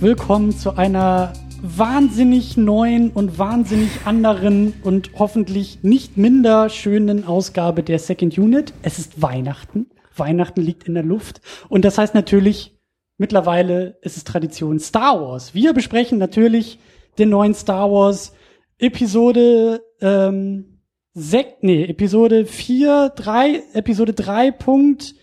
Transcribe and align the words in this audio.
willkommen 0.00 0.56
zu 0.56 0.76
einer 0.76 1.32
wahnsinnig 1.60 2.56
neuen 2.56 3.10
und 3.10 3.36
wahnsinnig 3.36 3.90
anderen 4.04 4.74
und 4.84 5.10
hoffentlich 5.18 5.82
nicht 5.82 6.16
minder 6.16 6.68
schönen 6.68 7.26
Ausgabe 7.26 7.82
der 7.82 7.98
Second 7.98 8.38
Unit. 8.38 8.72
Es 8.82 9.00
ist 9.00 9.20
Weihnachten. 9.20 9.86
Weihnachten 10.16 10.60
liegt 10.60 10.84
in 10.84 10.94
der 10.94 11.02
Luft. 11.02 11.40
Und 11.68 11.84
das 11.84 11.98
heißt 11.98 12.14
natürlich, 12.14 12.78
mittlerweile 13.16 13.98
ist 14.02 14.16
es 14.16 14.22
Tradition 14.22 14.78
Star 14.78 15.20
Wars. 15.20 15.52
Wir 15.52 15.72
besprechen 15.72 16.18
natürlich 16.18 16.78
den 17.18 17.30
neuen 17.30 17.54
Star 17.54 17.90
Wars 17.90 18.32
Episode 18.78 19.82
ähm, 20.00 20.78
sech, 21.12 21.56
nee, 21.60 21.84
Episode 21.84 22.46
4, 22.46 23.14
3, 23.16 23.62
Episode 23.72 24.12
3.8, 24.12 25.14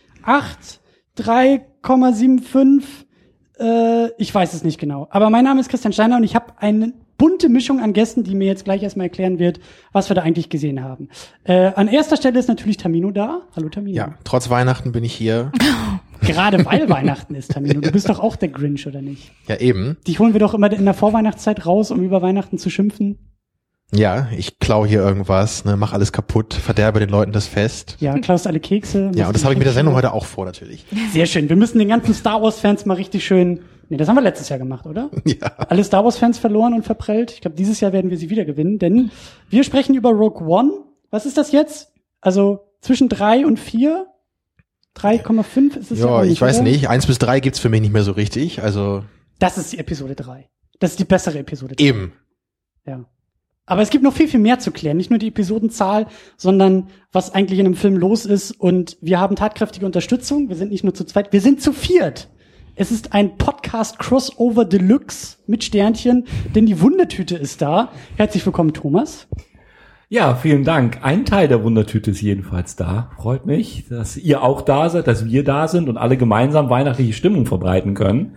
3,75 1.17 3.04
äh, 3.59 4.09
ich 4.17 4.33
weiß 4.33 4.53
es 4.53 4.63
nicht 4.63 4.79
genau. 4.79 5.07
Aber 5.11 5.29
mein 5.29 5.43
Name 5.43 5.61
ist 5.61 5.69
Christian 5.69 5.93
Steiner 5.93 6.17
und 6.17 6.23
ich 6.23 6.35
habe 6.35 6.53
eine 6.57 6.93
bunte 7.17 7.49
Mischung 7.49 7.79
an 7.79 7.93
Gästen, 7.93 8.23
die 8.23 8.35
mir 8.35 8.47
jetzt 8.47 8.65
gleich 8.65 8.83
erstmal 8.83 9.07
erklären 9.07 9.39
wird, 9.39 9.59
was 9.91 10.09
wir 10.09 10.15
da 10.15 10.21
eigentlich 10.21 10.49
gesehen 10.49 10.83
haben. 10.83 11.09
Äh, 11.43 11.71
an 11.75 11.87
erster 11.87 12.17
Stelle 12.17 12.39
ist 12.39 12.47
natürlich 12.47 12.77
Tamino 12.77 13.11
da. 13.11 13.41
Hallo 13.55 13.69
Tamino. 13.69 13.95
Ja, 13.95 14.15
trotz 14.23 14.49
Weihnachten 14.49 14.91
bin 14.91 15.03
ich 15.03 15.13
hier. 15.13 15.51
Gerade 16.21 16.65
weil 16.65 16.89
Weihnachten 16.89 17.35
ist, 17.35 17.51
Tamino. 17.51 17.81
Du 17.81 17.91
bist 17.91 18.09
doch 18.09 18.19
auch 18.19 18.35
der 18.35 18.49
Grinch, 18.49 18.87
oder 18.87 19.01
nicht? 19.01 19.31
Ja, 19.47 19.57
eben. 19.57 19.97
Die 20.07 20.17
holen 20.17 20.33
wir 20.33 20.39
doch 20.39 20.53
immer 20.53 20.71
in 20.71 20.85
der 20.85 20.93
Vorweihnachtszeit 20.93 21.65
raus, 21.65 21.91
um 21.91 22.03
über 22.03 22.21
Weihnachten 22.21 22.57
zu 22.57 22.69
schimpfen. 22.69 23.19
Ja, 23.95 24.27
ich 24.35 24.59
klau 24.59 24.85
hier 24.85 24.99
irgendwas, 24.99 25.65
ne, 25.65 25.77
mach 25.77 25.93
alles 25.93 26.11
kaputt, 26.11 26.53
verderbe 26.53 26.99
den 26.99 27.09
Leuten 27.09 27.31
das 27.31 27.47
Fest. 27.47 27.97
Ja, 27.99 28.17
klaust 28.19 28.47
alle 28.47 28.59
Kekse. 28.59 29.11
Ja, 29.15 29.27
und 29.27 29.35
das 29.35 29.43
habe 29.43 29.53
ich 29.53 29.57
mit 29.57 29.65
der 29.65 29.73
Sendung 29.73 29.95
heute 29.95 30.11
auch 30.13 30.25
vor, 30.25 30.45
natürlich. 30.45 30.85
Sehr 31.13 31.25
schön. 31.25 31.47
Wir 31.49 31.55
müssen 31.55 31.79
den 31.79 31.87
ganzen 31.89 32.13
Star 32.13 32.41
Wars-Fans 32.41 32.85
mal 32.85 32.95
richtig 32.95 33.25
schön. 33.25 33.61
Nee, 33.89 33.97
das 33.97 34.07
haben 34.07 34.15
wir 34.15 34.21
letztes 34.21 34.49
Jahr 34.49 34.59
gemacht, 34.59 34.85
oder? 34.85 35.09
Ja. 35.25 35.47
Alle 35.57 35.83
Star 35.83 36.03
Wars-Fans 36.03 36.39
verloren 36.39 36.73
und 36.73 36.83
verprellt. 36.83 37.31
Ich 37.31 37.41
glaube, 37.41 37.55
dieses 37.55 37.79
Jahr 37.79 37.93
werden 37.93 38.09
wir 38.09 38.17
sie 38.17 38.29
wieder 38.29 38.43
gewinnen, 38.45 38.79
denn 38.79 39.11
wir 39.49 39.63
sprechen 39.63 39.95
über 39.95 40.09
Rogue 40.09 40.45
One. 40.47 40.71
Was 41.11 41.25
ist 41.25 41.37
das 41.37 41.51
jetzt? 41.51 41.93
Also 42.21 42.61
zwischen 42.81 43.09
drei 43.09 43.45
und 43.45 43.59
vier? 43.59 44.07
3,5 44.97 45.77
ist 45.77 45.91
es 45.91 45.99
ja, 45.99 46.05
Ja, 46.07 46.21
nicht, 46.23 46.31
ich 46.33 46.41
weiß 46.41 46.55
oder? 46.57 46.63
nicht. 46.63 46.89
Eins 46.89 47.05
bis 47.05 47.17
drei 47.19 47.39
gibt's 47.41 47.59
für 47.59 47.69
mich 47.69 47.81
nicht 47.81 47.91
mehr 47.93 48.03
so 48.03 48.13
richtig. 48.13 48.63
Also 48.63 49.03
Das 49.39 49.57
ist 49.57 49.73
die 49.73 49.77
Episode 49.77 50.15
3. 50.15 50.47
Das 50.79 50.91
ist 50.91 50.99
die 50.99 51.05
bessere 51.05 51.39
Episode 51.39 51.75
3. 51.75 51.83
eben. 51.83 52.13
Ja. 52.85 53.05
Aber 53.67 53.81
es 53.81 53.89
gibt 53.89 54.03
noch 54.03 54.13
viel, 54.13 54.27
viel 54.27 54.39
mehr 54.39 54.59
zu 54.59 54.71
klären. 54.71 54.97
Nicht 54.97 55.09
nur 55.09 55.17
die 55.17 55.29
Episodenzahl, 55.29 56.05
sondern 56.37 56.87
was 57.11 57.33
eigentlich 57.33 57.59
in 57.59 57.65
einem 57.65 57.75
Film 57.75 57.97
los 57.97 58.25
ist. 58.25 58.51
Und 58.51 58.97
wir 59.01 59.19
haben 59.19 59.35
tatkräftige 59.35 59.87
Unterstützung. 59.87 60.49
Wir 60.49 60.55
sind 60.55 60.71
nicht 60.71 60.83
nur 60.83 60.93
zu 60.93 61.03
zweit, 61.03 61.33
wir 61.33 61.41
sind 61.41 61.61
zu 61.61 61.73
viert. 61.73 62.29
Es 62.75 62.91
ist 62.91 63.13
ein 63.13 63.37
Podcast 63.37 63.97
Crossover 63.97 64.65
Deluxe 64.65 65.37
mit 65.47 65.63
Sternchen, 65.63 66.25
denn 66.53 66.65
die 66.65 66.81
Wundertüte 66.81 67.37
ist 67.37 67.61
da. 67.61 67.91
Herzlich 68.17 68.45
willkommen, 68.45 68.73
Thomas. 68.73 69.27
Ja, 70.09 70.35
vielen 70.35 70.63
Dank. 70.63 70.99
Ein 71.01 71.25
Teil 71.25 71.47
der 71.47 71.63
Wundertüte 71.63 72.11
ist 72.11 72.21
jedenfalls 72.21 72.75
da. 72.75 73.11
Freut 73.15 73.47
mich, 73.47 73.87
dass 73.89 74.17
ihr 74.17 74.43
auch 74.43 74.61
da 74.61 74.89
seid, 74.89 75.07
dass 75.07 75.25
wir 75.25 75.43
da 75.43 75.67
sind 75.67 75.89
und 75.89 75.97
alle 75.97 76.17
gemeinsam 76.17 76.69
weihnachtliche 76.69 77.13
Stimmung 77.13 77.47
verbreiten 77.47 77.95
können. 77.95 78.35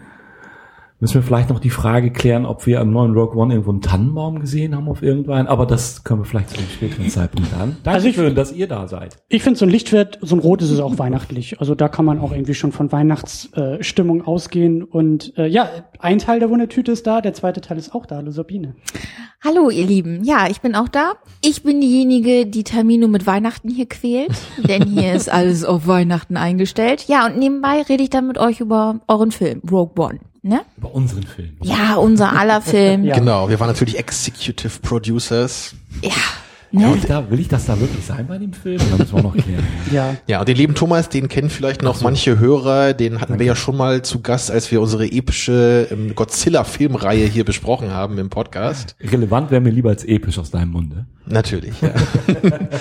Müssen 1.00 1.14
wir 1.14 1.22
vielleicht 1.22 1.48
noch 1.48 1.60
die 1.60 1.70
Frage 1.70 2.10
klären, 2.10 2.44
ob 2.44 2.66
wir 2.66 2.80
am 2.80 2.90
neuen 2.90 3.12
Rogue 3.14 3.36
One 3.40 3.54
irgendwo 3.54 3.70
einen 3.70 3.82
Tannenbaum 3.82 4.40
gesehen 4.40 4.74
haben 4.74 4.88
auf 4.88 5.00
irgendwann. 5.00 5.46
Aber 5.46 5.64
das 5.64 6.02
können 6.02 6.22
wir 6.22 6.24
vielleicht 6.24 6.50
zu 6.50 6.58
einem 6.58 6.66
späteren 6.68 7.08
Zeitpunkt 7.08 7.54
an. 7.54 7.76
Also 7.84 8.08
ich- 8.08 8.16
Dankeschön, 8.16 8.34
dass 8.34 8.50
ihr 8.52 8.66
da 8.66 8.88
seid. 8.88 9.16
Ich 9.28 9.44
finde, 9.44 9.60
so 9.60 9.64
ein 9.64 9.70
Lichtschwert, 9.70 10.18
so 10.22 10.34
ein 10.34 10.40
Rot 10.40 10.60
ist 10.60 10.72
es 10.72 10.80
auch 10.80 10.98
weihnachtlich. 10.98 11.60
Also 11.60 11.76
da 11.76 11.88
kann 11.88 12.04
man 12.04 12.18
auch 12.18 12.32
irgendwie 12.32 12.54
schon 12.54 12.72
von 12.72 12.90
Weihnachtsstimmung 12.90 14.22
äh, 14.22 14.24
ausgehen. 14.24 14.82
Und 14.82 15.38
äh, 15.38 15.46
ja, 15.46 15.68
ein 16.00 16.18
Teil 16.18 16.40
der 16.40 16.50
Wundertüte 16.50 16.90
ist 16.90 17.06
da, 17.06 17.20
der 17.20 17.32
zweite 17.32 17.60
Teil 17.60 17.78
ist 17.78 17.94
auch 17.94 18.04
da. 18.04 18.16
Hallo 18.16 18.32
Sabine. 18.32 18.74
Hallo, 19.44 19.70
ihr 19.70 19.86
Lieben. 19.86 20.24
Ja, 20.24 20.48
ich 20.50 20.60
bin 20.62 20.74
auch 20.74 20.88
da. 20.88 21.12
Ich 21.44 21.62
bin 21.62 21.80
diejenige, 21.80 22.44
die 22.44 22.64
Termino 22.64 23.06
mit 23.06 23.24
Weihnachten 23.24 23.68
hier 23.68 23.86
quält, 23.86 24.32
denn 24.68 24.82
hier 24.88 25.12
ist 25.12 25.30
alles 25.32 25.64
auf 25.64 25.86
Weihnachten 25.86 26.36
eingestellt. 26.36 27.04
Ja, 27.06 27.24
und 27.26 27.38
nebenbei 27.38 27.82
rede 27.82 28.02
ich 28.02 28.10
dann 28.10 28.26
mit 28.26 28.38
euch 28.38 28.58
über 28.58 28.98
euren 29.06 29.30
Film, 29.30 29.62
Rogue 29.70 29.92
One. 30.04 30.18
Ne? 30.42 30.60
Über 30.76 30.94
unseren 30.94 31.24
Film. 31.24 31.56
Ja, 31.62 31.96
unser 31.96 32.36
aller 32.38 32.62
Film. 32.62 33.04
Ja. 33.04 33.10
ja. 33.10 33.18
Genau. 33.18 33.48
Wir 33.48 33.58
waren 33.60 33.68
natürlich 33.68 33.98
Executive 33.98 34.80
Producers. 34.80 35.74
Will 36.70 36.86
ne? 36.86 36.96
ich, 36.96 37.06
da, 37.06 37.30
will 37.30 37.40
ich 37.40 37.48
das 37.48 37.64
da 37.64 37.80
wirklich 37.80 38.04
sein 38.04 38.26
bei 38.26 38.36
dem 38.36 38.52
Film? 38.52 38.78
Da 38.90 38.96
müssen 38.98 39.16
wir 39.16 39.22
noch 39.22 39.36
klären. 39.36 39.64
Ja. 39.92 40.16
Ja, 40.26 40.40
und 40.40 40.48
den 40.48 40.56
lieben 40.56 40.74
Thomas, 40.74 41.08
den 41.08 41.28
kennen 41.28 41.48
vielleicht 41.48 41.82
noch 41.82 42.02
manche 42.02 42.38
Hörer. 42.38 42.92
Den 42.92 43.22
hatten 43.22 43.38
wir 43.38 43.46
ja 43.46 43.56
schon 43.56 43.76
mal 43.76 44.02
zu 44.02 44.20
Gast, 44.20 44.50
als 44.50 44.70
wir 44.70 44.82
unsere 44.82 45.06
epische 45.06 45.88
ähm, 45.90 46.14
Godzilla-Filmreihe 46.14 47.24
hier 47.24 47.44
besprochen 47.44 47.90
haben 47.92 48.18
im 48.18 48.28
Podcast. 48.28 48.96
Relevant 49.00 49.50
wäre 49.50 49.62
mir 49.62 49.70
lieber 49.70 49.88
als 49.88 50.04
episch 50.04 50.38
aus 50.38 50.50
deinem 50.50 50.72
Munde. 50.72 51.06
Natürlich, 51.30 51.80
ja. 51.80 51.90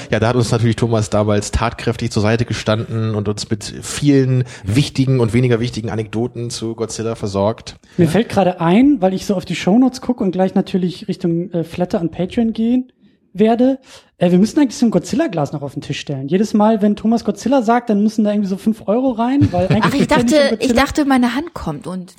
ja, 0.09 0.19
da 0.19 0.27
hat 0.29 0.35
uns 0.35 0.51
natürlich 0.51 0.77
Thomas 0.77 1.09
damals 1.09 1.51
tatkräftig 1.51 2.11
zur 2.11 2.21
Seite 2.21 2.45
gestanden 2.45 3.13
und 3.13 3.27
uns 3.27 3.49
mit 3.49 3.63
vielen 3.81 4.45
wichtigen 4.63 5.19
und 5.19 5.33
weniger 5.33 5.59
wichtigen 5.59 5.89
Anekdoten 5.89 6.49
zu 6.49 6.75
Godzilla 6.75 7.15
versorgt. 7.15 7.75
Mir 7.97 8.07
fällt 8.07 8.29
gerade 8.29 8.61
ein, 8.61 8.97
weil 9.01 9.13
ich 9.13 9.25
so 9.25 9.35
auf 9.35 9.45
die 9.45 9.55
Shownotes 9.55 10.01
gucke 10.01 10.23
und 10.23 10.31
gleich 10.31 10.55
natürlich 10.55 11.07
Richtung 11.07 11.51
äh, 11.51 11.63
Flatter 11.63 11.99
und 11.99 12.11
Patreon 12.11 12.53
gehen 12.53 12.91
werde. 13.39 13.79
Äh, 14.17 14.31
wir 14.31 14.39
müssen 14.39 14.59
eigentlich 14.59 14.77
so 14.77 14.85
ein 14.85 14.91
Godzilla-Glas 14.91 15.53
noch 15.53 15.61
auf 15.61 15.73
den 15.73 15.81
Tisch 15.81 15.99
stellen. 15.99 16.27
Jedes 16.27 16.53
Mal, 16.53 16.81
wenn 16.81 16.95
Thomas 16.95 17.23
Godzilla 17.23 17.61
sagt, 17.61 17.89
dann 17.89 18.03
müssen 18.03 18.23
da 18.23 18.31
irgendwie 18.31 18.49
so 18.49 18.57
fünf 18.57 18.87
Euro 18.87 19.11
rein, 19.11 19.51
weil 19.51 19.67
eigentlich 19.67 19.83
Ach, 19.85 19.93
ich 19.93 20.07
dachte, 20.07 20.57
ich 20.59 20.73
dachte, 20.73 21.05
meine 21.05 21.35
Hand 21.35 21.53
kommt 21.53 21.87
und 21.87 22.13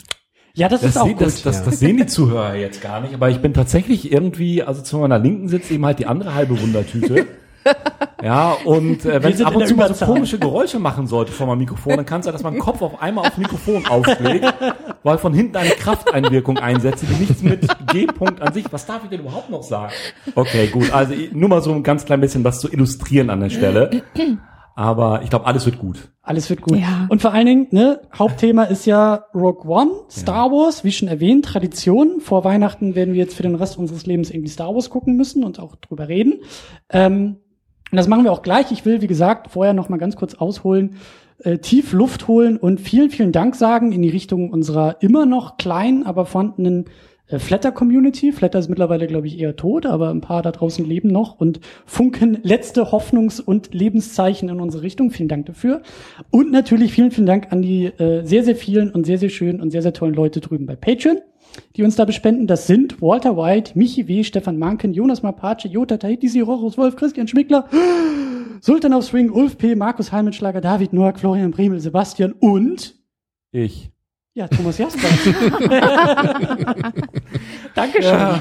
ja, 0.55 0.69
das, 0.69 0.81
Das, 0.81 0.91
ist 0.91 0.97
auch 0.97 1.06
sehen, 1.06 1.17
gut. 1.17 1.27
das, 1.27 1.43
das, 1.43 1.65
das 1.65 1.79
sehen 1.79 1.99
die 1.99 2.06
Zuhörer 2.06 2.56
jetzt 2.56 2.83
gar 2.83 3.01
nicht, 3.01 3.15
aber 3.15 3.31
ich 3.31 3.39
bin 3.39 3.55
tatsächlich 3.55 4.11
irgendwie, 4.11 4.62
also 4.65 4.83
zu 4.83 4.99
meiner 4.99 5.21
Linken 5.21 5.47
sitzt 5.49 5.71
eben 5.71 5.87
halt 5.87 6.01
die 6.01 6.06
andere 6.06 6.34
halbe 6.34 6.61
Wundertüte. 6.61 7.27
ja, 8.23 8.57
und 8.65 9.05
äh, 9.05 9.23
wenn 9.23 9.33
es 9.33 9.43
ab 9.43 9.55
und 9.55 9.67
zu 9.67 9.75
mal 9.75 9.93
so 9.93 10.05
komische 10.05 10.39
Geräusche 10.39 10.79
machen 10.79 11.07
sollte 11.07 11.33
vor 11.33 11.47
meinem 11.47 11.59
Mikrofon, 11.59 11.97
dann 11.97 12.07
kann 12.07 12.21
es 12.21 12.25
sein, 12.27 12.33
dass 12.33 12.43
mein 12.43 12.59
Kopf 12.59 12.83
auf 12.83 13.01
einmal 13.03 13.27
aufs 13.27 13.39
Mikrofon 13.39 13.87
aufschlägt, 13.87 14.47
weil 15.03 15.19
von 15.19 15.35
hinten 15.35 15.57
eine 15.57 15.71
Krafteinwirkung 15.71 16.59
einsetze, 16.59 17.07
die 17.07 17.15
nichts 17.15 17.43
mit 17.43 17.67
G-Punkt 17.93 18.41
an 18.41 18.53
sich, 18.53 18.65
was 18.71 18.87
darf 18.87 19.05
ich 19.05 19.11
denn 19.11 19.21
überhaupt 19.21 19.51
noch 19.51 19.63
sagen? 19.63 19.93
Okay, 20.35 20.69
gut, 20.69 20.93
also 20.93 21.15
nur 21.33 21.49
mal 21.49 21.63
so 21.63 21.73
ein 21.73 21.83
ganz 21.83 22.05
klein 22.05 22.21
bisschen 22.21 22.45
was 22.45 22.61
zu 22.61 22.71
illustrieren 22.71 23.31
an 23.31 23.41
der 23.41 23.51
Stelle. 23.51 24.03
Aber 24.79 25.23
ich 25.25 25.31
glaube, 25.31 25.45
alles 25.47 25.67
wird 25.67 25.81
gut. 25.81 26.13
Alles 26.23 26.49
wird 26.51 26.61
gut. 26.61 26.79
Ja. 26.79 27.09
Und 27.09 27.21
vor 27.21 27.33
allen 27.33 27.47
Dingen, 27.47 27.67
ne, 27.73 28.01
Hauptthema 28.17 28.63
ist 28.63 28.87
ja 28.87 29.25
Rogue 29.35 29.69
One, 29.69 29.91
Star 30.09 30.53
Wars, 30.53 30.85
wie 30.85 30.93
schon 30.93 31.09
erwähnt, 31.09 31.47
Tradition. 31.47 32.21
Vor 32.21 32.45
Weihnachten 32.45 32.95
werden 32.95 33.13
wir 33.13 33.19
jetzt 33.19 33.35
für 33.35 33.43
den 33.43 33.57
Rest 33.57 33.77
unseres 33.77 34.07
Lebens 34.07 34.31
irgendwie 34.31 34.51
Star 34.51 34.73
Wars 34.73 34.89
gucken 34.89 35.17
müssen 35.17 35.43
und 35.43 35.59
auch 35.59 35.75
drüber 35.75 36.07
reden. 36.07 36.43
Ähm, 36.91 37.39
und 37.91 37.97
das 37.97 38.09
machen 38.09 38.25
wir 38.25 38.32
auch 38.32 38.43
gleich. 38.43 38.71
Ich 38.72 38.84
will, 38.84 39.00
wie 39.03 39.06
gesagt, 39.06 39.50
vorher 39.50 39.75
noch 39.75 39.88
mal 39.88 39.99
ganz 39.99 40.16
kurz 40.16 40.34
ausholen, 40.34 40.97
äh, 41.44 41.59
tief 41.59 41.93
Luft 41.93 42.28
holen 42.28 42.56
und 42.56 42.81
vielen, 42.81 43.10
vielen 43.10 43.32
Dank 43.32 43.54
sagen 43.54 43.93
in 43.93 44.03
die 44.03 44.09
Richtung 44.09 44.50
unserer 44.50 44.97
immer 45.00 45.26
noch 45.26 45.56
kleinen, 45.56 46.04
aber 46.04 46.26
vorhandenen 46.26 46.87
äh, 47.28 47.38
Flatter-Community. 47.38 48.32
Flatter 48.32 48.59
ist 48.59 48.69
mittlerweile, 48.69 49.06
glaube 49.06 49.26
ich, 49.26 49.38
eher 49.38 49.56
tot, 49.56 49.87
aber 49.87 50.10
ein 50.10 50.20
paar 50.20 50.43
da 50.43 50.50
draußen 50.50 50.85
leben 50.85 51.08
noch 51.08 51.38
und 51.38 51.61
funken 51.87 52.38
letzte 52.43 52.90
Hoffnungs- 52.90 53.40
und 53.40 53.73
Lebenszeichen 53.73 54.49
in 54.49 54.61
unsere 54.61 54.82
Richtung. 54.82 55.11
Vielen 55.11 55.29
Dank 55.29 55.46
dafür. 55.46 55.82
Und 56.31 56.50
natürlich 56.50 56.93
vielen, 56.93 57.11
vielen 57.11 57.26
Dank 57.26 57.52
an 57.52 57.62
die 57.62 57.87
äh, 57.87 58.25
sehr, 58.25 58.43
sehr 58.44 58.56
vielen 58.56 58.91
und 58.91 59.06
sehr, 59.06 59.19
sehr 59.19 59.31
schönen 59.31 59.61
und 59.61 59.70
sehr, 59.70 59.82
sehr 59.82 59.93
tollen 59.93 60.14
Leute 60.14 60.41
drüben 60.41 60.67
bei 60.67 60.76
Patreon, 60.76 61.19
die 61.77 61.83
uns 61.83 61.97
da 61.97 62.05
bespenden. 62.05 62.47
Das 62.47 62.67
sind 62.67 63.00
Walter 63.00 63.37
White, 63.37 63.73
Michi 63.75 64.09
W., 64.09 64.25
Stefan 64.25 64.59
Manken, 64.59 64.93
Jonas 64.93 65.23
Mapace, 65.23 65.65
Jota 65.65 65.97
Tahiti, 65.97 66.29
Sirorus 66.29 66.79
Wolf, 66.79 66.97
Christian 66.97 67.29
Schmickler, 67.29 67.69
Sultan 68.61 68.93
auf 68.93 69.05
Swing, 69.05 69.31
Ulf 69.31 69.59
P., 69.59 69.75
Markus 69.75 70.12
Heimenschlager, 70.12 70.61
David 70.61 70.93
Noack, 70.93 71.21
Florian 71.21 71.50
Bremel, 71.50 71.81
Sebastian 71.81 72.33
und 72.33 72.97
Ich. 73.53 73.91
Ja, 74.38 74.46
Thomas 74.46 74.79
Jasper. 74.79 75.08
Dankeschön. 77.75 78.40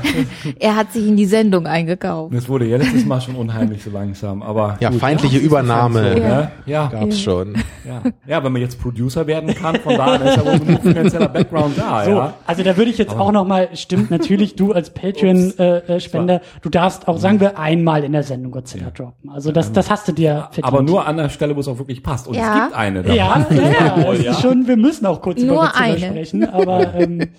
er 0.60 0.76
hat 0.76 0.94
sich 0.94 1.08
in 1.08 1.18
die 1.18 1.26
Sendung 1.26 1.66
eingekauft. 1.66 2.34
Es 2.36 2.48
wurde 2.48 2.66
ja 2.68 2.78
letztes 2.78 3.06
Mal 3.06 3.20
schon 3.20 3.36
unheimlich 3.36 3.84
so 3.84 3.90
langsam, 3.90 4.42
aber 4.44 4.78
Ja, 4.80 4.90
gut. 4.90 5.00
feindliche 5.00 5.38
Übernahme 5.40 6.14
So, 6.14 6.20
ne? 6.20 6.52
ja, 6.68 6.88
gab's 6.88 7.20
schon. 7.20 7.56
ja, 7.84 8.02
ja, 8.28 8.44
wenn 8.44 8.52
man 8.52 8.62
jetzt 8.62 8.80
Producer 8.82 9.26
werden 9.26 9.54
kann, 9.56 9.76
von 9.78 9.96
da 9.98 10.06
an 10.06 10.22
ist 10.22 10.38
ja 10.38 10.46
wohl 10.46 10.60
genug 10.60 10.82
finanzieller 10.84 11.30
Background 11.30 11.78
da, 11.78 12.06
So, 12.06 12.12
ja. 12.12 12.34
also 12.46 12.62
da 12.64 12.78
würde 12.78 12.92
ich 12.92 12.98
jetzt 13.00 13.16
auch 13.16 13.32
noch 13.32 13.46
mal, 13.48 13.70
stimmt 13.74 14.12
natürlich, 14.12 14.56
du 14.56 14.74
als 14.74 14.92
Patreon-Spender, 14.92 15.90
äh, 15.90 16.00
Spender, 16.00 16.42
du 16.62 16.70
darfst 16.70 17.08
auch, 17.08 17.18
sagen 17.18 17.40
wir, 17.40 17.58
einmal 17.58 18.04
in 18.04 18.12
der 18.12 18.24
Sendung 18.24 18.52
Godzilla 18.52 18.92
droppen. 18.92 19.32
Also 19.32 19.52
das, 19.52 19.72
das 19.72 19.90
hast 19.90 20.08
du 20.08 20.12
dir 20.12 20.50
verdient. 20.52 20.66
Aber 20.66 20.84
nur 20.84 21.08
an 21.08 21.18
der 21.18 21.30
Stelle, 21.30 21.56
wo 21.56 21.60
es 21.60 21.68
auch 21.68 21.80
wirklich 21.80 22.04
passt. 22.04 22.28
Und 22.28 22.36
Ja. 22.36 22.56
es 22.56 22.64
gibt 22.66 22.76
eine. 22.76 23.02
da 23.04 23.14
Ja, 23.14 23.46
ja, 23.50 23.98
ja, 24.16 24.32
ist 24.32 24.42
schon, 24.42 24.68
wir 24.68 24.78
müssen 24.78 25.06
auch 25.08 25.22
kurz 25.22 25.42
über 25.42 25.54
Nur 25.54 25.76
Godzilla 25.88 26.08
eine. 26.08 26.26
sprechen, 26.26 26.46
aber 26.46 26.96
ähm, 26.96 27.30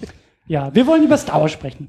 ja, 0.47 0.75
wir 0.75 0.87
wollen 0.87 1.05
über 1.05 1.17
Star 1.17 1.41
Wars 1.41 1.53
sprechen. 1.53 1.89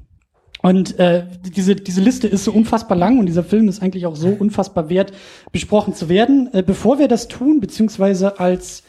Und 0.62 0.98
äh, 0.98 1.24
diese, 1.56 1.74
diese 1.74 2.00
Liste 2.00 2.28
ist 2.28 2.44
so 2.44 2.52
unfassbar 2.52 2.96
lang 2.96 3.18
und 3.18 3.26
dieser 3.26 3.44
Film 3.44 3.68
ist 3.68 3.82
eigentlich 3.82 4.06
auch 4.06 4.16
so 4.16 4.28
unfassbar 4.28 4.90
wert, 4.90 5.12
besprochen 5.52 5.94
zu 5.94 6.08
werden. 6.08 6.50
Äh, 6.52 6.62
bevor 6.62 6.98
wir 6.98 7.08
das 7.08 7.28
tun, 7.28 7.60
beziehungsweise 7.60 8.38
als 8.38 8.82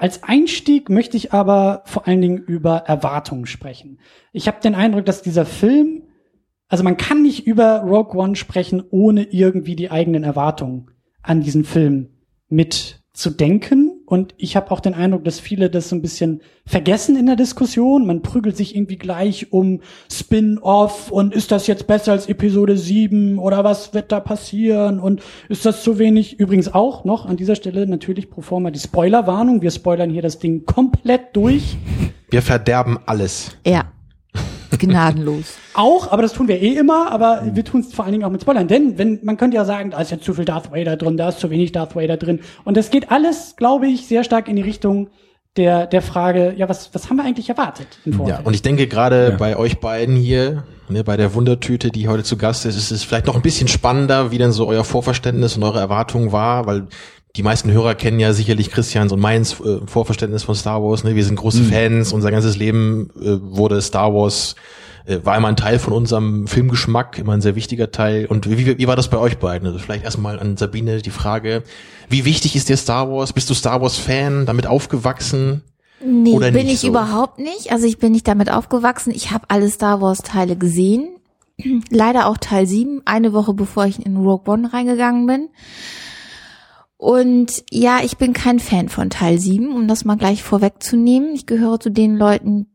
Als 0.00 0.22
Einstieg 0.22 0.90
möchte 0.90 1.16
ich 1.16 1.32
aber 1.32 1.82
vor 1.84 2.06
allen 2.06 2.20
Dingen 2.20 2.38
über 2.38 2.84
Erwartungen 2.86 3.46
sprechen. 3.46 3.98
Ich 4.32 4.46
habe 4.46 4.60
den 4.62 4.76
Eindruck, 4.76 5.04
dass 5.06 5.22
dieser 5.22 5.44
Film, 5.44 6.04
also 6.68 6.84
man 6.84 6.96
kann 6.96 7.22
nicht 7.22 7.48
über 7.48 7.80
Rogue 7.80 8.16
One 8.16 8.36
sprechen, 8.36 8.84
ohne 8.90 9.24
irgendwie 9.24 9.74
die 9.74 9.90
eigenen 9.90 10.22
Erwartungen 10.22 10.92
an 11.20 11.40
diesen 11.40 11.64
Film 11.64 12.10
mit 12.48 13.02
zu 13.12 13.30
denken. 13.30 13.87
Und 14.08 14.34
ich 14.38 14.56
habe 14.56 14.70
auch 14.70 14.80
den 14.80 14.94
Eindruck, 14.94 15.24
dass 15.24 15.38
viele 15.38 15.68
das 15.68 15.90
so 15.90 15.96
ein 15.96 16.00
bisschen 16.00 16.40
vergessen 16.64 17.14
in 17.14 17.26
der 17.26 17.36
Diskussion. 17.36 18.06
Man 18.06 18.22
prügelt 18.22 18.56
sich 18.56 18.74
irgendwie 18.74 18.96
gleich 18.96 19.52
um 19.52 19.82
Spin-off 20.10 21.10
und 21.10 21.34
ist 21.34 21.52
das 21.52 21.66
jetzt 21.66 21.86
besser 21.86 22.12
als 22.12 22.26
Episode 22.26 22.78
7 22.78 23.38
oder 23.38 23.64
was 23.64 23.92
wird 23.92 24.10
da 24.10 24.20
passieren 24.20 24.98
und 24.98 25.20
ist 25.50 25.66
das 25.66 25.82
zu 25.82 25.98
wenig? 25.98 26.40
Übrigens 26.40 26.72
auch 26.72 27.04
noch 27.04 27.26
an 27.26 27.36
dieser 27.36 27.54
Stelle 27.54 27.86
natürlich 27.86 28.30
pro 28.30 28.40
forma 28.40 28.70
die 28.70 28.78
Spoilerwarnung. 28.78 29.60
Wir 29.60 29.70
spoilern 29.70 30.08
hier 30.08 30.22
das 30.22 30.38
Ding 30.38 30.64
komplett 30.64 31.36
durch. 31.36 31.76
Wir 32.30 32.40
verderben 32.40 32.98
alles. 33.04 33.58
Ja. 33.66 33.92
Gnadenlos. 34.86 35.56
Auch, 35.74 36.10
aber 36.10 36.22
das 36.22 36.32
tun 36.32 36.48
wir 36.48 36.60
eh 36.60 36.74
immer, 36.74 37.10
aber 37.12 37.42
wir 37.52 37.64
tun 37.64 37.80
es 37.80 37.92
vor 37.92 38.04
allen 38.04 38.12
Dingen 38.12 38.24
auch 38.24 38.30
mit 38.30 38.42
Spoilern. 38.42 38.68
Denn 38.68 38.98
wenn 38.98 39.20
man 39.22 39.36
könnte 39.36 39.56
ja 39.56 39.64
sagen, 39.64 39.90
da 39.90 40.00
ist 40.00 40.10
jetzt 40.10 40.24
zu 40.24 40.34
viel 40.34 40.44
Darth 40.44 40.72
Vader 40.72 40.96
drin, 40.96 41.16
da 41.16 41.28
ist 41.28 41.40
zu 41.40 41.50
wenig 41.50 41.72
Darth 41.72 41.94
Vader 41.96 42.16
drin. 42.16 42.40
Und 42.64 42.76
das 42.76 42.90
geht 42.90 43.10
alles, 43.10 43.54
glaube 43.56 43.86
ich, 43.88 44.06
sehr 44.06 44.24
stark 44.24 44.48
in 44.48 44.56
die 44.56 44.62
Richtung 44.62 45.08
der, 45.56 45.86
der 45.86 46.02
Frage, 46.02 46.54
ja, 46.56 46.68
was, 46.68 46.94
was 46.94 47.10
haben 47.10 47.16
wir 47.16 47.24
eigentlich 47.24 47.48
erwartet 47.48 47.88
Ja, 48.04 48.40
und 48.44 48.54
ich 48.54 48.62
denke 48.62 48.86
gerade 48.86 49.30
Ja. 49.30 49.36
bei 49.36 49.56
euch 49.56 49.80
beiden 49.80 50.14
hier, 50.14 50.64
ne, 50.88 51.02
bei 51.02 51.16
der 51.16 51.34
Wundertüte, 51.34 51.90
die 51.90 52.06
heute 52.06 52.22
zu 52.22 52.36
Gast 52.36 52.64
ist, 52.64 52.76
ist 52.76 52.92
es 52.92 53.02
vielleicht 53.02 53.26
noch 53.26 53.34
ein 53.34 53.42
bisschen 53.42 53.66
spannender, 53.66 54.30
wie 54.30 54.38
denn 54.38 54.52
so 54.52 54.68
euer 54.68 54.84
Vorverständnis 54.84 55.56
und 55.56 55.64
eure 55.64 55.80
Erwartungen 55.80 56.30
war, 56.32 56.66
weil 56.66 56.86
die 57.38 57.44
meisten 57.44 57.70
Hörer 57.70 57.94
kennen 57.94 58.18
ja 58.18 58.32
sicherlich 58.32 58.68
Christians 58.68 59.12
und 59.12 59.20
meins 59.20 59.60
äh, 59.60 59.78
Vorverständnis 59.86 60.42
von 60.42 60.56
Star 60.56 60.82
Wars. 60.82 61.04
Ne? 61.04 61.14
Wir 61.14 61.24
sind 61.24 61.36
große 61.36 61.62
Fans, 61.62 62.12
unser 62.12 62.32
ganzes 62.32 62.56
Leben 62.56 63.10
äh, 63.14 63.38
wurde 63.40 63.80
Star 63.80 64.12
Wars, 64.12 64.56
äh, 65.06 65.20
war 65.22 65.36
immer 65.36 65.46
ein 65.46 65.54
Teil 65.54 65.78
von 65.78 65.92
unserem 65.92 66.48
Filmgeschmack, 66.48 67.16
immer 67.16 67.34
ein 67.34 67.40
sehr 67.40 67.54
wichtiger 67.54 67.92
Teil. 67.92 68.26
Und 68.26 68.50
wie, 68.50 68.76
wie 68.76 68.86
war 68.88 68.96
das 68.96 69.08
bei 69.08 69.18
euch 69.18 69.38
beiden? 69.38 69.68
Also 69.68 69.78
vielleicht 69.78 70.02
erstmal 70.02 70.40
an 70.40 70.56
Sabine 70.56 71.00
die 71.00 71.10
Frage, 71.10 71.62
wie 72.08 72.24
wichtig 72.24 72.56
ist 72.56 72.68
dir 72.70 72.76
Star 72.76 73.08
Wars? 73.08 73.32
Bist 73.32 73.48
du 73.48 73.54
Star 73.54 73.80
Wars-Fan, 73.80 74.44
damit 74.44 74.66
aufgewachsen? 74.66 75.62
Nee, 76.04 76.32
Oder 76.32 76.50
bin 76.50 76.66
nicht 76.66 76.74
ich 76.74 76.80
so? 76.80 76.88
überhaupt 76.88 77.38
nicht. 77.38 77.70
Also 77.70 77.86
ich 77.86 77.98
bin 77.98 78.10
nicht 78.10 78.26
damit 78.26 78.50
aufgewachsen. 78.50 79.12
Ich 79.14 79.30
habe 79.30 79.44
alle 79.46 79.70
Star 79.70 80.00
Wars 80.00 80.22
Teile 80.22 80.56
gesehen. 80.56 81.10
Leider 81.88 82.26
auch 82.26 82.36
Teil 82.36 82.66
7, 82.66 83.02
eine 83.04 83.32
Woche 83.32 83.54
bevor 83.54 83.86
ich 83.86 84.04
in 84.04 84.16
Rogue 84.16 84.52
One 84.52 84.72
reingegangen 84.72 85.28
bin. 85.28 85.48
Und 86.98 87.64
ja, 87.70 88.00
ich 88.02 88.18
bin 88.18 88.32
kein 88.32 88.58
Fan 88.58 88.88
von 88.88 89.08
Teil 89.08 89.38
7, 89.38 89.72
um 89.72 89.86
das 89.86 90.04
mal 90.04 90.16
gleich 90.16 90.42
vorwegzunehmen. 90.42 91.32
Ich 91.32 91.46
gehöre 91.46 91.78
zu 91.78 91.90
den 91.90 92.16
Leuten, 92.16 92.74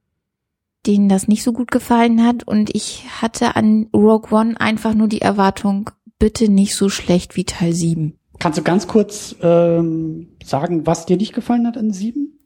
denen 0.87 1.09
das 1.09 1.27
nicht 1.27 1.43
so 1.43 1.51
gut 1.51 1.71
gefallen 1.71 2.25
hat. 2.25 2.47
Und 2.47 2.73
ich 2.73 3.05
hatte 3.21 3.57
an 3.57 3.89
Rogue 3.93 4.31
One 4.31 4.59
einfach 4.59 4.93
nur 4.93 5.09
die 5.09 5.21
Erwartung, 5.21 5.89
bitte 6.19 6.49
nicht 6.49 6.73
so 6.75 6.87
schlecht 6.87 7.35
wie 7.35 7.43
Teil 7.43 7.73
7. 7.73 8.17
Kannst 8.39 8.57
du 8.57 8.63
ganz 8.63 8.87
kurz 8.87 9.35
ähm, 9.41 10.29
sagen, 10.43 10.87
was 10.87 11.05
dir 11.05 11.17
nicht 11.17 11.33
gefallen 11.33 11.67
hat 11.67 11.77
an 11.77 11.91
sieben? 11.91 12.39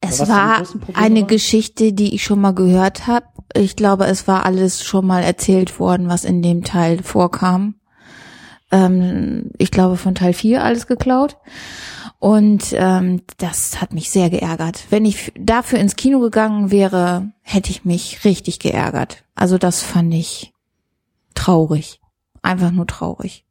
Es 0.00 0.18
was 0.18 0.28
deine 0.28 0.40
war 0.40 0.62
eine 0.94 1.20
waren? 1.20 1.26
Geschichte, 1.28 1.92
die 1.92 2.12
ich 2.12 2.24
schon 2.24 2.40
mal 2.40 2.54
gehört 2.54 3.06
habe. 3.06 3.26
Ich 3.54 3.76
glaube, 3.76 4.06
es 4.06 4.26
war 4.26 4.44
alles 4.44 4.84
schon 4.84 5.06
mal 5.06 5.22
erzählt 5.22 5.78
worden, 5.78 6.08
was 6.08 6.24
in 6.24 6.42
dem 6.42 6.64
Teil 6.64 7.02
vorkam. 7.04 7.76
Ähm, 8.70 9.50
ich 9.58 9.70
glaube, 9.70 9.96
von 9.96 10.14
Teil 10.14 10.32
4 10.32 10.62
alles 10.64 10.86
geklaut. 10.86 11.36
Und 12.18 12.72
ähm, 12.72 13.22
das 13.38 13.80
hat 13.80 13.92
mich 13.92 14.10
sehr 14.10 14.30
geärgert. 14.30 14.86
Wenn 14.90 15.04
ich 15.04 15.32
dafür 15.38 15.78
ins 15.78 15.96
Kino 15.96 16.18
gegangen 16.20 16.70
wäre, 16.70 17.32
hätte 17.42 17.70
ich 17.70 17.84
mich 17.84 18.24
richtig 18.24 18.58
geärgert. 18.58 19.24
Also 19.34 19.58
das 19.58 19.82
fand 19.82 20.14
ich 20.14 20.52
traurig. 21.34 22.00
Einfach 22.42 22.70
nur 22.70 22.86
traurig. 22.86 23.44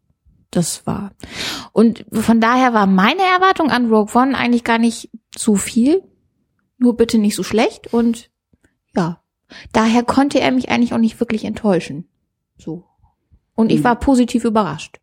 Das 0.52 0.88
war. 0.88 1.12
Und 1.74 2.06
von 2.12 2.40
daher 2.42 2.74
war 2.74 2.88
meine 2.88 3.22
Erwartung 3.22 3.70
an 3.70 3.92
Rogue 3.92 4.14
One 4.20 4.38
eigentlich 4.38 4.64
gar 4.64 4.78
nicht 4.80 5.10
zu 5.32 5.56
viel. 5.56 6.02
Nur 6.78 6.98
bitte 6.98 7.18
nicht 7.18 7.36
so 7.36 7.44
schlecht. 7.44 7.94
Und 7.94 8.30
ja, 8.96 9.22
daher 9.74 10.04
konnte 10.04 10.40
er 10.40 10.52
mich 10.52 10.70
eigentlich 10.70 10.94
auch 10.94 10.98
nicht 10.98 11.20
wirklich 11.20 11.46
enttäuschen. 11.46 12.08
So. 12.58 12.86
Und 13.54 13.72
ich 13.72 13.80
Mhm. 13.80 13.84
war 13.84 13.96
positiv 14.00 14.44
überrascht. 14.46 15.00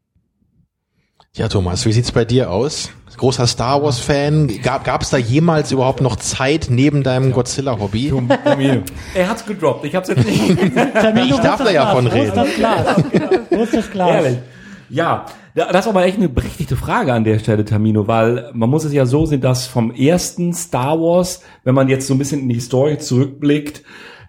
Ja, 1.34 1.48
Thomas, 1.48 1.86
wie 1.86 1.92
sieht's 1.94 2.12
bei 2.12 2.26
dir 2.26 2.50
aus? 2.50 2.90
Großer 3.16 3.46
Star 3.46 3.82
Wars 3.82 3.98
Fan. 3.98 4.48
Gab 4.62 4.84
gab's 4.84 5.08
da 5.08 5.16
jemals 5.16 5.72
überhaupt 5.72 6.02
noch 6.02 6.16
Zeit 6.16 6.66
neben 6.68 7.02
deinem 7.02 7.32
Godzilla 7.32 7.78
Hobby? 7.78 8.12
er 9.14 9.28
hat's 9.30 9.46
gedroppt. 9.46 9.86
Ich 9.86 9.94
hab's 9.94 10.08
jetzt 10.08 10.26
nicht. 10.26 10.58
Termino, 10.92 11.34
Ich 11.36 11.40
darf 11.40 11.64
da 11.64 11.70
ja 11.70 11.90
von 11.90 12.04
Glas? 12.04 12.14
Wo 12.14 12.22
ist 12.22 12.36
das 12.36 12.54
Glas? 12.54 13.04
Wo 13.48 13.62
ist 13.62 13.72
das 13.72 13.90
Glas? 13.90 14.10
Ehrlich. 14.10 14.38
Ja, 14.90 15.24
das 15.54 15.86
ist 15.86 15.88
aber 15.88 16.04
echt 16.04 16.18
eine 16.18 16.28
berechtigte 16.28 16.76
Frage 16.76 17.14
an 17.14 17.24
der 17.24 17.38
Stelle, 17.38 17.64
Tamino, 17.64 18.06
weil 18.06 18.50
man 18.52 18.68
muss 18.68 18.84
es 18.84 18.92
ja 18.92 19.06
so 19.06 19.24
sehen, 19.24 19.40
dass 19.40 19.66
vom 19.66 19.90
ersten 19.90 20.52
Star 20.52 21.00
Wars, 21.00 21.40
wenn 21.64 21.74
man 21.74 21.88
jetzt 21.88 22.06
so 22.08 22.12
ein 22.12 22.18
bisschen 22.18 22.40
in 22.40 22.50
die 22.50 22.56
Historie 22.56 22.98
zurückblickt, 22.98 23.82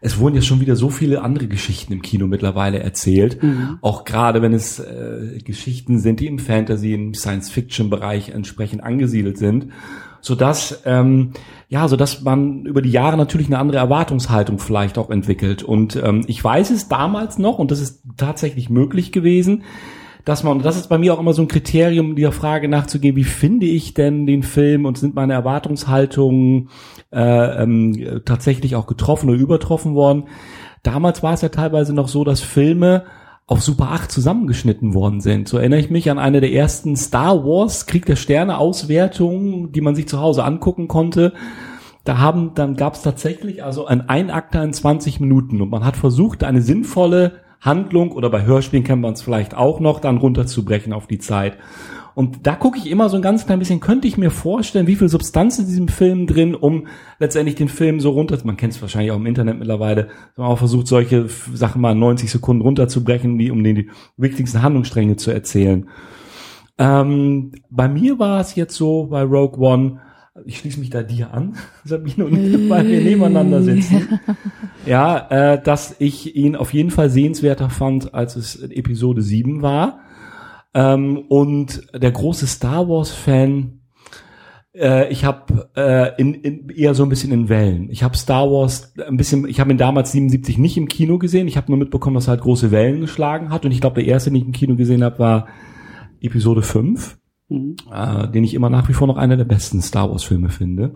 es 0.03 0.19
wurden 0.19 0.35
ja 0.35 0.41
schon 0.41 0.59
wieder 0.59 0.75
so 0.75 0.89
viele 0.89 1.21
andere 1.21 1.47
Geschichten 1.47 1.94
im 1.94 2.01
Kino 2.01 2.27
mittlerweile 2.27 2.79
erzählt. 2.79 3.39
Auch 3.81 4.03
gerade 4.03 4.41
wenn 4.41 4.51
es 4.53 4.77
äh, 4.79 5.39
Geschichten 5.44 5.97
sind, 6.00 6.19
die 6.19 6.27
im 6.27 6.39
Fantasy, 6.39 6.94
im 6.94 7.13
Science-Fiction-Bereich 7.13 8.29
entsprechend 8.29 8.83
angesiedelt 8.83 9.38
sind, 9.38 9.67
sodass 10.19 10.81
ähm, 10.85 11.31
ja, 11.69 11.88
so 11.88 11.95
dass 11.95 12.21
man 12.21 12.65
über 12.65 12.81
die 12.81 12.91
Jahre 12.91 13.15
natürlich 13.15 13.47
eine 13.47 13.59
andere 13.59 13.77
Erwartungshaltung 13.77 14.59
vielleicht 14.59 14.97
auch 14.97 15.09
entwickelt. 15.09 15.63
Und 15.63 15.95
ähm, 15.95 16.25
ich 16.27 16.44
weiß 16.44 16.69
es 16.71 16.89
damals 16.89 17.38
noch, 17.38 17.57
und 17.57 17.71
das 17.71 17.79
ist 17.79 18.03
tatsächlich 18.17 18.69
möglich 18.69 19.13
gewesen, 19.13 19.63
dass 20.25 20.44
man, 20.44 20.58
und 20.58 20.65
das 20.65 20.77
ist 20.77 20.88
bei 20.88 20.98
mir 20.98 21.13
auch 21.13 21.20
immer 21.20 21.34
so 21.34 21.42
ein 21.42 21.48
Kriterium, 21.48 22.15
dieser 22.15 22.32
Frage 22.32 22.70
nachzugehen, 22.70 23.15
wie 23.15 23.25
finde 23.25 23.65
ich 23.65 23.94
denn 23.94 24.25
den 24.25 24.44
Film 24.44 24.86
und 24.86 24.98
sind 24.98 25.15
meine 25.15 25.34
Erwartungshaltungen 25.34 26.70
äh, 27.12 27.63
ähm, 27.63 28.22
tatsächlich 28.25 28.75
auch 28.75 28.88
getroffen 28.88 29.30
oder 29.30 29.39
übertroffen 29.39 29.96
worden. 29.96 30.25
Damals 30.82 31.24
war 31.24 31.34
es 31.34 31.42
ja 31.42 31.50
teilweise 31.50 31.94
noch 31.94 32.08
so, 32.08 32.24
dass 32.24 32.42
Filme 32.42 33.03
auf 33.46 33.62
Super 33.62 33.92
8 33.92 34.12
zusammengeschnitten 34.12 34.94
worden 34.94 35.20
sind. 35.20 35.50
So 35.50 35.58
erinnere 35.58 35.80
ich 35.80 35.89
mich 35.89 36.10
an 36.10 36.20
eine 36.20 36.39
der 36.39 36.53
ersten 36.53 36.96
Star 36.96 37.44
Wars 37.44 37.86
Krieg 37.86 38.06
der 38.06 38.15
Sterne 38.15 38.58
Auswertungen, 38.58 39.74
die 39.74 39.82
man 39.82 39.96
sich 39.96 40.08
zu 40.08 40.22
Hause 40.22 40.46
angucken 40.46 40.88
konnte. 40.88 41.34
Da 42.06 42.18
haben, 42.18 42.53
dann 42.56 42.75
gab 42.75 42.96
es 42.96 43.01
tatsächlich 43.01 43.63
also 43.63 43.86
ein 43.86 44.10
Einakter 44.10 44.63
in 44.63 44.74
20 44.74 45.20
Minuten 45.20 45.62
und 45.62 45.70
man 45.70 45.86
hat 45.86 45.98
versucht, 45.98 46.44
eine 46.44 46.62
sinnvolle 46.62 47.42
Handlung 47.63 48.12
oder 48.12 48.29
bei 48.29 48.43
Hörspielen 48.43 48.84
kennt 48.84 49.01
man 49.01 49.13
es 49.13 49.22
vielleicht 49.22 49.55
auch 49.55 49.79
noch, 49.79 50.00
dann 50.00 50.17
runterzubrechen 50.17 50.93
auf 50.93 51.08
die 51.08 51.20
Zeit. 51.20 51.58
Und 52.15 52.46
da 52.46 52.55
gucke 52.55 52.77
ich 52.77 52.89
immer 52.89 53.10
so 53.10 53.15
ein 53.15 53.24
ganz 53.24 53.46
klein 53.46 53.60
bisschen, 53.60 53.79
könnte 53.79 54.08
ich 54.08 54.17
mir 54.17 54.29
vorstellen, 54.29 54.86
wie 54.86 54.96
viel 54.96 55.10
Substanz 55.10 55.58
in 55.58 55.65
diesem 55.65 55.88
Film 55.88 56.27
drin, 56.27 56.53
um 56.53 56.88
letztendlich 57.17 57.55
den 57.55 57.70
Film 57.70 58.00
so 58.00 58.12
runter, 58.12 58.38
man 58.43 58.58
kennt 58.58 58.74
es 58.74 58.82
wahrscheinlich 58.82 59.12
auch 59.12 59.17
im 59.17 59.25
Internet 59.25 59.58
mittlerweile, 59.58 60.10
man 60.36 60.48
auch 60.48 60.60
versucht, 60.60 60.88
solche 60.88 61.27
Sachen 61.53 61.82
mal 61.82 61.93
in 61.93 62.00
90 62.00 62.29
Sekunden 62.29 62.62
runterzubrechen, 62.62 63.38
die, 63.39 63.50
um 63.50 63.63
die 63.63 63.89
wichtigsten 64.17 64.62
Handlungsstränge 64.62 65.15
zu 65.15 65.32
erzählen. 65.32 65.89
Ähm, 66.77 67.53
bei 67.70 67.88
mir 67.88 68.20
war 68.20 68.41
es 68.41 68.55
jetzt 68.55 68.75
so, 68.75 69.08
bei 69.08 69.24
Rogue 69.24 69.60
One, 69.60 70.01
ich 70.45 70.57
schließe 70.57 70.79
mich 70.79 70.89
da 70.89 71.03
dir 71.03 71.33
an, 71.33 71.55
Sabine, 71.83 72.25
und 72.25 72.35
weil 72.69 72.87
wir 72.87 73.01
nebeneinander 73.01 73.61
sitzen. 73.61 74.19
Ja, 74.85 75.29
äh, 75.29 75.63
dass 75.63 75.95
ich 75.99 76.35
ihn 76.35 76.57
auf 76.57 76.73
jeden 76.73 76.91
Fall 76.91 77.09
sehenswerter 77.09 77.69
fand, 77.69 78.13
als 78.13 78.35
es 78.35 78.55
in 78.55 78.69
Episode 78.69 79.21
7 79.21 79.61
war. 79.61 80.01
Ähm, 80.73 81.19
und 81.29 81.87
der 81.93 82.11
große 82.11 82.45
Star 82.47 82.89
Wars-Fan, 82.89 83.79
äh, 84.75 85.09
ich 85.09 85.23
habe 85.23 85.69
äh, 85.77 86.21
in, 86.21 86.33
in, 86.33 86.67
eher 86.67 86.95
so 86.95 87.03
ein 87.03 87.07
bisschen 87.07 87.31
in 87.31 87.47
Wellen. 87.47 87.89
Ich 87.91 88.03
habe 88.03 88.17
Star 88.17 88.51
Wars 88.51 88.93
ein 89.07 89.15
bisschen, 89.15 89.47
ich 89.47 89.61
habe 89.61 89.71
ihn 89.71 89.77
damals 89.77 90.11
77 90.11 90.57
nicht 90.57 90.75
im 90.75 90.89
Kino 90.89 91.17
gesehen. 91.17 91.47
Ich 91.47 91.55
habe 91.55 91.71
nur 91.71 91.79
mitbekommen, 91.79 92.15
dass 92.15 92.27
er 92.27 92.31
halt 92.31 92.41
große 92.41 92.71
Wellen 92.71 92.99
geschlagen 92.99 93.51
hat. 93.51 93.63
Und 93.63 93.71
ich 93.71 93.79
glaube, 93.79 94.03
der 94.03 94.11
erste, 94.11 94.31
den 94.31 94.35
ich 94.35 94.45
im 94.45 94.51
Kino 94.51 94.75
gesehen 94.75 95.05
habe, 95.05 95.17
war 95.19 95.47
Episode 96.19 96.61
5 96.61 97.17
Mhm. 97.50 97.75
äh, 97.91 98.27
den 98.29 98.43
ich 98.43 98.53
immer 98.53 98.69
nach 98.69 98.89
wie 98.89 98.93
vor 98.93 99.07
noch 99.07 99.17
einer 99.17 99.38
der 99.38 99.45
besten 99.45 99.81
Star 99.81 100.09
Wars 100.09 100.23
Filme 100.23 100.50
finde. 100.50 100.95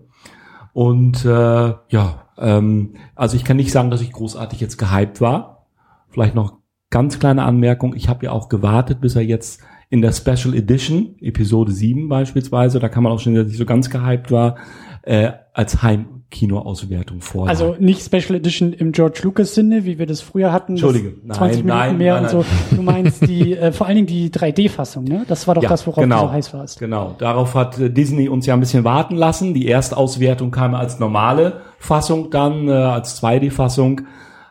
Und 0.73 1.25
äh, 1.25 1.73
ja, 1.89 2.27
ähm, 2.37 2.93
also 3.15 3.35
ich 3.35 3.43
kann 3.43 3.57
nicht 3.57 3.71
sagen, 3.71 3.89
dass 3.89 4.01
ich 4.01 4.11
großartig 4.11 4.59
jetzt 4.59 4.77
gehypt 4.77 5.21
war. 5.21 5.67
Vielleicht 6.09 6.35
noch 6.35 6.57
ganz 6.89 7.19
kleine 7.19 7.43
Anmerkung, 7.43 7.95
ich 7.95 8.09
habe 8.09 8.25
ja 8.25 8.31
auch 8.31 8.49
gewartet, 8.49 9.01
bis 9.01 9.15
er 9.15 9.23
jetzt 9.23 9.61
in 9.89 10.01
der 10.01 10.11
Special 10.11 10.53
Edition, 10.53 11.15
Episode 11.19 11.71
7 11.71 12.09
beispielsweise, 12.09 12.79
da 12.79 12.89
kann 12.89 13.03
man 13.03 13.11
auch 13.11 13.19
schon, 13.19 13.35
dass 13.35 13.49
ich 13.49 13.57
so 13.57 13.65
ganz 13.65 13.89
gehypt 13.89 14.31
war, 14.31 14.57
äh, 15.03 15.31
als 15.53 15.81
Heim 15.81 16.16
Kinoauswertung 16.29 17.21
vor. 17.21 17.47
Also 17.47 17.75
nicht 17.79 18.01
Special 18.01 18.35
Edition 18.35 18.73
im 18.73 18.91
George 18.91 19.21
Lucas 19.23 19.55
Sinne, 19.55 19.85
wie 19.85 19.97
wir 19.97 20.05
das 20.05 20.19
früher 20.19 20.51
hatten. 20.51 20.73
Entschuldige. 20.73 21.15
Nein, 21.23 21.37
20 21.37 21.63
Minuten 21.63 21.79
nein, 21.79 21.97
mehr 21.97 22.15
nein, 22.15 22.23
und 22.23 22.29
so. 22.29 22.45
Du 22.75 22.81
meinst 22.81 23.25
die, 23.25 23.55
äh, 23.55 23.71
vor 23.71 23.87
allen 23.87 23.95
Dingen 23.95 24.07
die 24.07 24.29
3D-Fassung, 24.29 25.05
ne? 25.05 25.23
Das 25.27 25.47
war 25.47 25.55
doch 25.55 25.63
das, 25.63 25.87
worauf 25.87 26.03
genau, 26.03 26.23
du 26.23 26.27
so 26.27 26.31
heiß 26.33 26.53
warst. 26.53 26.79
Genau. 26.79 27.15
Darauf 27.17 27.55
hat 27.55 27.79
äh, 27.79 27.89
Disney 27.89 28.27
uns 28.27 28.45
ja 28.45 28.55
ein 28.55 28.59
bisschen 28.59 28.83
warten 28.83 29.15
lassen. 29.15 29.53
Die 29.53 29.67
Erstauswertung 29.67 30.51
kam 30.51 30.75
als 30.75 30.99
normale 30.99 31.61
Fassung 31.79 32.29
dann, 32.29 32.67
äh, 32.67 32.71
als 32.71 33.21
2D-Fassung 33.23 34.01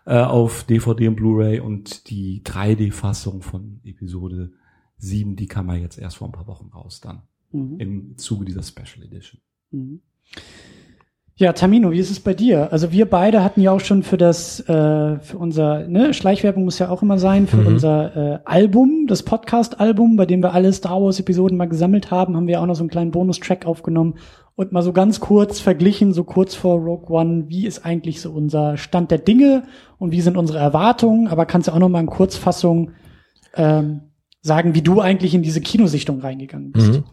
äh, 0.06 0.18
auf 0.18 0.64
DVD 0.64 1.08
und 1.08 1.16
Blu-ray 1.16 1.60
und 1.60 2.08
die 2.08 2.42
3D-Fassung 2.42 3.42
von 3.42 3.80
Episode 3.84 4.52
7, 4.96 5.36
die 5.36 5.46
kam 5.46 5.68
ja 5.68 5.74
jetzt 5.74 5.98
erst 5.98 6.16
vor 6.16 6.28
ein 6.28 6.32
paar 6.32 6.46
Wochen 6.46 6.70
raus 6.74 7.00
dann. 7.02 7.22
Mhm. 7.52 7.76
Im 7.78 8.18
Zuge 8.18 8.46
dieser 8.46 8.62
Special 8.62 9.04
Edition. 9.04 9.40
Mhm. 9.72 10.00
Ja, 11.38 11.52
Tamino, 11.52 11.90
wie 11.90 11.98
ist 11.98 12.10
es 12.10 12.18
bei 12.20 12.32
dir? 12.32 12.72
Also 12.72 12.92
wir 12.92 13.04
beide 13.10 13.44
hatten 13.44 13.60
ja 13.60 13.70
auch 13.70 13.80
schon 13.80 14.02
für 14.02 14.16
das, 14.16 14.60
äh, 14.60 15.18
für 15.20 15.36
unser, 15.36 15.86
ne, 15.86 16.14
Schleichwerbung 16.14 16.64
muss 16.64 16.78
ja 16.78 16.88
auch 16.88 17.02
immer 17.02 17.18
sein, 17.18 17.46
für 17.46 17.58
Mhm. 17.58 17.66
unser 17.66 18.16
äh, 18.16 18.38
Album, 18.46 19.04
das 19.06 19.22
Podcast-Album, 19.22 20.16
bei 20.16 20.24
dem 20.24 20.42
wir 20.42 20.54
alle 20.54 20.72
Star 20.72 20.98
Wars-Episoden 21.02 21.58
mal 21.58 21.68
gesammelt 21.68 22.10
haben, 22.10 22.36
haben 22.36 22.46
wir 22.46 22.58
auch 22.62 22.64
noch 22.66 22.74
so 22.74 22.82
einen 22.82 22.88
kleinen 22.88 23.10
Bonustrack 23.10 23.66
aufgenommen 23.66 24.14
und 24.54 24.72
mal 24.72 24.80
so 24.80 24.94
ganz 24.94 25.20
kurz 25.20 25.60
verglichen, 25.60 26.14
so 26.14 26.24
kurz 26.24 26.54
vor 26.54 26.76
Rogue 26.78 27.10
One, 27.14 27.44
wie 27.48 27.66
ist 27.66 27.84
eigentlich 27.84 28.22
so 28.22 28.30
unser 28.32 28.78
Stand 28.78 29.10
der 29.10 29.18
Dinge 29.18 29.64
und 29.98 30.12
wie 30.12 30.22
sind 30.22 30.38
unsere 30.38 30.58
Erwartungen, 30.58 31.28
aber 31.28 31.44
kannst 31.44 31.68
du 31.68 31.72
auch 31.72 31.78
noch 31.78 31.90
mal 31.90 32.00
in 32.00 32.06
Kurzfassung 32.06 32.92
ähm, 33.56 34.00
sagen, 34.46 34.74
wie 34.74 34.82
du 34.82 35.00
eigentlich 35.00 35.34
in 35.34 35.42
diese 35.42 35.60
Kinosichtung 35.60 36.20
reingegangen 36.20 36.72
bist. 36.72 36.92
Mhm. 36.92 37.04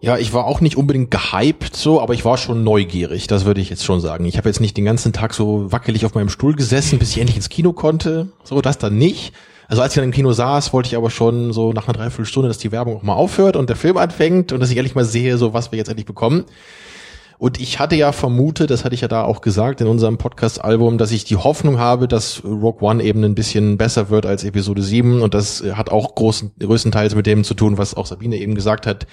Ja, 0.00 0.16
ich 0.16 0.32
war 0.32 0.44
auch 0.44 0.60
nicht 0.60 0.76
unbedingt 0.76 1.10
gehypt 1.10 1.74
so, 1.74 2.00
aber 2.00 2.14
ich 2.14 2.24
war 2.24 2.38
schon 2.38 2.62
neugierig, 2.62 3.26
das 3.26 3.44
würde 3.44 3.60
ich 3.60 3.68
jetzt 3.68 3.84
schon 3.84 4.00
sagen. 4.00 4.24
Ich 4.26 4.38
habe 4.38 4.48
jetzt 4.48 4.60
nicht 4.60 4.76
den 4.76 4.84
ganzen 4.84 5.12
Tag 5.12 5.34
so 5.34 5.72
wackelig 5.72 6.06
auf 6.06 6.14
meinem 6.14 6.28
Stuhl 6.28 6.54
gesessen, 6.54 7.00
bis 7.00 7.10
ich 7.10 7.18
endlich 7.18 7.36
ins 7.36 7.48
Kino 7.48 7.72
konnte. 7.72 8.28
So, 8.44 8.60
das 8.60 8.78
dann 8.78 8.96
nicht. 8.96 9.32
Also 9.66 9.82
als 9.82 9.92
ich 9.92 9.96
dann 9.96 10.04
im 10.04 10.12
Kino 10.12 10.32
saß, 10.32 10.72
wollte 10.72 10.86
ich 10.86 10.96
aber 10.96 11.10
schon 11.10 11.52
so 11.52 11.72
nach 11.72 11.88
einer 11.88 11.98
Dreiviertelstunde, 11.98 12.48
dass 12.48 12.58
die 12.58 12.72
Werbung 12.72 12.96
auch 12.96 13.02
mal 13.02 13.14
aufhört 13.14 13.56
und 13.56 13.68
der 13.68 13.76
Film 13.76 13.96
anfängt 13.96 14.52
und 14.52 14.60
dass 14.60 14.70
ich 14.70 14.76
endlich 14.76 14.94
mal 14.94 15.04
sehe, 15.04 15.36
so 15.36 15.52
was 15.52 15.72
wir 15.72 15.78
jetzt 15.78 15.88
endlich 15.88 16.06
bekommen. 16.06 16.44
Und 17.38 17.60
ich 17.60 17.78
hatte 17.78 17.94
ja 17.94 18.10
vermutet, 18.10 18.70
das 18.70 18.84
hatte 18.84 18.96
ich 18.96 19.00
ja 19.00 19.08
da 19.08 19.22
auch 19.22 19.40
gesagt 19.40 19.80
in 19.80 19.86
unserem 19.86 20.18
Podcast-Album, 20.18 20.98
dass 20.98 21.12
ich 21.12 21.24
die 21.24 21.36
Hoffnung 21.36 21.78
habe, 21.78 22.08
dass 22.08 22.42
Rogue 22.44 22.80
One 22.80 23.02
eben 23.02 23.22
ein 23.22 23.36
bisschen 23.36 23.78
besser 23.78 24.10
wird 24.10 24.26
als 24.26 24.42
Episode 24.42 24.82
7. 24.82 25.22
Und 25.22 25.34
das 25.34 25.62
hat 25.74 25.90
auch 25.90 26.16
großen, 26.16 26.50
größtenteils 26.58 27.14
mit 27.14 27.26
dem 27.26 27.44
zu 27.44 27.54
tun, 27.54 27.78
was 27.78 27.94
auch 27.94 28.06
Sabine 28.06 28.38
eben 28.38 28.56
gesagt 28.56 28.88
hat. 28.88 29.06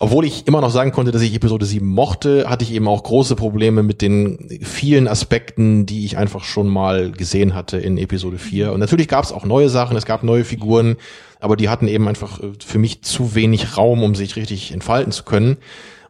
Obwohl 0.00 0.24
ich 0.24 0.46
immer 0.46 0.60
noch 0.60 0.70
sagen 0.70 0.92
konnte, 0.92 1.10
dass 1.10 1.22
ich 1.22 1.34
Episode 1.34 1.66
7 1.66 1.84
mochte, 1.84 2.48
hatte 2.48 2.64
ich 2.64 2.72
eben 2.72 2.86
auch 2.86 3.02
große 3.02 3.34
Probleme 3.34 3.82
mit 3.82 4.00
den 4.00 4.60
vielen 4.62 5.08
Aspekten, 5.08 5.86
die 5.86 6.06
ich 6.06 6.16
einfach 6.16 6.44
schon 6.44 6.68
mal 6.68 7.10
gesehen 7.10 7.54
hatte 7.54 7.78
in 7.78 7.98
Episode 7.98 8.38
4. 8.38 8.72
Und 8.72 8.80
natürlich 8.80 9.08
gab 9.08 9.24
es 9.24 9.32
auch 9.32 9.44
neue 9.44 9.68
Sachen, 9.68 9.96
es 9.96 10.06
gab 10.06 10.22
neue 10.22 10.44
Figuren, 10.44 10.96
aber 11.40 11.56
die 11.56 11.68
hatten 11.68 11.88
eben 11.88 12.06
einfach 12.08 12.40
äh, 12.40 12.52
für 12.64 12.78
mich 12.78 13.02
zu 13.02 13.34
wenig 13.34 13.76
Raum, 13.76 14.04
um 14.04 14.14
sich 14.14 14.36
richtig 14.36 14.72
entfalten 14.72 15.12
zu 15.12 15.24
können. 15.24 15.58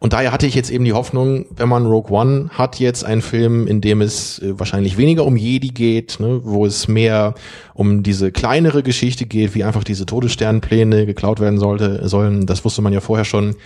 Und 0.01 0.13
daher 0.13 0.31
hatte 0.31 0.47
ich 0.47 0.55
jetzt 0.55 0.71
eben 0.71 0.85
die 0.85 0.93
Hoffnung, 0.93 1.47
wenn 1.57 1.69
man 1.69 1.87
Rogue 1.87 2.17
One 2.17 2.51
hat 2.51 2.79
jetzt 2.79 3.05
einen 3.05 3.23
Film, 3.23 3.67
in 3.67 3.81
dem 3.81 4.01
es 4.01 4.39
äh, 4.39 4.59
wahrscheinlich 4.59 4.97
weniger 4.97 5.25
um 5.25 5.37
Jedi 5.37 5.69
geht, 5.69 6.21
ne, 6.21 6.41
wo 6.45 6.67
es 6.67 6.87
mehr 6.87 7.35
um 7.75 8.03
diese 8.03 8.31
kleinere 8.31 8.83
Geschichte 8.83 9.27
geht, 9.27 9.55
wie 9.55 9.65
einfach 9.65 9.85
diese 9.85 10.07
Todessternpläne 10.07 11.05
geklaut 11.07 11.41
werden 11.41 11.59
sollte, 11.59 12.09
sollen, 12.09 12.47
das 12.47 12.65
wusste 12.65 12.83
man 12.83 12.93
ja 12.93 13.01
vorher 13.01 13.25
schon, 13.25 13.57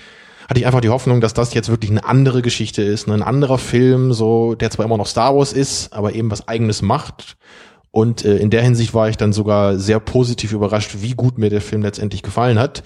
hatte 0.49 0.59
ich 0.59 0.67
einfach 0.67 0.81
die 0.81 0.89
Hoffnung, 0.89 1.21
dass 1.21 1.35
das 1.35 1.55
jetzt 1.55 1.69
wirklich 1.69 1.91
eine 1.91 2.05
andere 2.05 2.41
Geschichte 2.41 2.83
ist, 2.83 3.09
ne, 3.09 3.15
ein 3.15 3.23
anderer 3.23 3.59
Film, 3.59 4.15
so, 4.15 4.55
der 4.55 4.71
zwar 4.71 4.87
immer 4.87 4.97
noch 4.97 5.07
Star 5.07 5.37
Wars 5.37 5.53
ist, 5.53 5.93
aber 5.93 6.15
eben 6.15 6.31
was 6.31 6.49
eigenes 6.49 6.81
macht. 6.81 7.37
Und 7.91 8.25
äh, 8.25 8.39
in 8.39 8.49
der 8.49 8.63
Hinsicht 8.63 8.95
war 8.95 9.11
ich 9.11 9.19
dann 9.19 9.35
sogar 9.35 9.79
sehr 9.79 10.01
positiv 10.01 10.53
überrascht, 10.53 10.97
wie 11.01 11.13
gut 11.13 11.37
mir 11.37 11.51
der 11.51 11.61
Film 11.61 11.83
letztendlich 11.83 12.23
gefallen 12.23 12.59
hat. 12.59 12.83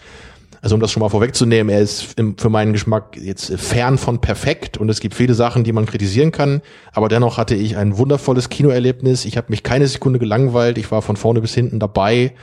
Also 0.62 0.74
um 0.74 0.80
das 0.80 0.90
schon 0.90 1.00
mal 1.00 1.08
vorwegzunehmen, 1.08 1.72
er 1.72 1.80
ist 1.80 2.18
im, 2.18 2.36
für 2.38 2.48
meinen 2.48 2.72
Geschmack 2.72 3.16
jetzt 3.16 3.52
fern 3.58 3.98
von 3.98 4.20
perfekt 4.20 4.78
und 4.78 4.88
es 4.88 5.00
gibt 5.00 5.14
viele 5.14 5.34
Sachen, 5.34 5.64
die 5.64 5.72
man 5.72 5.86
kritisieren 5.86 6.32
kann, 6.32 6.62
aber 6.92 7.08
dennoch 7.08 7.38
hatte 7.38 7.54
ich 7.54 7.76
ein 7.76 7.98
wundervolles 7.98 8.48
Kinoerlebnis. 8.48 9.24
Ich 9.24 9.36
habe 9.36 9.48
mich 9.50 9.62
keine 9.62 9.86
Sekunde 9.86 10.18
gelangweilt, 10.18 10.78
ich 10.78 10.90
war 10.90 11.02
von 11.02 11.16
vorne 11.16 11.40
bis 11.40 11.54
hinten 11.54 11.78
dabei 11.78 12.34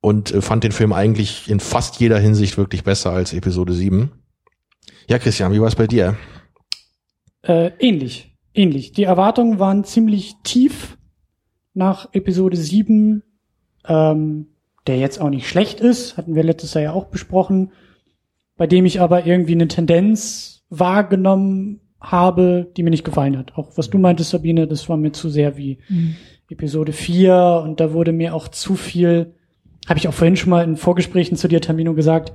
und 0.00 0.32
äh, 0.32 0.40
fand 0.40 0.64
den 0.64 0.72
Film 0.72 0.92
eigentlich 0.92 1.50
in 1.50 1.60
fast 1.60 2.00
jeder 2.00 2.18
Hinsicht 2.18 2.58
wirklich 2.58 2.84
besser 2.84 3.12
als 3.12 3.32
Episode 3.32 3.72
7. 3.72 4.12
Ja, 5.08 5.18
Christian, 5.18 5.52
wie 5.52 5.60
war 5.60 5.68
es 5.68 5.76
bei 5.76 5.86
dir? 5.86 6.16
Äh, 7.42 7.70
ähnlich, 7.78 8.36
ähnlich. 8.54 8.92
Die 8.92 9.04
Erwartungen 9.04 9.58
waren 9.58 9.84
ziemlich 9.84 10.34
tief 10.42 10.98
nach 11.74 12.08
Episode 12.12 12.56
7, 12.56 13.22
ähm, 13.86 14.46
der 14.88 14.98
jetzt 14.98 15.20
auch 15.20 15.30
nicht 15.30 15.48
schlecht 15.48 15.80
ist, 15.80 16.16
hatten 16.16 16.34
wir 16.34 16.42
letztes 16.42 16.74
Jahr 16.74 16.84
ja 16.84 16.92
auch 16.92 17.06
besprochen, 17.06 17.72
bei 18.56 18.66
dem 18.66 18.86
ich 18.86 19.00
aber 19.00 19.26
irgendwie 19.26 19.52
eine 19.52 19.68
Tendenz 19.68 20.64
wahrgenommen 20.70 21.80
habe, 22.00 22.70
die 22.76 22.82
mir 22.82 22.90
nicht 22.90 23.04
gefallen 23.04 23.38
hat. 23.38 23.56
Auch 23.56 23.76
was 23.76 23.90
du 23.90 23.98
meintest, 23.98 24.30
Sabine, 24.30 24.66
das 24.66 24.88
war 24.88 24.96
mir 24.96 25.12
zu 25.12 25.28
sehr 25.28 25.56
wie 25.56 25.78
Episode 26.50 26.92
4 26.92 27.62
und 27.64 27.80
da 27.80 27.92
wurde 27.92 28.12
mir 28.12 28.34
auch 28.34 28.48
zu 28.48 28.74
viel, 28.74 29.34
habe 29.88 29.98
ich 29.98 30.08
auch 30.08 30.14
vorhin 30.14 30.36
schon 30.36 30.50
mal 30.50 30.64
in 30.64 30.76
Vorgesprächen 30.76 31.36
zu 31.36 31.48
dir, 31.48 31.60
Tamino, 31.60 31.94
gesagt, 31.94 32.32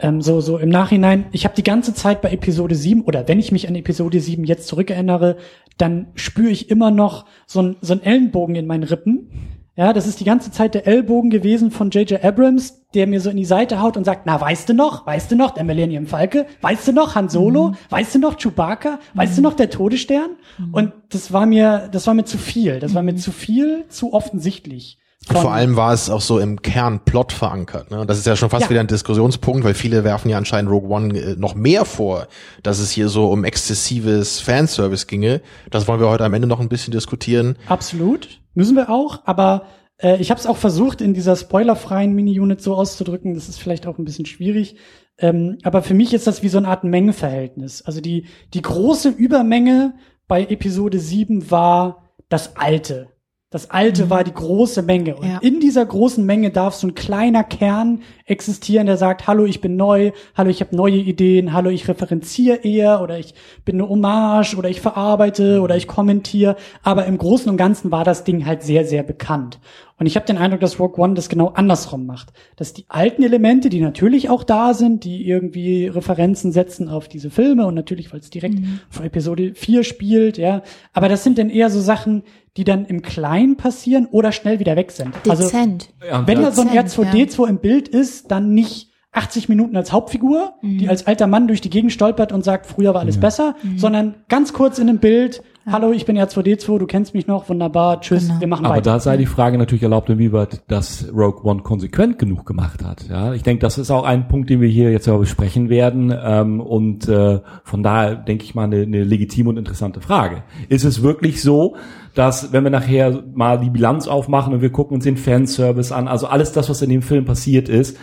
ähm, 0.00 0.22
so, 0.22 0.40
so 0.40 0.58
im 0.58 0.70
Nachhinein, 0.70 1.26
ich 1.32 1.44
habe 1.44 1.54
die 1.54 1.62
ganze 1.62 1.94
Zeit 1.94 2.20
bei 2.20 2.30
Episode 2.30 2.74
7 2.74 3.02
oder 3.02 3.28
wenn 3.28 3.38
ich 3.38 3.52
mich 3.52 3.68
an 3.68 3.76
Episode 3.76 4.20
7 4.20 4.44
jetzt 4.44 4.66
zurückerinnere, 4.66 5.36
dann 5.76 6.08
spüre 6.14 6.50
ich 6.50 6.70
immer 6.70 6.90
noch 6.90 7.26
so 7.46 7.62
ein 7.62 7.76
so 7.80 7.94
ein 7.94 8.02
Ellenbogen 8.02 8.56
in 8.56 8.66
meinen 8.66 8.84
Rippen. 8.84 9.30
Ja, 9.76 9.92
das 9.92 10.06
ist 10.06 10.20
die 10.20 10.24
ganze 10.24 10.52
Zeit 10.52 10.74
der 10.74 10.86
Ellbogen 10.86 11.30
gewesen 11.30 11.72
von 11.72 11.90
J.J. 11.90 12.22
Abrams, 12.22 12.84
der 12.94 13.08
mir 13.08 13.20
so 13.20 13.28
in 13.28 13.36
die 13.36 13.44
Seite 13.44 13.80
haut 13.80 13.96
und 13.96 14.04
sagt, 14.04 14.22
na, 14.24 14.40
weißt 14.40 14.68
du 14.68 14.74
noch, 14.74 15.04
weißt 15.04 15.32
du 15.32 15.36
noch, 15.36 15.50
der 15.50 15.64
Millennium 15.64 16.06
Falke, 16.06 16.46
weißt 16.60 16.86
du 16.86 16.92
noch, 16.92 17.16
Han 17.16 17.28
Solo, 17.28 17.74
weißt 17.90 18.14
du 18.14 18.18
noch, 18.20 18.36
Chewbacca, 18.36 19.00
weißt 19.14 19.36
du 19.36 19.42
noch, 19.42 19.54
der 19.54 19.70
Todesstern? 19.70 20.36
Und 20.70 20.92
das 21.08 21.32
war 21.32 21.46
mir, 21.46 21.88
das 21.90 22.06
war 22.06 22.14
mir 22.14 22.24
zu 22.24 22.38
viel, 22.38 22.78
das 22.78 22.94
war 22.94 23.02
mir 23.02 23.16
zu 23.16 23.32
viel, 23.32 23.84
zu 23.88 24.12
offensichtlich. 24.12 24.98
Und 25.28 25.38
vor 25.38 25.52
allem 25.52 25.76
war 25.76 25.92
es 25.92 26.10
auch 26.10 26.20
so 26.20 26.38
im 26.38 26.60
Kern 26.60 27.00
Plot 27.04 27.32
verankert. 27.32 27.90
Ne? 27.90 28.04
Das 28.06 28.18
ist 28.18 28.26
ja 28.26 28.36
schon 28.36 28.50
fast 28.50 28.64
Ja. 28.64 28.70
wieder 28.70 28.80
ein 28.80 28.86
Diskussionspunkt, 28.86 29.64
weil 29.64 29.72
viele 29.74 30.04
werfen 30.04 30.28
ja 30.30 30.36
anscheinend 30.36 30.70
Rogue 30.70 30.90
One 30.90 31.18
äh, 31.18 31.36
noch 31.36 31.54
mehr 31.54 31.84
vor, 31.86 32.28
dass 32.62 32.78
es 32.78 32.90
hier 32.90 33.08
so 33.08 33.28
um 33.28 33.44
exzessives 33.44 34.40
Fanservice 34.40 35.06
ginge. 35.06 35.40
Das 35.70 35.88
wollen 35.88 36.00
wir 36.00 36.08
heute 36.08 36.24
am 36.24 36.34
Ende 36.34 36.46
noch 36.46 36.60
ein 36.60 36.68
bisschen 36.68 36.92
diskutieren. 36.92 37.56
Absolut, 37.68 38.40
müssen 38.54 38.76
wir 38.76 38.90
auch, 38.90 39.20
aber 39.24 39.64
äh, 39.98 40.20
ich 40.20 40.30
habe 40.30 40.38
es 40.38 40.46
auch 40.46 40.58
versucht, 40.58 41.00
in 41.00 41.14
dieser 41.14 41.36
spoilerfreien 41.36 42.12
Mini-Unit 42.12 42.60
so 42.60 42.74
auszudrücken, 42.74 43.32
das 43.34 43.48
ist 43.48 43.58
vielleicht 43.58 43.86
auch 43.86 43.96
ein 43.98 44.04
bisschen 44.04 44.26
schwierig, 44.26 44.76
ähm, 45.18 45.56
aber 45.62 45.82
für 45.82 45.94
mich 45.94 46.12
ist 46.12 46.26
das 46.26 46.42
wie 46.42 46.48
so 46.48 46.58
eine 46.58 46.68
Art 46.68 46.84
Mengenverhältnis. 46.84 47.82
Also 47.82 48.00
die, 48.00 48.26
die 48.52 48.62
große 48.62 49.08
Übermenge 49.08 49.94
bei 50.28 50.42
Episode 50.44 50.98
7 50.98 51.50
war 51.50 52.10
das 52.28 52.56
Alte. 52.56 53.08
Das 53.54 53.70
Alte 53.70 54.10
war 54.10 54.24
die 54.24 54.34
große 54.34 54.82
Menge. 54.82 55.14
Und 55.14 55.28
Ja. 55.28 55.38
in 55.38 55.60
dieser 55.60 55.86
großen 55.86 56.26
Menge 56.26 56.50
darf 56.50 56.74
so 56.74 56.88
ein 56.88 56.96
kleiner 56.96 57.44
Kern 57.44 58.02
existieren, 58.26 58.86
der 58.86 58.96
sagt, 58.96 59.28
hallo, 59.28 59.44
ich 59.44 59.60
bin 59.60 59.76
neu, 59.76 60.10
hallo, 60.34 60.50
ich 60.50 60.60
habe 60.60 60.74
neue 60.74 60.96
Ideen, 60.96 61.52
hallo, 61.52 61.70
ich 61.70 61.86
referenziere 61.86 62.64
eher 62.64 63.00
oder 63.00 63.16
ich 63.16 63.32
bin 63.64 63.76
eine 63.76 63.88
Hommage 63.88 64.56
oder 64.56 64.68
ich 64.68 64.80
verarbeite 64.80 65.60
oder 65.60 65.76
ich 65.76 65.86
kommentiere. 65.86 66.56
Aber 66.82 67.06
im 67.06 67.16
Großen 67.16 67.48
und 67.48 67.56
Ganzen 67.56 67.92
war 67.92 68.02
das 68.02 68.24
Ding 68.24 68.44
halt 68.44 68.64
sehr, 68.64 68.84
sehr 68.84 69.04
bekannt. 69.04 69.60
Und 69.98 70.06
ich 70.06 70.16
habe 70.16 70.26
den 70.26 70.38
Eindruck, 70.38 70.60
dass 70.60 70.80
Rogue 70.80 71.02
One 71.02 71.14
das 71.14 71.28
genau 71.28 71.48
andersrum 71.48 72.04
macht. 72.04 72.32
Dass 72.56 72.72
die 72.72 72.84
alten 72.88 73.22
Elemente, 73.22 73.68
die 73.68 73.80
natürlich 73.80 74.28
auch 74.28 74.42
da 74.42 74.74
sind, 74.74 75.04
die 75.04 75.26
irgendwie 75.28 75.86
Referenzen 75.86 76.50
setzen 76.50 76.88
auf 76.88 77.06
diese 77.08 77.30
Filme 77.30 77.66
und 77.66 77.74
natürlich, 77.74 78.12
weil 78.12 78.18
es 78.20 78.28
direkt 78.30 78.58
vor 78.90 79.04
Episode 79.04 79.52
4 79.54 79.84
spielt, 79.84 80.36
ja. 80.36 80.62
Aber 80.92 81.08
das 81.08 81.22
sind 81.22 81.38
dann 81.38 81.48
eher 81.48 81.70
so 81.70 81.80
Sachen, 81.80 82.24
die 82.56 82.64
dann 82.64 82.86
im 82.86 83.02
Kleinen 83.02 83.56
passieren 83.56 84.06
oder 84.10 84.32
schnell 84.32 84.58
wieder 84.58 84.74
weg 84.76 84.90
sind. 84.90 85.12
Also 85.28 85.44
Dezent. 85.44 85.90
Ja, 86.06 86.26
wenn 86.26 86.42
da- 86.42 86.50
so 86.50 86.62
ein 86.62 86.72
Dezent, 86.72 87.08
R2D2 87.14 87.48
im 87.48 87.58
Bild 87.58 87.88
ist, 87.88 88.30
dann 88.32 88.52
nicht 88.52 88.90
80 89.12 89.48
Minuten 89.48 89.76
als 89.76 89.92
Hauptfigur, 89.92 90.54
die 90.62 90.88
als 90.88 91.06
alter 91.06 91.28
Mann 91.28 91.46
durch 91.46 91.60
die 91.60 91.70
Gegend 91.70 91.92
stolpert 91.92 92.32
und 92.32 92.42
sagt, 92.42 92.66
früher 92.66 92.94
war 92.94 93.00
alles 93.02 93.18
besser, 93.20 93.54
sondern 93.76 94.16
ganz 94.28 94.52
kurz 94.52 94.80
in 94.80 94.88
einem 94.88 94.98
Bild, 94.98 95.40
hallo, 95.66 95.92
ich 95.92 96.04
bin 96.04 96.16
R2D2, 96.18 96.78
du 96.78 96.86
kennst 96.86 97.14
mich 97.14 97.26
noch, 97.26 97.48
wunderbar, 97.48 98.00
tschüss, 98.00 98.28
Genau. 98.28 98.40
wir 98.40 98.46
machen 98.48 98.66
Aber 98.66 98.74
weiter. 98.76 98.92
da 98.92 99.00
sei 99.00 99.16
die 99.16 99.26
Frage 99.26 99.58
natürlich 99.58 99.82
erlaubt, 99.82 100.10
inwieweit 100.10 100.62
das 100.68 101.06
Rogue 101.12 101.42
One 101.44 101.62
konsequent 101.62 102.18
genug 102.18 102.46
gemacht 102.46 102.84
hat. 102.84 103.06
Ja, 103.08 103.32
ich 103.32 103.42
denke, 103.42 103.60
das 103.60 103.78
ist 103.78 103.90
auch 103.90 104.04
ein 104.04 104.28
Punkt, 104.28 104.50
den 104.50 104.60
wir 104.60 104.68
hier 104.68 104.90
jetzt 104.92 105.06
ja 105.06 105.16
besprechen 105.16 105.68
werden. 105.68 106.14
Ähm, 106.22 106.60
und 106.60 107.08
äh, 107.08 107.40
von 107.64 107.82
daher 107.82 108.14
denke 108.16 108.44
ich 108.44 108.54
mal 108.54 108.64
eine, 108.64 108.82
eine 108.82 109.04
legitime 109.04 109.48
und 109.50 109.56
interessante 109.56 110.00
Frage. 110.00 110.42
Ist 110.68 110.84
es 110.84 111.02
wirklich 111.02 111.42
so, 111.42 111.76
dass 112.14 112.52
wenn 112.52 112.62
wir 112.64 112.70
nachher 112.70 113.22
mal 113.34 113.58
die 113.58 113.70
Bilanz 113.70 114.06
aufmachen 114.06 114.54
und 114.54 114.60
wir 114.62 114.70
gucken 114.70 114.94
uns 114.96 115.04
den 115.04 115.16
Fanservice 115.16 115.92
an, 115.92 116.08
also 116.08 116.26
alles 116.26 116.52
das, 116.52 116.68
was 116.70 116.82
in 116.82 116.90
dem 116.90 117.02
Film 117.02 117.24
passiert 117.24 117.68
ist, 117.68 117.96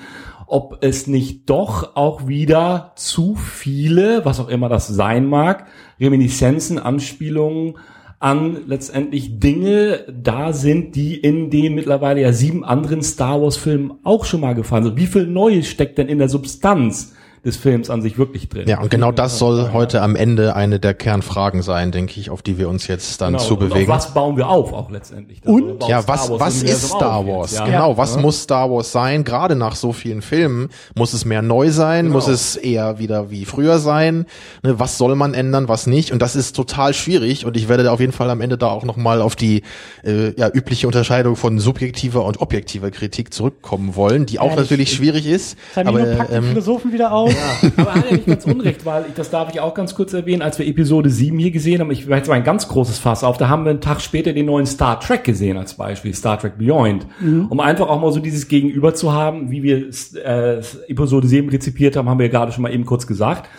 ob 0.51 0.79
es 0.81 1.07
nicht 1.07 1.49
doch 1.49 1.95
auch 1.95 2.27
wieder 2.27 2.91
zu 2.95 3.35
viele, 3.35 4.25
was 4.25 4.39
auch 4.39 4.49
immer 4.49 4.67
das 4.67 4.87
sein 4.87 5.25
mag, 5.25 5.67
Reminiszenzen, 5.99 6.77
Anspielungen 6.77 7.75
an 8.19 8.67
letztendlich 8.67 9.39
Dinge 9.39 10.05
da 10.11 10.53
sind, 10.53 10.95
die 10.95 11.15
in 11.15 11.49
den 11.49 11.73
mittlerweile 11.73 12.21
ja 12.21 12.33
sieben 12.33 12.63
anderen 12.63 13.01
Star 13.01 13.41
Wars 13.41 13.57
Filmen 13.57 13.93
auch 14.03 14.25
schon 14.25 14.41
mal 14.41 14.53
gefallen 14.53 14.83
sind. 14.83 14.97
Wie 14.97 15.07
viel 15.07 15.25
Neues 15.25 15.67
steckt 15.67 15.97
denn 15.97 16.07
in 16.07 16.19
der 16.19 16.29
Substanz 16.29 17.15
des 17.43 17.57
Films 17.57 17.89
an 17.89 18.01
sich 18.01 18.17
wirklich 18.17 18.49
drin? 18.49 18.67
Ja, 18.67 18.79
und 18.81 18.89
genau 18.91 19.11
das 19.11 19.39
soll 19.39 19.71
heute 19.73 20.01
am 20.01 20.15
Ende 20.15 20.55
eine 20.55 20.79
der 20.79 20.93
Kernfragen 20.93 21.61
sein, 21.63 21.91
denke 21.91 22.19
ich, 22.19 22.29
auf 22.29 22.41
die 22.41 22.57
wir 22.57 22.69
uns 22.69 22.87
jetzt 22.87 23.19
dann 23.21 23.33
Genau. 23.33 23.43
zu 23.43 23.55
Und 23.55 23.63
auf 23.63 23.69
bewegen. 23.69 23.91
was 23.91 24.13
bauen 24.13 24.37
wir 24.37 24.47
auf 24.47 24.73
auch 24.73 24.91
letztendlich? 24.91 25.41
Und? 25.45 25.63
Oder 25.63 25.73
baut 25.73 25.89
Ja, 25.89 26.07
was, 26.07 26.29
was 26.29 26.61
ist 26.63 26.87
Star 26.87 27.25
Wars? 27.25 27.51
jetzt? 27.51 27.59
Ja. 27.61 27.65
Genau, 27.65 27.97
was 27.97 28.17
muss 28.17 28.43
Star 28.43 28.69
Wars 28.69 28.91
sein? 28.91 29.23
Gerade 29.23 29.55
nach 29.55 29.75
so 29.75 29.91
vielen 29.91 30.21
Filmen 30.21 30.69
muss 30.95 31.13
es 31.13 31.25
mehr 31.25 31.41
neu 31.41 31.71
sein, 31.71 32.05
Genau. 32.05 32.15
muss 32.17 32.27
es 32.27 32.55
eher 32.57 32.99
wieder 32.99 33.31
wie 33.31 33.45
früher 33.45 33.79
sein. 33.79 34.25
Ne, 34.63 34.79
was 34.79 34.97
soll 34.99 35.15
man 35.15 35.33
ändern, 35.33 35.67
was 35.67 35.87
nicht? 35.87 36.11
Und 36.11 36.21
das 36.21 36.35
ist 36.35 36.55
total 36.55 36.93
schwierig. 36.93 37.45
Und 37.45 37.57
ich 37.57 37.67
werde 37.69 37.83
da 37.83 37.91
auf 37.91 37.99
jeden 37.99 38.11
Fall 38.13 38.29
am 38.29 38.41
Ende 38.41 38.57
da 38.57 38.67
auch 38.67 38.83
noch 38.83 38.97
mal 38.97 39.21
auf 39.21 39.35
die 39.35 39.63
äh, 40.03 40.33
ja, 40.39 40.49
übliche 40.53 40.85
Unterscheidung 40.85 41.35
von 41.35 41.57
subjektiver 41.59 42.23
und 42.23 42.39
objektiver 42.41 42.91
Kritik 42.91 43.33
zurückkommen 43.33 43.95
wollen, 43.95 44.25
die 44.27 44.37
auch 44.39 44.51
Ehrlich, 44.51 44.59
natürlich 44.69 44.93
schwierig 44.93 45.25
ist. 45.25 45.57
Aber 45.75 46.03
packt 46.03 46.31
die 46.31 46.35
ähm, 46.35 46.43
Philosophen 46.45 46.93
wieder 46.93 47.11
auf. 47.11 47.30
Aber 47.77 47.89
er 47.89 47.95
hat 47.95 48.05
ja 48.05 48.15
nicht 48.17 48.27
ganz 48.27 48.45
unrecht, 48.45 48.85
weil 48.85 49.05
ich, 49.07 49.13
das 49.13 49.29
darf 49.29 49.53
ich 49.53 49.59
auch 49.59 49.73
ganz 49.73 49.95
kurz 49.95 50.13
erwähnen, 50.13 50.41
als 50.41 50.59
wir 50.59 50.67
Episode 50.67 51.09
7 51.09 51.37
hier 51.37 51.51
gesehen 51.51 51.81
haben, 51.81 51.91
ich 51.91 52.07
weiß 52.09 52.25
zwar 52.25 52.35
ein 52.35 52.43
ganz 52.43 52.67
großes 52.67 52.99
Fass 52.99 53.23
auf, 53.23 53.37
da 53.37 53.49
haben 53.49 53.65
wir 53.65 53.71
einen 53.71 53.81
Tag 53.81 54.01
später 54.01 54.33
den 54.33 54.45
neuen 54.45 54.65
Star 54.65 54.99
Trek 54.99 55.23
gesehen 55.23 55.57
als 55.57 55.73
Beispiel, 55.73 56.13
Star 56.13 56.39
Trek 56.39 56.57
Beyond, 56.57 57.07
um 57.49 57.59
einfach 57.59 57.87
auch 57.89 57.99
mal 57.99 58.11
so 58.11 58.19
dieses 58.19 58.47
Gegenüber 58.47 58.93
zu 58.93 59.11
haben, 59.13 59.51
wie 59.51 59.63
wir 59.63 59.89
äh, 60.23 60.61
Episode 60.87 61.27
7 61.27 61.49
rezipiert 61.49 61.95
haben, 61.95 62.09
haben 62.09 62.19
wir 62.19 62.27
ja 62.27 62.31
gerade 62.31 62.51
schon 62.51 62.63
mal 62.63 62.73
eben 62.73 62.85
kurz 62.85 63.07
gesagt. 63.07 63.49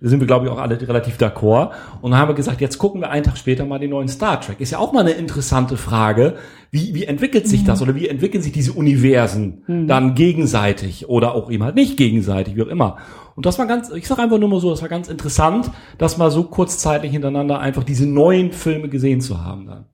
Da 0.00 0.08
sind 0.08 0.20
wir, 0.20 0.26
glaube 0.26 0.46
ich, 0.46 0.52
auch 0.52 0.58
alle 0.58 0.80
relativ 0.80 1.16
d'accord. 1.16 1.70
Und 2.00 2.12
dann 2.12 2.20
haben 2.20 2.28
wir 2.28 2.34
gesagt, 2.34 2.60
jetzt 2.60 2.78
gucken 2.78 3.00
wir 3.00 3.10
einen 3.10 3.24
Tag 3.24 3.36
später 3.36 3.64
mal 3.64 3.78
den 3.78 3.90
neuen 3.90 4.08
Star 4.08 4.40
Trek. 4.40 4.60
Ist 4.60 4.70
ja 4.70 4.78
auch 4.78 4.92
mal 4.92 5.00
eine 5.00 5.10
interessante 5.12 5.76
Frage. 5.76 6.36
Wie, 6.70 6.94
wie 6.94 7.04
entwickelt 7.04 7.48
sich 7.48 7.64
das 7.64 7.80
oder 7.80 7.94
wie 7.94 8.08
entwickeln 8.08 8.42
sich 8.42 8.52
diese 8.52 8.72
Universen 8.72 9.62
dann 9.86 10.14
gegenseitig 10.14 11.08
oder 11.08 11.34
auch 11.34 11.50
eben 11.50 11.64
halt 11.64 11.74
nicht 11.74 11.96
gegenseitig, 11.96 12.56
wie 12.56 12.62
auch 12.62 12.68
immer. 12.68 12.98
Und 13.36 13.46
das 13.46 13.58
war 13.58 13.66
ganz, 13.66 13.90
ich 13.90 14.06
sage 14.06 14.22
einfach 14.22 14.38
nur 14.38 14.48
mal 14.48 14.60
so, 14.60 14.68
das 14.68 14.82
war 14.82 14.88
ganz 14.88 15.08
interessant, 15.08 15.70
das 15.96 16.18
mal 16.18 16.30
so 16.30 16.42
kurzzeitig 16.42 17.12
hintereinander 17.12 17.58
einfach 17.60 17.84
diese 17.84 18.06
neuen 18.06 18.52
Filme 18.52 18.88
gesehen 18.88 19.20
zu 19.20 19.44
haben 19.44 19.66
dann. 19.66 19.86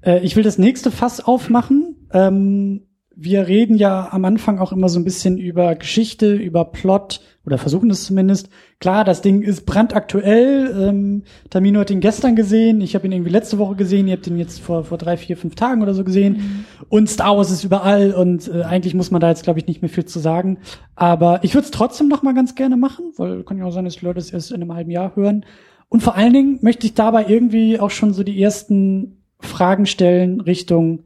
Äh, 0.00 0.20
ich 0.24 0.34
will 0.34 0.42
das 0.42 0.58
nächste 0.58 0.90
Fass 0.90 1.20
aufmachen. 1.24 2.08
Ähm, 2.10 2.86
wir 3.14 3.46
reden 3.46 3.76
ja 3.76 4.08
am 4.10 4.24
Anfang 4.24 4.58
auch 4.58 4.72
immer 4.72 4.88
so 4.88 4.98
ein 4.98 5.04
bisschen 5.04 5.38
über 5.38 5.74
Geschichte, 5.76 6.34
über 6.34 6.64
Plot 6.64 7.20
oder 7.46 7.58
versuchen 7.58 7.90
es 7.90 8.04
zumindest. 8.04 8.48
Klar, 8.80 9.04
das 9.04 9.20
Ding 9.20 9.42
ist 9.42 9.66
brandaktuell. 9.66 10.74
Ähm, 10.88 11.22
Tamino 11.50 11.80
hat 11.80 11.90
ihn 11.90 12.00
gestern 12.00 12.36
gesehen. 12.36 12.80
Ich 12.80 12.94
habe 12.94 13.06
ihn 13.06 13.12
irgendwie 13.12 13.30
letzte 13.30 13.58
Woche 13.58 13.74
gesehen. 13.76 14.08
Ihr 14.08 14.14
habt 14.14 14.26
ihn 14.26 14.38
jetzt 14.38 14.60
vor, 14.60 14.84
vor 14.84 14.98
drei, 14.98 15.16
vier, 15.16 15.36
fünf 15.36 15.54
Tagen 15.54 15.82
oder 15.82 15.94
so 15.94 16.04
gesehen. 16.04 16.64
Und 16.88 17.10
Star 17.10 17.36
Wars 17.36 17.50
ist 17.50 17.64
überall 17.64 18.12
und 18.12 18.48
äh, 18.48 18.62
eigentlich 18.62 18.94
muss 18.94 19.10
man 19.10 19.20
da 19.20 19.28
jetzt, 19.28 19.44
glaube 19.44 19.58
ich, 19.58 19.66
nicht 19.66 19.82
mehr 19.82 19.90
viel 19.90 20.06
zu 20.06 20.18
sagen. 20.18 20.58
Aber 20.94 21.44
ich 21.44 21.54
würde 21.54 21.66
es 21.66 21.70
trotzdem 21.70 22.08
noch 22.08 22.22
mal 22.22 22.34
ganz 22.34 22.54
gerne 22.54 22.76
machen, 22.76 23.12
weil 23.16 23.44
kann 23.44 23.58
ja 23.58 23.64
auch 23.64 23.72
sein, 23.72 23.84
dass 23.84 23.96
die 23.96 24.04
Leute 24.04 24.20
es 24.20 24.32
erst 24.32 24.50
in 24.50 24.62
einem 24.62 24.74
halben 24.74 24.90
Jahr 24.90 25.14
hören. 25.14 25.44
Und 25.88 26.02
vor 26.02 26.16
allen 26.16 26.32
Dingen 26.32 26.58
möchte 26.62 26.86
ich 26.86 26.94
dabei 26.94 27.26
irgendwie 27.28 27.78
auch 27.78 27.90
schon 27.90 28.14
so 28.14 28.22
die 28.22 28.42
ersten 28.42 29.22
Fragen 29.38 29.86
stellen 29.86 30.40
Richtung, 30.40 31.04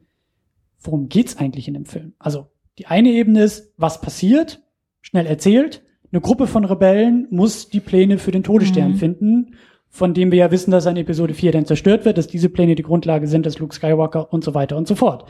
worum 0.80 1.08
geht's 1.08 1.36
eigentlich 1.36 1.68
in 1.68 1.74
dem 1.74 1.84
Film? 1.84 2.14
Also 2.18 2.46
die 2.78 2.86
eine 2.86 3.10
Ebene 3.10 3.42
ist, 3.42 3.72
was 3.76 4.00
passiert, 4.00 4.62
schnell 5.00 5.26
erzählt. 5.26 5.82
Eine 6.10 6.20
Gruppe 6.20 6.46
von 6.46 6.64
Rebellen 6.64 7.26
muss 7.30 7.68
die 7.68 7.80
Pläne 7.80 8.18
für 8.18 8.30
den 8.30 8.42
Todesstern 8.42 8.94
finden, 8.94 9.54
von 9.90 10.14
dem 10.14 10.30
wir 10.30 10.38
ja 10.38 10.50
wissen, 10.50 10.70
dass 10.70 10.86
er 10.86 10.92
in 10.92 10.96
Episode 10.98 11.34
4 11.34 11.52
dann 11.52 11.66
zerstört 11.66 12.04
wird, 12.04 12.18
dass 12.18 12.26
diese 12.26 12.48
Pläne 12.48 12.74
die 12.74 12.82
Grundlage 12.82 13.26
sind, 13.26 13.44
dass 13.46 13.58
Luke 13.58 13.74
Skywalker 13.74 14.32
und 14.32 14.44
so 14.44 14.54
weiter 14.54 14.76
und 14.76 14.88
so 14.88 14.94
fort. 14.94 15.24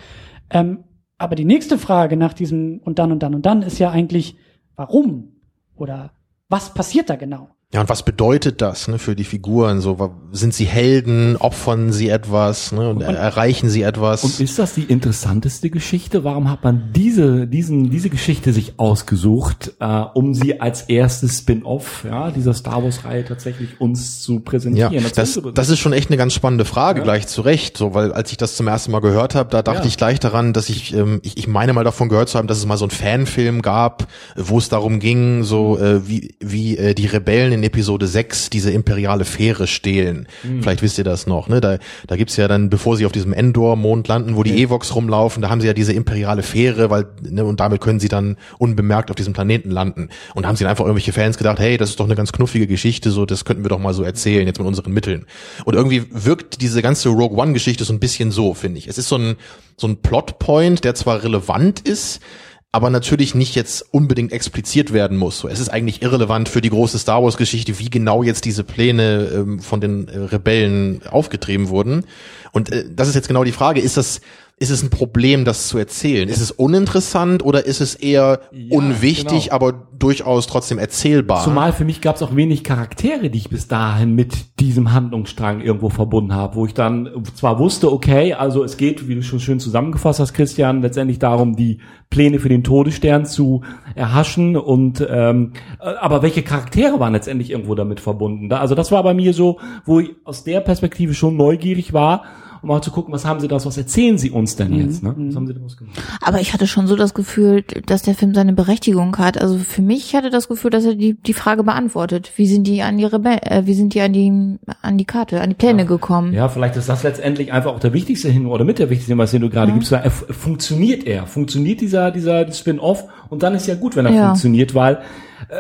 Ähm, 0.51 0.85
aber 1.17 1.35
die 1.35 1.45
nächste 1.45 1.79
Frage 1.79 2.17
nach 2.17 2.33
diesem 2.33 2.81
und 2.85 2.99
dann 2.99 3.11
und 3.11 3.23
dann 3.23 3.35
und 3.35 3.45
dann 3.45 3.63
ist 3.63 3.79
ja 3.79 3.91
eigentlich, 3.91 4.37
warum? 4.77 5.41
Oder 5.75 6.13
was 6.49 6.75
passiert 6.75 7.11
da 7.11 7.17
genau? 7.17 7.49
Ja, 7.71 7.83
und 7.83 7.91
was 7.91 8.03
bedeutet 8.03 8.63
das 8.63 8.89
ne, 8.89 8.99
für 8.99 9.15
die 9.15 9.25
Figuren? 9.25 9.83
So, 9.83 10.15
sind 10.33 10.55
sie 10.55 10.65
Helden, 10.65 11.37
opfern 11.37 11.93
sie 11.93 12.09
etwas 12.09 12.73
ne, 12.73 12.89
und, 12.89 13.03
erreichen 13.03 13.69
sie 13.69 13.83
etwas? 13.83 14.25
Und 14.25 14.41
ist 14.41 14.59
das 14.59 14.73
die 14.73 14.85
interessanteste 14.85 15.69
Geschichte? 15.69 16.25
Warum 16.25 16.51
hat 16.51 16.65
man 16.65 16.95
diese, 16.95 17.47
diesen, 17.47 17.91
diese 17.91 18.09
Geschichte 18.09 18.55
sich 18.55 18.79
ausgesucht, 18.79 19.75
äh, 19.81 20.01
um 20.15 20.33
sie 20.33 20.63
als 20.63 20.81
erstes 20.89 21.41
Spin-off 21.41 22.07
ja, 22.09 22.31
dieser 22.31 22.55
Star 22.55 22.83
Wars-Reihe 22.83 23.27
tatsächlich 23.27 23.79
uns 23.83 24.23
zu 24.23 24.37
Ja, 24.37 24.41
präsentieren? 24.41 25.05
Erzähl 25.05 25.43
das, 25.43 25.53
das 25.53 25.69
ist 25.69 25.79
schon 25.79 25.93
echt 25.93 26.09
eine 26.09 26.17
ganz 26.17 26.33
spannende 26.33 26.65
Frage, 26.65 27.03
gleich 27.03 27.27
zu 27.27 27.43
Recht. 27.43 27.77
So, 27.77 27.93
weil 27.93 28.13
als 28.15 28.31
ich 28.31 28.39
das 28.39 28.57
zum 28.57 28.67
ersten 28.67 28.93
Mal 28.93 29.01
gehört 29.01 29.35
habe, 29.35 29.51
da 29.51 29.61
dachte 29.61 29.81
Ja. 29.83 29.87
ich 29.89 29.99
gleich 29.99 30.21
daran, 30.21 30.55
dass 30.55 30.71
ich, 30.71 30.95
ähm, 30.95 31.21
ich, 31.23 31.37
ich 31.37 31.47
meine 31.47 31.75
mal 31.75 31.85
davon 31.85 32.09
gehört 32.09 32.31
zu 32.31 32.39
haben, 32.39 32.49
dass 32.49 32.57
es 32.57 32.65
mal 32.65 32.79
so 32.79 32.87
einen 32.87 32.93
Fanfilm 32.93 33.61
gab, 33.61 34.09
wo 34.37 34.57
es 34.57 34.71
darum 34.71 35.01
ging, 35.01 35.45
so 35.45 35.77
äh, 35.79 36.09
wie, 36.09 36.35
wie 36.41 36.79
äh, 36.79 36.95
die 36.95 37.05
Rebellen 37.05 37.58
in 37.59 37.65
Episode 37.65 38.07
6 38.07 38.51
diese 38.51 38.71
imperiale 38.71 39.25
Fähre 39.25 39.67
stehlen. 39.67 40.27
Mhm. 40.43 40.63
Vielleicht 40.63 40.83
wisst 40.83 40.99
ihr 40.99 41.05
das 41.05 41.27
noch, 41.27 41.49
ne? 41.49 41.61
Da, 41.61 41.79
da 42.07 42.17
gibt's 42.17 42.37
ja 42.37 42.49
dann, 42.49 42.71
bevor 42.71 42.97
sie 42.97 43.07
auf 43.07 43.13
diesem 43.13 43.33
Endor-Mond 43.33 44.09
landen, 44.09 44.37
wo 44.37 44.43
die 44.43 44.63
Evox 44.63 44.95
rumlaufen, 44.95 45.43
da 45.43 45.51
haben 45.51 45.61
sie 45.61 45.67
ja 45.67 45.75
diese 45.75 45.93
imperiale 45.93 46.43
Fähre, 46.43 46.91
weil, 46.91 47.07
ne, 47.23 47.45
und 47.45 47.61
damit 47.61 47.81
können 47.81 48.01
sie 48.01 48.09
dann 48.09 48.37
unbemerkt 48.59 49.11
auf 49.11 49.17
diesem 49.17 49.33
Planeten 49.33 49.71
landen. 49.71 50.09
Und 50.35 50.43
da 50.43 50.49
haben 50.49 50.57
sie 50.57 50.65
dann 50.65 50.71
einfach 50.71 50.85
irgendwelche 50.85 51.13
Fans 51.13 51.39
gedacht, 51.39 51.59
hey, 51.59 51.77
das 51.77 51.91
ist 51.91 52.01
doch 52.01 52.07
eine 52.07 52.17
ganz 52.17 52.33
knuffige 52.33 52.67
Geschichte, 52.67 53.11
so, 53.11 53.27
das 53.27 53.45
könnten 53.45 53.65
wir 53.65 53.69
doch 53.69 53.79
mal 53.79 53.95
so 53.95 54.03
erzählen, 54.03 54.47
jetzt 54.47 54.59
mit 54.59 54.67
unseren 54.67 54.93
Mitteln. 54.93 55.27
Und 55.65 55.75
irgendwie 55.75 56.05
wirkt 56.11 56.61
diese 56.63 56.83
ganze 56.83 57.09
Rogue 57.09 57.37
One-Geschichte 57.37 57.85
so 57.85 57.93
ein 57.93 58.01
bisschen 58.01 58.31
so, 58.31 58.55
finde 58.55 58.79
ich. 58.79 58.89
Es 58.89 58.99
ist 58.99 59.09
so 59.09 59.17
ein, 59.17 59.37
so 59.77 59.87
ein 59.87 59.99
Plotpoint, 59.99 60.85
der 60.85 60.95
zwar 60.95 61.23
relevant 61.23 61.81
ist, 61.81 62.21
aber 62.71 62.91
natürlich 62.91 63.35
nicht 63.35 63.55
jetzt 63.55 63.83
unbedingt 63.93 64.33
expliziert 64.33 64.93
werden 64.93 65.17
muss. 65.17 65.39
So, 65.39 65.49
es 65.49 65.59
ist 65.59 65.71
eigentlich 65.71 66.03
irrelevant 66.03 66.49
für 66.49 66.61
die 66.61 66.69
große 66.69 66.99
Star 66.99 67.23
Wars 67.23 67.39
Geschichte, 67.39 67.79
wie 67.79 67.89
genau 67.89 68.23
jetzt 68.23 68.45
diese 68.45 68.63
Pläne 68.63 69.31
ähm, 69.33 69.61
von 69.61 69.81
den 69.81 70.09
äh, 70.09 70.19
Rebellen 70.19 71.01
aufgetrieben 71.07 71.69
wurden. 71.71 72.05
Und 72.53 72.71
äh, 72.71 72.85
das 72.91 73.09
ist 73.09 73.15
jetzt 73.15 73.29
genau 73.29 73.45
die 73.45 73.53
Frage, 73.53 73.81
ist 73.81 73.97
das 73.97 74.21
ist 74.61 74.71
es 74.71 74.83
ein 74.83 74.91
Problem, 74.91 75.45
das 75.45 75.69
zu 75.69 75.79
erzählen? 75.79 76.29
Ist 76.29 76.41
es 76.41 76.51
uninteressant 76.51 77.45
oder 77.45 77.65
ist 77.67 77.81
es 77.81 77.95
eher 77.95 78.41
Ja, 78.51 78.77
unwichtig, 78.77 79.45
genau. 79.45 79.55
aber 79.55 79.89
durchaus 79.99 80.47
trotzdem 80.49 80.79
erzählbar? 80.79 81.45
Zumal 81.45 81.73
für 81.73 81.85
mich 81.85 82.01
gab 82.01 82.17
es 82.17 82.23
auch 82.23 82.35
wenig 82.35 82.65
Charaktere, 82.65 83.31
die 83.31 83.39
ich 83.39 83.51
bis 83.51 83.69
dahin 83.69 84.15
mit 84.15 84.59
diesem 84.59 84.93
Handlungsstrang 84.93 85.61
irgendwo 85.61 85.91
verbunden 85.91 86.35
habe, 86.35 86.57
wo 86.57 86.67
ich 86.67 86.75
dann 86.75 87.09
zwar 87.35 87.59
wusste, 87.61 87.93
okay, 87.93 88.35
also 88.35 88.65
es 88.65 88.77
geht, 88.77 89.09
wie 89.09 89.15
du 89.15 89.23
schon 89.23 89.39
schön 89.39 89.61
zusammengefasst 89.61 90.19
hast, 90.19 90.35
Christian, 90.35 90.83
letztendlich 90.83 91.21
darum, 91.21 91.55
die 91.55 91.81
Pläne 92.11 92.41
für 92.41 92.49
den 92.49 92.65
Todesstern 92.65 93.27
zu 93.27 93.63
erhaschen 93.95 94.57
und 94.57 95.07
ähm, 95.09 95.53
äh, 95.81 95.85
aber 96.01 96.23
welche 96.23 96.43
Charaktere 96.43 96.99
waren 96.99 97.13
letztendlich 97.13 97.51
irgendwo 97.51 97.75
damit 97.77 98.01
verbunden? 98.01 98.53
Also 98.53 98.75
das 98.75 98.91
war 98.91 99.03
bei 99.05 99.15
mir 99.15 99.33
so, 99.35 99.59
wo 99.85 100.01
ich 100.01 100.11
aus 100.25 100.43
der 100.43 100.61
Perspektive 100.61 101.15
schon 101.15 101.37
neugierig 101.37 101.93
war, 101.93 102.25
um 102.63 102.71
auch 102.71 102.81
zu 102.81 102.91
gucken, 102.91 103.13
was 103.13 103.25
haben 103.25 103.41
sie 103.41 103.49
das, 103.49 103.67
was 103.67 103.77
erzählen 103.77 104.19
sie 104.19 104.31
uns 104.31 104.57
denn 104.57 104.75
jetzt? 104.75 105.03
Ne? 105.03 105.15
Was 105.17 105.37
haben 105.37 105.47
sie 105.47 105.55
daraus 105.55 105.77
gemacht? 105.77 105.99
Aber 106.23 106.41
ich 106.41 106.53
hatte 106.53 106.67
schon 106.67 106.87
so 106.87 106.97
das 106.97 107.15
Gefühl, 107.15 107.63
dass 107.63 108.03
der 108.03 108.15
Film 108.15 108.35
seine 108.35 108.53
Berechtigung 108.53 109.17
hat. 109.19 109.41
Also 109.41 109.59
für 109.59 109.83
mich 109.83 110.15
hatte 110.15 110.31
das 110.31 110.49
Gefühl, 110.49 110.71
dass 110.71 110.85
er 110.85 110.95
die, 110.95 111.15
die 111.15 111.33
Frage 111.33 111.63
beantwortet. 111.63 112.33
Wie 112.37 112.47
sind 112.47 112.67
die 112.67 112.83
an 112.83 112.99
die 112.99 113.05
Rebell 113.05 113.39
äh, 113.43 113.67
wie 113.67 113.75
sind 113.75 113.95
die 113.95 114.01
an 114.01 114.13
die 114.13 114.59
an 114.83 114.99
die 114.99 115.05
Karte, 115.05 115.41
an 115.41 115.51
die 115.51 115.55
Pläne 115.55 115.87
gekommen? 115.87 116.33
Ja, 116.33 116.49
vielleicht 116.49 116.77
ist 116.77 116.89
das 116.89 117.03
letztendlich 117.03 117.53
einfach 117.53 117.73
auch 117.73 117.81
der 117.81 117.93
wichtigste 117.93 118.29
Hinweis 118.29 118.53
oder 118.53 118.65
mit 118.65 118.79
der 118.79 118.91
wichtigste 118.91 119.13
Hinweis, 119.13 119.31
den 119.31 119.43
du 119.43 119.51
gerade 119.51 119.73
gibst. 119.73 119.93
Er, 119.93 120.11
funktioniert 120.11 121.05
er? 121.07 121.27
Funktioniert 121.27 121.81
dieser, 121.81 122.11
dieser 122.11 122.51
Spin-off? 122.53 123.05
Und 123.31 123.43
dann 123.43 123.55
ist 123.55 123.67
ja 123.67 123.75
gut, 123.75 123.97
wenn 123.97 124.07
er 124.07 124.13
Ja. 124.13 124.27
funktioniert, 124.29 124.75
weil 124.75 125.01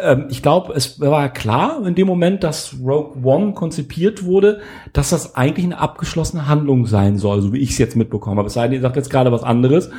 ähm, 0.03 0.27
ich 0.29 0.43
glaube, 0.43 0.73
es 0.75 1.01
war 1.01 1.29
klar 1.33 1.87
in 1.87 1.95
dem 1.95 2.07
Moment, 2.07 2.43
dass 2.45 2.75
Rogue 2.85 3.17
One 3.23 3.53
konzipiert 3.53 4.25
wurde, 4.25 4.61
dass 4.93 5.11
das 5.11 5.37
eigentlich 5.37 5.65
eine 5.67 5.79
abgeschlossene 5.79 6.49
Handlung 6.49 6.87
sein 6.87 7.17
soll, 7.19 7.41
so 7.43 7.53
wie 7.53 7.59
ich 7.59 7.71
es 7.71 7.79
jetzt 7.79 7.97
mitbekommen 7.97 8.39
habe. 8.39 8.49
Es 8.49 8.55
sei 8.55 8.65
denn, 8.65 8.73
ihr 8.75 8.81
sagt 8.81 8.97
jetzt 8.97 9.11
gerade 9.11 9.31
was 9.33 9.43
anderes. 9.43 9.91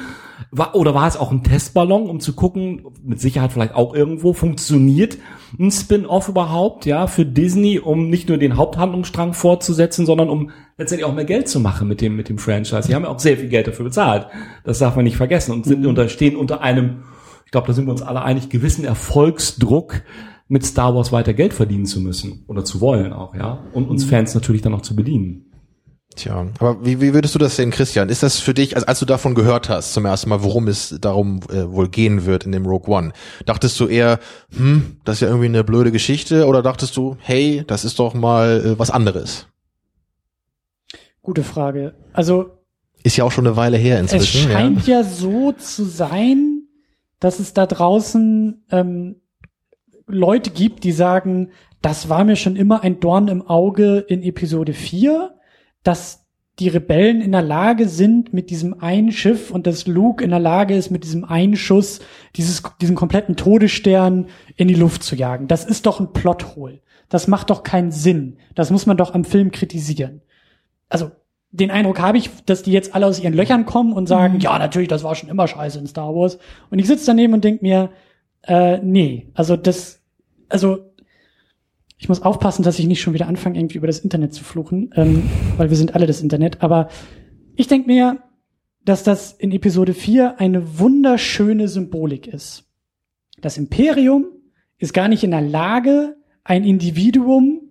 War, 0.52 0.74
oder 0.74 0.96
war 0.96 1.08
es 1.08 1.18
auch 1.18 1.32
ein 1.32 1.44
Testballon, 1.44 2.10
um 2.10 2.20
zu 2.22 2.34
gucken, 2.34 2.84
mit 3.04 3.20
Sicherheit 3.20 3.52
vielleicht 3.52 3.76
auch 3.76 3.94
irgendwo, 3.94 4.34
funktioniert 4.34 5.18
ein 5.60 5.70
Spin-off 5.70 6.30
überhaupt, 6.30 6.86
ja, 6.86 7.08
für 7.08 7.26
Disney, 7.26 7.78
um 7.80 8.10
nicht 8.10 8.30
nur 8.30 8.38
den 8.38 8.56
Haupthandlungsstrang 8.58 9.34
fortzusetzen, 9.34 10.06
sondern 10.06 10.30
um 10.30 10.52
letztendlich 10.78 11.06
auch 11.08 11.14
mehr 11.14 11.26
Geld 11.26 11.50
zu 11.50 11.60
machen 11.60 11.88
mit 11.88 12.02
dem, 12.02 12.16
mit 12.16 12.30
dem 12.30 12.38
Franchise. 12.38 12.88
Die 12.88 12.96
haben 12.96 13.04
ja 13.04 13.10
auch 13.10 13.20
sehr 13.20 13.38
viel 13.38 13.50
Geld 13.50 13.68
dafür 13.68 13.86
bezahlt. 13.86 14.28
Das 14.64 14.80
darf 14.80 14.96
man 14.96 15.04
nicht 15.04 15.18
vergessen 15.18 15.52
und 15.52 15.66
sind 15.66 15.86
unter, 15.86 16.08
stehen 16.08 16.36
unter 16.36 16.62
einem, 16.62 17.04
ich 17.50 17.52
glaube, 17.52 17.66
da 17.66 17.74
sind 17.74 17.88
wir 17.88 17.92
uns 17.92 18.04
alle 18.04 18.22
einig, 18.22 18.52
gewissen 18.52 18.86
Erfolgsdruck, 18.86 20.04
mit 20.52 20.64
Star 20.64 20.94
Wars 20.94 21.12
weiter 21.12 21.34
Geld 21.34 21.52
verdienen 21.52 21.88
zu 21.88 22.00
müssen 22.00 22.44
oder 22.46 22.64
zu 22.64 22.80
wollen 22.80 23.12
auch, 23.12 23.34
ja, 23.34 23.64
und 23.74 23.90
uns 23.90 24.06
Fans 24.06 24.36
natürlich 24.36 24.62
dann 24.62 24.76
auch 24.76 24.84
zu 24.84 24.96
bedienen. 24.96 25.46
Tja, 26.16 26.46
aber 26.60 26.86
wie, 26.86 27.02
wie 27.02 27.16
würdest 27.16 27.34
du 27.34 27.40
das 27.40 27.56
sehen, 27.56 27.72
Christian? 27.72 28.10
Ist 28.10 28.22
das 28.22 28.40
für 28.40 28.54
dich, 28.54 28.76
also 28.76 28.86
als 28.86 29.00
du 29.00 29.08
davon 29.08 29.34
gehört 29.34 29.68
hast 29.68 29.94
zum 29.94 30.06
ersten 30.06 30.30
Mal, 30.30 30.44
worum 30.44 30.68
es 30.68 30.96
darum 31.02 31.40
äh, 31.50 31.72
wohl 31.72 31.90
gehen 31.90 32.28
wird 32.28 32.46
in 32.46 32.52
dem 32.52 32.68
Rogue 32.68 32.94
One, 32.94 33.14
dachtest 33.48 33.80
du 33.80 33.88
eher, 33.88 34.20
hm, 34.56 34.98
das 35.06 35.16
ist 35.16 35.22
ja 35.22 35.28
irgendwie 35.30 35.48
eine 35.48 35.64
blöde 35.64 35.92
Geschichte, 35.92 36.46
oder 36.46 36.62
dachtest 36.62 36.96
du, 36.98 37.18
hey, 37.20 37.64
das 37.66 37.84
ist 37.84 37.98
doch 37.98 38.14
mal 38.14 38.62
äh, 38.64 38.80
was 38.80 38.92
anderes? 38.92 39.48
Gute 41.24 41.44
Frage. 41.44 41.96
Also 42.14 42.52
Ist 43.04 43.18
ja 43.18 43.24
auch 43.24 43.32
schon 43.32 43.48
eine 43.48 43.56
Weile 43.56 43.78
her 43.78 44.00
es 44.04 44.14
inzwischen. 44.14 44.52
scheint 44.52 44.88
ja. 44.88 45.04
so 45.04 45.52
zu 45.52 45.86
sein, 45.86 46.49
dass 47.20 47.40
es 47.40 47.54
da 47.54 47.66
draußen 47.66 48.66
ähm, 48.72 49.22
Leute 50.08 50.50
gibt, 50.50 50.84
die 50.84 50.92
sagen, 50.92 51.52
das 51.82 52.10
war 52.10 52.24
mir 52.24 52.36
schon 52.36 52.56
immer 52.56 52.84
ein 52.84 53.00
Dorn 53.00 53.28
im 53.28 53.42
Auge 53.48 54.00
in 54.00 54.24
Episode 54.24 54.74
4, 54.74 55.36
dass 55.84 56.26
die 56.60 56.68
Rebellen 56.68 57.22
in 57.22 57.32
der 57.32 57.42
Lage 57.42 57.88
sind, 57.88 58.34
mit 58.34 58.50
diesem 58.50 58.82
einen 58.82 59.14
Schiff 59.14 59.50
und 59.50 59.66
dass 59.66 59.88
Luke 59.88 60.24
in 60.24 60.30
der 60.30 60.40
Lage 60.40 60.76
ist, 60.76 60.90
mit 60.90 61.06
diesem 61.06 61.24
einen 61.24 61.56
Schuss 61.56 62.02
dieses, 62.36 62.64
diesen 62.82 62.96
kompletten 62.96 63.38
Todesstern 63.38 64.28
in 64.58 64.68
die 64.68 64.76
Luft 64.76 65.04
zu 65.04 65.16
jagen. 65.16 65.48
Das 65.48 65.64
ist 65.64 65.86
doch 65.86 66.02
ein 66.02 66.12
Plothole. 66.12 66.82
Das 67.08 67.28
macht 67.28 67.50
doch 67.50 67.64
keinen 67.64 67.92
Sinn. 67.92 68.38
Das 68.56 68.72
muss 68.72 68.86
man 68.86 68.98
doch 68.98 69.14
am 69.14 69.24
Film 69.24 69.52
kritisieren. 69.52 70.22
Also, 70.90 71.12
den 71.52 71.72
Eindruck 71.72 72.00
habe 72.00 72.18
ich, 72.18 72.30
dass 72.46 72.64
die 72.64 72.72
jetzt 72.72 72.94
alle 72.94 73.08
aus 73.08 73.20
ihren 73.20 73.34
Löchern 73.34 73.66
kommen 73.66 73.94
und 73.94 74.08
sagen, 74.08 74.40
ja, 74.40 74.58
natürlich, 74.60 74.88
das 74.88 75.04
war 75.04 75.16
schon 75.16 75.30
immer 75.30 75.48
scheiße 75.48 75.80
in 75.80 75.88
Star 75.88 76.14
Wars. 76.14 76.38
Und 76.70 76.80
ich 76.80 76.88
sitze 76.88 77.08
daneben 77.08 77.34
und 77.34 77.44
denk 77.44 77.62
mir, 77.62 77.90
äh, 78.44 78.78
nee, 78.80 79.32
also 79.34 79.56
das, 79.56 80.02
also 80.48 80.94
ich 81.98 82.08
muss 82.08 82.22
aufpassen, 82.22 82.64
dass 82.64 82.80
ich 82.80 82.88
nicht 82.88 83.02
schon 83.02 83.14
wieder 83.14 83.28
anfange, 83.28 83.60
irgendwie 83.60 83.78
über 83.78 83.88
das 83.88 84.00
Internet 84.00 84.34
zu 84.34 84.44
fluchen, 84.44 84.92
ähm, 84.96 85.30
weil 85.58 85.70
wir 85.70 85.78
sind 85.78 85.96
alle 85.96 86.08
das 86.08 86.22
Internet. 86.22 86.62
Aber 86.62 86.90
ich 87.56 87.68
denk 87.68 87.88
mir, 87.88 88.22
dass 88.86 89.04
das 89.04 89.34
in 89.34 89.52
Episode 89.52 89.94
4 89.94 90.40
eine 90.40 90.80
wunderschöne 90.80 91.68
Symbolik 91.68 92.28
ist. 92.28 92.66
Das 93.42 93.58
Imperium 93.58 94.28
ist 94.78 94.94
gar 94.94 95.08
nicht 95.08 95.24
in 95.24 95.32
der 95.32 95.42
Lage, 95.42 96.16
ein 96.44 96.64
Individuum, 96.64 97.69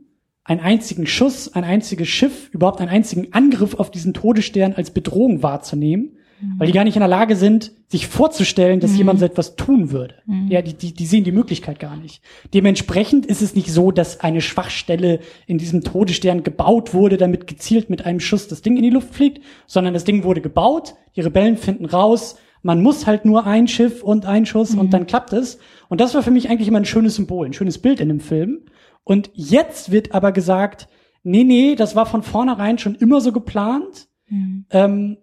einen 0.48 0.60
einzigen 0.60 1.06
Schuss, 1.06 1.54
ein 1.54 1.62
einziges 1.62 2.08
Schiff, 2.08 2.48
überhaupt 2.52 2.80
einen 2.80 2.90
einzigen 2.90 3.32
Angriff 3.32 3.74
auf 3.74 3.90
diesen 3.90 4.14
Todesstern 4.14 4.72
als 4.72 4.90
Bedrohung 4.90 5.42
wahrzunehmen, 5.42 6.16
weil 6.56 6.68
die 6.68 6.72
gar 6.72 6.84
nicht 6.84 6.96
in 6.96 7.00
der 7.00 7.08
Lage 7.08 7.36
sind, 7.36 7.72
sich 7.88 8.06
vorzustellen, 8.06 8.80
dass 8.80 8.96
jemand 8.96 9.18
so 9.18 9.26
etwas 9.26 9.56
tun 9.56 9.90
würde. 9.90 10.14
Ja, 10.48 10.62
die, 10.62 10.72
die, 10.72 10.94
die 10.94 11.06
sehen 11.06 11.24
die 11.24 11.32
Möglichkeit 11.32 11.80
gar 11.80 11.96
nicht. 11.96 12.22
Dementsprechend 12.54 13.26
ist 13.26 13.42
es 13.42 13.54
nicht 13.54 13.70
so, 13.70 13.90
dass 13.90 14.20
eine 14.20 14.40
Schwachstelle 14.40 15.20
in 15.46 15.58
diesem 15.58 15.82
Todesstern 15.82 16.44
gebaut 16.44 16.94
wurde, 16.94 17.18
damit 17.18 17.46
gezielt 17.46 17.90
mit 17.90 18.06
einem 18.06 18.20
Schuss 18.20 18.48
das 18.48 18.62
Ding 18.62 18.76
in 18.76 18.84
die 18.84 18.90
Luft 18.90 19.14
fliegt, 19.14 19.44
sondern 19.66 19.94
das 19.94 20.04
Ding 20.04 20.24
wurde 20.24 20.40
gebaut, 20.40 20.94
die 21.16 21.20
Rebellen 21.20 21.56
finden 21.56 21.84
raus, 21.84 22.36
man 22.62 22.82
muss 22.82 23.06
halt 23.06 23.24
nur 23.24 23.46
ein 23.46 23.68
Schiff 23.68 24.02
und 24.02 24.26
ein 24.26 24.46
Schuss 24.46 24.74
und 24.74 24.92
dann 24.92 25.06
klappt 25.06 25.32
es. 25.32 25.58
Und 25.88 26.00
das 26.00 26.14
war 26.14 26.22
für 26.22 26.30
mich 26.30 26.50
eigentlich 26.50 26.68
immer 26.68 26.78
ein 26.78 26.84
schönes 26.84 27.16
Symbol, 27.16 27.46
ein 27.46 27.52
schönes 27.52 27.78
Bild 27.78 28.00
in 28.00 28.08
dem 28.08 28.20
Film. 28.20 28.60
Und 29.08 29.30
jetzt 29.32 29.90
wird 29.90 30.12
aber 30.12 30.32
gesagt, 30.32 30.86
nee, 31.22 31.42
nee, 31.42 31.76
das 31.76 31.96
war 31.96 32.04
von 32.04 32.22
vornherein 32.22 32.76
schon 32.76 32.94
immer 32.94 33.22
so 33.22 33.32
geplant. 33.32 34.06
Ähm, 34.68 35.16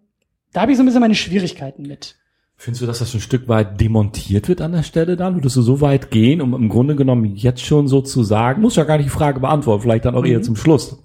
da 0.51 0.61
habe 0.61 0.71
ich 0.71 0.77
so 0.77 0.81
ein 0.81 0.87
bisschen 0.87 1.01
meine 1.01 1.13
Schwierigkeiten 1.13 1.83
mit. 1.83 2.15
Findest 2.55 2.81
du, 2.81 2.87
dass 2.87 2.97
das 2.97 3.13
ein 3.13 3.19
Stück 3.19 3.47
weit 3.47 3.79
demontiert 3.79 4.47
wird 4.47 4.61
an 4.61 4.71
der 4.71 4.81
Stelle 4.81 5.15
dann? 5.17 5.35
Würdest 5.35 5.55
du 5.55 5.61
so 5.61 5.81
weit 5.81 6.09
gehen, 6.09 6.41
um 6.41 6.55
im 6.55 6.67
Grunde 6.67 6.95
genommen 6.95 7.35
jetzt 7.35 7.63
schon 7.63 7.87
so 7.87 8.01
zu 8.01 8.23
sagen, 8.23 8.63
muss 8.63 8.75
ja 8.75 8.85
gar 8.85 8.97
nicht 8.97 9.05
die 9.05 9.15
Frage 9.15 9.39
beantworten, 9.39 9.83
vielleicht 9.83 10.05
dann 10.05 10.15
auch 10.15 10.25
eher 10.25 10.41
zum 10.41 10.55
Schluss. 10.55 11.03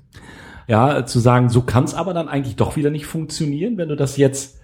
Ja, 0.67 1.05
zu 1.05 1.19
sagen, 1.19 1.51
so 1.51 1.61
kann 1.61 1.85
es 1.85 1.93
aber 1.93 2.15
dann 2.15 2.29
eigentlich 2.29 2.57
doch 2.57 2.77
wieder 2.77 2.89
nicht 2.89 3.05
funktionieren, 3.05 3.77
wenn 3.77 3.91
du 3.91 3.97
das 3.97 4.17
jetzt 4.17 4.59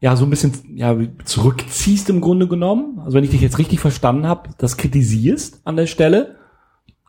ja 0.00 0.16
so 0.16 0.24
ein 0.24 0.30
bisschen 0.30 0.54
ja 0.74 0.96
zurückziehst 1.22 2.08
im 2.08 2.22
Grunde 2.22 2.48
genommen. 2.48 3.00
Also 3.00 3.14
wenn 3.14 3.24
ich 3.24 3.30
dich 3.30 3.42
jetzt 3.42 3.58
richtig 3.58 3.80
verstanden 3.80 4.26
habe, 4.26 4.48
das 4.56 4.78
kritisierst 4.78 5.60
an 5.64 5.76
der 5.76 5.86
Stelle. 5.86 6.37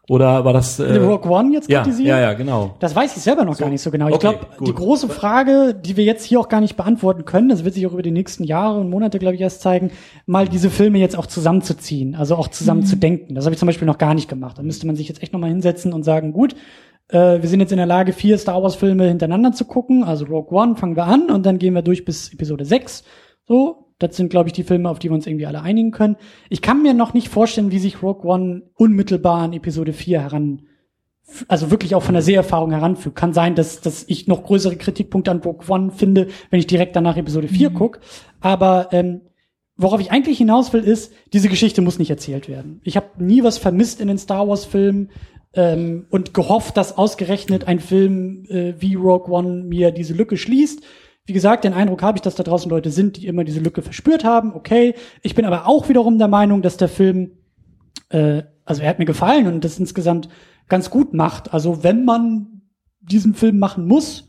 Oder 0.09 0.43
war 0.43 0.53
das 0.53 0.79
äh, 0.79 0.95
Rogue 0.97 1.29
One 1.31 1.53
jetzt 1.53 1.69
ja, 1.69 1.83
kritisieren? 1.83 2.07
ja, 2.09 2.19
ja, 2.19 2.33
genau. 2.33 2.75
Das 2.79 2.95
weiß 2.95 3.15
ich 3.15 3.21
selber 3.21 3.45
noch 3.45 3.57
gar 3.57 3.69
nicht 3.69 3.81
so 3.81 3.91
genau. 3.91 4.07
Ich 4.09 4.15
Okay, 4.15 4.29
glaube, 4.31 4.47
gut. 4.57 4.67
die 4.67 4.73
große 4.73 5.07
Frage, 5.07 5.75
die 5.75 5.95
wir 5.97 6.03
jetzt 6.03 6.23
hier 6.25 6.39
auch 6.39 6.49
gar 6.49 6.61
nicht 6.61 6.75
beantworten 6.75 7.25
können, 7.25 7.49
das 7.49 7.63
wird 7.63 7.75
sich 7.75 7.85
auch 7.85 7.93
über 7.93 8.01
die 8.01 8.11
nächsten 8.11 8.43
Jahre 8.43 8.79
und 8.79 8.89
Monate, 8.89 9.19
glaube 9.19 9.35
ich, 9.35 9.41
erst 9.41 9.61
zeigen, 9.61 9.91
mal 10.25 10.47
diese 10.47 10.69
Filme 10.69 10.97
jetzt 10.97 11.17
auch 11.17 11.27
zusammenzuziehen, 11.27 12.15
also 12.15 12.35
auch 12.35 12.47
zusammen 12.47 12.83
zu 12.85 12.95
denken. 12.95 13.35
Das 13.35 13.45
habe 13.45 13.53
ich 13.53 13.59
zum 13.59 13.67
Beispiel 13.67 13.85
noch 13.85 13.97
gar 13.99 14.13
nicht 14.15 14.27
gemacht. 14.27 14.57
Da 14.57 14.63
müsste 14.63 14.87
man 14.87 14.95
sich 14.95 15.07
jetzt 15.07 15.21
echt 15.21 15.31
nochmal 15.31 15.51
hinsetzen 15.51 15.93
und 15.93 16.03
sagen, 16.03 16.33
gut, 16.33 16.55
äh, 17.09 17.41
wir 17.41 17.47
sind 17.49 17.59
jetzt 17.59 17.71
in 17.71 17.77
der 17.77 17.85
Lage, 17.85 18.11
vier 18.13 18.37
Star 18.37 18.61
Wars 18.63 18.75
Filme 18.75 19.05
hintereinander 19.07 19.51
zu 19.51 19.65
gucken. 19.65 20.03
Also 20.03 20.25
Rogue 20.25 20.57
One 20.57 20.75
fangen 20.75 20.95
wir 20.95 21.05
an 21.05 21.29
und 21.29 21.45
dann 21.45 21.59
gehen 21.59 21.73
wir 21.75 21.81
durch 21.83 22.03
bis 22.05 22.33
Episode 22.33 22.65
6. 22.65 23.03
So, 23.47 23.88
das 23.99 24.15
sind, 24.15 24.29
glaube 24.29 24.49
ich, 24.49 24.53
die 24.53 24.63
Filme, 24.63 24.89
auf 24.89 24.99
die 24.99 25.09
wir 25.09 25.15
uns 25.15 25.27
irgendwie 25.27 25.45
alle 25.45 25.61
einigen 25.61 25.91
können. 25.91 26.15
Ich 26.49 26.61
kann 26.61 26.81
mir 26.81 26.93
noch 26.93 27.13
nicht 27.13 27.29
vorstellen, 27.29 27.71
wie 27.71 27.79
sich 27.79 28.01
Rogue 28.01 28.29
One 28.29 28.63
unmittelbar 28.75 29.41
an 29.41 29.53
Episode 29.53 29.93
4 29.93 30.21
heran 30.21 30.61
also 31.47 31.71
wirklich 31.71 31.95
auch 31.95 32.03
von 32.03 32.13
der 32.13 32.23
Seherfahrung 32.23 32.71
heranfügt. 32.71 33.15
Kann 33.15 33.33
sein, 33.33 33.55
dass, 33.55 33.81
dass 33.81 34.05
ich 34.07 34.27
noch 34.27 34.43
größere 34.43 34.75
Kritikpunkte 34.75 35.31
an 35.31 35.39
Rogue 35.39 35.65
One 35.67 35.91
finde, 35.91 36.27
wenn 36.49 36.59
ich 36.59 36.67
direkt 36.67 36.95
danach 36.95 37.17
Episode 37.17 37.47
4 37.47 37.69
guck. 37.69 37.99
Aber 38.39 38.89
ähm, 38.91 39.21
worauf 39.77 40.01
ich 40.01 40.11
eigentlich 40.11 40.37
hinaus 40.37 40.73
will, 40.73 40.83
ist, 40.83 41.13
diese 41.33 41.49
Geschichte 41.49 41.81
muss 41.81 41.99
nicht 41.99 42.09
erzählt 42.09 42.47
werden. 42.47 42.81
Ich 42.83 42.95
habe 42.95 43.23
nie 43.23 43.43
was 43.43 43.57
vermisst 43.57 44.01
in 44.01 44.07
den 44.07 44.17
Star 44.17 44.47
Wars-Filmen 44.47 45.11
ähm, 45.53 46.05
und 46.09 46.33
gehofft, 46.33 46.77
dass 46.77 46.97
ausgerechnet 46.97 47.67
ein 47.67 47.79
Film 47.79 48.45
äh, 48.49 48.73
wie 48.79 48.95
Rogue 48.95 49.31
One 49.33 49.63
mir 49.63 49.91
diese 49.91 50.13
Lücke 50.13 50.37
schließt. 50.37 50.81
Wie 51.29 51.33
gesagt, 51.33 51.63
den 51.63 51.73
Eindruck 51.73 52.03
habe 52.03 52.17
ich, 52.17 52.21
dass 52.21 52.35
da 52.35 52.43
draußen 52.43 52.69
Leute 52.69 52.91
sind, 52.91 53.15
die 53.17 53.27
immer 53.27 53.43
diese 53.43 53.61
Lücke 53.61 53.81
verspürt 53.81 54.23
haben. 54.25 54.53
Okay, 54.53 54.95
ich 55.21 55.35
bin 55.35 55.45
aber 55.45 55.67
auch 55.67 55.87
wiederum 55.87 56.17
der 56.17 56.27
Meinung, 56.27 56.61
dass 56.61 56.75
der 56.75 56.89
Film 56.89 57.31
äh, 58.09 58.43
also 58.69 58.83
er 58.83 58.89
hat 58.89 58.99
mir 58.99 59.05
gefallen 59.05 59.47
und 59.47 59.63
das 59.65 59.79
insgesamt 59.79 60.29
ganz 60.67 60.91
gut 60.91 61.13
macht. 61.13 61.53
Also 61.53 61.83
wenn 61.83 62.05
man 62.05 62.61
diesen 63.01 63.33
Film 63.33 63.57
machen 63.57 63.87
muss, 63.87 64.27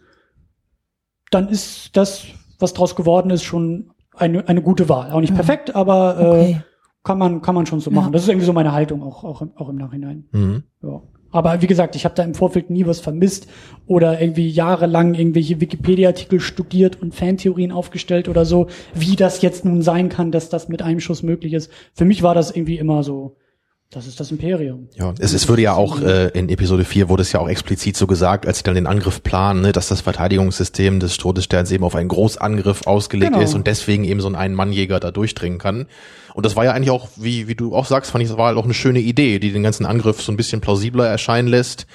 dann 1.30 1.48
ist 1.48 1.94
das, 1.96 2.24
was 2.58 2.72
draus 2.72 2.96
geworden 2.96 3.30
ist, 3.30 3.42
schon 3.44 3.90
eine, 4.16 4.48
eine 4.48 4.62
gute 4.62 4.88
Wahl. 4.88 5.12
Auch 5.12 5.20
nicht 5.20 5.34
perfekt, 5.34 5.74
aber 5.76 6.18
äh, 6.18 6.24
Okay. 6.24 6.62
kann 7.04 7.18
man 7.18 7.42
kann 7.42 7.54
man 7.54 7.66
schon 7.66 7.80
so 7.80 7.90
machen. 7.90 8.12
Das 8.12 8.22
ist 8.22 8.28
irgendwie 8.28 8.46
so 8.46 8.54
meine 8.54 8.72
Haltung 8.72 9.02
auch 9.02 9.24
auch 9.24 9.42
im, 9.42 9.52
auch 9.56 9.68
im 9.68 9.76
Nachhinein. 9.76 10.24
Mhm. 10.32 10.62
Ja. 10.82 11.02
Aber 11.32 11.62
wie 11.62 11.66
gesagt, 11.66 11.94
ich 11.96 12.04
habe 12.04 12.14
da 12.14 12.22
im 12.24 12.34
Vorfeld 12.34 12.70
nie 12.70 12.86
was 12.86 13.00
vermisst 13.00 13.46
oder 13.86 14.20
irgendwie 14.20 14.48
jahrelang 14.48 15.14
irgendwelche 15.14 15.60
Wikipedia-Artikel 15.60 16.40
studiert 16.40 17.00
und 17.00 17.14
Fantheorien 17.14 17.72
aufgestellt 17.72 18.28
oder 18.28 18.44
so, 18.44 18.66
wie 18.94 19.16
das 19.16 19.40
jetzt 19.42 19.64
nun 19.64 19.82
sein 19.82 20.08
kann, 20.08 20.32
dass 20.32 20.48
das 20.48 20.68
mit 20.68 20.82
einem 20.82 21.00
Schuss 21.00 21.22
möglich 21.22 21.52
ist. 21.52 21.70
Für 21.94 22.04
mich 22.04 22.22
war 22.22 22.34
das 22.34 22.50
irgendwie 22.50 22.78
immer 22.78 23.02
so, 23.04 23.36
das 23.92 24.06
ist 24.06 24.20
das 24.20 24.30
Imperium. 24.30 24.88
Ja, 24.94 25.14
es, 25.18 25.32
es 25.32 25.48
würde 25.48 25.62
ja 25.62 25.74
auch 25.74 26.00
äh, 26.00 26.28
in 26.28 26.48
Episode 26.48 26.84
4 26.84 27.08
wurde 27.08 27.22
es 27.22 27.32
ja 27.32 27.40
auch 27.40 27.48
explizit 27.48 27.96
so 27.96 28.06
gesagt, 28.06 28.46
als 28.46 28.58
sie 28.58 28.62
dann 28.64 28.76
den 28.76 28.86
Angriff 28.86 29.22
planen, 29.24 29.62
ne, 29.62 29.72
dass 29.72 29.88
das 29.88 30.00
Verteidigungssystem 30.00 31.00
des 31.00 31.16
Todessterns 31.16 31.72
eben 31.72 31.82
auf 31.82 31.96
einen 31.96 32.08
Großangriff 32.08 32.86
ausgelegt 32.86 33.32
Genau. 33.32 33.42
ist 33.44 33.54
und 33.54 33.66
deswegen 33.66 34.04
eben 34.04 34.20
so 34.20 34.28
ein 34.28 34.36
Ein-Mann-Jäger 34.36 35.00
da 35.00 35.10
durchdringen 35.10 35.58
kann. 35.58 35.86
Und 36.34 36.46
das 36.46 36.56
war 36.56 36.64
ja 36.64 36.72
eigentlich 36.72 36.90
auch, 36.90 37.08
wie, 37.16 37.48
wie 37.48 37.54
du 37.54 37.74
auch 37.74 37.86
sagst, 37.86 38.10
fand 38.10 38.22
ich, 38.22 38.28
das 38.28 38.38
war 38.38 38.48
halt 38.48 38.58
auch 38.58 38.64
eine 38.64 38.74
schöne 38.74 39.00
Idee, 39.00 39.38
die 39.38 39.52
den 39.52 39.62
ganzen 39.62 39.86
Angriff 39.86 40.22
so 40.22 40.32
ein 40.32 40.36
bisschen 40.36 40.60
plausibler 40.60 41.06
erscheinen 41.06 41.48
lässt. 41.48 41.86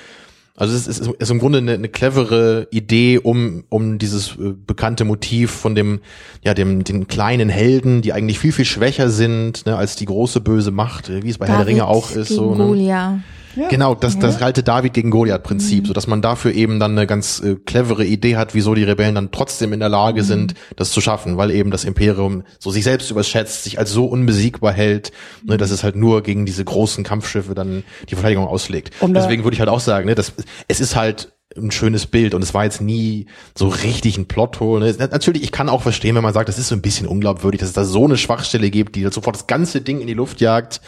Also 0.57 0.73
es 0.73 0.87
ist, 0.87 1.01
es 1.01 1.07
ist 1.07 1.31
im 1.31 1.39
Grunde 1.39 1.57
eine, 1.57 1.73
eine 1.73 1.89
clevere 1.89 2.67
Idee, 2.71 3.19
um, 3.19 3.65
um 3.67 3.97
dieses 3.97 4.37
äh, 4.37 4.53
bekannte 4.65 5.03
Motiv 5.03 5.51
von 5.51 5.75
dem, 5.75 5.99
ja, 6.43 6.53
dem, 6.53 6.85
den 6.85 7.07
kleinen 7.07 7.49
Helden, 7.49 8.01
die 8.01 8.13
eigentlich 8.13 8.39
viel, 8.39 8.53
viel 8.53 8.63
schwächer 8.63 9.09
sind, 9.09 9.65
ne, 9.65 9.75
als 9.75 9.97
die 9.97 10.05
große 10.05 10.39
böse 10.39 10.71
Macht, 10.71 11.09
äh, 11.09 11.23
wie 11.23 11.29
es 11.29 11.37
bei 11.37 11.47
Herr 11.47 11.57
der 11.57 11.67
Ringe 11.67 11.85
auch 11.87 12.11
ist. 12.11 12.29
so, 12.29 12.55
ne? 12.55 12.65
Goliath. 12.65 13.19
Genau, 13.69 13.95
das, 13.95 14.19
das 14.19 14.41
alte 14.41 14.63
David 14.63 14.93
gegen 14.93 15.09
Goliath-Prinzip, 15.11 15.87
so 15.87 15.93
dass 15.93 16.07
man 16.07 16.21
dafür 16.21 16.53
eben 16.53 16.79
dann 16.79 16.91
eine 16.91 17.07
ganz 17.07 17.39
äh, 17.41 17.55
clevere 17.55 18.05
Idee 18.05 18.35
hat, 18.35 18.53
wieso 18.53 18.75
die 18.75 18.83
Rebellen 18.83 19.15
dann 19.15 19.31
trotzdem 19.31 19.73
in 19.73 19.79
der 19.79 19.89
Lage 19.89 20.23
sind, 20.23 20.53
das 20.75 20.91
zu 20.91 21.01
schaffen, 21.01 21.37
weil 21.37 21.51
eben 21.51 21.71
das 21.71 21.83
Imperium 21.85 22.43
so 22.59 22.71
sich 22.71 22.83
selbst 22.83 23.11
überschätzt, 23.11 23.63
sich 23.63 23.79
als 23.79 23.91
so 23.91 24.05
unbesiegbar 24.05 24.73
hält, 24.73 25.11
ne, 25.45 25.57
dass 25.57 25.71
es 25.71 25.83
halt 25.83 25.95
nur 25.95 26.23
gegen 26.23 26.45
diese 26.45 26.63
großen 26.65 27.03
Kampfschiffe 27.03 27.53
dann 27.55 27.83
die 28.09 28.15
Verteidigung 28.15 28.47
auslegt. 28.47 28.91
Da- 28.99 29.21
Deswegen 29.21 29.43
würde 29.43 29.53
ich 29.55 29.59
halt 29.59 29.69
auch 29.69 29.79
sagen, 29.79 30.05
ne, 30.07 30.15
das, 30.15 30.33
es 30.67 30.79
ist 30.79 30.95
halt 30.95 31.31
ein 31.55 31.71
schönes 31.71 32.07
Bild 32.07 32.33
und 32.33 32.41
es 32.41 32.53
war 32.53 32.63
jetzt 32.65 32.81
nie 32.81 33.27
so 33.55 33.67
richtig 33.67 34.17
ein 34.17 34.25
Plothole. 34.25 34.93
Ne? 34.93 35.07
Natürlich, 35.11 35.43
ich 35.43 35.51
kann 35.51 35.69
auch 35.69 35.83
verstehen, 35.83 36.15
wenn 36.15 36.23
man 36.23 36.33
sagt, 36.33 36.49
das 36.49 36.57
ist 36.57 36.69
so 36.69 36.75
ein 36.75 36.81
bisschen 36.81 37.07
unglaubwürdig, 37.07 37.59
dass 37.59 37.69
es 37.69 37.75
da 37.75 37.85
so 37.85 38.03
eine 38.03 38.17
Schwachstelle 38.17 38.69
gibt, 38.71 38.95
die 38.95 39.03
dann 39.03 39.11
sofort 39.11 39.35
das 39.35 39.47
ganze 39.47 39.81
Ding 39.81 40.01
in 40.01 40.07
die 40.07 40.13
Luft 40.15 40.41
jagt. 40.41 40.81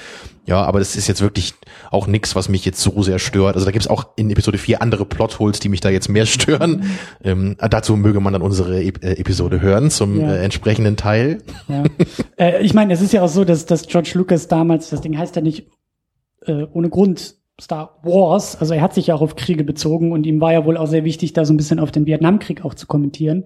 Ja, 0.45 0.63
aber 0.63 0.79
das 0.79 0.95
ist 0.95 1.07
jetzt 1.07 1.21
wirklich 1.21 1.53
auch 1.91 2.07
nix, 2.07 2.35
was 2.35 2.49
mich 2.49 2.65
jetzt 2.65 2.81
so 2.81 3.03
sehr 3.03 3.19
stört. 3.19 3.55
Also 3.55 3.65
da 3.65 3.71
gibt's 3.71 3.87
auch 3.87 4.07
in 4.15 4.29
Episode 4.31 4.57
4 4.57 4.81
andere 4.81 5.05
Plotholes, 5.05 5.59
die 5.59 5.69
mich 5.69 5.79
da 5.79 5.89
jetzt 5.89 6.09
mehr 6.09 6.25
stören. 6.25 6.89
Ähm, 7.23 7.55
dazu 7.69 7.95
möge 7.95 8.19
man 8.19 8.33
dann 8.33 8.41
unsere 8.41 8.81
äh, 8.81 8.87
Episode 8.87 9.61
hören 9.61 9.91
zum 9.91 10.19
Ja. 10.19 10.33
äh, 10.33 10.43
entsprechenden 10.43 10.97
Teil. 10.97 11.43
Ja. 11.67 11.83
äh, 12.37 12.63
ich 12.63 12.73
meine, 12.73 12.93
es 12.93 13.01
ist 13.01 13.13
ja 13.13 13.21
auch 13.21 13.29
so, 13.29 13.45
dass, 13.45 13.65
dass 13.67 13.87
George 13.87 14.11
Lucas 14.15 14.47
damals, 14.47 14.89
das 14.89 15.01
Ding 15.01 15.17
heißt 15.17 15.35
ja 15.35 15.41
nicht 15.41 15.67
äh, 16.45 16.63
ohne 16.73 16.89
Grund 16.89 17.35
Star 17.59 17.97
Wars, 18.03 18.55
also 18.59 18.75
er 18.75 18.81
hat 18.81 18.93
sich 18.93 19.07
ja 19.07 19.15
auch 19.15 19.21
auf 19.21 19.35
Kriege 19.35 19.63
bezogen 19.63 20.11
und 20.11 20.25
ihm 20.27 20.39
war 20.39 20.53
ja 20.53 20.65
wohl 20.65 20.77
auch 20.77 20.85
sehr 20.85 21.03
wichtig, 21.03 21.33
da 21.33 21.43
so 21.43 21.53
ein 21.53 21.57
bisschen 21.57 21.79
auf 21.79 21.91
den 21.91 22.05
Vietnamkrieg 22.05 22.63
auch 22.63 22.75
zu 22.75 22.85
kommentieren, 22.85 23.45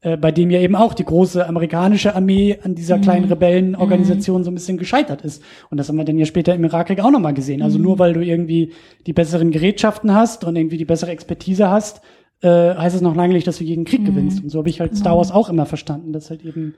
äh, 0.00 0.16
bei 0.16 0.32
dem 0.32 0.50
ja 0.50 0.58
eben 0.58 0.74
auch 0.74 0.94
die 0.94 1.04
große 1.04 1.46
amerikanische 1.46 2.16
Armee 2.16 2.58
an 2.64 2.74
dieser 2.74 2.98
kleinen 2.98 3.26
Rebellenorganisation 3.26 4.42
so 4.42 4.50
ein 4.50 4.54
bisschen 4.54 4.78
gescheitert 4.78 5.22
ist. 5.22 5.44
Und 5.70 5.78
das 5.78 5.88
haben 5.88 5.96
wir 5.96 6.04
dann 6.04 6.18
ja 6.18 6.26
später 6.26 6.54
im 6.54 6.64
Irakkrieg 6.64 6.98
auch 6.98 7.12
nochmal 7.12 7.34
gesehen. 7.34 7.62
Also 7.62 7.78
nur 7.78 8.00
weil 8.00 8.14
du 8.14 8.20
irgendwie 8.20 8.72
die 9.06 9.12
besseren 9.12 9.52
Gerätschaften 9.52 10.12
hast 10.12 10.42
und 10.42 10.56
irgendwie 10.56 10.76
die 10.76 10.84
bessere 10.84 11.12
Expertise 11.12 11.70
hast, 11.70 12.00
äh, 12.40 12.74
heißt 12.74 12.96
es 12.96 13.00
noch 13.00 13.14
lange 13.14 13.34
nicht, 13.34 13.46
dass 13.46 13.58
du 13.58 13.64
jeden 13.64 13.84
Krieg 13.84 14.04
gewinnst. 14.04 14.42
Und 14.42 14.50
so 14.50 14.58
habe 14.58 14.70
ich 14.70 14.80
halt 14.80 14.96
Star 14.96 15.16
Wars 15.16 15.30
auch 15.30 15.48
immer 15.48 15.66
verstanden, 15.66 16.12
dass 16.12 16.30
halt 16.30 16.44
eben 16.44 16.74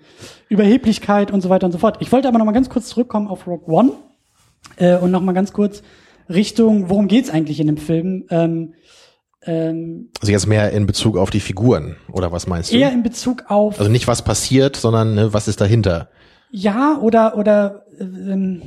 Überheblichkeit 0.50 1.30
und 1.30 1.40
so 1.40 1.48
weiter 1.48 1.64
und 1.64 1.72
so 1.72 1.78
fort. 1.78 1.96
Ich 2.00 2.12
wollte 2.12 2.28
aber 2.28 2.36
noch 2.36 2.44
mal 2.44 2.52
ganz 2.52 2.68
kurz 2.68 2.88
zurückkommen 2.88 3.28
auf 3.28 3.46
Rogue 3.46 3.74
One 3.74 3.92
äh, 4.76 4.98
und 4.98 5.10
noch 5.10 5.22
mal 5.22 5.32
ganz 5.32 5.54
kurz 5.54 5.82
Richtung, 6.28 6.88
worum 6.90 7.08
geht's 7.08 7.30
eigentlich 7.30 7.60
in 7.60 7.66
dem 7.66 7.76
Film? 7.76 8.24
Ähm, 8.30 8.74
ähm, 9.46 10.10
Also 10.20 10.32
jetzt 10.32 10.46
mehr 10.46 10.70
in 10.72 10.86
Bezug 10.86 11.16
auf 11.18 11.30
die 11.30 11.40
Figuren, 11.40 11.96
oder 12.12 12.32
was 12.32 12.46
meinst 12.46 12.72
du? 12.72 12.76
eher 12.76 12.92
in 12.92 13.02
Bezug 13.02 13.44
auf 13.48 13.78
Also 13.78 13.90
nicht 13.90 14.08
was 14.08 14.22
passiert, 14.22 14.76
sondern 14.76 15.14
ne, 15.14 15.32
was 15.32 15.48
ist 15.48 15.60
dahinter? 15.60 16.08
ja 16.50 16.98
oder 17.00 17.36
oder 17.36 17.84
ähm, 17.98 18.62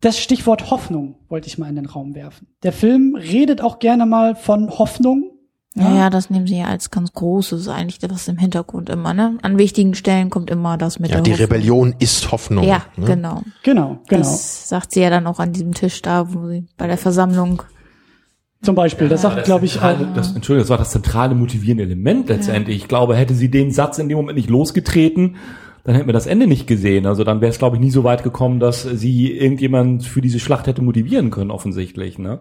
das 0.00 0.18
Stichwort 0.18 0.70
Hoffnung 0.70 1.16
wollte 1.28 1.46
ich 1.48 1.56
mal 1.56 1.68
in 1.70 1.76
den 1.76 1.86
Raum 1.86 2.14
werfen. 2.14 2.48
Der 2.62 2.72
Film 2.72 3.16
redet 3.16 3.62
auch 3.62 3.78
gerne 3.78 4.04
mal 4.04 4.34
von 4.36 4.68
Hoffnung. 4.78 5.30
Ja, 5.78 5.94
ja, 5.94 6.10
das 6.10 6.30
nehmen 6.30 6.46
sie 6.46 6.58
ja 6.58 6.66
als 6.66 6.90
ganz 6.90 7.12
großes 7.12 7.68
eigentlich, 7.68 7.98
das 7.98 8.28
im 8.28 8.38
Hintergrund 8.38 8.88
immer, 8.88 9.12
ne? 9.12 9.36
An 9.42 9.58
wichtigen 9.58 9.94
Stellen 9.94 10.30
kommt 10.30 10.50
immer 10.50 10.78
das 10.78 10.98
mit 10.98 11.10
Ja, 11.10 11.16
der 11.16 11.22
die 11.22 11.32
Hoffnung. 11.32 11.46
Rebellion 11.48 11.94
ist 11.98 12.32
Hoffnung. 12.32 12.64
Ja, 12.64 12.82
ne? 12.96 13.04
genau. 13.04 13.42
Genau, 13.62 13.98
genau. 14.08 14.22
Das 14.22 14.70
sagt 14.70 14.92
sie 14.92 15.00
ja 15.00 15.10
dann 15.10 15.26
auch 15.26 15.38
an 15.38 15.52
diesem 15.52 15.74
Tisch 15.74 16.00
da, 16.00 16.32
wo 16.32 16.48
sie 16.48 16.66
bei 16.78 16.86
der 16.86 16.96
Versammlung. 16.96 17.62
Zum 18.62 18.74
Beispiel, 18.74 19.10
das 19.10 19.20
sagt, 19.20 19.44
glaube 19.44 19.66
ich, 19.66 19.82
auch. 19.82 19.94
das, 20.14 20.34
Entschuldigung, 20.34 20.62
das 20.62 20.70
war 20.70 20.78
das 20.78 20.90
zentrale 20.90 21.34
motivierende 21.34 21.84
Element 21.84 22.30
letztendlich. 22.30 22.78
Ich 22.78 22.88
glaube, 22.88 23.14
hätte 23.14 23.34
sie 23.34 23.50
den 23.50 23.70
Satz 23.70 23.98
in 23.98 24.08
dem 24.08 24.16
Moment 24.16 24.36
nicht 24.38 24.48
losgetreten, 24.48 25.36
dann 25.84 25.94
hätten 25.94 26.08
wir 26.08 26.14
das 26.14 26.26
Ende 26.26 26.46
nicht 26.46 26.66
gesehen. 26.66 27.04
Also 27.04 27.22
dann 27.22 27.42
wäre 27.42 27.50
es, 27.50 27.58
glaube 27.58 27.76
ich, 27.76 27.82
nie 27.82 27.90
so 27.90 28.02
weit 28.02 28.22
gekommen, 28.22 28.60
dass 28.60 28.82
sie 28.82 29.30
irgendjemand 29.30 30.04
für 30.04 30.22
diese 30.22 30.40
Schlacht 30.40 30.66
hätte 30.66 30.82
motivieren 30.82 31.30
können, 31.30 31.50
offensichtlich. 31.50 32.18
Ne? 32.18 32.40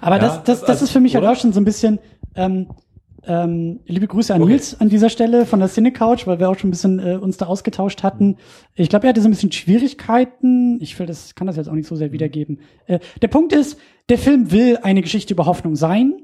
Aber 0.00 0.16
Ja, 0.16 0.22
das, 0.22 0.42
das, 0.44 0.60
das 0.60 0.70
also, 0.70 0.84
ist 0.84 0.90
für 0.90 1.00
mich 1.00 1.14
halt 1.14 1.24
auch 1.24 1.36
schon 1.36 1.52
so 1.52 1.60
ein 1.60 1.64
bisschen, 1.64 1.98
ähm, 2.34 2.68
ähm, 3.26 3.80
liebe 3.86 4.06
Grüße 4.06 4.34
an 4.34 4.42
Okay. 4.42 4.52
Nils 4.52 4.80
an 4.80 4.88
dieser 4.88 5.08
Stelle 5.08 5.46
von 5.46 5.58
der 5.58 5.68
Cine 5.68 5.92
Couch, 5.92 6.26
weil 6.26 6.38
wir 6.40 6.50
auch 6.50 6.58
schon 6.58 6.68
ein 6.68 6.72
bisschen 6.72 6.98
äh, 6.98 7.16
uns 7.16 7.36
da 7.36 7.46
ausgetauscht 7.46 8.02
hatten. 8.02 8.36
Ich 8.74 8.88
glaube, 8.88 9.06
er 9.06 9.10
hatte 9.10 9.22
so 9.22 9.28
ein 9.28 9.30
bisschen 9.30 9.52
Schwierigkeiten. 9.52 10.78
Ich 10.82 10.98
will 10.98 11.06
das, 11.06 11.34
kann 11.34 11.46
das 11.46 11.56
jetzt 11.56 11.68
auch 11.68 11.74
nicht 11.74 11.88
so 11.88 11.96
sehr 11.96 12.12
wiedergeben. 12.12 12.60
Äh, 12.86 12.98
der 13.22 13.28
Punkt 13.28 13.52
ist, 13.52 13.78
der 14.08 14.18
Film 14.18 14.50
will 14.50 14.78
eine 14.82 15.00
Geschichte 15.00 15.32
über 15.32 15.46
Hoffnung 15.46 15.76
sein. 15.76 16.14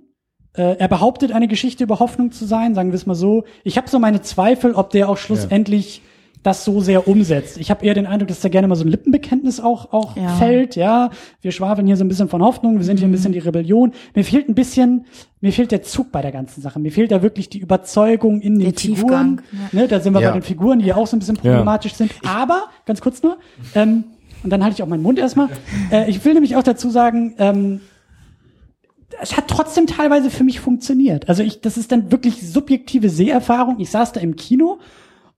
Äh, 0.53 0.77
er 0.79 0.89
behauptet, 0.89 1.33
eine 1.33 1.49
Geschichte 1.49 1.85
über 1.85 2.01
Hoffnung 2.01 2.33
zu 2.33 2.45
sein, 2.45 2.75
sagen 2.75 2.91
wir 2.91 2.97
es 2.97 3.07
mal 3.07 3.15
so. 3.15 3.45
Ich 3.65 3.77
habe 3.79 3.89
so 3.89 3.99
meine 3.99 4.21
Zweifel, 4.21 4.75
ob 4.75 4.91
der 4.91 5.09
auch 5.09 5.17
schlussendlich 5.17 6.03
das 6.43 6.65
so 6.65 6.81
sehr 6.81 7.07
umsetzt. 7.07 7.59
Ich 7.59 7.71
habe 7.71 7.85
eher 7.85 7.93
den 7.93 8.07
Eindruck, 8.07 8.29
dass 8.29 8.41
da 8.41 8.49
gerne 8.49 8.67
mal 8.67 8.75
so 8.75 8.85
ein 8.85 8.89
Lippenbekenntnis 8.89 9.61
auch 9.61 9.93
auch 9.93 10.17
Ja. 10.17 10.29
fällt. 10.37 10.75
Ja, 10.75 11.11
wir 11.43 11.53
schwafeln 11.53 11.87
hier 11.87 11.97
so 11.99 12.05
ein 12.05 12.09
bisschen 12.09 12.29
von 12.31 12.41
Hoffnung, 12.43 12.79
wir 12.79 12.85
sind 12.85 12.99
hier 12.99 13.07
ein 13.09 13.13
bisschen 13.13 13.33
die 13.33 13.39
Rebellion. 13.41 13.93
Mir 14.15 14.25
fehlt 14.25 14.49
ein 14.49 14.55
bisschen, 14.55 15.05
mir 15.43 15.53
fehlt 15.53 15.71
der 15.71 15.83
Zug 15.83 16.11
bei 16.13 16.23
der 16.23 16.33
ganzen 16.33 16.63
Sache. 16.63 16.79
Mir 16.79 16.93
fehlt 16.93 17.11
da 17.13 17.21
wirklich 17.23 17.51
die 17.51 17.59
Überzeugung 17.59 18.41
in 18.41 18.59
den 18.59 18.71
Der 18.73 18.81
Figuren. 18.81 18.97
Tiefgang, 19.39 19.43
Ne, 19.73 19.87
da 19.89 20.01
sind 20.01 20.15
wir 20.15 20.23
Ja. 20.23 20.31
bei 20.31 20.39
den 20.39 20.43
Figuren, 20.43 20.79
die 20.79 20.87
ja 20.87 20.97
auch 20.97 21.07
so 21.07 21.17
ein 21.17 21.19
bisschen 21.19 21.37
problematisch 21.37 21.93
sind. 21.95 22.13
Aber 22.27 22.65
ganz 22.87 23.03
kurz 23.03 23.23
nur. 23.23 23.37
Ähm, 23.75 24.05
und 24.43 24.49
dann 24.51 24.65
halte 24.65 24.77
ich 24.77 24.83
auch 24.83 24.87
meinen 24.89 25.03
Mund 25.03 25.19
erstmal. 25.19 25.49
Äh, 25.93 26.09
ich 26.09 26.25
will 26.25 26.33
nämlich 26.33 26.57
auch 26.57 26.63
dazu 26.63 26.89
sagen, 26.89 27.35
ähm, 27.39 27.81
es 29.21 29.37
hat 29.37 29.49
trotzdem 29.49 29.87
teilweise 29.87 30.31
für 30.31 30.45
mich 30.45 30.61
funktioniert. 30.61 31.29
Also 31.29 31.43
ich, 31.43 31.61
das 31.61 31.77
ist 31.77 31.93
dann 31.93 32.11
wirklich 32.13 32.51
subjektive 32.51 33.11
Seherfahrung. 33.11 33.79
Ich 33.81 33.91
saß 33.91 34.13
da 34.13 34.21
im 34.21 34.37
Kino 34.37 34.79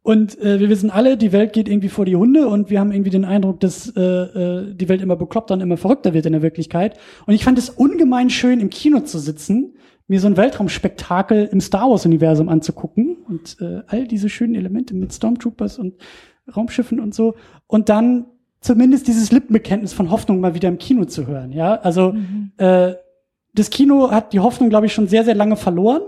und 0.02 0.40
äh, 0.40 0.58
wir 0.58 0.68
wissen 0.68 0.90
alle, 0.90 1.16
die 1.16 1.30
Welt 1.32 1.52
geht 1.52 1.68
irgendwie 1.68 1.88
vor 1.88 2.04
die 2.04 2.16
Hunde 2.16 2.48
und 2.48 2.70
wir 2.70 2.80
haben 2.80 2.90
irgendwie 2.90 3.10
den 3.10 3.24
Eindruck, 3.24 3.60
dass 3.60 3.88
äh, 3.96 4.00
äh, 4.00 4.74
die 4.74 4.88
Welt 4.88 5.00
immer 5.00 5.14
bekloppter 5.14 5.54
und 5.54 5.60
immer 5.60 5.76
verrückter 5.76 6.12
wird 6.12 6.26
in 6.26 6.32
der 6.32 6.42
Wirklichkeit. 6.42 6.98
Und 7.26 7.34
ich 7.34 7.44
fand 7.44 7.56
es 7.56 7.70
ungemein 7.70 8.28
schön, 8.28 8.58
im 8.58 8.68
Kino 8.68 9.00
zu 9.00 9.20
sitzen, 9.20 9.74
mir 10.08 10.18
so 10.18 10.26
ein 10.26 10.36
Weltraumspektakel 10.36 11.48
im 11.52 11.60
Star 11.60 11.88
Wars-Universum 11.88 12.48
anzugucken 12.48 13.18
und 13.28 13.56
äh, 13.60 13.82
all 13.86 14.08
diese 14.08 14.28
schönen 14.28 14.56
Elemente 14.56 14.92
mit 14.94 15.12
Stormtroopers 15.12 15.78
und 15.78 15.94
Raumschiffen 16.54 16.98
und 16.98 17.14
so. 17.14 17.36
Und 17.68 17.88
dann 17.88 18.26
zumindest 18.60 19.06
dieses 19.06 19.30
Lippenbekenntnis 19.30 19.92
von 19.92 20.10
Hoffnung 20.10 20.40
mal 20.40 20.54
wieder 20.54 20.68
im 20.68 20.78
Kino 20.78 21.04
zu 21.04 21.28
hören. 21.28 21.52
Ja, 21.52 21.76
also 21.76 22.14
äh, 22.56 22.94
das 23.54 23.70
Kino 23.70 24.10
hat 24.10 24.32
die 24.32 24.40
Hoffnung, 24.40 24.68
glaube 24.68 24.86
ich, 24.86 24.92
schon 24.92 25.06
sehr, 25.06 25.24
sehr 25.24 25.34
lange 25.36 25.56
verloren. 25.56 26.02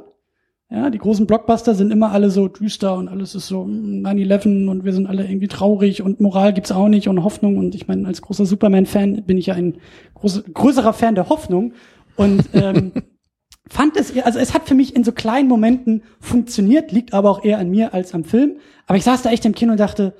Ja, 0.71 0.91
die 0.91 0.99
großen 0.99 1.27
Blockbuster 1.27 1.75
sind 1.75 1.93
immer 1.93 2.11
alle 2.11 2.31
so 2.31 2.49
düster 2.49 2.97
und 2.97 3.09
alles 3.09 3.35
ist 3.35 3.47
so 3.47 3.65
mm, 3.65 4.05
9-11 4.05 4.69
und 4.69 4.85
wir 4.85 4.93
sind 4.93 5.07
alle 5.07 5.25
irgendwie 5.25 5.49
traurig 5.49 6.03
und 6.03 6.21
Moral 6.21 6.53
gibt's 6.53 6.73
auch 6.73 6.89
nicht 6.89 7.09
und 7.09 7.23
Hoffnung. 7.23 7.59
Und 7.59 7.75
ich 7.75 7.87
meine, 7.87 8.07
als 8.09 8.23
großer 8.23 8.47
Superman-Fan 8.47 9.25
bin 9.25 9.39
ich 9.39 9.47
ja 9.47 9.55
ein 9.55 9.79
groß, 10.15 10.45
größerer 10.53 10.93
Fan 10.93 11.15
der 11.15 11.29
Hoffnung. 11.29 11.75
Und 12.17 12.49
ähm, 12.55 12.93
fand 13.69 13.97
es, 13.97 14.17
also 14.25 14.39
es 14.39 14.55
hat 14.55 14.67
für 14.67 14.75
mich 14.75 14.97
in 14.97 15.05
so 15.05 15.13
kleinen 15.13 15.49
Momenten 15.49 16.03
funktioniert, 16.19 16.93
liegt 16.93 17.13
aber 17.13 17.31
auch 17.31 17.45
eher 17.45 17.59
an 17.59 17.71
mir 17.71 17.93
als 17.93 18.15
am 18.15 18.25
Film. 18.25 18.57
Aber 18.87 18.97
ich 18.97 19.05
saß 19.05 19.23
da 19.23 19.31
echt 19.31 19.45
im 19.45 19.55
Kino 19.55 19.73
und 19.73 19.81
dachte, 19.81 20.15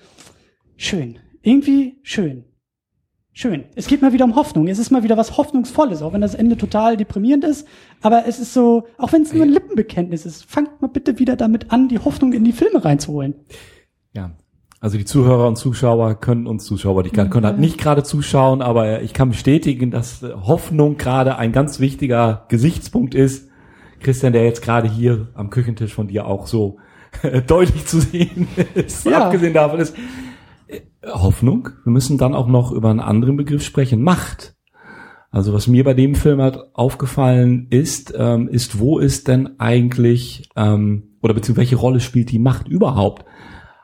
schön, 0.77 1.19
irgendwie 1.43 1.99
schön. 2.03 2.45
Schön. 3.37 3.65
Es 3.75 3.89
geht 3.89 4.01
mal 4.01 4.13
wieder 4.13 4.25
um 4.25 4.37
Hoffnung. 4.37 4.69
Es 4.69 4.79
ist 4.79 4.93
mal 4.93 5.03
wieder 5.03 5.17
was 5.17 5.37
Hoffnungsvolles, 5.37 6.03
auch 6.03 6.13
wenn 6.13 6.21
das 6.21 6.37
Ende 6.37 6.57
total 6.57 6.97
deprimierend 6.97 7.43
ist. 7.43 7.67
Aber 8.01 8.27
es 8.29 8.39
ist 8.39 8.55
so, 8.55 8.85
auch 8.97 9.13
wenn 9.13 9.23
es 9.23 9.33
nur 9.33 9.43
ein 9.43 9.49
Lippenbekenntnis 9.49 10.25
ist, 10.25 10.45
fangt 10.49 10.81
mal 10.81 10.87
bitte 10.87 11.19
wieder 11.19 11.35
damit 11.35 11.73
an, 11.73 11.89
die 11.89 11.99
Hoffnung 11.99 12.33
in 12.33 12.45
die 12.45 12.53
Filme 12.53 12.85
reinzuholen. 12.85 13.35
Ja. 14.13 14.31
Also 14.79 14.99
die 14.99 15.05
Zuhörer 15.05 15.49
und 15.49 15.57
Zuschauer 15.57 16.15
können 16.21 16.47
uns 16.47 16.65
Zuschauer, 16.65 17.03
die 17.03 17.11
können 17.11 17.31
können 17.31 17.47
halt 17.47 17.59
nicht 17.59 17.77
gerade 17.79 18.05
zuschauen, 18.05 18.63
aber 18.63 19.03
ich 19.03 19.15
kann 19.15 19.31
bestätigen, 19.31 19.91
dass 19.91 20.23
Hoffnung 20.23 20.97
gerade 20.97 21.37
ein 21.37 21.51
ganz 21.53 21.81
wichtiger 21.81 22.45
Gesichtspunkt 22.49 23.15
ist. 23.17 23.49
Christian, 24.01 24.33
der 24.33 24.45
jetzt 24.45 24.63
gerade 24.63 24.89
hier 24.89 25.29
am 25.35 25.51
Küchentisch 25.51 25.93
von 25.95 26.07
dir 26.07 26.27
auch 26.27 26.47
so 26.47 26.77
deutlich 27.47 27.87
zu 27.87 27.99
sehen 28.01 28.47
ist, 28.75 29.07
Ja. 29.07 29.25
abgesehen 29.25 29.55
davon 29.55 29.81
ist 29.81 29.97
Hoffnung. 31.07 31.71
Wir 31.85 31.93
müssen 31.93 32.19
dann 32.19 32.35
auch 32.35 32.47
noch 32.47 32.73
über 32.73 32.91
einen 32.91 33.01
anderen 33.01 33.37
Begriff 33.37 33.65
sprechen, 33.65 34.03
Macht. 34.03 34.55
Also 35.35 35.53
was 35.53 35.67
mir 35.67 35.83
bei 35.83 35.95
dem 35.95 36.15
Film 36.15 36.41
halt 36.41 36.59
aufgefallen 36.75 37.67
ist, 37.71 38.15
ähm, 38.17 38.47
ist, 38.47 38.79
wo 38.79 39.01
ist 39.01 39.27
denn 39.27 39.59
eigentlich, 39.59 40.49
ähm, 40.55 41.17
oder 41.23 41.35
beziehungsweise 41.35 41.71
welche 41.73 41.77
Rolle 41.77 41.99
spielt 41.99 42.31
die 42.31 42.39
Macht 42.39 42.69
überhaupt? 42.69 43.25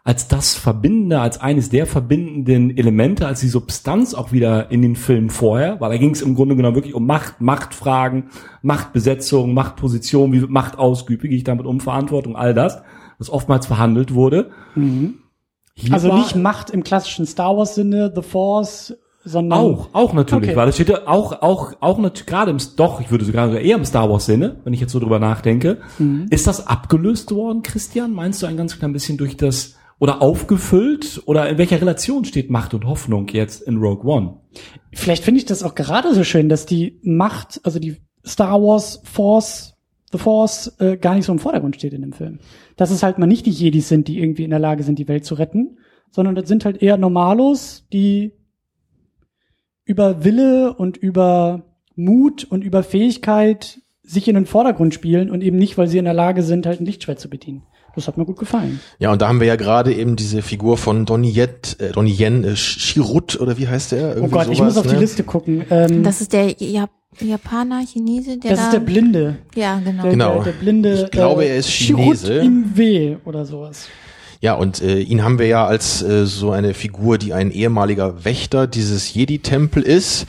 Als 0.04 0.28
das 0.28 0.54
Verbindende, 0.54 1.20
als 1.20 1.40
eines 1.40 1.68
der 1.68 1.86
verbindenden 1.86 2.76
Elemente, 2.76 3.26
als 3.26 3.40
die 3.40 3.48
Substanz 3.48 4.14
auch 4.14 4.30
wieder 4.30 4.70
in 4.70 4.80
den 4.80 4.94
Filmen 4.94 5.28
vorher, 5.28 5.80
weil 5.80 5.90
da 5.90 5.98
ging 5.98 6.12
es 6.12 6.22
im 6.22 6.36
Grunde 6.36 6.54
genommen 6.54 6.76
wirklich 6.76 6.94
um 6.94 7.04
Macht, 7.04 7.40
Machtfragen, 7.40 8.30
Machtbesetzung, 8.62 9.52
Machtposition, 9.52 10.32
wie 10.32 10.42
wird 10.42 10.52
Macht 10.52 10.78
ausgeübt, 10.78 11.24
wie 11.24 11.28
gehe 11.30 11.38
ich 11.38 11.44
damit 11.44 11.66
um, 11.66 11.80
Verantwortung, 11.80 12.36
all 12.36 12.54
das, 12.54 12.80
was 13.18 13.28
oftmals 13.28 13.66
verhandelt 13.66 14.14
wurde. 14.14 14.52
Hier 15.80 15.92
Also 15.92 16.12
nicht 16.14 16.36
Macht 16.36 16.70
im 16.70 16.82
klassischen 16.84 17.26
Star 17.26 17.56
Wars 17.56 17.74
Sinne, 17.74 18.12
The 18.14 18.22
Force, 18.22 18.94
sondern 19.24 19.58
Auch, 19.58 19.88
auch 19.92 20.12
natürlich, 20.14 20.48
Okay. 20.50 20.56
weil 20.56 20.68
es 20.68 20.76
steht 20.76 20.88
ja 20.88 21.06
auch, 21.06 21.42
auch, 21.42 21.74
auch 21.80 21.98
natürlich 21.98 22.26
gerade 22.26 22.50
im, 22.50 22.58
doch, 22.76 23.00
ich 23.00 23.10
würde 23.10 23.24
sogar 23.24 23.50
eher 23.58 23.76
im 23.76 23.84
Star 23.84 24.08
Wars 24.10 24.26
Sinne, 24.26 24.60
wenn 24.64 24.72
ich 24.72 24.80
jetzt 24.80 24.92
so 24.92 24.98
drüber 24.98 25.18
nachdenke. 25.18 25.78
Mhm. 25.98 26.26
Ist 26.30 26.46
das 26.46 26.66
abgelöst 26.66 27.32
worden, 27.34 27.62
Christian? 27.62 28.12
Meinst 28.14 28.42
du 28.42 28.46
ein 28.46 28.56
ganz 28.56 28.78
klein 28.78 28.92
bisschen 28.92 29.18
durch 29.18 29.36
das, 29.36 29.74
oder 29.98 30.22
aufgefüllt? 30.22 31.22
Oder 31.26 31.48
in 31.50 31.58
welcher 31.58 31.80
Relation 31.80 32.24
steht 32.24 32.50
Macht 32.50 32.72
und 32.72 32.86
Hoffnung 32.86 33.28
jetzt 33.28 33.62
in 33.62 33.76
Rogue 33.78 34.10
One? 34.10 34.36
vielleicht 34.92 35.22
finde 35.22 35.38
ich 35.38 35.46
das 35.46 35.62
auch 35.62 35.74
gerade 35.76 36.14
so 36.14 36.24
schön, 36.24 36.48
dass 36.48 36.66
die 36.66 36.98
Macht, 37.04 37.60
also 37.62 37.78
die 37.78 37.98
Star 38.26 38.60
Wars 38.60 39.00
Force, 39.04 39.69
The 40.12 40.18
Force, 40.18 40.74
äh, 40.80 40.96
gar 40.96 41.14
nicht 41.14 41.24
so 41.24 41.32
im 41.32 41.38
Vordergrund 41.38 41.76
steht 41.76 41.92
in 41.92 42.02
dem 42.02 42.12
Film. 42.12 42.40
Dass 42.76 42.90
es 42.90 43.02
halt 43.02 43.18
mal 43.18 43.26
nicht 43.26 43.46
die 43.46 43.50
Jedis 43.50 43.88
sind, 43.88 44.08
die 44.08 44.18
irgendwie 44.20 44.44
in 44.44 44.50
der 44.50 44.58
Lage 44.58 44.82
sind, 44.82 44.98
die 44.98 45.08
Welt 45.08 45.24
zu 45.24 45.34
retten, 45.34 45.78
sondern 46.10 46.34
das 46.34 46.48
sind 46.48 46.64
halt 46.64 46.82
eher 46.82 46.96
Normalos, 46.96 47.86
die 47.92 48.32
über 49.84 50.24
Wille 50.24 50.74
und 50.74 50.96
über 50.96 51.62
Mut 51.94 52.44
und 52.44 52.64
über 52.64 52.82
Fähigkeit 52.82 53.80
sich 54.02 54.26
in 54.26 54.34
den 54.34 54.46
Vordergrund 54.46 54.94
spielen 54.94 55.30
und 55.30 55.42
eben 55.42 55.56
nicht, 55.56 55.78
weil 55.78 55.86
sie 55.86 55.98
in 55.98 56.04
der 56.04 56.14
Lage 56.14 56.42
sind, 56.42 56.66
halt 56.66 56.80
ein 56.80 56.86
Lichtschwert 56.86 57.20
zu 57.20 57.30
bedienen. 57.30 57.62
Das 57.94 58.06
hat 58.06 58.16
mir 58.16 58.24
gut 58.24 58.38
gefallen. 58.38 58.80
Ja, 58.98 59.12
und 59.12 59.20
da 59.20 59.28
haben 59.28 59.40
wir 59.40 59.46
ja 59.48 59.56
gerade 59.56 59.92
eben 59.92 60.16
diese 60.16 60.42
Figur 60.42 60.76
von 60.76 61.06
Donnie 61.06 61.32
Yen, 61.32 61.48
äh, 61.78 61.90
Donnie 61.92 62.16
Yen 62.16 62.44
äh, 62.44 62.54
Chirut 62.54 63.40
oder 63.40 63.58
wie 63.58 63.66
heißt 63.68 63.92
der? 63.92 64.10
Oh 64.10 64.14
Irgendwie 64.14 64.30
Gott, 64.30 64.48
ich 64.48 64.58
sowas, 64.58 64.74
muss 64.74 64.84
auf 64.84 64.86
die 64.86 64.94
ne? 64.94 65.00
Liste 65.00 65.24
gucken. 65.24 65.64
Ähm, 65.70 66.02
Das 66.02 66.20
ist 66.20 66.32
der 66.32 66.50
Jap 66.58 66.90
Japaner, 67.20 67.82
Chinese, 67.86 68.38
der 68.38 68.50
das 68.52 68.60
da, 68.60 68.64
ist 68.66 68.72
der 68.72 68.80
Blinde. 68.80 69.38
ja, 69.54 69.78
genau. 69.80 70.02
Der, 70.02 70.10
Genau. 70.12 70.34
Der, 70.36 70.52
der 70.52 70.58
blinde. 70.60 71.02
Ich 71.04 71.10
glaube, 71.10 71.44
er 71.44 71.56
ist 71.56 71.68
Chinese. 71.68 72.34
Im 72.34 72.76
Weh 72.76 73.16
oder 73.24 73.44
sowas. 73.44 73.88
Ja, 74.40 74.54
und 74.54 74.80
äh, 74.80 75.00
ihn 75.00 75.22
haben 75.22 75.38
wir 75.38 75.46
ja 75.46 75.66
als 75.66 76.02
äh, 76.02 76.24
so 76.24 76.50
eine 76.50 76.72
Figur, 76.72 77.18
die 77.18 77.34
ein 77.34 77.50
ehemaliger 77.50 78.24
Wächter 78.24 78.66
dieses 78.66 79.12
Jedi-Tempel 79.12 79.82
ist. 79.82 80.26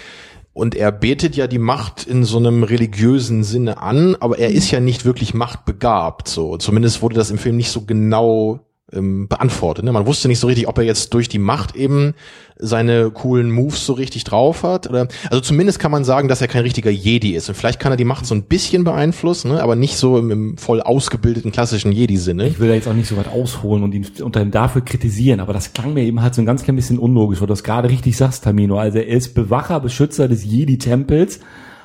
und 0.53 0.75
er 0.75 0.91
betet 0.91 1.37
ja 1.37 1.47
die 1.47 1.59
Macht 1.59 2.05
in 2.07 2.25
so 2.25 2.37
einem 2.37 2.63
religiösen 2.63 3.43
Sinne 3.45 3.77
an, 3.81 4.17
aber 4.19 4.37
er 4.37 4.49
ist 4.49 4.69
ja 4.69 4.81
nicht 4.81 5.05
wirklich 5.05 5.33
machtbegabt, 5.33 6.27
so. 6.27 6.57
Zumindest 6.57 7.01
wurde 7.01 7.15
das 7.15 7.31
im 7.31 7.37
Film 7.37 7.55
nicht 7.55 7.71
so 7.71 7.81
genau 7.81 8.59
ähm, 8.93 9.27
beantwortet. 9.27 9.85
Ne? 9.85 9.91
Man 9.91 10.05
wusste 10.05 10.27
nicht 10.27 10.39
so 10.39 10.47
richtig, 10.47 10.67
ob 10.67 10.77
er 10.77 10.83
jetzt 10.83 11.13
durch 11.13 11.29
die 11.29 11.39
Macht 11.39 11.75
eben 11.75 12.13
seine 12.57 13.09
coolen 13.09 13.49
Moves 13.51 13.85
so 13.85 13.93
richtig 13.93 14.23
drauf 14.23 14.63
hat. 14.63 14.87
Oder, 14.89 15.07
also 15.29 15.41
zumindest 15.41 15.79
kann 15.79 15.91
man 15.91 16.03
sagen, 16.03 16.27
dass 16.27 16.41
er 16.41 16.47
kein 16.47 16.61
richtiger 16.61 16.91
Jedi 16.91 17.35
ist. 17.35 17.49
Und 17.49 17.55
vielleicht 17.55 17.79
kann 17.79 17.91
er 17.91 17.97
die 17.97 18.05
Macht 18.05 18.25
so 18.25 18.35
ein 18.35 18.43
bisschen 18.43 18.83
beeinflussen, 18.83 19.51
ne? 19.51 19.63
aber 19.63 19.75
nicht 19.75 19.97
so 19.97 20.17
im, 20.17 20.29
im 20.29 20.57
voll 20.57 20.81
ausgebildeten 20.81 21.51
klassischen 21.51 21.91
Jedi-Sinne. 21.91 22.47
Ich 22.47 22.59
will 22.59 22.67
da 22.67 22.75
jetzt 22.75 22.87
auch 22.87 22.93
nicht 22.93 23.07
so 23.07 23.17
weit 23.17 23.27
ausholen 23.27 23.83
und 23.83 23.93
ihn 23.93 24.05
unter 24.21 24.45
dafür 24.45 24.83
kritisieren, 24.83 25.39
aber 25.39 25.53
das 25.53 25.73
klang 25.73 25.93
mir 25.93 26.03
eben 26.03 26.21
halt 26.21 26.35
so 26.35 26.41
ein 26.41 26.45
ganz 26.45 26.63
klein 26.63 26.75
bisschen 26.75 26.99
unlogisch, 26.99 27.41
weil 27.41 27.47
du 27.47 27.53
das 27.53 27.63
gerade 27.63 27.89
richtig 27.89 28.17
sagst, 28.17 28.43
Tamino. 28.43 28.77
Also 28.77 28.99
er 28.99 29.07
ist 29.07 29.33
Bewacher, 29.33 29.79
Beschützer 29.79 30.27
des 30.27 30.45
Jedi-Tempels. 30.45 31.39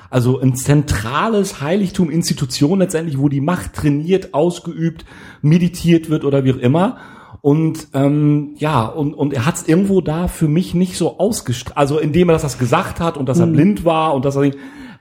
Also 0.09 0.39
ein 0.39 0.55
zentrales 0.55 1.61
Heiligtum, 1.61 2.09
Institution 2.09 2.79
letztendlich, 2.79 3.17
wo 3.17 3.29
die 3.29 3.41
Macht 3.41 3.73
trainiert, 3.73 4.33
ausgeübt, 4.33 5.05
meditiert 5.41 6.09
wird 6.09 6.23
oder 6.23 6.43
wie 6.43 6.53
auch 6.53 6.57
immer. 6.57 6.97
Und 7.41 7.87
ähm, 7.93 8.55
ja, 8.57 8.85
und, 8.85 9.13
und 9.13 9.33
er 9.33 9.45
hat 9.45 9.55
es 9.55 9.67
irgendwo 9.67 10.01
da 10.01 10.27
für 10.27 10.47
mich 10.47 10.73
nicht 10.73 10.97
so 10.97 11.19
ausgestrahlt. 11.19 11.77
Also 11.77 11.99
indem 11.99 12.29
er 12.29 12.33
das, 12.33 12.41
das 12.41 12.57
gesagt 12.57 12.99
hat 12.99 13.17
und 13.17 13.27
dass 13.29 13.39
er 13.39 13.45
Mhm. 13.45 13.53
blind 13.53 13.85
war 13.85 14.13
und 14.13 14.25
dass 14.25 14.35
er 14.35 14.51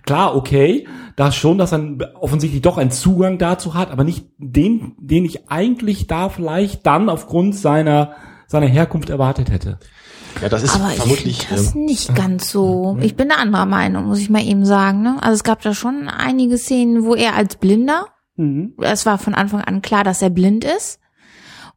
klar, 0.04 0.36
okay, 0.36 0.86
da 1.16 1.32
schon, 1.32 1.58
dass 1.58 1.72
er 1.72 1.82
offensichtlich 2.20 2.62
doch 2.62 2.78
einen 2.78 2.90
Zugang 2.90 3.38
dazu 3.38 3.74
hat, 3.74 3.90
aber 3.90 4.04
nicht 4.04 4.26
den, 4.38 4.92
den 4.98 5.24
ich 5.24 5.50
eigentlich 5.50 6.06
da 6.06 6.28
vielleicht 6.28 6.86
dann 6.86 7.08
aufgrund 7.08 7.56
seiner 7.56 8.14
seiner 8.46 8.66
Herkunft 8.66 9.10
erwartet 9.10 9.50
hätte. 9.50 9.78
Ja, 10.42 10.48
das 10.48 10.62
ist 10.62 10.74
Aber 10.74 10.90
ich 10.90 10.96
vermutlich. 10.98 11.46
finde 11.46 11.62
das 11.62 11.74
ähm, 11.74 11.84
nicht 11.84 12.14
ganz 12.14 12.50
so. 12.50 12.98
Ich 13.00 13.16
bin 13.16 13.30
eine 13.30 13.40
anderer 13.40 13.66
Meinung, 13.66 14.04
muss 14.06 14.18
ich 14.20 14.28
mal 14.30 14.44
eben 14.44 14.64
sagen. 14.66 15.02
Ne? 15.02 15.16
Also 15.22 15.34
es 15.34 15.44
gab 15.44 15.62
da 15.62 15.74
schon 15.74 16.08
einige 16.08 16.58
Szenen, 16.58 17.04
wo 17.04 17.14
er 17.14 17.34
als 17.34 17.56
Blinder, 17.56 18.06
Mhm. 18.38 18.74
es 18.82 19.06
war 19.06 19.16
von 19.16 19.34
Anfang 19.34 19.62
an 19.62 19.80
klar, 19.80 20.04
dass 20.04 20.20
er 20.20 20.28
blind 20.28 20.62
ist. 20.64 21.00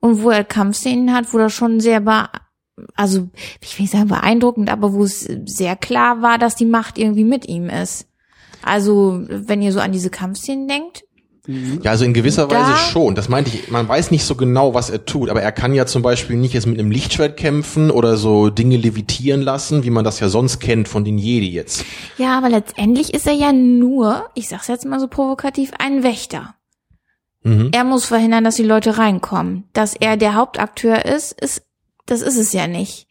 Und 0.02 0.24
wo 0.24 0.30
er 0.30 0.44
Kampfszenen 0.44 1.14
hat, 1.16 1.34
wo 1.34 1.38
das 1.38 1.54
schon 1.54 1.80
sehr, 1.80 2.02
also 2.96 3.30
ich 3.62 3.78
will 3.78 3.84
nicht 3.84 3.92
sagen 3.92 4.08
beeindruckend, 4.10 4.70
aber 4.70 4.92
wo 4.94 5.04
es 5.06 5.22
sehr 5.46 5.76
klar 5.78 6.22
war, 6.22 6.38
dass 6.38 6.56
die 6.58 6.66
Macht 6.66 6.98
irgendwie 6.98 7.24
mit 7.24 7.48
ihm 7.48 7.70
ist. 7.70 8.08
Also 8.62 9.22
wenn 9.30 9.62
ihr 9.62 9.72
so 9.72 9.80
an 9.80 9.94
diese 9.94 10.10
Kampfszenen 10.10 10.68
denkt, 10.68 11.04
Ja, 11.82 11.92
also 11.92 12.06
in 12.06 12.14
gewisser 12.14 12.48
Da- 12.48 12.56
Weise 12.56 12.78
schon. 12.92 13.16
Das 13.16 13.28
meinte 13.30 13.50
ich. 13.54 13.72
Man 13.72 13.88
weiß 13.88 14.12
nicht 14.12 14.24
so 14.24 14.36
genau, 14.36 14.74
was 14.74 14.90
er 14.90 15.06
tut, 15.06 15.30
aber 15.30 15.42
er 15.42 15.52
kann 15.52 15.74
ja 15.74 15.86
zum 15.86 16.02
Beispiel 16.02 16.36
nicht 16.36 16.54
jetzt 16.54 16.68
mit 16.68 16.78
einem 16.80 16.92
Lichtschwert 16.92 17.38
kämpfen 17.38 17.90
oder 17.90 18.18
so 18.18 18.50
Dinge 18.50 18.78
levitieren 18.78 19.42
lassen, 19.42 19.84
wie 19.84 19.90
man 19.90 20.04
das 20.04 20.20
ja 20.20 20.30
sonst 20.30 20.60
kennt 20.60 20.88
von 20.88 21.04
den 21.04 21.18
Jedi 21.18 21.50
jetzt. 21.50 21.86
Ja, 22.18 22.38
aber 22.38 22.50
letztendlich 22.50 23.14
ist 23.14 23.26
er 23.26 23.34
ja 23.34 23.52
nur, 23.52 24.30
ich 24.36 24.48
sag's 24.48 24.68
jetzt 24.68 24.86
mal 24.86 25.00
so 25.00 25.08
provokativ, 25.08 25.72
ein 25.80 26.04
Wächter. 26.04 26.56
Mhm. 27.44 27.70
Er 27.72 27.84
muss 27.84 28.06
verhindern, 28.06 28.44
dass 28.44 28.56
die 28.56 28.64
Leute 28.64 28.98
reinkommen. 28.98 29.64
Dass 29.74 29.96
er 29.96 30.18
der 30.18 30.36
Hauptakteur 30.36 31.06
ist, 31.06 31.32
ist, 31.42 31.64
das 32.06 32.22
ist 32.22 32.38
es 32.38 32.54
ja 32.54 32.68
nicht. 32.68 33.08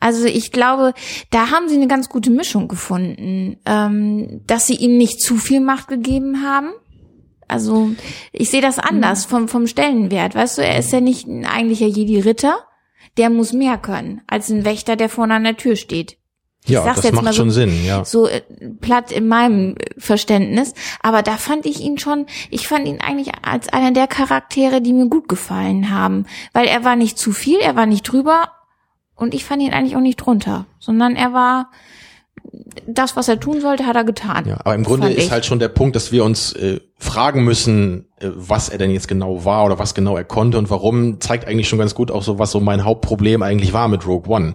Also 0.00 0.24
ich 0.24 0.50
glaube, 0.50 0.94
da 1.30 1.50
haben 1.50 1.68
sie 1.68 1.74
eine 1.76 1.86
ganz 1.88 2.08
gute 2.08 2.30
Mischung 2.30 2.68
gefunden, 2.68 3.58
ähm, 3.66 4.40
dass 4.46 4.66
sie 4.66 4.76
ihm 4.76 4.96
nicht 4.96 5.20
zu 5.20 5.36
viel 5.36 5.60
Macht 5.60 5.88
gegeben 5.88 6.42
haben. 6.42 6.70
Also 7.50 7.90
ich 8.32 8.50
sehe 8.50 8.62
das 8.62 8.78
anders 8.78 9.24
vom, 9.24 9.48
vom 9.48 9.66
Stellenwert. 9.66 10.34
Weißt 10.34 10.58
du, 10.58 10.62
er 10.62 10.78
ist 10.78 10.92
ja 10.92 11.00
nicht 11.00 11.26
ein 11.26 11.44
eigentlicher 11.46 11.86
Jedi-Ritter. 11.86 12.58
Der 13.16 13.28
muss 13.30 13.52
mehr 13.52 13.76
können 13.76 14.22
als 14.26 14.48
ein 14.50 14.64
Wächter, 14.64 14.96
der 14.96 15.08
vorne 15.08 15.34
an 15.34 15.44
der 15.44 15.56
Tür 15.56 15.76
steht. 15.76 16.16
Ich 16.64 16.70
Ja, 16.72 16.84
das 16.84 17.10
macht 17.12 17.26
so- 17.28 17.32
schon 17.32 17.50
Sinn, 17.50 17.84
ja. 17.86 18.04
so 18.04 18.26
äh, 18.28 18.42
platt 18.80 19.10
in 19.12 19.26
meinem 19.26 19.76
Verständnis. 19.96 20.74
Aber 21.02 21.22
da 21.22 21.38
fand 21.38 21.64
ich 21.66 21.80
ihn 21.80 21.98
schon, 21.98 22.26
ich 22.50 22.68
fand 22.68 22.86
ihn 22.86 23.00
eigentlich 23.00 23.32
als 23.42 23.68
einer 23.70 23.92
der 23.92 24.06
Charaktere, 24.06 24.82
die 24.82 24.92
mir 24.92 25.06
gut 25.08 25.26
gefallen 25.28 25.90
haben. 25.90 26.26
Weil 26.52 26.66
er 26.68 26.84
war 26.84 26.96
nicht 26.96 27.18
zu 27.18 27.32
viel, 27.32 27.58
er 27.60 27.76
war 27.76 27.86
nicht 27.86 28.02
drüber 28.02 28.52
und 29.16 29.32
ich 29.34 29.44
fand 29.44 29.62
ihn 29.62 29.72
eigentlich 29.72 29.96
auch 29.96 30.00
nicht 30.00 30.16
drunter. 30.16 30.66
Sondern 30.78 31.16
er 31.16 31.32
war, 31.32 31.70
das, 32.86 33.16
was 33.16 33.28
er 33.28 33.38
tun 33.38 33.60
sollte, 33.60 33.86
hat 33.86 33.96
er 33.96 34.04
getan. 34.04 34.46
Ja, 34.46 34.58
aber 34.60 34.74
im 34.74 34.84
Grunde 34.84 35.10
ist 35.10 35.26
ich. 35.26 35.30
halt 35.30 35.46
schon 35.46 35.58
der 35.58 35.68
Punkt, 35.68 35.96
dass 35.96 36.12
wir 36.12 36.24
uns 36.24 36.52
äh, 36.52 36.80
fragen 36.98 37.44
müssen, 37.44 38.06
äh, 38.18 38.28
was 38.34 38.68
er 38.68 38.78
denn 38.78 38.90
jetzt 38.90 39.08
genau 39.08 39.44
war 39.44 39.64
oder 39.64 39.78
was 39.78 39.94
genau 39.94 40.16
er 40.16 40.24
konnte 40.24 40.58
und 40.58 40.70
warum, 40.70 41.20
zeigt 41.20 41.46
eigentlich 41.46 41.68
schon 41.68 41.78
ganz 41.78 41.94
gut 41.94 42.10
auch 42.10 42.22
so, 42.22 42.38
was 42.38 42.50
so 42.50 42.60
mein 42.60 42.84
Hauptproblem 42.84 43.42
eigentlich 43.42 43.72
war 43.72 43.88
mit 43.88 44.06
Rogue 44.06 44.34
One. 44.34 44.54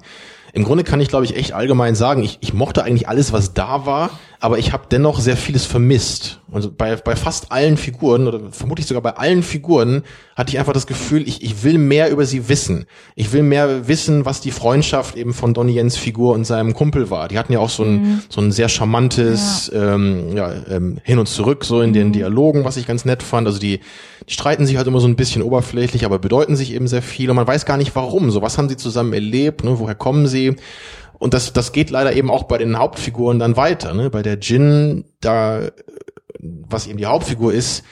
Im 0.54 0.64
Grunde 0.64 0.86
kann 0.86 1.02
ich, 1.02 1.10
glaube 1.10 1.26
ich, 1.26 1.36
echt 1.36 1.52
allgemein 1.52 1.96
sagen, 1.96 2.24
ich, 2.24 2.38
ich 2.40 2.54
mochte 2.54 2.84
eigentlich 2.84 3.10
alles, 3.10 3.34
was 3.34 3.54
da 3.54 3.86
war, 3.86 4.10
aber 4.46 4.60
ich 4.60 4.74
habe 4.74 4.84
dennoch 4.92 5.20
sehr 5.22 5.38
vieles 5.38 5.66
vermisst. 5.66 6.40
Also 6.52 6.72
bei, 6.72 6.96
bei 6.98 7.16
fast 7.16 7.52
allen 7.52 7.78
Figuren 7.78 8.28
oder 8.28 8.40
vermutlich 8.52 8.86
sogar 8.86 9.02
bei 9.02 9.18
allen 9.18 9.42
Figuren 9.42 10.04
hatte 10.36 10.52
ich 10.52 10.60
einfach 10.60 10.72
das 10.72 10.86
Gefühl, 10.86 11.28
ich, 11.28 11.42
ich 11.42 11.64
will 11.64 11.80
mehr 11.80 12.12
über 12.12 12.28
sie 12.28 12.48
wissen. 12.48 12.86
Ich 13.16 13.34
will 13.34 13.42
mehr 13.42 13.88
wissen, 13.88 14.24
was 14.24 14.42
die 14.42 14.52
Freundschaft 14.52 15.16
eben 15.16 15.34
von 15.34 15.56
Donnie 15.56 15.74
Jens 15.74 15.98
Figur 15.98 16.36
und 16.36 16.46
seinem 16.46 16.76
Kumpel 16.76 17.10
war. 17.10 17.28
Die 17.28 17.40
hatten 17.40 17.54
ja 17.54 17.60
auch 17.60 17.72
so 17.72 17.82
ein, 17.82 18.22
so 18.30 18.40
ein 18.40 18.52
sehr 18.52 18.70
charmantes 18.70 19.72
ähm, 19.74 20.38
ja, 20.38 20.54
ähm, 20.70 21.00
Hin 21.04 21.18
und 21.18 21.28
Zurück 21.28 21.66
so 21.66 21.82
in 21.82 21.94
den 21.94 22.14
Dialogen, 22.14 22.66
was 22.66 22.78
ich 22.78 22.86
ganz 22.86 23.04
nett 23.04 23.24
fand. 23.24 23.48
Also 23.48 23.58
die, 23.58 23.80
die 24.30 24.34
streiten 24.34 24.68
sich 24.68 24.78
halt 24.78 24.86
immer 24.86 25.00
so 25.00 25.08
ein 25.08 25.16
bisschen 25.16 25.42
oberflächlich, 25.42 26.06
aber 26.06 26.20
bedeuten 26.20 26.56
sich 26.56 26.72
eben 26.72 26.88
sehr 26.88 27.02
viel 27.02 27.32
und 27.32 27.36
man 27.36 27.48
weiß 27.48 27.66
gar 27.66 27.78
nicht 27.78 27.96
warum. 27.96 28.30
So, 28.30 28.44
was 28.44 28.60
haben 28.60 28.70
sie 28.70 28.78
zusammen 28.78 29.14
erlebt, 29.14 29.64
ne? 29.64 29.80
woher 29.80 29.96
kommen 29.96 30.28
sie? 30.28 30.56
Und 31.20 31.34
das, 31.34 31.54
das 31.54 31.72
geht 31.72 31.90
leider 31.90 32.14
eben 32.14 32.30
auch 32.30 32.44
bei 32.44 32.58
den 32.58 32.78
Hauptfiguren 32.78 33.40
dann 33.40 33.58
weiter. 33.58 33.94
Ne? 33.94 34.10
Bei 34.10 34.22
der 34.22 34.38
Jin, 34.40 35.06
da, 35.22 35.62
was 36.40 36.88
eben 36.88 36.98
die 36.98 37.06
Hauptfigur 37.06 37.54
ist, 37.54 37.84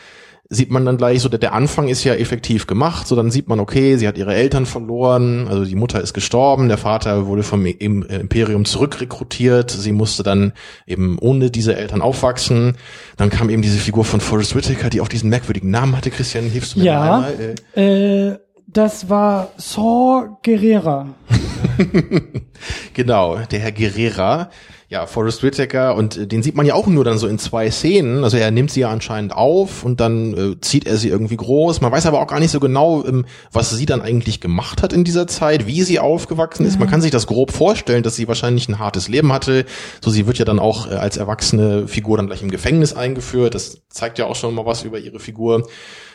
sieht 0.49 0.69
man 0.69 0.85
dann 0.85 0.97
gleich 0.97 1.21
so, 1.21 1.29
der, 1.29 1.39
der 1.39 1.53
Anfang 1.53 1.87
ist 1.87 2.03
ja 2.03 2.13
effektiv 2.13 2.67
gemacht, 2.67 3.07
so 3.07 3.15
dann 3.15 3.31
sieht 3.31 3.47
man, 3.47 3.59
okay, 3.59 3.97
sie 3.97 4.07
hat 4.07 4.17
ihre 4.19 4.35
Eltern 4.35 4.65
verloren, 4.67 5.47
also 5.47 5.65
die 5.65 5.75
Mutter 5.75 5.99
ist 5.99 6.13
gestorben, 6.13 6.67
der 6.67 6.77
Vater 6.77 7.25
wurde 7.25 7.41
vom 7.41 7.65
äh, 7.65 7.71
Imperium 7.71 8.65
zurückrekrutiert, 8.65 9.71
sie 9.71 9.91
musste 9.93 10.21
dann 10.21 10.53
eben 10.85 11.17
ohne 11.19 11.49
diese 11.49 11.75
Eltern 11.75 12.01
aufwachsen. 12.01 12.77
Dann 13.17 13.31
kam 13.31 13.49
eben 13.49 13.63
diese 13.63 13.79
Figur 13.79 14.05
von 14.05 14.19
Forrest 14.21 14.55
Whitaker, 14.55 14.89
die 14.91 15.01
auch 15.01 15.07
diesen 15.07 15.29
merkwürdigen 15.29 15.71
Namen 15.71 15.97
hatte. 15.97 16.11
Christian, 16.11 16.43
hilfst 16.45 16.75
du 16.75 16.79
mir 16.79 16.85
Ja. 16.85 16.99
mal 16.99 17.23
einmal? 17.23 17.55
Äh, 17.75 18.27
Äh, 18.33 18.37
das 18.67 19.09
war 19.09 19.49
Saw 19.57 20.37
Gerrera. 20.43 21.07
Genau, 22.93 23.37
der 23.37 23.59
Herr 23.59 23.71
Guerrera, 23.71 24.49
ja, 24.93 25.07
Forrest 25.07 25.41
Whitaker 25.41 25.95
und 25.95 26.17
äh, 26.17 26.27
den 26.27 26.43
sieht 26.43 26.55
man 26.55 26.67
ja 26.67 26.75
auch 26.75 26.85
nur 26.85 27.03
dann 27.03 27.17
so 27.17 27.27
in 27.27 27.39
zwei 27.39 27.71
Szenen. 27.71 28.23
Also 28.23 28.37
er 28.37 28.51
nimmt 28.51 28.69
sie 28.69 28.81
ja 28.81 28.89
anscheinend 28.89 29.33
auf 29.33 29.83
und 29.83 29.99
dann 29.99 30.33
äh, 30.37 30.61
zieht 30.61 30.85
er 30.85 30.97
sie 30.97 31.09
irgendwie 31.09 31.35
groß. 31.35 31.81
Man 31.81 31.91
weiß 31.91 32.05
aber 32.05 32.21
auch 32.21 32.27
gar 32.27 32.39
nicht 32.39 32.51
so 32.51 32.59
genau, 32.59 33.03
ähm, 33.03 33.25
was 33.51 33.71
sie 33.71 33.87
dann 33.87 34.01
eigentlich 34.01 34.39
gemacht 34.39 34.83
hat 34.83 34.93
in 34.93 35.03
dieser 35.03 35.25
Zeit, 35.25 35.65
wie 35.65 35.81
sie 35.81 35.99
aufgewachsen 35.99 36.63
ist. 36.67 36.79
Man 36.79 36.87
kann 36.91 37.01
sich 37.01 37.09
das 37.09 37.25
grob 37.25 37.51
vorstellen, 37.51 38.03
dass 38.03 38.15
sie 38.15 38.27
wahrscheinlich 38.27 38.69
ein 38.69 38.77
hartes 38.77 39.07
Leben 39.07 39.33
hatte. 39.33 39.65
So, 39.99 40.11
sie 40.11 40.27
wird 40.27 40.37
ja 40.37 40.45
dann 40.45 40.59
auch 40.59 40.89
äh, 40.89 40.93
als 40.93 41.17
erwachsene 41.17 41.87
Figur 41.87 42.17
dann 42.17 42.27
gleich 42.27 42.43
im 42.43 42.51
Gefängnis 42.51 42.93
eingeführt. 42.93 43.55
Das 43.55 43.81
zeigt 43.89 44.19
ja 44.19 44.27
auch 44.27 44.35
schon 44.35 44.53
mal 44.53 44.67
was 44.67 44.83
über 44.83 44.99
ihre 44.99 45.19
Figur. 45.19 45.67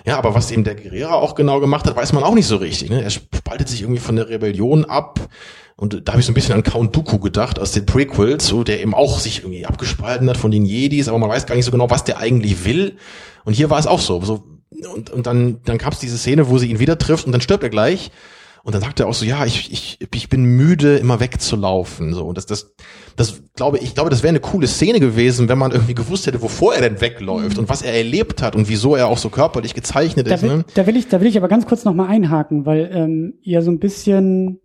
Ja, 0.06 0.18
aber 0.18 0.36
was 0.36 0.52
eben 0.52 0.62
der 0.62 0.76
Guerrera 0.76 1.14
auch 1.14 1.34
genau 1.34 1.58
gemacht 1.58 1.84
hat, 1.86 1.96
weiß 1.96 2.12
man 2.12 2.22
auch 2.22 2.34
nicht 2.34 2.46
so 2.46 2.56
richtig. 2.56 2.90
Ne? 2.90 3.02
Er 3.02 3.10
spaltet 3.10 3.68
sich 3.68 3.82
irgendwie 3.82 4.00
von 4.00 4.14
der 4.14 4.28
Rebellion 4.28 4.84
ab. 4.84 5.28
Und 5.80 6.02
da 6.08 6.12
habe 6.12 6.20
ich 6.20 6.26
so 6.26 6.32
ein 6.32 6.34
bisschen 6.34 6.54
an 6.54 6.64
Count 6.64 6.94
Dooku 6.96 7.18
gedacht 7.20 7.60
aus 7.60 7.70
den 7.70 7.86
Prequels, 7.86 8.48
so 8.48 8.64
der 8.64 8.82
eben 8.82 8.94
auch 8.94 9.20
sich 9.20 9.44
irgendwie 9.44 9.64
abgespalten 9.64 10.28
hat 10.28 10.36
von 10.36 10.50
den 10.50 10.64
Jedis, 10.66 11.06
aber 11.08 11.18
man 11.18 11.30
weiß 11.30 11.46
gar 11.46 11.54
nicht 11.54 11.64
so 11.64 11.70
genau, 11.70 11.88
was 11.88 12.02
der 12.02 12.18
eigentlich 12.18 12.64
will. 12.64 12.96
Und 13.44 13.52
hier 13.54 13.70
war 13.70 13.78
es 13.78 13.86
auch 13.86 14.00
so. 14.00 14.20
so 14.22 14.42
und, 14.94 15.10
und 15.10 15.26
dann, 15.26 15.60
dann 15.64 15.78
gab 15.78 15.92
es 15.92 16.00
diese 16.00 16.18
Szene, 16.18 16.48
wo 16.50 16.58
sie 16.58 16.68
ihn 16.68 16.80
wieder 16.80 16.98
trifft 16.98 17.26
und 17.26 17.32
dann 17.32 17.40
stirbt 17.40 17.62
er 17.62 17.70
gleich. 17.70 18.10
Und 18.64 18.74
dann 18.74 18.82
sagt 18.82 18.98
er 18.98 19.06
auch 19.06 19.14
so, 19.14 19.24
ja, 19.24 19.46
ich, 19.46 19.72
ich, 19.72 19.98
ich 20.12 20.28
bin 20.28 20.42
müde, 20.44 20.96
immer 20.98 21.20
wegzulaufen. 21.20 22.12
So, 22.12 22.24
und 22.26 22.36
das, 22.36 22.44
das, 22.46 22.74
das 23.14 23.40
glaube 23.54 23.78
ich, 23.78 23.94
glaube, 23.94 24.10
das 24.10 24.22
wäre 24.24 24.30
eine 24.30 24.40
coole 24.40 24.66
Szene 24.66 24.98
gewesen, 25.00 25.48
wenn 25.48 25.58
man 25.58 25.70
irgendwie 25.70 25.94
gewusst 25.94 26.26
hätte, 26.26 26.42
wovor 26.42 26.74
er 26.74 26.82
denn 26.82 27.00
wegläuft 27.00 27.56
und 27.56 27.68
was 27.68 27.82
er 27.82 27.94
erlebt 27.94 28.42
hat 28.42 28.56
und 28.56 28.68
wieso 28.68 28.96
er 28.96 29.06
auch 29.06 29.16
so 29.16 29.30
körperlich 29.30 29.74
gezeichnet 29.74 30.28
Da 30.28 30.34
ist. 30.34 30.42
will, 30.42 30.56
Ne? 30.56 30.64
da 30.74 30.86
will 30.88 30.96
ich, 30.96 31.06
da 31.08 31.20
will 31.20 31.28
ich 31.28 31.38
aber 31.38 31.48
ganz 31.48 31.66
kurz 31.66 31.84
noch 31.84 31.94
mal 31.94 32.08
einhaken, 32.08 32.66
weil 32.66 32.90
ähm, 32.92 33.34
ihr 33.42 33.62
so 33.62 33.70
ein 33.70 33.78
bisschen, 33.78 34.58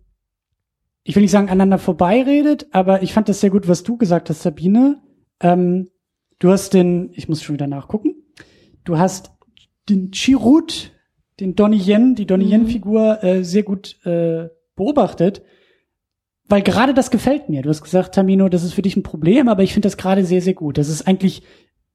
ich 1.04 1.14
will 1.14 1.22
nicht 1.22 1.30
sagen 1.30 1.48
aneinander 1.48 1.78
vorbeiredet, 1.78 2.66
aber 2.72 3.02
ich 3.02 3.12
fand 3.12 3.28
das 3.28 3.40
sehr 3.40 3.50
gut, 3.50 3.68
was 3.68 3.82
du 3.82 3.98
gesagt 3.98 4.30
hast, 4.30 4.42
Sabine. 4.42 5.02
Ähm, 5.40 5.90
du 6.38 6.50
hast 6.50 6.72
den, 6.72 7.10
ich 7.12 7.28
muss 7.28 7.42
schon 7.42 7.54
wieder 7.54 7.66
nachgucken. 7.66 8.16
Du 8.84 8.98
hast 8.98 9.30
den 9.88 10.12
Chirut, 10.12 10.92
den 11.40 11.54
Donnie 11.54 11.82
Yen, 11.84 12.14
die 12.14 12.26
Donnie 12.26 12.50
Yen-Figur 12.50 13.22
äh, 13.22 13.44
sehr 13.44 13.62
gut 13.62 13.98
äh, 14.06 14.48
beobachtet, 14.76 15.42
weil 16.46 16.62
gerade 16.62 16.94
das 16.94 17.10
gefällt 17.10 17.50
mir. 17.50 17.60
Du 17.62 17.68
hast 17.68 17.82
gesagt, 17.82 18.14
Tamino, 18.14 18.48
das 18.48 18.64
ist 18.64 18.72
für 18.72 18.82
dich 18.82 18.96
ein 18.96 19.02
Problem, 19.02 19.48
aber 19.48 19.62
ich 19.62 19.74
finde 19.74 19.86
das 19.86 19.98
gerade 19.98 20.24
sehr, 20.24 20.40
sehr 20.40 20.54
gut. 20.54 20.78
Das 20.78 20.88
ist 20.88 21.06
eigentlich 21.06 21.42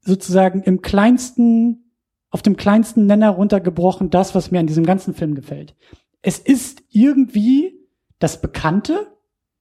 sozusagen 0.01 0.61
im 0.63 0.81
kleinsten, 0.81 1.93
auf 2.29 2.43
dem 2.43 2.57
kleinsten 2.57 3.07
Nenner 3.07 3.29
runtergebrochen, 3.31 4.11
das, 4.11 4.35
was 4.35 4.51
mir 4.51 4.59
an 4.59 4.67
diesem 4.67 4.85
ganzen 4.85 5.15
Film 5.15 5.33
gefällt. 5.33 5.75
Es 6.21 6.37
ist 6.37 6.83
irgendwie 6.91 7.78
das 8.19 8.41
Bekannte, 8.41 9.07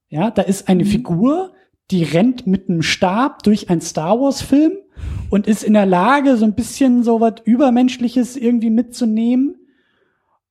ja, 0.08 0.30
da 0.30 0.42
ist 0.42 0.68
eine 0.68 0.84
Figur, 0.84 1.52
die 1.90 2.02
rennt 2.02 2.46
mit 2.46 2.68
einem 2.68 2.82
Stab 2.82 3.42
durch 3.42 3.70
einen 3.70 3.80
Star 3.80 4.20
Wars 4.20 4.42
Film 4.42 4.72
und 5.30 5.46
ist 5.46 5.62
in 5.62 5.74
der 5.74 5.86
Lage, 5.86 6.36
so 6.36 6.44
ein 6.44 6.54
bisschen 6.54 7.02
so 7.02 7.20
was 7.20 7.34
Übermenschliches 7.44 8.36
irgendwie 8.36 8.70
mitzunehmen. 8.70 9.56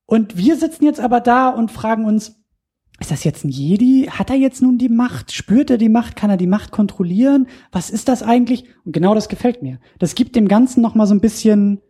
Und 0.06 0.36
wir 0.36 0.56
sitzen 0.56 0.84
jetzt 0.84 1.00
aber 1.00 1.20
da 1.20 1.50
und 1.50 1.70
fragen 1.70 2.04
uns, 2.04 2.36
ist 3.00 3.12
das 3.12 3.22
jetzt 3.22 3.44
ein 3.44 3.50
Jedi? 3.50 4.08
Hat 4.10 4.30
er 4.30 4.36
jetzt 4.36 4.60
nun 4.60 4.78
die 4.78 4.88
Macht? 4.88 5.32
Spürt 5.32 5.70
er 5.70 5.78
die 5.78 5.88
Macht? 5.88 6.16
Kann 6.16 6.30
er 6.30 6.36
die 6.36 6.48
Macht 6.48 6.72
kontrollieren? 6.72 7.46
Was 7.70 7.90
ist 7.90 8.08
das 8.08 8.24
eigentlich? 8.24 8.64
Und 8.84 8.92
genau 8.92 9.14
das 9.14 9.28
gefällt 9.28 9.62
mir. 9.62 9.78
Das 10.00 10.16
gibt 10.16 10.34
dem 10.34 10.48
Ganzen 10.48 10.80
noch 10.80 10.96
mal 10.96 11.06
so 11.06 11.14
ein 11.14 11.20
bisschen 11.20 11.80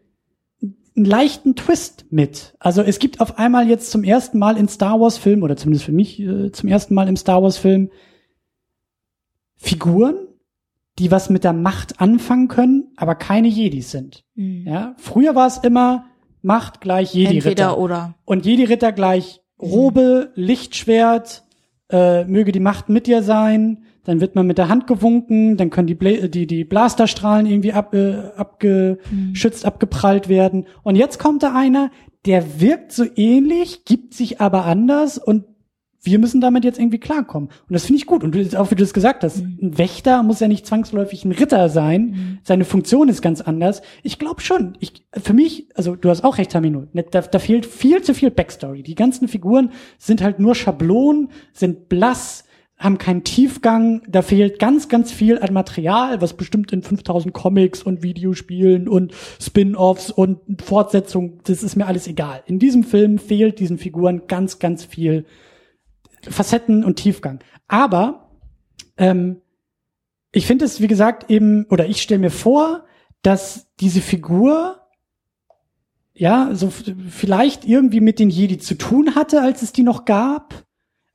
einen 0.99 1.07
leichten 1.07 1.55
Twist 1.55 2.07
mit. 2.11 2.55
Also 2.59 2.83
es 2.83 2.99
gibt 2.99 3.21
auf 3.21 3.39
einmal 3.39 3.69
jetzt 3.69 3.91
zum 3.91 4.05
ersten 4.05 4.39
Mal 4.39 4.57
in 4.57 4.69
Star 4.69 5.01
Wars 5.01 5.17
Film 5.17 5.43
oder 5.43 5.57
zumindest 5.57 5.85
für 5.87 5.93
mich 5.93 6.21
äh, 6.21 6.53
zum 6.53 6.69
ersten 6.69 6.95
Mal 6.95 7.09
im 7.09 7.17
Star 7.17 7.43
Wars 7.43 7.57
Film 7.57 7.91
Figuren, 9.57 10.17
die 10.99 11.11
was 11.11 11.31
mit 11.31 11.45
der 11.45 11.53
Macht 11.53 12.01
anfangen 12.01 12.49
können, 12.49 12.93
aber 12.97 13.15
keine 13.15 13.49
Jedis 13.49 13.91
sind. 13.91 14.25
Mhm. 14.35 14.67
Ja, 14.67 14.95
früher 14.99 15.35
war 15.35 15.47
es 15.47 15.59
immer 15.59 16.07
Macht 16.43 16.81
gleich 16.81 17.15
Jedi 17.15 17.39
Ritter 17.39 17.49
Entweder 17.49 17.79
oder. 17.79 18.15
und 18.25 18.45
Jedi 18.45 18.65
Ritter 18.65 18.93
gleich 18.93 19.41
Robe, 19.61 20.33
Lichtschwert, 20.35 21.45
äh, 21.91 22.25
möge 22.25 22.53
die 22.53 22.61
Macht 22.61 22.89
mit 22.89 23.07
dir 23.07 23.23
sein. 23.23 23.85
Dann 24.09 24.23
wird 24.23 24.35
man 24.35 24.47
mit 24.47 24.57
der 24.57 24.71
Hand 24.71 24.87
gewunken, 24.87 25.59
dann 25.59 25.69
können 25.69 25.87
die, 25.87 25.95
Bla 25.95 26.29
die, 26.29 26.47
die 26.47 26.65
Blasterstrahlen 26.65 27.45
irgendwie 27.45 27.75
ab, 27.75 27.93
äh, 27.93 28.15
abgeschützt, 28.37 29.67
abgeprallt 29.67 30.31
werden. 30.31 30.65
Und 30.83 30.97
jetzt 30.97 31.19
kommt 31.19 31.43
da 31.43 31.55
einer, 31.55 31.91
der 32.25 32.59
wirkt 32.59 32.91
so 32.93 33.05
ähnlich, 33.17 33.85
gibt 33.85 34.15
sich 34.15 34.41
aber 34.41 34.65
anders 34.65 35.19
und 35.19 35.45
wir 36.01 36.19
müssen 36.19 36.41
damit 36.41 36.65
jetzt 36.65 36.79
irgendwie 36.79 36.97
klarkommen. 36.97 37.51
Und 37.51 37.73
das 37.75 37.85
finde 37.85 37.99
ich 37.99 38.07
gut. 38.07 38.25
Und 38.25 38.57
auch 38.57 38.71
wie 38.71 38.77
du 38.77 38.83
es 38.83 38.95
gesagt 38.95 39.25
hast, 39.25 39.41
ein 39.41 39.77
Wächter 39.77 40.23
muss 40.23 40.41
ja 40.41 40.49
nicht 40.49 40.65
zwangsläufig 40.65 41.27
ein 41.27 41.33
Ritter 41.33 41.69
sein. 41.69 42.39
Seine 42.45 42.65
Funktion 42.65 43.11
ist 43.11 43.21
ganz 43.21 43.43
anders. 43.43 43.83
Ich 44.03 44.19
glaube 44.19 44.41
schon. 44.41 44.79
Ich, 44.81 45.05
für 45.13 45.35
mich, 45.35 45.69
also 45.75 45.97
du 45.97 46.09
hast 46.09 46.25
auch 46.25 46.39
recht, 46.39 46.53
Tamino, 46.53 46.87
ne, 46.95 47.05
da, 47.11 47.21
da 47.21 47.39
fehlt 47.39 47.67
viel 47.67 48.01
zu 48.01 48.15
viel 48.15 48.31
Backstory. 48.31 48.83
Die 48.83 48.95
ganzen 48.95 49.29
Figuren 49.29 49.71
sind 49.99 50.23
halt 50.23 50.39
nur 50.39 50.55
Schablonen, 50.55 51.29
sind 51.53 51.91
blass, 51.91 52.45
haben 52.79 52.99
keinen 52.99 53.25
Tiefgang. 53.25 54.03
Da 54.09 54.23
fehlt 54.23 54.59
ganz, 54.59 54.89
ganz 54.89 55.11
viel 55.11 55.39
an 55.39 55.53
Material, 55.53 56.21
was 56.21 56.35
bestimmt 56.35 56.73
in 56.73 56.83
5000 56.83 57.35
Comics 57.35 57.83
und 57.83 58.03
Videospielen 58.03 58.89
und 58.89 59.13
Spin-offs 59.41 60.11
und 60.11 60.63
Fortsetzungen, 60.63 61.41
das 61.45 61.63
ist 61.63 61.77
mir 61.77 61.87
alles 61.87 62.07
egal. 62.07 62.43
In 62.47 62.59
diesem 62.59 62.85
Film 62.85 63.19
fehlt 63.19 63.59
diesen 63.59 63.79
Figuren 63.79 64.23
ganz, 64.29 64.59
ganz 64.59 64.85
viel 64.85 65.27
Facetten 66.23 66.85
und 66.85 66.97
Tiefgang. 66.97 67.41
Aber 67.67 68.31
ähm, 68.97 69.43
ich 70.33 70.47
finde 70.47 70.65
es, 70.65 70.81
wie 70.81 70.87
gesagt, 70.87 71.31
eben, 71.31 71.67
oder 71.71 71.87
ich 71.87 72.03
stelle 72.03 72.21
mir 72.21 72.31
vor, 72.31 72.85
dass 73.23 73.69
diese 73.81 74.01
Figur 74.01 74.81
ja 76.15 76.51
so 76.53 76.71
vielleicht 76.71 77.65
irgendwie 77.65 78.01
mit 78.01 78.19
den 78.19 78.31
Jedi 78.31 78.59
zu 78.59 78.77
tun 78.77 79.15
hatte, 79.15 79.41
als 79.41 79.63
es 79.63 79.73
die 79.73 79.83
noch 79.83 80.05
gab, 80.05 80.68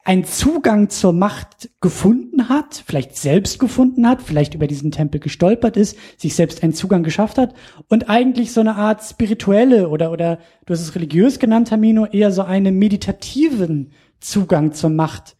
einen 0.06 0.26
Zugang 0.26 0.89
zur 0.89 1.14
Macht 1.14 1.70
gefunden 1.80 2.49
hat, 2.49 2.84
vielleicht 2.86 3.16
selbst 3.16 3.58
gefunden 3.58 4.08
hat, 4.08 4.22
vielleicht 4.22 4.54
über 4.54 4.68
diesen 4.68 4.91
Tempel 4.91 5.22
gestolpert 5.22 5.78
ist, 5.78 5.97
sich 6.18 6.36
selbst 6.36 6.62
einen 6.62 6.74
Zugang 6.74 7.04
geschafft 7.04 7.38
hat 7.38 7.54
und 7.88 8.10
eigentlich 8.10 8.51
so 8.51 8.60
eine 8.60 8.76
Art 8.76 9.01
spirituelle 9.01 9.88
oder 9.89 10.12
oder 10.12 10.39
du 10.66 10.74
hast 10.74 10.82
es 10.82 10.95
religiös 10.95 11.39
genannt, 11.39 11.70
Tamino, 11.70 12.06
eher 12.06 12.32
so 12.32 12.41
einen 12.41 12.78
meditativen 12.78 13.91
Zugang 14.20 14.74
zur 14.74 14.89
Macht 14.89 15.38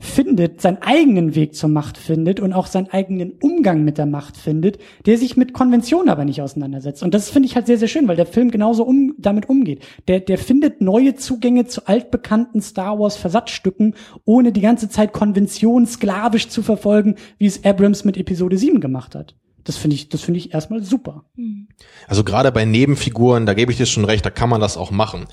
findet, 0.00 0.62
seinen 0.62 0.78
eigenen 0.78 1.34
Weg 1.34 1.54
zur 1.54 1.68
Macht 1.68 1.98
findet 1.98 2.40
und 2.40 2.54
auch 2.54 2.66
seinen 2.66 2.88
eigenen 2.88 3.32
Umgang 3.40 3.84
mit 3.84 3.98
der 3.98 4.06
Macht 4.06 4.36
findet, 4.36 4.78
der 5.06 5.18
sich 5.18 5.36
mit 5.36 5.52
Konventionen 5.52 6.08
aber 6.08 6.24
nicht 6.24 6.40
auseinandersetzt. 6.40 7.02
Und 7.02 7.12
das 7.12 7.30
finde 7.30 7.46
ich 7.46 7.54
halt 7.54 7.66
sehr, 7.66 7.78
sehr 7.78 7.86
schön, 7.86 8.08
weil 8.08 8.16
der 8.16 8.26
Film 8.26 8.50
genauso 8.50 8.82
um, 8.84 9.14
damit 9.18 9.48
umgeht. 9.48 9.84
Der, 10.08 10.20
der 10.20 10.38
findet 10.38 10.80
neue 10.80 11.14
Zugänge 11.14 11.66
zu 11.66 11.86
altbekannten 11.86 12.62
Star 12.62 12.98
Wars 12.98 13.16
Versatzstücken, 13.16 13.94
ohne 14.24 14.52
die 14.52 14.62
ganze 14.62 14.88
Zeit 14.88 15.12
Konventionen 15.12 15.86
sklavisch 15.86 16.48
zu 16.48 16.62
verfolgen, 16.62 17.16
wie 17.38 17.46
es 17.46 17.62
Abrams 17.64 18.04
mit 18.04 18.16
Episode 18.16 18.56
7 18.56 18.80
gemacht 18.80 19.14
hat. 19.14 19.36
Das 19.64 19.76
finde 19.76 19.96
ich, 19.96 20.08
das 20.08 20.22
finde 20.22 20.38
ich 20.38 20.54
erstmal 20.54 20.82
super. 20.82 21.24
Also 22.08 22.24
gerade 22.24 22.50
bei 22.50 22.64
Nebenfiguren, 22.64 23.44
da 23.44 23.52
gebe 23.52 23.70
ich 23.70 23.78
dir 23.78 23.86
schon 23.86 24.06
recht, 24.06 24.24
da 24.24 24.30
kann 24.30 24.48
man 24.48 24.60
das 24.60 24.78
auch 24.78 24.90
machen. 24.90 25.26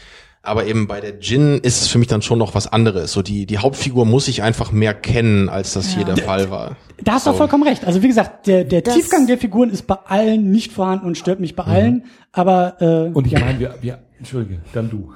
Aber 0.43 0.65
eben 0.65 0.87
bei 0.87 1.01
der 1.01 1.19
Jin 1.19 1.59
ist 1.59 1.81
es 1.81 1.87
für 1.89 1.97
mich 1.97 2.07
dann 2.07 2.21
schon 2.21 2.39
noch 2.39 2.55
was 2.55 2.67
anderes. 2.67 3.11
So 3.11 3.21
die, 3.21 3.45
die 3.45 3.57
Hauptfigur 3.57 4.05
muss 4.05 4.27
ich 4.29 4.43
einfach 4.43 4.71
mehr 4.71 4.93
kennen, 4.93 5.49
als 5.49 5.73
das 5.73 5.87
hier 5.93 6.05
der 6.05 6.17
Fall 6.17 6.49
war. 6.49 6.77
Da 7.03 7.13
hast 7.13 7.27
du 7.27 7.31
So. 7.31 7.37
vollkommen 7.37 7.63
recht. 7.67 7.85
Also 7.85 8.01
wie 8.01 8.07
gesagt, 8.07 8.47
der, 8.47 8.63
der 8.63 8.81
Das- 8.81 8.95
Tiefgang 8.95 9.27
der 9.27 9.37
Figuren 9.37 9.69
ist 9.69 9.87
bei 9.87 9.95
allen 10.05 10.49
nicht 10.51 10.71
vorhanden 10.71 11.05
und 11.05 11.17
stört 11.17 11.39
mich 11.41 11.55
bei 11.55 11.63
allen. 11.63 12.05
Aber 12.31 12.81
äh, 12.81 13.13
Und 13.13 13.27
ich 13.27 13.33
ja. 13.33 13.39
meine, 13.39 13.59
wir, 13.59 13.75
wir, 13.81 13.99
entschuldige, 14.19 14.61
dann 14.73 14.89
du. 14.89 15.13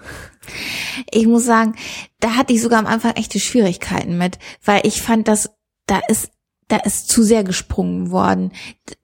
Ich 1.11 1.26
muss 1.28 1.45
sagen, 1.45 1.76
da 2.19 2.32
hatte 2.36 2.53
ich 2.53 2.61
sogar 2.61 2.80
am 2.80 2.86
Anfang 2.88 3.13
echte 3.15 3.39
Schwierigkeiten 3.39 4.17
mit, 4.17 4.38
weil 4.65 4.82
ich 4.86 5.01
fand, 5.01 5.28
dass 5.28 5.49
da 5.88 5.99
ist 6.07 6.30
da 6.67 6.78
ist 6.78 7.09
zu 7.09 7.22
sehr 7.22 7.43
gesprungen 7.43 8.11
worden. 8.11 8.53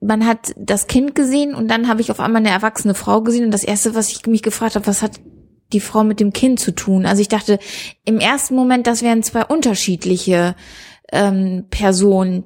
Man 0.00 0.26
hat 0.26 0.54
das 0.56 0.86
Kind 0.86 1.14
gesehen 1.14 1.54
und 1.54 1.68
dann 1.68 1.86
habe 1.86 2.00
ich 2.00 2.10
auf 2.10 2.18
einmal 2.18 2.40
eine 2.40 2.48
erwachsene 2.48 2.94
Frau 2.94 3.20
gesehen 3.20 3.44
und 3.44 3.50
das 3.50 3.62
erste, 3.62 3.94
was 3.94 4.10
ich 4.10 4.26
mich 4.26 4.42
gefragt 4.42 4.74
habe, 4.74 4.86
was 4.86 5.02
hat 5.02 5.20
die 5.72 5.80
Frau 5.80 6.04
mit 6.04 6.20
dem 6.20 6.32
Kind 6.32 6.60
zu 6.60 6.74
tun? 6.74 7.06
Also 7.06 7.20
ich 7.20 7.28
dachte 7.28 7.58
im 8.04 8.18
ersten 8.18 8.54
Moment, 8.54 8.86
das 8.86 9.02
wären 9.02 9.22
zwei 9.22 9.44
unterschiedliche 9.44 10.54
ähm, 11.12 11.66
Personen. 11.70 12.44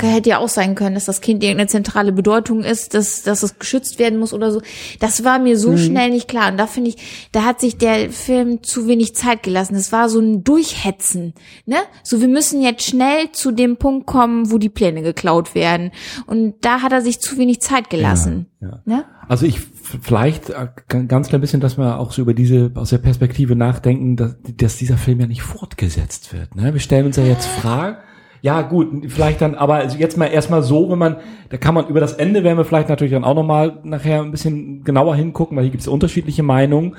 Hätte 0.00 0.30
ja 0.30 0.38
auch 0.38 0.48
sein 0.48 0.74
können, 0.74 0.94
dass 0.94 1.04
das 1.04 1.20
Kind 1.20 1.42
irgendeine 1.42 1.68
zentrale 1.68 2.12
Bedeutung 2.12 2.62
ist, 2.62 2.94
dass, 2.94 3.22
dass 3.22 3.42
es 3.42 3.58
geschützt 3.58 3.98
werden 3.98 4.18
muss 4.18 4.32
oder 4.32 4.50
so. 4.52 4.60
Das 5.00 5.24
war 5.24 5.38
mir 5.38 5.58
so 5.58 5.76
schnell 5.76 6.10
nicht 6.10 6.28
klar. 6.28 6.50
Und 6.50 6.58
da 6.58 6.66
finde 6.66 6.90
ich, 6.90 7.28
da 7.32 7.44
hat 7.44 7.60
sich 7.60 7.76
der 7.76 8.10
Film 8.10 8.62
zu 8.62 8.86
wenig 8.88 9.14
Zeit 9.14 9.42
gelassen. 9.42 9.74
Es 9.74 9.92
war 9.92 10.08
so 10.08 10.20
ein 10.20 10.44
Durchhetzen, 10.44 11.34
ne? 11.66 11.76
So, 12.02 12.20
wir 12.20 12.28
müssen 12.28 12.62
jetzt 12.62 12.84
schnell 12.84 13.32
zu 13.32 13.50
dem 13.52 13.76
Punkt 13.76 14.06
kommen, 14.06 14.50
wo 14.50 14.58
die 14.58 14.68
Pläne 14.68 15.02
geklaut 15.02 15.54
werden. 15.54 15.90
Und 16.26 16.54
da 16.62 16.82
hat 16.82 16.92
er 16.92 17.02
sich 17.02 17.20
zu 17.20 17.38
wenig 17.38 17.60
Zeit 17.60 17.90
gelassen, 17.90 18.46
Ja, 18.60 18.68
ja. 18.68 18.80
ne? 18.84 19.04
Also 19.28 19.46
ich 19.46 19.60
vielleicht 20.00 20.50
äh, 20.50 20.68
ganz 21.08 21.28
klein 21.28 21.40
bisschen, 21.40 21.60
dass 21.60 21.78
wir 21.78 21.98
auch 21.98 22.12
so 22.12 22.22
über 22.22 22.34
diese 22.34 22.72
aus 22.74 22.90
der 22.90 22.98
Perspektive 22.98 23.56
nachdenken, 23.56 24.16
dass, 24.16 24.36
dass 24.56 24.76
dieser 24.76 24.96
Film 24.96 25.20
ja 25.20 25.26
nicht 25.26 25.42
fortgesetzt 25.42 26.32
wird. 26.32 26.54
Ne? 26.54 26.72
Wir 26.72 26.80
stellen 26.80 27.06
uns 27.06 27.16
ja 27.16 27.24
jetzt 27.24 27.46
Fragen. 27.46 27.96
Ja 28.44 28.60
gut, 28.60 28.88
vielleicht 29.08 29.40
dann, 29.40 29.54
aber 29.54 29.76
also 29.76 29.96
jetzt 29.96 30.18
mal 30.18 30.26
erstmal 30.26 30.62
so, 30.62 30.90
wenn 30.90 30.98
man, 30.98 31.16
da 31.48 31.56
kann 31.56 31.72
man 31.72 31.86
über 31.86 31.98
das 31.98 32.12
Ende 32.12 32.44
werden 32.44 32.58
wir 32.58 32.66
vielleicht 32.66 32.90
natürlich 32.90 33.14
dann 33.14 33.24
auch 33.24 33.34
nochmal 33.34 33.78
nachher 33.84 34.20
ein 34.20 34.32
bisschen 34.32 34.84
genauer 34.84 35.16
hingucken, 35.16 35.56
weil 35.56 35.64
hier 35.64 35.70
gibt 35.70 35.80
es 35.80 35.88
unterschiedliche 35.88 36.42
Meinungen. 36.42 36.94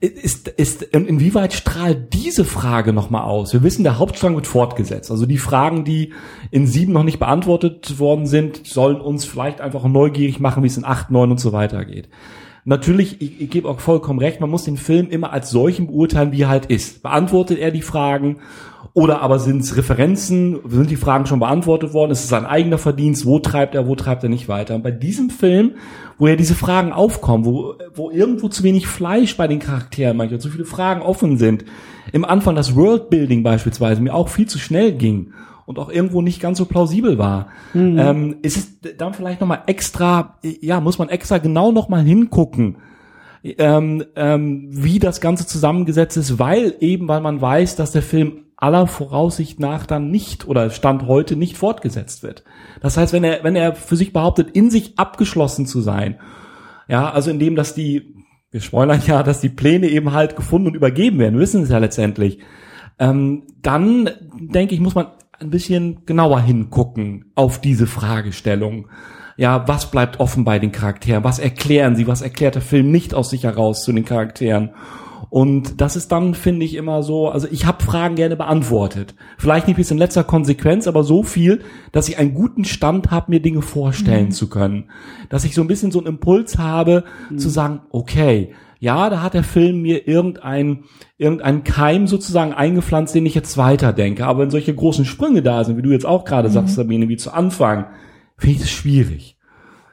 Ist, 0.00 0.48
ist, 0.48 0.82
in- 0.82 1.04
inwieweit 1.06 1.52
strahlt 1.52 2.14
diese 2.14 2.46
Frage 2.46 2.94
nochmal 2.94 3.24
aus? 3.24 3.52
Wir 3.52 3.62
wissen, 3.62 3.84
der 3.84 3.98
Hauptstrang 3.98 4.34
wird 4.36 4.46
fortgesetzt. 4.46 5.10
Also 5.10 5.26
die 5.26 5.36
Fragen, 5.36 5.84
die 5.84 6.14
in 6.50 6.66
sieben 6.66 6.94
noch 6.94 7.04
nicht 7.04 7.18
beantwortet 7.18 7.98
worden 7.98 8.24
sind, 8.24 8.66
sollen 8.66 9.02
uns 9.02 9.26
vielleicht 9.26 9.60
einfach 9.60 9.84
neugierig 9.84 10.40
machen, 10.40 10.62
wie 10.62 10.68
es 10.68 10.78
in 10.78 10.86
acht, 10.86 11.10
neun 11.10 11.30
und 11.30 11.40
so 11.40 11.52
weiter 11.52 11.84
geht. 11.84 12.08
Natürlich, 12.64 13.20
ich, 13.20 13.38
ich 13.40 13.50
gebe 13.50 13.68
auch 13.68 13.80
vollkommen 13.80 14.18
recht, 14.18 14.40
man 14.40 14.48
muss 14.48 14.64
den 14.64 14.78
Film 14.78 15.08
immer 15.10 15.30
als 15.32 15.50
solchen 15.50 15.88
beurteilen, 15.88 16.32
wie 16.32 16.42
er 16.42 16.48
halt 16.48 16.66
ist. 16.66 17.02
Beantwortet 17.02 17.58
er 17.58 17.70
die 17.70 17.82
Fragen 17.82 18.38
oder 18.92 19.22
aber 19.22 19.38
sind 19.38 19.62
es 19.62 19.76
Referenzen, 19.76 20.58
sind 20.66 20.90
die 20.90 20.96
Fragen 20.96 21.26
schon 21.26 21.38
beantwortet 21.38 21.92
worden, 21.92 22.10
ist 22.10 22.24
es 22.24 22.28
sein 22.28 22.44
eigener 22.44 22.78
Verdienst, 22.78 23.24
wo 23.24 23.38
treibt 23.38 23.74
er, 23.74 23.86
wo 23.86 23.94
treibt 23.94 24.22
er 24.24 24.28
nicht 24.28 24.48
weiter. 24.48 24.74
Und 24.74 24.82
bei 24.82 24.90
diesem 24.90 25.30
Film, 25.30 25.72
wo 26.18 26.26
ja 26.26 26.34
diese 26.34 26.54
Fragen 26.54 26.92
aufkommen, 26.92 27.44
wo, 27.44 27.74
wo 27.94 28.10
irgendwo 28.10 28.48
zu 28.48 28.64
wenig 28.64 28.88
Fleisch 28.88 29.36
bei 29.36 29.46
den 29.46 29.60
Charakteren 29.60 30.16
manchmal, 30.16 30.40
zu 30.40 30.50
viele 30.50 30.64
Fragen 30.64 31.02
offen 31.02 31.38
sind, 31.38 31.64
im 32.12 32.24
Anfang 32.24 32.56
das 32.56 32.74
Worldbuilding 32.74 33.42
beispielsweise 33.42 34.00
mir 34.02 34.14
auch 34.14 34.28
viel 34.28 34.46
zu 34.46 34.58
schnell 34.58 34.92
ging 34.92 35.32
und 35.66 35.78
auch 35.78 35.90
irgendwo 35.90 36.20
nicht 36.20 36.40
ganz 36.40 36.58
so 36.58 36.64
plausibel 36.64 37.16
war, 37.16 37.46
ähm, 37.98 38.36
ist 38.42 38.56
es 38.56 38.96
dann 38.96 39.14
vielleicht 39.14 39.40
nochmal 39.40 39.62
extra, 39.66 40.38
ja, 40.42 40.80
muss 40.80 40.98
man 40.98 41.08
extra 41.10 41.38
genau 41.38 41.70
nochmal 41.70 42.02
hingucken, 42.02 42.78
ähm, 43.44 44.04
ähm, 44.16 44.66
wie 44.70 44.98
das 44.98 45.20
Ganze 45.20 45.46
zusammengesetzt 45.46 46.16
ist, 46.16 46.40
weil 46.40 46.74
eben, 46.80 47.06
weil 47.06 47.20
man 47.20 47.40
weiß, 47.40 47.76
dass 47.76 47.92
der 47.92 48.02
Film 48.02 48.46
aller 48.60 48.86
Voraussicht 48.86 49.58
nach 49.58 49.86
dann 49.86 50.10
nicht 50.10 50.46
oder 50.46 50.70
Stand 50.70 51.06
heute 51.06 51.34
nicht 51.34 51.56
fortgesetzt 51.56 52.22
wird. 52.22 52.44
Das 52.80 52.96
heißt, 52.96 53.12
wenn 53.12 53.24
er, 53.24 53.42
wenn 53.42 53.56
er 53.56 53.74
für 53.74 53.96
sich 53.96 54.12
behauptet, 54.12 54.50
in 54.50 54.70
sich 54.70 54.98
abgeschlossen 54.98 55.66
zu 55.66 55.80
sein, 55.80 56.18
ja, 56.86 57.10
also 57.10 57.30
indem, 57.30 57.56
dass 57.56 57.74
die, 57.74 58.14
wir 58.50 58.60
spoilern 58.60 59.00
ja, 59.06 59.22
dass 59.22 59.40
die 59.40 59.48
Pläne 59.48 59.88
eben 59.88 60.12
halt 60.12 60.36
gefunden 60.36 60.68
und 60.68 60.74
übergeben 60.74 61.18
werden, 61.18 61.40
wissen 61.40 61.62
es 61.62 61.70
ja 61.70 61.78
letztendlich, 61.78 62.40
ähm, 62.98 63.44
dann 63.62 64.10
denke 64.38 64.74
ich, 64.74 64.80
muss 64.80 64.94
man 64.94 65.06
ein 65.40 65.50
bisschen 65.50 66.04
genauer 66.04 66.40
hingucken 66.40 67.32
auf 67.34 67.60
diese 67.60 67.86
Fragestellung. 67.86 68.88
Ja, 69.38 69.66
was 69.66 69.90
bleibt 69.90 70.20
offen 70.20 70.44
bei 70.44 70.58
den 70.58 70.70
Charakteren? 70.70 71.24
Was 71.24 71.38
erklären 71.38 71.96
sie? 71.96 72.06
Was 72.06 72.20
erklärt 72.20 72.56
der 72.56 72.62
Film 72.62 72.90
nicht 72.90 73.14
aus 73.14 73.30
sich 73.30 73.44
heraus 73.44 73.84
zu 73.84 73.92
den 73.92 74.04
Charakteren? 74.04 74.70
Und 75.30 75.80
das 75.80 75.94
ist 75.94 76.10
dann, 76.10 76.34
finde 76.34 76.66
ich, 76.66 76.74
immer 76.74 77.04
so, 77.04 77.28
also 77.28 77.46
ich 77.50 77.64
habe 77.64 77.82
Fragen 77.84 78.16
gerne 78.16 78.34
beantwortet. 78.36 79.14
Vielleicht 79.38 79.68
nicht 79.68 79.76
bis 79.76 79.90
in 79.92 79.96
letzter 79.98 80.24
Konsequenz, 80.24 80.88
aber 80.88 81.04
so 81.04 81.22
viel, 81.22 81.60
dass 81.92 82.08
ich 82.08 82.18
einen 82.18 82.34
guten 82.34 82.64
Stand 82.64 83.12
habe, 83.12 83.30
mir 83.30 83.40
Dinge 83.40 83.62
vorstellen 83.62 84.26
Mhm. 84.26 84.30
zu 84.32 84.48
können. 84.50 84.90
Dass 85.28 85.44
ich 85.44 85.54
so 85.54 85.60
ein 85.62 85.68
bisschen 85.68 85.92
so 85.92 86.00
einen 86.00 86.08
Impuls 86.08 86.58
habe, 86.58 87.04
Mhm. 87.30 87.38
zu 87.38 87.48
sagen, 87.48 87.80
okay, 87.92 88.54
ja, 88.80 89.08
da 89.08 89.22
hat 89.22 89.34
der 89.34 89.44
Film 89.44 89.82
mir 89.82 90.08
irgendein, 90.08 90.84
irgendein 91.16 91.62
Keim 91.64 92.06
sozusagen 92.08 92.52
eingepflanzt, 92.52 93.14
den 93.14 93.26
ich 93.26 93.34
jetzt 93.36 93.56
weiterdenke. 93.56 94.26
Aber 94.26 94.40
wenn 94.40 94.50
solche 94.50 94.74
großen 94.74 95.04
Sprünge 95.04 95.42
da 95.42 95.62
sind, 95.62 95.76
wie 95.76 95.82
du 95.82 95.90
jetzt 95.92 96.06
auch 96.06 96.24
gerade 96.24 96.48
Mhm. 96.48 96.52
sagst, 96.54 96.74
Sabine, 96.74 97.08
wie 97.08 97.16
zu 97.18 97.32
Anfang, 97.32 97.86
finde 98.36 98.54
ich 98.56 98.60
das 98.62 98.70
schwierig. 98.70 99.36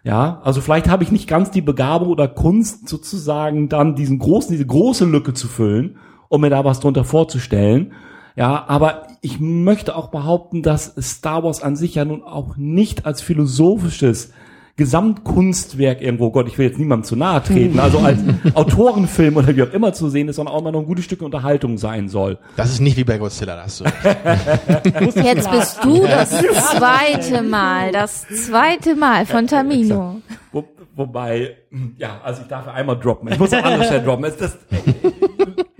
Ja, 0.03 0.41
also 0.43 0.61
vielleicht 0.61 0.87
habe 0.89 1.03
ich 1.03 1.11
nicht 1.11 1.27
ganz 1.27 1.51
die 1.51 1.61
Begabung 1.61 2.09
oder 2.09 2.27
Kunst 2.27 2.87
sozusagen 2.87 3.67
dann 3.67 3.95
diesen 3.95 4.19
großen, 4.19 4.51
diese 4.51 4.65
große 4.65 5.05
Lücke 5.05 5.33
zu 5.33 5.47
füllen, 5.47 5.97
um 6.29 6.41
mir 6.41 6.49
da 6.49 6.63
was 6.63 6.79
drunter 6.79 7.03
vorzustellen. 7.03 7.93
Ja, 8.35 8.65
aber 8.67 9.07
ich 9.21 9.39
möchte 9.39 9.95
auch 9.95 10.09
behaupten, 10.09 10.61
dass 10.61 10.93
Star 10.99 11.43
Wars 11.43 11.63
an 11.63 11.75
sich 11.75 11.95
ja 11.95 12.05
nun 12.05 12.23
auch 12.23 12.55
nicht 12.55 13.05
als 13.05 13.21
philosophisches 13.21 14.31
Gesamtkunstwerk 14.77 16.01
irgendwo, 16.01 16.29
Gott, 16.29 16.47
ich 16.47 16.57
will 16.59 16.67
jetzt 16.67 16.77
niemandem 16.77 17.03
zu 17.03 17.15
nahe 17.15 17.41
treten, 17.41 17.79
also 17.79 17.97
als 17.97 18.19
Autorenfilm 18.53 19.35
oder 19.37 19.55
wie 19.55 19.63
auch 19.63 19.73
immer 19.73 19.91
zu 19.91 20.07
sehen 20.09 20.29
ist, 20.29 20.35
sondern 20.35 20.53
auch 20.53 20.61
mal 20.61 20.71
noch 20.71 20.81
ein 20.81 20.85
gutes 20.85 21.05
Stück 21.05 21.23
Unterhaltung 21.23 21.79
sein 21.79 22.09
soll. 22.09 22.37
Das 22.55 22.69
ist 22.69 22.79
nicht 22.79 22.95
wie 22.95 23.03
bei 23.03 23.17
Godzilla, 23.17 23.55
da 23.55 23.63
hast 23.63 23.79
du 23.79 23.85
recht. 23.85 25.15
Jetzt 25.15 25.51
bist 25.51 25.83
du 25.83 26.01
das 26.03 26.29
zweite 26.29 27.41
Mal, 27.41 27.91
das 27.91 28.27
zweite 28.27 28.95
Mal 28.95 29.25
von 29.25 29.47
Tamino. 29.47 30.21
Wo, 30.51 30.63
wobei, 30.95 31.57
ja, 31.97 32.21
also 32.23 32.43
ich 32.43 32.47
darf 32.47 32.67
ja 32.67 32.73
einmal 32.73 32.99
droppen. 32.99 33.31
Ich 33.31 33.39
muss 33.39 33.51
auch 33.53 33.83
Stellen 33.83 34.05
droppen. 34.05 34.25
Es, 34.25 34.37
das, 34.37 34.57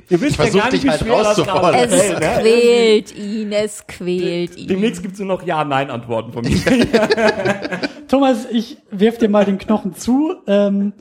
ihr 0.10 0.22
wisst 0.22 0.32
Ich 0.32 0.36
versuch 0.38 0.68
dich 0.70 0.88
halt 0.88 1.10
rauszufordern. 1.10 1.72
gerade 1.74 1.78
Es 1.96 2.02
fällt, 2.02 2.20
ne? 2.20 2.28
quält 2.42 3.16
ihn, 3.18 3.52
es 3.52 3.88
quält 3.88 4.58
ihn. 4.58 4.68
Demnächst 4.68 5.02
gibt's 5.02 5.20
nur 5.20 5.28
noch 5.28 5.44
Ja-Nein-Antworten 5.46 6.32
von 6.34 6.44
mir. 6.44 6.58
Thomas, 8.08 8.48
ich 8.52 8.78
wirf 8.92 9.18
dir 9.18 9.30
mal 9.30 9.46
den 9.46 9.58
Knochen 9.58 9.94
zu, 9.96 10.36
ähm, 10.48 10.94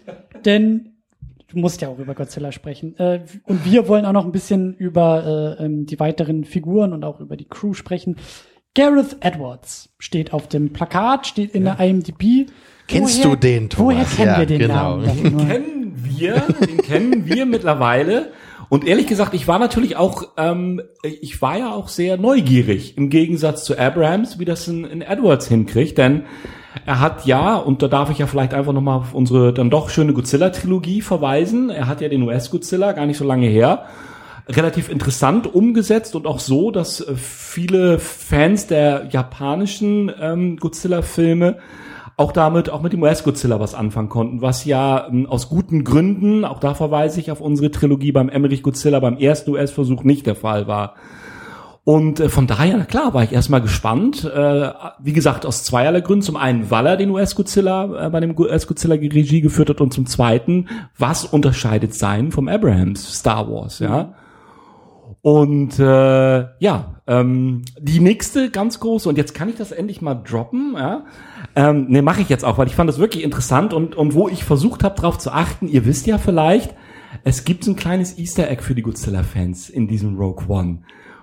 denn 0.44 0.92
du 1.48 1.58
musst 1.58 1.80
ja 1.80 1.88
auch 1.88 1.98
über 1.98 2.14
Godzilla 2.14 2.52
sprechen. 2.52 2.98
Äh, 2.98 3.20
und 3.44 3.64
wir 3.64 3.88
wollen 3.88 4.04
auch 4.04 4.12
noch 4.12 4.24
ein 4.24 4.32
bisschen 4.32 4.74
über 4.74 5.56
äh, 5.60 5.64
ähm, 5.64 5.86
die 5.86 5.98
weiteren 6.00 6.44
Figuren 6.44 6.92
und 6.92 7.04
auch 7.04 7.20
über 7.20 7.36
die 7.36 7.46
Crew 7.48 7.74
sprechen. 7.74 8.16
Gareth 8.74 9.16
Edwards 9.20 9.88
steht 9.98 10.32
auf 10.34 10.48
dem 10.48 10.72
Plakat, 10.72 11.26
steht 11.26 11.54
in 11.54 11.64
der 11.64 11.80
IMDb. 11.80 12.50
Kennst 12.88 13.24
du 13.24 13.34
den, 13.34 13.70
Thomas? 13.70 13.94
Woher 13.96 14.04
kennen 14.04 14.28
Ja, 14.28 14.38
wir 14.38 14.46
den 14.46 14.58
genau. 14.58 14.96
Namen? 14.98 15.16
Den 15.16 15.22
davon? 15.32 15.48
kennen 15.48 15.92
wir, 15.96 16.34
den 16.66 16.76
kennen 16.78 17.26
wir 17.26 17.46
mittlerweile. 17.46 18.32
Und 18.68 18.86
ehrlich 18.86 19.06
gesagt, 19.06 19.34
ich 19.34 19.46
war 19.46 19.58
natürlich 19.58 19.96
auch, 19.96 20.24
ähm, 20.36 20.82
ich 21.02 21.40
war 21.40 21.58
ja 21.58 21.72
auch 21.72 21.88
sehr 21.88 22.16
neugierig 22.16 22.96
im 22.96 23.10
Gegensatz 23.10 23.64
zu 23.64 23.78
Abrams, 23.78 24.38
wie 24.38 24.44
das 24.44 24.66
in, 24.66 24.84
in 24.84 25.02
Edwards 25.02 25.46
hinkriegt, 25.46 25.98
denn 25.98 26.24
er 26.84 27.00
hat 27.00 27.26
ja, 27.26 27.56
und 27.56 27.82
da 27.82 27.88
darf 27.88 28.10
ich 28.10 28.18
ja 28.18 28.26
vielleicht 28.26 28.54
einfach 28.54 28.72
nochmal 28.72 28.98
auf 28.98 29.14
unsere 29.14 29.52
dann 29.52 29.70
doch 29.70 29.88
schöne 29.88 30.12
Godzilla-Trilogie 30.12 31.00
verweisen, 31.00 31.70
er 31.70 31.86
hat 31.86 32.00
ja 32.00 32.08
den 32.08 32.22
US-Godzilla 32.22 32.92
gar 32.92 33.06
nicht 33.06 33.18
so 33.18 33.24
lange 33.24 33.46
her, 33.46 33.86
relativ 34.48 34.88
interessant 34.88 35.52
umgesetzt 35.52 36.14
und 36.14 36.26
auch 36.26 36.40
so, 36.40 36.70
dass 36.70 37.00
äh, 37.00 37.14
viele 37.14 37.98
Fans 37.98 38.66
der 38.66 39.08
japanischen 39.10 40.12
ähm, 40.20 40.56
Godzilla-Filme 40.56 41.58
auch 42.16 42.32
damit, 42.32 42.70
auch 42.70 42.80
mit 42.80 42.92
dem 42.92 43.02
US-Godzilla 43.02 43.60
was 43.60 43.74
anfangen 43.74 44.08
konnten, 44.08 44.40
was 44.40 44.64
ja 44.64 45.06
ähm, 45.08 45.26
aus 45.26 45.48
guten 45.48 45.84
Gründen, 45.84 46.44
auch 46.44 46.60
da 46.60 46.74
verweise 46.74 47.20
ich 47.20 47.30
auf 47.30 47.40
unsere 47.40 47.70
Trilogie 47.70 48.12
beim 48.12 48.28
Emmerich 48.28 48.62
Godzilla 48.62 49.00
beim 49.00 49.18
ersten 49.18 49.50
US-Versuch 49.50 50.02
nicht 50.02 50.26
der 50.26 50.36
Fall 50.36 50.66
war. 50.66 50.94
Und 51.84 52.18
äh, 52.18 52.28
von 52.28 52.48
daher, 52.48 52.78
na 52.78 52.84
klar, 52.84 53.14
war 53.14 53.22
ich 53.22 53.32
erstmal 53.32 53.60
gespannt. 53.60 54.24
Äh, 54.24 54.70
wie 54.98 55.12
gesagt, 55.12 55.46
aus 55.46 55.62
zweierlei 55.62 56.00
Gründen. 56.00 56.22
Zum 56.22 56.36
einen, 56.36 56.68
weil 56.68 56.84
er 56.84 56.96
den 56.96 57.10
US-Godzilla 57.10 58.06
äh, 58.06 58.10
bei 58.10 58.18
dem 58.18 58.36
US-Godzilla 58.36 58.96
Regie 58.96 59.40
geführt 59.40 59.68
hat 59.68 59.80
und 59.80 59.92
zum 59.92 60.06
zweiten, 60.06 60.68
was 60.98 61.24
unterscheidet 61.24 61.94
sein 61.94 62.32
vom 62.32 62.48
Abrahams 62.48 63.18
Star 63.20 63.48
Wars, 63.48 63.78
ja? 63.78 64.14
Und 65.22 65.78
äh, 65.78 66.46
ja, 66.58 67.00
ähm, 67.06 67.62
die 67.78 68.00
nächste 68.00 68.50
ganz 68.50 68.80
große, 68.80 69.08
und 69.08 69.16
jetzt 69.16 69.34
kann 69.34 69.48
ich 69.48 69.56
das 69.56 69.70
endlich 69.70 70.02
mal 70.02 70.14
droppen, 70.14 70.74
ja. 70.76 71.04
Ähm, 71.56 71.86
ne, 71.88 72.02
mache 72.02 72.20
ich 72.20 72.28
jetzt 72.28 72.44
auch, 72.44 72.58
weil 72.58 72.66
ich 72.66 72.74
fand 72.74 72.88
das 72.88 72.98
wirklich 72.98 73.24
interessant 73.24 73.72
und, 73.72 73.94
und 73.94 74.12
wo 74.12 74.28
ich 74.28 74.44
versucht 74.44 74.84
habe, 74.84 74.94
darauf 74.94 75.16
zu 75.16 75.32
achten, 75.32 75.68
ihr 75.68 75.86
wisst 75.86 76.06
ja 76.06 76.18
vielleicht, 76.18 76.74
es 77.24 77.44
gibt 77.44 77.64
so 77.64 77.72
ein 77.72 77.76
kleines 77.76 78.18
Easter 78.18 78.50
Egg 78.50 78.62
für 78.62 78.74
die 78.74 78.82
Godzilla-Fans 78.82 79.70
in 79.70 79.88
diesem 79.88 80.18
Rogue 80.18 80.44
One. 80.48 80.80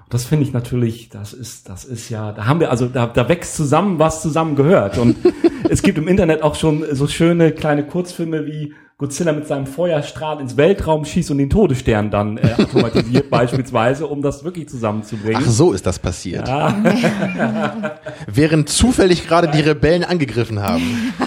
Das 0.09 0.25
finde 0.25 0.45
ich 0.45 0.51
natürlich, 0.51 1.09
das 1.09 1.33
ist, 1.33 1.69
das 1.69 1.85
ist 1.85 2.09
ja, 2.09 2.31
da 2.31 2.47
haben 2.47 2.59
wir, 2.59 2.71
also 2.71 2.87
da, 2.87 3.05
da 3.05 3.29
wächst 3.29 3.55
zusammen, 3.55 3.99
was 3.99 4.23
zusammen 4.23 4.55
gehört. 4.55 4.97
Und 4.97 5.17
es 5.69 5.83
gibt 5.83 5.99
im 5.99 6.07
Internet 6.07 6.41
auch 6.41 6.55
schon 6.55 6.83
so 6.95 7.07
schöne 7.07 7.51
kleine 7.51 7.85
Kurzfilme 7.85 8.47
wie 8.47 8.73
Godzilla 8.97 9.33
mit 9.33 9.47
seinem 9.47 9.65
Feuerstrahl 9.65 10.39
ins 10.39 10.55
Weltraum 10.55 11.03
schießt 11.03 11.31
und 11.31 11.39
den 11.39 11.49
Todesstern 11.49 12.11
dann 12.11 12.37
äh, 12.37 12.53
automatisiert 12.57 13.29
beispielsweise, 13.31 14.07
um 14.07 14.21
das 14.21 14.43
wirklich 14.43 14.69
zusammenzubringen. 14.69 15.41
Ach, 15.45 15.49
so 15.49 15.73
ist 15.73 15.85
das 15.85 15.99
passiert. 15.99 16.47
Während 18.27 18.69
zufällig 18.69 19.27
gerade 19.27 19.49
die 19.49 19.61
Rebellen 19.61 20.03
angegriffen 20.03 20.61
haben. 20.61 21.13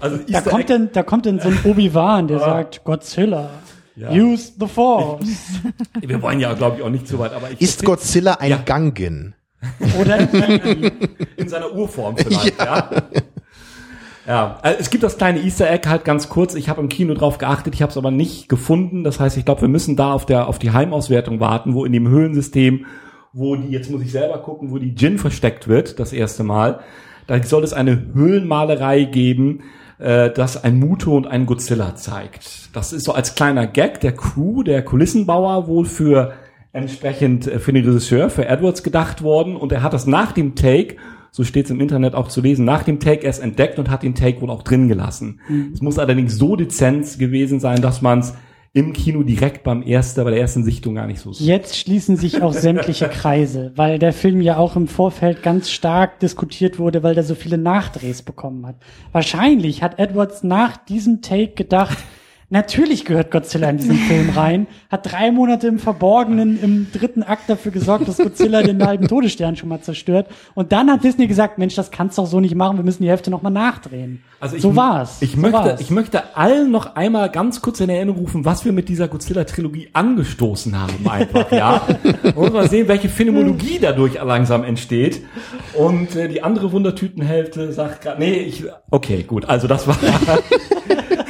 Also 0.00 0.18
Da 0.26 0.40
kommt 0.40 0.68
denn, 0.68 0.88
da 0.92 1.02
kommt 1.04 1.26
denn 1.26 1.38
so 1.38 1.48
ein 1.48 1.58
Obi-Wan, 1.62 2.26
der 2.26 2.40
sagt, 2.40 2.82
Godzilla, 2.82 3.50
use 3.96 4.52
the 4.58 4.66
force. 4.66 5.24
wir 6.00 6.20
wollen 6.22 6.40
ja, 6.40 6.54
glaube 6.54 6.78
ich, 6.78 6.82
auch 6.82 6.88
nicht 6.90 7.06
zu 7.06 7.20
weit, 7.20 7.32
aber 7.32 7.50
ich 7.52 7.60
Ist 7.60 7.84
Godzilla 7.84 8.34
ein 8.40 8.50
Ja. 8.50 8.56
Gangen? 8.64 9.34
Oder 10.00 10.18
in 11.36 11.48
seiner 11.48 11.72
Urform 11.72 12.16
vielleicht, 12.16 12.58
ja. 12.58 12.90
Ja, 12.90 13.20
äh, 14.62 14.74
es 14.78 14.90
gibt 14.90 15.02
das 15.02 15.18
kleine 15.18 15.40
Easter 15.40 15.70
Egg 15.70 15.88
halt 15.88 16.04
ganz 16.04 16.28
kurz. 16.28 16.54
Ich 16.54 16.68
habe 16.68 16.80
im 16.80 16.88
Kino 16.88 17.14
drauf 17.14 17.38
geachtet, 17.38 17.74
ich 17.74 17.82
habe 17.82 17.90
es 17.90 17.96
aber 17.96 18.10
nicht 18.10 18.48
gefunden. 18.48 19.04
Das 19.04 19.18
heißt, 19.18 19.36
ich 19.36 19.44
glaube, 19.44 19.62
wir 19.62 19.68
müssen 19.68 19.96
da 19.96 20.12
auf 20.12 20.26
der 20.26 20.48
auf 20.48 20.58
die 20.58 20.70
Heimauswertung 20.70 21.40
warten, 21.40 21.74
wo 21.74 21.84
in 21.84 21.92
dem 21.92 22.08
Höhlensystem, 22.08 22.86
wo 23.32 23.56
die 23.56 23.68
jetzt 23.68 23.90
muss 23.90 24.02
ich 24.02 24.12
selber 24.12 24.38
gucken, 24.38 24.70
wo 24.70 24.78
die 24.78 24.94
Jin 24.94 25.18
versteckt 25.18 25.68
wird, 25.68 25.98
das 25.98 26.12
erste 26.12 26.44
Mal. 26.44 26.80
Da 27.26 27.42
soll 27.42 27.64
es 27.64 27.72
eine 27.72 28.08
Höhlenmalerei 28.14 29.04
geben, 29.04 29.62
äh, 29.98 30.30
das 30.30 30.62
ein 30.62 30.78
Muto 30.78 31.16
und 31.16 31.26
ein 31.26 31.46
Godzilla 31.46 31.94
zeigt. 31.96 32.74
Das 32.74 32.92
ist 32.92 33.04
so 33.04 33.12
als 33.12 33.34
kleiner 33.34 33.66
Gag 33.66 34.00
der 34.00 34.12
Crew, 34.12 34.62
der 34.62 34.84
Kulissenbauer 34.84 35.66
wohl 35.66 35.84
für 35.84 36.32
entsprechend 36.72 37.46
äh, 37.46 37.58
für 37.58 37.72
den 37.72 37.84
Regisseur, 37.84 38.30
für 38.30 38.46
Edwards 38.46 38.82
gedacht 38.82 39.22
worden 39.22 39.56
und 39.56 39.72
er 39.72 39.82
hat 39.82 39.92
das 39.92 40.06
nach 40.06 40.32
dem 40.32 40.54
Take, 40.54 40.96
so 41.34 41.44
steht 41.44 41.64
es 41.64 41.70
im 41.70 41.80
Internet 41.80 42.14
auch 42.14 42.28
zu 42.28 42.42
lesen, 42.42 42.66
nach 42.66 42.82
dem 42.82 43.00
Take 43.00 43.24
erst 43.24 43.42
entdeckt 43.42 43.78
und 43.78 43.88
hat 43.90 44.02
den 44.02 44.14
Take 44.14 44.42
wohl 44.42 44.50
auch 44.50 44.62
drin 44.62 44.86
gelassen. 44.86 45.40
Es 45.72 45.80
muss 45.80 45.98
allerdings 45.98 46.36
so 46.36 46.56
dezent 46.56 47.18
gewesen 47.18 47.58
sein, 47.58 47.80
dass 47.80 48.02
man 48.02 48.18
es 48.18 48.34
im 48.74 48.92
Kino 48.92 49.22
direkt 49.22 49.64
beim 49.64 49.82
ersten, 49.82 50.24
bei 50.24 50.30
der 50.30 50.40
ersten 50.40 50.62
Sichtung 50.62 50.94
gar 50.94 51.06
nicht 51.06 51.20
so 51.20 51.32
sieht. 51.32 51.46
Jetzt 51.46 51.76
schließen 51.78 52.16
sich 52.16 52.42
auch 52.42 52.52
sämtliche 52.52 53.08
Kreise, 53.08 53.72
weil 53.76 53.98
der 53.98 54.12
Film 54.12 54.42
ja 54.42 54.58
auch 54.58 54.76
im 54.76 54.88
Vorfeld 54.88 55.42
ganz 55.42 55.70
stark 55.70 56.20
diskutiert 56.20 56.78
wurde, 56.78 57.02
weil 57.02 57.14
der 57.14 57.24
so 57.24 57.34
viele 57.34 57.58
Nachdrehs 57.58 58.22
bekommen 58.22 58.66
hat. 58.66 58.76
Wahrscheinlich 59.12 59.82
hat 59.82 59.98
Edwards 59.98 60.42
nach 60.42 60.76
diesem 60.76 61.22
Take 61.22 61.52
gedacht, 61.52 61.98
natürlich 62.52 63.04
gehört 63.04 63.30
Godzilla 63.30 63.70
in 63.70 63.78
diesen 63.78 63.96
Film 63.96 64.30
rein, 64.30 64.66
hat 64.90 65.10
drei 65.10 65.32
Monate 65.32 65.66
im 65.66 65.78
Verborgenen 65.78 66.62
im 66.62 66.86
dritten 66.92 67.22
Akt 67.22 67.48
dafür 67.48 67.72
gesorgt, 67.72 68.06
dass 68.06 68.18
Godzilla 68.18 68.62
den 68.62 68.84
halben 68.84 69.08
Todesstern 69.08 69.56
schon 69.56 69.70
mal 69.70 69.80
zerstört. 69.80 70.28
Und 70.54 70.70
dann 70.70 70.90
hat 70.90 71.02
Disney 71.02 71.26
gesagt, 71.26 71.58
Mensch, 71.58 71.74
das 71.74 71.90
kannst 71.90 72.18
du 72.18 72.22
doch 72.22 72.28
so 72.28 72.40
nicht 72.40 72.54
machen, 72.54 72.76
wir 72.76 72.84
müssen 72.84 73.02
die 73.02 73.08
Hälfte 73.08 73.30
nochmal 73.30 73.52
nachdrehen. 73.52 74.22
Also 74.38 74.56
ich, 74.56 74.62
so 74.62 74.76
war's. 74.76 75.22
Ich 75.22 75.32
so 75.32 75.38
möchte, 75.38 75.58
war's. 75.58 75.80
ich 75.80 75.90
möchte 75.90 76.36
allen 76.36 76.70
noch 76.70 76.94
einmal 76.94 77.30
ganz 77.30 77.62
kurz 77.62 77.80
in 77.80 77.88
Erinnerung 77.88 78.20
rufen, 78.20 78.44
was 78.44 78.64
wir 78.64 78.72
mit 78.72 78.88
dieser 78.88 79.08
Godzilla-Trilogie 79.08 79.88
angestoßen 79.94 80.78
haben, 80.78 81.08
einfach, 81.08 81.50
ja. 81.50 81.86
Muss 82.34 82.52
mal 82.52 82.68
sehen, 82.68 82.86
welche 82.86 83.08
Phänomenologie 83.08 83.78
dadurch 83.80 84.14
langsam 84.22 84.62
entsteht. 84.62 85.22
Und 85.72 86.14
äh, 86.16 86.28
die 86.28 86.42
andere 86.42 86.70
Wundertütenhälfte 86.70 87.72
sagt 87.72 88.02
gerade, 88.02 88.20
nee, 88.20 88.40
ich, 88.40 88.64
okay, 88.90 89.22
gut, 89.22 89.46
also 89.46 89.66
das 89.66 89.86
war, 89.86 89.96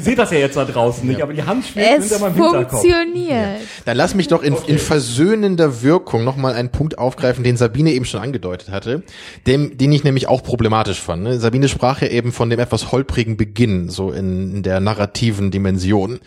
ihr 0.00 0.04
seht 0.04 0.18
das 0.18 0.30
ja 0.30 0.38
jetzt 0.38 0.56
da 0.56 0.64
draußen 0.64 1.06
nicht, 1.06 1.22
aber 1.22 1.32
die 1.32 1.42
Hand 1.42 1.64
schwebt 1.66 1.98
Es 1.98 2.08
hinter 2.10 2.24
meinem 2.24 2.34
Hinterkopf. 2.34 2.80
funktioniert. 2.82 3.60
Dann 3.84 3.96
lass 3.96 4.14
mich 4.14 4.28
doch 4.28 4.42
in, 4.42 4.54
Okay. 4.54 4.72
in 4.72 4.78
versöhnender 4.78 5.82
Wirkung 5.82 6.24
nochmal 6.24 6.54
einen 6.54 6.70
Punkt 6.70 6.98
aufgreifen, 6.98 7.44
den 7.44 7.56
Sabine 7.56 7.92
eben 7.92 8.04
schon 8.04 8.20
angedeutet 8.20 8.70
hatte, 8.70 9.02
dem, 9.46 9.76
den 9.76 9.92
ich 9.92 10.04
nämlich 10.04 10.26
auch 10.28 10.42
problematisch 10.42 11.00
fand. 11.00 11.22
Ne? 11.22 11.38
Sabine 11.38 11.68
sprach 11.68 12.00
ja 12.02 12.08
eben 12.08 12.32
von 12.32 12.50
dem 12.50 12.58
etwas 12.58 12.92
holprigen 12.92 13.36
Beginn, 13.36 13.88
so 13.88 14.10
in, 14.10 14.56
in 14.56 14.62
der 14.62 14.80
narrativen 14.80 15.50
Dimension. 15.50 16.20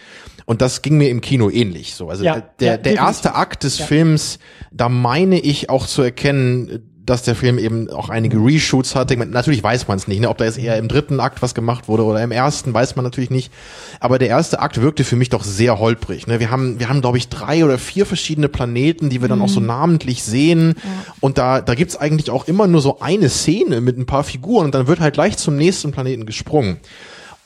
Und 0.46 0.62
das 0.62 0.82
ging 0.82 0.98
mir 0.98 1.10
im 1.10 1.22
Kino 1.22 1.50
ähnlich 1.50 1.96
so. 1.96 2.10
Also 2.10 2.24
Ja, 2.26 2.42
der, 2.60 2.72
ja, 2.74 2.78
der 2.78 2.96
erste. 2.96 3.36
Akt 3.36 3.64
des 3.64 3.80
Ja. 3.80 3.86
Films, 3.86 4.40
da 4.72 4.90
meine 4.90 5.40
ich 5.40 5.70
auch 5.70 5.88
zu 5.88 6.02
erkennen, 6.02 6.90
dass 7.06 7.24
der 7.24 7.36
Film 7.36 7.58
eben 7.58 7.90
auch 7.90 8.10
einige 8.10 8.38
Reshoots 8.38 8.96
hatte. 8.96 9.18
Natürlich 9.18 9.62
weiß 9.62 9.88
man 9.88 9.98
es 9.98 10.08
nicht, 10.08 10.22
ne? 10.22 10.30
ob 10.30 10.38
da 10.38 10.46
jetzt 10.46 10.58
eher 10.58 10.78
im 10.78 10.88
dritten 10.88 11.20
Akt 11.20 11.42
was 11.42 11.54
gemacht 11.54 11.88
wurde 11.88 12.04
oder 12.04 12.24
im 12.24 12.32
ersten, 12.32 12.74
weiß 12.74 12.96
man 12.96 13.04
natürlich 13.04 13.30
nicht. 13.30 13.52
Aber 14.00 14.20
der 14.20 14.30
erste 14.30 14.60
Akt 14.60 14.82
wirkte 14.82 15.04
für 15.04 15.16
mich 15.16 15.30
doch 15.30 15.44
sehr 15.44 15.80
holprig. 15.80 16.28
Ne? 16.28 16.40
Wir 16.40 16.50
haben, 16.50 16.80
wir 16.80 16.90
haben, 16.90 17.02
glaube 17.02 17.18
ich, 17.18 17.28
drei 17.28 17.66
oder 17.66 17.78
vier 17.78 18.06
verschiedene 18.06 18.48
Planeten, 18.48 19.10
die 19.10 19.22
wir 19.22 19.28
dann 19.28 19.42
auch 19.42 19.50
so 19.50 19.60
namentlich 19.60 20.24
sehen. 20.24 20.76
Und 21.20 21.38
da, 21.38 21.62
da 21.62 21.76
gibt's 21.76 21.98
eigentlich 21.98 22.30
auch 22.30 22.48
immer 22.48 22.68
nur 22.68 22.82
so 22.82 23.00
eine 23.00 23.30
Szene 23.30 23.82
mit 23.82 23.98
ein 23.98 24.06
paar 24.06 24.24
Figuren 24.24 24.66
und 24.66 24.76
dann 24.76 24.88
wird 24.88 25.00
halt 25.00 25.16
gleich 25.16 25.38
zum 25.38 25.58
nächsten 25.58 25.92
Planeten 25.92 26.26
gesprungen. 26.26 26.78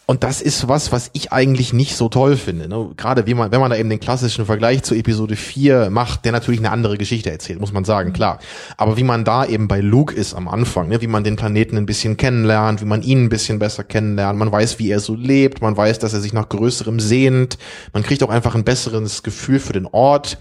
Und 0.10 0.24
das 0.24 0.41
ist 0.41 0.70
was, 0.70 0.93
was 0.93 1.10
ich 1.12 1.34
eigentlich 1.34 1.74
nicht 1.74 1.97
so 1.97 2.08
toll 2.08 2.38
finde. 2.38 2.70
Ne? 2.70 2.91
Gerade 2.95 3.28
wie 3.28 3.34
man, 3.34 3.51
wenn 3.51 3.60
man 3.60 3.70
da 3.70 3.76
eben 3.76 3.89
den 3.89 3.99
klassischen 3.99 4.45
Vergleich 4.45 4.82
zu 4.84 4.95
Episode 4.95 5.36
4 5.36 5.89
macht, 5.89 6.24
der 6.24 6.32
natürlich 6.32 6.62
eine 6.62 6.72
andere 6.72 6.97
Geschichte 6.97 7.30
erzählt, 7.30 7.60
muss 7.60 7.74
man 7.74 7.84
sagen, 7.84 8.14
klar. 8.14 8.39
Aber 8.78 8.95
wie 8.95 9.03
man 9.03 9.26
da 9.26 9.45
eben 9.45 9.68
bei 9.68 9.82
Luke 9.82 10.16
ist 10.16 10.34
am 10.34 10.47
Anfang, 10.47 10.88
ne? 10.88 11.01
wie 11.01 11.08
man 11.08 11.26
den 11.26 11.36
Planeten 11.36 11.76
ein 11.76 11.86
bisschen 11.86 12.16
kennenlernt, 12.16 12.80
wie 12.80 12.86
man 12.86 13.01
ihn 13.01 13.26
ein 13.26 13.30
bisschen 13.30 13.60
besser 13.60 13.84
kennenlernt, 13.84 14.39
man 14.39 14.49
weiß, 14.49 14.80
wie 14.80 14.89
er 14.89 15.01
so 15.01 15.14
lebt, 15.14 15.62
man 15.62 15.76
weiß, 15.76 15.99
dass 15.99 16.14
er 16.14 16.22
sich 16.22 16.32
nach 16.32 16.47
Größerem 16.47 17.01
sehnt, 17.01 17.58
man 17.91 18.03
kriegt 18.03 18.24
auch 18.24 18.30
einfach 18.30 18.55
ein 18.55 18.64
besseres 18.64 19.24
Gefühl 19.24 19.60
für 19.60 19.74
den 19.74 19.88
Ort 19.88 20.38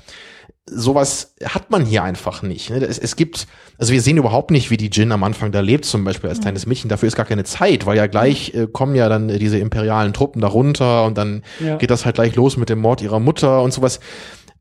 sowas 0.69 1.35
hat 1.45 1.71
man 1.71 1.85
hier 1.85 2.03
einfach 2.03 2.43
nicht. 2.43 2.71
ne? 2.71 2.85
Es, 2.85 2.99
es 2.99 3.15
gibt, 3.17 3.47
also 3.79 3.93
wir 3.93 4.03
sehen 4.03 4.17
überhaupt 4.17 4.51
nicht, 4.51 4.71
wie 4.71 4.77
die 4.77 4.89
Jin 4.91 5.13
am 5.13 5.23
Anfang 5.25 5.53
da 5.53 5.61
lebt, 5.61 5.85
zum 5.85 6.05
Beispiel 6.05 6.29
als 6.29 6.41
kleines 6.41 6.67
Mädchen. 6.67 6.89
Dafür 6.89 7.07
ist 7.07 7.17
gar 7.17 7.27
keine 7.27 7.45
Zeit, 7.45 7.87
weil 7.87 7.97
ja 7.97 8.07
gleich 8.09 8.53
äh, 8.55 8.67
kommen 8.67 8.95
ja 8.97 9.09
dann 9.09 9.29
diese 9.29 9.59
imperialen 9.59 10.13
Truppen 10.13 10.43
da 10.43 10.49
runter 10.49 11.05
und 11.05 11.17
dann 11.17 11.43
Ja. 11.65 11.77
geht 11.77 11.91
das 11.91 12.05
halt 12.05 12.17
gleich 12.17 12.35
los 12.35 12.57
mit 12.57 12.69
dem 12.69 12.81
Mord 12.81 13.01
ihrer 13.01 13.21
Mutter 13.21 13.63
und 13.63 13.73
sowas. 13.73 14.01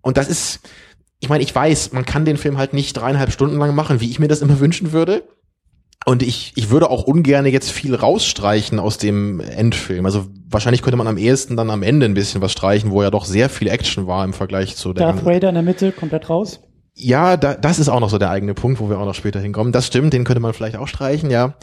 Und 0.01 0.17
das 0.17 0.27
ist, 0.27 0.59
ich 1.19 1.29
meine, 1.29 1.43
ich 1.43 1.53
weiß, 1.55 1.91
man 1.93 2.05
kann 2.05 2.25
den 2.25 2.37
Film 2.37 2.57
halt 2.57 2.73
nicht 2.73 2.93
dreieinhalb 2.93 3.31
Stunden 3.31 3.57
lang 3.57 3.73
machen, 3.73 3.99
wie 3.99 4.09
ich 4.11 4.19
mir 4.19 4.27
das 4.27 4.41
immer 4.41 4.59
wünschen 4.59 4.91
würde. 4.91 5.23
Und 6.05 6.21
ich, 6.21 6.53
ich 6.55 6.69
würde 6.69 6.91
auch 6.91 7.03
ungern 7.03 7.47
jetzt 7.47 7.71
viel 7.71 7.95
rausstreichen 7.95 8.79
aus 8.79 8.99
dem 8.99 9.39
Endfilm. 9.39 10.05
Also 10.05 10.27
wahrscheinlich 10.47 10.83
könnte 10.83 10.97
man 10.97 11.07
am 11.07 11.17
ehesten 11.17 11.57
dann 11.57 11.71
am 11.71 11.81
Ende 11.81 12.05
ein 12.05 12.13
bisschen 12.13 12.41
was 12.41 12.51
streichen, 12.51 12.91
wo 12.91 13.01
ja 13.01 13.09
doch 13.09 13.25
sehr 13.25 13.49
viel 13.49 13.67
Action 13.67 14.05
war 14.05 14.23
im 14.23 14.33
Vergleich 14.33 14.75
zu 14.75 14.93
der 14.93 15.07
Darth 15.07 15.25
Vader 15.25 15.49
in 15.49 15.55
der 15.55 15.63
Mitte, 15.63 15.91
komplett 15.91 16.29
raus. 16.29 16.59
ja, 16.93 17.37
da, 17.37 17.55
das 17.55 17.79
ist 17.79 17.89
auch 17.89 17.99
noch 17.99 18.09
so 18.09 18.19
der 18.19 18.29
eigene 18.29 18.53
Punkt, 18.53 18.79
wo 18.79 18.87
wir 18.87 18.99
auch 18.99 19.05
noch 19.05 19.15
später 19.15 19.39
hinkommen. 19.39 19.73
Das 19.73 19.87
stimmt, 19.87 20.13
den 20.13 20.25
könnte 20.25 20.39
man 20.39 20.53
vielleicht 20.53 20.77
auch 20.77 20.87
streichen, 20.87 21.31
ja. 21.31 21.55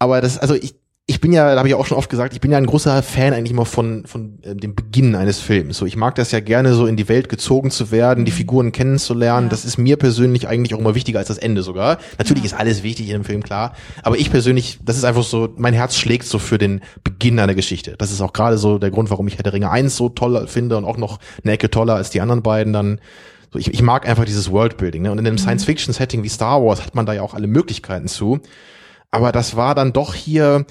Aber 0.00 0.20
das, 0.20 0.36
also 0.36 0.54
ich, 0.54 0.74
ich 1.10 1.20
bin 1.20 1.32
ja, 1.32 1.50
da 1.50 1.58
habe 1.58 1.66
ich 1.66 1.74
auch 1.74 1.86
schon 1.86 1.98
oft 1.98 2.08
gesagt, 2.08 2.34
ich 2.34 2.40
bin 2.40 2.52
ja 2.52 2.58
ein 2.58 2.66
großer 2.66 3.02
Fan 3.02 3.32
eigentlich 3.32 3.50
immer 3.50 3.66
von, 3.66 4.06
von 4.06 4.38
äh, 4.42 4.54
dem 4.54 4.76
Beginn 4.76 5.16
eines 5.16 5.40
Films. 5.40 5.76
So, 5.76 5.84
ich 5.84 5.96
mag 5.96 6.14
das 6.14 6.30
ja 6.30 6.38
gerne, 6.38 6.72
so 6.74 6.86
in 6.86 6.96
die 6.96 7.08
Welt 7.08 7.28
gezogen 7.28 7.72
zu 7.72 7.90
werden, 7.90 8.24
die 8.24 8.30
Figuren 8.30 8.70
kennenzulernen. 8.70 9.48
Das 9.48 9.64
ist 9.64 9.76
mir 9.76 9.96
persönlich 9.96 10.46
eigentlich 10.46 10.72
auch 10.72 10.78
immer 10.78 10.94
wichtiger 10.94 11.18
als 11.18 11.26
das 11.26 11.38
Ende 11.38 11.64
sogar. 11.64 11.98
Natürlich 12.18 12.44
ist 12.44 12.54
alles 12.54 12.84
wichtig 12.84 13.08
in 13.08 13.16
einem 13.16 13.24
Film, 13.24 13.42
klar. 13.42 13.74
Aber 14.04 14.18
ich 14.18 14.30
persönlich, 14.30 14.78
das 14.84 14.98
ist 14.98 15.04
einfach 15.04 15.24
so, 15.24 15.52
mein 15.56 15.74
Herz 15.74 15.96
schlägt 15.96 16.26
so 16.26 16.38
für 16.38 16.58
den 16.58 16.80
Beginn 17.02 17.40
einer 17.40 17.56
Geschichte. 17.56 17.96
Das 17.98 18.12
ist 18.12 18.20
auch 18.20 18.32
gerade 18.32 18.56
so 18.56 18.78
der 18.78 18.92
Grund, 18.92 19.10
warum 19.10 19.26
ich 19.26 19.36
Herr 19.36 19.42
der 19.42 19.52
Ringe 19.52 19.68
1 19.68 19.96
so 19.96 20.10
toll 20.10 20.46
finde 20.46 20.76
und 20.76 20.84
auch 20.84 20.96
noch 20.96 21.18
eine 21.42 21.54
Ecke 21.54 21.70
toller 21.70 21.96
als 21.96 22.10
die 22.10 22.20
anderen 22.20 22.42
beiden 22.42 22.72
dann. 22.72 23.00
So, 23.52 23.58
ich, 23.58 23.74
ich 23.74 23.82
mag 23.82 24.08
einfach 24.08 24.26
dieses 24.26 24.52
Worldbuilding. 24.52 25.02
Ne? 25.02 25.10
Und 25.10 25.18
in 25.18 25.26
einem 25.26 25.38
Science-Fiction-Setting 25.38 26.22
wie 26.22 26.28
Star 26.28 26.62
Wars 26.62 26.86
hat 26.86 26.94
man 26.94 27.04
da 27.04 27.14
ja 27.14 27.22
auch 27.22 27.34
alle 27.34 27.48
Möglichkeiten 27.48 28.06
zu. 28.06 28.38
Aber 29.10 29.32
das 29.32 29.56
war 29.56 29.74
dann 29.74 29.92
doch 29.92 30.14
hier, 30.14 30.66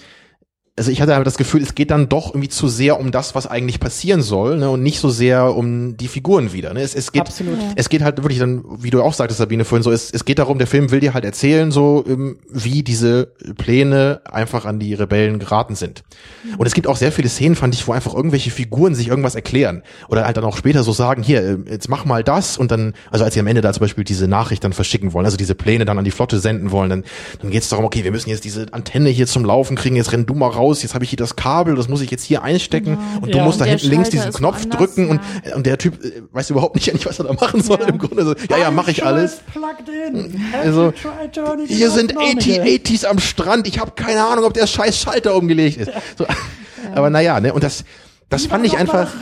also 0.79 0.91
ich 0.91 1.01
hatte 1.01 1.11
einfach 1.11 1.25
das 1.25 1.37
Gefühl, 1.37 1.61
es 1.61 1.75
geht 1.75 1.91
dann 1.91 2.07
doch 2.07 2.29
irgendwie 2.29 2.47
zu 2.47 2.69
sehr 2.69 3.01
um 3.01 3.11
das, 3.11 3.35
was 3.35 3.45
eigentlich 3.45 3.81
passieren 3.81 4.21
soll, 4.21 4.57
ne, 4.57 4.69
und 4.69 4.81
nicht 4.81 5.01
so 5.01 5.09
sehr 5.09 5.53
um 5.53 5.97
die 5.97 6.07
Figuren 6.07 6.53
wieder. 6.53 6.73
Ne. 6.73 6.81
Es, 6.81 6.95
es 6.95 7.11
geht, 7.11 7.23
Absolut. 7.23 7.57
es 7.75 7.89
geht 7.89 8.01
halt 8.01 8.17
wirklich 8.23 8.39
dann, 8.39 8.63
wie 8.79 8.89
du 8.89 9.03
auch 9.03 9.13
sagtest, 9.13 9.39
Sabine 9.39 9.65
vorhin, 9.65 9.83
so 9.83 9.91
es, 9.91 10.09
es 10.09 10.23
geht 10.23 10.39
darum, 10.39 10.57
der 10.57 10.67
Film 10.67 10.89
will 10.89 11.01
dir 11.01 11.13
halt 11.13 11.25
erzählen, 11.25 11.69
so 11.71 12.05
ähm, 12.07 12.39
wie 12.49 12.81
diese 12.81 13.33
Pläne 13.57 14.21
einfach 14.23 14.63
an 14.63 14.79
die 14.79 14.93
Rebellen 14.93 15.37
geraten 15.37 15.75
sind. 15.75 16.03
Und 16.57 16.65
es 16.65 16.73
gibt 16.73 16.87
auch 16.87 16.95
sehr 16.95 17.11
viele 17.11 17.27
Szenen, 17.27 17.55
fand 17.55 17.75
ich, 17.75 17.85
wo 17.85 17.91
einfach 17.91 18.13
irgendwelche 18.13 18.49
Figuren 18.49 18.95
sich 18.95 19.09
irgendwas 19.09 19.35
erklären 19.35 19.83
oder 20.07 20.25
halt 20.25 20.37
dann 20.37 20.45
auch 20.45 20.55
später 20.55 20.83
so 20.83 20.93
sagen, 20.93 21.23
hier, 21.23 21.43
äh, 21.43 21.57
jetzt 21.69 21.89
mach 21.89 22.05
mal 22.05 22.23
das 22.23 22.57
und 22.57 22.71
dann, 22.71 22.93
also 23.11 23.25
als 23.25 23.33
sie 23.33 23.41
am 23.41 23.47
Ende 23.47 23.59
da 23.59 23.73
zum 23.73 23.81
Beispiel 23.81 24.05
diese 24.05 24.29
Nachricht 24.29 24.63
dann 24.63 24.71
verschicken 24.71 25.11
wollen, 25.11 25.25
also 25.25 25.35
diese 25.35 25.55
Pläne 25.55 25.83
dann 25.83 25.97
an 25.97 26.05
die 26.05 26.11
Flotte 26.11 26.39
senden 26.39 26.71
wollen, 26.71 26.89
dann, 26.89 27.03
dann 27.41 27.51
geht 27.51 27.63
es 27.63 27.69
darum, 27.69 27.83
okay, 27.83 28.05
wir 28.05 28.11
müssen 28.11 28.29
jetzt 28.29 28.45
diese 28.45 28.73
Antenne 28.73 29.09
hier 29.09 29.27
zum 29.27 29.43
Laufen 29.43 29.75
kriegen, 29.75 29.97
jetzt 29.97 30.13
renn 30.13 30.25
du 30.25 30.35
mal 30.35 30.47
raus, 30.47 30.68
jetzt 30.71 30.93
habe 30.93 31.03
ich 31.03 31.09
hier 31.09 31.17
das 31.17 31.35
Kabel, 31.35 31.75
das 31.75 31.87
muss 31.87 32.01
ich 32.01 32.11
jetzt 32.11 32.23
hier 32.23 32.43
einstecken 32.43 32.97
und 33.21 33.33
du 33.33 33.37
Ja, 33.37 33.43
musst 33.43 33.59
da 33.59 33.65
und 33.65 33.71
hinten 33.71 33.89
links 33.89 34.09
diesen 34.09 34.31
Knopf 34.31 34.59
woanders, 34.59 34.77
drücken 34.77 35.09
und, 35.09 35.21
ja. 35.45 35.55
und 35.55 35.65
der 35.65 35.77
Typ 35.77 36.03
äh, 36.03 36.21
weiß 36.31 36.49
überhaupt 36.49 36.75
nicht, 36.75 36.89
eigentlich, 36.91 37.05
was 37.05 37.19
er 37.19 37.25
da 37.25 37.33
machen 37.33 37.61
soll 37.61 37.79
im 37.87 37.97
Grunde. 37.97 38.23
So, 38.25 38.35
ja, 38.49 38.57
ja, 38.57 38.71
mache 38.71 38.91
ich 38.91 39.05
alles. 39.05 39.41
Also, 40.61 40.93
Hier 41.67 41.91
sind 41.91 42.13
now 42.15 42.21
again? 42.21 42.61
AT-80s 42.61 43.05
am 43.05 43.19
Strand. 43.19 43.67
Ich 43.67 43.79
habe 43.79 43.91
keine 43.95 44.23
Ahnung, 44.23 44.45
ob 44.45 44.53
der 44.53 44.67
scheiß 44.67 44.97
Schalter 44.97 45.35
umgelegt 45.35 45.77
ist. 45.77 45.91
So, 46.17 46.25
aber 46.93 47.09
naja, 47.09 47.39
ne, 47.39 47.53
und 47.53 47.63
das, 47.63 47.83
das 48.29 48.45
fand 48.45 48.65
ich 48.65 48.77
einfach. 48.77 49.11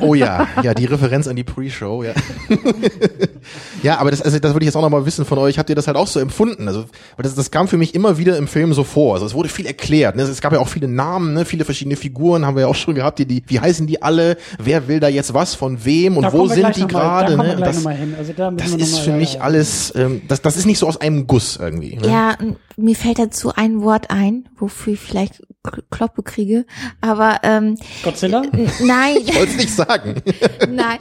Oh 0.00 0.14
ja, 0.14 0.48
ja, 0.62 0.74
die 0.74 0.84
Referenz 0.84 1.28
an 1.28 1.36
die 1.36 1.44
Pre-Show, 1.44 2.02
ja. 2.02 2.12
ja, 3.82 3.98
aber 3.98 4.10
das, 4.10 4.22
also 4.22 4.38
das 4.38 4.52
würde 4.52 4.64
ich 4.64 4.68
jetzt 4.68 4.76
auch 4.76 4.82
noch 4.82 4.90
mal 4.90 5.06
wissen 5.06 5.24
von 5.24 5.38
euch. 5.38 5.58
Habt 5.58 5.70
ihr 5.70 5.76
das 5.76 5.86
halt 5.86 5.96
auch 5.96 6.06
so 6.06 6.18
empfunden? 6.18 6.66
Also, 6.66 6.86
weil 7.16 7.22
das, 7.22 7.34
das 7.34 7.50
kam 7.50 7.68
für 7.68 7.76
mich 7.76 7.94
immer 7.94 8.18
wieder 8.18 8.36
im 8.36 8.48
Film 8.48 8.72
so 8.72 8.84
vor. 8.84 9.14
Also 9.14 9.26
es 9.26 9.34
wurde 9.34 9.48
viel 9.48 9.66
erklärt. 9.66 10.16
Ne? 10.16 10.22
Es 10.22 10.40
gab 10.40 10.52
ja 10.52 10.58
auch 10.58 10.68
viele 10.68 10.88
Namen, 10.88 11.34
ne? 11.34 11.44
viele 11.44 11.64
verschiedene 11.64 11.96
Figuren 11.96 12.44
haben 12.46 12.56
wir 12.56 12.62
ja 12.62 12.66
auch 12.66 12.74
schon 12.74 12.94
gehabt. 12.94 13.18
Die, 13.18 13.26
die, 13.26 13.42
wie 13.46 13.60
heißen 13.60 13.86
die 13.86 14.02
alle? 14.02 14.36
Wer 14.58 14.88
will 14.88 15.00
da 15.00 15.08
jetzt 15.08 15.34
was 15.34 15.54
von 15.54 15.84
wem 15.84 16.16
und 16.16 16.24
Da 16.24 16.32
wo 16.32 16.46
sind 16.46 16.76
die 16.76 16.86
gerade? 16.86 17.36
Da 17.36 17.36
kommen 17.36 17.58
Ne? 17.58 17.64
Das, 17.64 17.76
nochmal 17.76 17.94
hin. 17.96 18.14
Also 18.18 18.32
da 18.32 18.50
das 18.50 18.72
ist 18.72 18.98
für 18.98 19.12
mich 19.12 19.40
alles, 19.40 19.92
ähm, 19.94 20.22
das, 20.28 20.42
das 20.42 20.56
ist 20.56 20.66
nicht 20.66 20.78
so 20.78 20.88
aus 20.88 21.00
einem 21.00 21.26
Guss 21.26 21.56
irgendwie. 21.56 21.96
Ne? 21.96 22.08
Ja, 22.08 22.36
mir 22.76 22.96
fällt 22.96 23.18
dazu 23.18 23.52
ein 23.54 23.82
Wort 23.82 24.10
ein, 24.10 24.48
wofür 24.56 24.94
ich 24.94 25.00
vielleicht 25.00 25.42
Kloppe 25.90 26.22
kriege. 26.22 26.66
Aber 27.00 27.40
ähm, 27.58 27.76
Godzilla? 28.02 28.42
n- 28.52 28.70
nein, 28.80 29.16
Ich 29.24 29.34
wollte 29.34 29.52
es 29.52 29.56
nicht 29.56 29.74
sagen. 29.74 30.14
nein. 30.70 30.98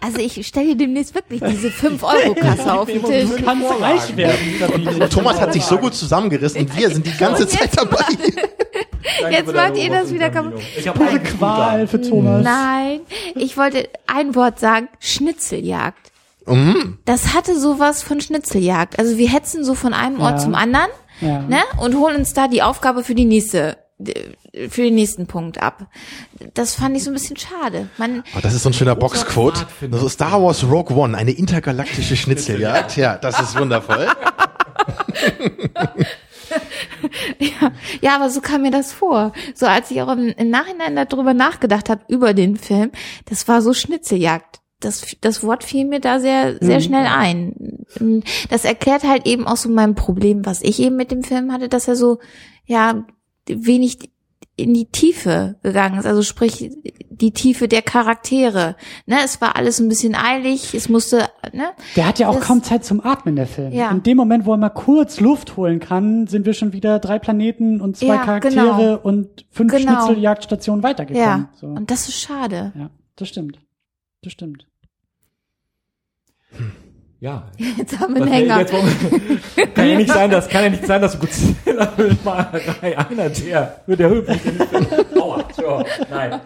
Also 0.00 0.18
ich 0.18 0.46
stelle 0.46 0.68
dir 0.68 0.76
demnächst 0.76 1.14
wirklich 1.14 1.40
diese 1.50 1.68
5-Euro-Kasse 1.68 2.72
auf 2.72 2.86
den 2.86 3.02
Tisch. 3.04 3.28
Du 3.36 3.42
kannst 3.44 3.66
reich 3.80 4.16
werden. 4.16 5.08
Thomas 5.10 5.40
hat 5.40 5.52
sich 5.52 5.64
so 5.64 5.78
gut 5.78 5.94
zusammengerissen 5.94 6.60
und 6.62 6.76
wir 6.76 6.90
sind 6.90 7.06
die 7.06 7.16
ganze 7.16 7.46
Zeit 7.48 7.70
dabei. 7.76 8.04
Jetzt 9.30 9.52
macht 9.54 9.76
ihr 9.76 9.90
das 9.90 10.12
wieder 10.12 10.30
kaputt. 10.30 10.60
Ich 10.76 10.86
habe 10.86 10.98
Pure 10.98 11.20
Qual 11.20 11.86
für 11.86 12.00
Thomas. 12.00 12.44
Nein, 12.44 13.00
ich 13.34 13.56
wollte 13.56 13.88
ein 14.06 14.34
Wort 14.34 14.58
sagen, 14.60 14.88
Schnitzeljagd. 15.00 16.12
Mhm. 16.46 16.98
Das 17.04 17.34
hatte 17.34 17.58
sowas 17.58 18.02
von 18.02 18.20
Schnitzeljagd. 18.20 18.98
Also 18.98 19.16
wir 19.18 19.28
hetzen 19.28 19.64
so 19.64 19.74
von 19.74 19.92
einem 19.94 20.20
Ort 20.20 20.32
Ja. 20.34 20.38
zum 20.38 20.54
anderen 20.54 20.88
Ja. 21.20 21.40
ne, 21.40 21.58
und 21.80 21.96
holen 21.96 22.16
uns 22.16 22.34
da 22.34 22.46
die 22.48 22.62
Aufgabe 22.62 23.02
für 23.02 23.14
die 23.14 23.24
nächste 23.24 23.78
für 23.98 24.82
den 24.82 24.94
nächsten 24.94 25.26
Punkt 25.26 25.62
ab. 25.62 25.86
Das 26.54 26.74
fand 26.74 26.96
ich 26.96 27.04
so 27.04 27.10
ein 27.10 27.14
bisschen 27.14 27.36
schade. 27.36 27.88
Man, 27.96 28.22
Oh, 28.36 28.40
das 28.42 28.52
ist 28.54 28.62
so 28.62 28.68
ein 28.70 28.74
schöner 28.74 28.94
Boxquote. 28.94 29.66
So 29.90 30.08
Star 30.08 30.42
Wars 30.42 30.64
Rogue 30.64 30.94
One, 30.96 31.16
eine 31.16 31.30
intergalaktische 31.32 32.16
Schnitzeljagd. 32.16 32.96
Ja, 32.96 33.16
das 33.16 33.40
ist 33.40 33.58
wundervoll. 33.58 34.06
ja, 38.00 38.16
aber 38.16 38.30
so 38.30 38.40
kam 38.40 38.62
mir 38.62 38.70
das 38.70 38.92
vor. 38.92 39.32
So 39.54 39.66
als 39.66 39.90
ich 39.90 40.02
auch 40.02 40.12
im, 40.12 40.28
im 40.36 40.50
Nachhinein 40.50 40.94
darüber 41.08 41.34
nachgedacht 41.34 41.88
habe, 41.88 42.02
über 42.08 42.34
den 42.34 42.56
Film, 42.56 42.90
das 43.26 43.48
war 43.48 43.62
so 43.62 43.72
Schnitzeljagd. 43.72 44.60
Das, 44.80 45.16
das 45.22 45.42
Wort 45.42 45.64
fiel 45.64 45.86
mir 45.86 46.00
da 46.00 46.20
sehr, 46.20 46.58
sehr 46.60 46.80
schnell 46.80 47.06
ein. 47.06 47.86
Das 48.50 48.66
erklärt 48.66 49.04
halt 49.04 49.26
eben 49.26 49.46
auch 49.46 49.56
so 49.56 49.70
mein 49.70 49.94
Problem, 49.94 50.44
was 50.44 50.60
ich 50.60 50.80
eben 50.80 50.96
mit 50.96 51.10
dem 51.10 51.22
Film 51.22 51.50
hatte, 51.50 51.70
dass 51.70 51.88
er 51.88 51.96
so, 51.96 52.18
ja, 52.66 53.06
wenig 53.48 54.10
in 54.58 54.72
die 54.72 54.86
Tiefe 54.86 55.56
gegangen 55.62 55.98
ist. 55.98 56.06
Also 56.06 56.22
sprich, 56.22 56.70
die 57.10 57.32
Tiefe 57.32 57.68
der 57.68 57.82
Charaktere. 57.82 58.76
Ne, 59.04 59.16
es 59.22 59.40
war 59.42 59.54
alles 59.56 59.80
ein 59.80 59.88
bisschen 59.88 60.14
eilig, 60.14 60.72
es 60.74 60.88
musste, 60.88 61.28
ne? 61.52 61.72
Der 61.94 62.06
hat 62.06 62.18
ja 62.18 62.28
auch 62.28 62.36
Das- 62.36 62.44
kaum 62.46 62.62
Zeit 62.62 62.82
zum 62.84 63.04
Atmen, 63.04 63.36
der 63.36 63.46
Film. 63.46 63.72
Ja. 63.72 63.90
In 63.90 64.02
dem 64.02 64.16
Moment, 64.16 64.46
wo 64.46 64.52
er 64.52 64.56
mal 64.56 64.70
kurz 64.70 65.20
Luft 65.20 65.56
holen 65.58 65.78
kann, 65.78 66.26
sind 66.26 66.46
wir 66.46 66.54
schon 66.54 66.72
wieder 66.72 66.98
drei 67.00 67.18
Planeten 67.18 67.82
und 67.82 67.98
zwei 67.98 68.06
Ja, 68.14 68.24
Charaktere 68.24 68.50
genau. 68.64 68.98
und 69.02 69.44
fünf 69.50 69.72
Genau. 69.74 70.04
Schnitzeljagdstationen 70.06 70.82
weitergekommen. 70.82 71.28
Ja. 71.28 71.50
So. 71.60 71.66
Und 71.66 71.90
das 71.90 72.08
ist 72.08 72.18
schade. 72.20 72.72
ja, 72.76 72.88
das 73.16 73.28
stimmt. 73.28 73.58
Das 74.22 74.32
stimmt. 74.32 74.66
Ja. 77.18 77.44
Jetzt 77.78 77.98
haben 77.98 78.14
wir 78.14 78.22
einen 78.22 78.48
Das- 78.48 78.72
Hänger. 78.72 78.82
jetzt 79.56 79.74
kann 79.74 79.88
ja 79.88 79.96
nicht 79.96 80.10
sein, 80.10 80.30
dass 80.30 80.48
kann 80.48 80.64
ja 80.64 80.70
nicht 80.70 80.86
sein, 80.86 81.00
dass 81.00 81.18
Godzilla 81.18 81.92
mit 81.96 82.22
Malerei 82.24 82.98
einer 82.98 83.30
der 83.30 83.80
wird 83.86 84.00
der 84.00 84.10
Film. 84.10 84.26
Aua, 85.18 85.42
tja, 85.44 85.84
nein. 86.10 86.40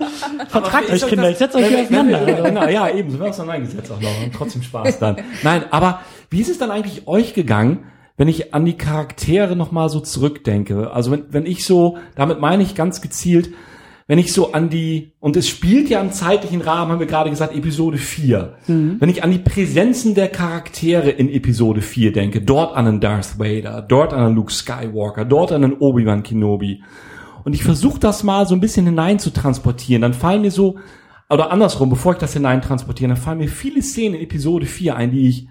Vertragt 0.48 0.88
euch, 0.90 1.06
Kinder, 1.08 1.24
das- 1.24 1.32
ich 1.32 1.38
setz 1.38 1.54
euch 1.56 1.66
hier 1.66 1.78
also. 1.88 2.42
Genau, 2.44 2.68
ja, 2.68 2.88
eben, 2.88 3.10
so 3.10 3.18
wir 3.18 3.26
auseinandergesetzt 3.30 3.90
auch 3.90 4.00
noch 4.00 4.22
und 4.22 4.32
trotzdem 4.32 4.62
Spaß 4.62 5.00
dann. 5.00 5.16
Nein, 5.42 5.64
aber 5.72 6.02
wie 6.30 6.40
ist 6.40 6.48
es 6.48 6.58
dann 6.58 6.70
eigentlich 6.70 7.08
euch 7.08 7.34
gegangen, 7.34 7.80
wenn 8.16 8.28
ich 8.28 8.54
an 8.54 8.64
die 8.64 8.76
Charaktere 8.76 9.56
nochmal 9.56 9.88
so 9.88 9.98
zurückdenke? 9.98 10.92
Also 10.92 11.10
wenn, 11.10 11.24
wenn 11.30 11.46
ich 11.46 11.64
so, 11.64 11.98
damit 12.14 12.38
meine 12.40 12.62
ich 12.62 12.76
ganz 12.76 13.00
gezielt, 13.00 13.50
wenn 14.10 14.18
ich 14.18 14.32
so 14.32 14.50
an 14.50 14.70
die, 14.70 15.12
und 15.20 15.36
es 15.36 15.48
spielt 15.48 15.88
ja 15.88 16.00
im 16.00 16.10
zeitlichen 16.10 16.62
Rahmen, 16.62 16.90
haben 16.90 16.98
wir 16.98 17.06
gerade 17.06 17.30
gesagt, 17.30 17.54
Episode 17.54 17.96
4. 17.96 18.56
Wenn 18.98 19.08
ich 19.08 19.22
an 19.22 19.30
die 19.30 19.38
Präsenzen 19.38 20.16
der 20.16 20.26
Charaktere 20.26 21.10
in 21.10 21.28
Episode 21.28 21.80
4 21.80 22.12
denke, 22.12 22.42
dort 22.42 22.74
an 22.74 22.88
einen 22.88 23.00
Darth 23.00 23.38
Vader, 23.38 23.82
dort 23.82 24.12
an 24.12 24.24
einen 24.24 24.34
Luke 24.34 24.52
Skywalker, 24.52 25.24
dort 25.24 25.52
an 25.52 25.62
einen 25.62 25.74
Obi-Wan 25.74 26.24
Kenobi. 26.24 26.82
Und 27.44 27.54
ich 27.54 27.62
versuche 27.62 28.00
das 28.00 28.24
mal 28.24 28.48
so 28.48 28.56
ein 28.56 28.60
bisschen 28.60 28.84
hinein 28.84 29.20
zu 29.20 29.30
transportieren, 29.30 30.02
dann 30.02 30.12
fallen 30.12 30.42
mir 30.42 30.50
so, 30.50 30.76
oder 31.28 31.52
andersrum, 31.52 31.88
bevor 31.88 32.14
ich 32.14 32.18
das 32.18 32.32
hinein 32.32 32.62
transportiere, 32.62 33.10
dann 33.10 33.16
fallen 33.16 33.38
mir 33.38 33.48
viele 33.48 33.80
Szenen 33.80 34.16
in 34.16 34.22
Episode 34.22 34.66
4 34.66 34.96
ein, 34.96 35.12
die 35.12 35.28
ich 35.28 35.46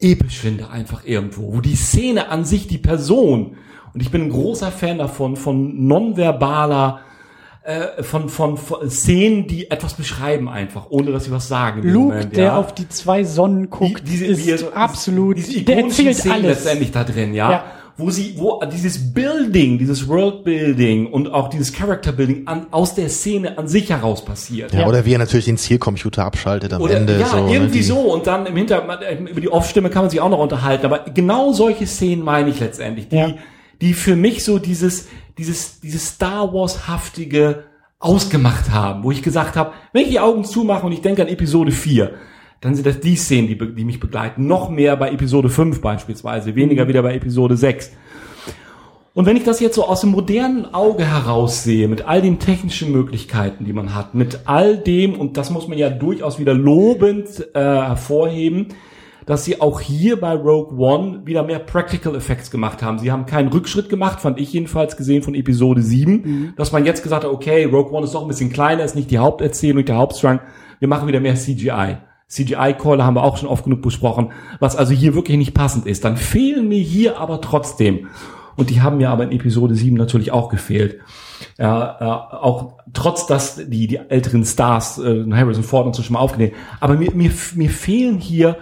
episch 0.00 0.38
finde 0.38 0.68
einfach 0.68 1.06
irgendwo, 1.06 1.54
wo 1.54 1.62
die 1.62 1.76
Szene 1.76 2.28
an 2.28 2.44
sich, 2.44 2.66
die 2.66 2.76
Person, 2.76 3.56
und 3.94 4.02
ich 4.02 4.10
bin 4.10 4.20
ein 4.20 4.28
großer 4.28 4.70
Fan 4.70 4.98
davon, 4.98 5.36
von 5.36 5.86
nonverbaler, 5.86 7.00
äh, 7.66 8.02
von, 8.02 8.28
von, 8.28 8.56
von 8.56 8.88
Szenen, 8.88 9.46
die 9.48 9.70
etwas 9.70 9.94
beschreiben 9.94 10.48
einfach, 10.48 10.86
ohne 10.90 11.10
dass 11.12 11.24
sie 11.24 11.30
was 11.32 11.48
sagen. 11.48 11.82
Luke, 11.82 12.14
Moment, 12.14 12.36
der 12.36 12.44
ja. 12.44 12.56
auf 12.56 12.74
die 12.74 12.88
zwei 12.88 13.24
Sonnen 13.24 13.70
guckt, 13.70 14.02
Die- 14.06 14.10
diese, 14.12 14.24
ist 14.26 14.46
wie 14.46 14.50
er- 14.52 14.76
absolut, 14.76 15.36
diese 15.36 15.62
der 15.62 15.78
ikonischen 15.78 16.06
erzählt 16.06 16.16
Szenen 16.22 16.44
alles. 16.46 16.58
letztendlich 16.58 16.92
da 16.92 17.04
drin, 17.04 17.34
ja. 17.34 17.50
Ja. 17.50 17.64
Wo 17.98 18.10
sie, 18.10 18.34
wo 18.36 18.60
dieses 18.70 19.14
Building, 19.14 19.78
dieses 19.78 20.06
World 20.06 20.44
Building 20.44 21.06
und 21.06 21.32
auch 21.32 21.48
dieses 21.48 21.72
Character 21.72 22.12
Building 22.12 22.46
an, 22.46 22.66
aus 22.70 22.94
der 22.94 23.08
Szene 23.08 23.56
an 23.56 23.68
sich 23.68 23.88
heraus 23.88 24.22
passiert. 24.22 24.74
Ja, 24.74 24.86
oder 24.86 25.06
wie 25.06 25.14
er 25.14 25.18
natürlich 25.18 25.46
den 25.46 25.56
Zielcomputer 25.56 26.22
abschaltet 26.24 26.74
am 26.74 26.82
Oder, 26.82 26.96
Ende. 26.98 27.18
ja, 27.18 27.24
so, 27.26 27.46
ne, 27.46 27.54
irgendwie 27.54 27.78
die- 27.78 27.84
so. 27.84 27.96
Und 27.98 28.26
dann 28.26 28.44
im 28.44 28.54
Hintergrund, 28.54 29.00
über 29.30 29.40
die 29.40 29.48
Off-Stimme 29.50 29.88
kann 29.88 30.02
man 30.02 30.10
sich 30.10 30.20
auch 30.20 30.28
noch 30.28 30.38
unterhalten. 30.40 30.84
Aber 30.84 31.06
genau 31.14 31.52
solche 31.52 31.86
Szenen 31.86 32.22
meine 32.22 32.50
ich 32.50 32.60
letztendlich, 32.60 33.08
die, 33.08 33.16
Ja. 33.16 33.30
die 33.80 33.94
für 33.94 34.14
mich 34.14 34.44
so 34.44 34.58
dieses, 34.58 35.08
dieses, 35.38 35.80
dieses 35.80 36.06
Star 36.06 36.52
Wars-haftige 36.52 37.64
ausgemacht 37.98 38.70
haben, 38.70 39.04
wo 39.04 39.10
ich 39.10 39.22
gesagt 39.22 39.56
habe, 39.56 39.72
wenn 39.92 40.02
ich 40.02 40.10
die 40.10 40.20
Augen 40.20 40.44
zumache 40.44 40.86
und 40.86 40.92
ich 40.92 41.00
denke 41.00 41.22
an 41.22 41.28
Episode 41.28 41.72
4, 41.72 42.12
dann 42.60 42.74
sind 42.74 42.86
das 42.86 43.00
die 43.00 43.16
Szenen, 43.16 43.48
die, 43.48 43.74
die 43.74 43.84
mich 43.84 44.00
begleiten. 44.00 44.46
Noch 44.46 44.70
mehr 44.70 44.96
bei 44.96 45.10
Episode 45.10 45.48
5 45.48 45.80
beispielsweise, 45.80 46.54
weniger 46.54 46.88
wieder 46.88 47.02
bei 47.02 47.14
Episode 47.14 47.56
6. 47.56 47.92
Und 49.14 49.24
wenn 49.24 49.36
ich 49.36 49.44
das 49.44 49.60
jetzt 49.60 49.76
so 49.76 49.86
aus 49.86 50.02
dem 50.02 50.10
modernen 50.10 50.74
Auge 50.74 51.06
heraussehe, 51.06 51.88
mit 51.88 52.06
all 52.06 52.20
den 52.20 52.38
technischen 52.38 52.92
Möglichkeiten, 52.92 53.64
die 53.64 53.72
man 53.72 53.94
hat, 53.94 54.14
mit 54.14 54.40
all 54.44 54.76
dem, 54.76 55.14
und 55.14 55.38
das 55.38 55.50
muss 55.50 55.68
man 55.68 55.78
ja 55.78 55.88
durchaus 55.88 56.38
wieder 56.38 56.52
lobend 56.52 57.48
äh, 57.54 57.60
hervorheben, 57.60 58.68
dass 59.26 59.44
sie 59.44 59.60
auch 59.60 59.80
hier 59.80 60.18
bei 60.20 60.32
Rogue 60.34 60.78
One 60.78 61.26
wieder 61.26 61.42
mehr 61.42 61.58
Practical 61.58 62.14
Effects 62.14 62.50
gemacht 62.50 62.82
haben. 62.82 62.98
Sie 62.98 63.10
haben 63.10 63.26
keinen 63.26 63.48
Rückschritt 63.48 63.88
gemacht, 63.88 64.20
fand 64.20 64.38
ich 64.38 64.52
jedenfalls 64.52 64.96
gesehen 64.96 65.22
von 65.22 65.34
Episode 65.34 65.82
7, 65.82 66.54
dass 66.56 66.72
man 66.72 66.84
jetzt 66.84 67.02
gesagt 67.02 67.24
hat, 67.24 67.30
okay, 67.30 67.64
Rogue 67.64 67.92
One 67.92 68.04
ist 68.04 68.14
doch 68.14 68.22
ein 68.22 68.28
bisschen 68.28 68.52
kleiner, 68.52 68.84
ist 68.84 68.94
nicht 68.94 69.10
die 69.10 69.18
Haupterzählung, 69.18 69.78
nicht 69.78 69.88
der 69.88 69.96
Hauptstrang, 69.96 70.40
wir 70.78 70.88
machen 70.88 71.08
wieder 71.08 71.20
mehr 71.20 71.34
CGI. 71.34 71.98
CGI-Caller 72.28 73.04
haben 73.04 73.14
wir 73.14 73.22
auch 73.22 73.36
schon 73.36 73.48
oft 73.48 73.64
genug 73.64 73.82
besprochen, 73.82 74.32
was 74.58 74.76
also 74.76 74.92
hier 74.92 75.14
wirklich 75.14 75.36
nicht 75.36 75.54
passend 75.54 75.86
ist. 75.86 76.04
Dann 76.04 76.16
fehlen 76.16 76.68
mir 76.68 76.80
hier 76.80 77.18
aber 77.18 77.40
trotzdem, 77.40 78.08
und 78.56 78.70
die 78.70 78.80
haben 78.80 78.96
mir 78.96 79.10
aber 79.10 79.24
in 79.24 79.32
Episode 79.32 79.74
7 79.74 79.96
natürlich 79.96 80.32
auch 80.32 80.48
gefehlt, 80.48 81.00
ja, 81.58 81.96
äh, 82.00 82.36
auch 82.36 82.74
trotz 82.92 83.26
dass 83.26 83.56
die 83.56 83.86
die 83.86 83.96
älteren 83.96 84.44
Stars 84.44 84.98
äh, 84.98 85.24
Harrison 85.32 85.62
Ford 85.62 85.86
und 85.86 85.94
so 85.94 86.02
schon 86.02 86.14
mal 86.14 86.20
aufgenommen, 86.20 86.52
aber 86.80 86.94
mir 86.94 87.10
mir 87.14 87.30
mir 87.54 87.70
fehlen 87.70 88.18
hier 88.18 88.56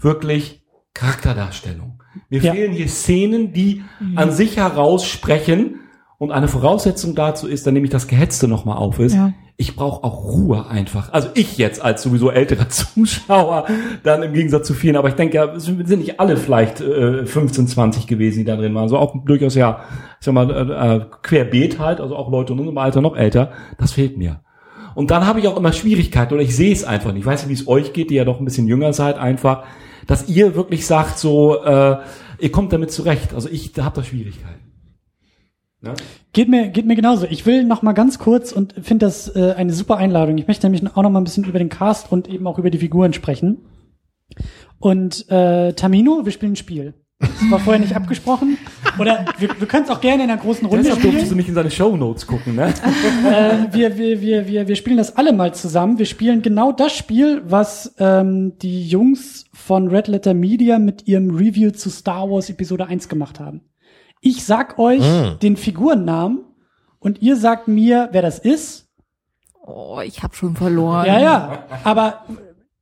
wirklich 0.00 0.62
Charakterdarstellung. 0.94 2.02
Mir 2.28 2.40
Ja. 2.42 2.52
fehlen 2.52 2.72
hier 2.72 2.88
Szenen, 2.88 3.52
die 3.52 3.82
an 4.16 4.32
sich 4.32 4.56
heraus 4.56 5.06
sprechen 5.06 5.80
und 6.18 6.32
eine 6.32 6.48
Voraussetzung 6.48 7.14
dazu 7.14 7.46
ist, 7.46 7.66
dann 7.66 7.74
nehme 7.74 7.84
ich 7.86 7.92
das 7.92 8.08
Gehetzte 8.08 8.48
nochmal 8.48 8.76
auf 8.76 8.98
ist. 8.98 9.14
Ja. 9.14 9.32
Ich 9.56 9.76
brauche 9.76 10.02
auch 10.04 10.24
Ruhe 10.24 10.66
einfach. 10.68 11.12
Also 11.12 11.28
ich 11.34 11.58
jetzt 11.58 11.82
als 11.82 12.02
sowieso 12.02 12.30
älterer 12.30 12.68
Zuschauer, 12.70 13.66
dann 14.02 14.22
im 14.22 14.32
Gegensatz 14.32 14.66
zu 14.66 14.74
vielen, 14.74 14.96
aber 14.96 15.08
ich 15.08 15.14
denke, 15.14 15.36
ja, 15.36 15.44
es 15.54 15.64
sind 15.66 15.88
nicht 15.88 16.18
alle 16.18 16.36
vielleicht 16.36 16.80
äh, 16.80 17.26
15, 17.26 17.68
20 17.68 18.06
gewesen, 18.06 18.38
die 18.40 18.44
da 18.44 18.56
drin 18.56 18.74
waren. 18.74 18.88
So 18.88 18.96
auch 18.98 19.14
durchaus 19.24 19.54
ja, 19.54 19.84
ich 20.18 20.24
sag 20.24 20.34
mal, 20.34 20.50
äh, 20.50 20.96
äh, 20.96 21.04
querbeet 21.22 21.78
halt, 21.78 22.00
also 22.00 22.16
auch 22.16 22.30
Leute 22.30 22.54
in 22.54 22.58
unserem 22.58 22.78
Alter 22.78 23.00
noch 23.02 23.16
älter. 23.16 23.52
Das 23.78 23.92
fehlt 23.92 24.16
mir. 24.16 24.40
Und 24.94 25.10
dann 25.10 25.26
habe 25.26 25.40
ich 25.40 25.46
auch 25.48 25.56
immer 25.56 25.72
Schwierigkeiten 25.72 26.34
oder 26.34 26.42
ich 26.42 26.56
sehe 26.56 26.72
es 26.72 26.84
einfach 26.84 27.12
nicht. 27.12 27.20
Ich 27.20 27.26
weiß 27.26 27.42
nicht, 27.46 27.50
wie 27.50 27.62
es 27.62 27.68
euch 27.68 27.92
geht, 27.92 28.10
die 28.10 28.14
ja 28.16 28.24
doch 28.24 28.40
ein 28.40 28.44
bisschen 28.44 28.66
jünger 28.66 28.92
seid, 28.92 29.18
einfach, 29.18 29.62
dass 30.06 30.28
ihr 30.28 30.54
wirklich 30.54 30.86
sagt, 30.86 31.18
so, 31.18 31.62
äh, 31.62 31.98
ihr 32.38 32.52
kommt 32.52 32.72
damit 32.72 32.90
zurecht. 32.90 33.34
Also 33.34 33.48
ich 33.48 33.72
habe 33.78 33.96
da 33.96 34.04
Schwierigkeiten. 34.04 34.70
Ne? 35.82 35.94
Geht 36.32 36.48
mir, 36.48 36.68
geht 36.68 36.86
mir 36.86 36.96
genauso. 36.96 37.26
Ich 37.26 37.46
will 37.46 37.64
noch 37.64 37.82
mal 37.82 37.92
ganz 37.92 38.18
kurz 38.18 38.52
und 38.52 38.74
finde 38.74 39.06
das 39.06 39.34
äh, 39.34 39.54
eine 39.56 39.72
super 39.72 39.96
Einladung. 39.96 40.36
Ich 40.38 40.46
möchte 40.46 40.66
nämlich 40.68 40.84
auch 40.94 41.02
noch 41.02 41.10
mal 41.10 41.20
ein 41.20 41.24
bisschen 41.24 41.44
über 41.44 41.58
den 41.58 41.70
Cast 41.70 42.12
und 42.12 42.28
eben 42.28 42.46
auch 42.46 42.58
über 42.58 42.70
die 42.70 42.78
Figuren 42.78 43.12
sprechen. 43.12 43.64
Und 44.78 45.28
äh, 45.30 45.72
Tamino, 45.72 46.24
wir 46.24 46.32
spielen 46.32 46.52
ein 46.52 46.56
Spiel. 46.56 46.94
Das 47.20 47.50
war 47.50 47.58
vorher 47.60 47.80
nicht 47.80 47.94
abgesprochen. 47.94 48.56
Oder 48.98 49.26
wir, 49.38 49.50
wir 49.58 49.68
können 49.68 49.84
es 49.84 49.90
auch 49.90 50.00
gerne 50.00 50.24
in 50.24 50.30
einer 50.30 50.40
großen 50.40 50.66
Runde 50.66 50.82
Deshalb 50.84 51.02
durftest 51.02 51.22
du 51.22 51.26
spielen. 51.26 51.36
nicht 51.36 51.48
in 51.48 51.54
seine 51.54 51.70
Shownotes 51.70 52.26
gucken, 52.26 52.54
ne? 52.56 52.72
Äh, 53.28 53.72
wir, 53.72 53.98
wir, 53.98 54.20
wir, 54.22 54.48
wir, 54.48 54.68
wir 54.68 54.76
spielen 54.76 54.96
das 54.96 55.16
alle 55.16 55.32
mal 55.32 55.52
zusammen. 55.54 55.98
Wir 55.98 56.06
spielen 56.06 56.40
genau 56.42 56.72
das 56.72 56.96
Spiel, 56.96 57.42
was 57.44 57.94
ähm, 57.98 58.56
die 58.58 58.88
Jungs 58.88 59.44
von 59.52 59.88
Red 59.88 60.08
Letter 60.08 60.32
Media 60.32 60.78
mit 60.78 61.06
ihrem 61.08 61.30
Review 61.36 61.70
zu 61.72 61.90
Star 61.90 62.30
Wars 62.30 62.48
Episode 62.48 62.86
1 62.86 63.08
gemacht 63.08 63.38
haben. 63.38 63.60
Ich 64.22 64.44
sag 64.44 64.78
euch 64.78 65.02
den 65.42 65.56
Figurennamen 65.56 66.40
und 66.98 67.22
ihr 67.22 67.36
sagt 67.36 67.68
mir, 67.68 68.08
wer 68.12 68.22
das 68.22 68.38
ist. 68.38 68.86
Oh, 69.66 70.00
ich 70.04 70.22
habe 70.22 70.34
schon 70.34 70.56
verloren. 70.56 71.06
Ja, 71.06 71.18
ja. 71.20 71.64
Aber 71.84 72.24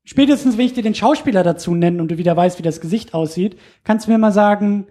spätestens, 0.09 0.56
wenn 0.56 0.64
ich 0.64 0.72
dir 0.72 0.82
den 0.82 0.94
Schauspieler 0.94 1.42
dazu 1.42 1.74
nenne 1.74 2.00
und 2.00 2.11
du 2.11 2.16
wieder 2.16 2.34
weißt, 2.34 2.59
wie 2.59 2.62
das 2.62 2.80
Gesicht 2.80 3.12
aussieht, 3.12 3.59
kannst 3.84 4.06
du 4.06 4.11
mir 4.11 4.16
mal 4.16 4.32
sagen, 4.32 4.86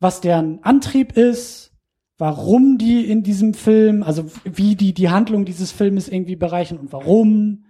was 0.00 0.20
deren 0.20 0.58
Antrieb 0.64 1.16
ist, 1.16 1.72
warum 2.18 2.76
die 2.76 3.08
in 3.08 3.22
diesem 3.22 3.54
Film, 3.54 4.02
also 4.02 4.24
wie 4.44 4.74
die 4.74 4.92
die 4.92 5.08
Handlung 5.08 5.44
dieses 5.44 5.70
Filmes 5.70 6.08
irgendwie 6.08 6.34
bereichern 6.34 6.78
und 6.78 6.92
warum. 6.92 7.64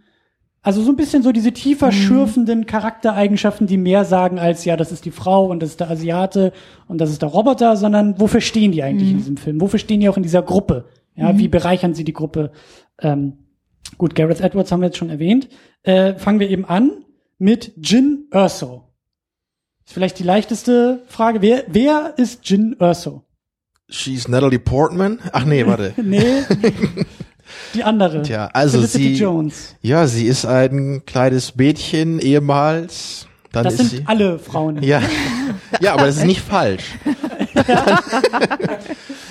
Also 0.62 0.82
so 0.82 0.90
ein 0.90 0.96
bisschen 0.96 1.22
so 1.22 1.32
diese 1.32 1.52
tiefer 1.52 1.92
schürfenden 1.92 2.64
Charaktereigenschaften, 2.64 3.66
die 3.66 3.76
mehr 3.76 4.06
sagen 4.06 4.38
als, 4.38 4.64
ja, 4.64 4.76
das 4.78 4.90
ist 4.90 5.04
die 5.04 5.10
Frau 5.10 5.46
und 5.46 5.62
das 5.62 5.70
ist 5.70 5.80
der 5.80 5.90
Asiate 5.90 6.52
und 6.88 7.00
das 7.00 7.10
ist 7.10 7.20
der 7.20 7.28
Roboter, 7.28 7.76
sondern 7.76 8.18
wofür 8.18 8.40
stehen 8.40 8.72
die 8.72 8.82
eigentlich 8.82 9.10
in 9.10 9.18
diesem 9.18 9.36
Film? 9.36 9.60
Wofür 9.60 9.78
stehen 9.78 10.00
die 10.00 10.08
auch 10.08 10.16
in 10.16 10.22
dieser 10.22 10.42
Gruppe? 10.42 10.86
Ja, 11.14 11.38
wie 11.38 11.48
bereichern 11.48 11.94
sie 11.94 12.04
die 12.04 12.12
Gruppe? 12.12 12.52
Ähm, 13.00 13.45
gut, 13.98 14.14
Gareth 14.14 14.40
Edwards 14.40 14.72
haben 14.72 14.80
wir 14.80 14.86
jetzt 14.86 14.98
schon 14.98 15.10
erwähnt. 15.10 15.48
Äh, 15.82 16.14
fangen 16.14 16.40
wir 16.40 16.48
eben 16.50 16.64
an 16.64 16.90
mit 17.38 17.72
Jin 17.76 18.26
Erso. 18.30 18.84
Ist 19.86 19.92
vielleicht 19.94 20.18
die 20.18 20.24
leichteste 20.24 21.02
Frage. 21.06 21.42
Wer, 21.42 21.64
wer 21.68 22.14
ist 22.16 22.40
Jin 22.48 22.76
Erso? 22.80 23.22
She's 23.88 24.26
Natalie 24.26 24.58
Portman. 24.58 25.20
Ach 25.32 25.44
nee, 25.44 25.64
warte. 25.66 25.92
Nee, 26.02 26.42
die 27.74 27.84
andere. 27.84 28.22
Tja, 28.22 28.50
also 28.52 28.78
Felicity 28.78 29.14
sie- 29.14 29.22
Jones. 29.22 29.76
Ja, 29.80 30.06
sie 30.08 30.26
ist 30.26 30.44
ein 30.44 31.04
kleines 31.06 31.54
Mädchen 31.54 32.18
ehemals. 32.18 33.28
Dann 33.52 33.64
Das 33.64 33.76
sind 33.76 33.90
sie. 33.90 34.02
alle 34.06 34.38
Frauen. 34.40 34.82
Ja. 34.82 35.00
ja, 35.80 35.92
aber 35.94 36.06
das 36.06 36.16
ist 36.16 36.24
nicht 36.26 36.40
falsch. 36.40 36.82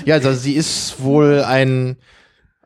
ja, 0.05 0.15
also 0.15 0.33
sie 0.33 0.53
ist 0.53 0.95
wohl 1.03 1.43
ein 1.43 1.97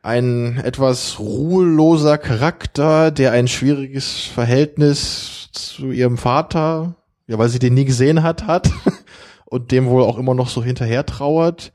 ein 0.02 0.58
etwas 0.58 1.18
ruheloser 1.18 2.18
Charakter, 2.18 3.10
der 3.10 3.32
ein 3.32 3.48
schwieriges 3.48 4.20
Verhältnis 4.20 5.48
zu 5.52 5.90
ihrem 5.90 6.16
Vater, 6.16 6.94
ja, 7.26 7.38
weil 7.38 7.48
sie 7.48 7.58
den 7.58 7.74
nie 7.74 7.84
gesehen 7.84 8.22
hat, 8.22 8.46
hat 8.46 8.70
und 9.44 9.72
dem 9.72 9.86
wohl 9.86 10.02
auch 10.02 10.18
immer 10.18 10.34
noch 10.34 10.48
so 10.48 10.62
hinterher 10.62 11.04
trauert. 11.04 11.72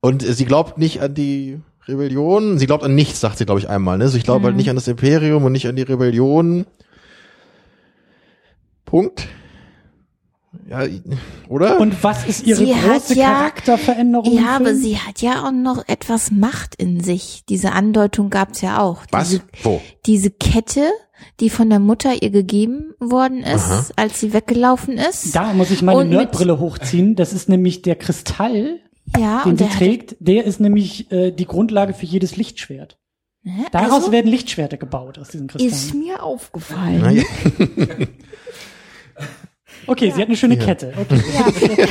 Und 0.00 0.22
sie 0.22 0.44
glaubt 0.44 0.78
nicht 0.78 1.00
an 1.00 1.14
die 1.14 1.60
Rebellion. 1.88 2.58
Sie 2.58 2.66
glaubt 2.66 2.84
an 2.84 2.94
nichts, 2.94 3.20
sagt 3.20 3.38
sie, 3.38 3.46
glaube 3.46 3.60
ich, 3.60 3.68
einmal. 3.68 3.98
Ne? 3.98 4.04
Also 4.04 4.18
ich 4.18 4.24
glaube 4.24 4.46
halt 4.46 4.56
nicht 4.56 4.70
an 4.70 4.76
das 4.76 4.88
Imperium 4.88 5.44
und 5.44 5.52
nicht 5.52 5.68
an 5.68 5.76
die 5.76 5.82
Rebellion. 5.82 6.66
Punkt. 8.84 9.28
Ja, 10.68 10.84
oder? 11.48 11.78
Und 11.80 12.02
was 12.02 12.26
ist 12.26 12.44
ihre 12.44 12.58
Sie 12.66 12.72
große 12.72 13.14
ja- 13.14 13.26
Charakterveränderung? 13.32 14.34
Ja, 14.36 14.56
aber 14.56 14.74
sie 14.74 14.98
hat 14.98 15.22
ja 15.22 15.46
auch 15.46 15.52
noch 15.52 15.86
etwas 15.86 16.30
Macht 16.32 16.74
in 16.74 17.00
sich. 17.00 17.44
Diese 17.48 17.72
Andeutung 17.72 18.30
gab's 18.30 18.62
ja 18.62 18.80
auch. 18.80 19.04
Was? 19.12 19.28
Diese, 19.28 19.42
Wo? 19.62 19.80
diese 20.06 20.30
Kette, 20.30 20.90
die 21.38 21.50
von 21.50 21.70
der 21.70 21.78
Mutter 21.78 22.20
ihr 22.20 22.30
gegeben 22.30 22.94
worden 22.98 23.44
ist, 23.44 23.92
als 23.96 24.18
sie 24.20 24.32
weggelaufen 24.32 24.98
ist. 24.98 25.36
Da 25.36 25.52
muss 25.52 25.70
ich 25.70 25.82
meine 25.82 26.00
Und 26.00 26.10
Nerdbrille 26.10 26.58
hochziehen. 26.58 27.14
Das 27.14 27.32
ist 27.32 27.48
nämlich 27.48 27.82
der 27.82 27.94
Kristall, 27.94 28.80
ja, 29.16 29.42
den 29.44 29.52
und 29.52 29.58
sie 29.58 29.64
der 29.64 29.72
trägt. 29.72 30.16
Der 30.18 30.44
ist 30.44 30.58
nämlich 30.58 31.12
äh, 31.12 31.30
die 31.30 31.46
Grundlage 31.46 31.94
für 31.94 32.06
jedes 32.06 32.36
Lichtschwert. 32.36 32.98
Daraus 33.70 33.92
also, 33.92 34.12
werden 34.12 34.28
Lichtschwerter 34.28 34.76
gebaut 34.76 35.18
aus 35.20 35.28
diesen 35.28 35.48
ist 35.48 35.56
Kristallen. 35.56 36.04
mir 36.04 36.22
aufgefallen. 36.24 37.24
Na 39.82 39.86
ja. 39.86 39.92
Okay, 39.92 40.12
sie 40.14 40.20
hat 40.20 40.28
eine 40.28 40.36
schöne 40.36 40.56
Kette. 40.58 40.92
Okay. 41.46 41.86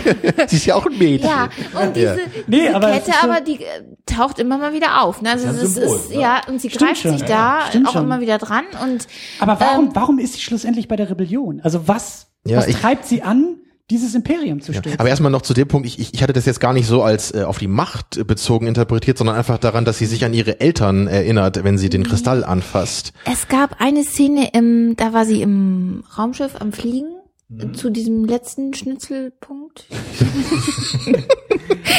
Sie 0.47 0.55
ist 0.57 0.65
ja 0.65 0.75
auch 0.75 0.85
ein 0.85 0.97
Mädchen. 0.97 1.29
Ja, 1.29 1.49
und 1.81 1.95
diese, 1.95 2.17
Nee, 2.47 2.59
diese 2.61 2.75
aber 2.75 2.89
es 2.89 3.05
Kette, 3.05 3.17
so- 3.21 3.27
aber 3.29 3.41
die 3.41 3.55
äh, 3.63 3.67
taucht 4.05 4.39
immer 4.39 4.57
mal 4.57 4.73
wieder 4.73 5.01
auf. 5.03 5.21
Ne? 5.21 5.31
Also 5.31 5.47
Das 5.47 5.55
ist 5.57 5.77
das 5.77 5.83
ein 5.83 5.89
Symbol, 5.89 5.95
ist, 5.97 6.09
ne? 6.11 6.21
ja, 6.21 6.41
und 6.47 6.61
sie 6.61 6.69
Stimmt 6.69 6.87
greift 6.89 7.01
schon, 7.01 7.11
sich 7.17 7.21
ja, 7.21 7.59
da 7.61 7.67
stimmt 7.69 7.87
auch 7.87 7.93
schon. 7.93 8.03
immer 8.03 8.21
wieder 8.21 8.37
dran 8.37 8.63
und 8.83 9.07
Aber 9.39 9.59
warum, 9.59 9.85
Ähm, 9.85 9.91
warum 9.93 10.19
ist 10.19 10.33
sie 10.33 10.41
schlussendlich 10.41 10.87
bei 10.87 10.95
der 10.95 11.09
Rebellion? 11.09 11.61
Also 11.61 11.87
was, 11.87 12.27
Ja, 12.45 12.57
was 12.57 12.67
ich- 12.67 12.75
treibt 12.77 13.05
sie 13.05 13.21
an, 13.21 13.57
dieses 13.91 14.15
Imperium 14.15 14.61
zu 14.61 14.71
Ja. 14.71 14.79
stürzen? 14.79 14.99
Aber 14.99 15.09
erstmal 15.09 15.31
noch 15.31 15.43
zu 15.43 15.53
dem 15.53 15.67
Punkt, 15.67 15.85
ich, 15.87 15.99
ich, 15.99 16.13
ich 16.13 16.23
hatte 16.23 16.33
das 16.33 16.45
jetzt 16.45 16.59
gar 16.59 16.73
nicht 16.73 16.87
so 16.87 17.03
als 17.03 17.33
äh, 17.33 17.43
auf 17.43 17.59
die 17.59 17.67
Macht 17.67 18.25
bezogen 18.27 18.67
interpretiert, 18.67 19.17
sondern 19.17 19.35
einfach 19.35 19.57
daran, 19.59 19.85
dass 19.85 19.99
sie 19.99 20.07
sich 20.07 20.25
an 20.25 20.33
ihre 20.33 20.59
Eltern 20.59 21.07
erinnert, 21.07 21.63
wenn 21.63 21.77
sie 21.77 21.89
den 21.89 22.03
Kristall 22.03 22.43
anfasst. 22.43 23.13
Es 23.31 23.47
gab 23.47 23.79
eine 23.79 24.03
Szene 24.03 24.49
im, 24.53 24.95
da 24.97 25.13
war 25.13 25.25
sie 25.25 25.41
im 25.41 26.03
Raumschiff 26.17 26.55
am 26.59 26.71
Fliegen 26.73 27.05
Mhm. 27.47 27.75
zu 27.75 27.91
diesem 27.91 28.25
letzten 28.25 28.73
Schnitzelpunkt. 28.73 29.85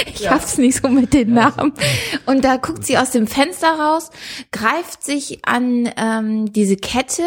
ich 0.06 0.28
hab's 0.28 0.58
nicht 0.58 0.82
so 0.82 0.88
mit 0.88 1.14
den 1.14 1.34
Namen. 1.34 1.72
Und 2.26 2.44
da 2.44 2.56
guckt 2.56 2.84
sie 2.84 2.98
aus 2.98 3.10
dem 3.10 3.28
Fenster 3.28 3.68
raus, 3.68 4.10
greift 4.50 5.04
sich 5.04 5.44
an 5.44 5.88
ähm, 5.96 6.52
diese 6.52 6.76
Kette, 6.76 7.22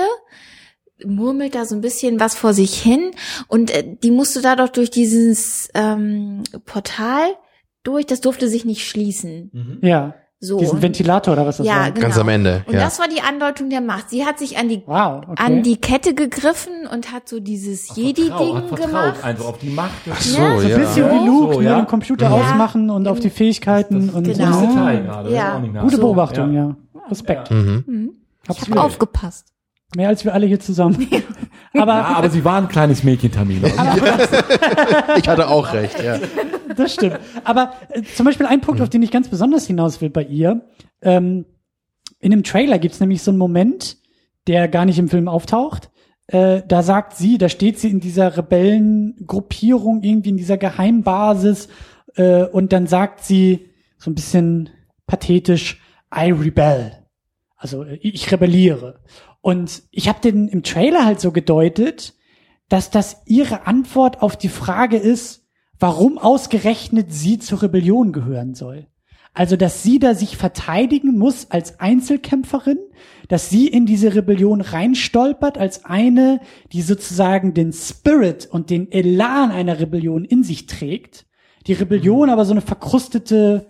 murmelt 1.05 1.55
da 1.55 1.65
so 1.65 1.75
ein 1.75 1.81
bisschen 1.81 2.19
was 2.19 2.35
vor 2.35 2.53
sich 2.53 2.81
hin 2.81 3.11
und 3.47 3.71
äh, 3.71 3.95
die 4.03 4.11
musste 4.11 4.41
da 4.41 4.57
doch 4.57 4.69
durch 4.69 4.91
dieses 4.91 5.69
ähm, 5.73 6.43
Portal 6.65 7.35
durch, 7.83 8.05
das 8.05 8.19
durfte 8.19 8.49
sich 8.49 8.65
nicht 8.65 8.85
schließen. 8.85 9.79
ja, 9.81 10.15
So. 10.41 10.57
diesen 10.57 10.75
und- 10.75 10.81
Ventilator 10.81 11.33
oder 11.33 11.45
was 11.45 11.57
das 11.57 11.67
ja, 11.67 11.75
war. 11.79 11.91
genau. 11.91 12.01
Ganz 12.01 12.17
am 12.17 12.29
Ende, 12.29 12.63
Und 12.65 12.73
ja. 12.73 12.79
das 12.79 12.97
war 12.97 13.07
die 13.09 13.19
Andeutung 13.21 13.69
der 13.69 13.81
Macht. 13.81 14.09
Sie 14.09 14.25
hat 14.25 14.39
sich 14.39 14.57
an 14.57 14.69
die 14.69 14.81
Wow, 14.85 15.23
okay. 15.27 15.43
an 15.43 15.63
die 15.63 15.75
Kette 15.75 16.13
gegriffen 16.13 16.87
und 16.93 17.11
hat 17.11 17.27
so 17.27 17.41
dieses 17.41 17.93
Jedi-Ding 17.95 18.73
gemacht. 18.73 19.21
einfach 19.23 19.45
auf 19.45 19.57
die 19.57 19.69
Macht. 19.69 19.91
Ach 20.09 20.21
so, 20.21 20.39
Ne? 20.39 20.59
so 20.59 20.65
ein 20.65 20.69
ja. 20.69 20.77
bisschen 20.77 21.05
Ja. 21.05 21.11
wie 21.11 21.27
Luke, 21.27 21.53
So, 21.55 21.61
nur 21.61 21.69
ja. 21.69 21.75
den 21.81 21.87
Computer 21.87 22.27
Ja. 22.29 22.31
ausmachen 22.35 22.89
und 22.89 23.07
auf 23.09 23.19
die 23.19 23.29
Fähigkeiten 23.29 24.09
und 24.11 24.23
Genau. 24.23 24.45
Das 24.45 24.61
Ja. 24.61 24.67
Detail 24.67 25.01
gerade. 25.03 25.33
Ja. 25.33 25.81
Gute 25.81 25.95
So, 25.97 26.01
Beobachtung, 26.03 26.53
ja. 26.53 26.75
Respekt. 27.09 27.51
Mhm. 27.51 27.83
Mhm. 27.85 28.09
Ich 28.49 28.61
habe 28.61 28.81
aufgepasst. 28.81 29.45
Mehr 29.95 30.09
als 30.09 30.23
wir 30.23 30.33
alle 30.33 30.45
hier 30.45 30.59
zusammen. 30.59 31.07
aber 31.73 31.93
Ja, 31.93 32.05
aber 32.05 32.29
sie 32.29 32.43
war 32.45 32.57
ein 32.57 32.67
kleines 32.67 33.03
Mädchen, 33.03 33.31
Tamino. 33.31 33.67
Ich 35.17 35.27
hatte 35.27 35.49
auch 35.49 35.73
recht, 35.73 36.01
ja. 36.03 36.19
das 36.75 36.93
stimmt. 36.93 37.19
Aber 37.43 37.73
äh, 37.89 38.03
zum 38.03 38.25
Beispiel 38.25 38.45
ein 38.45 38.61
Punkt, 38.61 38.81
auf 38.81 38.89
den 38.89 39.01
ich 39.01 39.11
ganz 39.11 39.27
besonders 39.27 39.65
hinaus 39.65 40.01
will 40.01 40.09
bei 40.09 40.23
ihr. 40.23 40.61
Ähm, 41.01 41.45
in 42.19 42.31
dem 42.31 42.43
Trailer 42.43 42.79
gibt's 42.79 42.99
nämlich 42.99 43.23
so 43.23 43.31
einen 43.31 43.37
Moment, 43.37 43.97
der 44.47 44.67
gar 44.67 44.85
nicht 44.85 44.99
im 44.99 45.09
Film 45.09 45.27
auftaucht. 45.27 45.89
Äh, 46.27 46.61
da 46.67 46.83
sagt 46.83 47.15
sie, 47.15 47.37
da 47.37 47.49
steht 47.49 47.79
sie 47.79 47.89
in 47.89 47.99
dieser 47.99 48.37
Rebellengruppierung, 48.37 50.03
irgendwie 50.03 50.29
in 50.29 50.37
dieser 50.37 50.57
Geheimbasis, 50.57 51.69
äh, 52.15 52.43
und 52.43 52.73
dann 52.73 52.87
sagt 52.87 53.23
sie 53.23 53.69
so 53.97 54.11
ein 54.11 54.15
bisschen 54.15 54.69
pathetisch, 55.07 55.81
I 56.15 56.31
rebel. 56.31 56.91
Also 57.55 57.83
äh, 57.83 57.95
ich 58.01 58.31
rebelliere. 58.31 58.99
Und 59.41 59.83
ich 59.91 60.09
habe 60.09 60.19
den 60.19 60.47
im 60.47 60.63
Trailer 60.63 61.05
halt 61.05 61.19
so 61.19 61.31
gedeutet, 61.31 62.13
dass 62.67 62.89
das 62.89 63.21
ihre 63.25 63.67
Antwort 63.67 64.21
auf 64.21 64.37
die 64.37 64.49
Frage 64.49 64.97
ist, 64.97 65.47
warum 65.79 66.17
ausgerechnet 66.17 67.11
sie 67.11 67.39
zur 67.39 67.63
Rebellion 67.63 68.11
gehören 68.11 68.53
soll. 68.53 68.87
Also, 69.33 69.55
dass 69.55 69.83
sie 69.83 69.99
da 69.99 70.15
sich 70.15 70.37
verteidigen 70.37 71.17
muss 71.17 71.49
als 71.51 71.79
Einzelkämpferin, 71.79 72.79
dass 73.27 73.49
sie 73.49 73.67
in 73.67 73.85
diese 73.85 74.15
Rebellion 74.15 74.59
reinstolpert 74.59 75.57
als 75.57 75.85
eine, 75.85 76.41
die 76.73 76.81
sozusagen 76.81 77.53
den 77.53 77.71
Spirit 77.71 78.47
und 78.51 78.69
den 78.69 78.91
Elan 78.91 79.51
einer 79.51 79.79
Rebellion 79.79 80.25
in 80.25 80.43
sich 80.43 80.65
trägt. 80.65 81.25
Die 81.67 81.73
Rebellion 81.73 82.29
aber 82.29 82.43
so 82.43 82.51
eine 82.51 82.61
verkrustete 82.61 83.67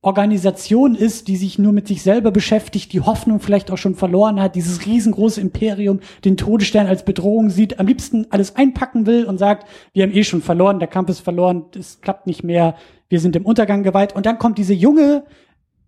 Organisation 0.00 0.94
ist, 0.94 1.26
die 1.26 1.36
sich 1.36 1.58
nur 1.58 1.72
mit 1.72 1.88
sich 1.88 2.02
selber 2.02 2.30
beschäftigt, 2.30 2.92
die 2.92 3.00
Hoffnung 3.00 3.40
vielleicht 3.40 3.70
auch 3.72 3.78
schon 3.78 3.96
verloren 3.96 4.40
hat, 4.40 4.54
dieses 4.54 4.86
riesengroße 4.86 5.40
Imperium, 5.40 5.98
den 6.24 6.36
Todesstern 6.36 6.86
als 6.86 7.04
Bedrohung 7.04 7.50
sieht, 7.50 7.80
am 7.80 7.88
liebsten 7.88 8.26
alles 8.30 8.54
einpacken 8.54 9.06
will 9.06 9.24
und 9.24 9.38
sagt, 9.38 9.66
wir 9.92 10.04
haben 10.04 10.12
eh 10.12 10.22
schon 10.22 10.40
verloren, 10.40 10.78
der 10.78 10.86
Kampf 10.86 11.10
ist 11.10 11.20
verloren, 11.20 11.64
es 11.76 12.00
klappt 12.00 12.28
nicht 12.28 12.44
mehr, 12.44 12.76
wir 13.08 13.18
sind 13.18 13.34
dem 13.34 13.44
Untergang 13.44 13.82
geweiht. 13.82 14.14
Und 14.14 14.24
dann 14.24 14.38
kommt 14.38 14.58
diese 14.58 14.72
junge, 14.72 15.24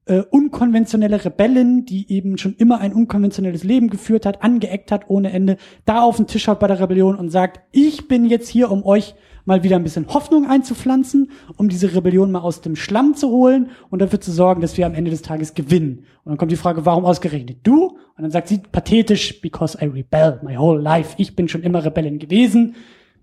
äh, 0.06 0.22
unkonventionelle 0.28 1.24
Rebellin, 1.24 1.84
die 1.84 2.10
eben 2.10 2.36
schon 2.36 2.56
immer 2.56 2.80
ein 2.80 2.92
unkonventionelles 2.92 3.62
Leben 3.62 3.90
geführt 3.90 4.26
hat, 4.26 4.42
angeeckt 4.42 4.90
hat 4.90 5.08
ohne 5.08 5.30
Ende, 5.30 5.56
da 5.84 6.02
auf 6.02 6.16
den 6.16 6.26
Tisch 6.26 6.48
haut 6.48 6.58
bei 6.58 6.66
der 6.66 6.80
Rebellion 6.80 7.14
und 7.14 7.28
sagt, 7.28 7.60
ich 7.70 8.08
bin 8.08 8.24
jetzt 8.24 8.48
hier, 8.48 8.72
um 8.72 8.84
euch 8.84 9.14
mal 9.50 9.64
wieder 9.64 9.74
ein 9.76 9.82
bisschen 9.82 10.06
Hoffnung 10.06 10.48
einzupflanzen, 10.48 11.32
um 11.56 11.68
diese 11.68 11.92
Rebellion 11.92 12.30
mal 12.30 12.38
aus 12.38 12.60
dem 12.60 12.76
Schlamm 12.76 13.16
zu 13.16 13.30
holen 13.30 13.70
und 13.90 14.00
dafür 14.00 14.20
zu 14.20 14.30
sorgen, 14.30 14.60
dass 14.60 14.76
wir 14.76 14.86
am 14.86 14.94
Ende 14.94 15.10
des 15.10 15.22
Tages 15.22 15.54
gewinnen. 15.54 16.04
Und 16.24 16.30
dann 16.30 16.36
kommt 16.38 16.52
die 16.52 16.56
Frage, 16.56 16.86
warum 16.86 17.04
ausgerechnet 17.04 17.58
du? 17.64 17.88
Und 17.88 18.22
dann 18.22 18.30
sagt 18.30 18.46
sie 18.46 18.58
pathetisch, 18.58 19.40
because 19.40 19.76
I 19.82 19.86
rebel 19.86 20.38
my 20.44 20.56
whole 20.56 20.80
life. 20.80 21.14
Ich 21.18 21.34
bin 21.34 21.48
schon 21.48 21.64
immer 21.64 21.84
Rebellin 21.84 22.20
gewesen, 22.20 22.76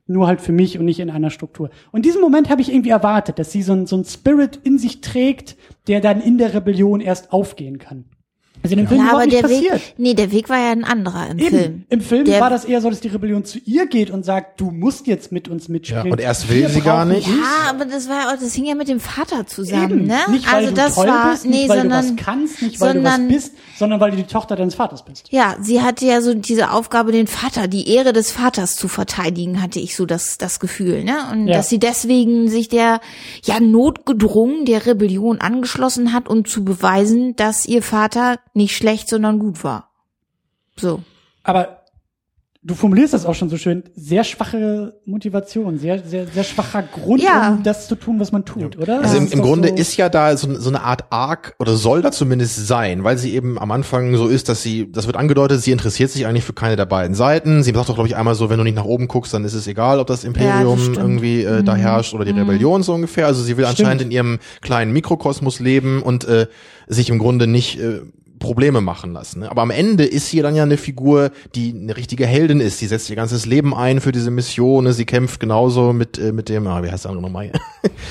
nur 0.05 0.27
halt 0.27 0.41
für 0.41 0.51
mich 0.51 0.77
und 0.77 0.83
nicht 0.83 0.99
in 0.99 1.09
einer 1.09 1.29
Struktur. 1.29 1.69
Und 1.93 2.03
diesen 2.03 2.19
Moment 2.19 2.49
habe 2.49 2.61
ich 2.61 2.73
irgendwie 2.73 2.89
erwartet, 2.89 3.39
dass 3.39 3.53
sie 3.53 3.61
so 3.61 3.71
ein, 3.71 3.87
so 3.87 3.95
ein 3.95 4.03
Spirit 4.03 4.59
in 4.63 4.77
sich 4.77 4.99
trägt, 4.99 5.55
der 5.87 6.01
dann 6.01 6.19
in 6.19 6.37
der 6.37 6.53
Rebellion 6.53 6.99
erst 6.99 7.31
aufgehen 7.31 7.77
kann. 7.77 8.03
Also 8.63 8.73
in 8.75 8.79
dem 8.79 8.87
Film 8.87 8.99
Ja, 8.99 9.05
überhaupt 9.07 9.23
aber 9.23 9.25
nicht 9.25 9.37
der 9.37 9.41
passiert. 9.47 9.73
Weg, 9.73 9.93
nee, 9.97 10.13
der 10.13 10.31
Weg 10.31 10.49
war 10.49 10.57
ja 10.57 10.71
ein 10.71 10.83
anderer 10.83 11.29
im 11.29 11.39
Eben. 11.39 11.49
Film. 11.57 11.83
Im 11.89 12.01
Film 12.01 12.25
Der- 12.25 12.41
war 12.41 12.49
das 12.49 12.65
eher 12.65 12.81
so, 12.81 12.89
dass 12.89 12.99
die 12.99 13.07
Rebellion 13.07 13.45
zu 13.45 13.59
ihr 13.65 13.85
geht 13.87 14.09
und 14.09 14.25
sagt, 14.25 14.59
du 14.59 14.71
musst 14.71 15.07
jetzt 15.07 15.31
mit 15.31 15.47
uns 15.47 15.69
mitspielen. 15.69 16.05
Ja, 16.07 16.11
und 16.11 16.19
erst 16.19 16.49
will 16.49 16.61
Wir 16.61 16.69
sie 16.69 16.81
gar 16.81 17.05
nicht. 17.05 17.27
Ja, 17.27 17.69
aber 17.69 17.85
das 17.85 18.09
war, 18.09 18.35
das 18.39 18.53
hing 18.53 18.65
ja 18.65 18.75
mit 18.75 18.87
dem 18.89 18.99
Vater 18.99 19.45
zusammen, 19.47 19.91
Eben. 19.99 20.07
ne? 20.07 20.17
Nicht, 20.29 20.47
weil 20.51 20.55
also 20.65 20.69
du 20.69 20.75
das 20.75 20.95
toll 20.95 21.07
war, 21.07 21.31
bist, 21.31 21.45
nee, 21.45 21.51
nicht, 21.51 21.69
weil 21.69 21.79
sondern, 21.81 22.05
du 22.07 22.17
was 22.17 22.25
kannst, 22.25 22.61
nicht, 22.61 22.79
weil 22.81 22.93
sondern, 22.93 23.27
du 23.29 23.35
was 23.35 23.43
bist, 23.43 23.53
sondern 23.77 23.99
weil 23.99 24.11
du 24.11 24.17
die 24.17 24.23
Tochter 24.23 24.55
deines 24.55 24.75
Vaters 24.75 25.05
bist. 25.05 25.27
ja, 25.31 25.55
sie 25.61 25.81
hatte 25.81 26.05
ja 26.05 26.21
so 26.21 26.33
diese 26.33 26.71
Aufgabe, 26.71 27.11
den 27.11 27.27
Vater, 27.27 27.67
die 27.67 27.87
Ehre 27.93 28.11
des 28.13 28.31
Vaters 28.31 28.75
zu 28.75 28.87
verteidigen, 28.87 29.61
hatte 29.61 29.79
ich 29.79 29.95
so 29.95 30.05
das, 30.05 30.37
das 30.37 30.59
Gefühl, 30.59 31.03
ne? 31.03 31.15
Und 31.31 31.47
Ja. 31.47 31.57
dass 31.57 31.69
sie 31.69 31.79
deswegen 31.79 32.49
sich 32.49 32.67
der, 32.69 32.99
ja, 33.43 33.59
notgedrungen 33.59 34.65
der 34.65 34.85
Rebellion 34.85 35.39
angeschlossen 35.41 36.13
hat, 36.13 36.27
um 36.29 36.45
zu 36.45 36.63
beweisen, 36.63 37.35
dass 37.35 37.65
ihr 37.65 37.81
Vater 37.81 38.37
nicht 38.57 38.75
schlecht, 38.75 39.07
sondern 39.09 39.39
gut 39.39 39.63
war. 39.63 39.91
So. 40.75 41.01
Aber 41.43 41.79
du 42.63 42.75
formulierst 42.75 43.13
das 43.13 43.25
auch 43.25 43.33
schon 43.35 43.47
so 43.49 43.55
schön. 43.55 43.83
Sehr 43.95 44.25
schwache 44.25 44.99
Motivation, 45.05 45.77
sehr, 45.79 46.03
sehr, 46.03 46.27
sehr 46.27 46.43
schwacher 46.43 46.83
Grund, 46.83 47.23
Ja. 47.23 47.51
um 47.53 47.63
das 47.63 47.87
zu 47.87 47.95
tun, 47.95 48.19
was 48.19 48.33
man 48.33 48.43
tut, 48.43 48.77
oder? 48.77 48.99
Also 49.01 49.03
Das 49.03 49.31
im, 49.31 49.39
im 49.39 49.41
Grunde 49.41 49.69
so, 49.69 49.75
ist 49.75 49.95
ja 49.95 50.09
da 50.09 50.35
so, 50.35 50.53
so 50.59 50.67
eine 50.69 50.81
Art 50.81 51.05
Arc 51.09 51.55
oder 51.59 51.75
soll 51.77 52.01
da 52.01 52.11
zumindest 52.11 52.67
sein, 52.67 53.05
weil 53.05 53.17
sie 53.17 53.33
eben 53.33 53.57
am 53.57 53.71
Anfang 53.71 54.13
so 54.17 54.27
ist, 54.27 54.49
dass 54.49 54.61
sie, 54.63 54.91
das 54.91 55.07
wird 55.07 55.15
angedeutet, 55.15 55.61
sie 55.61 55.71
interessiert 55.71 56.11
sich 56.11 56.25
eigentlich 56.27 56.43
für 56.43 56.51
keine 56.53 56.75
der 56.75 56.85
beiden 56.87 57.15
Seiten. 57.15 57.63
Sie 57.63 57.71
sagt 57.71 57.87
doch, 57.87 57.95
glaube 57.95 58.09
ich, 58.09 58.17
einmal 58.17 58.35
so, 58.35 58.49
wenn 58.49 58.57
du 58.57 58.65
nicht 58.65 58.75
nach 58.75 58.83
oben 58.85 59.07
guckst, 59.07 59.33
dann 59.33 59.45
ist 59.45 59.53
es 59.53 59.65
egal, 59.67 59.99
ob 60.01 60.07
das 60.07 60.25
Imperium 60.25 60.79
stimmt. 60.79 60.97
irgendwie 60.97 61.43
äh, 61.43 61.63
da 61.63 61.75
herrscht 61.75 62.13
oder 62.13 62.25
die 62.25 62.31
Rebellion 62.31 62.83
so 62.83 62.93
ungefähr. 62.93 63.27
Also 63.27 63.41
sie 63.41 63.55
will 63.55 63.65
Stimmt. 63.65 63.79
anscheinend 63.79 64.01
in 64.03 64.11
ihrem 64.11 64.39
kleinen 64.61 64.91
Mikrokosmos 64.91 65.61
leben 65.61 66.01
und 66.03 66.25
äh, 66.25 66.47
sich 66.87 67.09
im 67.09 67.17
Grunde 67.17 67.47
nicht 67.47 67.79
äh, 67.79 68.01
Probleme 68.39 68.81
machen 68.81 69.13
lassen. 69.13 69.41
Ne? 69.41 69.51
Aber 69.51 69.61
am 69.61 69.71
Ende 69.71 70.05
ist 70.05 70.27
sie 70.27 70.41
dann 70.41 70.55
ja 70.55 70.63
eine 70.63 70.77
Figur, 70.77 71.31
die 71.55 71.73
eine 71.73 71.97
richtige 71.97 72.25
Heldin 72.25 72.59
ist. 72.59 72.79
Sie 72.79 72.87
setzt 72.87 73.09
ihr 73.09 73.15
ganzes 73.15 73.45
Leben 73.45 73.75
ein 73.75 74.01
für 74.01 74.11
diese 74.11 74.31
Mission. 74.31 74.85
Ne? 74.85 74.93
Sie 74.93 75.05
kämpft 75.05 75.39
genauso 75.39 75.93
mit 75.93 76.17
äh, 76.17 76.31
mit 76.31 76.49
dem, 76.49 76.67
ah, 76.67 76.83
wie 76.83 76.91
heißt 76.91 77.05
der 77.05 77.11
andere 77.11 77.23
nochmal? 77.23 77.51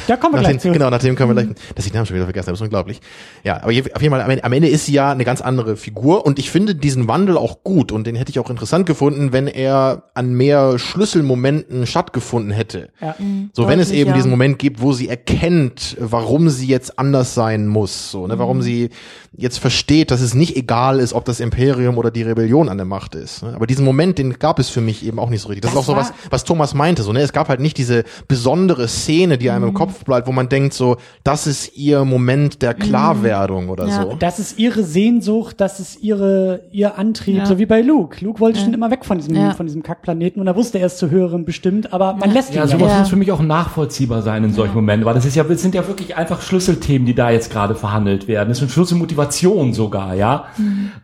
Da 0.06 0.16
kommen 0.16 0.34
wir 0.34 0.38
Nach 0.38 0.48
gleich 0.48 0.56
dem, 0.56 0.60
zu. 0.60 0.72
genau, 0.72 0.90
nach 0.90 1.00
dem 1.00 1.16
können 1.16 1.34
wir 1.34 1.42
gleich, 1.42 1.56
dass 1.74 1.86
ich 1.86 1.92
den 1.92 1.98
Namen 1.98 2.06
schon 2.06 2.16
wieder 2.16 2.26
vergessen 2.26 2.46
habe, 2.48 2.54
ist 2.54 2.62
unglaublich. 2.62 3.00
Ja, 3.44 3.62
aber 3.62 3.72
je, 3.72 3.82
auf 3.92 4.00
jeden 4.00 4.14
Fall, 4.14 4.40
am 4.42 4.52
Ende, 4.52 4.68
ist 4.68 4.86
sie 4.86 4.92
ja 4.92 5.10
eine 5.10 5.24
ganz 5.24 5.40
andere 5.40 5.76
Figur 5.76 6.24
und 6.24 6.38
ich 6.38 6.50
finde 6.50 6.74
diesen 6.74 7.08
Wandel 7.08 7.36
auch 7.36 7.62
gut 7.62 7.92
und 7.92 8.06
den 8.06 8.16
hätte 8.16 8.30
ich 8.30 8.38
auch 8.38 8.50
interessant 8.50 8.86
gefunden, 8.86 9.32
wenn 9.32 9.46
er 9.46 10.04
an 10.14 10.32
mehr 10.34 10.78
Schlüsselmomenten 10.78 11.86
stattgefunden 11.86 12.52
hätte. 12.52 12.90
Ja. 13.00 13.16
So, 13.52 13.68
wenn 13.68 13.80
es 13.80 13.90
eben 13.90 14.10
ja. 14.10 14.16
diesen 14.16 14.30
Moment 14.30 14.58
gibt, 14.58 14.80
wo 14.80 14.92
sie 14.92 15.08
erkennt, 15.08 15.96
warum 16.00 16.48
sie 16.48 16.66
jetzt 16.66 16.98
anders 16.98 17.34
sein 17.34 17.66
muss, 17.66 18.10
so, 18.10 18.26
ne, 18.26 18.38
warum 18.38 18.62
sie 18.62 18.90
jetzt 19.36 19.58
versteht, 19.58 20.10
dass 20.16 20.24
es 20.24 20.34
nicht 20.34 20.56
egal 20.56 20.98
ist, 21.00 21.12
ob 21.12 21.24
das 21.26 21.40
Imperium 21.40 21.98
oder 21.98 22.10
die 22.10 22.22
Rebellion 22.22 22.68
an 22.68 22.78
der 22.78 22.86
Macht 22.86 23.14
ist. 23.14 23.42
Ne? 23.42 23.52
Aber 23.54 23.66
diesen 23.66 23.84
Moment, 23.84 24.16
den 24.18 24.38
gab 24.38 24.58
es 24.58 24.68
für 24.70 24.80
mich 24.80 25.04
eben 25.06 25.18
auch 25.18 25.28
nicht 25.30 25.42
so 25.42 25.48
richtig. 25.48 25.62
Das, 25.62 25.72
Das 25.74 25.82
ist 25.84 25.88
auch 25.90 25.94
so 25.94 26.00
was, 26.00 26.12
was 26.30 26.44
Thomas 26.44 26.72
meinte, 26.74 27.02
so, 27.02 27.12
ne, 27.12 27.20
es 27.20 27.32
gab 27.32 27.48
halt 27.48 27.60
nicht 27.60 27.76
diese 27.76 28.04
besondere 28.28 28.88
Szene, 28.88 29.36
die 29.38 29.50
einem 29.50 29.68
im 29.68 29.74
Kopf 29.74 30.04
bleibt, 30.04 30.26
wo 30.26 30.32
man 30.32 30.48
denkt, 30.48 30.72
so, 30.74 30.96
das 31.24 31.46
ist 31.46 31.76
ihr 31.76 32.04
Moment 32.04 32.62
der 32.62 32.74
Klarwerdung 32.74 33.68
oder 33.68 33.86
Ja. 33.88 34.02
so. 34.02 34.16
Das 34.18 34.38
ist 34.38 34.58
ihre 34.58 34.82
Sehnsucht, 34.82 35.60
das 35.60 35.80
ist 35.80 36.02
ihre, 36.02 36.60
ihr 36.72 36.98
Antrieb, 36.98 37.36
Ja. 37.38 37.46
so 37.46 37.58
wie 37.58 37.66
bei 37.66 37.82
Luke. 37.82 38.24
Luke 38.24 38.40
wollte 38.40 38.58
schon 38.60 38.72
immer 38.74 38.90
weg 38.90 39.04
von 39.04 39.18
diesem, 39.18 39.34
Ja. 39.36 39.52
von 39.54 39.66
diesem 39.66 39.82
Kackplaneten 39.82 40.40
und 40.40 40.46
er 40.46 40.56
wusste 40.56 40.78
erst 40.78 40.98
zu 40.98 41.10
hören 41.10 41.44
bestimmt, 41.44 41.92
aber 41.92 42.14
man 42.14 42.30
lässt 42.32 42.50
ihn 42.50 42.56
Ja, 42.56 42.62
ja. 42.62 42.68
sowas 42.68 42.92
Ja. 42.92 42.98
muss 43.00 43.08
für 43.10 43.16
mich 43.16 43.30
auch 43.32 43.42
nachvollziehbar 43.42 44.22
sein 44.22 44.44
in 44.44 44.52
solchen 44.54 44.74
Momenten, 44.74 45.04
weil 45.04 45.14
das 45.14 45.24
ist 45.26 45.36
ja, 45.36 45.44
das 45.44 45.60
sind 45.62 45.74
ja 45.74 45.86
wirklich 45.86 46.16
einfach 46.16 46.40
Schlüsselthemen, 46.40 47.06
die 47.06 47.14
da 47.14 47.30
jetzt 47.30 47.50
gerade 47.50 47.74
verhandelt 47.74 48.28
werden. 48.28 48.48
Das 48.48 48.58
sind 48.58 48.70
Schlüsselmotivationen 48.70 49.74
sogar, 49.74 50.05
ja. 50.14 50.46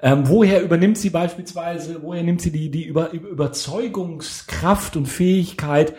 Ähm, 0.03 0.22
woher 0.24 0.62
übernimmt 0.62 0.98
sie 0.98 1.11
beispielsweise, 1.11 1.98
woher 2.03 2.22
nimmt 2.22 2.40
sie 2.40 2.50
die, 2.53 2.70
die 2.70 2.84
Über, 2.84 3.12
Über- 3.12 3.28
Überzeugungskraft 3.28 4.96
und 4.96 5.07
Fähigkeit, 5.07 5.94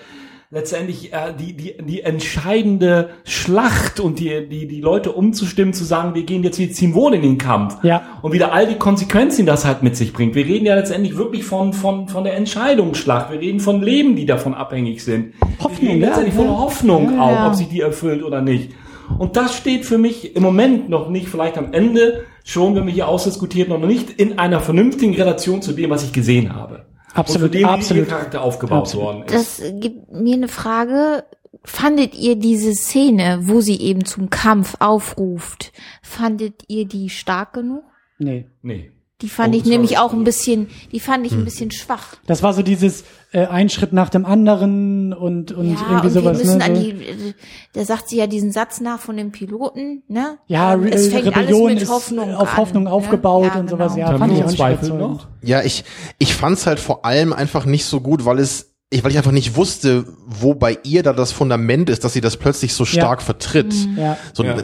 letztendlich 0.52 1.12
äh, 1.12 1.34
die, 1.38 1.54
die, 1.58 1.76
die 1.84 2.02
entscheidende 2.02 3.10
Schlacht 3.24 4.00
und 4.00 4.20
die, 4.20 4.48
die, 4.48 4.68
die 4.68 4.82
Leute 4.82 5.12
umzustimmen, 5.12 5.74
zu 5.74 5.84
sagen, 5.84 6.14
wir 6.14 6.24
gehen 6.24 6.44
jetzt, 6.44 6.60
wir 6.60 6.72
ziehen 6.72 6.94
wohl 6.94 7.16
in 7.16 7.24
den 7.24 7.40
Kampf. 7.40 7.84
Ja. 7.84 8.20
Und 8.22 8.34
wieder 8.34 8.54
all 8.54 8.68
die 8.68 8.76
Konsequenzen, 8.76 9.42
die 9.42 9.46
das 9.48 9.66
halt 9.66 9.82
mit 9.82 9.98
sich 9.98 10.14
bringt. 10.14 10.36
Wir 10.36 10.46
reden 10.46 10.68
ja 10.68 10.76
letztendlich 10.76 11.18
wirklich 11.18 11.44
von, 11.44 11.74
von, 11.74 12.08
von 12.08 12.24
der 12.24 12.36
Entscheidungsschlacht. 12.36 13.32
Wir 13.32 13.40
reden 13.40 13.60
von 13.60 13.82
Leben, 13.82 14.16
die 14.16 14.28
davon 14.28 14.54
abhängig 14.54 15.04
sind. 15.04 15.34
Hoffnung, 15.60 16.00
ja, 16.00 16.08
letztendlich 16.10 16.36
ja. 16.36 16.42
von 16.42 16.58
Hoffnung 16.58 17.14
Ja, 17.16 17.22
auch, 17.22 17.48
ob 17.48 17.56
sich 17.56 17.70
die 17.70 17.82
erfüllt 17.82 18.24
oder 18.24 18.42
nicht. 18.42 18.74
Und 19.18 19.36
das 19.36 19.56
steht 19.58 19.86
für 19.86 19.98
mich 19.98 20.36
im 20.36 20.44
Moment 20.44 20.88
noch 20.88 21.10
nicht, 21.10 21.30
vielleicht 21.30 21.58
am 21.58 21.74
Ende 21.74 22.26
schon, 22.44 22.76
wenn 22.76 22.86
wir 22.86 22.94
hier 22.94 23.08
ausdiskutiert, 23.08 23.70
noch 23.70 23.80
nicht 23.80 24.10
in 24.10 24.40
einer 24.40 24.60
vernünftigen 24.60 25.16
Relation 25.16 25.62
zu 25.62 25.74
dem, 25.74 25.90
was 25.90 26.04
ich 26.04 26.14
gesehen 26.14 26.56
habe. 26.56 26.86
Absolut, 27.14 27.48
und 27.48 27.52
zu 27.52 27.58
dem, 27.60 27.68
absolut. 27.68 28.04
wie 28.04 28.06
ihr 28.06 28.12
Charakter 28.12 28.42
aufgebaut 28.42 28.80
Absolut. 28.80 29.06
worden 29.06 29.24
ist. 29.24 29.34
Das 29.34 29.72
gibt 29.80 30.12
mir 30.12 30.36
eine 30.36 30.48
Frage. 30.48 31.26
Fandet 31.64 32.16
ihr 32.16 32.36
diese 32.36 32.74
Szene, 32.74 33.40
wo 33.44 33.62
sie 33.62 33.80
eben 33.80 34.04
zum 34.04 34.30
Kampf 34.30 34.76
aufruft, 34.80 35.72
fandet 36.02 36.64
ihr 36.68 36.86
die 36.86 37.10
stark 37.10 37.54
genug? 37.54 37.84
Nee. 38.20 38.48
nee. 38.62 38.92
Die 39.24 39.30
fand 39.30 39.56
Oh, 39.56 39.58
ich 39.58 39.66
nämlich 39.66 39.98
auch 39.98 40.14
ein 40.14 40.24
bisschen, 40.24 40.68
die 40.92 41.00
fand 41.00 41.26
ich 41.26 41.32
Hm. 41.32 41.40
ein 41.40 41.46
bisschen 41.46 41.72
schwach. 41.72 42.18
Das 42.28 42.44
war 42.44 42.54
so 42.54 42.62
dieses 42.62 43.04
äh, 43.32 43.48
ein 43.48 43.70
Schritt 43.70 43.94
nach 43.94 44.10
dem 44.10 44.26
anderen 44.26 45.14
und, 45.14 45.52
und 45.54 45.74
ja, 45.74 45.82
irgendwie 45.90 46.08
und 46.08 46.14
sowas. 46.14 46.38
wir 46.38 46.46
müssen 46.46 46.58
ne? 46.60 46.66
an 46.66 46.74
die, 46.76 46.90
äh, 46.92 47.34
da 47.74 47.86
sagt 47.86 48.10
sie 48.10 48.18
ja 48.18 48.28
diesen 48.28 48.52
Satz 48.52 48.82
nach 48.82 49.00
von 49.00 49.18
dem 49.18 49.32
Piloten, 49.32 50.04
ne? 50.08 50.38
ja, 50.48 50.74
Ähm, 50.74 50.84
es 50.88 51.08
fängt 51.08 51.26
Rebellion 51.26 51.62
alles 51.68 51.74
mit 51.76 51.84
ist 51.84 51.90
Hoffnung 51.90 52.36
auf 52.36 52.52
an, 52.52 52.58
Hoffnung 52.58 52.84
ne? 52.84 52.92
aufgebaut 52.92 53.52
Ja, 53.54 53.60
und 53.62 53.70
sowas. 53.70 53.96
genau. 53.96 54.12
Ja, 54.12 54.18
fand 54.18 54.34
ich 54.34 54.44
auch 54.44 54.54
Zweifel 54.54 54.90
noch? 54.90 55.28
Ja, 55.42 55.64
ich, 55.64 55.84
ich 56.20 56.36
fand's 56.36 56.68
halt 56.68 56.80
vor 56.80 57.06
allem 57.06 57.34
einfach 57.34 57.66
nicht 57.66 57.86
so 57.86 58.02
gut, 58.02 58.26
weil 58.26 58.40
es, 58.40 58.73
ich, 58.94 59.04
weil 59.04 59.12
ich 59.12 59.18
einfach 59.18 59.32
nicht 59.32 59.56
wusste, 59.56 60.06
wo 60.26 60.54
bei 60.54 60.78
ihr 60.84 61.04
da 61.04 61.14
das 61.14 61.32
Fundament 61.32 61.90
ist, 61.90 62.04
dass 62.04 62.14
sie 62.14 62.22
das 62.22 62.38
plötzlich 62.38 62.74
so 62.74 62.86
stark 62.86 63.22
vertritt. 63.22 63.74
Ja. 63.98 64.18
So, 64.34 64.44
Ja. 64.44 64.58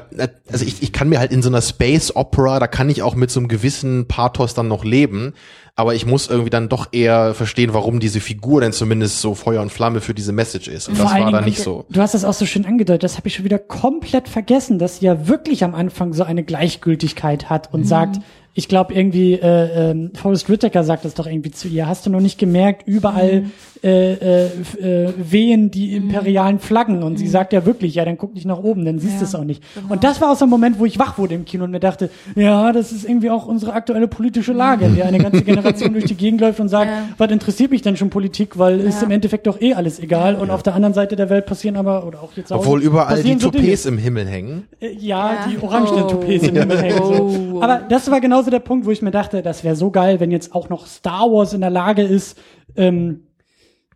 Also 0.51 0.65
ich, 0.65 0.81
ich 0.81 0.93
kann 0.93 1.09
mir 1.09 1.19
halt 1.19 1.31
in 1.31 1.41
so 1.41 1.49
einer 1.49 1.61
Space 1.61 2.15
Opera, 2.15 2.59
da 2.59 2.67
kann 2.67 2.89
ich 2.89 3.01
auch 3.01 3.15
mit 3.15 3.31
so 3.31 3.39
einem 3.39 3.47
gewissen 3.47 4.07
Pathos 4.07 4.53
dann 4.53 4.67
noch 4.67 4.83
leben, 4.85 5.33
aber 5.75 5.95
ich 5.95 6.05
muss 6.05 6.27
irgendwie 6.29 6.49
dann 6.49 6.67
doch 6.69 6.87
eher 6.91 7.33
verstehen, 7.33 7.73
warum 7.73 7.99
diese 7.99 8.19
Figur 8.19 8.59
denn 8.61 8.73
zumindest 8.73 9.21
so 9.21 9.33
Feuer 9.33 9.61
und 9.61 9.71
Flamme 9.71 10.01
für 10.01 10.13
diese 10.13 10.33
Message 10.33 10.67
ist. 10.67 10.89
Und 10.89 10.95
Vor 10.95 11.05
das 11.05 11.13
war 11.13 11.19
dann 11.31 11.33
Dingen- 11.33 11.45
nicht 11.45 11.61
so. 11.63 11.85
Du 11.89 12.01
hast 12.01 12.13
das 12.13 12.25
auch 12.25 12.33
so 12.33 12.45
schön 12.45 12.65
angedeutet, 12.65 13.03
das 13.03 13.17
habe 13.17 13.27
ich 13.29 13.35
schon 13.35 13.45
wieder 13.45 13.59
komplett 13.59 14.27
vergessen, 14.27 14.77
dass 14.77 14.97
sie 14.99 15.05
ja 15.05 15.27
wirklich 15.27 15.63
am 15.63 15.73
Anfang 15.75 16.13
so 16.13 16.23
eine 16.23 16.43
Gleichgültigkeit 16.43 17.49
hat 17.49 17.71
Mhm. 17.73 17.79
und 17.79 17.85
sagt, 17.85 18.17
ich 18.59 18.67
glaube 18.67 18.93
irgendwie, 18.93 19.33
äh, 19.35 19.91
ähm, 19.91 20.11
Forrest 20.13 20.49
Whitaker 20.49 20.83
sagt 20.83 21.05
das 21.05 21.13
doch 21.13 21.25
irgendwie 21.25 21.51
zu 21.51 21.69
ihr, 21.69 21.87
hast 21.87 22.05
du 22.05 22.09
noch 22.09 22.19
nicht 22.19 22.37
gemerkt, 22.37 22.85
überall 22.87 23.41
Mhm. 23.43 23.51
äh, 23.81 24.13
äh, 24.13 24.45
äh, 24.81 25.13
wehen 25.17 25.71
die 25.71 25.95
imperialen 25.95 26.59
Flaggen 26.59 27.01
und 27.01 27.17
sie 27.17 27.27
sagt 27.29 27.53
ja 27.53 27.65
wirklich, 27.65 27.95
ja, 27.95 28.03
dann 28.03 28.17
guck 28.17 28.33
nicht 28.33 28.45
nach 28.45 28.59
oben, 28.59 28.83
dann 28.83 28.99
siehst 28.99 29.13
du 29.13 29.15
Mhm. 29.15 29.21
Ja, 29.21 29.27
es 29.27 29.35
auch 29.35 29.43
nicht. 29.45 29.63
genau. 29.73 29.93
Und 29.93 30.03
das 30.03 30.19
war 30.19 30.31
auch 30.31 30.35
so 30.35 30.43
ein 30.45 30.49
Moment, 30.49 30.77
wo 30.79 30.85
ich 30.85 30.99
wach 30.99 31.17
wurde 31.17 31.35
im 31.35 31.45
Kino 31.45 31.63
und 31.63 31.71
mir 31.71 31.79
dachte, 31.79 32.09
ja, 32.35 32.73
das 32.73 32.91
ist 32.91 33.05
irgendwie 33.05 33.29
auch 33.29 33.45
unsere 33.47 33.71
aktuelle 33.71 34.09
politische 34.09 34.51
Lage, 34.51 34.83
in 34.85 34.97
der 34.97 35.05
eine 35.05 35.19
ganze 35.19 35.41
Generation 35.43 35.93
durch 35.93 36.03
die 36.05 36.15
Gegend 36.15 36.41
läuft 36.41 36.59
und 36.59 36.67
sagt, 36.67 36.91
Ja. 36.91 37.03
was 37.17 37.31
interessiert 37.31 37.71
mich 37.71 37.81
denn 37.81 37.95
schon 37.95 38.09
Politik, 38.09 38.57
weil 38.59 38.81
ist 38.81 38.99
Ja. 38.99 39.05
im 39.05 39.11
Endeffekt 39.11 39.47
doch 39.47 39.61
eh 39.61 39.73
alles 39.73 39.99
egal 39.99 40.35
und 40.35 40.49
auf 40.51 40.61
der 40.61 40.75
anderen 40.75 40.93
Seite 40.93 41.15
der 41.15 41.29
Welt 41.29 41.45
passieren 41.45 41.77
aber, 41.77 42.05
oder 42.05 42.21
auch 42.21 42.33
jetzt 42.35 42.51
auch. 42.51 42.59
Obwohl 42.59 42.83
überall 42.83 43.23
die 43.23 43.39
so 43.39 43.49
Dinge. 43.49 43.63
Toupets 43.63 43.85
im 43.85 43.97
Himmel 43.97 44.27
hängen. 44.27 44.63
Äh, 44.81 44.89
Ja, 44.99 45.31
Ja. 45.31 45.37
die 45.49 45.63
orangenen 45.63 46.03
Oh. 46.03 46.07
Toupets 46.09 46.45
im 46.49 46.55
Himmel 46.57 46.81
hängen. 46.81 46.97
So. 46.97 47.53
Oh. 47.53 47.61
Aber 47.61 47.79
das 47.87 48.11
war 48.11 48.19
genauso 48.19 48.48
der 48.49 48.59
Punkt, 48.59 48.85
wo 48.85 48.91
ich 48.91 49.01
mir 49.01 49.11
dachte, 49.11 49.41
das 49.41 49.63
wäre 49.63 49.75
so 49.75 49.91
geil, 49.91 50.19
wenn 50.19 50.31
jetzt 50.31 50.53
auch 50.55 50.69
noch 50.69 50.87
Star 50.87 51.31
Wars 51.31 51.53
in 51.53 51.61
der 51.61 51.69
Lage 51.69 52.01
ist, 52.03 52.37
ähm, 52.75 53.25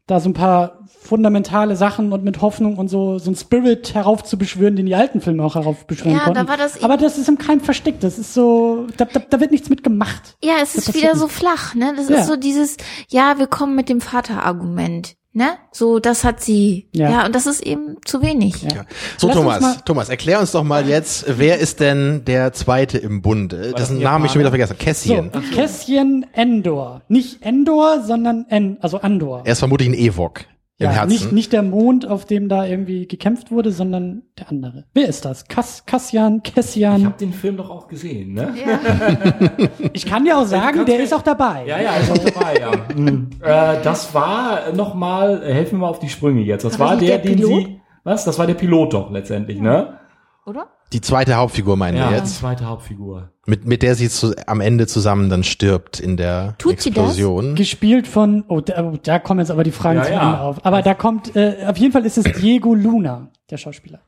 da 0.06 0.20
so 0.20 0.30
ein 0.30 0.34
paar 0.34 0.80
fundamentale 1.00 1.76
Sachen 1.78 2.12
und 2.12 2.24
mit 2.26 2.42
Hoffnung 2.42 2.78
und 2.78 2.90
so 2.90 3.20
so 3.20 3.32
ein 3.32 3.36
Spirit 3.36 3.94
heraufzubeschwören, 3.94 4.76
den 4.76 4.86
die 4.86 4.96
alten 4.96 5.22
Filme 5.22 5.44
auch 5.44 5.56
heraufbeschwören 5.56 6.18
Ja, 6.18 6.24
konnten. 6.26 6.40
da 6.40 6.48
war 6.50 6.58
das 6.58 6.84
Aber 6.84 6.98
das 6.98 7.18
ist 7.18 7.30
im 7.30 7.38
Keim 7.38 7.62
versteckt. 7.62 8.04
Das 8.04 8.20
ist 8.20 8.34
so, 8.34 8.88
da, 8.98 9.06
da, 9.06 9.20
da 9.30 9.40
wird 9.40 9.52
nichts 9.52 9.70
mit 9.70 9.84
gemacht. 9.84 10.36
Ja, 10.44 10.56
es 10.62 10.76
ist 10.76 10.94
wieder 10.94 11.16
so 11.16 11.28
flach, 11.30 11.74
ne? 11.76 11.94
Das 11.96 12.10
Ja. 12.10 12.18
ist 12.18 12.28
so 12.28 12.36
dieses, 12.36 12.76
ja, 13.10 13.38
wir 13.38 13.48
kommen 13.48 13.76
mit 13.76 13.88
dem 13.88 14.02
Vaterargument, 14.02 15.16
ne? 15.34 15.58
So, 15.72 16.00
das 16.00 16.24
hat 16.24 16.42
sie. 16.42 16.88
Ja. 16.92 17.10
Ja, 17.10 17.26
und 17.26 17.36
das 17.36 17.46
ist 17.46 17.62
eben 17.62 17.98
zu 18.06 18.22
wenig. 18.22 18.62
Ja. 18.64 18.86
So, 19.18 19.28
Lass 19.28 19.36
Thomas, 19.36 19.84
Thomas, 19.84 20.10
erklär 20.10 20.40
uns 20.40 20.52
doch 20.52 20.64
mal 20.64 20.88
jetzt, 20.88 21.26
wer 21.28 21.60
ist 21.60 21.80
denn 21.80 22.24
der 22.26 22.54
Zweite 22.54 22.98
im 22.98 23.22
Bunde? 23.22 23.72
das 23.72 23.74
Dessen 23.74 23.98
ein 23.98 24.04
Namen 24.04 24.26
ich 24.26 24.32
schon 24.32 24.40
wieder 24.40 24.50
vergessen. 24.50 24.76
So, 24.80 24.86
Cassian. 24.86 25.32
Cassian 25.54 26.26
Endor. 26.34 27.02
Nicht 27.08 27.42
Endor, 27.44 28.04
sondern 28.04 28.46
En, 28.50 28.78
also 28.82 29.02
Andor. 29.02 29.42
Er 29.46 29.54
ist 29.54 29.60
vermutlich 29.60 29.90
ein 29.90 29.96
Ewok 29.96 30.46
im 30.84 30.90
ja, 30.92 30.98
Herzen. 30.98 31.10
Nicht, 31.10 31.32
nicht 31.32 31.54
der 31.54 31.64
Mond, 31.64 32.08
auf 32.08 32.26
dem 32.26 32.50
da 32.50 32.66
irgendwie 32.66 33.08
gekämpft 33.08 33.52
wurde, 33.52 33.72
sondern 33.72 34.24
der 34.38 34.50
andere. 34.50 34.86
Wer 34.94 35.08
ist 35.08 35.26
das? 35.26 35.48
Cass, 35.48 35.86
Cassian, 35.86 36.42
Ich 36.44 36.54
Cassian. 36.54 37.06
habe 37.06 37.18
den 37.18 37.34
Film 37.34 37.58
doch 37.58 37.70
auch 37.70 37.88
gesehen, 37.88 38.34
ne? 38.34 38.54
Ich 39.94 40.06
kann 40.06 40.26
dir 40.26 40.38
auch 40.38 40.46
sagen, 40.46 40.86
der 40.86 41.00
ist 41.00 41.14
auch 41.14 41.22
dabei. 41.22 41.66
Ja, 41.66 41.80
ja, 41.82 41.96
ist 41.96 42.12
auch 42.12 42.18
dabei, 42.32 42.56
ja. 42.60 42.72
Mhm. 42.96 43.30
äh, 43.42 43.82
das 43.84 44.14
war 44.14 44.72
nochmal, 44.74 45.42
helfen 45.44 45.74
wir 45.74 45.80
mal 45.80 45.90
auf 45.90 46.00
die 46.00 46.10
Sprünge 46.10 46.42
jetzt. 46.42 46.64
Das 46.66 46.80
War 46.80 46.92
war 46.92 46.98
der, 46.98 47.18
der 47.18 47.32
den 47.32 47.36
Pilot? 47.38 47.64
sie, 47.66 47.82
was? 48.04 48.26
Das 48.26 48.38
war 48.40 48.48
der 48.48 48.56
Pilot 48.56 48.94
doch 48.94 49.12
letztendlich, 49.12 49.60
ne? 49.60 50.00
Oder? 50.46 50.68
Die 50.94 51.02
zweite 51.02 51.36
Hauptfigur 51.36 51.76
meinen 51.76 51.98
wir 51.98 52.08
die 52.08 52.14
jetzt. 52.16 52.38
zweite 52.38 52.66
Hauptfigur. 52.66 53.32
Mit, 53.46 53.66
mit 53.66 53.82
der 53.84 53.96
sie 53.96 54.10
zu, 54.10 54.34
am 54.48 54.62
Ende 54.62 54.88
zusammen 54.88 55.30
dann 55.30 55.44
stirbt 55.44 56.00
in 56.00 56.16
der 56.16 56.56
Tut 56.60 56.80
sie 56.82 56.92
das? 56.92 57.04
Explosion. 57.10 57.56
Gespielt 57.56 58.08
von, 58.08 58.46
oh, 58.48 58.62
da, 58.62 58.84
oh, 58.84 58.98
da 59.02 59.20
kommen 59.20 59.40
jetzt 59.42 59.52
aber 59.52 59.64
die 59.64 59.72
Fragen 59.72 60.00
Ja, 60.00 60.06
zu 60.06 60.12
ja. 60.14 60.42
Auf. 60.42 60.66
Aber 60.66 60.82
da 60.82 60.94
kommt, 60.94 61.36
äh, 61.36 61.66
auf 61.68 61.78
jeden 61.78 61.92
Fall 61.92 62.06
ist 62.06 62.18
es 62.18 62.24
Diego 62.40 62.74
Luna, 62.74 63.30
der 63.50 63.58
Schauspieler. 63.58 64.00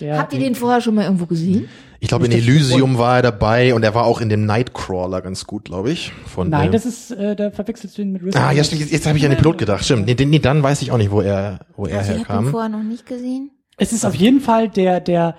Der, 0.00 0.18
Habt 0.18 0.32
ihr 0.32 0.40
den 0.40 0.56
vorher 0.56 0.80
schon 0.80 0.96
mal 0.96 1.04
irgendwo 1.04 1.26
gesehen? 1.26 1.68
Ich 2.00 2.08
glaube, 2.08 2.26
in 2.26 2.32
Elysium 2.32 2.98
war 2.98 3.16
er 3.16 3.22
dabei 3.22 3.74
und 3.74 3.84
er 3.84 3.94
war 3.94 4.04
auch 4.04 4.20
in 4.20 4.28
dem 4.28 4.44
Nightcrawler 4.44 5.22
ganz 5.22 5.46
gut, 5.46 5.64
glaube 5.66 5.90
ich. 5.92 6.10
Von 6.26 6.48
Nein, 6.50 6.72
das 6.72 6.84
ist, 6.84 7.12
äh, 7.12 7.36
da 7.36 7.52
verwechselst 7.52 7.96
du 7.96 8.02
ihn 8.02 8.10
mit 8.10 8.24
Riz 8.24 8.34
Ah, 8.34 8.50
ja, 8.50 8.58
jetzt, 8.58 8.72
jetzt 8.72 9.06
habe 9.06 9.16
ich 9.16 9.24
an 9.24 9.30
den 9.30 9.38
Pilot 9.38 9.58
gedacht. 9.58 9.84
Stimmt. 9.84 10.06
Nee, 10.06 10.16
nee, 10.24 10.38
dann 10.40 10.62
weiß 10.64 10.82
ich 10.82 10.90
auch 10.90 10.98
nicht, 10.98 11.12
wo 11.12 11.20
er, 11.20 11.60
wo 11.76 11.86
er 11.86 11.98
Also, 11.98 12.10
ich 12.12 12.18
habe 12.18 12.22
ihn 12.22 12.26
herkam. 12.26 12.50
vorher 12.50 12.68
noch 12.68 12.82
nicht 12.82 13.06
gesehen. 13.06 13.52
Es 13.76 13.92
ist 13.92 14.04
auf 14.04 14.16
jeden 14.16 14.40
Fall 14.40 14.68
der, 14.68 15.00
der, 15.00 15.36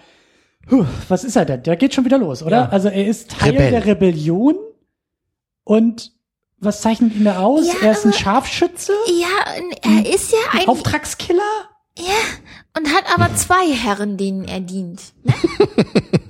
huh, 0.71 0.85
was 1.07 1.23
ist 1.23 1.35
er 1.35 1.45
denn? 1.45 1.63
Der 1.63 1.75
geht 1.75 1.93
schon 1.93 2.05
wieder 2.05 2.17
los, 2.17 2.41
oder? 2.43 2.57
Ja. 2.57 2.69
Also 2.69 2.89
er 2.89 3.05
ist 3.07 3.31
Teil 3.31 3.51
Rebell. 3.51 3.71
der 3.71 3.85
Rebellion 3.85 4.55
und 5.63 6.11
was 6.57 6.81
zeichnet 6.81 7.13
ihn 7.15 7.25
da 7.25 7.39
aus? 7.39 7.67
Ja, 7.67 7.73
er 7.81 7.91
ist 7.91 8.05
ein 8.05 8.13
Scharfschütze, 8.13 8.93
Ja, 9.19 9.53
er 9.81 10.13
ist 10.13 10.31
ja 10.31 10.37
ein, 10.59 10.67
Auftragskiller. 10.67 11.41
und 12.77 12.87
hat 12.93 13.03
aber 13.13 13.35
zwei 13.35 13.71
Herren, 13.73 14.17
denen 14.17 14.45
er 14.45 14.61
dient. 14.61 15.13
Ne? 15.23 15.33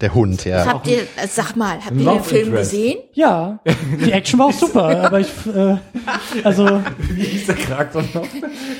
Der 0.00 0.14
Hund, 0.14 0.44
ja. 0.44 0.64
Habt 0.64 0.86
ihr, 0.86 1.00
äh, 1.00 1.26
sag 1.28 1.56
mal, 1.56 1.78
habt 1.84 1.96
ihr 1.96 2.04
den 2.08 2.22
Film 2.22 2.46
Interest. 2.48 2.70
gesehen? 2.70 2.98
Ja, 3.14 3.58
die 4.00 4.12
Action 4.12 4.38
war 4.38 4.46
auch 4.46 4.52
super, 4.52 5.02
aber 5.06 5.18
ich, 5.18 5.28
äh, 5.52 5.76
also 6.44 6.80
Wie 7.10 7.24
hieß 7.24 7.46
der 7.46 7.56
Charakter 7.56 8.02
noch? 8.14 8.26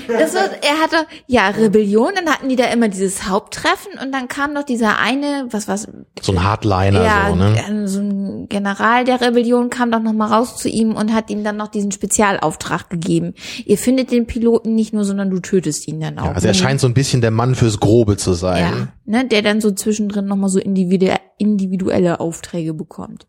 Das 0.07 0.33
wird, 0.33 0.61
er 0.63 0.81
hatte, 0.81 1.09
ja, 1.27 1.49
Rebellion, 1.49 2.13
dann 2.15 2.33
hatten 2.33 2.49
die 2.49 2.55
da 2.55 2.67
immer 2.67 2.89
dieses 2.89 3.29
Haupttreffen 3.29 3.93
und 4.01 4.13
dann 4.13 4.29
kam 4.29 4.53
noch 4.53 4.63
dieser 4.63 5.01
eine, 5.01 5.47
was 5.51 5.67
was, 5.67 5.89
So 6.23 6.33
ein 6.33 6.45
Hardliner, 6.45 7.03
ja, 7.03 7.29
so, 7.31 7.35
ne? 7.35 7.89
so 7.89 8.01
ein 8.01 8.49
General 8.49 9.05
der 9.05 9.21
Rebellion 9.21 9.71
kam 9.71 9.91
doch 9.91 10.01
noch 10.01 10.13
mal 10.13 10.33
raus 10.33 10.57
zu 10.57 10.69
ihm 10.69 10.95
und 10.95 11.13
hat 11.13 11.31
ihm 11.31 11.43
dann 11.43 11.57
noch 11.57 11.69
diesen 11.69 11.91
Spezialauftrag 11.91 12.91
gegeben. 12.91 13.35
Ihr 13.67 13.77
findet 13.77 14.13
den 14.13 14.27
Piloten 14.27 14.77
nicht 14.77 14.93
nur, 14.93 15.05
sondern 15.05 15.31
du 15.31 15.41
tötest 15.41 15.89
ihn 15.89 16.01
dann 16.01 16.19
auch. 16.19 16.27
Ja, 16.27 16.33
also 16.33 16.47
er 16.47 16.55
scheint 16.55 16.81
so 16.81 16.87
ein 16.87 16.95
bisschen 16.95 17.21
der 17.21 17.33
Mann 17.33 17.57
fürs 17.57 17.81
Grobe 17.81 18.17
zu 18.17 18.35
sein. 18.35 18.63
ja, 18.63 18.89
ne, 19.09 19.27
der 19.27 19.43
dann 19.43 19.61
so 19.61 19.71
zwischendrin 19.73 20.27
noch 20.27 20.37
mal 20.37 20.49
so 20.49 20.59
individu 20.61 21.09
individuelle 21.39 22.21
Aufträge 22.21 22.75
bekommt. 22.75 23.27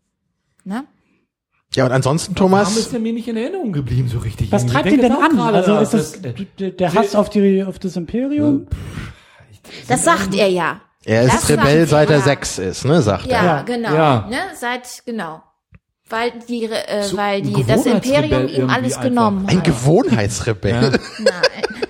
Ne? 0.64 0.84
Ja, 1.74 1.86
und 1.86 1.92
ansonsten, 1.92 2.34
Warum 2.36 2.50
Thomas, 2.50 2.76
ist 2.76 2.92
er 2.92 2.98
mir 2.98 3.12
nicht 3.12 3.28
in 3.28 3.36
Erinnerung 3.36 3.72
geblieben 3.72 4.08
so 4.08 4.18
richtig? 4.18 4.50
was 4.50 4.66
treibt 4.66 4.90
ihn 4.90 5.00
denn 5.00 5.12
an? 5.12 5.30
gerade, 5.36 5.56
Also 5.58 5.78
ist 5.78 5.94
das 5.94 6.20
das- 6.22 6.76
der 6.76 6.94
Hass 6.94 7.14
auf 7.14 7.30
die 7.30 7.62
auf 7.64 7.78
das 7.78 7.96
Imperium? 7.96 8.66
Das 9.88 10.04
sagt 10.04 10.34
er 10.34 10.48
ja. 10.48 10.80
er 11.04 11.22
ist 11.22 11.34
Das 11.34 11.48
Rebell 11.50 11.86
seit 11.86 12.10
er 12.10 12.16
er. 12.16 12.22
sechs 12.22 12.58
ist, 12.58 12.84
ne, 12.84 13.00
sagt 13.02 13.26
Ja, 13.26 13.36
er. 13.38 13.44
Ja. 13.44 13.62
genau. 13.62 13.94
Ja. 13.94 14.26
Ne, 14.28 14.36
seit 14.56 15.02
genau. 15.06 15.42
Weil 16.08 16.32
die 16.48 16.64
äh, 16.64 17.04
So 17.04 17.16
weil 17.16 17.36
ein 17.40 17.44
die 17.54 17.64
das 17.64 17.86
Imperium 17.86 18.48
ihm 18.48 18.68
alles 18.68 18.94
einfach. 18.96 19.02
genommen 19.08 19.46
Ein 19.46 19.58
hat. 19.58 19.64
Gewohnheitsrebell. 19.64 20.72
Ja. 20.82 20.90
Nein. 21.18 21.88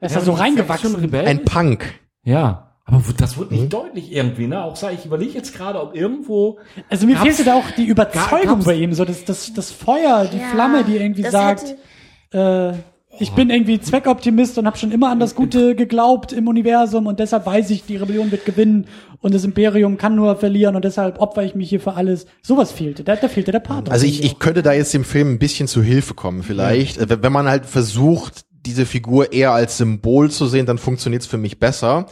Er 0.00 0.06
ist 0.08 0.14
ja 0.14 0.20
so 0.20 0.32
reingewachsen. 0.32 0.94
Rebell? 0.96 1.26
Ein 1.26 1.44
Punk. 1.44 1.86
ja. 2.24 2.68
Aber 2.92 3.02
das 3.16 3.38
wird 3.38 3.50
nicht 3.50 3.64
Mhm. 3.64 3.68
deutlich 3.70 4.12
irgendwie, 4.12 4.46
ne? 4.46 4.62
Auch 4.62 4.76
sag 4.76 4.92
ich, 4.94 5.06
überlege 5.06 5.32
jetzt 5.32 5.54
gerade, 5.56 5.80
ob 5.80 5.94
irgendwo, 5.96 6.58
Also 6.90 7.06
mir 7.06 7.16
fehlte 7.16 7.42
da 7.44 7.54
auch 7.54 7.70
die 7.76 7.86
Überzeugung 7.86 8.62
bei 8.64 8.74
ihm, 8.74 8.92
so 8.92 9.04
das, 9.04 9.24
das, 9.24 9.52
das 9.54 9.70
Feuer, 9.70 10.26
die 10.32 10.38
Ja, 10.38 10.48
Flamme, 10.52 10.84
die 10.84 10.96
irgendwie 10.96 11.22
sagt, 11.22 11.76
hätte- 12.32 12.76
äh, 12.76 12.78
ich 13.18 13.30
bin 13.32 13.50
irgendwie 13.50 13.78
Zweckoptimist 13.78 14.56
und 14.58 14.66
habe 14.66 14.78
schon 14.78 14.90
immer 14.90 15.10
an 15.10 15.20
das 15.20 15.34
Gute 15.34 15.74
geglaubt 15.74 16.32
im 16.32 16.48
Universum 16.48 17.06
und 17.06 17.20
deshalb 17.20 17.44
weiß 17.44 17.68
ich, 17.70 17.84
die 17.84 17.96
Rebellion 17.96 18.30
wird 18.30 18.46
gewinnen 18.46 18.86
und 19.20 19.34
das 19.34 19.44
Imperium 19.44 19.98
kann 19.98 20.14
nur 20.14 20.34
verlieren 20.36 20.76
und 20.76 20.84
deshalb 20.84 21.20
opfer 21.20 21.42
ich 21.44 21.54
mich 21.54 21.68
hier 21.68 21.80
für 21.80 21.92
alles. 21.94 22.26
Sowas 22.40 22.72
fehlte, 22.72 23.04
da, 23.04 23.14
da 23.16 23.28
fehlte 23.28 23.52
der 23.52 23.60
Part. 23.60 23.90
Also 23.90 24.06
ich, 24.06 24.24
ich 24.24 24.38
könnte 24.38 24.62
da 24.62 24.72
jetzt 24.72 24.94
dem 24.94 25.04
Film 25.04 25.32
ein 25.34 25.38
bisschen 25.38 25.68
zu 25.68 25.82
Hilfe 25.82 26.14
kommen, 26.14 26.42
vielleicht, 26.42 26.96
Äh, 26.98 27.22
wenn 27.22 27.32
man 27.32 27.48
halt 27.48 27.66
versucht, 27.66 28.44
diese 28.64 28.86
Figur 28.86 29.32
eher 29.32 29.52
als 29.52 29.76
Symbol 29.76 30.30
zu 30.30 30.46
sehen, 30.46 30.64
dann 30.66 30.78
funktioniert's 30.78 31.26
für 31.26 31.38
mich 31.38 31.58
besser. 31.60 32.06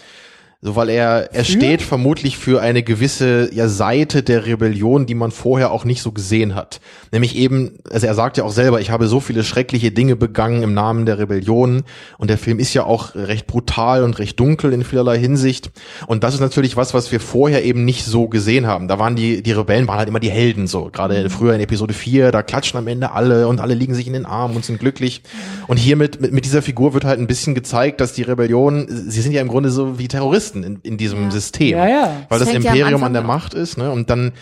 So, 0.63 0.77
weil 0.77 0.91
er, 0.91 1.33
er 1.33 1.47
Für? 1.47 1.53
steht 1.53 1.81
vermutlich 1.81 2.37
für 2.37 2.61
eine 2.61 2.83
gewisse 2.83 3.49
ja, 3.55 3.67
Seite 3.67 4.23
der 4.23 4.45
Rebellion, 4.45 5.07
die 5.07 5.15
man 5.15 5.31
vorher 5.31 5.71
auch 5.71 5.87
nicht 5.87 6.03
so 6.03 6.13
gesehen 6.13 6.55
hat. 6.55 6.81
Nämlich 7.13 7.35
eben, 7.35 7.79
also 7.91 8.07
er 8.07 8.15
sagt 8.15 8.37
ja 8.37 8.45
auch 8.45 8.53
selber, 8.53 8.79
ich 8.79 8.91
habe 8.91 9.09
so 9.09 9.21
viele 9.21 9.43
schreckliche 9.43 9.91
Dinge 9.91 10.17
begangen 10.17 10.63
im 10.63 10.75
Namen 10.75 11.07
der 11.07 11.19
Rebellion. 11.19 11.85
Und 12.19 12.29
der 12.29 12.37
Film 12.37 12.59
ist 12.59 12.75
ja 12.75 12.85
auch 12.85 13.15
recht 13.15 13.47
brutal 13.47 14.05
und 14.05 14.19
recht 14.19 14.39
dunkel 14.39 14.75
in 14.75 14.85
vielerlei 14.85 15.19
Hinsicht. 15.19 15.71
Und 16.07 16.25
das 16.25 16.35
ist 16.35 16.41
natürlich 16.41 16.77
was, 16.77 16.93
was 16.93 17.11
wir 17.11 17.21
vorher 17.21 17.65
eben 17.65 17.87
nicht 17.87 18.05
so 18.05 18.29
gesehen 18.29 18.67
haben. 18.67 18.87
Da 18.87 18.99
waren 18.99 19.17
die, 19.17 19.43
die 19.43 19.53
Rebellen 19.53 19.89
waren 19.89 19.97
halt 19.97 20.11
immer 20.11 20.21
die 20.21 20.31
Helden 20.31 20.67
so. 20.67 20.91
Gerade 20.93 21.31
früher 21.31 21.55
in 21.55 21.63
Episode 21.63 21.95
4, 21.95 22.33
da 22.33 22.43
klatschen 22.43 22.79
am 22.79 22.87
Ende 22.87 23.13
alle 23.13 23.49
und 23.49 23.61
alle 23.61 23.73
liegen 23.73 23.95
sich 23.95 24.07
in 24.07 24.13
den 24.13 24.27
Armen 24.27 24.57
und 24.57 24.67
sind 24.67 24.79
glücklich. 24.79 25.23
Und 25.69 25.79
hier 25.79 25.97
mit, 25.97 26.21
mit, 26.21 26.35
mit 26.35 26.45
dieser 26.45 26.61
Figur 26.61 26.93
wird 26.93 27.07
halt 27.07 27.19
ein 27.19 27.27
bisschen 27.27 27.55
gezeigt, 27.55 28.03
dass 28.03 28.13
die 28.13 28.25
Rebellion, 28.25 28.87
sie 28.89 29.23
sind 29.23 29.33
ja 29.33 29.41
im 29.41 29.49
Grunde 29.49 29.71
so 29.71 29.99
wie 29.99 30.07
Terroristen 30.07 30.49
in, 30.55 30.80
in 30.82 30.96
diesem 30.96 31.24
Ja. 31.24 31.30
System. 31.30 31.78
Ja, 31.78 31.88
ja. 31.88 32.16
Weil 32.28 32.38
Das 32.38 32.48
das 32.48 32.53
ja 32.53 32.55
Imperium 32.57 32.86
Anfang 32.94 33.07
an 33.07 33.12
der. 33.12 33.22
Macht 33.22 33.55
ist, 33.55 33.78
ne? 33.78 33.90
Und 33.90 34.11
dann, 34.11 34.32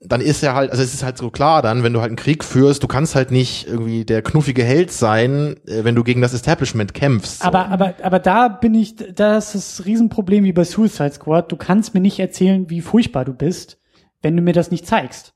dann 0.00 0.20
ist 0.20 0.42
er 0.42 0.54
halt, 0.54 0.70
also 0.70 0.82
es 0.82 0.94
ist 0.94 1.02
halt 1.02 1.18
so 1.18 1.30
klar 1.30 1.62
dann, 1.62 1.82
wenn 1.82 1.92
du 1.92 2.00
halt 2.00 2.10
einen 2.10 2.16
Krieg 2.16 2.44
führst, 2.44 2.82
du 2.82 2.86
kannst 2.86 3.14
halt 3.14 3.30
nicht 3.30 3.66
irgendwie 3.66 4.04
der 4.04 4.22
knuffige 4.22 4.62
Held 4.62 4.92
sein, 4.92 5.56
äh, 5.66 5.84
wenn 5.84 5.94
du 5.94 6.04
gegen 6.04 6.20
das 6.20 6.34
Establishment 6.34 6.94
kämpfst. 6.94 7.40
So. 7.40 7.46
Aber, 7.48 7.68
aber, 7.68 7.94
aber 8.02 8.18
da 8.18 8.48
bin 8.48 8.74
ich, 8.74 8.96
da 8.96 9.38
ist 9.38 9.54
das 9.54 9.84
Riesenproblem 9.84 10.44
wie 10.44 10.52
bei 10.52 10.64
Suicide 10.64 11.12
Squad. 11.12 11.50
Du 11.50 11.56
kannst 11.56 11.94
mir 11.94 12.00
nicht 12.00 12.18
erzählen, 12.18 12.68
wie 12.70 12.80
furchtbar 12.80 13.24
du 13.24 13.32
bist, 13.32 13.78
wenn 14.22 14.36
du 14.36 14.42
mir 14.42 14.52
das 14.52 14.70
nicht 14.70 14.86
zeigst. 14.86 15.32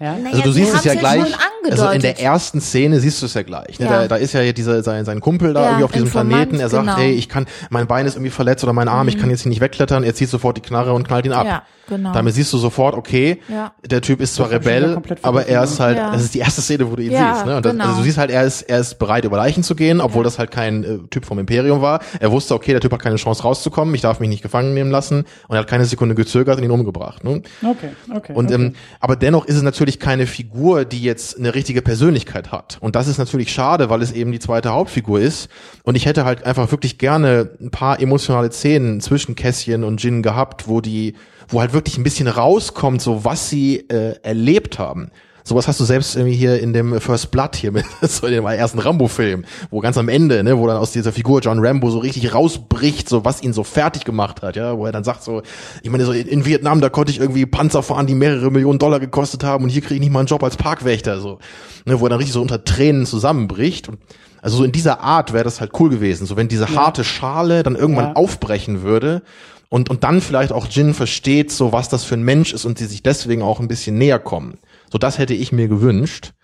Ja? 0.00 0.16
Naja, 0.16 0.30
Also 0.36 0.42
du 0.42 0.52
sie 0.52 0.64
siehst 0.64 0.74
es 0.76 0.84
ja 0.84 0.94
gleich, 0.94 1.24
also 1.70 1.88
in 1.90 2.00
der 2.02 2.20
ersten 2.20 2.60
Szene 2.60 3.00
siehst 3.00 3.22
du 3.22 3.26
es 3.26 3.34
ja 3.34 3.42
gleich. 3.42 3.78
Ne? 3.78 3.86
Ja. 3.86 3.92
Da, 4.02 4.08
da 4.08 4.16
ist 4.16 4.32
ja 4.34 4.52
dieser 4.52 4.82
sein, 4.82 5.04
sein 5.04 5.20
Kumpel 5.20 5.54
da 5.54 5.60
Ja, 5.62 5.66
irgendwie 5.68 5.84
auf 5.84 5.92
diesem 5.92 6.06
Informant, 6.08 6.30
Planeten. 6.30 6.60
Er 6.60 6.68
sagt, 6.68 6.84
genau. 6.84 6.96
Mhm. 6.96 7.00
hey, 7.00 7.12
ich 7.12 7.28
kann, 7.28 7.46
mein 7.70 7.86
Bein 7.86 8.06
ist 8.06 8.14
irgendwie 8.16 8.30
verletzt 8.30 8.64
oder 8.64 8.72
mein 8.72 8.88
Arm, 8.88 9.08
ich 9.08 9.18
kann 9.18 9.30
jetzt 9.30 9.42
hier 9.42 9.50
nicht 9.50 9.60
wegklettern. 9.60 10.04
Er 10.04 10.14
zieht 10.14 10.28
sofort 10.28 10.56
die 10.56 10.60
Knarre 10.60 10.92
und 10.92 11.06
knallt 11.06 11.24
ihn 11.24 11.32
ab. 11.32 11.46
Ja, 11.46 11.62
genau. 11.88 12.12
Damit 12.12 12.34
siehst 12.34 12.52
du 12.52 12.58
sofort, 12.58 12.94
okay, 12.94 13.40
Ja. 13.48 13.72
der 13.86 14.00
Typ 14.02 14.20
ist 14.20 14.34
zwar 14.34 14.50
Rebell, 14.50 15.00
aber 15.22 15.46
er 15.46 15.62
ist 15.64 15.80
halt, 15.80 15.96
Ja. 15.96 16.12
das 16.12 16.22
ist 16.22 16.34
die 16.34 16.40
erste 16.40 16.60
Szene, 16.60 16.90
wo 16.90 16.96
du 16.96 17.02
ihn 17.02 17.12
Ja, 17.12 17.34
siehst. 17.34 17.46
Ne? 17.46 17.56
Und 17.56 17.64
das, 17.64 17.72
genau. 17.72 17.84
Also 17.84 17.96
du 17.98 18.02
siehst 18.02 18.18
halt, 18.18 18.30
er 18.30 18.44
ist, 18.44 18.62
er 18.62 18.80
ist 18.80 18.98
bereit, 18.98 19.24
über 19.24 19.36
Leichen 19.38 19.62
zu 19.62 19.74
gehen, 19.74 20.00
obwohl 20.00 20.24
das 20.24 20.38
halt 20.38 20.50
kein 20.50 20.84
äh, 20.84 20.98
Typ 21.10 21.24
vom 21.24 21.38
Imperium 21.38 21.80
war. 21.80 22.00
Er 22.20 22.30
wusste, 22.30 22.54
okay, 22.54 22.72
der 22.72 22.80
Typ 22.80 22.92
hat 22.92 23.00
keine 23.00 23.16
Chance 23.16 23.42
rauszukommen, 23.42 23.94
ich 23.94 24.00
darf 24.02 24.20
mich 24.20 24.28
nicht 24.28 24.42
gefangen 24.42 24.74
nehmen 24.74 24.90
lassen 24.90 25.24
und 25.48 25.56
er 25.56 25.60
hat 25.60 25.68
keine 25.68 25.84
Sekunde 25.86 26.14
gezögert 26.14 26.58
und 26.58 26.64
ihn 26.64 26.70
umgebracht. 26.70 27.24
Ne? 27.24 27.42
Okay, 27.62 27.90
okay. 28.14 28.32
Und 28.34 28.46
okay. 28.46 28.54
ähm, 28.54 28.74
aber 29.00 29.16
dennoch 29.16 29.46
ist 29.46 29.56
es 29.56 29.61
natürlich 29.62 29.98
keine 29.98 30.26
Figur, 30.26 30.84
die 30.84 31.02
jetzt 31.02 31.38
eine 31.38 31.54
richtige 31.54 31.82
Persönlichkeit 31.82 32.52
hat. 32.52 32.78
Und 32.80 32.96
das 32.96 33.08
ist 33.08 33.18
natürlich 33.18 33.52
schade, 33.52 33.90
weil 33.90 34.02
es 34.02 34.12
eben 34.12 34.32
die 34.32 34.38
zweite 34.38 34.70
Hauptfigur 34.70 35.20
ist. 35.20 35.48
Und 35.84 35.96
ich 35.96 36.06
hätte 36.06 36.24
halt 36.24 36.44
einfach 36.44 36.70
wirklich 36.70 36.98
gerne 36.98 37.50
ein 37.60 37.70
paar 37.70 38.00
emotionale 38.00 38.50
Szenen 38.52 39.00
zwischen 39.00 39.34
Kässchen 39.34 39.84
und 39.84 40.02
Jin 40.02 40.22
gehabt, 40.22 40.68
wo 40.68 40.80
die, 40.80 41.14
wo 41.48 41.60
halt 41.60 41.72
wirklich 41.72 41.98
ein 41.98 42.04
bisschen 42.04 42.28
rauskommt, 42.28 43.02
so 43.02 43.24
was 43.24 43.48
sie 43.48 43.88
äh, 43.88 44.16
erlebt 44.22 44.78
haben. 44.78 45.10
Sowas 45.44 45.66
hast 45.66 45.80
du 45.80 45.84
selbst 45.84 46.14
irgendwie 46.16 46.36
hier 46.36 46.60
in 46.60 46.72
dem 46.72 47.00
First 47.00 47.30
Blood 47.30 47.56
hier 47.56 47.72
mit, 47.72 47.84
so 48.02 48.26
in 48.26 48.32
dem 48.34 48.46
ersten 48.46 48.78
Rambo-Film, 48.78 49.44
wo 49.70 49.80
ganz 49.80 49.98
am 49.98 50.08
Ende, 50.08 50.42
ne, 50.44 50.56
wo 50.58 50.66
dann 50.66 50.76
aus 50.76 50.92
dieser 50.92 51.12
Figur 51.12 51.40
John 51.40 51.58
Rambo 51.64 51.90
so 51.90 51.98
richtig 51.98 52.32
rausbricht, 52.34 53.08
so 53.08 53.24
was 53.24 53.42
ihn 53.42 53.52
so 53.52 53.64
fertig 53.64 54.04
gemacht 54.04 54.42
hat, 54.42 54.56
ja, 54.56 54.76
wo 54.78 54.86
er 54.86 54.92
dann 54.92 55.04
sagt 55.04 55.22
so, 55.24 55.42
ich 55.82 55.90
meine, 55.90 56.04
so 56.04 56.12
in, 56.12 56.44
Vietnam, 56.44 56.80
da 56.80 56.88
konnte 56.88 57.10
ich 57.10 57.18
irgendwie 57.18 57.46
Panzer 57.46 57.82
fahren, 57.82 58.06
die 58.06 58.14
mehrere 58.14 58.50
Millionen 58.50 58.78
Dollar 58.78 59.00
gekostet 59.00 59.42
haben 59.44 59.64
und 59.64 59.70
hier 59.70 59.82
kriege 59.82 59.94
ich 59.94 60.00
nicht 60.00 60.12
mal 60.12 60.20
einen 60.20 60.28
Job 60.28 60.42
als 60.44 60.56
Parkwächter, 60.56 61.20
so, 61.20 61.38
ne, 61.86 61.98
wo 61.98 62.06
er 62.06 62.10
dann 62.10 62.18
richtig 62.18 62.34
so 62.34 62.42
unter 62.42 62.64
Tränen 62.64 63.06
zusammenbricht 63.06 63.88
und 63.88 63.98
also 64.40 64.56
so 64.56 64.64
in 64.64 64.72
dieser 64.72 65.00
Art 65.00 65.32
wäre 65.32 65.44
das 65.44 65.60
halt 65.60 65.70
cool 65.78 65.88
gewesen, 65.88 66.26
so 66.26 66.36
wenn 66.36 66.48
diese 66.48 66.74
harte 66.74 67.04
Schale 67.04 67.62
dann 67.62 67.76
irgendwann 67.76 68.06
Ja. 68.06 68.12
aufbrechen 68.14 68.82
würde 68.82 69.22
und, 69.68 69.88
und 69.88 70.02
dann 70.02 70.20
vielleicht 70.20 70.52
auch 70.52 70.66
Jin 70.68 70.94
versteht, 70.94 71.52
so 71.52 71.72
was 71.72 71.88
das 71.88 72.02
für 72.04 72.14
ein 72.16 72.24
Mensch 72.24 72.52
ist 72.52 72.64
und 72.64 72.76
sie 72.76 72.86
sich 72.86 73.02
deswegen 73.04 73.42
auch 73.42 73.60
ein 73.60 73.68
bisschen 73.68 73.96
näher 73.98 74.18
kommen. 74.18 74.58
So 74.92 74.98
das 74.98 75.16
hätte 75.16 75.32
ich 75.32 75.52
mir 75.52 75.68
gewünscht. 75.68 76.34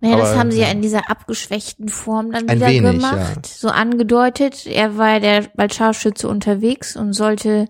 Naja, 0.00 0.18
das 0.18 0.36
haben 0.36 0.52
sie 0.52 0.60
ja 0.60 0.68
in 0.68 0.82
dieser 0.82 1.08
abgeschwächten 1.08 1.88
Form 1.88 2.32
dann 2.32 2.42
wieder 2.42 2.66
wenig, 2.66 2.82
gemacht. 2.82 3.16
ja. 3.16 3.42
So 3.44 3.68
angedeutet, 3.68 4.66
er 4.66 4.98
war 4.98 5.16
ja 5.18 5.40
der 5.40 5.70
Scharfschütze 5.70 6.28
unterwegs 6.28 6.96
und 6.96 7.14
sollte 7.14 7.68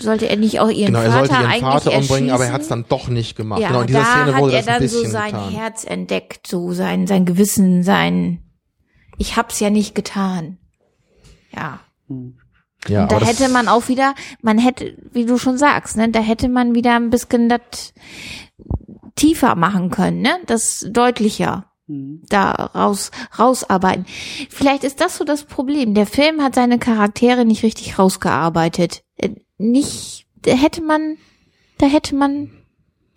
sollte 0.00 0.30
er 0.30 0.36
nicht 0.38 0.60
auch 0.60 0.70
ihren 0.70 0.94
Genau, 0.94 1.00
er 1.00 1.10
Vater 1.10 1.26
sollte 1.26 1.42
ihren 1.42 1.60
Vater 1.60 1.92
umbringen, 1.94 2.30
aber 2.30 2.46
er 2.46 2.52
hat 2.52 2.62
es 2.62 2.68
dann 2.68 2.86
doch 2.88 3.08
nicht 3.08 3.36
gemacht. 3.36 3.60
Ja, 3.60 3.68
genau, 3.68 3.80
in 3.82 3.86
dieser 3.88 4.04
Szene 4.04 4.34
hat 4.34 4.40
wurde 4.40 4.54
er 4.54 4.58
das 4.60 4.68
ein 4.68 4.72
dann 4.72 4.82
bisschen 4.82 5.04
so 5.04 5.10
sein 5.10 5.32
getan. 5.32 5.50
Herz 5.50 5.84
entdeckt, 5.84 6.46
so 6.46 6.72
sein 6.72 7.06
sein 7.06 7.26
Gewissen, 7.26 7.82
sein 7.82 8.42
ich 9.18 9.36
hab's 9.36 9.60
ja 9.60 9.68
nicht 9.68 9.94
getan. 9.94 10.56
Ja. 11.54 11.80
Ja, 12.88 13.02
Und 13.02 13.12
da 13.12 13.20
hätte 13.20 13.50
man 13.50 13.68
auch 13.68 13.88
wieder, 13.88 14.14
man 14.40 14.56
hätte, 14.56 14.96
wie 15.12 15.26
du 15.26 15.36
schon 15.36 15.58
sagst, 15.58 15.98
ne, 15.98 16.08
da 16.08 16.20
hätte 16.20 16.48
man 16.48 16.74
wieder 16.74 16.96
ein 16.96 17.10
bisschen 17.10 17.50
das 17.50 17.92
tiefer 19.16 19.54
machen 19.54 19.90
können, 19.90 20.20
ne, 20.22 20.32
das 20.46 20.86
deutlicher 20.90 21.66
Mhm. 21.86 22.22
da 22.28 22.50
raus, 22.52 23.10
rausarbeiten. 23.36 24.06
Vielleicht 24.48 24.84
ist 24.84 25.00
das 25.00 25.16
so 25.16 25.24
das 25.24 25.42
Problem. 25.42 25.92
Der 25.94 26.06
Film 26.06 26.40
hat 26.40 26.54
seine 26.54 26.78
Charaktere 26.78 27.44
nicht 27.44 27.64
richtig 27.64 27.98
rausgearbeitet. 27.98 29.02
Äh, 29.16 29.30
Nicht, 29.58 30.26
da 30.42 30.52
hätte 30.52 30.82
man, 30.82 31.16
da 31.78 31.86
hätte 31.86 32.14
man, 32.14 32.50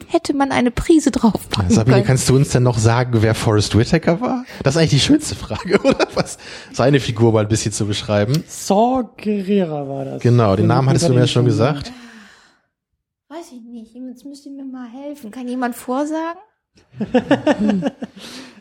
hätte 0.08 0.34
man 0.36 0.52
eine 0.52 0.72
Prise 0.72 1.12
draufpacken 1.12 1.70
Sabine, 1.70 1.98
können. 1.98 2.08
kannst 2.08 2.28
du 2.30 2.36
uns 2.36 2.50
denn 2.50 2.64
noch 2.64 2.78
sagen, 2.80 3.22
wer 3.22 3.36
Forrest 3.36 3.78
Whitaker 3.78 4.20
war? 4.20 4.44
Das 4.64 4.74
ist 4.74 4.80
eigentlich 4.80 4.90
die 4.90 5.00
schönste 5.02 5.36
Frage, 5.36 5.80
oder? 5.84 6.08
Was? 6.16 6.38
Seine 6.74 7.00
Figur 7.00 7.32
mal 7.32 7.42
ein 7.44 7.48
bisschen 7.48 7.72
zu 7.74 7.86
beschreiben. 7.86 8.44
Saw 8.48 9.04
Gerrera 9.18 9.88
war 9.88 10.04
das. 10.06 10.22
Genau, 10.24 10.56
den 10.56 10.66
Namen 10.68 10.90
hattest 10.90 11.08
du 11.08 11.14
mir 11.14 11.20
ja 11.22 11.28
schon 11.28 11.46
gesagt. 11.46 11.94
Weiß 13.36 13.52
ich 13.52 13.62
nicht. 13.64 13.96
Jetzt 13.96 14.26
müsst 14.26 14.46
ihr 14.46 14.52
mir 14.52 14.64
mal 14.64 14.88
helfen. 14.88 15.32
Kann 15.32 15.48
jemand 15.48 15.76
vorsagen? 15.76 16.40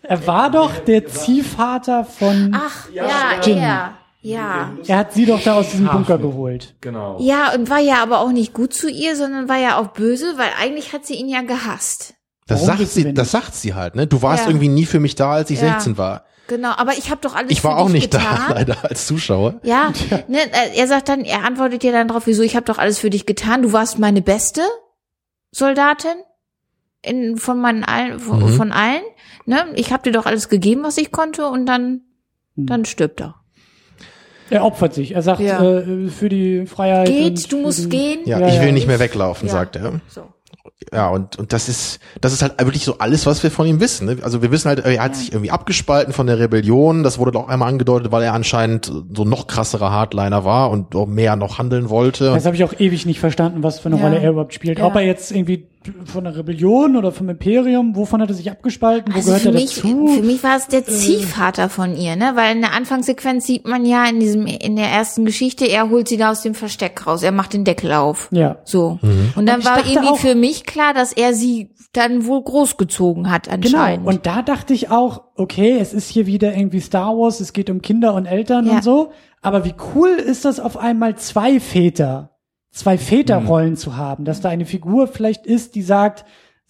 Er 0.04 0.26
war 0.26 0.50
doch 0.50 0.78
der 0.80 1.06
Ziehvater 1.06 2.04
von. 2.04 2.50
Ach, 2.54 2.90
ja, 2.90 3.04
Jim. 3.42 3.58
er. 3.58 3.92
Ja. 4.20 4.72
Er 4.86 4.96
hat 4.98 5.12
sie 5.12 5.26
doch 5.26 5.40
da 5.42 5.54
aus 5.54 5.70
diesem 5.70 5.86
Bunker 5.88 6.18
geholt. 6.18 6.74
Genau. 6.80 7.18
Ja, 7.20 7.54
und 7.54 7.70
war 7.70 7.78
ja 7.78 8.02
aber 8.02 8.18
auch 8.20 8.32
nicht 8.32 8.52
gut 8.52 8.74
zu 8.74 8.90
ihr, 8.90 9.14
sondern 9.14 9.48
war 9.48 9.58
ja 9.58 9.78
auch 9.78 9.88
böse, 9.88 10.34
weil 10.38 10.48
eigentlich 10.60 10.92
hat 10.92 11.06
sie 11.06 11.14
ihn 11.14 11.28
ja 11.28 11.42
gehasst. 11.42 12.14
Das 12.48 12.66
Warum 12.66 12.78
sagt 12.78 12.90
sie, 12.90 13.04
denn 13.04 13.14
das 13.14 13.30
sagt 13.30 13.54
sie 13.54 13.74
halt, 13.74 13.94
ne? 13.94 14.06
Du 14.08 14.22
warst 14.22 14.44
Ja. 14.44 14.50
irgendwie 14.50 14.68
nie 14.68 14.86
für 14.86 14.98
mich 15.00 15.14
da, 15.14 15.32
als 15.32 15.50
ich 15.50 15.60
Ja. 15.60 15.74
16 15.74 15.96
war. 15.98 16.24
Genau, 16.54 16.72
aber 16.76 16.92
ich 16.98 17.10
habe 17.10 17.20
doch 17.22 17.34
alles 17.34 17.50
Ich 17.50 17.64
war 17.64 17.76
für 17.76 17.82
auch 17.82 17.86
dich 17.86 17.94
nicht 17.94 18.10
getan. 18.10 18.44
da, 18.48 18.54
leider, 18.56 18.76
als 18.84 19.06
Zuschauer. 19.06 19.60
Ja, 19.62 19.90
ne, 20.28 20.38
äh, 20.38 20.76
er 20.76 20.86
sagt 20.86 21.08
dann, 21.08 21.22
er 21.24 21.44
antwortet 21.44 21.82
dir 21.82 21.92
dann 21.92 22.08
drauf, 22.08 22.24
wieso, 22.26 22.42
ich 22.42 22.56
habe 22.56 22.66
doch 22.66 22.76
alles 22.78 22.98
für 22.98 23.08
dich 23.10 23.24
getan, 23.24 23.62
du 23.62 23.72
warst 23.72 23.98
meine 23.98 24.20
beste 24.20 24.60
Soldatin 25.50 26.12
in, 27.02 27.36
von 27.36 27.60
meinen 27.60 27.84
allen, 27.84 28.18
von, 28.20 28.40
Mhm. 28.42 28.48
von 28.56 28.72
allen, 28.72 29.02
ne, 29.46 29.66
ich 29.74 29.92
habe 29.92 30.02
dir 30.02 30.12
doch 30.12 30.26
alles 30.26 30.48
gegeben, 30.48 30.82
was 30.84 30.98
ich 30.98 31.10
konnte 31.10 31.46
und 31.46 31.66
dann, 31.66 32.02
Hm. 32.56 32.66
dann 32.66 32.84
stirbt 32.84 33.20
er. 33.20 33.36
Er 34.50 34.64
opfert 34.64 34.92
sich. 34.92 35.14
Er 35.14 35.22
sagt, 35.22 35.40
Ja. 35.40 35.62
äh, 35.62 36.08
für 36.08 36.28
die 36.28 36.66
Freiheit. 36.66 37.06
Geht, 37.08 37.50
du 37.50 37.58
musst 37.62 37.88
gehen. 37.88 38.20
Ja, 38.26 38.38
Ja, 38.38 38.48
ich 38.48 38.58
will 38.60 38.66
ja. 38.66 38.72
nicht 38.72 38.86
mehr 38.86 38.98
weglaufen, 38.98 39.48
Ja. 39.48 39.52
sagt 39.54 39.76
er. 39.76 40.00
So. 40.08 40.28
Ja, 40.92 41.08
und, 41.10 41.38
und 41.38 41.52
das 41.52 41.68
ist, 41.68 42.00
das 42.20 42.32
ist 42.32 42.42
halt 42.42 42.58
wirklich 42.58 42.84
so 42.84 42.98
alles, 42.98 43.26
was 43.26 43.42
wir 43.42 43.50
von 43.50 43.66
ihm 43.66 43.80
wissen. 43.80 44.06
Ne? 44.06 44.16
Also 44.22 44.42
wir 44.42 44.50
wissen 44.50 44.68
halt, 44.68 44.80
er 44.80 45.02
hat 45.02 45.16
sich 45.16 45.32
irgendwie 45.32 45.50
abgespalten 45.50 46.12
von 46.12 46.26
der 46.26 46.38
Rebellion. 46.38 47.02
Das 47.02 47.18
wurde 47.18 47.32
doch 47.32 47.48
einmal 47.48 47.68
angedeutet, 47.68 48.12
weil 48.12 48.22
er 48.22 48.34
anscheinend 48.34 48.92
so 49.14 49.24
noch 49.24 49.46
krasserer 49.46 49.90
Hardliner 49.90 50.44
war 50.44 50.70
und 50.70 50.94
mehr 51.08 51.36
noch 51.36 51.58
handeln 51.58 51.88
wollte. 51.90 52.26
Das 52.32 52.46
habe 52.46 52.56
ich 52.56 52.64
auch 52.64 52.74
ewig 52.78 53.06
nicht 53.06 53.20
verstanden, 53.20 53.62
was 53.62 53.78
für 53.80 53.88
eine 53.88 53.96
Ja. 53.98 54.02
Rolle 54.04 54.18
er 54.20 54.30
überhaupt 54.30 54.54
spielt. 54.54 54.78
Ja. 54.78 54.86
Ob 54.86 54.94
er 54.94 55.02
jetzt 55.02 55.30
irgendwie 55.32 55.66
von 56.04 56.24
der 56.24 56.36
Rebellion 56.36 56.96
oder 56.96 57.12
vom 57.12 57.28
Imperium, 57.28 57.96
wovon 57.96 58.20
hat 58.22 58.28
er 58.28 58.34
sich 58.34 58.50
abgespalten, 58.50 59.12
wo 59.12 59.16
Also 59.18 59.28
gehört 59.28 59.42
für 59.42 59.48
er 59.48 59.54
mich, 59.54 59.74
dazu? 59.76 60.06
für 60.08 60.22
mich 60.22 60.42
war 60.44 60.56
es 60.56 60.66
der 60.68 60.84
Ziehvater 60.84 61.68
von 61.68 61.96
ihr, 61.96 62.16
ne? 62.16 62.32
Weil 62.34 62.54
in 62.56 62.62
der 62.62 62.72
Anfangssequenz 62.74 63.46
sieht 63.46 63.66
man 63.66 63.84
ja 63.84 64.04
in 64.06 64.20
diesem, 64.20 64.46
in 64.46 64.76
der 64.76 64.86
ersten 64.88 65.24
Geschichte, 65.24 65.66
er 65.66 65.90
holt 65.90 66.08
sie 66.08 66.16
da 66.16 66.30
aus 66.30 66.42
dem 66.42 66.54
Versteck 66.54 67.06
raus, 67.06 67.22
er 67.22 67.32
macht 67.32 67.52
den 67.52 67.64
Deckel 67.64 67.92
auf. 67.92 68.28
ja. 68.32 68.56
So. 68.64 68.98
Mhm. 69.02 69.32
Und 69.36 69.46
dann 69.46 69.56
Und 69.60 69.64
war 69.66 69.78
irgendwie 69.86 70.08
auch- 70.08 70.18
für 70.18 70.34
mich 70.34 70.64
klar, 70.64 70.94
dass 70.94 71.12
er 71.12 71.34
sie 71.34 71.70
dann 71.92 72.26
wohl 72.26 72.42
großgezogen 72.42 73.30
hat 73.30 73.44
Genau. 73.46 73.56
anscheinend. 73.56 74.06
Und 74.06 74.24
da 74.26 74.40
dachte 74.42 74.72
ich 74.72 74.90
auch, 74.90 75.22
okay, 75.36 75.76
es 75.78 75.92
ist 75.92 76.08
hier 76.08 76.26
wieder 76.26 76.54
irgendwie 76.56 76.80
Star 76.80 77.16
Wars, 77.18 77.40
es 77.40 77.52
geht 77.52 77.68
um 77.68 77.82
Kinder 77.82 78.14
und 78.14 78.24
Eltern 78.26 78.66
Ja. 78.66 78.72
und 78.76 78.84
so. 78.84 79.10
Aber 79.42 79.64
wie 79.64 79.74
cool 79.94 80.08
ist 80.10 80.44
das 80.44 80.58
auf 80.60 80.76
einmal 80.78 81.16
zwei 81.16 81.58
Väter, 81.60 82.30
zwei 82.72 82.96
Väterrollen 82.98 83.76
zu 83.76 83.96
haben, 83.96 84.24
dass 84.24 84.40
da 84.40 84.48
eine 84.48 84.64
Figur 84.64 85.06
vielleicht 85.06 85.46
ist, 85.46 85.74
die 85.74 85.82
sagt, 85.82 86.24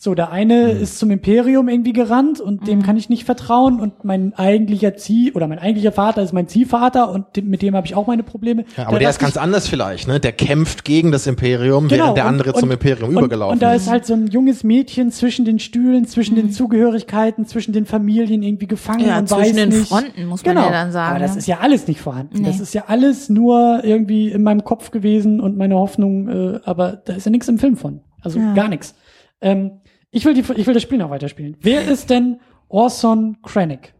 So, 0.04 0.16
der 0.16 0.32
eine 0.32 0.72
ist 0.72 0.98
zum 0.98 1.12
Imperium 1.12 1.68
irgendwie 1.68 1.92
gerannt 1.92 2.40
und 2.40 2.66
dem 2.66 2.82
kann 2.82 2.96
ich 2.96 3.08
nicht 3.08 3.22
vertrauen 3.22 3.78
und 3.78 4.02
mein 4.04 4.34
eigentlicher 4.34 4.96
Zieh 4.96 5.30
oder 5.32 5.46
mein 5.46 5.60
eigentlicher 5.60 5.92
Vater 5.92 6.22
ist 6.22 6.32
mein 6.32 6.48
Ziehvater 6.48 7.12
und 7.12 7.36
dem, 7.36 7.48
mit 7.48 7.62
dem 7.62 7.76
habe 7.76 7.86
ich 7.86 7.94
auch 7.94 8.08
meine 8.08 8.24
Probleme. 8.24 8.64
Ja, 8.76 8.88
aber 8.88 8.98
der, 8.98 9.10
ist 9.10 9.22
dachte 9.22 9.26
ganz 9.32 9.36
anders 9.36 9.68
vielleicht, 9.68 10.08
ne? 10.08 10.18
Der 10.18 10.32
kämpft 10.32 10.84
gegen 10.84 11.12
das 11.12 11.28
Imperium, 11.28 11.86
Genau, 11.86 12.02
während 12.02 12.16
der 12.16 12.24
und- 12.24 12.30
andere 12.30 12.52
zum 12.54 12.64
und- 12.70 12.72
Imperium 12.72 13.10
und, 13.10 13.16
übergelaufen 13.18 13.52
Und 13.52 13.62
da 13.62 13.74
ist. 13.74 13.82
ist 13.82 13.90
halt 13.92 14.04
so 14.04 14.14
ein 14.14 14.26
junges 14.26 14.64
Mädchen 14.64 15.12
zwischen 15.12 15.44
den 15.44 15.60
Stühlen, 15.60 16.04
zwischen 16.08 16.34
Mhm. 16.34 16.40
den 16.40 16.50
Zugehörigkeiten, 16.50 17.46
zwischen 17.46 17.72
den 17.72 17.86
Familien 17.86 18.42
irgendwie 18.42 18.66
gefangen 18.66 19.06
Ja, 19.06 19.20
und 19.20 19.28
zwischen 19.28 19.40
weiß 19.40 19.52
den 19.54 19.68
nicht. 19.68 19.88
Fronten, 19.88 20.24
muss 20.26 20.44
man 20.44 20.56
genau. 20.56 20.66
ja 20.66 20.72
dann 20.72 20.90
sagen, 20.90 21.10
Aber 21.10 21.20
das 21.20 21.34
ne? 21.34 21.38
ist 21.38 21.46
ja 21.46 21.58
alles 21.60 21.86
nicht 21.86 22.00
vorhanden. 22.00 22.40
Nee. 22.40 22.48
Das 22.48 22.58
ist 22.58 22.74
ja 22.74 22.86
alles 22.88 23.28
nur 23.28 23.82
irgendwie 23.84 24.32
in 24.32 24.42
meinem 24.42 24.64
Kopf 24.64 24.90
gewesen 24.90 25.40
und 25.40 25.56
meine 25.56 25.76
Hoffnung, 25.76 26.28
äh, 26.28 26.58
aber 26.64 27.00
da 27.04 27.12
ist 27.12 27.24
ja 27.24 27.30
nichts 27.30 27.46
im 27.46 27.58
Film 27.60 27.76
von. 27.76 28.00
Also 28.20 28.40
Ja. 28.40 28.52
gar 28.54 28.66
nichts. 28.66 28.96
Ähm, 29.40 29.78
ich 30.12 30.24
will 30.24 30.34
die, 30.34 30.40
ich 30.40 30.66
will 30.66 30.74
das 30.74 30.82
Spiel 30.82 30.98
noch 30.98 31.10
weiterspielen. 31.10 31.56
Wer 31.60 31.88
ist 31.88 32.08
denn 32.10 32.40
Orson 32.68 33.38
Krennic? 33.42 33.94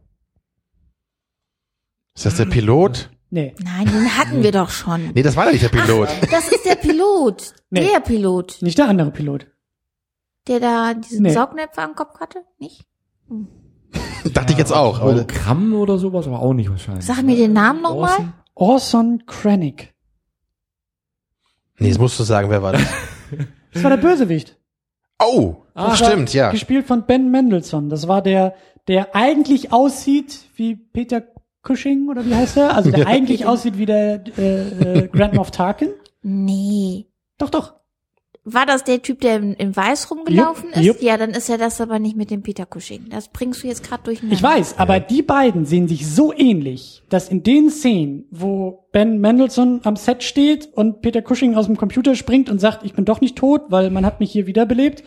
Ist 2.14 2.26
das 2.26 2.36
der 2.36 2.44
Pilot? 2.46 3.10
Nee. 3.30 3.54
Nein, 3.64 3.86
den 3.86 4.16
hatten 4.18 4.42
wir 4.42 4.52
doch 4.52 4.68
schon. 4.68 5.12
Nee, 5.14 5.22
das 5.22 5.36
war 5.36 5.46
doch 5.46 5.52
nicht 5.52 5.64
der 5.64 5.70
Pilot. 5.70 6.08
Das 6.30 6.48
ist 6.52 6.64
der 6.66 6.74
Pilot. 6.76 7.54
Nee. 7.70 7.88
Der 7.90 8.00
Pilot, 8.00 8.58
Nicht 8.60 8.76
der 8.76 8.88
andere 8.88 9.10
Pilot. 9.10 9.46
der 10.48 10.60
da 10.60 10.92
diesen 10.94 11.22
Nee. 11.22 11.32
Saugnäpfer 11.32 11.82
am 11.82 11.94
Kopf 11.94 12.20
hatte, 12.20 12.44
nicht? 12.58 12.84
Dachte 14.34 14.52
ich 14.52 14.58
jetzt 14.58 14.72
auch. 14.72 15.00
Aber 15.00 15.12
Hologramm 15.12 15.72
oder 15.74 15.96
sowas, 15.98 16.26
aber 16.26 16.40
auch 16.40 16.52
nicht 16.52 16.68
wahrscheinlich. 16.70 17.04
Sag 17.06 17.22
mir 17.22 17.36
den 17.36 17.54
Namen 17.54 17.80
nochmal. 17.82 18.10
Orson? 18.10 18.32
Orson 18.54 19.22
Krennic. 19.26 19.94
nee, 21.78 21.88
das 21.88 21.98
musst 21.98 22.20
du 22.20 22.24
sagen, 22.24 22.50
wer 22.50 22.62
war 22.62 22.72
das? 22.72 22.82
Das 23.72 23.82
war 23.82 23.88
der 23.88 23.96
Bösewicht. 23.96 24.58
Oh, 25.24 25.56
Ah, 25.74 25.96
stimmt, 25.96 26.34
ja. 26.34 26.50
Gespielt 26.50 26.86
von 26.86 27.06
Ben 27.06 27.30
Mendelssohn. 27.30 27.88
Das 27.88 28.06
war 28.08 28.20
der, 28.22 28.54
der 28.88 29.14
eigentlich 29.16 29.72
aussieht 29.72 30.40
wie 30.56 30.74
Peter 30.76 31.22
Cushing 31.66 32.08
oder 32.10 32.26
wie 32.26 32.34
heißt 32.34 32.56
er? 32.58 32.74
Also 32.76 32.90
der 32.90 33.06
eigentlich 33.06 33.46
aussieht 33.46 33.78
wie 33.78 33.86
der 33.86 34.22
äh, 34.36 35.02
äh, 35.04 35.08
Grand 35.08 35.34
Moff 35.34 35.50
Tarkin. 35.50 35.90
Nee. 36.22 37.06
Doch, 37.38 37.50
doch. 37.50 37.74
War 38.44 38.66
das 38.66 38.82
der 38.82 39.00
Typ, 39.02 39.20
der 39.20 39.36
in, 39.36 39.54
in 39.54 39.76
Weiß 39.76 40.10
rumgelaufen 40.10 40.70
Jupp, 40.70 40.76
ist? 40.76 40.84
jupp. 40.84 41.02
Ja, 41.02 41.16
dann 41.16 41.30
ist 41.30 41.48
er 41.48 41.58
das 41.58 41.80
aber 41.80 42.00
nicht 42.00 42.16
mit 42.16 42.30
dem 42.32 42.42
Peter 42.42 42.66
Cushing. 42.66 43.06
Das 43.08 43.28
bringst 43.28 43.62
du 43.62 43.68
jetzt 43.68 43.84
gerade 43.84 44.02
durcheinander. 44.02 44.34
Ich 44.36 44.42
weiß, 44.42 44.78
aber 44.78 44.98
die 44.98 45.22
beiden 45.22 45.64
sehen 45.64 45.86
sich 45.86 46.08
so 46.12 46.32
ähnlich, 46.32 47.04
dass 47.08 47.28
in 47.28 47.44
den 47.44 47.70
Szenen, 47.70 48.24
wo 48.32 48.88
Ben 48.90 49.20
Mendelssohn 49.20 49.80
am 49.84 49.94
Set 49.94 50.24
steht 50.24 50.68
und 50.74 51.02
Peter 51.02 51.22
Cushing 51.22 51.54
aus 51.54 51.66
dem 51.66 51.76
Computer 51.76 52.16
springt 52.16 52.50
und 52.50 52.60
sagt, 52.60 52.84
ich 52.84 52.94
bin 52.94 53.04
doch 53.04 53.20
nicht 53.20 53.36
tot, 53.36 53.62
weil 53.68 53.90
man 53.90 54.04
hat 54.04 54.18
mich 54.18 54.32
hier 54.32 54.48
wiederbelebt, 54.48 55.04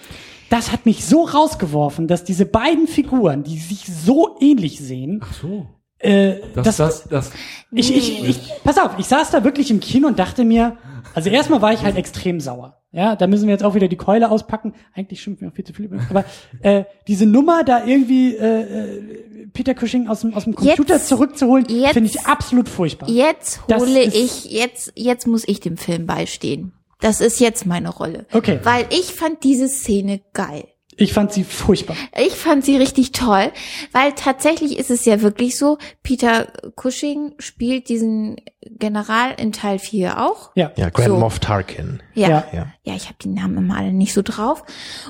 das 0.50 0.72
hat 0.72 0.86
mich 0.86 1.06
so 1.06 1.24
rausgeworfen, 1.24 2.08
dass 2.08 2.24
diese 2.24 2.46
beiden 2.46 2.88
Figuren, 2.88 3.44
die 3.44 3.58
sich 3.58 3.86
so 3.86 4.38
ähnlich 4.40 4.80
sehen, 4.80 5.20
Ach 5.24 5.34
so. 5.34 5.68
äh, 6.00 6.36
Das, 6.54 6.78
das, 6.78 7.04
das, 7.10 7.32
Ich, 7.72 7.94
ich, 7.94 8.24
ich, 8.30 8.52
pass 8.64 8.78
auf, 8.78 8.92
ich 8.98 9.08
saß 9.08 9.32
da 9.32 9.44
wirklich 9.44 9.72
im 9.72 9.82
Kino 9.82 10.08
und 10.08 10.20
dachte 10.20 10.46
mir, 10.46 10.78
also 11.14 11.30
erstmal 11.30 11.62
war 11.62 11.74
ich 11.74 11.84
halt 11.84 11.98
extrem 11.98 12.40
sauer. 12.40 12.78
Ja, 12.96 13.16
da 13.16 13.28
müssen 13.28 13.46
wir 13.48 13.52
jetzt 13.54 13.64
auch 13.64 13.76
wieder 13.76 13.88
die 13.90 13.98
Keule 13.98 14.32
auspacken. 14.32 14.74
Eigentlich 14.94 15.22
schimpfen 15.22 15.46
wir 15.48 15.52
auch 15.52 15.56
viel 15.56 15.66
zu 15.66 15.74
viel 15.74 15.86
über. 15.86 16.00
Aber 16.10 16.24
äh, 16.62 16.86
diese 17.08 17.26
Nummer 17.26 17.64
da 17.66 17.86
irgendwie 17.86 18.36
äh, 18.36 18.62
äh, 18.62 19.48
Peter 19.54 19.74
Cushing 19.74 20.08
aus 20.08 20.22
dem, 20.22 20.34
aus 20.34 20.46
dem 20.46 20.56
Computer 20.56 20.96
Jetzt- 20.96 21.08
zurückzuholen, 21.08 21.66
finde 21.66 22.10
ich 22.10 22.22
absolut 22.26 22.70
furchtbar. 22.70 23.10
Jetzt 23.10 23.60
hole 23.68 24.04
ist- 24.04 24.16
ich, 24.16 24.52
jetzt, 24.52 24.94
jetzt 24.96 25.28
muss 25.28 25.48
ich 25.48 25.60
dem 25.60 25.76
Film 25.78 26.06
beistehen. 26.06 26.72
Das 27.02 27.20
ist 27.20 27.40
jetzt 27.42 27.66
meine 27.66 27.90
Rolle. 27.90 28.26
Okay. 28.32 28.60
Weil 28.64 28.86
ich 28.90 29.14
fand 29.14 29.44
diese 29.44 29.68
Szene 29.68 30.22
geil. 30.34 30.64
Ich 30.98 31.14
fand 31.14 31.32
sie 31.34 31.44
furchtbar. 31.44 31.96
Ich 32.18 32.34
fand 32.34 32.64
sie 32.64 32.78
richtig 32.78 33.12
toll, 33.12 33.52
weil 33.92 34.14
tatsächlich 34.14 34.78
ist 34.78 34.90
es 34.92 35.06
ja 35.06 35.22
wirklich 35.22 35.58
so, 35.58 35.78
Peter 36.04 36.48
Cushing 36.76 37.34
spielt 37.40 37.90
diesen 37.90 38.38
General 38.68 39.34
in 39.38 39.52
Teil 39.52 39.78
4 39.78 40.20
auch. 40.26 40.52
Ja. 40.56 40.72
Ja, 40.76 40.90
Grand 40.90 41.10
So. 41.10 41.18
Moff 41.20 41.40
Tarkin. 41.40 42.02
Ja. 42.16 42.30
Ja. 42.30 42.44
Ja, 42.54 42.68
Ja. 42.84 42.96
ich 42.96 43.06
habe 43.06 43.16
die 43.22 43.28
Namen 43.30 43.58
immer 43.58 43.78
alle 43.78 43.94
nicht 43.94 44.14
so 44.14 44.22
drauf. 44.24 44.64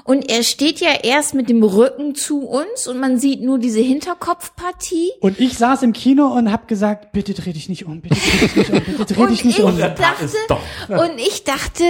Und 0.03 0.29
er 0.29 0.43
steht 0.43 0.79
ja 0.81 0.89
erst 1.03 1.35
mit 1.35 1.49
dem 1.49 1.63
Rücken 1.63 2.15
zu 2.15 2.41
uns 2.47 2.87
und 2.87 2.99
man 2.99 3.17
sieht 3.19 3.41
nur 3.41 3.57
diese 3.59 3.79
Hinterkopfpartie. 3.79 5.11
Und 5.21 5.39
ich 5.39 5.57
saß 5.57 5.83
im 5.83 5.93
Kino 5.93 6.27
und 6.27 6.51
habe 6.51 6.65
gesagt, 6.67 7.11
bitte 7.11 7.33
dreh 7.33 7.53
dich 7.53 7.69
nicht 7.69 7.85
um, 7.85 8.01
bitte 8.01 8.15
dreh 8.15 8.47
dich 8.47 8.55
nicht 8.55 8.69
um, 8.69 8.97
bitte 8.97 9.13
dreh 9.13 9.27
dich 9.29 9.45
nicht 9.45 9.59
ich 9.59 9.63
um. 9.65 9.77
dachte, 9.77 10.25
ist 10.25 10.35
doch. 10.49 10.59
und 10.89 11.17
ich 11.19 11.43
dachte, 11.43 11.83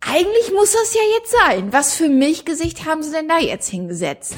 eigentlich 0.00 0.52
muss 0.52 0.72
das 0.72 0.94
ja 0.94 1.00
jetzt 1.18 1.32
sein. 1.32 1.72
Was 1.72 1.94
für 1.94 2.08
Milchgesicht 2.08 2.84
haben 2.84 3.02
sie 3.02 3.12
denn 3.12 3.28
da 3.28 3.38
jetzt 3.38 3.68
hingesetzt? 3.68 4.36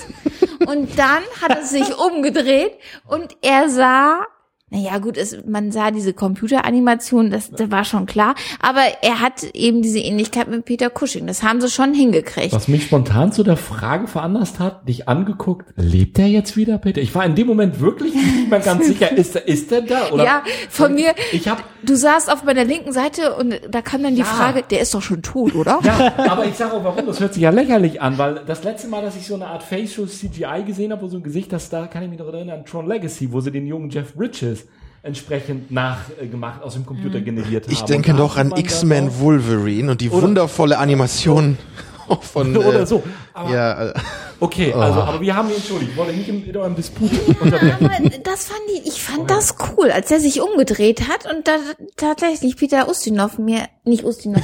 Und 0.67 0.99
dann 0.99 1.23
hat 1.41 1.51
er 1.51 1.65
sich 1.65 1.97
umgedreht 1.99 2.79
und 3.07 3.37
er 3.43 3.69
sah, 3.69 4.27
naja 4.71 4.99
gut, 4.99 5.17
es, 5.17 5.39
man 5.47 5.73
sah 5.73 5.91
diese 5.91 6.13
Computeranimation, 6.13 7.31
das, 7.31 7.51
das 7.51 7.71
war 7.71 7.85
schon 7.85 8.05
klar, 8.05 8.35
aber 8.61 8.83
er 9.01 9.21
hat 9.21 9.45
eben 9.55 9.81
diese 9.81 9.99
Ähnlichkeit 9.99 10.49
mit 10.49 10.67
Peter 10.67 10.91
Cushing. 10.91 11.27
Das 11.27 11.43
haben 11.43 11.61
sie 11.63 11.71
schon 11.71 11.95
hingekriegt. 11.95 12.53
Was 12.53 12.69
mich 12.69 12.85
spontan 12.85 13.33
zu 13.33 13.45
der 13.45 13.57
Frage 13.57 14.09
veranlasst 14.09 14.59
hat, 14.59 14.87
dich 14.87 15.09
angeguckt, 15.09 15.73
lebt 15.77 16.19
er 16.19 16.27
jetzt 16.27 16.57
wieder, 16.57 16.77
Peter? 16.77 17.01
Ich 17.01 17.15
war 17.15 17.25
in 17.25 17.35
dem 17.35 17.47
Moment 17.47 17.81
wirklich 17.81 18.15
nicht 18.15 18.51
mehr 18.51 18.61
ganz 18.65 18.87
sicher, 18.87 19.11
ist 19.17 19.37
er, 19.37 19.49
ist 19.49 19.73
er 19.73 19.83
da? 19.83 20.11
Oder 20.11 20.25
Ja, 20.25 20.43
von 20.69 20.95
mir, 20.95 21.15
Ich 21.33 21.49
habe 21.49 21.63
du 21.83 21.97
saßt 21.97 22.31
auf 22.31 22.45
meiner 22.45 22.65
linken 22.65 22.93
Seite 22.93 23.37
und 23.37 23.59
da 23.71 23.81
kam 23.81 24.03
dann 24.03 24.17
die 24.17 24.23
Frage, 24.23 24.63
der 24.69 24.81
ist 24.81 24.95
doch 24.95 25.03
schon 25.03 25.23
tot, 25.23 25.55
oder? 25.55 25.79
Ja, 25.83 26.13
aber 26.29 26.45
ich 26.45 26.55
sage 26.55 26.75
auch 26.75 26.85
warum, 26.85 27.07
das 27.07 27.21
hört 27.21 27.35
sich 27.35 27.43
ja 27.43 27.51
lächerlich 27.51 28.03
an, 28.03 28.19
weil 28.19 28.43
das 28.47 28.65
letzte 28.65 28.89
Mal, 28.89 29.03
dass 29.03 29.17
ich 29.17 29.27
so 29.27 29.35
eine 29.35 29.47
Art 29.47 29.63
Facial 29.63 30.07
CGI 30.07 30.65
gesehen 30.67 30.93
habe, 30.93 31.03
wo 31.03 31.09
so 31.09 31.17
ein 31.17 31.23
Gesicht, 31.23 31.53
das 31.53 31.71
da 31.71 31.87
kann 31.87 32.03
ich 32.03 32.11
mich 32.11 32.19
noch 32.19 32.27
erinnern, 32.27 32.59
an 32.59 32.65
Tron 32.67 32.87
Legacy, 32.87 33.33
wo 33.33 33.41
sie 33.41 33.51
den 33.51 33.67
jungen 33.67 33.91
Jeff 33.91 34.15
Bridges 34.15 34.58
entsprechend 35.03 35.71
nachgemacht 35.71 36.63
aus 36.63 36.75
dem 36.75 36.85
Computer 36.87 37.21
generiert 37.21 37.65
haben. 37.65 37.73
Ich 37.73 37.83
denke 37.83 38.15
noch 38.15 38.37
an 38.37 38.53
X-Men 38.57 39.21
Wolverine 39.21 39.93
und 39.93 40.01
die 40.01 40.11
Oder- 40.11 40.23
wundervolle 40.23 40.79
Animation 40.79 41.57
von 42.21 42.57
oder 42.57 42.81
äh, 42.81 42.87
so. 42.87 43.03
Aber, 43.35 43.51
Ja, 43.55 43.87
äh, 43.91 43.95
Okay, 44.41 44.73
also, 44.73 45.01
aber 45.01 45.21
wir 45.21 45.35
haben 45.35 45.49
ihn, 45.49 45.57
Entschuldigung, 45.57 45.91
ich 45.93 45.97
wollte 45.99 46.13
nicht 46.13 46.29
in, 46.29 46.45
in 46.49 46.57
eurem 46.57 46.77
Disput 46.77 47.11
unterbrechen. 47.41 48.13
Das 48.23 48.45
fand 48.47 48.61
ich, 48.73 48.87
ich 48.87 49.03
fand 49.03 49.29
das 49.29 49.57
cool, 49.77 49.91
als 49.91 50.13
er 50.13 50.21
sich 50.21 50.41
umgedreht 50.41 51.09
hat 51.09 51.27
und 51.29 51.49
da 51.49 51.57
tatsächlich 51.97 52.57
Peter 52.57 52.89
Ustinov 52.89 53.39
mir, 53.39 53.63
nicht 53.85 54.05
Ustinov, 54.05 54.43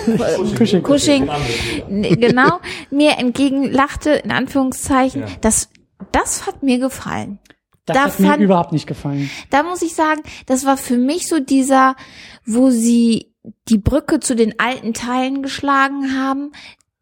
Cushing. 0.59 0.83
Cushing, 0.83 1.29
n- 1.89 2.03
genau, 2.21 2.59
mir 2.91 3.19
entgegenlachte, 3.19 4.11
in 4.11 4.33
Anführungszeichen, 4.33 5.21
Ja. 5.23 5.29
das, 5.43 5.69
das 6.11 6.45
hat 6.49 6.65
mir 6.65 6.81
gefallen. 6.81 7.39
Das 7.87 7.97
da 7.97 8.05
hat 8.05 8.21
mir 8.21 8.29
fand- 8.29 8.43
überhaupt 8.43 8.73
nicht 8.73 8.87
gefallen. 8.87 9.31
Da 9.51 9.63
muss 9.63 9.83
ich 9.83 9.95
sagen, 9.95 10.23
das 10.47 10.65
war 10.65 10.77
für 10.77 10.97
mich 10.97 11.29
so 11.29 11.41
dieser, 11.41 11.97
wo 12.47 12.71
sie 12.71 13.33
die 13.69 13.79
Brücke 13.79 14.21
zu 14.21 14.35
den 14.35 14.59
alten 14.59 14.95
Teilen 14.95 15.43
geschlagen 15.43 16.19
haben 16.19 16.53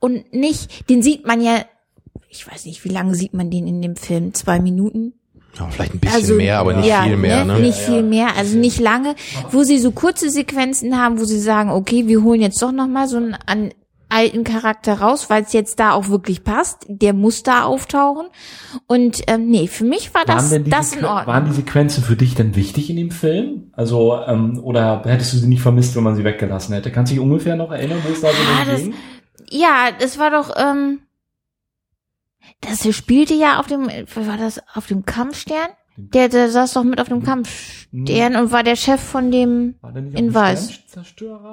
und 0.00 0.32
nicht, 0.34 0.88
den 0.90 1.02
sieht 1.02 1.26
man 1.26 1.40
ja, 1.40 1.64
ich 2.28 2.50
weiß 2.50 2.64
nicht, 2.66 2.84
wie 2.84 2.88
lange 2.88 3.14
sieht 3.14 3.34
man 3.34 3.50
den 3.50 3.66
in 3.68 3.80
dem 3.82 3.94
Film? 3.96 4.34
Zwei 4.34 4.59
Minuten? 4.59 5.14
ja, 5.59 5.68
vielleicht 5.68 5.94
ein 5.94 6.00
bisschen 6.00 6.38
mehr, 6.38 6.59
aber 6.59 6.74
nicht 6.74 6.88
ja, 6.88 7.02
viel 7.02 7.16
mehr. 7.18 7.44
Ne? 7.44 7.60
Nicht 7.60 7.78
viel 7.78 8.02
mehr, 8.02 8.34
also 8.36 8.56
nicht 8.56 8.80
lange, 8.80 9.14
wo 9.50 9.62
sie 9.64 9.78
so 9.78 9.90
kurze 9.92 10.30
Sequenzen 10.30 10.98
haben, 10.98 11.20
wo 11.20 11.24
sie 11.24 11.38
sagen, 11.40 11.70
okay, 11.70 12.09
wir 12.09 12.22
holen 12.22 12.40
jetzt 12.40 12.60
doch 12.62 12.72
noch 12.72 12.88
mal 12.88 13.06
so 13.06 13.18
einen 13.46 13.74
alten 14.12 14.44
Charakter 14.44 15.01
raus, 15.01 15.30
weil 15.30 15.43
es 15.43 15.52
jetzt 15.52 15.80
da 15.80 15.93
auch 15.93 16.09
wirklich 16.09 16.44
passt. 16.44 16.84
Der 16.89 17.12
muss 17.12 17.43
da 17.43 17.64
auftauchen. 17.64 18.26
Und 18.86 19.22
ähm, 19.26 19.48
nee, 19.48 19.66
für 19.66 19.84
mich 19.84 20.14
war 20.14 20.24
das 20.24 20.51
das 20.66 20.94
in 20.94 21.05
Ordnung. 21.05 21.26
waren 21.26 21.47
die 21.47 21.52
Sequenzen 21.52 22.05
für 22.05 22.16
dich 22.16 22.34
denn 22.34 22.55
wichtig 22.55 22.90
in 22.90 22.97
dem 22.97 23.10
Film? 23.10 23.72
Also, 23.72 24.18
ähm, 24.26 24.60
oder 24.62 25.02
hättest 25.05 25.32
du 25.32 25.39
sie 25.39 25.48
nicht 25.48 25.62
vermisst, 25.62 25.97
wenn 25.97 26.02
man 26.02 26.16
sie 26.16 26.24
weggelassen 26.24 26.74
hätte? 26.74 26.90
Kannst 26.90 27.10
du 27.10 27.14
dich 27.14 27.22
ungefähr 27.22 27.56
noch 27.56 27.70
erinnern, 27.70 27.98
wo 28.05 28.12
es 28.12 28.20
da 28.20 28.28
so 28.28 28.76
ging? 28.76 28.94
Ja, 29.51 29.90
das 29.98 30.18
war 30.18 30.30
doch, 30.30 30.55
ähm, 30.56 31.01
das 32.60 32.94
spielte 32.94 33.34
ja 33.34 33.60
auf 33.60 33.66
dem, 33.66 33.89
was 34.14 34.26
war 34.26 34.36
das, 34.36 34.60
auf 34.74 34.86
dem 34.86 35.05
Kampfstern? 35.05 35.68
Der, 35.97 36.28
der 36.28 36.48
saß 36.51 36.73
doch 36.73 36.85
mit 36.85 37.01
auf 37.01 37.09
dem 37.09 37.23
Kampfstern 37.23 38.36
und 38.36 38.51
war 38.51 38.62
der 38.62 38.77
Chef 38.77 39.01
von 39.01 39.31
dem, 39.31 39.74
in 39.94 40.10
dem 40.12 40.35
Weiß. 40.35 40.81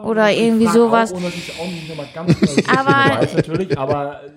Oder 0.03 0.32
Ich 0.32 0.40
irgendwie 0.40 0.68
sowas. 0.68 1.14
Genau 1.14 1.28
Aber- 2.78 3.22
weiß, 3.22 3.78
aber 3.78 4.22
äh, 4.24 4.30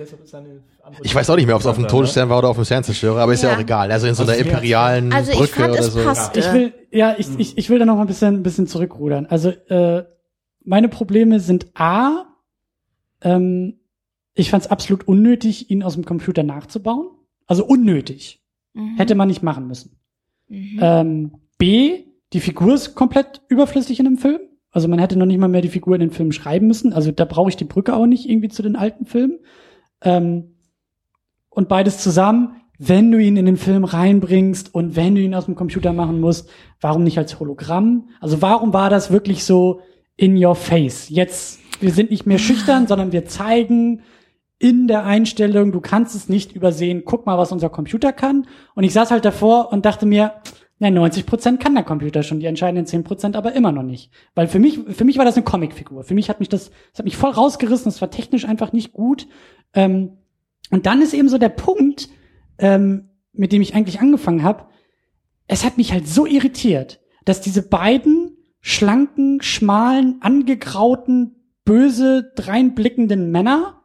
Antwort 0.00 1.04
Ich 1.06 1.14
weiß 1.14 1.28
auch 1.30 1.36
nicht 1.36 1.46
mehr, 1.46 1.56
ob 1.56 1.60
es 1.62 1.66
auf 1.66 1.74
dem 1.76 1.82
ne? 1.82 1.88
Todesstern 1.88 2.28
war 2.28 2.38
oder 2.38 2.48
auf 2.50 2.56
dem 2.56 2.64
Sternzerstörer, 2.64 3.20
aber 3.20 3.32
ist 3.32 3.42
ja, 3.42 3.50
Ja. 3.50 3.56
auch 3.56 3.60
egal. 3.60 3.90
Also 3.90 4.06
in 4.06 4.14
so 4.14 4.22
einer 4.22 4.36
imperialen 4.36 5.12
also 5.12 5.32
ich 5.32 5.38
Brücke 5.38 5.52
fand, 5.60 5.70
oder 5.72 5.80
es 5.80 5.92
so. 5.92 6.02
passte. 6.04 6.40
Ich 6.40 6.52
will, 6.52 6.72
ja, 6.92 7.14
ich, 7.18 7.26
ich, 7.38 7.58
ich 7.58 7.70
will 7.70 7.78
da 7.78 7.84
noch 7.84 7.96
mal 7.96 8.02
ein 8.02 8.06
bisschen, 8.06 8.34
ein 8.36 8.42
bisschen 8.42 8.66
zurückrudern. 8.68 9.26
Also, 9.26 9.50
äh, 9.50 10.04
meine 10.64 10.88
Probleme 10.88 11.40
sind 11.40 11.66
A, 11.74 12.26
ähm, 13.22 13.80
ich 14.34 14.50
fand 14.50 14.64
es 14.64 14.70
absolut 14.70 15.08
unnötig, 15.08 15.70
ihn 15.70 15.82
aus 15.82 15.94
dem 15.94 16.04
Computer 16.04 16.42
nachzubauen. 16.44 17.08
Also 17.46 17.64
unnötig. 17.64 18.40
Mhm. 18.74 18.96
Hätte 18.96 19.14
man 19.14 19.28
nicht 19.28 19.42
machen 19.42 19.66
müssen. 19.66 19.98
Mhm. 20.48 20.78
Ähm, 20.80 21.32
B, 21.58 22.04
die 22.32 22.40
Figur 22.40 22.74
ist 22.74 22.94
komplett 22.94 23.42
überflüssig 23.48 23.98
in 23.98 24.04
dem 24.04 24.18
Film. 24.18 24.40
Also 24.70 24.88
man 24.88 24.98
hätte 24.98 25.18
noch 25.18 25.26
nicht 25.26 25.38
mal 25.38 25.48
mehr 25.48 25.62
die 25.62 25.68
Figur 25.68 25.94
in 25.94 26.00
den 26.00 26.10
Film 26.10 26.32
schreiben 26.32 26.66
müssen. 26.66 26.92
Also 26.92 27.10
da 27.10 27.24
brauche 27.24 27.48
ich 27.48 27.56
die 27.56 27.64
Brücke 27.64 27.94
auch 27.94 28.06
nicht 28.06 28.28
irgendwie 28.28 28.48
zu 28.48 28.62
den 28.62 28.76
alten 28.76 29.06
Filmen. 29.06 29.38
Ähm, 30.02 30.54
und 31.48 31.68
beides 31.68 31.98
zusammen, 31.98 32.56
wenn 32.78 33.10
du 33.10 33.18
ihn 33.18 33.36
in 33.36 33.46
den 33.46 33.56
Film 33.56 33.84
reinbringst 33.84 34.72
und 34.72 34.94
wenn 34.94 35.16
du 35.16 35.20
ihn 35.20 35.34
aus 35.34 35.46
dem 35.46 35.56
Computer 35.56 35.92
machen 35.92 36.20
musst, 36.20 36.48
warum 36.80 37.02
nicht 37.02 37.18
als 37.18 37.40
Hologramm? 37.40 38.10
Also 38.20 38.40
warum 38.40 38.72
war 38.72 38.88
das 38.88 39.10
wirklich 39.10 39.44
so 39.44 39.80
in 40.16 40.42
your 40.42 40.54
face? 40.54 41.08
Jetzt, 41.08 41.58
wir 41.80 41.90
sind 41.90 42.10
nicht 42.10 42.26
mehr 42.26 42.38
schüchtern, 42.38 42.86
sondern 42.86 43.10
wir 43.10 43.24
zeigen 43.24 44.02
in 44.58 44.88
der 44.88 45.04
Einstellung, 45.04 45.70
du 45.70 45.80
kannst 45.80 46.14
es 46.16 46.28
nicht 46.28 46.52
übersehen, 46.52 47.02
guck 47.04 47.26
mal, 47.26 47.38
was 47.38 47.52
unser 47.52 47.70
Computer 47.70 48.12
kann. 48.12 48.46
Und 48.74 48.84
ich 48.84 48.92
saß 48.92 49.10
halt 49.10 49.24
davor 49.24 49.72
und 49.72 49.84
dachte 49.84 50.04
mir, 50.04 50.32
ja, 50.80 50.90
90 50.90 51.26
Prozent 51.26 51.60
kann 51.60 51.74
der 51.74 51.84
Computer 51.84 52.22
schon, 52.22 52.40
die 52.40 52.46
entscheidenden 52.46 52.86
10 52.86 53.04
Prozent 53.04 53.36
aber 53.36 53.52
immer 53.52 53.72
noch 53.72 53.82
nicht. 53.82 54.10
Weil 54.34 54.48
für 54.48 54.58
mich, 54.58 54.80
für 54.88 55.04
mich 55.04 55.18
war 55.18 55.24
das 55.24 55.36
eine 55.36 55.44
Comicfigur. 55.44 56.04
Für 56.04 56.14
mich 56.14 56.28
hat 56.28 56.40
mich 56.40 56.48
das, 56.48 56.70
das 56.90 56.98
hat 56.98 57.04
mich 57.04 57.16
voll 57.16 57.30
rausgerissen, 57.30 57.88
es 57.88 58.00
war 58.00 58.10
technisch 58.10 58.44
einfach 58.44 58.72
nicht 58.72 58.92
gut. 58.92 59.26
Ähm, 59.74 60.18
und 60.70 60.86
dann 60.86 61.02
ist 61.02 61.14
eben 61.14 61.28
so 61.28 61.38
der 61.38 61.48
Punkt, 61.48 62.08
ähm, 62.58 63.10
mit 63.32 63.52
dem 63.52 63.62
ich 63.62 63.74
eigentlich 63.74 64.00
angefangen 64.00 64.42
habe, 64.42 64.66
es 65.46 65.64
hat 65.64 65.78
mich 65.78 65.92
halt 65.92 66.06
so 66.06 66.26
irritiert, 66.26 67.00
dass 67.24 67.40
diese 67.40 67.62
beiden 67.62 68.36
schlanken, 68.60 69.40
schmalen, 69.40 70.18
angegrauten, 70.20 71.36
böse, 71.64 72.32
dreinblickenden 72.36 73.30
Männer 73.30 73.77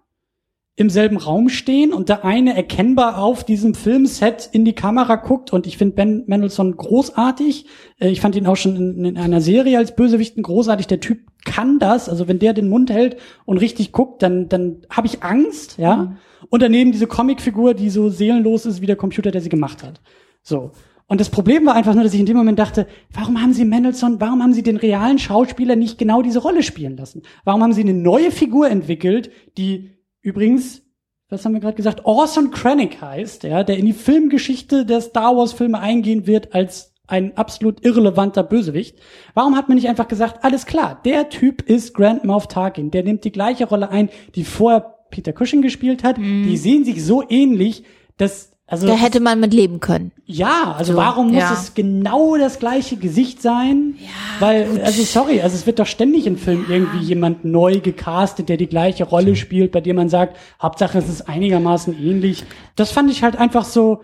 im 0.75 0.89
selben 0.89 1.17
Raum 1.17 1.49
stehen 1.49 1.93
und 1.93 2.09
der 2.09 2.25
eine 2.25 2.55
erkennbar 2.55 3.19
auf 3.19 3.43
diesem 3.43 3.75
Filmset 3.75 4.49
in 4.51 4.65
die 4.65 4.73
Kamera 4.73 5.17
guckt 5.17 5.53
und 5.53 5.67
ich 5.67 5.77
finde 5.77 5.95
Ben 5.95 6.23
Mendelssohn 6.25 6.75
großartig. 6.75 7.67
Äh, 7.99 8.09
Ich 8.09 8.21
fand 8.21 8.35
ihn 8.35 8.47
auch 8.47 8.55
schon 8.55 8.75
in, 8.75 9.05
in 9.05 9.17
einer 9.17 9.39
Serie 9.39 9.77
als 9.77 9.95
Bösewichten 9.95 10.41
großartig. 10.41 10.87
Der 10.87 10.99
Typ 10.99 11.19
kann 11.45 11.77
das. 11.77 12.09
Also 12.09 12.27
wenn 12.27 12.39
der 12.39 12.53
den 12.53 12.69
Mund 12.69 12.89
hält 12.89 13.17
und 13.45 13.59
richtig 13.59 13.91
guckt, 13.91 14.23
dann 14.23 14.49
dann 14.49 14.77
habe 14.89 15.05
ich 15.05 15.21
Angst, 15.21 15.77
ja. 15.77 15.95
Mhm. 15.95 16.17
Und 16.49 16.61
daneben 16.61 16.91
diese 16.91 17.07
Comicfigur, 17.07 17.73
die 17.73 17.89
so 17.89 18.09
seelenlos 18.09 18.65
ist 18.65 18.81
wie 18.81 18.87
der 18.87 18.95
Computer, 18.95 19.31
der 19.31 19.41
sie 19.41 19.49
gemacht 19.49 19.83
hat. 19.83 20.01
So. 20.41 20.71
Und 21.05 21.19
das 21.19 21.29
Problem 21.29 21.65
war 21.65 21.75
einfach 21.75 21.93
nur, 21.93 22.03
dass 22.03 22.13
ich 22.13 22.19
in 22.19 22.25
dem 22.25 22.37
Moment 22.37 22.57
dachte, 22.57 22.87
warum 23.11 23.41
haben 23.41 23.53
sie 23.53 23.65
Mendelssohn, 23.65 24.19
warum 24.19 24.41
haben 24.41 24.53
sie 24.53 24.63
den 24.63 24.77
realen 24.77 25.19
Schauspieler 25.19 25.75
nicht 25.75 25.97
genau 25.97 26.21
diese 26.21 26.39
Rolle 26.39 26.63
spielen 26.63 26.97
lassen? 26.97 27.21
Warum 27.43 27.61
haben 27.61 27.73
sie 27.73 27.81
eine 27.81 27.93
neue 27.93 28.31
Figur 28.31 28.69
entwickelt, 28.69 29.29
die 29.57 29.91
übrigens, 30.23 30.81
was 31.29 31.45
haben 31.45 31.53
wir 31.53 31.61
gerade 31.61 31.75
gesagt, 31.75 32.05
Orson 32.05 32.51
Krennic 32.51 33.01
heißt, 33.01 33.43
ja, 33.43 33.63
der 33.63 33.77
in 33.77 33.85
die 33.85 33.93
Filmgeschichte 33.93 34.85
der 34.85 35.01
Star 35.01 35.35
Wars 35.37 35.53
Filme 35.53 35.79
eingehen 35.79 36.25
wird 36.25 36.53
als 36.55 36.93
ein 37.05 37.37
absolut 37.37 37.85
irrelevanter 37.85 38.43
Bösewicht. 38.43 38.97
Warum 39.33 39.55
hat 39.55 39.67
man 39.67 39.75
nicht 39.75 39.89
einfach 39.89 40.07
gesagt, 40.07 40.43
alles 40.43 40.65
klar, 40.65 41.01
der 41.05 41.29
Typ 41.29 41.61
ist 41.61 41.93
Grand 41.93 42.23
Moff 42.23 42.47
Tarkin, 42.47 42.91
der 42.91 43.03
nimmt 43.03 43.23
die 43.25 43.31
gleiche 43.31 43.65
Rolle 43.65 43.89
ein, 43.89 44.09
die 44.35 44.45
vorher 44.45 44.95
Peter 45.11 45.33
Cushing 45.33 45.61
gespielt 45.61 46.03
hat. 46.03 46.17
Die 46.17 46.57
sehen 46.57 46.85
sich 46.85 47.03
so 47.03 47.23
ähnlich, 47.27 47.83
dass 48.17 48.52
also 48.73 48.87
Da 48.87 48.95
hätte 48.95 49.19
man 49.19 49.39
mit 49.39 49.53
leben 49.53 49.79
können. 49.79 50.11
ja, 50.25 50.73
also 50.75 50.93
So, 50.93 50.97
warum 50.97 51.27
muss 51.27 51.43
ja. 51.43 51.53
es 51.53 51.75
genau 51.75 52.37
das 52.37 52.57
gleiche 52.57 52.97
Gesicht 52.97 53.41
sein? 53.41 53.95
Ja, 53.99 54.07
Weil, 54.39 54.81
also 54.83 55.03
sorry, 55.03 55.41
also 55.41 55.55
es 55.55 55.67
wird 55.67 55.77
doch 55.77 55.85
ständig 55.85 56.25
in 56.25 56.37
Filmen 56.37 56.65
irgendwie 56.67 57.05
jemand 57.05 57.45
neu 57.45 57.79
gecastet, 57.79 58.49
der 58.49 58.57
die 58.57 58.67
gleiche 58.67 59.03
Rolle 59.03 59.35
spielt, 59.35 59.71
bei 59.71 59.79
dem 59.79 59.95
man 59.95 60.09
sagt, 60.09 60.37
Hauptsache 60.61 60.97
es 60.97 61.07
ist 61.07 61.29
einigermaßen 61.29 61.93
ähnlich. 61.93 62.43
Das 62.75 62.91
fand 62.91 63.11
ich 63.11 63.21
halt 63.21 63.35
einfach 63.35 63.63
so, 63.63 64.01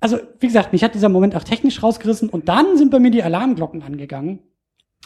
also 0.00 0.18
wie 0.40 0.48
gesagt, 0.48 0.72
mich 0.72 0.82
hat 0.82 0.94
dieser 0.94 1.08
Moment 1.08 1.36
auch 1.36 1.44
technisch 1.44 1.82
rausgerissen 1.82 2.28
und 2.28 2.48
dann 2.48 2.76
sind 2.76 2.90
bei 2.90 2.98
mir 2.98 3.12
die 3.12 3.22
Alarmglocken 3.22 3.82
angegangen, 3.84 4.40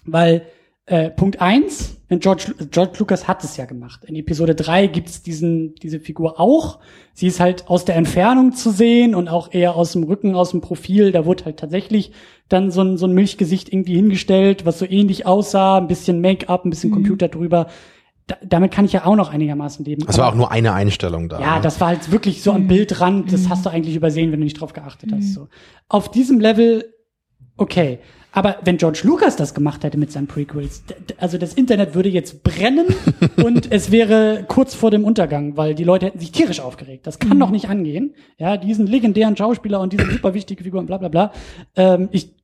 weil 0.06 0.46
äh, 0.90 1.08
Punkt 1.10 1.40
eins, 1.40 1.96
wenn 2.08 2.18
George, 2.18 2.52
George 2.72 2.94
Lucas 2.98 3.28
hat 3.28 3.44
es 3.44 3.56
ja 3.56 3.64
gemacht. 3.64 4.04
In 4.04 4.16
Episode 4.16 4.56
drei 4.56 4.88
gibt's 4.88 5.22
diesen, 5.22 5.76
diese 5.76 6.00
Figur 6.00 6.40
auch. 6.40 6.80
Sie 7.14 7.28
ist 7.28 7.38
halt 7.38 7.68
aus 7.68 7.84
der 7.84 7.94
Entfernung 7.94 8.52
zu 8.52 8.70
sehen 8.70 9.14
und 9.14 9.28
auch 9.28 9.54
eher 9.54 9.76
aus 9.76 9.92
dem 9.92 10.02
Rücken, 10.02 10.34
aus 10.34 10.50
dem 10.50 10.60
Profil. 10.60 11.12
Da 11.12 11.24
wurde 11.24 11.44
halt 11.44 11.58
tatsächlich 11.58 12.10
dann 12.48 12.72
so 12.72 12.82
ein, 12.82 12.96
so 12.96 13.06
ein 13.06 13.12
Milchgesicht 13.12 13.72
irgendwie 13.72 13.94
hingestellt, 13.94 14.66
was 14.66 14.80
so 14.80 14.84
ähnlich 14.84 15.26
aussah, 15.26 15.78
ein 15.78 15.86
bisschen 15.86 16.20
Make-up, 16.20 16.64
ein 16.64 16.70
bisschen 16.70 16.90
Computer 16.90 17.28
drüber. 17.28 17.68
Da, 18.26 18.36
damit 18.44 18.72
kann 18.72 18.84
ich 18.84 18.92
ja 18.92 19.06
auch 19.06 19.14
noch 19.14 19.30
einigermaßen 19.30 19.84
leben. 19.84 20.04
Das 20.04 20.18
war 20.18 20.28
auch 20.28 20.34
nur 20.34 20.50
eine 20.50 20.72
Einstellung 20.72 21.28
da. 21.28 21.40
ja, 21.40 21.56
ne? 21.56 21.60
das 21.62 21.80
war 21.80 21.88
halt 21.88 22.10
wirklich 22.10 22.42
so 22.42 22.50
am 22.50 22.66
Bildrand, 22.66 23.32
das 23.32 23.48
hast 23.48 23.64
du 23.64 23.70
eigentlich 23.70 23.94
übersehen, 23.94 24.32
wenn 24.32 24.40
du 24.40 24.44
nicht 24.44 24.60
drauf 24.60 24.72
geachtet 24.72 25.10
hast. 25.14 25.34
So. 25.34 25.46
Auf 25.88 26.10
diesem 26.10 26.40
Level, 26.40 26.92
okay. 27.56 28.00
Aber 28.32 28.58
wenn 28.62 28.76
George 28.76 29.00
Lucas 29.04 29.36
das 29.36 29.54
gemacht 29.54 29.82
hätte 29.82 29.98
mit 29.98 30.12
seinen 30.12 30.26
Prequels, 30.26 30.82
also 31.18 31.36
das 31.36 31.54
Internet 31.54 31.94
würde 31.94 32.08
jetzt 32.08 32.42
brennen 32.42 32.86
und 33.44 33.72
es 33.72 33.90
wäre 33.90 34.44
kurz 34.46 34.74
vor 34.74 34.90
dem 34.90 35.04
Untergang, 35.04 35.56
weil 35.56 35.74
die 35.74 35.84
Leute 35.84 36.06
hätten 36.06 36.20
sich 36.20 36.32
tierisch 36.32 36.60
aufgeregt. 36.60 37.06
Das 37.06 37.18
kann 37.18 37.40
doch 37.40 37.50
nicht 37.50 37.68
angehen. 37.68 38.14
Ja, 38.38 38.56
diesen 38.56 38.86
legendären 38.86 39.36
Schauspieler 39.36 39.80
und 39.80 39.92
diese 39.92 40.06
super 40.12 40.34
wichtige 40.34 40.62
Figur 40.62 40.80
und 40.80 40.86
bla 40.86 40.98
bla 40.98 41.08
bla. 41.08 41.32
Ähm, 41.76 42.08
ich 42.12 42.34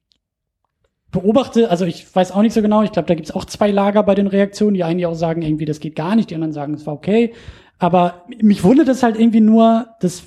beobachte, 1.12 1.70
also 1.70 1.84
ich 1.84 2.14
weiß 2.14 2.32
auch 2.32 2.42
nicht 2.42 2.52
so 2.52 2.62
genau, 2.62 2.82
ich 2.82 2.92
glaube, 2.92 3.08
da 3.08 3.14
gibt's 3.14 3.30
auch 3.30 3.44
zwei 3.44 3.70
Lager 3.70 4.02
bei 4.02 4.14
den 4.14 4.26
Reaktionen, 4.26 4.74
die 4.74 4.84
einen 4.84 4.98
ja 4.98 5.08
auch 5.08 5.14
sagen, 5.14 5.42
irgendwie, 5.42 5.64
das 5.64 5.80
geht 5.80 5.94
gar 5.94 6.16
nicht, 6.16 6.30
die 6.30 6.34
anderen 6.34 6.52
sagen, 6.52 6.74
es 6.74 6.86
war 6.86 6.94
okay. 6.94 7.32
Aber 7.78 8.24
mich 8.42 8.64
wundert 8.64 8.88
es 8.88 9.02
halt 9.02 9.18
irgendwie 9.18 9.40
nur, 9.40 9.88
dass, 10.00 10.24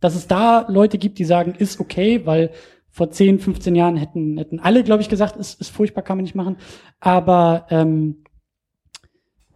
dass 0.00 0.14
es 0.14 0.26
da 0.26 0.66
Leute 0.68 0.98
gibt, 0.98 1.18
die 1.18 1.24
sagen, 1.24 1.54
ist 1.56 1.80
okay, 1.80 2.22
weil 2.24 2.50
vor 2.96 3.10
10, 3.10 3.40
15 3.40 3.74
Jahren 3.74 3.96
hätten, 3.96 4.38
hätten 4.38 4.58
alle, 4.58 4.82
glaube 4.82 5.02
ich, 5.02 5.10
gesagt, 5.10 5.36
ist, 5.36 5.60
ist 5.60 5.68
furchtbar, 5.68 6.00
kann 6.00 6.16
man 6.16 6.24
nicht 6.24 6.34
machen. 6.34 6.56
Aber 6.98 7.66
ähm, 7.68 8.24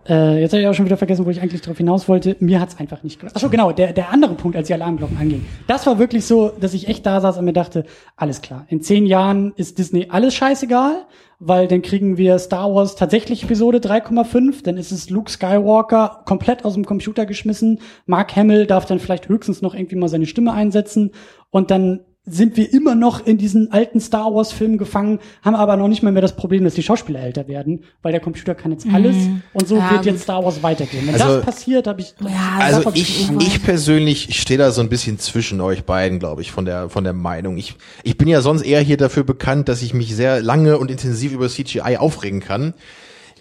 äh, 0.07 0.43
jetzt 0.43 0.53
habe 0.53 0.61
ich 0.61 0.69
auch 0.69 0.75
schon 0.75 0.85
wieder 0.85 0.99
vergessen, 0.99 1.25
wo 1.25 1.31
ich 1.31 1.41
eigentlich 1.41 1.63
darauf 1.63 1.79
hinaus 1.79 2.07
wollte. 2.07 2.37
Mir 2.41 2.61
hat's 2.61 2.79
einfach 2.79 3.03
nicht 3.03 3.19
gemacht. 3.19 3.35
Achso, 3.35 3.49
genau, 3.49 3.73
der, 3.73 3.95
der 3.95 4.11
andere 4.11 4.35
Punkt, 4.35 4.59
als 4.59 4.67
die 4.67 4.75
Alarmglocken 4.75 5.17
angingen. 5.17 5.47
Das 5.67 5.87
war 5.87 5.99
wirklich 5.99 6.27
so, 6.27 6.51
dass 6.51 6.75
ich 6.75 6.87
echt 6.89 7.07
da 7.07 7.19
saß 7.23 7.39
und 7.39 7.47
mir 7.47 7.55
dachte, 7.55 7.87
alles 8.15 8.43
klar, 8.43 8.67
in 8.69 8.83
zehn 8.83 9.07
Jahren 9.07 9.55
ist 9.57 9.79
Disney 9.79 10.09
alles 10.11 10.35
scheißegal, 10.35 11.07
weil 11.39 11.67
dann 11.67 11.81
kriegen 11.81 12.19
wir 12.19 12.39
Star 12.39 12.75
Wars 12.75 12.95
tatsächlich 12.95 13.45
Episode 13.45 13.79
3,5, 13.79 14.65
dann 14.65 14.77
ist 14.77 14.93
es 14.93 15.09
Luke 15.09 15.31
Skywalker 15.31 16.25
komplett 16.27 16.67
aus 16.67 16.75
dem 16.75 16.85
Computer 16.85 17.25
geschmissen, 17.25 17.81
Mark 18.05 18.37
Hamill 18.37 18.67
darf 18.67 18.85
dann 18.85 18.99
vielleicht 18.99 19.31
höchstens 19.31 19.63
noch 19.63 19.75
irgendwie 19.75 19.97
mal 19.97 20.09
seine 20.09 20.27
Stimme 20.27 20.53
einsetzen 20.53 21.13
und 21.49 21.71
dann 21.71 22.01
sind 22.33 22.57
wir 22.57 22.73
immer 22.73 22.95
noch 22.95 23.27
in 23.27 23.39
diesen 23.39 23.73
alten 23.73 24.01
Star 24.01 24.35
Wars 24.35 24.53
Filmen 24.53 24.79
gefangen, 24.79 25.19
haben 25.43 25.55
aber 25.55 25.77
noch 25.77 25.89
nicht 25.89 26.03
mal 26.03 26.13
mehr 26.13 26.23
das 26.23 26.37
Problem, 26.37 26.65
dass 26.65 26.75
die 26.75 26.83
Schauspieler 26.83 27.21
älter 27.21 27.49
werden, 27.49 27.85
weil 28.03 28.13
der 28.13 28.21
Computer 28.21 28.55
kann 28.55 28.73
jetzt 28.73 28.87
alles 28.93 29.17
und 29.53 29.69
so 29.69 29.75
Mhm. 29.75 29.81
Ja, 29.81 29.91
wird 29.93 30.07
jetzt 30.07 30.23
Star 30.23 30.45
Wars 30.45 30.63
weitergehen. 30.63 31.07
Wenn 31.07 31.15
Also- 31.21 31.37
das 31.37 31.45
passiert, 31.45 31.87
habe 31.87 32.01
ich 32.01 32.15
Ja, 32.21 32.59
Also 32.59 32.91
ich, 32.95 33.31
ich 33.41 33.63
persönlich, 33.63 34.29
ich 34.29 34.41
stehe 34.41 34.59
da 34.59 34.71
so 34.71 34.81
ein 34.81 34.89
bisschen 34.89 35.19
zwischen 35.19 35.61
euch 35.61 35.85
beiden, 35.85 36.19
glaube 36.19 36.43
ich, 36.43 36.53
von 36.53 36.65
der, 36.65 36.89
von 36.89 37.05
der 37.05 37.13
Meinung. 37.13 37.57
Ich, 37.59 37.75
ich 38.03 38.17
bin 38.17 38.29
ja 38.29 38.41
sonst 38.43 38.63
eher 38.63 38.81
hier 38.81 38.97
dafür 38.97 39.25
bekannt, 39.25 39.69
dass 39.69 39.83
ich 39.83 39.95
mich 39.95 40.15
sehr 40.15 40.41
lange 40.43 40.79
und 40.79 40.91
intensiv 40.91 41.33
über 41.33 41.49
CGI 41.49 41.97
aufregen 41.99 42.41
kann. 42.41 42.75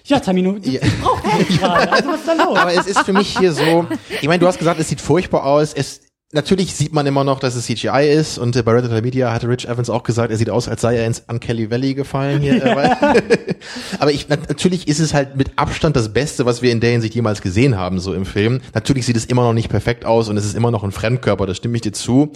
ja, 0.06 0.20
Tamino, 0.20 0.54
du 0.54 0.70
Ja. 0.70 0.80
brauchst 1.02 1.24
mich 1.50 1.60
gerade. 1.60 1.92
Also 1.92 2.10
was 2.10 2.20
ist 2.22 2.28
da 2.28 2.34
los? 2.44 2.58
Aber 2.58 2.74
es 2.74 2.88
ist 2.88 3.00
für 3.02 3.14
mich 3.14 3.38
hier 3.38 3.52
so, 3.54 3.86
ich 4.22 4.28
meine, 4.28 4.40
du 4.40 4.48
hast 4.48 4.58
gesagt, 4.58 4.80
es 4.80 4.90
sieht 4.90 5.02
furchtbar 5.02 5.46
aus. 5.46 5.74
Es, 5.74 6.02
natürlich 6.32 6.76
sieht 6.76 6.94
man 6.94 7.08
immer 7.08 7.24
noch, 7.24 7.40
dass 7.40 7.56
es 7.56 7.66
CGI 7.66 8.08
ist 8.10 8.38
und 8.38 8.56
äh, 8.56 8.62
bei 8.64 8.72
Red 8.74 8.84
Letter 8.84 9.02
Media 9.02 9.32
hatte 9.34 9.48
Rich 9.48 9.68
Evans 9.68 9.90
auch 9.90 10.04
gesagt, 10.04 10.30
er 10.32 10.38
sieht 10.38 10.50
aus, 10.50 10.68
als 10.68 10.82
sei 10.82 10.98
er 10.98 11.08
ins 11.08 11.24
Unkelly 11.28 11.72
Valley 11.72 11.94
gefallen 11.96 12.42
hier. 12.42 12.64
Aber, 12.72 12.98
aber 14.00 14.12
ich, 14.12 14.30
nat- 14.30 14.48
natürlich 14.50 14.88
ist 14.88 15.00
es 15.00 15.14
halt 15.14 15.36
mit 15.36 15.58
Abstand 15.58 15.96
das 15.96 16.14
Beste, 16.14 16.46
was 16.46 16.62
wir 16.62 16.72
in 16.72 16.80
der 16.80 16.92
Hinsicht 16.92 17.16
jemals 17.16 17.42
gesehen 17.42 17.78
haben, 17.78 18.00
so 18.00 18.14
im 18.14 18.26
Film. 18.26 18.62
Natürlich 18.74 19.06
sieht 19.06 19.18
es 19.18 19.26
immer 19.26 19.44
noch 19.44 19.54
nicht 19.54 19.70
perfekt 19.70 20.06
aus 20.06 20.30
und 20.30 20.38
es 20.38 20.46
ist 20.46 20.56
immer 20.56 20.72
noch 20.72 20.84
ein 20.84 20.92
Fremdkörper, 20.92 21.46
das 21.48 21.58
stimme 21.58 21.76
ich 21.76 21.82
dir 21.82 21.94
zu. 21.94 22.32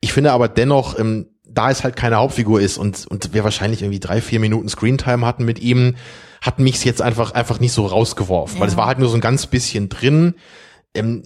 Ich 0.00 0.12
finde 0.12 0.32
aber 0.32 0.48
dennoch, 0.48 0.98
ähm, 0.98 1.26
da 1.48 1.70
es 1.70 1.84
halt 1.84 1.96
keine 1.96 2.16
Hauptfigur 2.16 2.60
ist 2.60 2.78
und, 2.78 3.06
und 3.08 3.34
wir 3.34 3.44
wahrscheinlich 3.44 3.82
irgendwie 3.82 4.00
drei, 4.00 4.20
vier 4.20 4.40
Minuten 4.40 4.68
Screentime 4.68 5.26
hatten 5.26 5.44
mit 5.44 5.58
ihm, 5.60 5.96
hat 6.40 6.58
mich's 6.58 6.82
jetzt 6.84 7.02
einfach, 7.02 7.32
einfach 7.32 7.60
nicht 7.60 7.72
so 7.72 7.86
rausgeworfen, 7.86 8.58
weil 8.58 8.68
es 8.68 8.76
war 8.76 8.86
halt 8.86 8.98
nur 8.98 9.08
so 9.08 9.14
ein 9.16 9.20
ganz 9.20 9.46
bisschen 9.46 9.88
drin. 9.88 10.34
Ähm, 10.94 11.22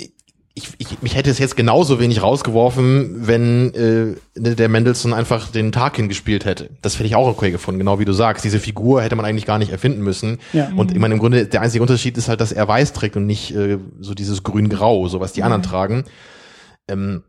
ich, 0.59 0.71
ich, 0.79 1.03
mich 1.03 1.15
hätte 1.15 1.29
es 1.29 1.39
jetzt 1.39 1.55
genauso 1.55 2.01
wenig 2.01 2.23
rausgeworfen, 2.23 3.27
wenn 3.27 3.75
äh, 3.75 4.41
ne, 4.41 4.57
der 4.57 4.71
Mendelssohn 4.71 5.13
einfach 5.13 5.51
den 5.51 5.71
Tarkin 5.71 6.09
gespielt 6.09 6.47
hätte. 6.47 6.71
Das 6.81 6.95
hätte 6.95 7.05
ich 7.05 7.15
auch 7.15 7.29
okay 7.29 7.51
gefunden, 7.51 7.79
genau 7.79 7.99
wie 7.99 8.07
du 8.07 8.15
sagst. 8.15 8.43
Diese 8.43 8.59
Figur 8.59 9.03
hätte 9.03 9.17
man 9.17 9.27
eigentlich 9.27 9.45
gar 9.45 9.59
nicht 9.59 9.71
erfinden 9.71 10.01
müssen. 10.01 10.39
Ja. 10.55 10.71
Und 10.75 10.93
ich 10.93 10.99
meine, 10.99 11.13
im 11.13 11.21
Grunde, 11.21 11.47
der 11.47 11.61
einzige 11.61 11.83
Unterschied 11.83 12.17
ist 12.17 12.29
halt, 12.29 12.41
dass 12.41 12.53
er 12.53 12.67
weiß 12.67 12.95
trägt 12.95 13.17
und 13.17 13.27
nicht 13.27 13.55
äh, 13.55 13.77
so 14.01 14.15
dieses 14.15 14.45
grün-grau, 14.45 15.09
so 15.09 15.21
was 15.21 15.35
die 15.35 15.43
anderen 15.43 15.63
tragen. 15.63 16.05
Ähm, 16.89 17.23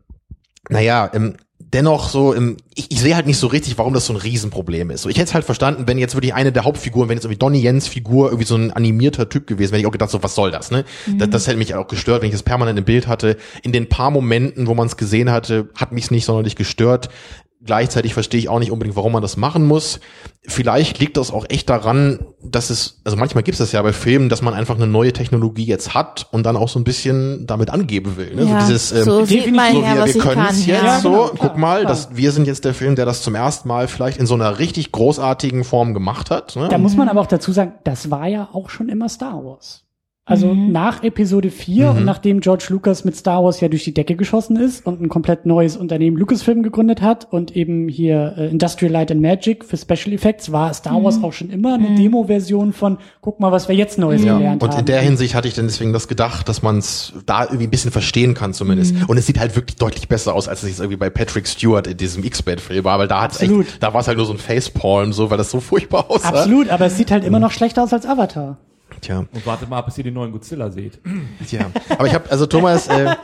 naja, 0.70 1.10
ähm, 1.12 1.36
dennoch 1.74 2.08
so, 2.08 2.34
ähm, 2.34 2.56
ich, 2.74 2.90
ich 2.90 3.00
sehe 3.00 3.14
halt 3.14 3.26
nicht 3.26 3.38
so 3.38 3.46
richtig, 3.46 3.76
warum 3.78 3.92
das 3.92 4.06
so 4.06 4.12
ein 4.12 4.16
Riesenproblem 4.16 4.90
ist. 4.90 5.02
So, 5.02 5.08
ich 5.08 5.16
hätte 5.16 5.28
es 5.28 5.34
halt 5.34 5.44
verstanden, 5.44 5.84
wenn 5.86 5.98
jetzt 5.98 6.14
wirklich 6.14 6.34
eine 6.34 6.52
der 6.52 6.64
Hauptfiguren, 6.64 7.08
wenn 7.08 7.16
jetzt 7.16 7.24
irgendwie 7.24 7.38
Donnie 7.38 7.60
Jens 7.60 7.88
Figur 7.88 8.28
irgendwie 8.28 8.46
so 8.46 8.56
ein 8.56 8.72
animierter 8.72 9.28
Typ 9.28 9.46
gewesen, 9.46 9.72
wäre 9.72 9.80
ich 9.80 9.86
auch 9.86 9.92
gedacht, 9.92 10.10
so 10.10 10.22
was 10.22 10.34
soll 10.34 10.50
das, 10.50 10.70
ne? 10.70 10.84
Das, 11.18 11.30
das 11.30 11.46
hätte 11.46 11.58
mich 11.58 11.74
auch 11.74 11.88
gestört, 11.88 12.22
wenn 12.22 12.28
ich 12.28 12.34
das 12.34 12.42
permanent 12.42 12.78
im 12.78 12.84
Bild 12.84 13.06
hatte. 13.06 13.36
In 13.62 13.72
den 13.72 13.88
paar 13.88 14.10
Momenten, 14.10 14.66
wo 14.66 14.74
man 14.74 14.86
es 14.86 14.96
gesehen 14.96 15.30
hatte, 15.30 15.68
hat 15.74 15.92
mich 15.92 16.04
es 16.04 16.10
nicht 16.10 16.24
sonderlich 16.24 16.56
gestört. 16.56 17.08
Gleichzeitig 17.64 18.14
verstehe 18.14 18.38
ich 18.38 18.48
auch 18.48 18.60
nicht 18.60 18.70
unbedingt, 18.70 18.94
warum 18.94 19.12
man 19.12 19.22
das 19.22 19.36
machen 19.36 19.66
muss. 19.66 19.98
Vielleicht 20.46 21.00
liegt 21.00 21.16
das 21.16 21.32
auch 21.32 21.44
echt 21.48 21.68
daran, 21.68 22.20
dass 22.40 22.70
es, 22.70 23.00
also 23.04 23.16
manchmal 23.16 23.42
gibt 23.42 23.54
es 23.54 23.58
das 23.58 23.72
ja 23.72 23.82
bei 23.82 23.92
Filmen, 23.92 24.28
dass 24.28 24.42
man 24.42 24.54
einfach 24.54 24.76
eine 24.76 24.86
neue 24.86 25.12
Technologie 25.12 25.64
jetzt 25.64 25.92
hat 25.92 26.28
und 26.30 26.44
dann 26.44 26.56
auch 26.56 26.68
so 26.68 26.78
ein 26.78 26.84
bisschen 26.84 27.48
damit 27.48 27.70
angeben 27.70 28.16
will. 28.16 28.32
Ne? 28.36 28.44
Ja, 28.44 28.60
so 28.60 28.66
dieses, 28.66 28.92
ähm, 28.92 29.02
so 29.02 29.24
sieht 29.24 29.52
man 29.52 29.72
so 29.72 29.82
ja, 29.82 29.96
wir, 29.96 30.14
wir 30.14 30.22
können 30.22 30.46
es 30.48 30.66
jetzt 30.66 30.84
ja. 30.84 31.00
so, 31.00 31.10
genau, 31.10 31.28
klar, 31.30 31.48
guck 31.48 31.58
mal, 31.58 31.80
klar. 31.80 31.90
dass 31.90 32.14
wir 32.14 32.30
sind 32.30 32.46
jetzt 32.46 32.64
der 32.64 32.74
Film, 32.74 32.94
der 32.94 33.06
das 33.06 33.22
zum 33.22 33.34
ersten 33.34 33.66
Mal 33.66 33.88
vielleicht 33.88 34.18
in 34.18 34.26
so 34.26 34.34
einer 34.34 34.60
richtig 34.60 34.92
großartigen 34.92 35.64
Form 35.64 35.94
gemacht 35.94 36.30
hat. 36.30 36.54
Ne? 36.54 36.68
Da 36.68 36.78
muss 36.78 36.94
man 36.94 37.08
aber 37.08 37.20
auch 37.20 37.26
dazu 37.26 37.50
sagen, 37.50 37.72
das 37.82 38.08
war 38.08 38.28
ja 38.28 38.48
auch 38.52 38.70
schon 38.70 38.88
immer 38.88 39.08
Star 39.08 39.44
Wars. 39.44 39.87
Also 40.28 40.52
Mhm. 40.54 40.70
nach 40.72 41.02
Episode 41.02 41.50
4 41.50 41.90
Mhm. 41.92 41.96
und 41.98 42.04
nachdem 42.04 42.40
George 42.40 42.66
Lucas 42.68 43.04
mit 43.04 43.16
Star 43.16 43.42
Wars 43.42 43.60
ja 43.60 43.68
durch 43.68 43.82
die 43.84 43.94
Decke 43.94 44.14
geschossen 44.14 44.56
ist 44.56 44.86
und 44.86 45.00
ein 45.00 45.08
komplett 45.08 45.46
neues 45.46 45.76
Unternehmen 45.76 46.16
Lucasfilm 46.18 46.62
gegründet 46.62 47.00
hat 47.00 47.26
und 47.30 47.56
eben 47.56 47.88
hier 47.88 48.34
äh, 48.36 48.48
Industrial 48.48 48.92
Light 48.92 49.10
and 49.10 49.22
Magic 49.22 49.64
für 49.64 49.76
Special 49.78 50.12
Effects, 50.14 50.52
war 50.52 50.72
Star 50.74 51.02
Wars 51.02 51.22
auch 51.22 51.32
schon 51.32 51.48
immer 51.50 51.74
eine 51.74 51.94
Demo-Version 51.96 52.72
von, 52.74 52.98
guck 53.22 53.40
mal, 53.40 53.50
was 53.52 53.68
wir 53.68 53.74
jetzt 53.74 53.98
Neues 53.98 54.22
Ja, 54.22 54.36
gelernt 54.36 54.62
und 54.62 54.70
haben. 54.72 54.80
in 54.80 54.84
der 54.84 55.00
Hinsicht 55.00 55.34
hatte 55.34 55.48
ich 55.48 55.54
dann 55.54 55.66
deswegen 55.66 55.92
das 55.94 56.06
gedacht, 56.08 56.46
dass 56.48 56.62
man 56.62 56.78
es 56.78 57.14
da 57.24 57.44
irgendwie 57.44 57.64
ein 57.64 57.70
bisschen 57.70 57.90
verstehen 57.90 58.34
kann 58.34 58.52
zumindest. 58.52 58.94
Mhm. 58.94 59.04
Und 59.06 59.16
es 59.16 59.26
sieht 59.26 59.40
halt 59.40 59.56
wirklich 59.56 59.76
deutlich 59.76 60.08
besser 60.08 60.34
aus, 60.34 60.46
als 60.46 60.62
es 60.62 60.68
jetzt 60.68 60.80
irgendwie 60.80 60.98
bei 60.98 61.08
Patrick 61.08 61.48
Stewart 61.48 61.86
in 61.86 61.96
diesem 61.96 62.22
X-Men-Film 62.22 62.84
war, 62.84 62.98
weil 62.98 63.08
da 63.08 63.22
hat's 63.22 63.40
Absolut. 63.40 63.66
echt, 63.66 63.82
da 63.82 63.94
war 63.94 64.02
es 64.02 64.08
halt 64.08 64.18
nur 64.18 64.26
so 64.26 64.34
ein 64.34 64.38
Facepalm, 64.38 65.12
so, 65.14 65.30
weil 65.30 65.38
das 65.38 65.50
so 65.50 65.60
furchtbar 65.60 66.10
aussah. 66.10 66.28
Absolut, 66.28 66.68
aber 66.68 66.84
es 66.86 66.98
sieht 66.98 67.10
halt 67.10 67.24
immer 67.24 67.38
noch 67.38 67.52
schlechter 67.52 67.82
aus 67.82 67.92
als 67.94 68.04
Avatar. 68.04 68.58
Tja, 69.00 69.24
Und 69.32 69.46
wartet 69.46 69.68
mal, 69.68 69.80
bis 69.82 69.98
ihr 69.98 70.04
den 70.04 70.14
neuen 70.14 70.32
Godzilla 70.32 70.70
seht. 70.70 70.98
tja. 71.48 71.70
Aber 71.90 72.06
ich 72.06 72.14
habe, 72.14 72.30
also 72.30 72.46
Thomas, 72.46 72.88
äh, 72.88 73.14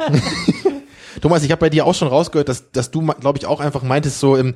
Thomas, 1.20 1.42
ich 1.42 1.50
habe 1.50 1.60
bei 1.60 1.70
dir 1.70 1.86
auch 1.86 1.94
schon 1.94 2.08
rausgehört, 2.08 2.48
dass, 2.48 2.70
dass 2.72 2.90
du, 2.90 3.00
glaube 3.02 3.38
ich, 3.38 3.46
auch 3.46 3.60
einfach 3.60 3.82
meintest, 3.82 4.20
so, 4.20 4.36
ähm, 4.36 4.54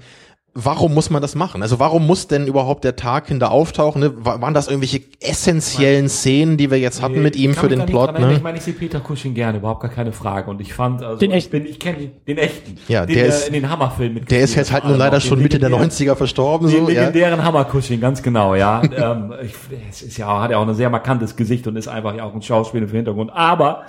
warum 0.55 0.93
muss 0.95 1.09
man 1.11 1.23
das 1.23 1.35
machen? 1.37 1.63
Also 1.63 1.79
warum 1.79 2.07
muss 2.07 2.27
denn 2.27 2.47
überhaupt 2.47 2.83
der 2.83 2.97
Tarkin 2.97 3.39
da 3.39 3.49
auftauchen? 3.49 4.01
Ne? 4.01 4.13
Wa- 4.17 4.41
Waren 4.41 4.55
das 4.55 4.67
irgendwelche 4.67 5.03
essentiellen 5.21 6.09
Szenen, 6.09 6.57
die 6.57 6.71
wir 6.71 6.79
jetzt 6.79 7.01
hatten 7.01 7.23
mit 7.23 7.37
ihm 7.37 7.55
für 7.55 7.69
den 7.69 7.87
Plot? 7.87 8.19
Ne? 8.19 8.33
Ich 8.35 8.43
meine, 8.43 8.59
ich 8.59 8.65
sehe 8.65 8.75
Peter 8.75 9.01
Cushing 9.01 9.35
gerne, 9.35 9.59
überhaupt 9.59 9.81
gar 9.83 9.91
keine 9.91 10.13
Frage. 10.13 10.51
Und 10.51 10.61
ich 10.61 10.75
fand, 10.75 11.03
also 11.03 11.19
Den 11.19 11.31
ich 11.31 11.37
echten. 11.37 11.51
bin, 11.53 11.67
ich 11.67 11.79
kenne 11.79 11.99
den, 11.99 12.11
den 12.27 12.39
echten. 12.39 12.77
Ja, 12.89 13.07
den, 13.07 13.15
der 13.15 13.27
ist- 13.27 13.47
in 13.47 13.53
den 13.53 13.71
Hammerfilm 13.71 14.15
mit. 14.15 14.31
Der 14.31 14.41
ist 14.41 14.55
jetzt 14.57 14.73
halt 14.73 14.85
nun 14.85 14.97
leider 14.99 15.21
schon 15.21 15.41
Mitte 15.41 15.59
der 15.61 15.71
90er 15.71 16.17
verstorben. 16.17 16.69
Den 16.69 16.87
So, 16.87 16.91
ja. 16.91 17.01
legendären 17.03 17.45
Hammer-Cushing, 17.45 18.01
ganz 18.01 18.23
genau, 18.23 18.55
ja. 18.57 18.83
ähm, 18.97 19.33
ich, 19.43 19.55
es 19.91 20.03
ist 20.03 20.17
ja, 20.19 20.41
hat 20.43 20.51
ja 20.51 20.59
auch 20.59 20.67
ein 20.67 20.75
sehr 20.75 20.91
markantes 20.91 21.37
Gesicht 21.37 21.67
und 21.69 21.77
ist 21.77 21.89
einfach 21.89 22.17
ja 22.17 22.25
auch 22.25 22.35
ein 22.35 22.43
Schauspieler 22.43 22.89
für 22.89 22.97
Hintergrund. 22.97 23.31
Aber 23.33 23.83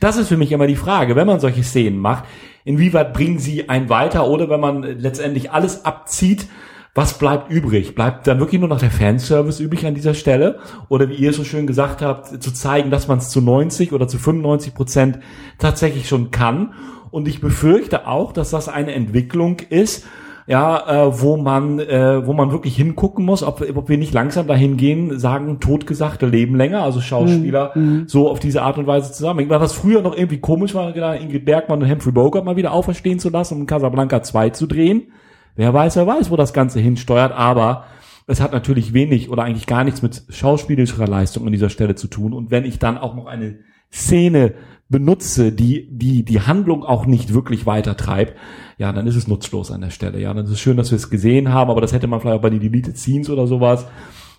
das 0.00 0.16
ist 0.16 0.28
für 0.28 0.36
mich 0.36 0.50
immer 0.50 0.66
die 0.66 0.76
Frage, 0.76 1.14
wenn 1.14 1.26
man 1.26 1.40
solche 1.40 1.62
Szenen 1.62 1.98
macht, 1.98 2.24
inwieweit 2.66 3.14
bringen 3.14 3.38
sie 3.38 3.70
einen 3.70 3.88
weiter 3.88 4.28
oder 4.28 4.50
wenn 4.50 4.60
man 4.60 4.82
letztendlich 4.82 5.52
alles 5.52 5.86
abzieht, 5.86 6.48
was 6.94 7.18
bleibt 7.18 7.50
übrig? 7.50 7.94
Bleibt 7.94 8.26
dann 8.26 8.40
wirklich 8.40 8.58
nur 8.58 8.70
noch 8.70 8.80
der 8.80 8.90
Fanservice 8.90 9.60
übrig 9.62 9.86
an 9.86 9.94
dieser 9.94 10.14
Stelle? 10.14 10.58
Oder 10.88 11.08
wie 11.10 11.14
ihr 11.14 11.32
so 11.32 11.44
schön 11.44 11.66
gesagt 11.66 12.00
habt, 12.00 12.42
zu 12.42 12.52
zeigen, 12.52 12.90
dass 12.90 13.06
man 13.06 13.18
es 13.18 13.28
zu 13.28 13.40
90 13.40 13.92
oder 13.92 14.08
zu 14.08 14.18
95 14.18 14.74
Prozent 14.74 15.18
tatsächlich 15.58 16.08
schon 16.08 16.30
kann? 16.30 16.72
Und 17.10 17.28
ich 17.28 17.40
befürchte 17.40 18.08
auch, 18.08 18.32
dass 18.32 18.50
das 18.50 18.68
eine 18.68 18.94
Entwicklung 18.94 19.60
ist, 19.68 20.06
ja, 20.46 21.06
äh, 21.08 21.20
wo 21.20 21.36
man, 21.36 21.80
äh, 21.80 22.24
wo 22.26 22.32
man 22.32 22.52
wirklich 22.52 22.76
hingucken 22.76 23.24
muss, 23.24 23.42
ob, 23.42 23.64
ob 23.74 23.88
wir 23.88 23.98
nicht 23.98 24.14
langsam 24.14 24.46
dahin 24.46 24.76
gehen, 24.76 25.18
sagen, 25.18 25.58
totgesagte 25.58 26.26
leben 26.26 26.56
länger, 26.56 26.82
also 26.82 27.00
Schauspieler 27.00 27.72
so 28.06 28.28
auf 28.30 28.38
diese 28.38 28.62
Art 28.62 28.78
und 28.78 28.86
Weise 28.86 29.12
zusammen. 29.12 29.48
Was 29.50 29.72
früher 29.72 30.02
noch 30.02 30.16
irgendwie 30.16 30.38
komisch 30.38 30.74
war, 30.74 30.94
Ingrid 31.20 31.44
Bergmann 31.44 31.82
und 31.82 31.90
Humphrey 31.90 32.12
Bogart 32.12 32.44
mal 32.44 32.56
wieder 32.56 32.72
auferstehen 32.72 33.18
zu 33.18 33.30
lassen, 33.30 33.60
um 33.60 33.66
Casablanca 33.66 34.22
2 34.22 34.50
zu 34.50 34.66
drehen. 34.66 35.08
Wer 35.56 35.72
weiß, 35.74 35.96
wer 35.96 36.06
weiß, 36.06 36.30
wo 36.30 36.36
das 36.36 36.52
Ganze 36.52 36.80
hinsteuert, 36.80 37.32
aber 37.32 37.84
es 38.26 38.40
hat 38.40 38.52
natürlich 38.52 38.92
wenig 38.92 39.30
oder 39.30 39.44
eigentlich 39.44 39.66
gar 39.66 39.84
nichts 39.84 40.02
mit 40.02 40.24
schauspielerischer 40.28 41.06
Leistung 41.06 41.46
an 41.46 41.52
dieser 41.52 41.70
Stelle 41.70 41.94
zu 41.94 42.08
tun. 42.08 42.32
Und 42.32 42.50
wenn 42.50 42.64
ich 42.64 42.78
dann 42.78 42.98
auch 42.98 43.14
noch 43.14 43.26
eine 43.26 43.58
Szene 43.92 44.54
benutze, 44.88 45.52
die, 45.52 45.88
die, 45.90 46.22
die 46.22 46.40
Handlung 46.40 46.84
auch 46.84 47.06
nicht 47.06 47.34
wirklich 47.34 47.66
weiter 47.66 47.96
treibt, 47.96 48.36
ja, 48.78 48.92
dann 48.92 49.06
ist 49.06 49.16
es 49.16 49.26
nutzlos 49.26 49.70
an 49.70 49.80
der 49.80 49.90
Stelle. 49.90 50.20
Ja, 50.20 50.32
dann 50.32 50.44
ist 50.44 50.52
es 50.52 50.60
schön, 50.60 50.76
dass 50.76 50.90
wir 50.90 50.96
es 50.96 51.10
gesehen 51.10 51.52
haben, 51.52 51.70
aber 51.70 51.80
das 51.80 51.92
hätte 51.92 52.06
man 52.06 52.20
vielleicht 52.20 52.38
auch 52.38 52.42
bei 52.42 52.50
den 52.50 52.60
Deleted 52.60 52.96
Scenes 52.96 53.30
oder 53.30 53.46
sowas 53.46 53.86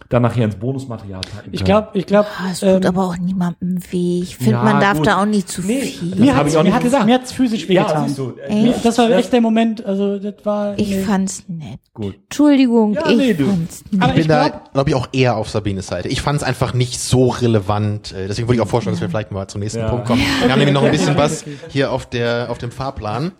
dann 0.09 0.21
nachher 0.21 0.45
ins 0.45 0.55
Bonusmaterial 0.55 1.21
packen 1.21 1.49
Ich 1.51 1.63
glaube, 1.63 1.89
ich 1.93 2.05
glaube, 2.05 2.27
Ah, 2.39 2.49
Es 2.51 2.59
tut 2.61 2.69
ähm, 2.69 2.85
aber 2.85 3.03
auch 3.05 3.17
niemandem 3.17 3.79
weh. 3.91 4.21
Ich 4.21 4.37
finde, 4.37 4.51
Ja, 4.51 4.63
man 4.63 4.79
darf 4.79 4.97
gut. 4.97 5.07
da 5.07 5.21
auch 5.21 5.25
nicht 5.25 5.49
zu 5.49 5.61
Nee, 5.61 5.81
viel. 5.81 6.15
mir 6.15 6.33
hab 6.33 6.43
hat's, 6.43 6.51
ich 6.53 6.57
auch 6.57 6.63
mir 6.63 6.69
nicht 6.71 6.81
gesagt. 6.83 7.05
mir 7.05 7.15
hat's 7.15 7.31
physisch 7.31 7.63
ja, 7.63 7.69
wehgetan. 7.83 8.07
siehst 8.07 8.17
du, 8.19 8.33
äh, 8.47 8.73
das 8.83 8.97
war 8.97 9.09
echt 9.11 9.33
der 9.33 9.41
Moment, 9.41 9.85
also 9.85 10.17
das 10.19 10.35
war 10.45 10.77
Ich 10.79 10.89
nee. 10.89 10.99
fand's 11.01 11.43
nett. 11.47 11.79
Gut. 11.93 12.15
Entschuldigung, 12.23 12.93
Ja, 12.93 13.09
ich 13.09 13.17
nee, 13.17 13.33
fand's 13.35 13.83
nett. 13.91 14.01
Aber 14.01 14.09
Ich 14.11 14.13
bin 14.15 14.21
ich 14.21 14.27
da, 14.27 14.47
glaub- 14.49 14.73
glaube 14.73 14.89
ich, 14.89 14.95
auch 14.95 15.07
eher 15.11 15.35
auf 15.35 15.49
Sabines 15.49 15.87
Seite. 15.87 16.07
Ich 16.07 16.21
fand 16.21 16.37
es 16.37 16.43
einfach 16.43 16.73
nicht 16.73 16.99
so 16.99 17.27
relevant. 17.29 18.13
Äh, 18.13 18.27
Deswegen 18.27 18.47
würde 18.47 18.55
ich 18.55 18.61
auch 18.61 18.67
vorschlagen, 18.69 18.95
dass 18.95 19.01
wir 19.01 19.09
vielleicht 19.09 19.31
mal 19.31 19.47
zum 19.47 19.59
nächsten 19.61 19.79
Ja. 19.79 19.89
Punkt 19.89 20.05
kommen. 20.05 20.21
Wir 20.41 20.49
haben 20.51 20.59
nämlich 20.59 20.73
noch 20.73 20.83
ein 20.83 20.91
bisschen 20.91 21.17
was 21.17 21.43
hier 21.69 21.91
auf 21.91 22.05
der 22.05 22.47
auf 22.49 22.57
dem 22.59 22.71
Fahrplan. 22.71 23.31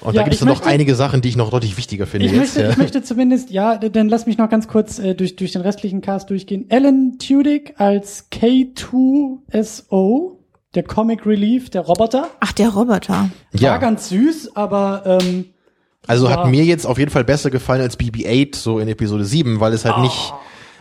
Und 0.00 0.14
Ja, 0.14 0.22
da 0.22 0.24
gibt 0.24 0.34
es 0.34 0.40
noch 0.40 0.48
möchte- 0.56 0.66
einige 0.66 0.94
Sachen, 0.94 1.20
die 1.20 1.28
ich 1.28 1.36
noch 1.36 1.50
deutlich 1.50 1.76
wichtiger 1.76 2.06
finde 2.06 2.26
Ich 2.26 2.32
jetzt. 2.32 2.40
möchte, 2.40 2.62
ja. 2.62 2.70
ich 2.70 2.76
möchte 2.76 3.02
zumindest, 3.02 3.50
ja, 3.50 3.76
dann 3.76 4.08
lass 4.08 4.26
mich 4.26 4.38
noch 4.38 4.48
ganz 4.48 4.68
kurz 4.68 4.98
äh, 4.98 5.14
durch, 5.14 5.36
durch 5.36 5.52
den 5.52 5.62
restlichen 5.62 6.00
Cast 6.00 6.30
durchgehen. 6.30 6.66
Alan 6.70 7.18
Tudyk 7.18 7.74
als 7.78 8.28
K2SO, 8.32 10.36
der 10.74 10.82
Comic 10.84 11.26
Relief, 11.26 11.70
der 11.70 11.82
Roboter. 11.82 12.28
Ach, 12.40 12.52
der 12.52 12.70
Roboter. 12.70 13.30
War 13.52 13.60
ja, 13.60 13.76
ganz 13.78 14.08
süß, 14.08 14.56
aber 14.56 15.18
ähm, 15.22 15.46
also 16.06 16.28
ja. 16.28 16.36
hat 16.36 16.50
mir 16.50 16.64
jetzt 16.64 16.86
auf 16.86 16.98
jeden 16.98 17.10
Fall 17.10 17.24
besser 17.24 17.50
gefallen 17.50 17.82
als 17.82 17.98
BB-8 17.98 18.56
so 18.56 18.78
in 18.78 18.88
Episode 18.88 19.24
7, 19.24 19.60
weil 19.60 19.72
es 19.72 19.84
halt 19.84 19.98
nicht 19.98 20.32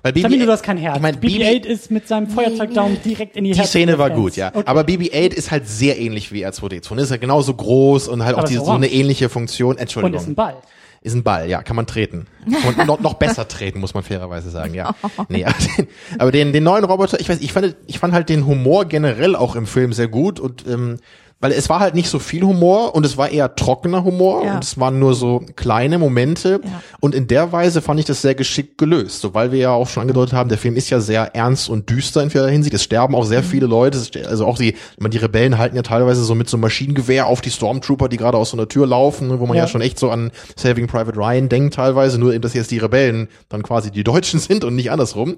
weil 0.03 0.13
BB-8 0.13 0.21
Sabine, 0.21 0.45
du 0.45 0.51
hast 0.51 0.63
kein 0.63 0.77
Herz. 0.77 0.95
Ich 0.95 1.01
mein, 1.01 1.15
BB-8 1.15 1.65
ist 1.65 1.91
mit 1.91 2.07
seinem 2.07 2.27
Feuerzeugdaumen 2.27 2.97
direkt 3.03 3.35
in 3.35 3.43
die 3.43 3.51
Die 3.51 3.57
Herzen 3.57 3.69
Szene 3.69 3.91
der 3.93 3.99
war 3.99 4.09
gut, 4.09 4.35
ja. 4.35 4.49
Okay. 4.53 4.63
Aber 4.65 4.81
BB-8 4.81 5.33
ist 5.33 5.51
halt 5.51 5.67
sehr 5.67 5.99
ähnlich 5.99 6.31
wie 6.31 6.45
R2D2. 6.45 6.97
Ist 6.97 7.11
halt 7.11 7.21
genauso 7.21 7.53
groß 7.53 8.07
und 8.07 8.23
halt 8.23 8.35
auch 8.35 8.39
Aber 8.39 8.47
diese, 8.47 8.61
ist 8.61 8.65
so 8.65 8.71
eine 8.71 8.87
ähnliche 8.87 9.29
Funktion. 9.29 9.71
Und 9.71 9.79
Entschuldigung. 9.79 10.19
ist 10.19 10.27
ein 10.27 10.35
Ball. 10.35 10.55
Ist 11.03 11.15
ein 11.15 11.23
Ball, 11.23 11.49
ja, 11.49 11.63
kann 11.63 11.75
man 11.75 11.87
treten. 11.87 12.27
Und 12.67 12.85
noch, 12.85 12.99
noch 12.99 13.15
besser 13.15 13.47
treten, 13.47 13.79
muss 13.79 13.95
man 13.95 14.03
fairerweise 14.03 14.51
sagen, 14.51 14.75
ja. 14.75 14.93
Nee, 15.29 15.45
aber 15.45 15.55
den, 15.57 15.87
aber 16.19 16.31
den, 16.31 16.53
den 16.53 16.63
neuen 16.63 16.83
Roboter, 16.83 17.19
ich 17.19 17.27
weiß, 17.27 17.41
ich 17.41 17.51
fand, 17.53 17.75
ich 17.87 17.97
fand 17.97 18.13
halt 18.13 18.29
den 18.29 18.45
Humor 18.45 18.85
generell 18.85 19.35
auch 19.35 19.55
im 19.55 19.65
Film 19.65 19.93
sehr 19.93 20.07
gut 20.07 20.39
und 20.39 20.67
ähm, 20.67 20.99
weil 21.41 21.51
es 21.51 21.67
war 21.69 21.79
halt 21.79 21.95
nicht 21.95 22.07
so 22.09 22.19
viel 22.19 22.43
Humor 22.43 22.95
und 22.95 23.05
es 23.05 23.17
war 23.17 23.29
eher 23.29 23.55
trockener 23.55 24.03
Humor 24.03 24.45
Ja. 24.45 24.55
und 24.55 24.63
es 24.63 24.79
waren 24.79 24.99
nur 24.99 25.13
so 25.15 25.43
kleine 25.55 25.97
Momente 25.97 26.61
Ja. 26.63 26.81
und 26.99 27.13
in 27.15 27.27
der 27.27 27.51
Weise 27.51 27.81
fand 27.81 27.99
ich 27.99 28.05
das 28.05 28.21
sehr 28.21 28.35
geschickt 28.35 28.77
gelöst, 28.77 29.21
so 29.21 29.33
weil 29.33 29.51
wir 29.51 29.59
ja 29.59 29.71
auch 29.71 29.87
schon 29.89 30.01
angedeutet 30.01 30.33
haben, 30.33 30.49
der 30.49 30.57
Film 30.57 30.75
ist 30.75 30.89
ja 30.89 30.99
sehr 30.99 31.35
ernst 31.35 31.69
und 31.69 31.89
düster 31.89 32.21
in 32.23 32.29
vieler 32.29 32.47
Hinsicht, 32.47 32.73
es 32.75 32.83
sterben 32.83 33.15
auch 33.15 33.25
sehr 33.25 33.43
viele 33.43 33.65
Leute, 33.65 33.99
also 34.27 34.45
auch 34.45 34.57
die, 34.57 34.75
meine, 34.99 35.09
die 35.11 35.17
Rebellen 35.17 35.57
halten 35.57 35.75
ja 35.75 35.81
teilweise 35.81 36.23
so 36.23 36.35
mit 36.35 36.47
so 36.49 36.57
einem 36.57 36.61
Maschinengewehr 36.61 37.25
auf 37.25 37.41
die 37.41 37.51
Stormtrooper, 37.51 38.07
die 38.07 38.17
gerade 38.17 38.37
aus 38.37 38.51
so 38.51 38.57
einer 38.57 38.67
Tür 38.67 38.85
laufen, 38.87 39.27
ne, 39.27 39.39
wo 39.39 39.45
man 39.47 39.57
ja. 39.57 39.63
Ja. 39.63 39.67
schon 39.67 39.81
echt 39.81 39.99
so 39.99 40.09
an 40.11 40.31
Saving 40.55 40.87
Private 40.87 41.17
Ryan 41.17 41.49
denkt 41.49 41.73
teilweise, 41.73 42.19
nur 42.19 42.33
eben, 42.33 42.41
dass 42.41 42.53
jetzt 42.53 42.71
die 42.71 42.77
Rebellen 42.77 43.27
dann 43.49 43.63
quasi 43.63 43.89
die 43.91 44.03
Deutschen 44.03 44.39
sind 44.39 44.63
und 44.63 44.75
nicht 44.75 44.91
andersrum. 44.91 45.37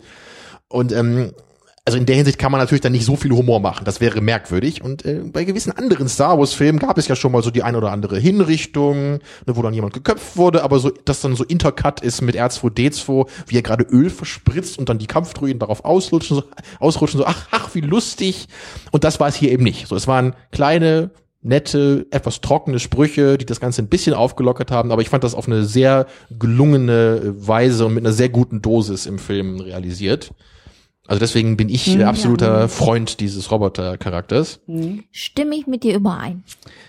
Und 0.68 0.92
ähm, 0.92 1.32
also 1.86 1.98
in 1.98 2.06
der 2.06 2.16
Hinsicht 2.16 2.40
kann 2.40 2.52
man 2.52 2.62
natürlich 2.62 2.82
dann 2.82 2.94
nicht 2.94 3.04
so 3.04 3.18
viel 3.18 3.32
Humor 3.32 3.60
machen. 3.60 3.84
Das 3.84 4.00
wäre 4.00 4.22
merkwürdig. 4.22 4.82
Und 4.82 5.04
äh, 5.04 5.22
bei 5.26 5.44
gewissen 5.44 5.72
anderen 5.72 6.08
Star 6.08 6.40
Wars 6.40 6.54
Filmen 6.54 6.80
gab 6.80 6.98
es 6.98 7.10
ja 7.10 7.16
schon 7.16 7.34
mal 7.34 7.44
so 7.44 7.52
die 7.52 7.62
ein 7.62 7.76
oder 7.76 7.92
andere 7.92 8.18
Hinrichtung, 8.18 9.14
ne, 9.14 9.20
wo 9.48 9.62
dann 9.62 9.74
jemand 9.74 9.94
geköpft 9.94 10.38
wurde, 10.38 10.64
aber 10.64 10.80
so, 10.80 10.90
dass 10.90 11.20
dann 11.20 11.36
so 11.36 11.44
Intercut 11.44 12.00
ist 12.00 12.22
mit 12.22 12.38
R2D2, 12.38 13.28
wie 13.48 13.58
er 13.58 13.64
gerade 13.64 13.84
Öl 13.84 14.10
verspritzt 14.10 14.80
und 14.80 14.88
dann 14.88 14.98
die 14.98 15.08
Kampfdruiden 15.08 15.60
darauf 15.60 15.84
auslutschen, 15.84 16.38
so, 16.38 16.44
ausrutschen, 16.80 17.18
so, 17.18 17.26
ach, 17.26 17.48
ach, 17.52 17.76
wie 17.76 17.82
lustig. 17.82 18.48
Und 18.92 19.04
das 19.04 19.20
war 19.20 19.28
es 19.28 19.36
hier 19.36 19.52
eben 19.52 19.64
nicht. 19.64 19.88
So, 19.88 19.98
es 19.98 20.08
waren 20.08 20.36
kleine, 20.54 21.12
nette, 21.42 22.06
etwas 22.12 22.40
trockene 22.40 22.80
Sprüche, 22.80 23.38
die 23.38 23.46
das 23.46 23.60
Ganze 23.60 23.82
ein 23.82 23.90
bisschen 23.90 24.14
aufgelockert 24.14 24.72
haben, 24.72 24.94
aber 24.94 25.02
ich 25.02 25.10
fand 25.10 25.26
das 25.26 25.36
auf 25.36 25.48
eine 25.48 25.66
sehr 25.66 26.08
gelungene 26.30 27.34
Weise 27.36 27.86
und 27.86 27.96
mit 27.96 28.06
einer 28.06 28.14
sehr 28.14 28.30
guten 28.30 28.62
Dosis 28.62 29.06
im 29.06 29.20
Film 29.20 29.60
realisiert. 29.60 30.32
Also 31.06 31.20
deswegen 31.20 31.58
bin 31.58 31.68
ich 31.68 31.98
äh, 31.98 32.04
absoluter 32.04 32.70
Freund 32.70 33.20
dieses 33.20 33.52
Roboter-Charakters. 33.52 34.62
Stimme 35.12 35.56
ich 35.56 35.68
mit 35.68 35.84
dir 35.84 35.96
überein. 35.96 36.44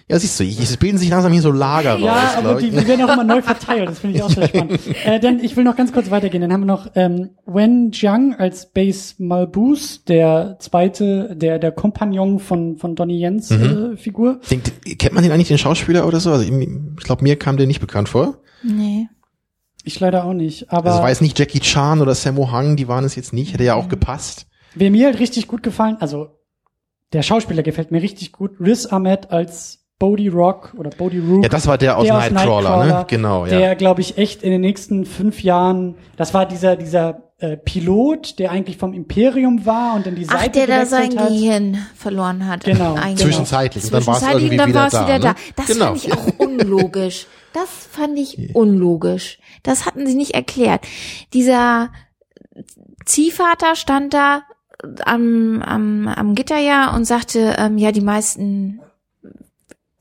Ja, 0.09 0.19
siehst 0.19 0.39
du, 0.39 0.45
es 0.45 0.77
bilden 0.77 0.99
sich 0.99 1.09
langsam 1.11 1.33
hier 1.33 1.43
so 1.43 1.51
Lager 1.51 1.99
Ja, 1.99 2.13
raus, 2.13 2.31
aber 2.37 2.49
glaub 2.51 2.59
die, 2.61 2.71
die 2.71 2.87
werden 2.87 3.05
auch 3.09 3.13
immer 3.15 3.25
neu 3.25 3.43
verteilt. 3.43 3.89
Das 3.89 3.99
finde 3.99 4.17
ich 4.17 4.23
auch 4.23 4.31
sehr 4.31 4.49
spannend. 4.49 4.79
Äh, 5.05 5.19
denn 5.19 5.41
ich 5.43 5.57
will 5.57 5.65
noch 5.65 5.75
ganz 5.77 5.93
kurz 5.93 6.11
weitergehen. 6.11 6.43
Dann 6.43 6.53
haben 6.53 6.61
wir 6.61 6.67
noch 6.67 6.91
ähm, 6.95 7.31
Wen 7.47 7.91
Jiang 7.93 8.35
als 8.35 8.71
Base 8.71 9.15
Malbus, 9.19 10.05
der 10.05 10.59
zweite, 10.61 11.35
der 11.35 11.59
der 11.59 11.73
Kompagnon 11.73 12.39
von 12.39 12.77
von 12.77 12.95
Donnie 12.95 13.19
Jens 13.19 13.51
Mhm. 13.51 13.95
äh, 13.95 13.97
Figur. 13.97 14.41
Denkt, 14.51 14.73
kennt 14.99 15.15
man 15.15 15.23
den 15.25 15.33
eigentlich, 15.33 15.49
den 15.49 15.59
Schauspieler 15.59 16.07
oder 16.07 16.21
so? 16.21 16.31
Also 16.31 16.45
ich 16.45 16.69
glaube, 17.05 17.23
mir 17.25 17.37
kam 17.37 17.57
der 17.57 17.67
nicht 17.67 17.81
bekannt 17.81 18.09
vor. 18.09 18.39
Nee. 18.63 19.09
Ich 19.85 20.01
leider 20.01 20.25
auch 20.25 20.33
nicht. 20.33 20.71
Aber 20.73 20.87
Also 20.87 20.99
es 20.99 21.03
war 21.03 21.11
jetzt 21.11 21.23
nicht 21.23 21.39
Jackie 21.39 21.61
Chan 21.61 22.01
oder 22.01 22.15
Sammo 22.15 22.51
Hung, 22.51 22.77
die 22.77 22.89
waren 22.89 23.05
es 23.05 23.15
jetzt 23.17 23.33
nicht. 23.33 23.53
Hätte 23.53 23.65
ja 23.65 23.75
auch 23.75 23.89
gepasst. 23.89 24.47
wer 24.75 24.91
mir 24.91 25.07
halt 25.07 25.19
richtig 25.21 25.47
gut 25.47 25.63
gefallen, 25.63 25.97
also 26.01 26.29
der 27.13 27.23
Schauspieler 27.23 27.63
gefällt 27.63 27.93
mir 27.93 28.03
richtig 28.03 28.33
gut. 28.33 28.59
Riz 28.59 28.87
Ahmed 28.87 29.31
als 29.31 29.85
Bodie 29.99 30.29
Rock 30.29 30.75
oder 30.77 30.91
Bodie 30.91 31.21
Rook. 31.21 31.45
Ja, 31.45 31.49
das 31.49 31.67
war 31.67 31.79
der 31.79 31.97
aus 31.97 32.09
Nightcrawler, 32.09 32.85
ne? 32.85 33.05
Genau, 33.09 33.47
ja. 33.47 33.59
Der, 33.59 33.77
glaube 33.77 34.01
ich, 34.01 34.19
echt 34.19 34.43
in 34.43 34.51
den 34.51 34.61
nächsten 34.61 35.07
fünf 35.07 35.43
Jahren, 35.43 35.95
das 36.17 36.35
war 36.35 36.47
dieser, 36.47 36.77
dieser 36.77 37.23
äh, 37.39 37.57
Pilot, 37.57 38.39
der 38.39 38.51
eigentlich 38.51 38.77
vom 38.77 38.93
Imperium 38.93 39.65
war 39.65 39.95
und 39.95 40.07
dann 40.07 40.17
die 40.17 40.25
Seite 40.25 40.41
Ach, 40.47 40.53
der 40.53 40.67
da 40.67 40.87
sein 40.87 41.19
hat. 41.19 41.29
Gehirn 41.29 41.79
verloren 41.95 42.47
hat. 42.47 42.65
Genau. 42.65 42.95
Eigentlich. 42.95 43.21
Zwischenzeitlich. 43.21 43.85
Und 43.85 43.93
dann 43.93 44.07
war 44.07 44.15
es 44.15 44.21
Zwischenzeitlich 44.21 44.53
irgendwie 44.53 44.57
dann 44.57 44.69
wieder, 44.71 44.81
war 44.81 44.87
es 44.87 44.93
wieder 44.95 45.19
da. 45.19 45.19
da. 45.19 45.29
ne? 45.29 45.35
Das 45.57 45.67
genau. 45.67 45.85
fand 45.87 46.05
ich 46.05 46.13
auch 46.13 46.39
unlogisch. 46.39 47.27
Das 47.53 47.69
fand 47.91 48.19
ich 48.19 48.39
unlogisch. 48.55 49.39
Das 49.65 49.87
hatten 49.87 50.07
sie 50.07 50.15
nicht 50.15 50.35
erklärt. 50.35 50.87
Dieser 51.33 51.91
Ziehvater 53.05 53.75
stand 53.75 54.15
da 54.15 54.43
am, 55.05 55.63
am, 55.63 56.07
am 56.07 56.35
Gitter 56.37 56.59
ja 56.59 56.95
und 56.95 57.05
sagte, 57.05 57.57
ähm, 57.59 57.79
ja, 57.79 57.91
die 57.91 58.01
meisten 58.01 58.81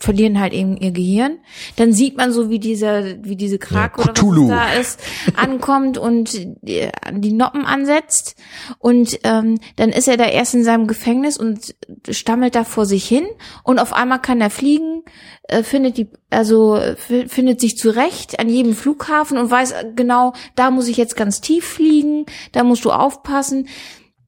verlieren 0.04 0.40
halt 0.40 0.54
eben 0.54 0.76
ihr 0.78 0.92
Gehirn. 0.92 1.40
Dann 1.78 1.94
sieht 1.94 2.18
man 2.18 2.34
so, 2.34 2.50
wie 2.50 2.60
dieser, 2.60 3.24
wie 3.24 3.38
diese 3.38 3.58
Krak 3.58 3.98
Ja, 3.98 4.04
oder 4.04 4.22
was 4.22 4.48
da 4.48 4.74
ist, 4.74 5.00
ankommt 5.36 5.98
und 5.98 6.36
äh, 6.66 6.92
die 7.14 7.32
Noppen 7.32 7.66
ansetzt. 7.66 8.36
Und 8.80 9.20
ähm, 9.24 9.60
dann 9.78 9.90
ist 9.90 10.08
er 10.08 10.18
da 10.18 10.26
erst 10.26 10.56
in 10.56 10.66
seinem 10.66 10.88
Gefängnis 10.88 11.38
und 11.38 11.76
stammelt 12.10 12.56
da 12.56 12.66
vor 12.66 12.86
sich 12.86 13.08
hin. 13.08 13.26
Und 13.64 13.80
auf 13.80 13.94
einmal 13.94 14.22
kann 14.22 14.42
er 14.42 14.50
fliegen, 14.50 15.04
äh, 15.44 15.64
findet 15.64 15.98
die, 15.98 16.10
also 16.30 16.80
findet 16.98 17.62
sich 17.62 17.78
zurecht 17.78 18.40
an 18.40 18.50
jedem 18.50 18.76
Flughafen 18.76 19.38
und 19.38 19.50
weiß 19.50 19.74
genau, 19.96 20.34
da 20.56 20.70
muss 20.70 20.90
ich 20.90 20.98
jetzt 20.98 21.16
ganz 21.16 21.40
tief 21.40 21.66
fliegen, 21.66 22.26
da 22.52 22.64
musst 22.64 22.84
du 22.84 22.92
aufpassen. 22.92 23.70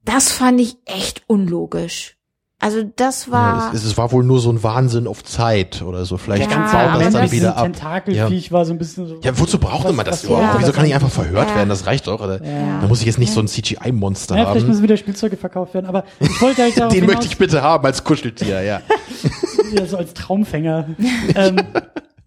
Das 0.04 0.32
fand 0.32 0.60
ich 0.60 0.76
echt 0.86 1.24
unlogisch. 1.26 2.15
Also 2.58 2.82
das 2.96 3.26
Ja, 3.26 3.32
war. 3.32 3.74
es, 3.74 3.84
es 3.84 3.98
war 3.98 4.12
wohl 4.12 4.24
nur 4.24 4.40
so 4.40 4.50
ein 4.50 4.62
Wahnsinn 4.62 5.06
auf 5.06 5.22
Zeit 5.22 5.82
oder 5.82 6.06
so. 6.06 6.16
Vielleicht 6.16 6.50
Ja, 6.50 6.56
baut 6.56 7.02
das 7.02 7.12
dann 7.12 7.30
wieder 7.30 7.54
ab. 7.56 7.64
Tentakelviech 7.64 8.50
war 8.50 8.64
so 8.64 8.72
ein 8.72 8.78
bisschen 8.78 9.06
so. 9.06 9.16
Ja, 9.22 9.38
wozu 9.38 9.58
braucht 9.58 9.84
was- 9.84 9.92
man 9.92 10.06
das 10.06 10.24
überhaupt? 10.24 10.52
soll 10.52 10.60
Wieso 10.62 10.72
kann 10.72 10.86
ich 10.86 10.94
einfach 10.94 11.10
verhört 11.10 11.50
Ja. 11.50 11.56
werden? 11.56 11.68
Das 11.68 11.84
reicht 11.84 12.06
doch. 12.06 12.20
Oder? 12.22 12.42
Ja. 12.42 12.80
Da 12.80 12.86
muss 12.88 13.00
ich 13.00 13.06
jetzt 13.06 13.18
nicht 13.18 13.32
so 13.32 13.40
ein 13.40 13.46
CGI-Monster 13.48 14.36
Ja, 14.36 14.44
vielleicht 14.46 14.60
haben. 14.62 14.68
müssen 14.70 14.82
wieder 14.82 14.96
Spielzeuge 14.96 15.36
verkauft 15.36 15.74
werden, 15.74 15.84
aber 15.86 16.04
ich 16.18 16.40
wollte 16.40 16.62
halt 16.62 16.76
Den 16.76 16.90
hinaus, 16.90 17.06
möchte 17.08 17.26
ich 17.26 17.36
bitte 17.36 17.60
haben 17.60 17.84
als 17.84 18.02
Kuscheltier, 18.02 18.62
ja. 18.62 18.80
ja, 19.74 19.86
so 19.86 19.98
als 19.98 20.14
Traumfänger. 20.14 20.88
ähm, 21.34 21.56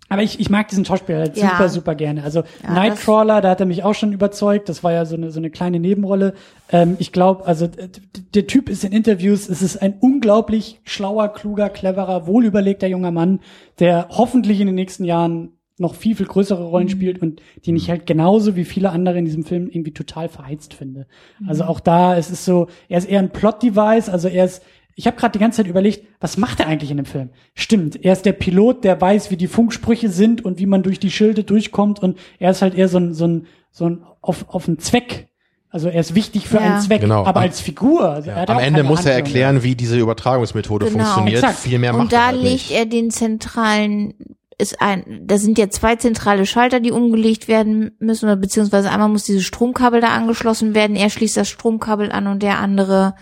aber 0.10 0.23
ich, 0.23 0.40
ich 0.40 0.49
mag 0.49 0.68
diesen 0.68 0.84
Schauspieler 0.86 1.19
halt 1.19 1.38
Ja. 1.38 1.49
super, 1.52 1.69
super 1.69 1.95
gerne. 1.95 2.23
Also 2.23 2.44
Ja, 2.64 2.73
Nightcrawler, 2.73 3.41
da 3.41 3.49
hat 3.52 3.60
er 3.60 3.65
mich 3.65 3.84
auch 3.84 3.94
schon 3.94 4.11
überzeugt. 4.11 4.68
Das 4.68 4.84
war 4.84 4.91
ja 4.91 5.06
so 5.06 5.15
eine, 5.15 5.31
so 5.31 5.40
eine 5.40 5.49
kleine 5.52 5.80
Nebenrolle. 5.80 6.34
Ähm, 6.72 6.95
ich 6.99 7.11
glaube, 7.11 7.45
also 7.45 7.69
der 8.34 8.48
Typ 8.48 8.69
ist 8.69 8.84
in 8.84 8.91
Interviews, 8.91 9.48
es 9.48 9.61
ist 9.61 9.81
ein 9.81 9.95
unglaublich 9.99 10.81
schlauer, 10.84 11.30
kluger, 11.30 11.69
cleverer, 11.69 12.27
wohlüberlegter 12.27 12.88
junger 12.88 13.11
Mann, 13.11 13.40
der 13.80 14.07
hoffentlich 14.10 14.60
in 14.60 14.65
den 14.68 14.76
nächsten 14.76 15.06
Jahren 15.06 15.53
noch 15.81 15.95
viel, 15.95 16.14
viel 16.14 16.26
größere 16.26 16.61
Rollen 16.65 16.88
Mhm. 16.88 16.91
spielt 16.91 17.22
und 17.22 17.41
den 17.65 17.77
ich 17.77 17.90
halt 17.90 18.06
genauso 18.06 18.57
wie 18.57 18.65
viele 18.65 18.90
andere 18.90 19.18
in 19.18 19.23
diesem 19.23 19.45
Film 19.45 19.69
irgendwie 19.69 19.94
total 19.94 20.27
verheizt 20.27 20.73
finde. 20.73 21.07
Mhm. 21.40 21.48
Also 21.49 21.64
auch 21.64 21.80
da, 21.80 22.18
es 22.18 22.30
ist 22.30 22.44
so, 22.44 22.68
er 22.90 22.98
ist 22.98 23.10
eher 23.10 23.19
ein 23.19 23.30
Plot-Device, 23.30 24.10
also 24.10 24.27
er 24.27 24.44
ist, 24.44 24.61
ich 25.00 25.08
habe 25.08 25.16
gerade 25.16 25.32
die 25.32 25.40
ganze 25.40 25.58
Zeit 25.58 25.68
überlegt, 25.68 26.06
was 26.20 26.36
macht 26.36 26.60
er 26.60 26.68
eigentlich 26.68 26.92
in 26.92 26.98
dem 26.98 27.06
Film? 27.06 27.30
Stimmt, 27.56 28.04
er 28.04 28.12
ist 28.12 28.26
der 28.26 28.34
Pilot, 28.34 28.84
der 28.84 29.00
weiß, 29.00 29.32
wie 29.32 29.38
die 29.38 29.48
Funksprüche 29.48 30.10
sind 30.10 30.44
und 30.44 30.60
wie 30.60 30.66
man 30.66 30.84
durch 30.84 31.00
die 31.00 31.10
Schilde 31.10 31.46
durchkommt 31.46 32.04
und 32.04 32.20
er 32.38 32.52
ist 32.52 32.62
halt 32.62 32.76
eher 32.76 32.90
so 32.90 32.98
ein, 32.98 33.14
so 33.14 33.26
ein, 33.26 33.48
so 33.72 33.86
ein 33.90 34.04
auf, 34.22 34.46
auf 34.50 34.68
einen 34.68 34.78
Zweck. 34.80 35.30
Also 35.70 35.88
er 35.88 36.02
ist 36.02 36.16
wichtig 36.16 36.50
für 36.50 36.58
Ja. 36.58 36.64
einen 36.64 36.82
Zweck, 36.82 37.00
Genau. 37.00 37.24
aber 37.26 37.40
als 37.40 37.62
Figur. 37.62 38.10
Also 38.10 38.32
hat 38.34 38.50
Am 38.50 38.60
Ende 38.60 38.84
muss 38.84 39.06
er 39.06 39.14
erklären, 39.14 39.64
wie 39.64 39.76
diese 39.76 39.98
Übertragungsmethode 39.98 40.88
Genau. 40.88 40.98
funktioniert. 41.06 41.44
Exakt. 41.44 41.60
Viel 41.60 41.80
mehr 41.80 41.94
und 41.94 42.00
macht 42.00 42.12
da 42.12 42.18
er 42.18 42.26
halt 42.28 42.42
legt 42.42 42.52
nicht. 42.54 42.72
er 42.72 42.86
den 42.86 43.10
zentralen 43.10 44.16
ist 44.58 44.82
ein, 44.82 45.22
da 45.24 45.38
sind 45.38 45.58
ja 45.58 45.70
zwei 45.70 45.96
zentrale 45.96 46.46
Schalter, 46.46 46.82
die 46.82 46.92
umgelegt 46.92 47.48
werden 47.48 47.92
müssen, 48.00 48.26
oder 48.26 48.36
beziehungsweise 48.36 48.90
einmal 48.92 49.08
muss 49.08 49.24
dieses 49.24 49.46
Stromkabel 49.46 50.02
da 50.02 50.10
angeschlossen 50.10 50.76
werden, 50.76 50.98
er 50.98 51.10
schließt 51.10 51.38
das 51.38 51.48
Stromkabel 51.48 52.12
an 52.12 52.28
und 52.28 52.44
der 52.44 52.60
andere 52.60 53.14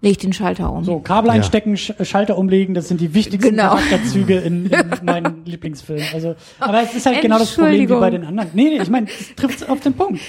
legt 0.00 0.22
den 0.22 0.32
Schalter 0.32 0.72
um. 0.72 0.84
So, 0.84 1.00
Kabel 1.00 1.30
einstecken, 1.30 1.76
Sch 1.76 1.92
Schalter 2.02 2.38
umlegen, 2.38 2.74
das 2.74 2.88
sind 2.88 3.00
die 3.00 3.14
wichtigsten 3.14 3.50
Genau. 3.50 3.70
Charakterzüge 3.70 4.38
in, 4.38 4.66
in 4.66 4.90
meinen 5.04 5.44
Lieblingsfilmen. 5.44 6.06
Also, 6.14 6.36
aber 6.60 6.82
es 6.82 6.94
ist 6.94 7.06
halt 7.06 7.20
genau 7.20 7.38
das 7.38 7.54
Problem 7.54 7.88
wie 7.88 7.94
bei 7.94 8.10
den 8.10 8.24
anderen. 8.24 8.50
Nee, 8.54 8.64
nee, 8.64 8.82
ich 8.82 8.90
meine, 8.90 9.08
es 9.08 9.34
trifft 9.34 9.68
auf 9.68 9.80
den 9.80 9.94
Punkt. 9.94 10.20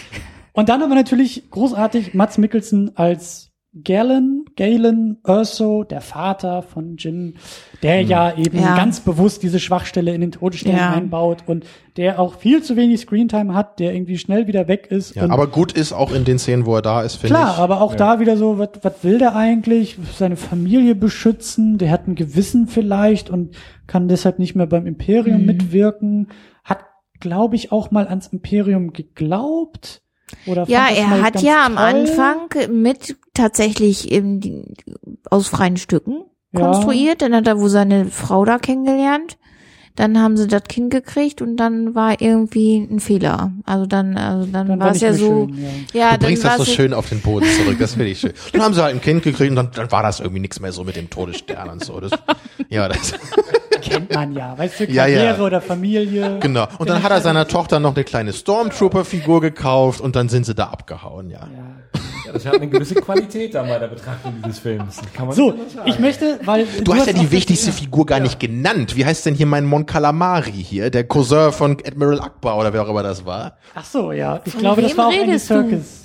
Und 0.54 0.70
dann 0.70 0.82
aber 0.82 0.96
natürlich 0.96 1.50
großartig 1.52 2.14
Mats 2.14 2.38
Mikkelsen 2.38 2.98
als 2.98 3.49
Galen, 3.84 4.46
Galen 4.56 5.18
Urso, 5.24 5.84
der 5.84 6.02
Vater 6.02 6.64
von 6.64 6.98
Jin, 6.98 7.36
der 7.84 8.02
ja 8.02 8.36
eben 8.36 8.58
Ja. 8.58 8.76
ganz 8.76 9.00
bewusst 9.00 9.44
diese 9.44 9.60
Schwachstelle 9.60 10.12
in 10.14 10.22
den 10.22 10.32
Todesstern 10.32 10.76
Ja. 10.76 10.92
einbaut 10.94 11.44
und 11.46 11.66
der 11.96 12.20
auch 12.20 12.34
viel 12.40 12.64
zu 12.64 12.76
wenig 12.76 13.02
Screentime 13.02 13.54
hat, 13.54 13.80
der 13.80 13.94
irgendwie 13.94 14.18
schnell 14.18 14.48
wieder 14.48 14.68
weg 14.68 14.88
ist. 14.90 15.16
Ja, 15.16 15.24
und 15.26 15.32
aber 15.32 15.46
gut 15.48 15.72
ist 15.74 15.94
auch 15.94 16.12
in 16.12 16.26
den 16.26 16.40
Szenen, 16.40 16.66
wo 16.66 16.76
er 16.76 16.82
da 16.82 17.04
ist, 17.04 17.18
finde 17.18 17.36
Klar, 17.36 17.54
ich. 17.54 17.60
aber 17.60 17.82
auch 17.82 17.94
da 17.94 18.20
wieder 18.20 18.38
so, 18.38 18.58
was 18.58 18.70
was 18.82 19.04
will 19.04 19.20
der 19.20 19.36
eigentlich? 19.36 19.98
Seine 20.18 20.36
Familie 20.36 20.96
beschützen, 20.96 21.78
der 21.78 21.92
hat 21.92 22.08
ein 22.08 22.16
Gewissen 22.16 22.66
vielleicht 22.68 23.30
und 23.30 23.56
kann 23.86 24.08
deshalb 24.08 24.40
nicht 24.40 24.56
mehr 24.56 24.68
beim 24.68 24.88
Imperium 24.88 25.46
mitwirken. 25.46 26.30
Hat, 26.64 26.80
glaube 27.20 27.56
ich, 27.56 27.72
auch 27.72 27.92
mal 27.92 28.08
ans 28.08 28.28
Imperium 28.28 28.94
geglaubt. 28.94 30.02
Ja, 30.46 30.88
er 30.90 31.22
hat 31.22 31.42
ja 31.42 31.66
am 31.66 31.76
toll. 31.76 31.86
Anfang 31.86 32.50
mit 32.72 33.18
tatsächlich 33.34 34.12
eben 34.12 34.40
die, 34.40 34.64
aus 35.30 35.48
freien 35.48 35.78
Stücken 35.78 36.24
Ja. 36.52 36.62
konstruiert. 36.62 37.22
Dann 37.22 37.36
hat 37.36 37.48
er 37.48 37.60
wohl 37.60 37.70
seine 37.70 38.06
Frau 38.06 38.46
da 38.46 38.58
kennengelernt. 38.58 39.38
Dann 40.00 40.18
haben 40.18 40.38
sie 40.38 40.48
das 40.48 40.64
Kind 40.64 40.92
gekriegt 40.92 41.42
und 41.42 41.58
dann 41.58 41.94
war 41.94 42.22
irgendwie 42.22 42.78
ein 42.78 43.02
Fehler. 43.02 43.52
Also 43.66 43.86
dann, 43.86 44.16
also 44.16 44.50
dann, 44.50 44.70
Dann 44.70 44.80
war 44.80 44.92
es 44.92 45.02
ja 45.02 45.12
so. 45.12 45.50
schön, 45.50 45.58
ja. 45.94 46.12
ja, 46.12 46.18
Du 46.18 46.26
bringst 46.28 46.46
dann 46.46 46.58
das 46.58 46.66
so 46.66 46.72
ja- 46.72 46.76
schön 46.78 46.94
auf 46.94 47.10
den 47.10 47.20
Boden 47.20 47.46
zurück, 47.58 47.76
das 47.80 47.96
finde 47.96 48.06
ich 48.12 48.20
schön. 48.22 48.32
Dann 48.54 48.62
haben 48.62 48.74
sie 48.74 48.82
halt 48.82 48.96
ein 48.96 49.02
Kind 49.02 49.24
gekriegt 49.24 49.50
und 49.50 49.58
dann, 49.58 49.72
dann 49.76 49.92
war 49.92 50.02
das 50.02 50.22
irgendwie 50.22 50.40
nichts 50.40 50.62
mehr 50.62 50.72
so 50.72 50.86
mit 50.86 50.96
dem 50.96 51.10
Todesstern 51.10 51.70
und 51.70 51.84
so. 51.84 52.00
Das, 52.00 52.12
ja, 52.70 52.88
das, 52.88 53.14
Kennt 53.82 54.14
man 54.14 54.34
ja, 54.34 54.58
weißt 54.58 54.80
du, 54.80 54.86
Ja, 54.90 55.04
Karriere 55.04 55.38
ja. 55.38 55.44
oder 55.46 55.60
Familie. 55.60 56.38
genau. 56.40 56.68
Und 56.78 56.90
dann 56.90 57.04
hat 57.04 57.12
er 57.12 57.20
seiner 57.20 57.46
Tochter 57.50 57.82
noch 57.82 57.94
eine 57.96 58.06
kleine 58.06 58.32
Stormtrooper-Figur 58.32 59.42
gekauft 59.42 60.00
und 60.00 60.16
dann 60.16 60.30
sind 60.30 60.46
sie 60.46 60.56
da 60.56 60.66
abgehauen, 60.68 61.30
ja. 61.30 61.40
Ja, 61.40 62.00
das 62.34 62.46
hat 62.46 62.56
eine 62.56 62.68
gewisse 62.68 62.96
Qualität 62.96 63.54
dann 63.56 63.68
bei 63.68 63.80
der 63.80 63.88
Betrachtung 63.88 64.34
dieses 64.44 64.60
Films. 64.60 64.98
Das 64.98 65.14
Kann 65.14 65.28
man 65.28 65.36
So, 65.36 65.54
ich 65.86 66.00
möchte, 66.00 66.40
weil 66.44 66.66
Du 66.84 66.94
hast 66.94 67.08
ja 67.08 67.14
auch 67.14 67.20
die 67.20 67.32
wichtigste 67.32 67.72
Figur 67.72 68.06
gar 68.06 68.20
nicht 68.20 68.40
genannt. 68.40 68.96
Wie 68.96 69.06
heißt 69.06 69.26
denn 69.26 69.36
hier 69.36 69.46
mein 69.46 69.66
Mon 69.66 69.86
Calamari 69.86 70.52
hier? 70.52 70.90
Der 70.90 71.04
Cousin 71.06 71.52
von 71.52 71.78
Admiral 71.86 72.22
Akbar 72.22 72.58
oder 72.58 72.72
wer 72.74 72.84
auch 72.84 72.90
immer 72.90 73.04
das 73.04 73.26
war? 73.26 73.58
Ach 73.76 73.86
so, 73.86 74.12
ja, 74.12 74.42
ich 74.46 74.52
Von 74.54 74.62
glaube, 74.62 74.82
das 74.82 74.98
war 74.98 75.08
auch 75.08 75.14
Andy 75.14 75.32
du? 75.34 75.40
Serkis. 75.40 75.96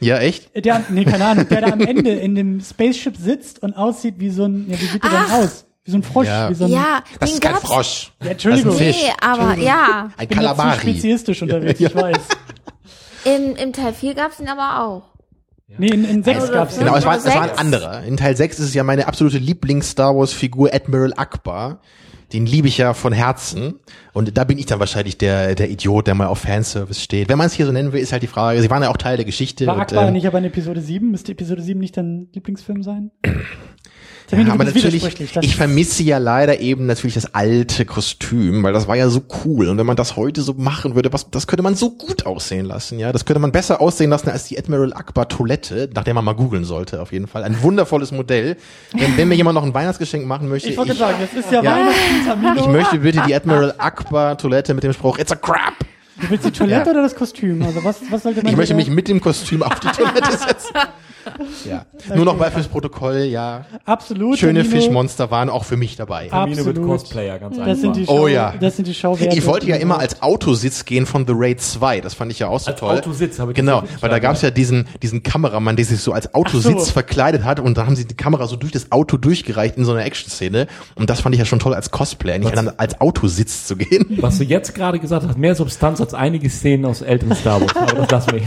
Ja, 0.00 0.18
echt? 0.18 0.50
Der, 0.64 0.82
nee, 0.90 1.04
keine 1.04 1.24
Ahnung, 1.24 1.48
der 1.48 1.60
da 1.62 1.68
am 1.68 1.80
Ende 1.86 2.10
in 2.10 2.34
dem 2.34 2.60
Spaceship 2.60 3.16
sitzt 3.16 3.62
und 3.62 3.72
aussieht 3.74 4.16
wie 4.18 4.28
so 4.30 4.44
ein, 4.44 4.66
ja, 4.68 4.78
wie 4.80 4.84
sieht 4.86 5.02
der 5.02 5.10
denn 5.10 5.30
aus? 5.42 5.64
Wie 5.84 5.90
so 5.92 5.96
ein 5.98 6.02
Frosch, 6.02 6.26
Ja. 6.26 6.50
wie 6.50 6.54
so 6.54 6.64
ein, 6.64 6.70
Ja, 6.70 7.02
Das 7.20 7.32
ist 7.32 7.40
kein 7.40 7.52
gab's. 7.52 7.64
Frosch. 7.66 8.12
Ja, 8.22 8.30
Entschuldigung. 8.32 8.72
Das 8.72 8.80
ist 8.80 8.86
ein 8.88 8.92
Fisch. 8.94 9.02
Nee, 9.04 9.12
aber 9.26 9.54
ja, 9.62 10.10
Ein 10.18 10.24
Ich 10.24 10.28
bin 10.28 10.38
da 10.42 10.50
zu 10.50 10.56
Calamari. 10.56 10.80
speziistisch 10.80 11.42
unterwegs, 11.42 11.80
ich 11.80 11.94
weiß. 11.94 12.16
im, 13.24 13.56
im 13.56 13.72
Teil 13.72 13.92
4 13.94 14.14
gab's 14.14 14.36
den 14.36 14.48
aber 14.48 14.84
auch. 14.84 15.02
Nee, 15.78 15.88
in, 15.88 16.04
in 16.04 16.22
sechs 16.22 16.42
Also, 16.42 16.52
gab's 16.52 16.78
Genau, 16.78 16.94
es 16.96 17.04
war, 17.04 17.16
es 17.16 17.26
war 17.26 17.42
ein 17.42 17.48
Sechs. 17.48 17.58
anderer. 17.58 18.02
In 18.04 18.16
Teil 18.16 18.36
6 18.36 18.60
ist 18.60 18.66
es 18.66 18.74
ja 18.74 18.84
meine 18.84 19.08
absolute 19.08 19.38
Lieblings-Star 19.38 20.14
Wars-Figur 20.16 20.72
Admiral 20.72 21.12
Akbar. 21.16 21.80
Den 22.32 22.46
liebe 22.46 22.68
ich 22.68 22.78
ja 22.78 22.94
von 22.94 23.12
Herzen. 23.12 23.80
Und 24.12 24.36
da 24.36 24.44
bin 24.44 24.58
ich 24.58 24.66
dann 24.66 24.80
wahrscheinlich 24.80 25.18
der, 25.18 25.54
der 25.54 25.68
Idiot, 25.70 26.06
der 26.06 26.14
mal 26.14 26.26
auf 26.26 26.40
Fanservice 26.40 27.00
steht. 27.00 27.28
Wenn 27.28 27.38
man 27.38 27.48
es 27.48 27.52
hier 27.54 27.66
so 27.66 27.72
nennen 27.72 27.92
will, 27.92 28.00
ist 28.00 28.12
halt 28.12 28.22
die 28.22 28.26
Frage. 28.28 28.60
Sie 28.62 28.70
waren 28.70 28.82
ja 28.82 28.90
auch 28.90 28.96
Teil 28.96 29.16
der 29.16 29.24
Geschichte. 29.26 29.66
War 29.66 29.74
und, 29.74 29.80
Akbar 29.80 30.06
ähm, 30.06 30.12
nicht 30.12 30.26
aber 30.26 30.38
in 30.38 30.44
Episode 30.44 30.80
7? 30.80 31.10
Müsste 31.10 31.32
Episode 31.32 31.62
7 31.62 31.78
nicht 31.78 31.96
dein 31.96 32.28
Lieblingsfilm 32.32 32.82
sein? 32.82 33.10
Ja, 34.30 34.52
aber 34.52 34.64
natürlich, 34.64 35.04
ich 35.40 35.56
vermisse 35.56 36.02
ja 36.02 36.18
leider 36.18 36.58
eben 36.58 36.86
natürlich 36.86 37.14
das 37.14 37.34
alte 37.34 37.84
Kostüm, 37.84 38.62
weil 38.62 38.72
das 38.72 38.88
war 38.88 38.96
ja 38.96 39.08
so 39.08 39.22
cool. 39.44 39.68
Und 39.68 39.78
wenn 39.78 39.86
man 39.86 39.96
das 39.96 40.16
heute 40.16 40.42
so 40.42 40.54
machen 40.54 40.94
würde, 40.96 41.12
was, 41.12 41.30
das 41.30 41.46
könnte 41.46 41.62
man 41.62 41.76
so 41.76 41.90
gut 41.90 42.26
aussehen 42.26 42.66
lassen, 42.66 42.98
ja. 42.98 43.12
Das 43.12 43.24
könnte 43.24 43.38
man 43.40 43.52
besser 43.52 43.80
aussehen 43.80 44.10
lassen 44.10 44.28
als 44.30 44.44
die 44.44 44.58
Admiral 44.58 44.92
Akbar 44.92 45.28
Toilette, 45.28 45.88
nach 45.94 46.02
der 46.02 46.14
man 46.14 46.24
mal 46.24 46.34
googeln 46.34 46.64
sollte, 46.64 47.00
auf 47.00 47.12
jeden 47.12 47.28
Fall. 47.28 47.44
Ein 47.44 47.62
wundervolles 47.62 48.10
Modell. 48.10 48.56
Wenn, 48.92 49.16
wenn 49.16 49.28
mir 49.28 49.36
jemand 49.36 49.54
noch 49.54 49.62
ein 49.62 49.74
Weihnachtsgeschenk 49.74 50.26
machen 50.26 50.48
möchte, 50.48 50.70
Ich 50.70 50.76
wollte 50.76 50.92
ich, 50.92 50.98
sagen, 50.98 51.18
das 51.20 51.44
ist 51.44 51.52
ja, 51.52 51.62
Ja. 51.62 51.76
Weihnachten, 51.76 52.58
ich 52.58 52.66
möchte 52.66 52.98
bitte 52.98 53.22
die 53.26 53.34
Admiral 53.34 53.74
Akbar 53.78 54.36
Toilette 54.36 54.74
mit 54.74 54.82
dem 54.82 54.92
Spruch, 54.92 55.18
it's 55.18 55.30
a 55.30 55.36
crap. 55.36 55.74
Du 56.20 56.30
willst 56.30 56.46
die 56.46 56.50
Toilette 56.50 56.90
oder 56.90 57.02
das 57.02 57.14
Kostüm? 57.14 57.62
Also 57.62 57.84
was, 57.84 58.00
was 58.10 58.22
sollte 58.22 58.42
man 58.42 58.50
Ich 58.50 58.56
möchte 58.56 58.74
mich 58.74 58.88
mit 58.88 59.06
dem 59.06 59.20
Kostüm 59.20 59.62
auf 59.62 59.78
die 59.80 59.88
Toilette 59.88 60.32
setzen. 60.32 60.74
Ja. 61.68 61.84
Nur 62.14 62.24
noch 62.24 62.36
mal 62.36 62.50
fürs 62.50 62.68
Protokoll, 62.68 63.20
ja. 63.24 63.64
Absolut. 63.84 64.38
Schöne 64.38 64.62
Tamino. 64.62 64.76
Fischmonster 64.80 65.30
waren 65.30 65.48
auch 65.50 65.64
für 65.64 65.76
mich 65.76 65.96
dabei. 65.96 66.28
Termine 66.28 66.62
mit 66.62 66.68
Absolut. 66.76 66.88
Cosplayer, 66.88 67.38
ganz 67.38 67.54
einfach. 67.56 67.66
Das 67.70 67.80
sind 67.80 67.96
die 67.96 68.06
Show, 68.06 68.12
Oh 68.22 68.26
ja. 68.28 68.54
das 68.60 68.76
sind 68.76 68.86
die 68.88 68.94
Showwerte. 68.94 69.36
Ich 69.36 69.44
wollte 69.46 69.66
ja 69.66 69.76
immer 69.76 69.98
als 69.98 70.22
Autositz 70.22 70.84
gehen 70.84 71.06
von 71.06 71.26
The 71.26 71.32
Raid 71.36 71.60
2. 71.60 72.00
Das 72.00 72.14
fand 72.14 72.30
ich 72.32 72.38
ja 72.38 72.48
auch 72.48 72.60
so 72.60 72.70
Als 72.70 72.80
toll. 72.80 72.96
Autositz 72.96 73.38
habe 73.38 73.52
ich 73.52 73.56
Genau, 73.56 73.80
das 73.82 74.02
weil 74.02 74.10
da 74.10 74.18
gab 74.18 74.34
es 74.36 74.42
ja 74.42 74.50
diesen, 74.50 74.86
diesen 75.02 75.22
Kameramann, 75.22 75.76
der 75.76 75.84
sich 75.84 76.00
so 76.00 76.12
als 76.12 76.34
Autositz 76.34 76.86
so. 76.86 76.92
verkleidet 76.92 77.44
hat 77.44 77.60
und 77.60 77.76
da 77.76 77.86
haben 77.86 77.96
sie 77.96 78.06
die 78.06 78.14
Kamera 78.16 78.46
so 78.46 78.56
durch 78.56 78.72
das 78.72 78.92
Auto 78.92 79.16
durchgereicht 79.16 79.76
in 79.76 79.84
so 79.84 79.92
einer 79.92 80.04
Action-Szene. 80.04 80.66
Und 80.94 81.10
das 81.10 81.20
fand 81.20 81.34
ich 81.34 81.38
ja 81.38 81.44
schon 81.44 81.58
toll 81.58 81.74
als 81.74 81.90
Cosplayer, 81.90 82.38
nicht 82.38 82.56
dann 82.56 82.68
als 82.76 83.00
Autositz 83.00 83.66
zu 83.66 83.76
gehen. 83.76 84.18
Was 84.20 84.38
du 84.38 84.44
jetzt 84.44 84.74
gerade 84.74 84.98
gesagt 84.98 85.26
hast, 85.26 85.38
mehr 85.38 85.54
Substanz 85.54 86.00
als 86.00 86.14
einige 86.14 86.48
Szenen 86.50 86.84
aus 86.84 87.02
älteren 87.02 87.34
Star 87.34 87.60
Wars. 87.60 87.74
Aber 87.76 88.06
das 88.06 88.10
lassen 88.10 88.32
wir. 88.32 88.42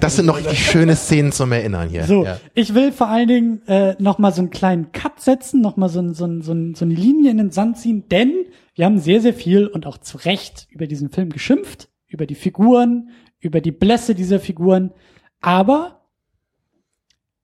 Das 0.00 0.16
sind 0.16 0.26
noch 0.26 0.36
richtig 0.36 0.64
schöne 0.70 0.96
Szenen 0.96 1.32
zum 1.32 1.52
Erinnern 1.52 1.69
hier. 1.88 2.04
So, 2.04 2.24
Ja. 2.24 2.38
ich 2.54 2.74
will 2.74 2.92
vor 2.92 3.08
allen 3.08 3.28
Dingen 3.28 3.62
äh, 3.66 3.94
noch 3.98 4.18
mal 4.18 4.32
so 4.32 4.40
einen 4.42 4.50
kleinen 4.50 4.92
Cut 4.92 5.20
setzen, 5.20 5.60
noch 5.60 5.76
mal 5.76 5.88
so, 5.88 6.00
ein, 6.00 6.14
so, 6.14 6.24
ein, 6.26 6.42
so, 6.42 6.52
ein, 6.52 6.74
so 6.74 6.84
eine 6.84 6.94
Linie 6.94 7.30
in 7.30 7.38
den 7.38 7.50
Sand 7.50 7.78
ziehen, 7.78 8.04
denn 8.10 8.32
wir 8.74 8.84
haben 8.86 8.98
sehr, 8.98 9.20
sehr 9.20 9.34
viel 9.34 9.66
und 9.66 9.86
auch 9.86 9.98
zu 9.98 10.16
Recht 10.18 10.66
über 10.70 10.86
diesen 10.86 11.10
Film 11.10 11.30
geschimpft, 11.30 11.88
über 12.06 12.26
die 12.26 12.34
Figuren, 12.34 13.10
über 13.40 13.60
die 13.60 13.72
Blässe 13.72 14.14
dieser 14.14 14.40
Figuren, 14.40 14.92
aber 15.40 16.02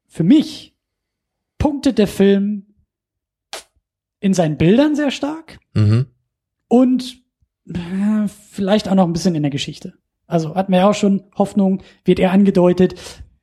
für 0.06 0.24
mich 0.24 0.74
punktet 1.58 1.98
der 1.98 2.06
Film 2.08 2.66
in 4.20 4.34
seinen 4.34 4.56
Bildern 4.56 4.94
sehr 4.96 5.10
stark 5.10 5.58
Mhm. 5.74 6.06
und 6.68 7.22
äh, 7.68 8.28
vielleicht 8.50 8.88
auch 8.88 8.94
noch 8.94 9.04
ein 9.06 9.12
bisschen 9.12 9.34
in 9.34 9.42
der 9.42 9.50
Geschichte. 9.50 9.94
Also 10.26 10.54
hatten 10.54 10.72
wir 10.72 10.80
ja 10.80 10.88
auch 10.90 10.94
schon 10.94 11.24
Hoffnung, 11.36 11.82
wird 12.04 12.18
eher 12.18 12.32
angedeutet, 12.32 12.94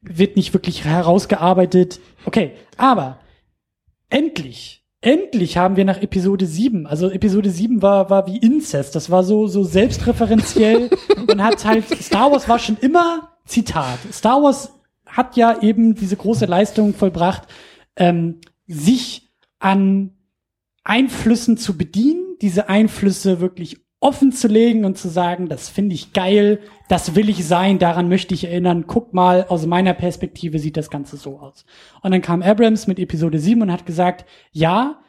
wird 0.03 0.35
nicht 0.35 0.53
wirklich 0.53 0.83
herausgearbeitet. 0.85 1.99
Okay, 2.25 2.51
aber 2.77 3.19
endlich, 4.09 4.83
endlich 5.01 5.57
haben 5.57 5.75
wir 5.75 5.85
nach 5.85 6.01
Episode 6.01 6.45
7, 6.45 6.87
also 6.87 7.09
Episode 7.09 7.49
7 7.49 7.81
war, 7.81 8.09
war 8.09 8.27
wie 8.27 8.37
Inzest, 8.37 8.95
das 8.95 9.09
war 9.09 9.23
so, 9.23 9.47
so 9.47 9.63
selbstreferenziell 9.63 10.89
und 11.27 11.41
hat 11.41 11.65
halt, 11.65 11.87
Star 12.01 12.31
Wars 12.31 12.47
war 12.47 12.59
schon 12.59 12.77
immer 12.77 13.33
Zitat. 13.45 13.99
Star 14.11 14.41
Wars 14.41 14.73
hat 15.05 15.35
ja 15.37 15.61
eben 15.61 15.95
diese 15.95 16.15
große 16.15 16.45
Leistung 16.45 16.93
vollbracht, 16.93 17.43
ähm, 17.95 18.39
sich 18.67 19.31
an 19.59 20.11
Einflüssen 20.83 21.57
zu 21.57 21.77
bedienen, 21.77 22.37
diese 22.41 22.67
Einflüsse 22.67 23.39
wirklich 23.39 23.82
offen 24.03 24.31
zu 24.31 24.47
legen 24.47 24.85
und 24.85 24.97
zu 24.97 25.09
sagen, 25.09 25.49
das 25.49 25.69
finde 25.69 25.95
ich 25.95 26.13
geil, 26.13 26.59
das 26.89 27.15
will 27.15 27.29
ich 27.29 27.47
sein, 27.47 27.79
daran 27.79 28.09
möchte 28.09 28.33
ich 28.33 28.43
erinnern, 28.43 28.85
guck 28.87 29.13
mal, 29.13 29.45
aus 29.47 29.65
meiner 29.65 29.93
Perspektive 29.93 30.59
sieht 30.59 30.77
das 30.77 30.89
Ganze 30.89 31.17
so 31.17 31.39
aus. 31.39 31.65
Und 32.01 32.11
dann 32.11 32.21
kam 32.21 32.41
Abrams 32.41 32.85
mit 32.87 32.99
Episode 32.99 33.39
7 33.39 33.61
und 33.61 33.71
hat 33.71 33.85
gesagt, 33.85 34.25
ja, 34.51 34.99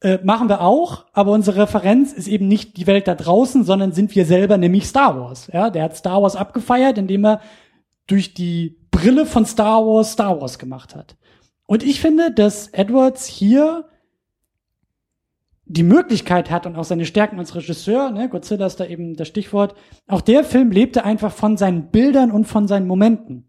äh, 0.00 0.18
machen 0.22 0.48
wir 0.48 0.60
auch, 0.60 1.06
aber 1.12 1.32
unsere 1.32 1.62
Referenz 1.62 2.12
ist 2.12 2.28
eben 2.28 2.46
nicht 2.48 2.76
die 2.76 2.86
Welt 2.86 3.08
da 3.08 3.14
draußen, 3.14 3.64
sondern 3.64 3.92
sind 3.92 4.14
wir 4.14 4.26
selber, 4.26 4.58
nämlich 4.58 4.86
Star 4.86 5.18
Wars. 5.18 5.48
Ja, 5.52 5.70
der 5.70 5.84
hat 5.84 5.96
Star 5.96 6.20
Wars 6.20 6.36
abgefeiert, 6.36 6.98
indem 6.98 7.24
er 7.24 7.40
durch 8.06 8.34
die 8.34 8.76
Brille 8.90 9.24
von 9.24 9.46
Star 9.46 9.86
Wars 9.86 10.12
Star 10.12 10.40
Wars 10.40 10.58
gemacht 10.58 10.94
hat. 10.94 11.16
Und 11.66 11.82
ich 11.82 12.00
finde, 12.00 12.30
dass 12.30 12.68
Edwards 12.68 13.26
hier 13.26 13.86
die 15.66 15.82
Möglichkeit 15.82 16.50
hat 16.50 16.66
und 16.66 16.76
auch 16.76 16.84
seine 16.84 17.06
Stärken 17.06 17.38
als 17.38 17.54
Regisseur, 17.54 18.10
ne, 18.10 18.28
Godzilla 18.28 18.66
ist 18.66 18.80
da 18.80 18.86
eben 18.86 19.16
das 19.16 19.28
Stichwort, 19.28 19.74
auch 20.06 20.20
der 20.20 20.44
Film 20.44 20.70
lebte 20.70 21.04
einfach 21.04 21.32
von 21.32 21.56
seinen 21.56 21.90
Bildern 21.90 22.30
und 22.30 22.44
von 22.44 22.68
seinen 22.68 22.86
Momenten. 22.86 23.48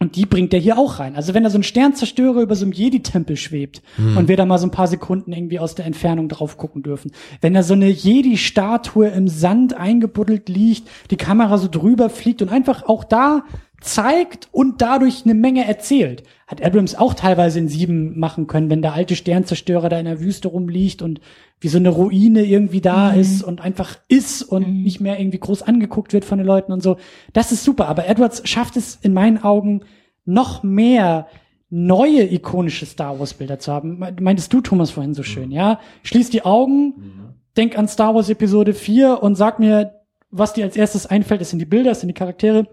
Und 0.00 0.14
die 0.14 0.26
bringt 0.26 0.54
er 0.54 0.60
hier 0.60 0.78
auch 0.78 1.00
rein. 1.00 1.16
Also 1.16 1.34
wenn 1.34 1.42
da 1.42 1.50
so 1.50 1.58
ein 1.58 1.64
Sternzerstörer 1.64 2.40
über 2.40 2.54
so 2.54 2.64
einem 2.64 2.72
Jedi-Tempel 2.72 3.36
schwebt 3.36 3.82
und 4.16 4.28
wir 4.28 4.36
da 4.36 4.46
mal 4.46 4.58
so 4.58 4.68
ein 4.68 4.70
paar 4.70 4.86
Sekunden 4.86 5.32
irgendwie 5.32 5.58
aus 5.58 5.74
der 5.74 5.86
Entfernung 5.86 6.28
drauf 6.28 6.56
gucken 6.56 6.84
dürfen. 6.84 7.10
Wenn 7.40 7.54
da 7.54 7.64
so 7.64 7.74
eine 7.74 7.88
Jedi-Statue 7.88 9.08
im 9.08 9.26
Sand 9.26 9.74
eingebuddelt 9.74 10.48
liegt, 10.48 10.88
die 11.10 11.16
Kamera 11.16 11.58
so 11.58 11.66
drüber 11.66 12.10
fliegt 12.10 12.42
und 12.42 12.48
einfach 12.48 12.84
auch 12.84 13.02
da 13.02 13.42
zeigt 13.80 14.48
und 14.52 14.82
dadurch 14.82 15.24
eine 15.24 15.34
Menge 15.34 15.66
erzählt. 15.66 16.24
Hat 16.46 16.64
Abrams 16.64 16.94
auch 16.96 17.14
teilweise 17.14 17.58
in 17.58 17.68
sieben 17.68 18.18
machen 18.18 18.46
können, 18.46 18.70
wenn 18.70 18.82
der 18.82 18.94
alte 18.94 19.14
Sternzerstörer 19.14 19.88
da 19.88 19.98
in 19.98 20.06
der 20.06 20.20
Wüste 20.20 20.48
rumliegt 20.48 21.00
und 21.02 21.20
wie 21.60 21.68
so 21.68 21.78
eine 21.78 21.90
Ruine 21.90 22.44
irgendwie 22.44 22.80
da 22.80 23.10
ist 23.12 23.42
und 23.42 23.60
einfach 23.60 23.96
ist 24.08 24.42
und 24.42 24.82
nicht 24.82 25.00
mehr 25.00 25.18
irgendwie 25.20 25.38
groß 25.38 25.62
angeguckt 25.62 26.12
wird 26.12 26.24
von 26.24 26.38
den 26.38 26.46
Leuten 26.46 26.72
und 26.72 26.82
so. 26.82 26.96
Das 27.32 27.52
ist 27.52 27.64
super. 27.64 27.88
Aber 27.88 28.08
Edwards 28.08 28.42
schafft 28.48 28.76
es 28.76 28.96
in 29.02 29.12
meinen 29.12 29.42
Augen 29.42 29.82
noch 30.24 30.62
mehr 30.62 31.28
neue 31.70 32.22
ikonische 32.32 32.86
Star 32.86 33.18
Wars 33.20 33.34
Bilder 33.34 33.58
zu 33.58 33.72
haben. 33.72 33.98
Me- 33.98 34.16
Meintest 34.20 34.52
du, 34.52 34.60
Thomas, 34.60 34.90
vorhin 34.90 35.14
so 35.14 35.22
schön, 35.22 35.50
ja? 35.50 35.80
Schließ 36.02 36.30
die 36.30 36.42
Augen, 36.44 36.94
denk 37.56 37.76
an 37.78 37.88
Star 37.88 38.14
Wars 38.14 38.30
Episode 38.30 38.72
4 38.72 39.22
und 39.22 39.34
sag 39.36 39.58
mir, 39.58 40.00
was 40.30 40.54
dir 40.54 40.64
als 40.64 40.76
erstes 40.76 41.06
einfällt, 41.06 41.40
das 41.40 41.50
sind 41.50 41.58
die 41.58 41.64
Bilder, 41.66 41.90
das 41.90 42.00
sind 42.00 42.08
die 42.08 42.14
Charaktere. 42.14 42.66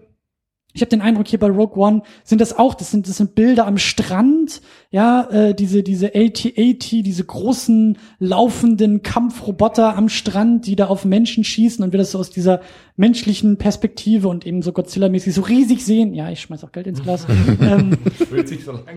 Ich 0.76 0.82
habe 0.82 0.90
den 0.90 1.00
Eindruck 1.00 1.26
hier 1.26 1.38
bei 1.38 1.48
Rogue 1.48 1.82
One 1.82 2.02
sind 2.22 2.38
das 2.38 2.58
auch, 2.58 2.74
das 2.74 2.90
sind 2.90 3.08
das 3.08 3.16
sind 3.16 3.34
Bilder 3.34 3.66
am 3.66 3.78
Strand, 3.78 4.60
ja, 4.90 5.22
äh, 5.30 5.54
diese 5.54 5.82
diese 5.82 6.08
AT-AT, 6.14 6.90
diese 6.92 7.24
großen 7.24 7.96
laufenden 8.18 9.02
Kampfroboter 9.02 9.96
am 9.96 10.10
Strand, 10.10 10.66
die 10.66 10.76
da 10.76 10.88
auf 10.88 11.06
Menschen 11.06 11.44
schießen 11.44 11.82
und 11.82 11.92
wir 11.92 11.98
das 11.98 12.10
so 12.10 12.18
aus 12.18 12.28
dieser 12.28 12.60
menschlichen 12.96 13.56
Perspektive 13.56 14.28
und 14.28 14.46
eben 14.46 14.60
so 14.60 14.70
Godzilla-mäßig 14.72 15.32
so 15.32 15.40
riesig 15.40 15.82
sehen. 15.82 16.12
Ja, 16.12 16.30
ich 16.30 16.42
schmeiß 16.42 16.62
auch 16.62 16.72
Geld 16.72 16.86
ins 16.86 17.02
Glas. 17.02 17.26
ähm, 17.62 17.96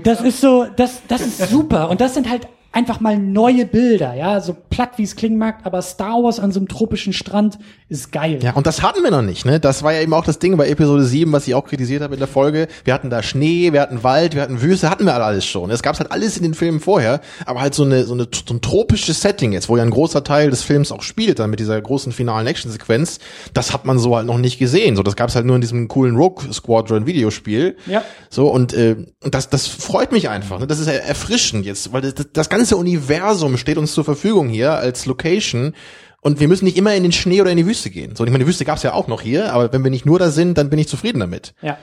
das 0.03 0.19
ist 0.19 0.41
so, 0.41 0.65
das 0.75 1.01
das 1.07 1.21
ist 1.21 1.49
super 1.49 1.89
und 1.89 2.01
das 2.01 2.13
sind 2.13 2.29
halt 2.29 2.49
einfach 2.71 2.99
mal 2.99 3.17
neue 3.17 3.65
Bilder, 3.65 4.13
ja, 4.13 4.39
so 4.41 4.55
platt 4.69 4.91
wie 4.97 5.03
es 5.03 5.15
klingen 5.15 5.37
mag, 5.39 5.59
aber 5.63 5.81
Star 5.81 6.21
Wars 6.23 6.39
an 6.39 6.51
so 6.51 6.59
einem 6.59 6.67
tropischen 6.67 7.13
Strand 7.13 7.57
ist 7.89 8.11
geil. 8.11 8.39
Ja, 8.43 8.53
und 8.53 8.67
das 8.67 8.83
hatten 8.83 9.03
wir 9.03 9.09
noch 9.09 9.23
nicht, 9.23 9.43
ne? 9.45 9.59
Das 9.59 9.81
war 9.81 9.91
ja 9.93 10.01
eben 10.01 10.13
auch 10.13 10.23
das 10.23 10.37
Ding 10.37 10.55
bei 10.55 10.67
Episode 10.69 11.03
7, 11.03 11.31
was 11.31 11.47
ich 11.47 11.55
auch 11.55 11.65
kritisiert 11.65 12.03
habe 12.03 12.13
in 12.13 12.19
der 12.19 12.27
Folge. 12.27 12.67
Wir 12.83 12.93
hatten 12.93 13.09
da 13.09 13.23
Schnee, 13.23 13.73
wir 13.73 13.81
hatten 13.81 14.03
Wald, 14.03 14.35
wir 14.35 14.43
hatten 14.43 14.61
Wüste, 14.61 14.89
hatten 14.91 15.05
wir 15.05 15.15
alles 15.15 15.45
schon. 15.45 15.71
Es 15.71 15.81
gab's 15.81 15.99
halt 15.99 16.11
alles 16.11 16.37
in 16.37 16.43
den 16.43 16.53
Filmen 16.53 16.79
vorher, 16.79 17.21
aber 17.45 17.61
halt 17.61 17.73
so 17.73 17.83
eine, 17.83 18.03
so 18.03 18.13
eine, 18.13 18.27
so 18.47 18.53
ein 18.53 18.61
tropisches 18.61 19.19
Setting 19.21 19.51
jetzt, 19.51 19.67
wo 19.67 19.75
ja 19.75 19.81
ein 19.83 19.89
großer 19.89 20.23
Teil 20.23 20.51
des 20.51 20.61
Films 20.61 20.91
auch 20.91 21.01
spielt, 21.01 21.39
dann 21.39 21.49
mit 21.49 21.59
dieser 21.59 21.81
großen 21.81 22.11
finalen 22.11 22.45
Actionsequenz, 22.45 23.19
das 23.55 23.73
hat 23.73 23.85
man 23.85 23.97
so 23.97 24.15
halt 24.15 24.27
noch 24.27 24.37
nicht 24.37 24.59
gesehen. 24.59 24.95
So, 24.95 25.01
das 25.01 25.15
gab's 25.15 25.35
halt 25.35 25.47
nur 25.47 25.55
in 25.55 25.61
diesem 25.61 25.87
coolen 25.87 26.15
Rogue 26.15 26.53
Squadron 26.53 27.07
Videospiel. 27.07 27.75
Ja. 27.87 28.03
So, 28.29 28.47
und, 28.49 28.73
äh, 28.73 28.95
das, 29.21 29.49
das 29.49 29.65
freut 29.65 30.11
mich 30.11 30.29
einfach, 30.29 30.59
ne? 30.59 30.67
Das 30.67 30.79
ist 30.79 30.87
er- 30.87 31.03
erfrischend 31.03 31.65
jetzt, 31.65 31.91
weil 31.91 32.01
das, 32.01 32.13
das 32.31 32.47
ganze 32.49 32.58
Universum 32.77 33.57
steht 33.57 33.77
uns 33.77 33.93
zur 33.93 34.03
Verfügung 34.03 34.49
hier 34.49 34.73
als 34.73 35.05
Location. 35.05 35.73
Und 36.21 36.39
wir 36.39 36.47
müssen 36.47 36.65
nicht 36.65 36.77
immer 36.77 36.93
in 36.95 37.03
den 37.03 37.11
Schnee 37.11 37.41
oder 37.41 37.51
in 37.51 37.57
die 37.57 37.65
Wüste 37.65 37.89
gehen. 37.89 38.15
So, 38.15 38.25
ich 38.25 38.31
meine, 38.31 38.43
die 38.43 38.47
Wüste 38.47 38.65
gab's 38.65 38.83
ja 38.83 38.93
auch 38.93 39.07
noch 39.07 39.21
hier, 39.21 39.53
aber 39.53 39.71
wenn 39.71 39.83
wir 39.83 39.91
nicht 39.91 40.05
nur 40.05 40.19
da 40.19 40.31
sind, 40.31 40.57
dann 40.57 40.69
bin 40.69 40.77
ich 40.77 40.89
zufrieden 40.89 41.19
damit. 41.19 41.53
Ja, 41.61 41.77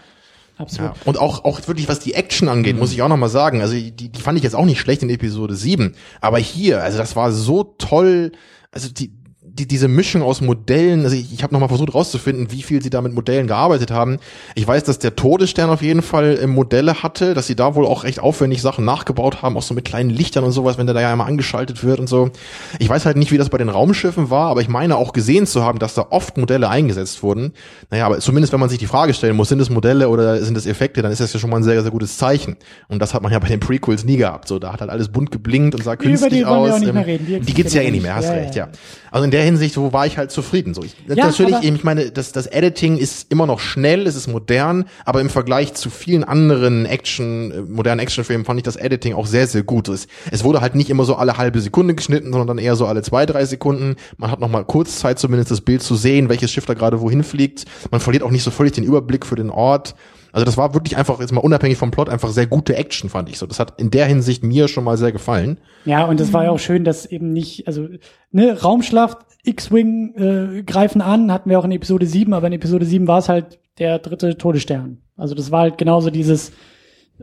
absolut. 0.59 0.90
Ja. 0.90 1.03
Und 1.07 1.19
auch, 1.19 1.44
auch 1.44 1.66
wirklich, 1.66 1.89
was 1.89 2.01
die 2.01 2.12
Action 2.15 2.48
angeht, 2.48 2.78
muss 2.78 2.93
ich 2.93 3.01
auch 3.01 3.09
noch 3.09 3.16
mal 3.16 3.31
sagen. 3.31 3.62
Also, 3.62 3.74
die, 3.74 3.93
die 3.93 4.20
fand 4.20 4.36
ich 4.36 4.44
jetzt 4.44 4.55
auch 4.55 4.66
nicht 4.66 4.81
schlecht 4.81 5.03
in 5.03 5.09
Episode 5.09 5.55
7. 5.55 5.94
Aber 6.20 6.39
hier, 6.39 6.82
also 6.82 6.98
das 6.98 7.16
war 7.16 7.32
so 7.32 7.65
toll. 7.78 8.32
Also, 8.73 8.90
die, 8.90 9.11
die, 9.57 9.66
diese 9.66 9.89
Mischung 9.89 10.23
aus 10.23 10.41
Modellen, 10.41 11.05
also 11.05 11.16
ich, 11.16 11.33
ich 11.33 11.43
habe 11.43 11.53
noch 11.55 11.61
mal 11.61 11.69
versucht 11.69 11.95
rauszufinden, 11.95 12.53
wie 12.53 12.62
viel 12.62 12.83
sie 12.83 12.91
da 12.91 13.01
mit 13.03 13.15
Modellen 13.15 13.47
gearbeitet 13.47 13.91
haben. 13.91 14.19
Ich 14.55 14.66
weiß, 14.66 14.85
dass 14.85 14.99
der 14.99 15.16
Todesstern 15.16 15.70
auf 15.70 15.83
jeden 15.83 16.03
Fall 16.03 16.39
äh, 16.43 16.47
Modelle 16.47 17.03
hatte, 17.03 17.35
dass 17.35 17.47
sie 17.47 17.57
da 17.57 17.74
wohl 17.74 17.87
auch 17.87 18.05
recht 18.05 18.20
aufwendig 18.20 18.62
Sachen 18.62 18.85
nachgebaut 18.85 19.43
haben, 19.43 19.57
auch 19.57 19.62
so 19.62 19.74
mit 19.74 19.85
kleinen 19.85 20.11
Lichtern 20.11 20.45
und 20.45 20.53
sowas, 20.53 20.78
wenn 20.78 20.87
der 20.87 20.95
da 20.95 21.01
ja 21.01 21.11
einmal 21.12 21.27
angeschaltet 21.28 21.83
wird 21.83 21.99
und 22.01 22.09
so. 22.09 22.31
Ich 22.78 22.89
weiß 22.89 23.07
halt 23.07 23.16
nicht, 23.16 23.33
wie 23.33 23.39
das 23.39 23.49
bei 23.49 23.59
den 23.59 23.69
Raumschiffen 23.69 24.31
war, 24.31 24.49
aber 24.51 24.61
ich 24.61 24.69
meine 24.69 24.97
auch 24.97 25.12
gesehen 25.12 25.47
zu 25.47 25.65
haben, 25.65 25.78
dass 25.78 25.95
da 25.95 26.07
oft 26.11 26.37
Modelle 26.37 26.69
eingesetzt 26.69 27.23
wurden. 27.23 27.53
Naja, 27.91 28.07
aber 28.07 28.19
zumindest 28.20 28.53
wenn 28.53 28.61
man 28.61 28.69
sich 28.69 28.78
die 28.78 28.87
Frage 28.87 29.15
stellen 29.15 29.37
muss, 29.37 29.49
sind 29.49 29.61
es 29.61 29.70
Modelle 29.70 30.09
oder 30.09 30.43
sind 30.45 30.57
es 30.57 30.66
Effekte, 30.66 31.03
dann 31.03 31.12
ist 31.12 31.20
das 31.20 31.33
ja 31.33 31.41
schon 31.41 31.51
mal 31.51 31.57
ein 31.57 31.65
sehr, 31.65 31.81
sehr 31.83 31.91
gutes 31.91 32.19
Zeichen. 32.19 32.57
Und 32.89 33.01
das 33.01 33.15
hat 33.15 33.23
man 33.23 33.33
ja 33.33 33.39
bei 33.39 33.49
den 33.49 33.61
Prequels 33.61 34.05
nie 34.05 34.16
gehabt. 34.16 34.49
So, 34.49 34.59
da 34.59 34.73
hat 34.73 34.81
halt 34.81 34.91
alles 34.91 35.09
bunt 35.09 35.31
geblinkt 35.31 35.74
und 35.74 35.83
sah 35.85 35.95
Über 35.95 36.03
künstlich 36.03 36.33
die 36.33 36.47
wollen 36.47 36.65
wir 36.65 36.69
aus. 36.69 36.73
auch 36.74 36.78
nicht 36.81 36.89
Ähm, 36.89 36.95
mehr 36.95 37.07
reden. 37.07 37.27
Die 37.27 37.41
Die, 37.41 37.55
gibt's 37.55 37.73
ja 37.74 37.83
eh 37.83 37.91
nicht 37.91 38.03
mehr, 38.03 38.15
hast 38.16 38.24
Ja, 38.27 38.33
recht, 38.33 38.55
ja. 38.55 38.69
Also 39.11 39.24
in 39.24 39.31
der 39.31 39.43
Hinsicht, 39.47 39.77
wo 39.77 39.93
war 39.93 40.06
ich 40.06 40.18
halt 40.18 40.31
zufrieden. 40.31 40.74
So, 40.74 40.82
ich, 40.82 40.94
Ja, 41.09 41.27
natürlich, 41.27 41.62
eben, 41.62 41.77
ich 41.77 41.85
meine, 41.85 42.10
das, 42.10 42.32
das 42.32 42.47
Editing 42.47 42.97
ist 42.98 43.31
immer 43.31 43.47
noch 43.47 43.60
schnell, 43.60 44.06
es 44.06 44.16
ist 44.16 44.27
modern, 44.28 44.85
aber 45.05 45.20
im 45.20 45.31
Vergleich 45.31 45.74
zu 45.74 45.90
vielen 45.90 46.24
anderen 46.24 46.85
Action, 46.86 47.51
äh, 47.51 47.60
modernen 47.62 48.01
Actionfilmen 48.01 48.44
fand 48.44 48.59
ich 48.59 48.64
das 48.64 48.77
Editing 48.77 49.14
auch 49.14 49.27
sehr, 49.27 49.47
sehr 49.47 49.62
gut. 49.62 49.89
Es, 49.89 50.06
es 50.31 50.44
wurde 50.44 50.60
halt 50.60 50.74
nicht 50.74 50.90
immer 50.90 51.05
so 51.05 51.16
alle 51.16 51.39
halbe 51.39 51.60
Sekunde 51.60 51.94
geschnitten, 51.94 52.32
sondern 52.32 52.48
dann 52.48 52.59
eher 52.59 52.77
so 52.77 52.86
alle 52.86 53.02
zwei, 53.02 53.27
drei 53.27 53.44
Sekunden. 53.44 53.97
Man 54.18 54.31
hat 54.31 54.40
noch 54.40 54.51
mal 54.51 54.64
kurz 54.64 54.98
Zeit, 54.98 55.18
zumindest 55.18 55.51
das 55.51 55.60
Bild 55.60 55.82
zu 55.82 55.94
sehen, 55.94 56.28
welches 56.28 56.51
Schiff 56.51 56.66
da 56.66 56.74
gerade 56.74 57.01
wohin 57.01 57.23
fliegt. 57.23 57.64
Man 57.90 58.01
verliert 58.01 58.23
auch 58.23 58.31
nicht 58.31 58.43
so 58.43 58.51
völlig 58.51 58.73
den 58.73 58.85
Überblick 58.85 59.24
für 59.24 59.36
den 59.36 59.51
Ort. 59.51 59.94
Also 60.37 60.45
das 60.45 60.59
war 60.59 60.75
wirklich 60.75 60.99
einfach, 60.99 61.19
jetzt 61.19 61.33
mal 61.33 61.41
unabhängig 61.41 61.79
vom 61.79 61.91
Plot, 61.91 62.11
einfach 62.11 62.29
sehr 62.29 62.47
gute 62.47 62.77
Action, 62.77 63.09
fand 63.09 63.31
ich 63.31 63.39
so. 63.39 63.47
Das 63.47 63.59
hat 63.59 63.81
in 63.81 63.91
der 63.91 64.05
Hinsicht 64.05 64.45
mir 64.45 64.69
schon 64.69 64.85
mal 64.85 64.99
sehr 64.99 65.11
gefallen. 65.11 65.57
Ja, 65.87 66.05
und 66.05 66.21
es 66.21 66.35
war 66.35 66.45
ja 66.45 66.51
auch 66.51 66.59
schön, 66.59 66.85
dass 66.85 67.07
eben 67.07 67.33
nicht, 67.33 67.67
also, 67.67 67.89
ne, 68.33 68.61
Raumschlacht, 68.61 69.17
X-Wing 69.45 70.59
äh, 70.59 70.63
greifen 70.63 71.01
an, 71.01 71.33
hatten 71.33 71.49
wir 71.49 71.59
auch 71.59 71.65
in 71.65 71.73
Episode 71.73 72.05
7, 72.05 72.35
aber 72.35 72.49
in 72.49 72.53
Episode 72.53 72.85
7 72.85 73.07
war 73.07 73.21
es 73.21 73.31
halt 73.31 73.59
der 73.79 73.99
dritte 73.99 74.37
Todesstern. 74.37 74.99
Also 75.17 75.35
das 75.35 75.51
war 75.51 75.61
halt 75.61 75.79
genauso 75.79 76.11
dieses, 76.11 76.51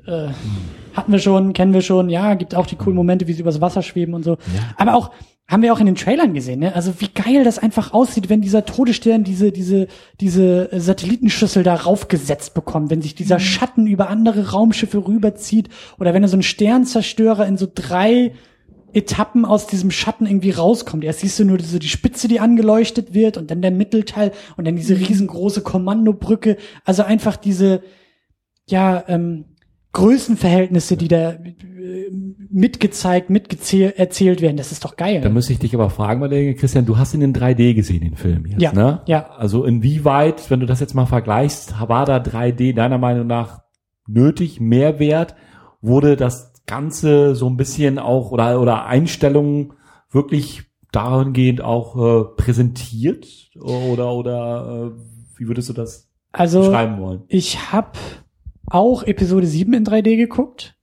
äh, 0.08 0.30
hatten 0.96 1.12
wir 1.12 1.20
schon, 1.20 1.54
kennen 1.54 1.76
wir 1.76 1.84
schon, 1.84 2.10
ja, 2.10 2.34
gibt 2.34 2.56
auch 2.56 2.66
die 2.66 2.78
coolen 2.78 2.96
Momente, 2.96 3.28
wie 3.28 3.34
sie 3.34 3.42
übers 3.42 3.62
Wasser 3.62 3.84
schweben 3.84 4.16
und 4.16 4.24
so. 4.24 4.40
Aber 4.76 4.96
auch, 4.96 5.12
haben 5.48 5.62
wir 5.62 5.74
auch 5.74 5.80
in 5.80 5.86
den 5.86 5.96
Trailern 5.96 6.34
gesehen, 6.34 6.62
ne? 6.62 6.74
Also 6.74 7.02
wie 7.02 7.10
geil 7.10 7.44
das 7.44 7.60
einfach 7.60 7.94
aussieht, 7.94 8.30
wenn 8.30 8.42
dieser 8.42 8.66
Todesstern 8.66 9.24
diese, 9.24 9.52
diese, 9.52 9.88
diese 10.22 10.70
Satellitenschüssel 10.72 11.64
da 11.64 11.76
raufgesetzt 11.76 12.54
bekommt, 12.54 12.90
wenn 12.90 13.02
sich 13.02 13.14
dieser 13.14 13.40
Schatten 13.40 13.86
über 13.86 14.10
andere 14.10 14.52
Raumschiffe 14.52 15.06
rüberzieht 15.06 15.70
oder 16.00 16.14
wenn 16.14 16.24
er 16.24 16.30
so 16.30 16.38
ein 16.38 16.44
Sternzerstörer 16.44 17.46
in 17.46 17.58
so 17.58 17.68
drei 17.74 18.32
Etappen 18.94 19.44
aus 19.44 19.68
diesem 19.68 19.92
Schatten 19.92 20.26
irgendwie 20.26 20.52
rauskommt. 20.52 21.04
Erst 21.04 21.20
siehst 21.20 21.40
du 21.40 21.46
nur 21.46 21.58
diese, 21.58 21.80
die 21.80 21.90
Spitze, 21.90 22.28
die 22.28 22.40
angeleuchtet 22.40 23.14
wird 23.14 23.38
und 23.38 23.52
dann 23.52 23.62
der 23.62 23.72
Mittelteil 23.72 24.32
und 24.56 24.66
dann 24.66 24.76
diese 24.76 24.98
riesengroße 24.98 25.62
Kommandobrücke. 25.62 26.58
Also 26.86 27.04
einfach 27.04 27.36
diese, 27.36 27.82
ja, 28.68 29.04
ähm, 29.08 29.46
Größenverhältnisse, 29.94 30.98
die 30.98 31.08
da 31.08 31.32
äh, 31.32 32.10
mitgezeigt, 32.52 33.30
mitgezählt, 33.30 33.98
erzählt 33.98 34.42
werden. 34.42 34.58
Das 34.58 34.72
ist 34.72 34.84
doch 34.84 34.96
geil. 34.96 35.22
Da 35.22 35.30
müsste 35.30 35.54
ich 35.54 35.60
dich 35.60 35.74
aber 35.74 35.90
fragen, 35.90 36.20
weil 36.22 36.54
Christian, 36.56 36.86
du 36.86 36.98
hast 36.98 37.14
ihn 37.14 37.22
in 37.22 37.34
3D 37.34 37.74
gesehen, 37.74 38.02
den 38.02 38.16
Film 38.16 38.46
jetzt, 38.46 38.62
Ja, 38.62 38.74
ne? 38.74 39.02
ja. 39.06 39.30
Also 39.38 39.64
inwieweit, 39.66 40.50
wenn 40.50 40.60
du 40.60 40.66
das 40.66 40.80
jetzt 40.80 40.94
mal 40.94 41.06
vergleichst, 41.06 41.76
war 41.88 42.06
da 42.06 42.18
3D 42.18 42.74
deiner 42.76 42.98
Meinung 42.98 43.28
nach 43.28 43.62
nötig, 44.08 44.60
Mehrwert? 44.60 45.36
Wurde 45.82 46.16
das 46.16 46.54
Ganze 46.66 47.36
so 47.36 47.48
ein 47.50 47.58
bisschen 47.58 48.00
auch 48.00 48.32
oder 48.32 48.60
oder 48.62 48.86
Einstellungen 48.86 49.74
wirklich 50.12 50.64
dahingehend 50.92 51.62
auch 51.62 51.96
äh, 51.98 52.24
präsentiert 52.38 53.28
oder 53.60 54.14
oder 54.14 54.92
äh, 54.96 55.00
wie 55.40 55.48
würdest 55.48 55.70
du 55.70 55.74
das 55.74 56.10
also 56.32 56.60
beschreiben 56.62 57.00
wollen? 57.02 57.24
ich 57.28 57.72
habe 57.74 57.92
auch 58.74 59.04
Episode 59.04 59.46
7 59.48 59.74
in 59.74 59.86
3D 59.86 60.18
geguckt. 60.18 60.76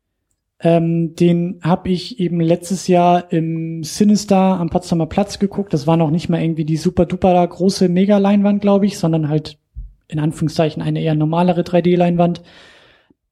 Ähm, 0.63 1.15
den 1.15 1.59
habe 1.63 1.89
ich 1.89 2.21
eben 2.21 2.41
letztes 2.41 2.87
Jahr 2.87 3.33
im 3.33 3.83
Sinister 3.83 4.37
am 4.37 4.69
Potsdamer 4.69 5.07
Platz 5.07 5.39
geguckt. 5.39 5.73
Das 5.73 5.87
war 5.87 5.97
noch 5.97 6.11
nicht 6.11 6.29
mal 6.29 6.43
irgendwie 6.43 6.67
die 6.67 6.77
super 6.77 7.07
duper 7.07 7.47
große 7.47 7.89
Mega-Leinwand, 7.89 8.61
glaube 8.61 8.87
ich, 8.87 8.99
sondern 8.99 9.29
halt 9.29 9.59
in 10.07 10.19
Anführungszeichen 10.19 10.83
eine 10.83 11.01
eher 11.01 11.15
normalere 11.15 11.63
3D-Leinwand. 11.63 12.43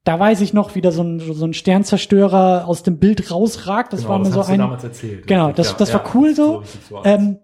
Da 0.05 0.19
weiß 0.19 0.41
ich 0.41 0.55
noch, 0.55 0.75
wie 0.75 0.81
da 0.81 0.91
so 0.91 1.03
ein, 1.03 1.21
so 1.21 1.45
ein 1.45 1.53
Sternzerstörer 1.53 2.67
aus 2.67 2.83
dem 2.83 2.99
Bild 2.99 3.31
rausragt. 3.31 3.93
Das 3.93 4.09
war 4.09 4.19
mir 4.19 4.31
so 4.31 4.41
ein. 4.41 4.61
erzählt. 4.61 5.27
Genau, 5.27 5.53
das, 5.53 5.77
das 5.77 5.93
war 5.93 6.15
cool 6.15 6.35
so. 6.35 6.63
Ähm, 7.05 7.39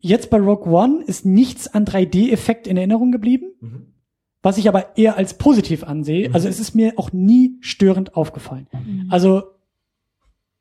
jetzt 0.00 0.28
bei 0.30 0.38
Rogue 0.38 0.72
One 0.72 1.04
ist 1.06 1.24
nichts 1.24 1.72
an 1.72 1.84
3D-Effekt 1.84 2.66
in 2.66 2.76
Erinnerung 2.76 3.12
geblieben, 3.12 3.52
Mhm. 3.60 3.86
Was 4.42 4.58
ich 4.58 4.68
aber 4.68 4.96
eher 4.96 5.16
als 5.16 5.34
positiv 5.34 5.84
ansehe. 5.84 6.30
Also 6.32 6.48
es 6.48 6.60
ist 6.60 6.74
mir 6.74 6.94
auch 6.96 7.12
nie 7.12 7.56
störend 7.60 8.16
aufgefallen. 8.16 8.66
Also 9.10 9.42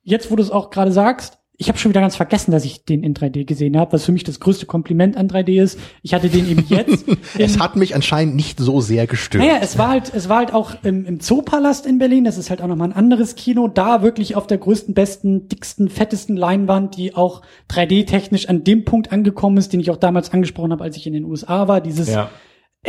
jetzt, 0.04 0.32
wo 0.32 0.36
du 0.36 0.44
es 0.44 0.52
auch 0.52 0.70
gerade 0.70 0.92
sagst, 0.92 1.40
ich 1.62 1.68
habe 1.68 1.78
schon 1.78 1.90
wieder 1.90 2.00
ganz 2.00 2.16
vergessen, 2.16 2.52
dass 2.52 2.64
ich 2.64 2.86
den 2.86 3.04
in 3.04 3.14
3D 3.14 3.44
gesehen 3.44 3.78
habe, 3.78 3.92
was 3.92 4.06
für 4.06 4.14
mich 4.14 4.24
das 4.24 4.40
größte 4.40 4.66
Kompliment 4.66 5.18
an 5.18 5.28
3D 5.28 5.62
ist. 5.62 5.78
Ich 6.04 6.14
hatte 6.14 6.30
den 6.30 6.50
eben 6.50 6.64
jetzt. 6.70 7.06
Es 7.38 7.60
hat 7.60 7.76
mich 7.76 7.96
anscheinend 7.96 8.36
nicht 8.36 8.60
so 8.60 8.80
sehr 8.80 9.08
gestört. 9.08 9.44
naja, 9.44 9.60
es 9.62 9.78
war 9.78 9.90
halt, 9.90 10.14
es 10.14 10.30
war 10.30 10.38
halt 10.38 10.54
auch 10.54 10.76
im, 10.84 11.06
im 11.06 11.20
Zoopalast 11.20 11.86
in 11.86 12.00
Berlin. 12.00 12.24
Das 12.24 12.38
ist 12.38 12.50
halt 12.50 12.62
auch 12.62 12.68
nochmal 12.68 12.88
ein 12.90 12.96
anderes 12.96 13.36
Kino. 13.36 13.68
Da 13.68 14.02
wirklich 14.02 14.38
auf 14.38 14.48
der 14.48 14.58
größten, 14.58 14.94
besten, 14.94 15.50
dicksten, 15.50 15.90
fettesten 15.90 16.38
Leinwand, 16.38 16.96
die 16.96 17.14
auch 17.14 17.42
3D-technisch 17.70 18.48
an 18.48 18.64
dem 18.64 18.86
Punkt 18.86 19.12
angekommen 19.12 19.58
ist, 19.58 19.74
den 19.74 19.82
ich 19.82 19.92
auch 19.92 19.98
damals 19.98 20.32
angesprochen 20.32 20.72
habe, 20.72 20.86
als 20.86 20.96
ich 20.96 21.08
in 21.08 21.14
den 21.14 21.26
USA 21.26 21.68
war. 21.68 21.82
Dieses 21.82 22.08
Ja. 22.10 22.30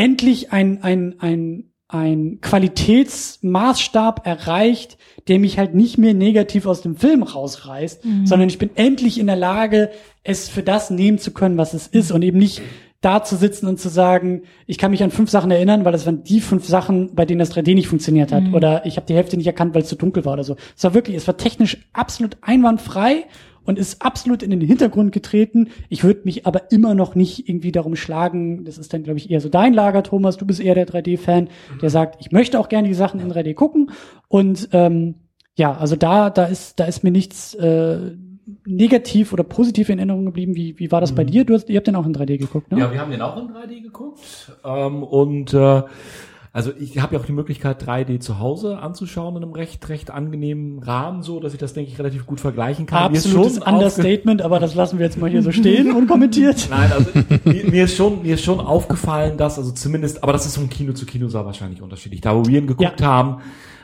Endlich 0.00 0.52
ein, 0.52 0.82
ein, 0.82 1.16
ein, 1.18 1.64
ein 1.88 2.38
Qualitätsmaßstab 2.40 4.26
erreicht, 4.26 4.96
der 5.28 5.38
mich 5.38 5.58
halt 5.58 5.74
nicht 5.74 5.98
mehr 5.98 6.14
negativ 6.14 6.66
aus 6.66 6.80
dem 6.80 6.96
Film 6.96 7.22
rausreißt, 7.22 8.02
sondern 8.24 8.48
ich 8.48 8.58
bin 8.58 8.70
endlich 8.76 9.18
in 9.18 9.26
der 9.26 9.36
Lage, 9.36 9.90
es 10.22 10.48
für 10.48 10.62
das 10.62 10.90
nehmen 10.90 11.18
zu 11.18 11.32
können, 11.32 11.58
was 11.58 11.74
es 11.74 11.86
ist 11.86 12.12
und 12.12 12.22
eben 12.22 12.38
nicht 12.38 12.62
da 13.00 13.22
zu 13.22 13.36
sitzen 13.36 13.66
und 13.66 13.80
zu 13.80 13.88
sagen, 13.88 14.42
ich 14.66 14.76
kann 14.76 14.90
mich 14.90 15.02
an 15.02 15.10
fünf 15.10 15.30
Sachen 15.30 15.50
erinnern, 15.50 15.84
weil 15.84 15.92
das 15.92 16.04
waren 16.04 16.22
die 16.22 16.40
fünf 16.40 16.66
Sachen, 16.66 17.14
bei 17.14 17.24
denen 17.24 17.38
das 17.38 17.54
3D 17.54 17.74
nicht 17.74 17.88
funktioniert 17.88 18.30
hat. 18.30 18.42
Oder 18.52 18.84
ich 18.84 18.96
habe 18.96 19.06
die 19.06 19.14
Hälfte 19.14 19.38
nicht 19.38 19.46
erkannt, 19.46 19.74
weil 19.74 19.82
es 19.82 19.88
zu 19.88 19.96
dunkel 19.96 20.24
war 20.26 20.34
oder 20.34 20.44
so. 20.44 20.56
Es 20.76 20.84
war 20.84 20.92
wirklich, 20.92 21.16
es 21.16 21.26
war 21.26 21.38
technisch 21.38 21.78
absolut 21.94 22.36
einwandfrei 22.42 23.24
und 23.70 23.78
ist 23.78 24.02
absolut 24.02 24.42
in 24.42 24.50
den 24.50 24.60
Hintergrund 24.60 25.12
getreten. 25.12 25.68
Ich 25.88 26.02
würde 26.02 26.22
mich 26.24 26.44
aber 26.44 26.72
immer 26.72 26.96
noch 26.96 27.14
nicht 27.14 27.48
irgendwie 27.48 27.70
darum 27.70 27.94
schlagen, 27.94 28.64
das 28.64 28.78
ist 28.78 28.92
dann, 28.92 29.04
glaube 29.04 29.20
ich, 29.20 29.30
eher 29.30 29.40
so 29.40 29.48
dein 29.48 29.74
Lager, 29.74 30.02
Thomas, 30.02 30.36
du 30.36 30.44
bist 30.44 30.60
eher 30.60 30.74
der 30.74 30.88
3D-Fan, 30.88 31.48
der 31.80 31.88
sagt, 31.88 32.16
ich 32.20 32.32
möchte 32.32 32.58
auch 32.58 32.68
gerne 32.68 32.88
die 32.88 32.94
Sachen 32.94 33.20
in 33.20 33.30
3D 33.30 33.54
gucken. 33.54 33.92
Und 34.26 34.70
ähm, 34.72 35.14
ja, 35.54 35.72
also 35.72 35.94
da, 35.94 36.30
da 36.30 36.46
ist, 36.46 36.80
da 36.80 36.84
ist 36.86 37.04
mir 37.04 37.12
nichts 37.12 37.54
äh, 37.54 38.10
negativ 38.66 39.32
oder 39.32 39.44
positiv 39.44 39.88
in 39.88 39.98
Erinnerung 39.98 40.24
geblieben. 40.24 40.56
Wie, 40.56 40.76
wie 40.80 40.90
war 40.90 41.00
das 41.00 41.14
bei 41.14 41.22
dir? 41.22 41.44
Du 41.44 41.54
hast, 41.54 41.70
ihr 41.70 41.76
habt 41.76 41.86
den 41.86 41.94
auch 41.94 42.06
in 42.06 42.14
3D 42.14 42.38
geguckt, 42.38 42.72
ne? 42.72 42.80
Ja, 42.80 42.90
wir 42.90 43.00
haben 43.00 43.12
den 43.12 43.22
auch 43.22 43.36
in 43.36 43.50
3D 43.50 43.82
geguckt. 43.82 44.18
Ähm, 44.64 45.04
und 45.04 45.54
äh, 45.54 45.82
also 46.52 46.72
ich 46.78 46.98
habe 47.00 47.14
ja 47.14 47.20
auch 47.20 47.26
die 47.26 47.32
Möglichkeit, 47.32 47.82
3D 47.86 48.18
zu 48.20 48.38
Hause 48.40 48.78
anzuschauen 48.78 49.36
in 49.36 49.42
einem 49.44 49.52
recht, 49.52 49.88
recht 49.88 50.10
angenehmen 50.10 50.80
Rahmen, 50.82 51.22
so 51.22 51.38
dass 51.40 51.52
ich 51.52 51.58
das, 51.60 51.74
denke 51.74 51.90
ich, 51.92 51.98
relativ 51.98 52.26
gut 52.26 52.40
vergleichen 52.40 52.86
kann. 52.86 53.12
Mir 53.12 53.18
ist 53.18 53.26
Absolutes 53.26 53.54
schon 53.54 53.62
aufge- 53.64 53.72
Understatement, 53.72 54.42
aber 54.42 54.58
das 54.58 54.74
lassen 54.74 54.98
wir 54.98 55.06
jetzt 55.06 55.18
mal 55.18 55.30
hier 55.30 55.42
so 55.42 55.52
stehen, 55.52 55.92
unkommentiert. 55.96 56.66
Nein, 56.70 56.90
also 56.92 57.10
mir, 57.44 57.70
mir 57.70 57.84
ist 57.84 57.96
schon 57.96 58.22
mir 58.22 58.34
ist 58.34 58.44
schon 58.44 58.58
aufgefallen, 58.60 59.36
dass 59.36 59.58
also 59.58 59.70
zumindest, 59.72 60.22
aber 60.22 60.32
das 60.32 60.46
ist 60.46 60.56
von 60.56 60.68
Kino 60.68 60.92
zu 60.92 61.06
Kino 61.06 61.28
sah 61.28 61.44
wahrscheinlich 61.44 61.82
unterschiedlich. 61.82 62.20
Da 62.20 62.34
wo 62.34 62.44
wir 62.46 62.58
ihn 62.58 62.66
geguckt 62.66 63.00
Ja. 63.00 63.06
haben, 63.06 63.42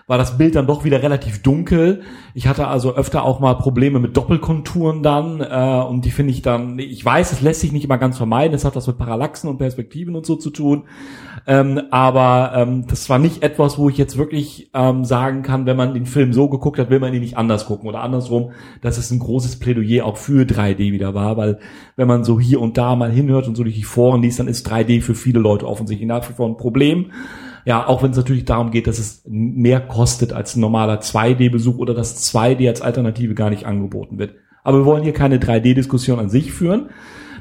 war 0.08 0.18
das 0.18 0.38
Bild 0.38 0.54
dann 0.54 0.68
doch 0.68 0.84
wieder 0.84 1.02
relativ 1.02 1.42
dunkel. 1.42 2.02
Ich 2.32 2.46
hatte 2.46 2.68
also 2.68 2.94
öfter 2.94 3.24
auch 3.24 3.40
mal 3.40 3.54
Probleme 3.54 3.98
mit 3.98 4.16
Doppelkonturen 4.16 5.02
dann 5.02 5.40
äh, 5.40 5.84
und 5.88 6.04
die 6.04 6.12
finde 6.12 6.32
ich 6.32 6.42
dann, 6.42 6.78
ich 6.78 7.04
weiß, 7.04 7.32
es 7.32 7.40
lässt 7.40 7.60
sich 7.60 7.72
nicht 7.72 7.84
immer 7.84 7.98
ganz 7.98 8.16
vermeiden, 8.16 8.54
es 8.54 8.64
hat 8.64 8.76
was 8.76 8.86
mit 8.86 8.98
Parallaxen 8.98 9.50
und 9.50 9.58
Perspektiven 9.58 10.14
und 10.14 10.24
so 10.24 10.36
zu 10.36 10.50
tun, 10.50 10.84
ähm, 11.48 11.80
aber 11.90 12.52
ähm, 12.56 12.86
das 12.88 13.08
war 13.08 13.20
nicht 13.20 13.44
etwas, 13.44 13.78
wo 13.78 13.88
ich 13.88 13.96
jetzt 13.96 14.18
wirklich 14.18 14.70
ähm, 14.74 15.04
sagen 15.04 15.42
kann, 15.42 15.64
wenn 15.64 15.76
man 15.76 15.94
den 15.94 16.06
Film 16.06 16.32
so 16.32 16.48
geguckt 16.48 16.78
hat, 16.78 16.90
will 16.90 16.98
man 16.98 17.14
ihn 17.14 17.20
nicht 17.20 17.36
anders 17.36 17.66
gucken 17.66 17.88
oder 17.88 18.00
andersrum, 18.00 18.50
dass 18.82 18.98
es 18.98 19.12
ein 19.12 19.20
großes 19.20 19.60
Plädoyer 19.60 20.04
auch 20.04 20.16
für 20.16 20.44
3D 20.44 20.92
wieder 20.92 21.14
war, 21.14 21.36
weil 21.36 21.58
wenn 21.94 22.08
man 22.08 22.24
so 22.24 22.40
hier 22.40 22.60
und 22.60 22.76
da 22.76 22.96
mal 22.96 23.12
hinhört 23.12 23.46
und 23.46 23.54
so 23.54 23.62
durch 23.62 23.76
die 23.76 23.84
Foren 23.84 24.22
liest, 24.22 24.40
dann 24.40 24.48
ist 24.48 24.68
3D 24.68 25.00
für 25.00 25.14
viele 25.14 25.38
Leute 25.38 25.68
offensichtlich 25.68 26.08
nach 26.08 26.28
wie 26.28 26.32
vor 26.32 26.48
ein 26.48 26.56
Problem. 26.56 27.12
Ja, 27.64 27.86
auch 27.86 28.02
wenn 28.02 28.10
es 28.10 28.16
natürlich 28.16 28.44
darum 28.44 28.72
geht, 28.72 28.88
dass 28.88 28.98
es 28.98 29.22
mehr 29.26 29.80
kostet 29.80 30.32
als 30.32 30.56
ein 30.56 30.60
normaler 30.60 31.00
2D-Besuch 31.00 31.78
oder 31.78 31.94
dass 31.94 32.22
2D 32.24 32.68
als 32.68 32.80
Alternative 32.80 33.34
gar 33.34 33.50
nicht 33.50 33.66
angeboten 33.66 34.18
wird. 34.18 34.34
Aber 34.64 34.78
wir 34.78 34.84
wollen 34.84 35.04
hier 35.04 35.12
keine 35.12 35.38
3D-Diskussion 35.38 36.18
an 36.18 36.28
sich 36.28 36.52
führen. 36.52 36.90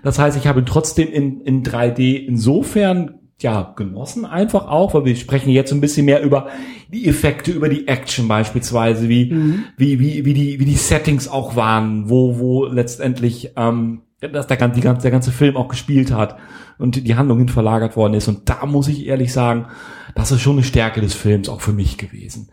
Das 0.03 0.19
heißt, 0.19 0.38
ich 0.38 0.45
habe 0.45 0.64
trotzdem 0.64 1.07
in, 1.11 1.41
in 1.41 1.64
3D 1.64 2.18
insofern 2.18 3.15
ja 3.41 3.74
genossen 3.76 4.26
einfach 4.26 4.68
auch, 4.68 4.94
weil 4.94 5.06
wir 5.06 5.16
sprechen 5.16 5.49
jetzt 5.49 5.72
ein 5.74 5.82
bisschen 5.82 6.06
mehr 6.06 6.24
über 6.24 6.48
die 6.91 7.07
Effekte, 7.07 7.52
über 7.52 7.68
die 7.68 7.88
Action 7.88 8.28
beispielsweise, 8.28 9.10
wie 9.10 9.32
wie 9.78 9.99
wie 9.99 10.26
wie 10.26 10.34
die 10.34 10.60
wie 10.60 10.66
die 10.66 10.76
Settings 10.76 11.28
auch 11.28 11.56
waren, 11.56 12.10
wo 12.10 12.40
wo 12.40 12.66
letztendlich 12.66 13.52
ähm, 13.57 14.02
dass 14.22 14.48
der 14.48 14.57
ganze, 14.57 14.80
die 14.80 14.84
ganze, 14.84 15.02
der 15.03 15.12
ganze 15.12 15.32
Film 15.32 15.57
auch 15.57 15.68
gespielt 15.68 16.12
hat 16.12 16.38
und 16.78 17.07
die 17.07 17.16
Handlung 17.16 17.38
hin 17.40 17.49
verlagert 17.49 17.95
worden 17.95 18.14
ist. 18.14 18.28
Und 18.28 18.49
da 18.49 18.66
muss 18.66 18.88
ich 18.88 19.06
ehrlich 19.06 19.32
sagen, 19.32 19.68
das 20.14 20.32
ist 20.32 20.41
schon 20.41 20.53
eine 20.53 20.64
Stärke 20.64 21.02
des 21.02 21.14
Films 21.14 21.49
auch 21.49 21.62
für 21.62 21.74
mich 21.74 21.98
gewesen. 21.98 22.49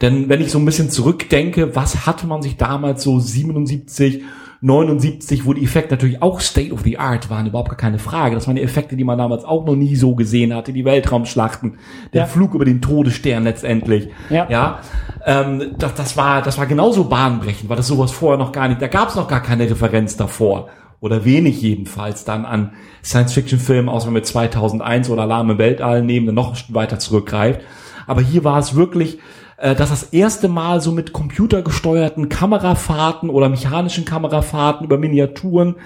Denn 0.00 0.28
wenn 0.28 0.40
ich 0.40 0.50
so 0.50 0.58
ein 0.58 0.64
bisschen 0.64 0.90
zurückdenke, 0.90 1.74
was 1.74 2.06
hatte 2.06 2.26
man 2.26 2.42
sich 2.42 2.56
damals 2.56 3.02
so 3.02 3.18
77, 3.18 4.22
79, 4.60 5.44
wo 5.44 5.52
die 5.52 5.64
Effekte 5.64 5.94
natürlich 5.94 6.22
auch 6.22 6.40
State 6.40 6.72
of 6.72 6.82
the 6.82 6.98
Art 6.98 7.28
waren, 7.30 7.46
überhaupt 7.46 7.68
gar 7.68 7.76
keine 7.76 7.98
Frage. 7.98 8.34
Das 8.34 8.46
waren 8.46 8.56
die 8.56 8.62
Effekte, 8.62 8.96
die 8.96 9.04
man 9.04 9.18
damals 9.18 9.44
auch 9.44 9.64
noch 9.66 9.76
nie 9.76 9.96
so 9.96 10.14
gesehen 10.14 10.54
hatte, 10.54 10.72
die 10.72 10.84
Weltraumschlachten, 10.84 11.78
der 12.12 12.22
Ja. 12.22 12.26
Flug 12.26 12.54
über 12.54 12.64
den 12.64 12.80
Todesstern 12.80 13.44
letztendlich. 13.44 14.08
Ja. 14.30 14.46
ja 14.48 14.80
ähm, 15.26 15.74
das, 15.78 15.94
das 15.94 16.16
war, 16.16 16.42
das 16.42 16.58
war 16.58 16.66
genauso 16.66 17.04
bahnbrechend, 17.04 17.68
weil 17.68 17.76
das 17.76 17.86
sowas 17.86 18.12
vorher 18.12 18.38
noch 18.38 18.52
gar 18.52 18.68
nicht, 18.68 18.80
da 18.80 18.88
gab 18.88 19.10
es 19.10 19.14
noch 19.14 19.28
gar 19.28 19.42
keine 19.42 19.68
Referenz 19.68 20.16
davor. 20.16 20.68
Oder 21.00 21.26
wenig 21.26 21.60
jedenfalls 21.60 22.24
dann 22.24 22.46
an 22.46 22.72
Science-Fiction-Filmen, 23.04 23.88
außer 23.90 24.06
wenn 24.06 24.14
wir 24.14 24.22
2001 24.22 25.10
oder 25.10 25.22
Alarm 25.22 25.50
im 25.50 25.58
Weltall 25.58 26.02
nehmen, 26.02 26.34
noch 26.34 26.56
weiter 26.70 26.98
zurückgreift. 26.98 27.60
Aber 28.06 28.22
hier 28.22 28.44
war 28.44 28.58
es 28.58 28.74
wirklich, 28.74 29.18
äh, 29.58 29.74
dass 29.74 29.90
das 29.90 30.02
erste 30.04 30.48
Mal 30.48 30.80
so 30.80 30.92
mit 30.92 31.12
computergesteuerten 31.12 32.28
Kamerafahrten 32.28 33.30
oder 33.30 33.48
mechanischen 33.48 34.04
Kamerafahrten 34.04 34.84
über 34.84 34.98
Miniaturen 34.98 35.76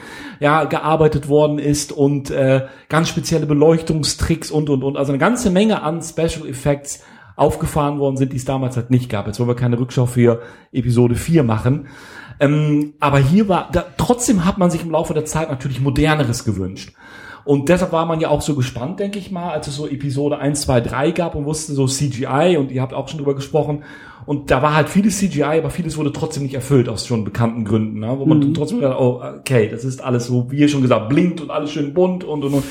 ja 0.41 0.65
gearbeitet 0.65 1.29
worden 1.29 1.59
ist 1.59 1.93
und 1.93 2.31
äh, 2.31 2.67
ganz 2.89 3.09
spezielle 3.09 3.47
Beleuchtungstricks 3.47 4.51
und 4.51 4.71
und 4.71 4.83
und 4.83 4.97
also 4.97 5.13
eine 5.13 5.19
ganze 5.19 5.51
Menge 5.51 5.83
an 5.83 6.03
Special 6.03 6.49
Effects 6.49 7.03
aufgefahren 7.37 7.99
worden 7.99 8.17
sind, 8.17 8.33
die 8.33 8.37
es 8.37 8.45
damals 8.45 8.77
halt 8.77 8.91
nicht 8.91 9.09
gab. 9.09 9.27
Jetzt 9.27 9.41
wollen 9.41 9.49
wir 9.49 9.57
keine 9.57 9.79
Rückschau 9.79 10.07
für 10.07 10.43
Episode 10.73 11.15
4 11.15 11.43
machen. 11.43 11.89
Ähm, 12.39 12.95
aber 13.01 13.19
hier 13.19 13.49
war, 13.49 13.69
da, 13.73 13.85
trotzdem 13.97 14.45
hat 14.45 14.59
man 14.59 14.71
sich 14.71 14.83
im 14.83 14.91
Laufe 14.91 15.15
der 15.15 15.25
Zeit 15.25 15.51
natürlich 15.51 15.81
moderneres 15.81 16.45
gewünscht. 16.45 16.93
Und 17.45 17.69
deshalb 17.69 17.93
war 17.93 18.07
man 18.07 18.21
ja 18.21 18.29
auch 18.29 18.43
so 18.43 18.55
gespannt, 18.55 19.01
denke 19.01 19.19
ich 19.19 19.31
mal, 19.31 19.51
als 19.51 19.67
es 19.67 19.77
so 19.77 19.87
Episode 19.89 20.39
1, 20.39 20.61
2, 20.63 20.81
3 20.81 21.11
gab 21.13 21.35
und 21.35 21.47
wusste 21.47 21.73
so 21.73 21.87
CGI 21.87 22.57
und 22.59 22.71
ihr 22.71 22.83
habt 22.83 22.95
auch 22.95 23.09
schon 23.09 23.19
drüber 23.19 23.35
gesprochen. 23.35 23.83
Und 24.27 24.51
da 24.51 24.63
war 24.63 24.75
halt 24.75 24.89
vieles 24.89 25.19
CGI, 25.19 25.43
aber 25.59 25.71
vieles 25.71 25.97
wurde 25.97 26.13
trotzdem 26.13 26.43
nicht 26.43 26.55
erfüllt 26.55 26.89
aus 26.89 27.07
schon 27.07 27.25
bekannten 27.25 27.65
Gründen, 27.65 28.01
ne? 28.01 28.15
wo 28.19 28.27
man 28.27 28.39
Mhm. 28.41 28.55
trotzdem 28.55 28.81
gedacht, 28.81 28.99
oh, 29.01 29.23
okay, 29.41 29.69
das 29.69 29.85
ist 29.85 30.03
alles 30.05 30.27
so, 30.27 30.51
wie 30.51 30.59
ihr 30.59 30.69
schon 30.69 30.83
gesagt, 30.83 31.09
blinkt 31.09 31.41
und 31.41 31.51
alles 31.51 31.73
schön 31.73 31.95
bunt 31.95 32.23
und 32.25 32.45
und 32.45 32.55
und. 32.55 32.65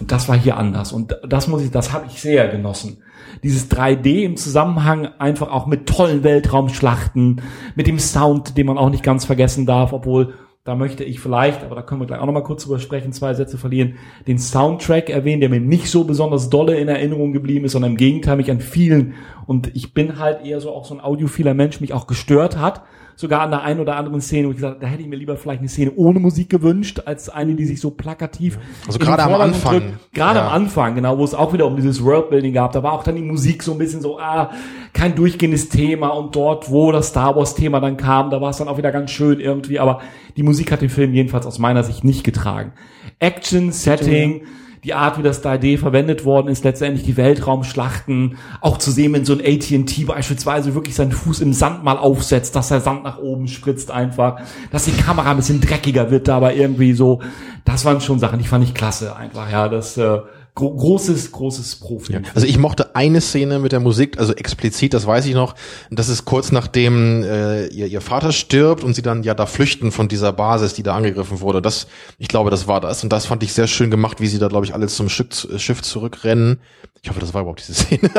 Und 0.00 0.10
das 0.10 0.28
war 0.28 0.36
hier 0.36 0.56
anders. 0.56 0.92
Und 0.92 1.16
das 1.28 1.46
muss 1.48 1.62
ich, 1.62 1.70
das 1.70 1.92
habe 1.92 2.06
ich 2.08 2.20
sehr 2.20 2.48
genossen. 2.48 2.98
Dieses 3.42 3.70
3D 3.70 4.22
im 4.24 4.36
Zusammenhang 4.36 5.06
einfach 5.18 5.50
auch 5.50 5.66
mit 5.66 5.88
tollen 5.88 6.24
Weltraumschlachten, 6.24 7.40
mit 7.76 7.86
dem 7.86 7.98
Sound, 7.98 8.56
den 8.56 8.66
man 8.66 8.78
auch 8.78 8.90
nicht 8.90 9.02
ganz 9.04 9.24
vergessen 9.24 9.66
darf, 9.66 9.92
obwohl 9.92 10.34
da 10.64 10.76
möchte 10.76 11.02
ich 11.02 11.18
vielleicht, 11.18 11.64
aber 11.64 11.74
da 11.74 11.82
können 11.82 12.00
wir 12.00 12.06
gleich 12.06 12.20
auch 12.20 12.26
noch 12.26 12.32
mal 12.32 12.44
kurz 12.44 12.62
drüber 12.62 12.78
sprechen, 12.78 13.12
zwei 13.12 13.34
Sätze 13.34 13.58
verlieren, 13.58 13.96
den 14.28 14.38
Soundtrack 14.38 15.10
erwähnen, 15.10 15.40
der 15.40 15.50
mir 15.50 15.58
nicht 15.58 15.88
so 15.88 16.04
besonders 16.04 16.50
dolle 16.50 16.76
in 16.76 16.86
Erinnerung 16.86 17.32
geblieben 17.32 17.64
ist, 17.64 17.72
sondern 17.72 17.92
im 17.92 17.96
Gegenteil 17.96 18.36
mich 18.36 18.48
an 18.48 18.60
vielen 18.60 19.14
und 19.52 19.70
ich 19.76 19.92
bin 19.92 20.18
halt 20.18 20.44
eher 20.46 20.60
so 20.62 20.70
auch 20.70 20.86
so 20.86 20.94
ein 20.94 21.00
audiophiler 21.02 21.52
Mensch, 21.52 21.80
mich 21.82 21.92
auch 21.92 22.06
gestört 22.06 22.56
hat, 22.58 22.80
sogar 23.16 23.42
an 23.42 23.50
der 23.50 23.62
einen 23.62 23.78
oder 23.78 23.96
anderen 23.96 24.22
Szene, 24.22 24.46
wo 24.48 24.52
ich 24.52 24.56
gesagt, 24.56 24.76
habe, 24.76 24.80
da 24.84 24.90
hätte 24.90 25.02
ich 25.02 25.08
mir 25.08 25.16
lieber 25.16 25.36
vielleicht 25.36 25.60
eine 25.60 25.68
Szene 25.68 25.92
ohne 25.94 26.18
Musik 26.18 26.48
gewünscht, 26.48 27.02
als 27.04 27.28
eine, 27.28 27.54
die 27.54 27.66
sich 27.66 27.78
so 27.78 27.90
plakativ 27.90 28.58
Also 28.86 28.98
gerade 28.98 29.22
am 29.22 29.34
Anfang. 29.34 29.72
drückt. 29.80 30.14
Gerade 30.14 30.38
Ja. 30.38 30.46
am 30.46 30.52
Anfang, 30.54 30.94
genau, 30.94 31.18
wo 31.18 31.24
es 31.24 31.34
auch 31.34 31.52
wieder 31.52 31.66
um 31.66 31.76
dieses 31.76 32.02
Worldbuilding 32.02 32.54
gab, 32.54 32.72
da 32.72 32.82
war 32.82 32.94
auch 32.94 33.04
dann 33.04 33.16
die 33.16 33.22
Musik 33.22 33.62
so 33.62 33.72
ein 33.72 33.78
bisschen 33.78 34.00
so, 34.00 34.18
ah, 34.18 34.50
kein 34.94 35.14
durchgehendes 35.14 35.68
Thema 35.68 36.08
und 36.08 36.34
dort, 36.34 36.70
wo 36.70 36.90
das 36.90 37.08
Star 37.08 37.36
Wars 37.36 37.54
Thema 37.54 37.80
dann 37.80 37.98
kam, 37.98 38.30
da 38.30 38.40
war 38.40 38.48
es 38.48 38.56
dann 38.56 38.68
auch 38.68 38.78
wieder 38.78 38.90
ganz 38.92 39.10
schön 39.10 39.40
irgendwie, 39.40 39.78
aber 39.78 40.00
die 40.38 40.42
Musik 40.42 40.72
hat 40.72 40.80
den 40.80 40.88
Film 40.88 41.12
jedenfalls 41.12 41.44
aus 41.46 41.58
meiner 41.58 41.84
Sicht 41.84 42.04
nicht 42.04 42.24
getragen. 42.24 42.72
Action, 43.18 43.72
Setting, 43.72 44.42
die 44.84 44.94
Art, 44.94 45.16
wie 45.16 45.22
das 45.22 45.44
3D 45.44 45.78
verwendet 45.78 46.24
worden 46.24 46.48
ist, 46.48 46.64
letztendlich 46.64 47.04
die 47.04 47.16
Weltraumschlachten, 47.16 48.36
auch 48.60 48.78
zu 48.78 48.90
sehen, 48.90 49.12
wenn 49.12 49.24
so 49.24 49.32
ein 49.32 49.40
AT&T 49.40 50.04
beispielsweise 50.04 50.74
wirklich 50.74 50.96
seinen 50.96 51.12
Fuß 51.12 51.40
im 51.40 51.52
Sand 51.52 51.84
mal 51.84 51.96
aufsetzt, 51.98 52.56
dass 52.56 52.68
der 52.68 52.80
Sand 52.80 53.04
nach 53.04 53.18
oben 53.18 53.46
spritzt 53.46 53.92
einfach, 53.92 54.40
dass 54.72 54.86
die 54.86 54.92
Kamera 54.92 55.30
ein 55.30 55.36
bisschen 55.36 55.60
dreckiger 55.60 56.10
wird 56.10 56.26
dabei 56.26 56.56
irgendwie 56.56 56.94
so, 56.94 57.20
das 57.64 57.84
waren 57.84 58.00
schon 58.00 58.18
Sachen, 58.18 58.40
die 58.40 58.46
fand 58.46 58.64
ich 58.64 58.74
klasse 58.74 59.14
einfach, 59.14 59.50
ja, 59.52 59.68
das 59.68 59.96
äh, 59.96 60.18
gro 60.54 60.74
großes, 60.74 61.32
großes 61.32 61.76
Profi. 61.76 62.12
Ja. 62.12 62.20
Also 62.34 62.46
ich 62.46 62.58
mochte 62.58 62.94
eine 62.94 63.20
Szene 63.20 63.58
mit 63.58 63.72
der 63.72 63.80
Musik, 63.80 64.18
also 64.18 64.34
explizit, 64.34 64.92
das 64.92 65.06
weiß 65.06 65.26
ich 65.26 65.34
noch. 65.34 65.54
Das 65.90 66.08
ist 66.08 66.24
kurz 66.24 66.52
nachdem 66.52 67.22
äh, 67.22 67.66
ihr, 67.68 67.86
ihr 67.86 68.00
Vater 68.00 68.32
stirbt 68.32 68.84
und 68.84 68.94
sie 68.94 69.02
dann 69.02 69.22
ja 69.22 69.34
da 69.34 69.46
flüchten 69.46 69.92
von 69.92 70.08
dieser 70.08 70.32
Basis, 70.32 70.74
die 70.74 70.82
da 70.82 70.94
angegriffen 70.94 71.40
wurde. 71.40 71.62
Das, 71.62 71.86
ich 72.18 72.28
glaube, 72.28 72.50
das 72.50 72.66
war 72.66 72.80
das. 72.80 73.02
Und 73.02 73.12
das 73.12 73.26
fand 73.26 73.42
ich 73.42 73.52
sehr 73.52 73.66
schön 73.66 73.90
gemacht, 73.90 74.20
wie 74.20 74.26
sie 74.26 74.38
da, 74.38 74.48
glaube 74.48 74.66
ich, 74.66 74.74
alle 74.74 74.88
zum 74.88 75.08
Schiff, 75.08 75.48
Schiff 75.56 75.82
zurückrennen. 75.82 76.60
Ich 77.04 77.10
hoffe, 77.10 77.18
das 77.18 77.34
war 77.34 77.40
überhaupt 77.40 77.58
diese 77.58 77.74
Szene. 77.74 78.10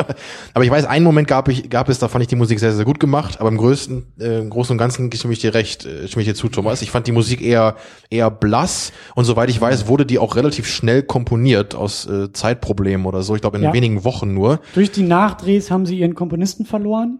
aber 0.54 0.66
ich 0.66 0.70
weiß, 0.70 0.84
einen 0.86 1.06
Moment 1.06 1.26
gab, 1.30 1.48
ich, 1.48 1.70
gab 1.70 1.88
es, 1.88 2.00
da 2.00 2.10
fand 2.10 2.22
ich 2.22 2.28
die 2.28 2.36
Musik 2.36 2.60
sehr, 2.60 2.74
sehr 2.74 2.84
gut 2.84 3.00
gemacht. 3.00 3.40
Aber 3.40 3.48
im 3.48 3.58
größten, 3.58 4.04
äh, 4.20 4.40
im 4.40 4.50
Großen 4.50 4.74
und 4.74 4.78
Ganzen 4.78 5.10
stimme 5.14 5.32
ich 5.32 5.40
dir 5.40 5.54
recht, 5.54 5.86
äh, 5.86 6.06
stimme 6.10 6.24
ich 6.24 6.28
dir 6.28 6.36
zu, 6.36 6.50
Thomas. 6.50 6.82
Ich 6.82 6.92
fand 6.92 7.08
die 7.08 7.14
Musik 7.14 7.42
eher, 7.42 7.78
eher 8.10 8.30
blass. 8.30 8.92
Und 9.16 9.24
soweit 9.24 9.50
ich 9.50 9.62
weiß, 9.62 9.88
wurde 9.88 10.06
die 10.06 10.20
auch 10.20 10.36
relativ 10.36 10.68
schnell 10.68 11.02
komponiert 11.02 11.76
aus 11.76 12.06
äh, 12.08 12.34
Zeitproblemen 12.34 13.06
oder 13.06 13.24
so. 13.24 13.36
Ich 13.36 13.42
glaube, 13.42 13.56
in 13.56 13.64
Ja. 13.64 13.74
wenigen 13.74 14.04
Wochen 14.04 14.34
nur. 14.34 14.60
Durch 14.76 14.92
die 14.92 15.04
Nachdrehs 15.04 15.72
haben 15.72 15.86
sie 15.86 15.98
ihren 15.98 16.14
Komponisten 16.14 16.66
verloren. 16.66 17.20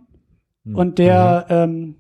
Hm. 0.66 0.76
Und 0.76 1.00
der, 1.00 1.46
ähm, 1.48 1.96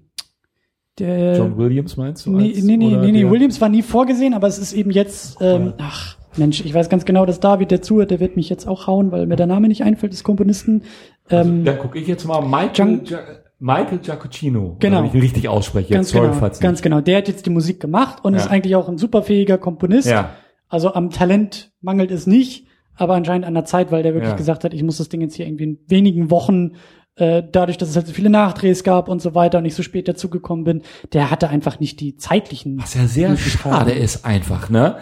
der 1.00 1.38
John 1.38 1.58
Williams 1.58 1.96
meinst 1.96 2.26
du? 2.26 2.32
Nee, 2.36 2.54
als- 2.54 2.64
nee, 2.64 2.76
nee, 2.76 2.98
nee, 2.98 3.12
nee, 3.14 3.30
Williams 3.30 3.62
war 3.62 3.70
nie 3.70 3.82
vorgesehen, 3.82 4.34
aber 4.34 4.48
es 4.48 4.60
ist 4.60 4.74
eben 4.74 4.92
jetzt, 4.92 5.38
ähm, 5.40 5.74
ach, 5.78 6.18
Mensch, 6.38 6.64
ich 6.66 6.74
weiß 6.74 6.90
ganz 6.90 7.06
genau, 7.06 7.26
dass 7.26 7.40
David, 7.40 7.72
der 7.72 7.82
zuhört, 7.82 8.12
der 8.12 8.20
wird 8.20 8.36
mich 8.36 8.50
jetzt 8.50 8.68
auch 8.68 8.88
hauen, 8.88 9.12
weil 9.12 9.26
mir 9.28 9.36
der 9.36 9.48
Name 9.48 9.68
nicht 9.68 9.84
einfällt 9.84 10.14
des 10.14 10.24
Komponisten. 10.24 10.84
Ähm, 11.30 11.64
Dann 11.66 11.78
gucke 11.80 12.00
ich 12.00 12.08
jetzt 12.08 12.26
mal 12.26 12.42
Michael, 12.42 12.70
Gian- 12.74 13.04
Gia 13.06 13.20
Michael 13.60 14.00
Giacchino. 14.00 14.76
Genau. 14.80 14.98
Wenn 15.00 15.06
ich 15.06 15.14
ihn 15.14 15.22
richtig 15.22 15.48
ausspreche. 15.48 15.94
ganz 15.94 16.12
Jetzt, 16.12 16.20
sorry, 16.22 16.36
genau, 16.38 16.50
ganz 16.60 16.82
genau. 16.82 17.00
Der 17.02 17.20
hat 17.20 17.28
jetzt 17.30 17.46
die 17.46 17.50
Musik 17.50 17.80
gemacht 17.80 18.24
und 18.26 18.34
Ja. 18.34 18.40
ist 18.42 18.48
eigentlich 18.48 18.76
auch 18.76 18.90
ein 18.90 18.98
superfähiger 18.98 19.58
Komponist. 19.58 20.10
Ja. 20.10 20.32
Also 20.68 20.94
am 20.94 21.12
Talent 21.12 21.72
mangelt 21.82 22.12
es 22.12 22.28
nicht, 22.28 22.68
aber 22.96 23.14
anscheinend 23.14 23.46
an 23.48 23.54
der 23.54 23.64
Zeit, 23.66 23.92
weil 23.92 24.04
der 24.04 24.14
wirklich 24.14 24.32
Ja. 24.32 24.38
gesagt 24.38 24.64
hat, 24.66 24.74
ich 24.74 24.84
muss 24.84 24.98
das 24.98 25.08
Ding 25.08 25.22
jetzt 25.22 25.36
hier 25.36 25.46
irgendwie 25.46 25.64
in 25.64 25.80
wenigen 25.88 26.30
Wochen, 26.30 26.72
äh, 27.16 27.44
dadurch, 27.50 27.78
dass 27.78 27.90
es 27.90 27.96
halt 27.96 28.08
so 28.08 28.12
viele 28.14 28.32
Nachdrehs 28.32 28.84
gab 28.84 29.08
und 29.08 29.22
so 29.22 29.34
weiter 29.36 29.60
und 29.60 29.66
ich 29.66 29.76
so 29.76 29.84
spät 29.84 30.08
dazugekommen 30.08 30.66
bin, 30.66 30.82
der 31.14 31.30
hatte 31.32 31.48
einfach 31.48 31.80
nicht 31.80 32.00
die 32.02 32.18
zeitlichen. 32.18 32.80
Was 32.82 32.96
ja 32.96 33.06
sehr 33.06 33.38
schade 33.38 33.92
ist 33.92 34.26
einfach, 34.26 34.70
ne? 34.72 34.98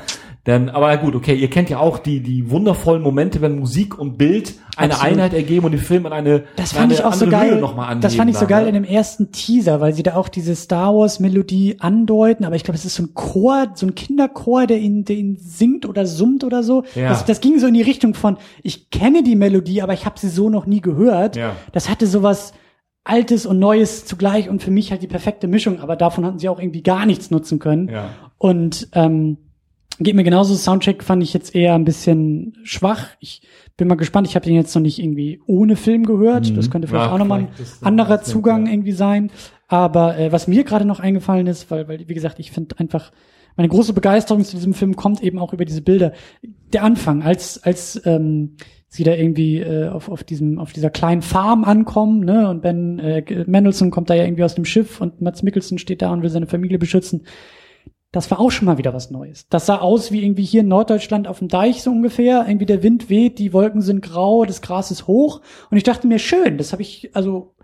Denn, 0.47 0.69
aber 0.69 0.97
gut, 0.97 1.15
okay, 1.15 1.35
ihr 1.35 1.51
kennt 1.51 1.69
ja 1.69 1.77
auch 1.77 1.99
die, 1.99 2.19
die 2.21 2.49
wundervollen 2.49 3.03
Momente, 3.03 3.41
wenn 3.41 3.59
Musik 3.59 3.99
und 3.99 4.17
Bild 4.17 4.55
eine 4.75 4.93
Absolut. 4.93 5.13
Einheit 5.13 5.33
ergeben 5.35 5.65
und 5.65 5.71
den 5.71 5.81
Film 5.81 6.07
an 6.07 6.13
eine, 6.13 6.45
Das 6.55 6.71
an 6.71 6.79
fand 6.79 6.83
eine 6.85 6.93
ich 6.95 7.03
auch 7.03 7.13
so 7.13 7.25
andere 7.25 7.41
Höhe 7.41 7.49
geil. 7.51 7.61
Noch 7.61 7.75
mal 7.75 7.95
das 7.99 8.15
fand 8.15 8.31
ich 8.31 8.37
so 8.37 8.45
angeben 8.45 8.59
geil 8.59 8.67
in 8.69 8.73
dem 8.73 8.83
ersten 8.83 9.31
Teaser, 9.31 9.81
weil 9.81 9.93
sie 9.93 10.01
da 10.01 10.15
auch 10.15 10.29
diese 10.29 10.55
Star 10.55 10.95
Wars 10.95 11.19
Melodie 11.19 11.75
andeuten, 11.79 12.43
aber 12.43 12.55
ich 12.55 12.63
glaube, 12.63 12.75
es 12.75 12.85
ist 12.85 12.95
so 12.95 13.03
ein 13.03 13.13
Chor, 13.13 13.67
so 13.75 13.85
ein 13.85 13.93
Kinderchor, 13.93 14.65
der 14.65 14.79
ihn, 14.79 15.05
der 15.05 15.17
ihn 15.17 15.37
singt 15.37 15.85
oder 15.85 16.07
summt 16.07 16.43
oder 16.43 16.63
so. 16.63 16.85
Ja. 16.95 17.09
Das, 17.09 17.23
das 17.25 17.39
ging 17.39 17.59
so 17.59 17.67
in 17.67 17.75
die 17.75 17.83
Richtung 17.83 18.15
von, 18.15 18.37
ich 18.63 18.89
kenne 18.89 19.21
die 19.21 19.35
Melodie, 19.35 19.83
aber 19.83 19.93
ich 19.93 20.07
habe 20.07 20.19
sie 20.19 20.29
so 20.29 20.49
noch 20.49 20.65
nie 20.65 20.81
gehört. 20.81 21.35
Ja. 21.35 21.55
Das 21.71 21.87
hatte 21.87 22.07
sowas 22.07 22.53
Altes 23.03 23.45
und 23.45 23.59
Neues 23.59 24.05
zugleich 24.05 24.49
und 24.49 24.63
für 24.63 24.71
mich 24.71 24.91
halt 24.91 25.03
die 25.03 25.07
perfekte 25.07 25.47
Mischung, 25.47 25.79
aber 25.79 25.95
davon 25.95 26.25
hatten 26.25 26.39
sie 26.39 26.49
auch 26.49 26.59
irgendwie 26.59 26.81
gar 26.83 27.05
nichts 27.05 27.29
nutzen 27.29 27.59
können. 27.59 27.89
Ja. 27.89 28.09
Und 28.39 28.89
ähm, 28.93 29.37
geht 30.03 30.15
mir 30.15 30.23
genauso. 30.23 30.55
Soundtrack 30.55 31.03
fand 31.03 31.23
ich 31.23 31.33
jetzt 31.33 31.55
eher 31.55 31.75
ein 31.75 31.85
bisschen 31.85 32.53
schwach. 32.63 33.07
Ich 33.19 33.41
bin 33.77 33.87
mal 33.87 33.95
gespannt. 33.95 34.27
Ich 34.27 34.35
habe 34.35 34.45
den 34.45 34.55
jetzt 34.55 34.73
noch 34.75 34.81
nicht 34.81 34.99
irgendwie 34.99 35.41
ohne 35.45 35.75
Film 35.75 36.05
gehört. 36.05 36.55
Das 36.55 36.69
könnte 36.69 36.87
vielleicht 36.87 37.05
Mhm. 37.05 37.09
Ja, 37.09 37.13
auch 37.13 37.19
nochmal 37.19 37.39
ein 37.39 37.49
anderer 37.81 38.17
das, 38.17 38.27
ja. 38.27 38.33
Zugang 38.33 38.67
irgendwie 38.67 38.91
sein. 38.91 39.31
Aber 39.67 40.17
äh, 40.17 40.31
was 40.31 40.47
mir 40.47 40.63
gerade 40.63 40.85
noch 40.85 40.99
eingefallen 40.99 41.47
ist, 41.47 41.71
weil, 41.71 41.87
weil 41.87 42.07
wie 42.07 42.13
gesagt, 42.13 42.39
ich 42.39 42.51
finde 42.51 42.77
einfach 42.79 43.11
meine 43.57 43.69
große 43.69 43.93
Begeisterung 43.93 44.43
zu 44.43 44.55
diesem 44.55 44.73
Film 44.73 44.95
kommt 44.95 45.21
eben 45.21 45.39
auch 45.39 45.53
über 45.53 45.65
diese 45.65 45.81
Bilder. 45.81 46.13
Der 46.73 46.83
Anfang, 46.83 47.21
als 47.21 47.61
als 47.63 48.01
ähm, 48.05 48.55
sie 48.87 49.03
da 49.03 49.13
irgendwie 49.13 49.59
äh, 49.59 49.87
auf, 49.87 50.09
auf 50.09 50.23
diesem 50.23 50.59
auf 50.59 50.73
dieser 50.73 50.89
kleinen 50.89 51.21
Farm 51.21 51.63
ankommen, 51.63 52.21
ne? 52.21 52.49
Und 52.49 52.61
Ben 52.61 52.99
äh, 52.99 53.43
Mendelssohn 53.47 53.91
kommt 53.91 54.09
da 54.09 54.13
ja 54.13 54.23
irgendwie 54.23 54.43
aus 54.43 54.55
dem 54.55 54.65
Schiff 54.65 54.99
und 54.99 55.21
Mats 55.21 55.43
Mikkelsen 55.43 55.77
steht 55.77 56.01
da 56.01 56.11
und 56.11 56.21
will 56.23 56.29
seine 56.29 56.47
Familie 56.47 56.77
beschützen. 56.79 57.23
Das 58.11 58.29
war 58.29 58.39
auch 58.41 58.51
schon 58.51 58.65
mal 58.65 58.77
wieder 58.77 58.93
was 58.93 59.09
Neues. 59.09 59.47
Das 59.47 59.65
sah 59.65 59.77
aus 59.77 60.11
wie 60.11 60.21
irgendwie 60.23 60.43
hier 60.43 60.61
in 60.61 60.67
Norddeutschland 60.67 61.27
auf 61.27 61.39
dem 61.39 61.47
Deich 61.47 61.81
so 61.81 61.91
ungefähr. 61.91 62.45
Irgendwie 62.45 62.65
der 62.65 62.83
Wind 62.83 63.09
weht, 63.09 63.39
die 63.39 63.53
Wolken 63.53 63.81
sind 63.81 64.01
grau, 64.01 64.43
das 64.43 64.61
Gras 64.61 64.91
ist 64.91 65.07
hoch. 65.07 65.41
Und 65.69 65.77
ich 65.77 65.83
dachte 65.83 66.07
mir, 66.07 66.19
schön, 66.19 66.57
das 66.57 66.73
habe 66.73 66.81
ich, 66.81 67.09
also 67.13 67.55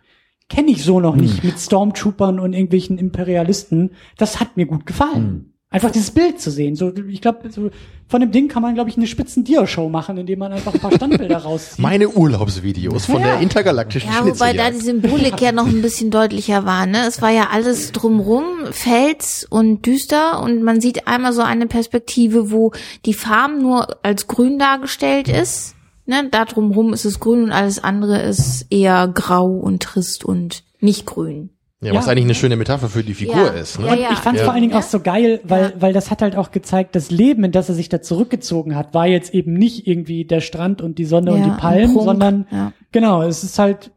kenne 0.48 0.72
ich 0.72 0.86
so 0.86 1.02
noch 1.02 1.18
nicht 1.18 1.44
mit 1.44 1.60
Stormtroopern 1.60 2.40
und 2.40 2.54
irgendwelchen 2.54 2.98
Imperialisten. 2.98 3.92
Das 4.18 4.40
hat 4.40 4.56
mir 4.56 4.66
gut 4.66 4.86
gefallen. 4.86 5.57
Einfach 5.78 5.92
dieses 5.92 6.12
Bild 6.12 6.42
zu 6.42 6.50
sehen. 6.52 6.76
So, 6.76 6.92
ich 7.10 7.22
glaube, 7.22 7.50
so, 7.52 7.70
von 8.08 8.22
dem 8.22 8.32
Ding 8.32 8.48
kann 8.48 8.62
man, 8.62 8.74
glaube 8.74 8.90
ich, 8.90 8.98
eine 8.98 9.06
spitzen 9.06 9.44
Dia-Show 9.44 9.90
machen, 9.90 10.18
indem 10.18 10.40
man 10.40 10.52
einfach 10.52 10.74
ein 10.74 10.80
paar 10.80 10.92
Standbilder 10.92 11.38
rauszieht. 11.44 11.80
Meine 11.80 12.10
Urlaubsvideos 12.10 13.06
von 13.06 13.22
Ja. 13.22 13.28
der 13.34 13.40
intergalaktischen 13.42 14.10
Ja, 14.12 14.26
wobei 14.26 14.54
da 14.54 14.72
die. 14.72 14.78
Symbolik 14.78 15.40
ja 15.42 15.52
noch 15.52 15.68
ein 15.68 15.82
bisschen 15.82 16.10
deutlicher 16.10 16.66
war, 16.66 16.86
ne? 16.86 17.06
Es 17.08 17.22
war 17.22 17.30
ja 17.32 17.50
alles 17.52 17.92
drumrum, 17.92 18.46
Fels 18.72 19.46
und 19.50 19.86
düster 19.86 20.42
und 20.42 20.64
man 20.64 20.82
sieht 20.82 21.08
einmal 21.08 21.34
so 21.34 21.42
eine 21.42 21.68
Perspektive, 21.68 22.52
wo 22.52 22.72
die 23.06 23.14
Farm 23.14 23.62
nur 23.62 24.04
als 24.04 24.28
grün 24.28 24.58
dargestellt 24.58 25.28
ist. 25.30 25.76
Ne? 26.06 26.28
Da 26.32 26.46
drumrum 26.46 26.94
ist 26.94 27.04
es 27.06 27.20
grün 27.20 27.44
und 27.44 27.52
alles 27.52 27.84
andere 27.84 28.22
ist 28.22 28.66
eher 28.70 29.08
grau 29.14 29.48
und 29.48 29.84
trist 29.84 30.24
und 30.24 30.64
nicht 30.80 31.06
grün. 31.06 31.50
Ja, 31.80 31.94
was 31.94 32.06
Ja. 32.08 32.12
eigentlich 32.12 32.24
eine 32.26 32.34
schöne 32.36 32.56
Metapher 32.56 32.90
für 32.90 33.04
die 33.04 33.14
Figur 33.14 33.36
Ja. 33.36 33.48
ist. 33.50 33.80
Ne? 33.80 33.86
Ja, 33.86 33.92
Und 33.94 34.00
ich 34.14 34.18
fand 34.20 34.36
es 34.36 34.42
Ja. 34.42 34.46
vor 34.46 34.54
allen 34.54 34.62
Dingen 34.64 34.74
Ja. 34.74 34.80
auch 34.80 34.84
so 34.84 35.00
geil, 35.00 35.42
weil, 35.44 35.62
Ja. 35.64 35.72
weil 35.80 35.94
das 35.94 36.10
hat 36.10 36.24
halt 36.24 36.36
auch 36.36 36.50
gezeigt, 36.52 36.96
das 36.96 37.12
Leben, 37.12 37.44
in 37.44 37.52
das 37.52 37.70
er 37.70 37.76
sich 37.76 37.88
da 37.88 38.02
zurückgezogen 38.02 38.76
hat, 38.76 38.96
war 38.96 39.06
jetzt 39.06 39.32
eben 39.34 39.54
nicht 39.54 39.86
irgendwie 39.88 40.26
der 40.26 40.42
Strand 40.42 40.82
und 40.82 40.98
die 40.98 41.06
Sonne 41.06 41.34
und 41.34 41.44
die 41.44 41.52
Palmen, 41.52 41.94
Prunk, 41.94 42.06
sondern 42.06 42.48
ja. 42.52 42.74
genau, 42.92 43.22
es 43.22 43.44
ist 43.44 43.60
halt 43.60 43.92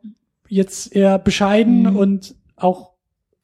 jetzt 0.49 0.95
eher 0.95 1.19
bescheiden 1.19 1.85
Mhm. 1.85 1.97
und 1.97 2.35
auch 2.57 2.91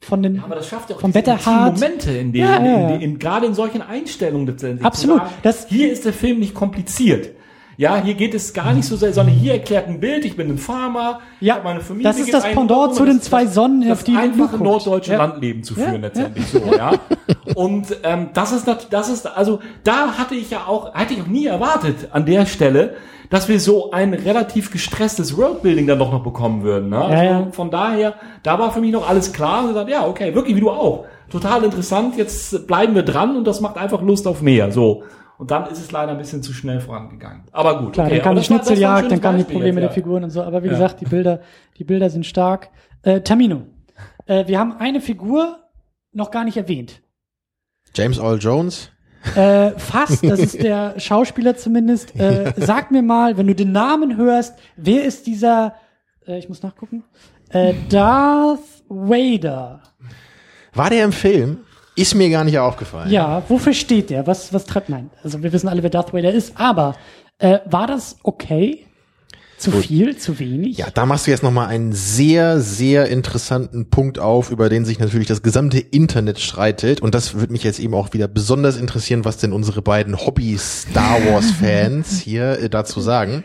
von 0.01 0.23
den 0.23 0.35
Ja, 0.37 0.45
aber 0.45 0.57
das 0.57 0.69
schafft 0.69 0.91
ja 0.91 0.97
auch 0.97 1.01
Vom 1.01 1.15
Wetter 1.15 1.45
hart. 1.47 1.75
Momente, 1.81 2.11
in 2.11 2.33
denen, 2.35 2.45
Ja, 2.47 2.53
ja, 2.53 2.59
in, 2.59 2.65
ja. 2.91 2.95
in, 2.97 3.01
in, 3.01 3.19
gerade 3.19 3.47
in 3.47 3.55
solchen 3.55 3.81
Einstellungen 3.81 4.47
letztendlich. 4.47 4.85
Absolut. 4.85 5.19
Sagen, 5.21 5.31
Das- 5.43 5.67
hier 5.69 5.91
ist 5.91 6.05
der 6.05 6.13
Film 6.13 6.41
nicht 6.41 6.53
kompliziert. 6.53 7.31
Ja, 7.79 8.01
hier 8.03 8.15
geht 8.15 8.33
es 8.35 8.55
gar 8.55 8.73
nicht 8.73 8.87
so 8.87 8.97
sehr, 8.97 9.13
sondern 9.13 9.35
hier 9.35 9.53
erklärt 9.53 9.87
ein 9.87 10.01
Bild, 10.01 10.25
ich 10.25 10.35
bin 10.37 10.49
ein 10.49 10.57
Farmer, 10.59 11.21
Ja, 11.41 11.61
meine 11.63 11.81
Familie. 11.81 12.05
das 12.11 12.19
ist 12.19 12.33
das 12.33 12.45
Pendant 12.45 12.95
zu 12.95 13.05
den 13.05 13.21
zwei 13.21 13.45
Sonnen, 13.47 13.91
auf 13.93 14.03
die 14.03 14.15
du 14.15 14.19
einfache 14.19 14.57
norddeutsche 14.57 15.13
Ja. 15.13 15.19
Landleben 15.19 15.63
zu 15.63 15.75
führen 15.75 15.93
Ja, 15.95 15.99
letztendlich 16.01 16.47
so, 16.47 16.63
ja. 16.75 16.93
Und 17.55 17.87
ähm, 18.03 18.31
das 18.33 18.53
ist 18.53 18.67
das 18.91 19.09
ist 19.11 19.27
also 19.27 19.61
da 19.85 20.13
hatte 20.19 20.35
ich 20.35 20.51
ja 20.51 20.61
auch 20.67 20.95
hatte 20.95 21.15
ich 21.15 21.21
auch 21.23 21.27
nie 21.27 21.47
erwartet 21.47 22.09
an 22.13 22.25
der 22.25 22.47
Stelle, 22.47 22.95
dass 23.31 23.49
wir 23.49 23.61
so 23.61 23.91
ein 23.91 24.15
relativ 24.15 24.71
gestresstes 24.71 25.37
Worldbuilding 25.37 25.87
dann 25.87 25.99
doch 25.99 26.13
noch 26.13 26.23
bekommen 26.23 26.63
würden. 26.63 26.91
Ne? 26.91 26.99
Also 27.05 27.25
ja. 27.25 27.47
Von 27.53 27.71
daher, 27.71 28.15
da 28.43 28.59
war 28.59 28.73
für 28.73 28.81
mich 28.81 28.93
noch 28.93 29.09
alles 29.09 29.33
klar 29.33 29.63
und 29.63 29.69
gesagt, 29.69 29.91
ja, 29.91 30.07
okay, 30.07 30.35
wirklich 30.35 30.57
wie 30.57 30.61
du 30.61 30.71
auch. 30.71 31.05
Total 31.31 31.65
interessant, 31.65 32.17
jetzt 32.17 32.67
bleiben 32.69 32.95
wir 32.95 33.03
dran 33.03 33.37
und 33.37 33.45
das 33.47 33.61
macht 33.61 33.77
einfach 33.79 34.01
Lust 34.01 34.27
auf 34.29 34.43
mehr. 34.43 34.71
So. 34.71 35.03
Und 35.39 35.51
dann 35.51 35.67
ist 35.67 35.79
es 35.79 35.93
leider 35.93 36.13
ein 36.13 36.19
bisschen 36.19 36.43
zu 36.43 36.53
schnell 36.53 36.81
vorangegangen. 36.81 37.43
Aber 37.53 37.79
gut. 37.79 37.93
Klar, 37.93 38.07
okay, 38.07 38.17
dann 38.17 38.25
kam 38.25 38.37
die 38.37 38.43
Schnitzeljagd, 38.45 39.11
dann 39.11 39.21
kamen 39.21 39.39
die 39.39 39.45
Probleme 39.45 39.81
jetzt, 39.81 39.89
der. 39.91 39.91
Figuren 39.95 40.25
und 40.25 40.31
so. 40.31 40.43
Aber 40.43 40.63
wie 40.63 40.67
Ja. 40.69 40.73
gesagt, 40.73 41.01
die 41.01 41.05
Bilder, 41.05 41.41
die 41.79 41.85
Bilder 41.85 42.09
sind 42.11 42.25
stark. 42.25 42.71
Äh, 43.03 43.21
Tamino. 43.21 43.63
Äh, 44.27 44.47
wir 44.49 44.59
haben 44.59 44.73
eine 44.79 45.01
Figur 45.01 45.59
noch 46.13 46.31
gar 46.31 46.45
nicht 46.45 46.57
erwähnt. 46.57 47.03
James 47.95 48.19
Earl 48.19 48.39
Jones. 48.39 48.91
Äh, 49.35 49.73
fast, 49.73 50.25
das 50.25 50.39
ist 50.41 50.63
der 50.63 50.95
Schauspieler 51.01 51.57
zumindest. 51.57 52.15
Äh, 52.19 52.55
sag 52.57 52.91
mir 52.91 53.03
mal, 53.03 53.37
wenn 53.37 53.47
du 53.47 53.55
den 53.55 53.73
Namen 53.73 54.17
hörst, 54.17 54.59
wer 54.77 55.05
ist 55.05 55.27
dieser, 55.27 55.75
äh, 56.27 56.39
ich 56.39 56.49
muss 56.49 56.63
nachgucken, 56.63 57.05
äh, 57.51 57.75
Darth 57.91 58.61
Vader. 58.89 59.83
War 60.75 60.91
der 60.91 61.05
im 61.05 61.13
Film? 61.13 61.59
Ist 61.97 62.15
mir 62.15 62.29
gar 62.31 62.45
nicht 62.45 62.59
aufgefallen. 62.59 63.11
Ja, 63.11 63.43
wofür 63.49 63.73
steht 63.73 64.11
der? 64.11 64.27
Was, 64.27 64.53
was 64.53 64.67
treibt, 64.67 64.91
nein, 64.91 65.11
also 65.23 65.43
wir 65.43 65.53
wissen 65.53 65.69
alle, 65.69 65.83
wer 65.83 65.91
Darth 65.91 66.13
Vader 66.13 66.33
ist, 66.33 66.53
aber 66.57 66.95
äh, 67.39 67.59
war 67.65 67.87
das 67.87 68.17
okay? 68.23 68.87
Zu 69.59 69.73
viel, 69.73 70.19
zu 70.19 70.39
wenig? 70.39 70.77
Ja, 70.77 70.89
da 70.93 71.07
machst 71.07 71.27
du 71.27 71.31
jetzt 71.31 71.43
nochmal 71.43 71.69
einen 71.69 71.93
sehr, 71.93 72.61
sehr 72.61 73.09
interessanten 73.09 73.89
Punkt 73.89 74.19
auf, 74.19 74.51
über 74.51 74.69
den 74.69 74.85
sich 74.85 74.99
natürlich 74.99 75.29
das 75.29 75.43
gesamte 75.43 75.79
Internet 75.79 76.39
streitet. 76.39 77.01
Und 77.01 77.15
das 77.15 77.35
würde 77.35 77.55
mich 77.55 77.65
jetzt 77.65 77.79
eben 77.79 77.95
auch 77.95 78.13
wieder 78.13 78.29
besonders 78.29 78.77
interessieren, 78.77 79.25
was 79.25 79.39
denn 79.39 79.55
unsere 79.55 79.81
beiden 79.81 80.19
Hobby-Star 80.19 81.25
Wars-Fans 81.25 82.21
hier 82.25 82.59
äh, 82.59 82.69
dazu 82.69 83.01
sagen. 83.01 83.45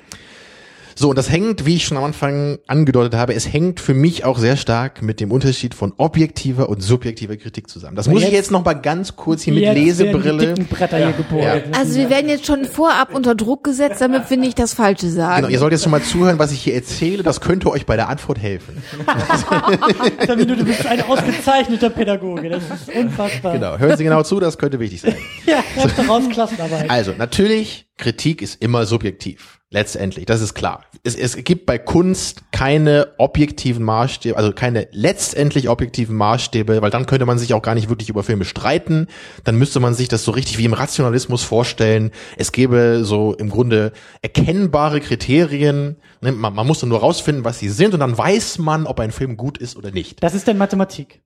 So, 0.95 1.09
und 1.09 1.17
das 1.17 1.29
hängt, 1.31 1.65
wie 1.65 1.75
ich 1.75 1.85
schon 1.85 1.97
am 1.97 2.03
Anfang 2.03 2.59
angedeutet 2.67 3.15
habe, 3.15 3.33
es 3.33 3.51
hängt 3.51 3.79
für 3.79 3.93
mich 3.93 4.25
auch 4.25 4.37
sehr 4.37 4.57
stark 4.57 5.01
mit 5.01 5.19
dem 5.19 5.31
Unterschied 5.31 5.73
von 5.73 5.93
objektiver 5.97 6.69
und 6.69 6.81
subjektiver 6.81 7.37
Kritik 7.37 7.69
zusammen. 7.69 7.95
Das 7.95 8.07
muss 8.07 8.19
ich 8.19 8.25
jetzt- 8.25 8.33
jetzt 8.33 8.51
noch 8.51 8.63
mal 8.65 8.73
ganz 8.73 9.15
kurz 9.15 9.41
hier 9.43 9.53
mit 9.53 9.63
Jetzt 9.63 9.75
Lesebrille. 9.75 10.53
hier 10.55 11.13
gebohrt. 11.17 11.63
Also 11.77 11.95
wir 11.95 12.09
werden 12.09 12.29
jetzt 12.29 12.45
schon 12.45 12.65
vorab 12.65 13.13
unter 13.13 13.35
Druck 13.35 13.63
gesetzt, 13.63 14.01
damit 14.01 14.29
wir 14.29 14.37
nicht 14.37 14.59
das 14.59 14.73
Falsche 14.73 15.09
sagen. 15.09 15.37
Genau, 15.43 15.49
ihr 15.49 15.59
sollt 15.59 15.71
jetzt 15.71 15.83
schon 15.83 15.91
mal 15.91 16.01
zuhören, 16.01 16.39
was 16.39 16.51
ich 16.51 16.61
hier 16.61 16.75
erzähle. 16.75 17.23
Das 17.23 17.41
könnte 17.41 17.69
euch 17.71 17.85
bei 17.85 17.95
der 17.95 18.09
Antwort 18.09 18.39
helfen. 18.39 18.81
Du 20.61 20.65
bist 20.65 20.85
ein 20.85 21.01
ausgezeichneter 21.03 21.89
Pädagoge, 21.89 22.49
das 22.49 22.63
ist 22.63 22.95
unfassbar. 22.95 23.53
Genau, 23.53 23.77
hören 23.77 23.97
Sie 23.97 24.03
genau 24.03 24.23
zu, 24.23 24.39
das 24.39 24.57
könnte 24.57 24.79
wichtig 24.79 25.01
sein. 25.01 25.15
Ja, 25.45 25.63
das 25.75 25.95
daraus 25.95 26.29
Klassenarbeit. 26.29 26.89
Also, 26.89 27.13
natürlich, 27.17 27.87
Kritik 27.97 28.41
ist 28.41 28.61
immer 28.61 28.85
subjektiv. 28.85 29.59
Letztendlich, 29.73 30.25
das 30.25 30.41
ist 30.41 30.53
klar. 30.53 30.83
Es, 31.05 31.15
es 31.15 31.37
gibt 31.45 31.65
bei 31.65 31.77
Kunst 31.77 32.43
keine 32.51 33.07
objektiven 33.17 33.85
Maßstäbe, 33.85 34.35
also 34.35 34.51
keine 34.51 34.89
letztendlich 34.91 35.69
objektiven 35.69 36.17
Maßstäbe, 36.17 36.81
weil 36.81 36.89
dann 36.89 37.05
könnte 37.05 37.25
man 37.25 37.39
sich 37.39 37.53
auch 37.53 37.61
gar 37.61 37.73
nicht 37.73 37.87
wirklich 37.87 38.09
über 38.09 38.21
Filme 38.21 38.43
streiten. 38.43 39.07
Dann 39.45 39.55
müsste 39.55 39.79
man 39.79 39.93
sich 39.93 40.09
das 40.09 40.25
so 40.25 40.31
richtig 40.31 40.57
wie 40.57 40.65
im 40.65 40.73
Rationalismus 40.73 41.43
vorstellen. 41.43 42.11
Es 42.35 42.51
gäbe 42.51 43.05
so 43.05 43.33
im 43.33 43.49
Grunde 43.49 43.93
erkennbare 44.21 44.99
Kriterien. 44.99 45.95
Ne, 46.19 46.33
Man, 46.33 46.53
man 46.53 46.67
muss 46.67 46.83
nur 46.83 46.99
rausfinden, 46.99 47.45
was 47.45 47.59
sie 47.59 47.69
sind 47.69 47.93
und 47.93 48.01
dann 48.01 48.17
weiß 48.17 48.57
man, 48.57 48.85
ob 48.85 48.99
ein 48.99 49.11
Film 49.11 49.37
gut 49.37 49.57
ist 49.57 49.77
oder 49.77 49.91
nicht. 49.91 50.21
Das 50.21 50.33
ist 50.33 50.49
dann 50.49 50.57
Mathematik. 50.57 51.21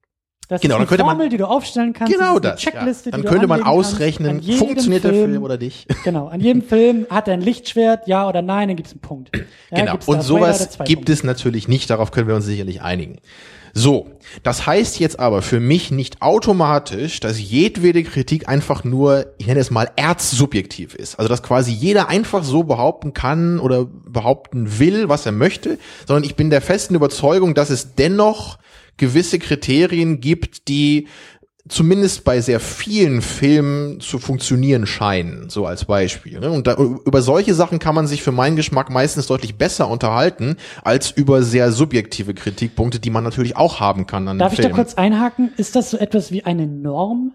Das 0.48 0.60
Genau, 0.60 0.74
ist 0.74 0.76
dann 0.76 0.80
eine 0.82 0.86
könnte 0.86 1.04
man- 1.04 1.16
Formel, 1.16 1.28
die 1.28 1.36
du 1.38 1.48
aufstellen 1.48 1.92
kannst. 1.92 2.12
Genau 2.12 2.38
das. 2.38 2.60
Checkliste, 2.60 3.10
ja. 3.10 3.16
Dann 3.16 3.24
könnte 3.26 3.46
man 3.48 3.62
ausrechnen, 3.64 4.42
funktioniert 4.42 5.02
der 5.04 5.12
Film 5.12 5.42
oder 5.42 5.58
nicht. 5.58 5.86
Genau, 6.04 6.28
an 6.28 6.40
jedem 6.40 6.62
Film 6.62 7.06
hat 7.10 7.26
er 7.26 7.34
ein 7.34 7.40
Lichtschwert, 7.40 8.06
ja 8.06 8.28
oder 8.28 8.42
nein, 8.42 8.68
dann 8.68 8.76
gibt's 8.76 8.92
einen 8.92 9.00
Punkt. 9.00 9.30
Ja, 9.34 9.42
Genau. 9.76 9.98
Und 10.06 10.22
sowas 10.22 10.78
gibt 10.84 11.00
Punkte. 11.00 11.12
es 11.12 11.24
natürlich 11.24 11.66
nicht, 11.66 11.90
darauf 11.90 12.12
können 12.12 12.28
wir 12.28 12.36
uns 12.36 12.44
sicherlich 12.44 12.80
einigen. 12.82 13.16
So, 13.78 14.06
das 14.42 14.66
heißt 14.66 15.00
jetzt 15.00 15.20
aber 15.20 15.42
für 15.42 15.60
mich 15.60 15.90
nicht 15.90 16.22
automatisch, 16.22 17.20
dass 17.20 17.38
jedwede 17.38 18.04
Kritik 18.04 18.48
einfach 18.48 18.84
nur, 18.84 19.26
ich 19.36 19.46
nenne 19.48 19.60
es 19.60 19.70
mal, 19.70 19.90
erzsubjektiv 19.96 20.94
ist. 20.94 21.18
Also 21.18 21.28
dass 21.28 21.42
quasi 21.42 21.72
jeder 21.72 22.08
einfach 22.08 22.42
so 22.42 22.62
behaupten 22.64 23.12
kann 23.12 23.58
oder 23.58 23.84
behaupten 23.84 24.78
will, 24.78 25.10
was 25.10 25.26
er 25.26 25.32
möchte, 25.32 25.78
sondern 26.06 26.24
ich 26.24 26.36
bin 26.36 26.48
der 26.50 26.62
festen 26.62 26.94
Überzeugung, 26.94 27.54
dass 27.54 27.68
es 27.68 27.94
dennoch 27.96 28.56
gewisse 28.96 29.38
Kriterien 29.38 30.20
gibt, 30.20 30.68
die 30.68 31.08
zumindest 31.68 32.24
bei 32.24 32.40
sehr 32.40 32.60
vielen 32.60 33.22
Filmen 33.22 34.00
zu 34.00 34.18
funktionieren 34.18 34.86
scheinen, 34.86 35.50
so 35.50 35.66
als 35.66 35.84
Beispiel. 35.84 36.38
ne? 36.38 36.50
Und 36.50 36.66
da, 36.66 36.76
über 36.76 37.22
solche 37.22 37.54
Sachen 37.54 37.78
kann 37.78 37.94
man 37.94 38.06
sich 38.06 38.22
für 38.22 38.32
meinen 38.32 38.56
Geschmack 38.56 38.90
meistens 38.90 39.26
deutlich 39.26 39.56
besser 39.56 39.88
unterhalten, 39.88 40.56
als 40.84 41.10
über 41.10 41.42
sehr 41.42 41.72
subjektive 41.72 42.34
Kritikpunkte, 42.34 43.00
die 43.00 43.10
man 43.10 43.24
natürlich 43.24 43.56
auch 43.56 43.80
haben 43.80 44.06
kann 44.06 44.28
an 44.28 44.38
Darf 44.38 44.52
ich 44.52 44.58
da 44.58 44.64
Filmen. 44.64 44.76
kurz 44.76 44.94
einhaken? 44.94 45.50
Ist 45.56 45.74
das 45.74 45.90
so 45.90 45.96
etwas 45.96 46.30
wie 46.30 46.44
eine 46.44 46.66
Norm? 46.66 47.32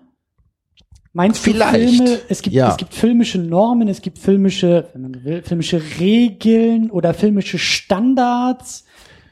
Meinst 1.13 1.43
Vielleicht, 1.43 1.99
du 1.99 2.05
Filme, 2.05 2.19
es 2.29 2.41
gibt, 2.41 2.55
ja. 2.55 2.69
es 2.69 2.77
gibt 2.77 2.93
filmische 2.93 3.37
Normen, 3.37 3.89
es 3.89 4.01
gibt 4.01 4.17
filmische, 4.17 4.87
wenn 4.93 5.01
man 5.01 5.13
so 5.13 5.23
will, 5.25 5.43
filmische 5.43 5.81
Regeln 5.99 6.89
oder 6.89 7.13
filmische 7.13 7.59
Standards, 7.59 8.85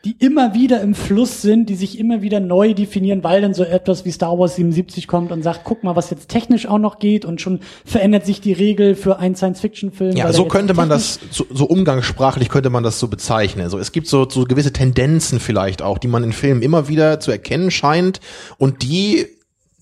die 0.05 0.15
immer 0.19 0.53
wieder 0.53 0.79
im 0.81 0.95
Fluss 0.95 1.41
sind, 1.41 1.69
die 1.69 1.75
sich 1.75 1.99
immer 1.99 2.21
wieder 2.21 2.39
neu 2.39 2.73
definieren, 2.73 3.23
weil 3.23 3.41
dann 3.41 3.53
so 3.53 3.63
etwas 3.63 4.05
wie 4.05 4.11
Star 4.11 4.39
Wars 4.39 4.55
77 4.55 5.07
kommt 5.07 5.31
und 5.31 5.43
sagt, 5.43 5.61
guck 5.65 5.83
mal, 5.83 5.95
was 5.97 6.09
jetzt 6.09 6.29
technisch 6.29 6.67
auch 6.67 6.77
noch 6.77 6.99
geht 6.99 7.25
und 7.25 7.41
schon 7.41 7.59
verändert 7.83 8.25
sich 8.25 8.39
die 8.39 8.53
Regel 8.53 8.95
für 8.95 9.19
einen 9.19 9.35
Science-Fiction-Film. 9.35 10.15
Ja, 10.15 10.31
so 10.31 10.45
könnte 10.45 10.73
man 10.73 10.87
das, 10.87 11.19
so, 11.31 11.45
so 11.51 11.65
umgangssprachlich 11.65 12.47
könnte 12.47 12.69
man 12.69 12.83
das 12.83 12.99
so 12.99 13.09
bezeichnen. 13.09 13.63
Also 13.63 13.77
es 13.77 13.91
gibt 13.91 14.07
so, 14.07 14.27
so 14.29 14.45
gewisse 14.45 14.71
Tendenzen 14.71 15.41
vielleicht 15.41 15.81
auch, 15.81 15.97
die 15.97 16.07
man 16.07 16.23
in 16.23 16.31
Filmen 16.31 16.61
immer 16.61 16.87
wieder 16.87 17.19
zu 17.19 17.31
erkennen 17.31 17.69
scheint 17.69 18.21
und 18.57 18.83
die 18.83 19.27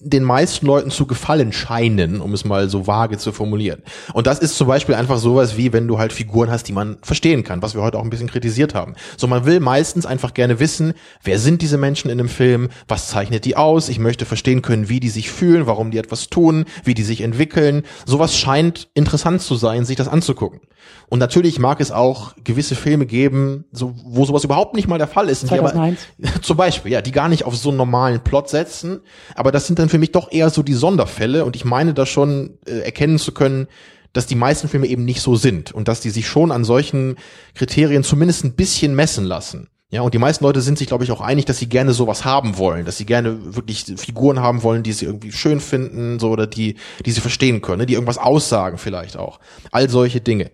den 0.10 0.24
meisten 0.24 0.66
Leuten 0.66 0.90
zu 0.92 1.06
gefallen 1.06 1.52
scheinen, 1.52 2.22
um 2.22 2.34
es 2.34 2.46
mal 2.46 2.70
so 2.70 2.88
vage 2.88 3.18
zu 3.18 3.32
formulieren. 3.32 3.82
Und 4.14 4.28
das 4.28 4.40
ist 4.40 4.58
zum 4.58 4.68
Beispiel 4.68 4.96
einfach 4.96 5.18
sowas 5.18 5.58
wie, 5.58 5.74
wenn 5.74 5.88
du 5.88 5.98
halt 6.00 6.14
Figuren 6.14 6.50
hast, 6.50 6.68
die 6.68 6.74
man 6.74 6.98
verstehen 7.02 7.44
kann, 7.44 7.62
was 7.62 7.76
wir 7.76 7.82
heute 7.82 7.98
auch 7.98 8.04
ein 8.04 8.10
bisschen 8.10 8.30
kritisiert 8.30 8.74
haben. 8.74 8.96
So, 9.18 9.28
man 9.28 9.46
will 9.46 9.60
meistens 9.60 10.06
einfach 10.06 10.34
gerne 10.34 10.60
wissen, 10.60 10.94
wer 11.24 11.40
sind 11.40 11.62
diese 11.62 11.78
Menschen 11.78 12.10
in 12.10 12.20
einem 12.20 12.30
Film, 12.30 12.70
was 12.88 13.08
zeichnet 13.10 13.46
die 13.46 13.56
aus, 13.58 13.90
ich 13.90 14.00
möchte 14.00 14.26
verstehen 14.26 14.62
können, 14.62 14.90
wie 14.90 15.00
die 15.00 15.10
sich 15.10 15.30
fühlen, 15.30 15.68
warum 15.68 15.92
die 15.92 15.98
etwas 15.98 16.30
tun, 16.30 16.66
wie 16.84 16.94
die 16.94 17.04
sich 17.04 17.22
entwickeln. 17.22 17.84
Sowas 18.06 18.38
scheint 18.38 18.90
interessant 18.94 19.42
zu 19.42 19.56
sein, 19.56 19.86
sich 19.86 19.96
das 19.98 20.08
anzugucken. 20.08 20.62
Und 21.10 21.20
natürlich 21.20 21.60
mag 21.60 21.80
es 21.80 21.92
auch 21.92 22.34
gewisse 22.44 22.76
Filme 22.76 23.06
geben, 23.06 23.66
so, 23.72 23.94
wo 24.06 24.26
sowas 24.26 24.44
überhaupt 24.44 24.76
nicht 24.76 24.88
mal 24.88 24.98
der 24.98 25.08
Fall 25.08 25.30
ist. 25.30 25.44
die 25.44 25.52
aber- 25.54 25.72
2001. 25.72 26.00
Zum 26.42 26.58
Beispiel, 26.58 26.92
ja, 26.92 27.02
die 27.02 27.12
gar 27.12 27.30
nicht 27.30 27.46
auf 27.46 27.56
so 27.56 27.70
einen 27.70 27.78
normalen 27.78 28.22
Plot 28.22 28.50
setzen. 28.50 29.02
Aber 29.36 29.52
das 29.52 29.68
sind 29.68 29.80
dann 29.80 29.90
für 29.90 29.97
mich 30.00 30.12
doch 30.12 30.32
eher 30.32 30.50
so 30.50 30.64
die 30.64 30.74
Sonderfälle. 30.74 31.46
Und 31.46 31.56
ich 31.56 31.66
meine 31.66 31.94
da 31.94 32.06
schon 32.06 32.58
äh, 32.66 32.80
erkennen 32.80 33.20
zu 33.20 33.32
können, 33.32 33.68
dass 34.14 34.26
die 34.26 34.36
meisten 34.36 34.68
Filme 34.68 34.88
eben 34.88 35.06
nicht 35.06 35.22
so 35.22 35.36
sind. 35.36 35.72
Und 35.72 35.88
dass 35.88 36.02
die 36.02 36.10
sich 36.10 36.28
schon 36.28 36.52
an 36.52 36.64
solchen 36.64 37.18
Kriterien 37.56 38.04
zumindest 38.04 38.44
ein 38.44 38.54
bisschen 38.54 38.96
messen 38.96 39.26
lassen. 39.26 39.70
Ja, 39.90 40.02
und 40.02 40.14
die 40.14 40.18
meisten 40.18 40.44
Leute 40.44 40.60
sind 40.60 40.78
sich, 40.78 40.88
glaube 40.88 41.06
ich, 41.06 41.12
auch 41.12 41.22
einig, 41.22 41.46
dass 41.46 41.60
sie 41.60 41.70
gerne 41.70 41.94
sowas 41.94 42.26
haben 42.26 42.58
wollen, 42.58 42.84
dass 42.84 42.98
sie 42.98 43.06
gerne 43.06 43.56
wirklich 43.56 43.86
Figuren 43.96 44.42
haben 44.42 44.62
wollen, 44.62 44.84
die 44.84 44.92
sie 44.92 45.06
irgendwie 45.06 45.32
schön 45.32 45.62
finden, 45.62 46.20
so 46.20 46.30
oder 46.30 46.46
die, 46.46 46.76
die 47.06 47.12
sie 47.12 47.22
verstehen 47.22 47.62
können, 47.62 47.80
ne, 47.80 47.86
die 47.86 47.94
irgendwas 47.94 48.18
aussagen 48.18 48.78
vielleicht 48.78 49.16
auch. 49.16 49.40
All 49.72 49.90
solche 49.90 50.20
Dinge. 50.20 50.52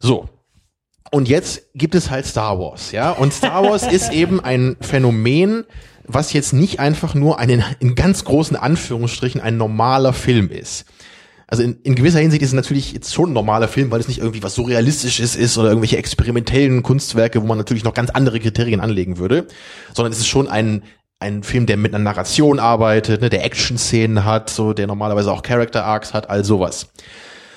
So, 0.00 0.30
und 1.10 1.28
jetzt 1.28 1.68
gibt 1.74 1.94
es 1.94 2.10
halt 2.10 2.24
Star 2.24 2.58
Wars, 2.58 2.90
ja. 2.90 3.10
Und 3.10 3.34
Star 3.34 3.64
Wars 3.64 3.86
ist 3.92 4.10
eben 4.12 4.40
ein 4.40 4.76
Phänomen, 4.80 5.64
was 6.06 6.32
jetzt 6.32 6.52
nicht 6.52 6.80
einfach 6.80 7.14
nur 7.14 7.38
ein, 7.38 7.64
in 7.80 7.94
ganz 7.94 8.24
großen 8.24 8.56
Anführungsstrichen 8.56 9.40
ein 9.40 9.56
normaler 9.56 10.12
Film 10.12 10.50
ist. 10.50 10.84
Also 11.46 11.62
in, 11.62 11.78
in 11.82 11.94
gewisser 11.94 12.20
Hinsicht 12.20 12.42
ist 12.42 12.48
es 12.48 12.54
natürlich 12.54 12.92
jetzt 12.92 13.12
schon 13.12 13.30
ein 13.30 13.34
normaler 13.34 13.68
Film, 13.68 13.90
weil 13.90 14.00
es 14.00 14.08
nicht 14.08 14.18
irgendwie 14.18 14.42
was 14.42 14.54
Surrealistisches 14.54 15.36
ist 15.36 15.58
oder 15.58 15.68
irgendwelche 15.68 15.98
experimentellen 15.98 16.82
Kunstwerke, 16.82 17.42
wo 17.42 17.46
man 17.46 17.58
natürlich 17.58 17.84
noch 17.84 17.94
ganz 17.94 18.10
andere 18.10 18.40
Kriterien 18.40 18.80
anlegen 18.80 19.18
würde, 19.18 19.46
sondern 19.94 20.12
es 20.12 20.18
ist 20.18 20.28
schon 20.28 20.48
ein 20.48 20.82
ein 21.22 21.42
Film, 21.44 21.66
der 21.66 21.76
mit 21.76 21.94
einer 21.94 22.02
Narration 22.02 22.58
arbeitet, 22.58 23.20
ne, 23.20 23.30
der 23.30 23.44
Action-Szenen 23.44 24.24
hat, 24.24 24.50
so 24.50 24.72
der 24.72 24.88
normalerweise 24.88 25.32
auch 25.32 25.42
Character 25.42 25.84
Arcs 25.84 26.12
hat, 26.12 26.28
all 26.28 26.44
sowas. 26.44 26.88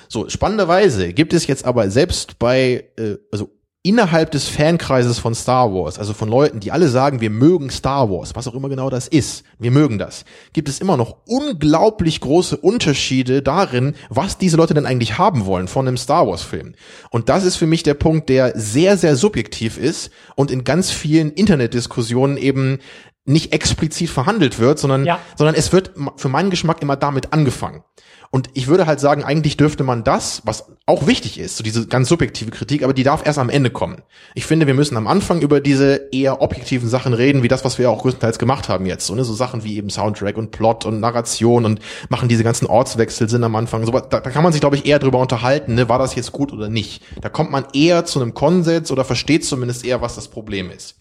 So, 0.08 0.28
spannenderweise 0.28 1.12
gibt 1.12 1.32
es 1.32 1.46
jetzt 1.48 1.64
aber 1.64 1.90
selbst 1.90 2.38
bei, 2.38 2.84
äh, 2.96 3.16
also 3.32 3.50
innerhalb 3.86 4.32
des 4.32 4.48
Fankreises 4.48 5.20
von 5.20 5.32
Star 5.34 5.72
Wars, 5.72 5.98
also 5.98 6.12
von 6.12 6.28
Leuten, 6.28 6.58
die 6.58 6.72
alle 6.72 6.88
sagen, 6.88 7.20
wir 7.20 7.30
mögen 7.30 7.70
Star 7.70 8.10
Wars, 8.10 8.34
was 8.34 8.48
auch 8.48 8.54
immer 8.54 8.68
genau 8.68 8.90
das 8.90 9.06
ist, 9.06 9.44
wir 9.60 9.70
mögen 9.70 9.96
das, 9.96 10.24
gibt 10.52 10.68
es 10.68 10.80
immer 10.80 10.96
noch 10.96 11.18
unglaublich 11.28 12.20
große 12.20 12.56
Unterschiede 12.56 13.42
darin, 13.42 13.94
was 14.08 14.38
diese 14.38 14.56
Leute 14.56 14.74
denn 14.74 14.86
eigentlich 14.86 15.18
haben 15.18 15.46
wollen 15.46 15.68
von 15.68 15.86
einem 15.86 15.96
Star 15.96 16.26
Wars 16.26 16.42
Film. 16.42 16.74
Und 17.10 17.28
das 17.28 17.44
ist 17.44 17.54
für 17.54 17.68
mich 17.68 17.84
der 17.84 17.94
Punkt, 17.94 18.28
der 18.28 18.58
sehr, 18.58 18.96
sehr 18.96 19.14
subjektiv 19.14 19.78
ist 19.78 20.10
und 20.34 20.50
in 20.50 20.64
ganz 20.64 20.90
vielen 20.90 21.30
Internetdiskussionen 21.30 22.38
eben 22.38 22.78
nicht 23.24 23.52
explizit 23.52 24.08
verhandelt 24.10 24.58
wird, 24.58 24.78
sondern, 24.78 25.04
Ja. 25.04 25.18
sondern 25.36 25.54
es 25.54 25.72
wird 25.72 25.92
für 26.16 26.28
meinen 26.28 26.50
Geschmack 26.50 26.82
immer 26.82 26.96
damit 26.96 27.32
angefangen. 27.32 27.82
Und 28.30 28.50
ich 28.54 28.66
würde 28.66 28.86
halt 28.86 29.00
sagen, 29.00 29.24
eigentlich 29.24 29.56
dürfte 29.56 29.84
man 29.84 30.04
das, 30.04 30.42
was 30.44 30.66
auch 30.84 31.06
wichtig 31.06 31.38
ist, 31.38 31.56
so 31.56 31.64
diese 31.64 31.86
ganz 31.86 32.08
subjektive 32.08 32.50
Kritik, 32.50 32.82
aber 32.82 32.92
die 32.92 33.02
darf 33.02 33.26
erst 33.26 33.38
am 33.38 33.50
Ende 33.50 33.70
kommen. 33.70 34.02
Ich 34.34 34.46
finde, 34.46 34.66
wir 34.66 34.74
müssen 34.74 34.96
am 34.96 35.06
Anfang 35.06 35.40
über 35.40 35.60
diese 35.60 36.08
eher 36.12 36.42
objektiven 36.42 36.88
Sachen 36.88 37.12
reden, 37.12 37.42
wie 37.42 37.48
das, 37.48 37.64
was 37.64 37.78
wir 37.78 37.90
auch 37.90 38.02
größtenteils 38.02 38.38
gemacht 38.38 38.68
haben 38.68 38.86
jetzt. 38.86 39.06
So, 39.06 39.14
ne? 39.14 39.24
so 39.24 39.34
Sachen 39.34 39.64
wie 39.64 39.76
eben 39.76 39.90
Soundtrack 39.90 40.36
und 40.36 40.50
Plot 40.50 40.84
und 40.84 41.00
Narration 41.00 41.64
und 41.64 41.80
machen 42.08 42.28
diese 42.28 42.44
ganzen 42.44 42.66
Ortswechsel 42.66 43.28
sind 43.28 43.42
am 43.42 43.56
Anfang. 43.56 43.84
So, 43.84 43.92
da, 43.92 44.00
da 44.00 44.30
kann 44.30 44.42
man 44.42 44.52
sich, 44.52 44.60
glaube 44.60 44.76
ich, 44.76 44.86
eher 44.86 44.98
drüber 44.98 45.18
unterhalten, 45.18 45.74
ne? 45.74 45.88
war 45.88 45.98
das 45.98 46.14
jetzt 46.14 46.32
gut 46.32 46.52
oder 46.52 46.68
nicht. 46.68 47.02
Da 47.20 47.28
kommt 47.28 47.50
man 47.50 47.66
eher 47.72 48.04
zu 48.04 48.20
einem 48.20 48.34
Konsens 48.34 48.90
oder 48.90 49.04
versteht 49.04 49.44
zumindest 49.44 49.84
eher, 49.84 50.02
was 50.02 50.14
das 50.14 50.28
Problem 50.28 50.70
ist. 50.70 50.96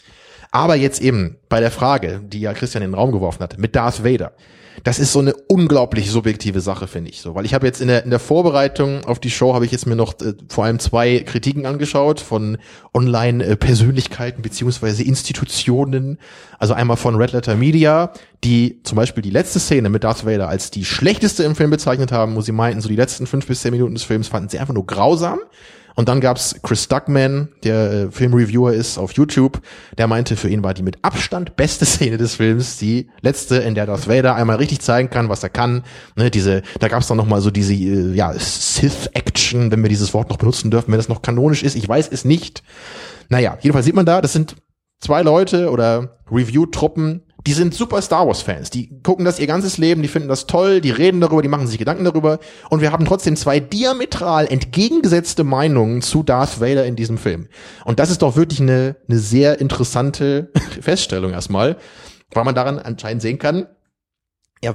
Aber 0.52 0.76
jetzt 0.76 1.02
eben 1.02 1.38
bei 1.50 1.60
der 1.60 1.72
Frage, 1.72 2.22
die 2.24 2.40
ja 2.40 2.54
Christian 2.54 2.82
in 2.82 2.92
den 2.92 2.96
Raum 2.96 3.12
geworfen 3.12 3.44
hat, 3.44 3.58
mit 3.58 3.76
Darth 3.76 4.06
Vader. 4.06 4.32
Das 4.84 5.00
ist 5.00 5.14
so 5.14 5.20
eine 5.20 5.34
unglaublich 5.48 6.12
subjektive 6.12 6.62
Sache, 6.62 6.88
finde 6.88 7.10
ich 7.10 7.22
so. 7.22 7.36
Weil 7.36 7.46
ich 7.46 7.54
habe 7.54 7.66
jetzt 7.66 7.82
in 7.82 7.88
der, 7.88 8.04
in 8.04 8.10
der 8.10 8.20
Vorbereitung 8.20 9.04
auf 9.06 9.20
die 9.20 9.32
Show, 9.32 9.54
habe 9.54 9.66
ich 9.66 9.72
jetzt 9.72 9.88
mir 9.88 9.96
noch 9.96 10.14
äh, 10.22 10.34
vor 10.50 10.66
allem 10.66 10.80
zwei 10.80 11.20
Kritiken 11.20 11.66
angeschaut 11.66 12.20
von 12.20 12.58
Online-Persönlichkeiten 12.94 14.42
beziehungsweise 14.42 15.04
Institutionen. 15.04 16.20
Also 16.60 16.74
einmal 16.74 16.98
von 16.98 17.16
Red 17.16 17.32
Letter 17.32 17.56
Media, 17.56 18.12
die 18.44 18.82
zum 18.84 18.96
Beispiel 18.98 19.24
die 19.24 19.32
letzte 19.32 19.60
Szene 19.60 19.90
mit 19.90 20.04
Darth 20.04 20.26
Vader 20.26 20.48
als 20.48 20.72
die 20.72 20.86
schlechteste 20.86 21.44
im 21.44 21.56
Film 21.56 21.72
bezeichnet 21.72 22.12
haben, 22.12 22.36
wo 22.36 22.42
sie 22.42 22.52
meinten, 22.52 22.82
so 22.82 22.90
die 22.90 22.96
letzten 22.96 23.28
fünf 23.28 23.48
bis 23.48 23.62
zehn 23.62 23.72
Minuten 23.72 23.96
des 23.96 24.04
Films 24.04 24.28
fanden 24.28 24.50
sie 24.50 24.60
einfach 24.60 24.74
nur 24.74 24.86
grausam. 24.86 25.40
Und 25.96 26.10
dann 26.10 26.20
gab's 26.20 26.56
Chris 26.62 26.88
Duckman, 26.90 27.50
der 27.64 27.92
äh, 27.92 28.12
Filmreviewer 28.12 28.74
ist 28.74 28.98
auf 28.98 29.14
YouTube, 29.14 29.62
der 29.98 30.08
meinte, 30.08 30.36
für 30.36 30.50
ihn 30.50 30.62
war 30.62 30.74
die 30.74 30.84
mit 30.84 30.98
Abstand 31.04 31.56
beste 31.56 31.86
Szene 31.86 32.18
des 32.18 32.36
Films 32.36 32.78
die 32.78 33.10
letzte, 33.22 33.58
in 33.58 33.76
der 33.76 33.86
Darth 33.86 34.08
Vader 34.08 34.36
einmal 34.36 34.58
richtig 34.58 34.82
zeigen 34.82 35.10
kann, 35.10 35.30
was 35.30 35.42
er 35.42 35.50
kann. 35.50 35.84
Ne, 36.16 36.30
diese, 36.30 36.64
da 36.80 36.90
gab's 36.90 37.08
dann 37.08 37.18
noch 37.18 37.28
mal 37.28 37.42
so 37.42 37.50
diese 37.50 37.74
äh, 37.74 38.14
ja, 38.14 38.34
Sith-Action, 38.34 39.72
wenn 39.72 39.82
wir 39.82 39.90
dieses 39.90 40.14
Wort 40.14 40.30
noch 40.30 40.38
benutzen 40.38 40.70
dürfen, 40.70 40.92
wenn 40.92 41.00
das 41.00 41.10
noch 41.10 41.22
kanonisch 41.22 41.64
ist. 41.64 41.76
Ich 41.76 41.88
weiß 41.88 42.10
es 42.12 42.26
nicht. 42.26 42.62
Naja, 43.30 43.58
jedenfalls 43.62 43.86
sieht 43.86 43.96
man 43.96 44.06
da, 44.06 44.22
das 44.22 44.34
sind 44.34 44.58
zwei 45.00 45.22
Leute 45.22 45.72
oder 45.72 46.20
Review-Truppen, 46.30 47.24
die 47.46 47.54
sind 47.54 47.76
super 47.76 48.02
Star 48.02 48.26
Wars-Fans. 48.26 48.72
Die 48.72 49.02
gucken 49.04 49.24
das 49.24 49.40
ihr 49.40 49.46
ganzes 49.46 49.78
Leben, 49.78 50.02
die 50.02 50.08
finden 50.08 50.30
das 50.30 50.48
toll, 50.48 50.82
die 50.82 50.90
reden 50.90 51.22
darüber, 51.22 51.42
die 51.42 51.48
machen 51.48 51.68
sich 51.68 51.78
Gedanken 51.78 52.04
darüber. 52.04 52.40
Und 52.70 52.82
wir 52.82 52.92
haben 52.92 53.06
trotzdem 53.06 53.36
zwei 53.36 53.60
diametral 53.60 54.48
entgegengesetzte 54.48 55.44
Meinungen 55.44 56.02
zu 56.02 56.24
Darth 56.24 56.60
Vader 56.60 56.86
in 56.86 56.96
diesem 56.96 57.18
Film. 57.18 57.48
Und 57.86 58.00
das 58.00 58.10
ist 58.10 58.24
doch 58.24 58.36
wirklich 58.36 58.62
eine, 58.62 58.96
eine 59.08 59.20
sehr 59.20 59.60
interessante 59.60 60.52
Feststellung 60.82 61.32
erstmal, 61.32 61.78
weil 62.34 62.44
man 62.44 62.56
daran 62.56 62.80
anscheinend 62.80 63.22
sehen 63.22 63.38
kann, 63.38 63.68
ja, 64.64 64.74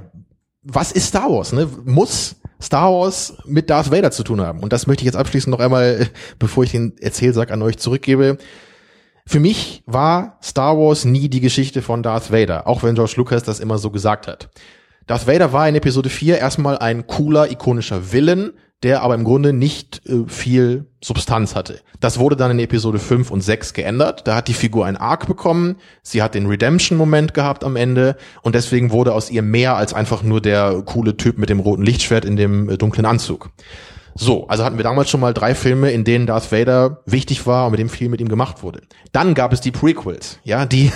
was 0.62 0.92
ist 0.92 1.08
Star 1.08 1.28
Wars? 1.30 1.52
Ne? 1.52 1.68
Muss 1.84 2.36
Star 2.62 2.92
Wars 2.92 3.34
mit 3.46 3.68
Darth 3.70 3.90
Vader 3.90 4.12
zu 4.12 4.22
tun 4.22 4.40
haben? 4.40 4.60
Und 4.60 4.72
das 4.72 4.86
möchte 4.86 5.02
ich 5.02 5.06
jetzt 5.06 5.16
abschließend 5.16 5.50
noch 5.50 5.60
einmal, 5.60 6.08
bevor 6.38 6.62
ich 6.62 6.70
den 6.70 6.96
Erzählsack 6.98 7.50
an 7.50 7.62
euch 7.62 7.78
zurückgebe, 7.78 8.38
für 9.26 9.40
mich 9.40 9.82
war 9.86 10.38
Star 10.42 10.76
Wars 10.76 11.04
nie 11.04 11.28
die 11.28 11.40
Geschichte 11.40 11.82
von 11.82 12.02
Darth 12.02 12.32
Vader, 12.32 12.66
auch 12.66 12.82
wenn 12.82 12.94
George 12.94 13.14
Lucas 13.16 13.42
das 13.42 13.60
immer 13.60 13.78
so 13.78 13.90
gesagt 13.90 14.26
hat. 14.26 14.50
Darth 15.06 15.26
Vader 15.26 15.52
war 15.52 15.68
in 15.68 15.74
Episode 15.74 16.08
4 16.08 16.38
erstmal 16.38 16.78
ein 16.78 17.06
cooler, 17.06 17.50
ikonischer 17.50 18.12
Villain, 18.12 18.52
der 18.82 19.02
aber 19.02 19.14
im 19.14 19.24
Grunde 19.24 19.52
nicht 19.52 20.06
äh, 20.06 20.26
viel 20.26 20.86
Substanz 21.02 21.54
hatte. 21.54 21.80
Das 22.00 22.18
wurde 22.18 22.36
dann 22.36 22.50
in 22.52 22.58
Episode 22.58 22.98
5 22.98 23.30
und 23.30 23.42
6 23.42 23.74
geändert. 23.74 24.26
Da 24.26 24.36
hat 24.36 24.48
die 24.48 24.54
Figur 24.54 24.86
ein 24.86 24.96
Arc 24.96 25.26
bekommen, 25.26 25.76
sie 26.02 26.22
hat 26.22 26.34
den 26.34 26.46
Redemption-Moment 26.46 27.34
gehabt 27.34 27.62
am 27.62 27.76
Ende 27.76 28.16
und 28.42 28.54
deswegen 28.54 28.90
wurde 28.90 29.12
aus 29.12 29.30
ihr 29.30 29.42
mehr 29.42 29.76
als 29.76 29.92
einfach 29.92 30.22
nur 30.22 30.40
der 30.40 30.82
coole 30.86 31.16
Typ 31.16 31.38
mit 31.38 31.50
dem 31.50 31.60
roten 31.60 31.82
Lichtschwert 31.82 32.24
in 32.24 32.36
dem 32.36 32.70
äh, 32.70 32.78
dunklen 32.78 33.04
Anzug. 33.04 33.50
So, 34.14 34.46
also 34.48 34.64
hatten 34.64 34.76
wir 34.76 34.84
damals 34.84 35.10
schon 35.10 35.20
mal 35.20 35.34
drei 35.34 35.54
Filme, 35.54 35.90
in 35.90 36.04
denen 36.04 36.26
Darth 36.26 36.52
Vader 36.52 37.02
wichtig 37.06 37.46
war 37.46 37.66
und 37.66 37.72
mit 37.72 37.80
dem 37.80 37.88
viel 37.88 38.08
mit 38.08 38.20
ihm 38.20 38.28
gemacht 38.28 38.62
wurde. 38.62 38.82
Dann 39.12 39.34
gab 39.34 39.52
es 39.52 39.60
die 39.60 39.70
Prequels, 39.70 40.38
ja, 40.44 40.66
die, 40.66 40.92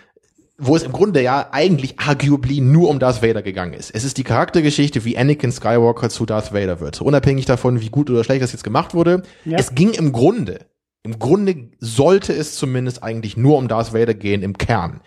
wo 0.58 0.76
es 0.76 0.82
im 0.82 0.92
Grunde 0.92 1.22
ja 1.22 1.48
eigentlich 1.52 1.98
arguably 1.98 2.60
nur 2.60 2.88
um 2.88 2.98
Darth 2.98 3.22
Vader 3.22 3.42
gegangen 3.42 3.74
ist. 3.74 3.90
Es 3.94 4.04
ist 4.04 4.18
die 4.18 4.24
Charaktergeschichte, 4.24 5.04
wie 5.04 5.16
Anakin 5.16 5.52
Skywalker 5.52 6.10
zu 6.10 6.26
Darth 6.26 6.52
Vader 6.52 6.80
wird. 6.80 7.00
Unabhängig 7.00 7.46
davon, 7.46 7.80
wie 7.80 7.90
gut 7.90 8.10
oder 8.10 8.24
schlecht 8.24 8.42
das 8.42 8.52
jetzt 8.52 8.64
gemacht 8.64 8.94
wurde. 8.94 9.22
Ja. 9.44 9.56
Es 9.58 9.74
ging 9.74 9.92
im 9.92 10.12
Grunde, 10.12 10.66
im 11.02 11.18
Grunde 11.18 11.70
sollte 11.78 12.32
es 12.32 12.56
zumindest 12.56 13.02
eigentlich 13.02 13.36
nur 13.36 13.56
um 13.56 13.68
Darth 13.68 13.94
Vader 13.94 14.14
gehen 14.14 14.42
im 14.42 14.58
Kern. 14.58 15.00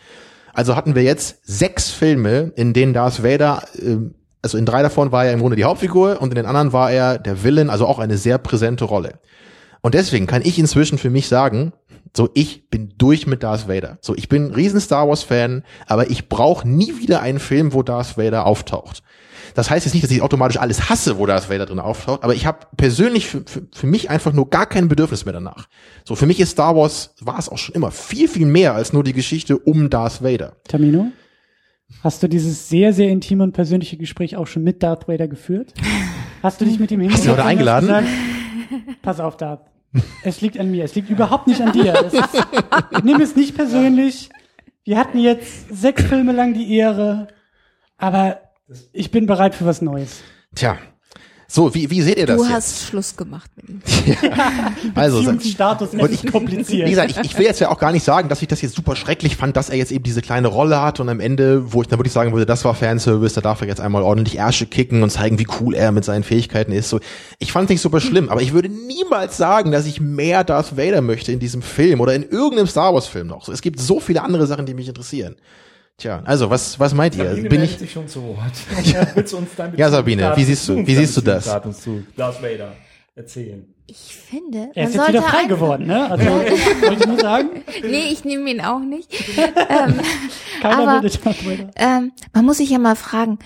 Also 0.53 0.75
hatten 0.75 0.95
wir 0.95 1.03
jetzt 1.03 1.39
sechs 1.43 1.91
Filme, 1.91 2.51
in 2.55 2.73
denen 2.73 2.93
Darth 2.93 3.23
Vader, 3.23 3.63
äh, 3.77 3.97
also 4.41 4.57
in 4.57 4.65
drei 4.65 4.81
davon 4.81 5.11
war 5.11 5.25
er 5.25 5.33
im 5.33 5.39
Grunde 5.39 5.55
die 5.55 5.63
Hauptfigur 5.63 6.21
und 6.21 6.29
in 6.29 6.35
den 6.35 6.45
anderen 6.45 6.73
war 6.73 6.91
er 6.91 7.19
der 7.19 7.43
Villain, 7.43 7.69
also 7.69 7.85
auch 7.85 7.99
eine 7.99 8.17
sehr 8.17 8.37
präsente 8.37 8.85
Rolle. 8.85 9.19
Und 9.81 9.93
deswegen 9.93 10.27
kann 10.27 10.41
ich 10.43 10.59
inzwischen 10.59 10.97
für 10.97 11.09
mich 11.09 11.27
sagen, 11.27 11.73
so 12.15 12.29
ich 12.33 12.69
bin 12.69 12.93
durch 12.97 13.25
mit 13.25 13.43
Darth 13.43 13.67
Vader. 13.67 13.97
So 14.01 14.15
ich 14.15 14.29
bin 14.29 14.51
riesen 14.53 14.79
Star 14.79 15.07
Wars 15.07 15.23
Fan, 15.23 15.63
aber 15.87 16.09
ich 16.09 16.29
brauche 16.29 16.67
nie 16.67 16.99
wieder 16.99 17.21
einen 17.21 17.39
Film, 17.39 17.73
wo 17.73 17.83
Darth 17.83 18.17
Vader 18.17 18.45
auftaucht. 18.45 19.01
Das 19.53 19.69
heißt 19.69 19.85
jetzt 19.85 19.93
nicht, 19.93 20.03
dass 20.03 20.11
ich 20.11 20.21
automatisch 20.21 20.57
alles 20.57 20.89
hasse, 20.89 21.17
wo 21.17 21.25
Darth 21.25 21.49
Vader 21.49 21.65
drin 21.65 21.79
auftaucht, 21.79 22.23
aber 22.23 22.33
ich 22.33 22.45
habe 22.45 22.67
persönlich 22.77 23.27
für, 23.27 23.43
für, 23.45 23.63
für 23.73 23.87
mich 23.87 24.09
einfach 24.09 24.33
nur 24.33 24.49
gar 24.49 24.65
kein 24.65 24.87
Bedürfnis 24.87 25.25
mehr 25.25 25.33
danach. 25.33 25.67
So 26.05 26.15
für 26.15 26.25
mich 26.25 26.39
ist 26.39 26.51
Star 26.51 26.75
Wars 26.75 27.15
war 27.19 27.37
es 27.37 27.49
auch 27.49 27.57
schon 27.57 27.75
immer 27.75 27.91
viel 27.91 28.27
viel 28.27 28.45
mehr 28.45 28.75
als 28.75 28.93
nur 28.93 29.03
die 29.03 29.13
Geschichte 29.13 29.57
um 29.57 29.89
Darth 29.89 30.23
Vader. 30.23 30.53
Tamino, 30.67 31.11
hast 32.03 32.23
du 32.23 32.27
dieses 32.27 32.69
sehr, 32.69 32.93
sehr 32.93 33.09
intime 33.09 33.43
und 33.43 33.51
persönliche 33.53 33.97
Gespräch 33.97 34.35
auch 34.35 34.47
schon 34.47 34.63
mit 34.63 34.81
Darth 34.83 35.07
Vader 35.07 35.27
geführt? 35.27 35.73
Hast 36.41 36.59
du 36.61 36.65
dich 36.65 36.79
mit 36.79 36.91
ihm 36.91 37.01
Hast 37.09 37.25
du 37.25 37.31
heute 37.31 37.47
hingesetzt 37.47 37.47
eingeladen? 37.47 37.87
Gesagt, 37.87 38.07
Pass 39.01 39.19
auf, 39.19 39.37
Darth. 39.37 39.61
Es 40.23 40.41
liegt 40.41 40.59
an 40.59 40.71
mir. 40.71 40.85
Es 40.85 40.95
liegt 40.95 41.09
überhaupt 41.09 41.47
nicht 41.47 41.61
an 41.61 41.73
dir. 41.73 41.93
Es 42.05 42.13
ist, 42.13 42.47
nimm 43.03 43.19
es 43.19 43.35
nicht 43.35 43.55
persönlich. 43.55 44.29
Wir 44.83 44.97
hatten 44.97 45.19
jetzt 45.19 45.69
sechs 45.69 46.03
Filme 46.03 46.31
lang 46.31 46.53
die 46.53 46.75
Ehre, 46.75 47.27
aber 47.97 48.41
ich 48.93 49.11
bin 49.11 49.25
bereit 49.25 49.53
für 49.53 49.65
was 49.65 49.81
Neues. 49.81 50.23
Tja. 50.55 50.77
So, 51.53 51.75
wie, 51.75 51.89
wie 51.89 52.01
seht 52.01 52.17
ihr 52.17 52.25
das 52.27 52.37
Du 52.37 52.43
jetzt? 52.43 52.53
hast 52.53 52.83
Schluss 52.87 53.17
gemacht 53.17 53.51
mit 53.57 53.67
ihm. 53.67 53.81
also, 54.95 55.17
Beziehungsstatus 55.17 55.89
Und 55.89 56.09
ist 56.09 56.31
kompliziert. 56.31 56.87
Wie 56.87 56.91
gesagt, 56.91 57.11
ich, 57.11 57.17
ich 57.17 57.37
will 57.37 57.45
jetzt 57.45 57.59
ja 57.59 57.67
auch 57.67 57.77
gar 57.77 57.91
nicht 57.91 58.05
sagen, 58.05 58.29
dass 58.29 58.41
ich 58.41 58.47
das 58.47 58.61
jetzt 58.61 58.73
super 58.73 58.95
schrecklich 58.95 59.35
fand, 59.35 59.57
dass 59.57 59.69
er 59.69 59.75
jetzt 59.75 59.91
eben 59.91 60.05
diese 60.05 60.21
kleine 60.21 60.47
Rolle 60.47 60.81
hat 60.81 61.01
und 61.01 61.09
am 61.09 61.19
Ende, 61.19 61.73
wo 61.73 61.81
ich 61.81 61.89
dann 61.89 61.99
wirklich 61.99 62.13
sagen 62.13 62.31
würde, 62.31 62.45
das 62.45 62.63
war 62.63 62.73
Fanservice, 62.73 63.33
da 63.33 63.41
darf 63.41 63.59
er 63.59 63.67
jetzt 63.67 63.81
einmal 63.81 64.01
ordentlich 64.01 64.37
Ärsche 64.37 64.65
kicken 64.65 65.03
und 65.03 65.09
zeigen, 65.09 65.39
wie 65.39 65.47
cool 65.59 65.75
er 65.75 65.91
mit 65.91 66.05
seinen 66.05 66.23
Fähigkeiten 66.23 66.71
ist. 66.71 66.87
So, 66.87 67.01
ich 67.37 67.51
fand 67.51 67.65
es 67.65 67.71
nicht 67.71 67.81
super 67.81 67.99
schlimm, 67.99 68.29
aber 68.29 68.41
ich 68.41 68.53
würde 68.53 68.69
niemals 68.69 69.35
sagen, 69.35 69.73
dass 69.73 69.85
ich 69.85 69.99
mehr 69.99 70.45
Darth 70.45 70.77
Vader 70.77 71.01
möchte 71.01 71.33
in 71.33 71.39
diesem 71.39 71.61
Film 71.61 71.99
oder 71.99 72.15
in 72.15 72.23
irgendeinem 72.23 72.67
Star 72.67 72.93
Wars 72.93 73.07
Film 73.07 73.27
noch. 73.27 73.43
So, 73.43 73.51
es 73.51 73.61
gibt 73.61 73.81
so 73.81 73.99
viele 73.99 74.23
andere 74.23 74.47
Sachen, 74.47 74.65
die 74.65 74.73
mich 74.73 74.87
interessieren. 74.87 75.35
Tja, 75.97 76.21
also 76.25 76.49
was 76.49 76.79
was 76.79 76.93
meint 76.93 77.15
ihr? 77.15 77.25
Sabine 77.29 77.49
Bin 77.49 77.59
meldet 77.59 77.75
ich 77.75 77.79
sich 77.79 77.91
schon 77.91 78.07
zu 78.07 78.23
Wort. 78.23 78.53
Ja, 78.85 79.07
willst 79.15 79.33
du 79.33 79.37
uns 79.37 79.49
dein 79.55 79.75
Ja, 79.77 79.89
Sabine, 79.89 80.33
wie 80.35 80.43
siehst 80.43 80.67
du- 80.67 80.75
wie 80.87 80.95
siehst 80.95 81.15
du 81.17 81.21
das? 81.21 81.45
Zu 81.81 82.03
Darth 82.17 82.41
Vader 82.41 82.73
erzählen. 83.15 83.65
Ich 83.87 84.15
finde, 84.15 84.69
er 84.73 84.87
ist 84.87 84.95
man 84.95 85.05
jetzt 85.07 85.09
wieder 85.13 85.21
frei 85.23 85.45
geworden, 85.45 85.85
ne? 85.85 86.09
Also, 86.09 86.25
wollte 86.29 86.93
ich 87.01 87.05
nur 87.07 87.19
sagen, 87.19 87.49
Nee, 87.83 88.05
ich 88.11 88.23
nehme 88.23 88.49
ihn 88.49 88.61
auch 88.61 88.79
nicht. 88.79 89.13
ähm, 89.37 89.99
keiner 90.61 90.77
Aber- 90.97 91.03
will 91.03 91.09
Darth 91.09 91.45
Vader. 91.45 91.69
ähm, 91.75 92.13
man 92.33 92.45
muss 92.45 92.57
sich 92.57 92.69
ja 92.69 92.79
mal 92.79 92.95
fragen, 92.95 93.37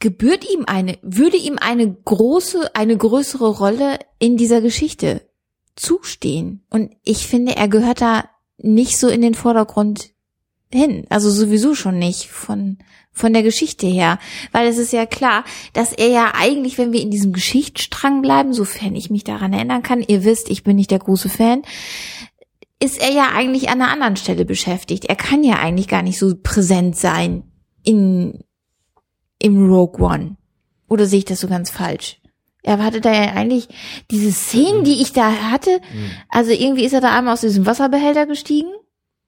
gebührt 0.00 0.44
ihm 0.50 0.64
eine, 0.66 0.98
würde 1.02 1.36
ihm 1.36 1.58
eine 1.60 1.92
große, 1.92 2.74
eine 2.74 2.96
größere 2.96 3.48
Rolle 3.48 3.98
in 4.18 4.36
dieser 4.36 4.60
Geschichte 4.62 5.28
zustehen? 5.76 6.64
Und 6.70 6.94
ich 7.04 7.26
finde, 7.26 7.56
er 7.56 7.68
gehört 7.68 8.00
da 8.00 8.24
nicht 8.56 8.98
so 8.98 9.08
in 9.08 9.20
den 9.20 9.34
Vordergrund 9.34 10.10
hin. 10.74 11.06
Also 11.08 11.30
sowieso 11.30 11.74
schon 11.74 11.98
nicht 11.98 12.28
von, 12.28 12.78
von 13.12 13.32
der 13.32 13.42
Geschichte 13.42 13.86
her. 13.86 14.18
Weil 14.52 14.68
es 14.68 14.78
ist 14.78 14.92
ja 14.92 15.06
klar, 15.06 15.44
dass 15.72 15.92
er 15.92 16.08
ja 16.08 16.32
eigentlich, 16.34 16.78
wenn 16.78 16.92
wir 16.92 17.00
in 17.00 17.10
diesem 17.10 17.32
Geschichtsstrang 17.32 18.22
bleiben, 18.22 18.52
sofern 18.52 18.94
ich 18.94 19.10
mich 19.10 19.24
daran 19.24 19.52
erinnern 19.52 19.82
kann, 19.82 20.02
ihr 20.06 20.24
wisst, 20.24 20.50
ich 20.50 20.64
bin 20.64 20.76
nicht 20.76 20.90
der 20.90 20.98
große 20.98 21.28
Fan, 21.28 21.62
ist 22.80 23.00
er 23.00 23.12
ja 23.12 23.28
eigentlich 23.34 23.68
an 23.68 23.80
einer 23.80 23.90
anderen 23.90 24.16
Stelle 24.16 24.44
beschäftigt. 24.44 25.06
Er 25.06 25.16
kann 25.16 25.42
ja 25.44 25.54
eigentlich 25.54 25.88
gar 25.88 26.02
nicht 26.02 26.18
so 26.18 26.34
präsent 26.42 26.96
sein 26.96 27.44
in, 27.82 28.40
im 29.38 29.70
Rogue 29.70 30.04
One. 30.04 30.36
Oder 30.88 31.06
sehe 31.06 31.20
ich 31.20 31.24
das 31.24 31.40
so 31.40 31.48
ganz 31.48 31.70
falsch? 31.70 32.20
Er 32.62 32.82
hatte 32.82 33.00
da 33.00 33.12
ja 33.12 33.32
eigentlich 33.32 33.68
diese 34.10 34.32
Szenen, 34.32 34.84
die 34.84 35.02
ich 35.02 35.12
da 35.12 35.50
hatte. 35.50 35.80
Also 36.30 36.50
irgendwie 36.50 36.84
ist 36.84 36.94
er 36.94 37.02
da 37.02 37.16
einmal 37.16 37.34
aus 37.34 37.42
diesem 37.42 37.66
Wasserbehälter 37.66 38.26
gestiegen. 38.26 38.72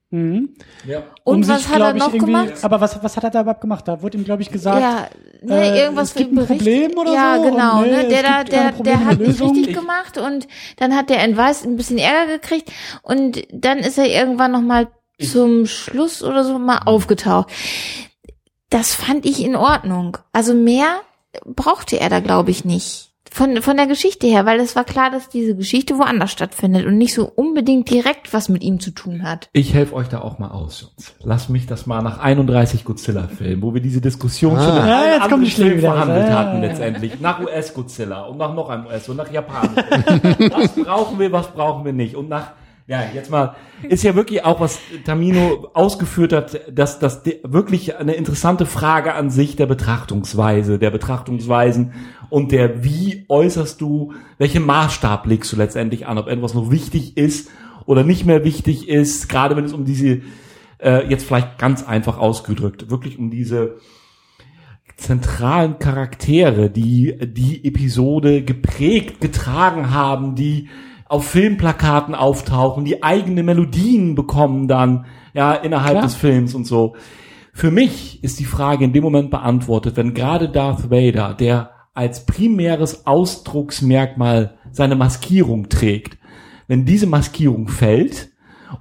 Mhm. 0.09 0.55
Ja. 0.85 1.03
Und 1.25 1.43
Um 1.43 1.47
was 1.49 1.63
sich, 1.63 1.69
hat 1.69 1.81
er 1.81 1.93
ich, 1.95 1.99
noch 1.99 2.11
gemacht? 2.13 2.53
Aber 2.61 2.79
was, 2.79 3.03
was 3.03 3.17
hat 3.17 3.25
er 3.25 3.29
da 3.29 3.41
überhaupt 3.41 3.59
gemacht? 3.61 3.87
Da 3.87 4.01
wurde 4.01 4.17
ihm, 4.17 4.23
glaube 4.23 4.41
ich, 4.41 4.49
gesagt, 4.49 4.79
ja, 4.79 5.07
ne, 5.41 5.69
äh, 5.73 5.79
irgendwas 5.81 6.09
es 6.09 6.15
gibt 6.15 6.31
ein 6.31 6.35
Bericht. 6.35 6.49
Problem 6.59 6.97
oder 6.97 7.13
ja, 7.13 7.35
so 7.35 7.41
und 7.43 7.51
genau. 7.51 7.81
ne, 7.81 8.03
es 8.03 8.07
der 8.07 8.23
da, 8.23 8.43
der, 8.45 8.71
Probleme, 8.71 8.83
der 8.99 9.05
hat 9.05 9.19
nicht 9.19 9.41
richtig 9.41 9.67
Ich- 9.69 9.75
gemacht 9.75 10.17
und 10.17 10.47
dann 10.77 10.95
hat 10.95 11.09
der 11.09 11.19
Entweis 11.21 11.65
ein 11.65 11.75
bisschen 11.75 11.97
Ärger 11.97 12.31
gekriegt 12.33 12.71
und 13.01 13.43
dann 13.51 13.79
ist 13.79 13.97
er 13.97 14.07
irgendwann 14.07 14.53
noch 14.53 14.61
mal 14.61 14.87
zum 15.19 15.65
Schluss 15.65 16.23
oder 16.23 16.43
so 16.45 16.57
mal 16.57 16.79
aufgetaucht. 16.85 17.49
Das 18.69 18.93
fand 18.93 19.25
ich 19.25 19.43
in 19.43 19.55
Ordnung. 19.55 20.17
Also 20.31 20.53
mehr 20.53 21.01
brauchte 21.45 21.99
er 21.99 22.09
da, 22.09 22.19
glaube 22.21 22.51
ich, 22.51 22.63
nicht. 22.65 23.11
Von, 23.31 23.61
von 23.61 23.77
der 23.77 23.87
Geschichte 23.87 24.27
her, 24.27 24.45
weil 24.45 24.59
es 24.59 24.75
war 24.75 24.83
klar, 24.83 25.11
dass 25.11 25.29
diese 25.29 25.55
Geschichte 25.55 25.97
woanders 25.97 26.31
stattfindet 26.31 26.85
und 26.85 26.97
nicht 26.97 27.13
so 27.13 27.31
unbedingt 27.35 27.89
direkt 27.89 28.33
was 28.33 28.49
mit 28.49 28.63
ihm 28.63 28.79
zu 28.79 28.91
tun 28.91 29.23
hat. 29.23 29.49
Ich 29.53 29.73
helfe 29.73 29.93
euch 29.95 30.07
da 30.07 30.21
auch 30.21 30.39
mal 30.39 30.49
aus, 30.49 30.81
Jungs. 30.81 31.15
Lass 31.23 31.49
mich 31.49 31.65
das 31.67 31.85
mal 31.85 32.01
nach 32.01 32.19
31 32.19 32.85
Godzilla-Filmen, 32.85 33.61
wo 33.61 33.73
wir 33.73 33.81
diese 33.81 34.01
Diskussion 34.01 34.57
schon 34.57 34.69
in 34.69 34.77
Ah. 34.77 34.87
Ja, 34.87 35.13
jetzt 35.13 35.29
kommen 35.29 35.43
anderen 35.45 35.71
die 35.71 35.77
wieder. 35.77 35.91
verhandelt 35.91 36.27
Ja, 36.27 36.39
hatten 36.39 36.61
letztendlich. 36.61 37.19
Nach 37.19 37.39
US-Godzilla 37.39 38.21
und 38.23 38.37
nach 38.37 38.53
noch 38.53 38.69
einem 38.69 38.85
US 38.85 39.09
und 39.09 39.17
nach 39.17 39.31
Japan. 39.31 39.69
was 39.75 40.71
brauchen 40.71 41.19
wir, 41.19 41.31
was 41.31 41.47
brauchen 41.47 41.85
wir 41.85 41.93
nicht? 41.93 42.15
Und 42.15 42.29
nach, 42.29 42.51
ja, 42.87 43.03
jetzt 43.13 43.29
mal, 43.29 43.55
ist 43.83 44.03
ja 44.03 44.15
wirklich 44.15 44.45
auch, 44.45 44.61
was 44.61 44.79
Tamino 45.03 45.69
ausgeführt 45.73 46.31
hat, 46.31 46.61
dass 46.71 46.99
das 46.99 47.21
wirklich 47.43 47.97
eine 47.97 48.13
interessante 48.13 48.65
Frage 48.65 49.13
an 49.13 49.29
sich 49.29 49.57
der 49.57 49.65
Betrachtungsweise, 49.65 50.79
der 50.79 50.89
Betrachtungsweisen 50.89 51.91
und 52.29 52.53
der, 52.53 52.85
wie 52.85 53.25
äußerst 53.27 53.81
du, 53.81 54.13
welchen 54.37 54.65
Maßstab 54.65 55.25
legst 55.25 55.51
du 55.51 55.57
letztendlich 55.57 56.07
an, 56.07 56.17
ob 56.17 56.27
etwas 56.27 56.53
noch 56.53 56.71
wichtig 56.71 57.17
ist 57.17 57.49
oder 57.85 58.05
nicht 58.05 58.25
mehr 58.25 58.45
wichtig 58.45 58.87
ist, 58.87 59.27
gerade 59.27 59.57
wenn 59.57 59.65
es 59.65 59.73
um 59.73 59.83
diese, 59.83 60.21
äh, 60.79 61.09
jetzt 61.09 61.25
vielleicht 61.25 61.57
ganz 61.57 61.85
einfach 61.85 62.17
ausgedrückt, 62.17 62.89
wirklich 62.89 63.19
um 63.19 63.29
diese 63.29 63.79
zentralen 64.95 65.77
Charaktere, 65.77 66.69
die 66.69 67.17
die 67.21 67.65
Episode 67.65 68.43
geprägt, 68.43 69.19
getragen 69.19 69.91
haben, 69.91 70.35
die 70.35 70.69
auf 71.09 71.27
Filmplakaten 71.27 72.15
auftauchen, 72.15 72.85
die 72.85 73.03
eigene 73.03 73.43
Melodien 73.43 74.15
bekommen 74.15 74.67
dann, 74.67 75.05
ja, 75.33 75.53
innerhalb 75.53 75.93
Klar. 75.93 76.03
des 76.03 76.15
Films 76.15 76.53
und 76.53 76.65
so. 76.65 76.95
Für 77.53 77.71
mich 77.71 78.23
ist 78.23 78.39
die 78.39 78.45
Frage 78.45 78.85
in 78.85 78.93
dem 78.93 79.03
Moment 79.03 79.31
beantwortet, 79.31 79.97
wenn 79.97 80.13
gerade 80.13 80.49
Darth 80.49 80.91
Vader, 80.91 81.33
der 81.33 81.71
als 81.93 82.25
primäres 82.25 83.07
Ausdrucksmerkmal 83.07 84.57
seine 84.71 84.95
Maskierung 84.95 85.69
trägt, 85.69 86.17
wenn 86.67 86.85
diese 86.85 87.07
Maskierung 87.07 87.67
fällt 87.67 88.29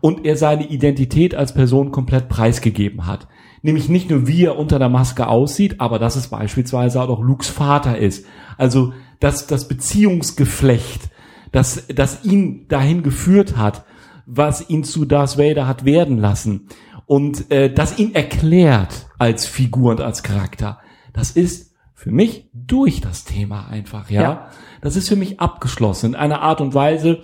und 0.01 0.27
er 0.27 0.36
seine 0.36 0.69
Identität 0.69 1.35
als 1.35 1.55
Person 1.55 1.93
komplett 1.93 2.28
preisgegeben 2.28 3.07
hat. 3.07 3.28
Nämlich 3.62 3.89
nicht 3.89 4.11
nur 4.11 4.27
wie 4.27 4.44
er 4.44 4.59
unter 4.59 4.78
der 4.78 4.90
Maske 4.90 5.27
aussieht, 5.28 5.81
aber 5.81 5.98
dass 5.98 6.16
es 6.16 6.28
beispielsweise 6.28 7.01
auch 7.01 7.23
Lukes 7.23 7.48
Vater 7.48 7.97
ist. 7.97 8.27
Also 8.59 8.93
dass 9.20 9.47
das 9.47 9.69
Beziehungsgeflecht, 9.69 11.09
das, 11.57 11.87
das 11.89 12.23
ihn 12.23 12.69
dahin 12.69 13.03
geführt 13.03 13.57
hat, 13.57 13.85
was 14.27 14.69
ihn 14.69 14.85
zu 14.85 15.07
Darth 15.07 15.39
Vader 15.39 15.66
hat 15.66 15.87
werden 15.87 16.19
lassen 16.19 16.69
und 17.07 17.51
äh, 17.51 17.73
das 17.73 17.99
ihn 17.99 18.15
erklärt 18.15 19.07
als 19.16 19.47
Figur 19.47 19.93
und 19.93 20.03
als 20.03 20.23
Charakter. 20.23 20.81
Das 21.15 21.31
ist 21.31 21.74
für 21.95 22.11
mich 22.11 22.51
durch 22.53 23.01
das 23.01 23.24
Thema 23.24 23.69
einfach, 23.69 24.11
ja. 24.11 24.23
Ja. 24.23 24.49
Das 24.83 24.97
ist 24.97 25.09
für 25.09 25.16
mich 25.16 25.41
abgeschlossen 25.41 26.11
in 26.11 26.15
einer 26.15 26.43
Art 26.43 26.61
und 26.61 26.74
Weise, 26.74 27.20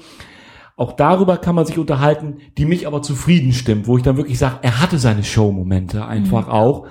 auch 0.76 0.92
darüber 0.92 1.36
kann 1.36 1.54
man 1.54 1.66
sich 1.66 1.78
unterhalten, 1.78 2.38
die 2.56 2.64
mich 2.64 2.86
aber 2.86 3.02
zufrieden 3.02 3.52
stimmt, 3.52 3.86
wo 3.86 3.98
ich 3.98 4.02
dann 4.02 4.16
wirklich 4.16 4.38
sage, 4.38 4.60
er 4.62 4.80
hatte 4.80 4.98
seine 4.98 5.24
Show-Momente 5.24 6.06
einfach 6.06 6.48
auch. 6.48 6.86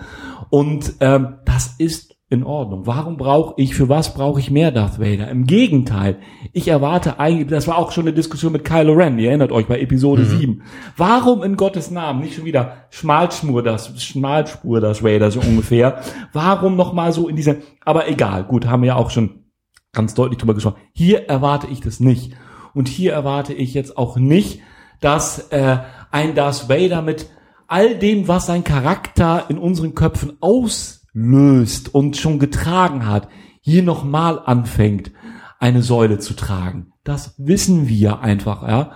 Und 0.51 0.93
ähm, 0.99 1.39
das 1.45 1.73
ist 1.80 2.10
in 2.31 2.43
Ordnung. 2.45 2.87
Warum 2.87 3.17
brauche 3.17 3.53
ich, 3.57 3.75
für 3.75 3.89
was 3.89 4.13
brauche 4.13 4.39
ich 4.39 4.49
mehr 4.49 4.71
Darth 4.71 4.99
Vader? 4.99 5.29
Im 5.29 5.45
Gegenteil, 5.45 6.17
ich 6.53 6.69
erwarte 6.69 7.19
eigentlich, 7.19 7.49
das 7.49 7.67
war 7.67 7.77
auch 7.77 7.91
schon 7.91 8.05
eine 8.05 8.13
Diskussion 8.13 8.53
mit 8.53 8.63
Kylo 8.63 8.93
Ren, 8.93 9.19
ihr 9.19 9.29
erinnert 9.29 9.51
euch 9.51 9.67
bei 9.67 9.81
Episode 9.81 10.23
7. 10.23 10.63
Warum 10.95 11.43
in 11.43 11.57
Gottes 11.57 11.91
Namen 11.91 12.21
nicht 12.21 12.35
schon 12.35 12.45
wieder 12.45 12.85
Schmalspur 12.89 13.61
das, 13.61 14.01
Schmalspur 14.01 14.79
das 14.79 15.03
Vader 15.03 15.29
so 15.29 15.41
ungefähr? 15.41 16.01
Warum 16.31 16.77
nochmal 16.77 17.11
so 17.11 17.27
in 17.27 17.35
diese, 17.35 17.57
aber 17.83 18.07
egal, 18.07 18.45
gut, 18.45 18.65
haben 18.65 18.83
wir 18.83 18.87
ja 18.87 18.95
auch 18.95 19.09
schon 19.09 19.43
ganz 19.91 20.13
deutlich 20.13 20.39
drüber 20.39 20.53
gesprochen. 20.53 20.79
Hier 20.93 21.27
erwarte 21.27 21.67
ich 21.67 21.81
das 21.81 21.99
nicht. 21.99 22.33
Und 22.73 22.87
hier 22.87 23.11
erwarte 23.11 23.53
ich 23.53 23.73
jetzt 23.73 23.97
auch 23.97 24.15
nicht, 24.15 24.61
dass 25.01 25.49
äh, 25.49 25.79
ein 26.11 26.33
Darth 26.33 26.69
Vader 26.69 27.01
mit 27.01 27.27
all 27.67 27.97
dem, 27.97 28.29
was 28.29 28.45
sein 28.45 28.63
Charakter 28.63 29.45
in 29.49 29.57
unseren 29.57 29.95
Köpfen 29.95 30.37
auslöst 31.13 31.93
und 31.93 32.17
schon 32.17 32.39
getragen 32.39 33.05
hat, 33.07 33.27
hier 33.61 33.83
nochmal 33.83 34.39
anfängt, 34.43 35.11
eine 35.59 35.81
Säule 35.83 36.19
zu 36.19 36.33
tragen. 36.33 36.93
Das 37.03 37.35
wissen 37.38 37.88
wir 37.88 38.21
einfach, 38.21 38.67
ja. 38.67 38.91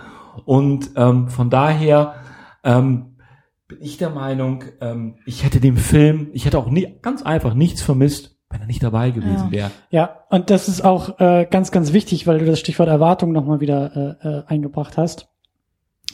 Und 0.45 0.91
ähm, 0.95 1.27
von 1.29 1.49
daher 1.49 2.15
ähm, 2.63 3.17
bin 3.67 3.77
ich 3.81 3.97
der 3.97 4.09
Meinung, 4.09 4.63
ähm, 4.81 5.15
ich 5.25 5.43
hätte 5.43 5.59
dem 5.59 5.77
Film, 5.77 6.29
ich 6.33 6.45
hätte 6.45 6.57
auch 6.57 6.69
nie, 6.69 6.97
ganz 7.01 7.21
einfach 7.23 7.53
nichts 7.53 7.81
vermisst, 7.81 8.35
wenn 8.49 8.61
er 8.61 8.67
nicht 8.67 8.83
dabei 8.83 9.11
gewesen 9.11 9.47
Ja. 9.47 9.51
wäre. 9.51 9.71
Ja, 9.91 10.15
und 10.29 10.49
das 10.49 10.67
ist 10.67 10.83
auch 10.83 11.19
äh, 11.19 11.47
ganz, 11.49 11.71
ganz 11.71 11.93
wichtig, 11.93 12.27
weil 12.27 12.39
du 12.39 12.45
das 12.45 12.59
Stichwort 12.59 12.89
Erwartung 12.89 13.31
nochmal 13.31 13.59
wieder 13.59 14.17
äh, 14.21 14.27
äh, 14.27 14.43
eingebracht 14.47 14.97
hast. 14.97 15.29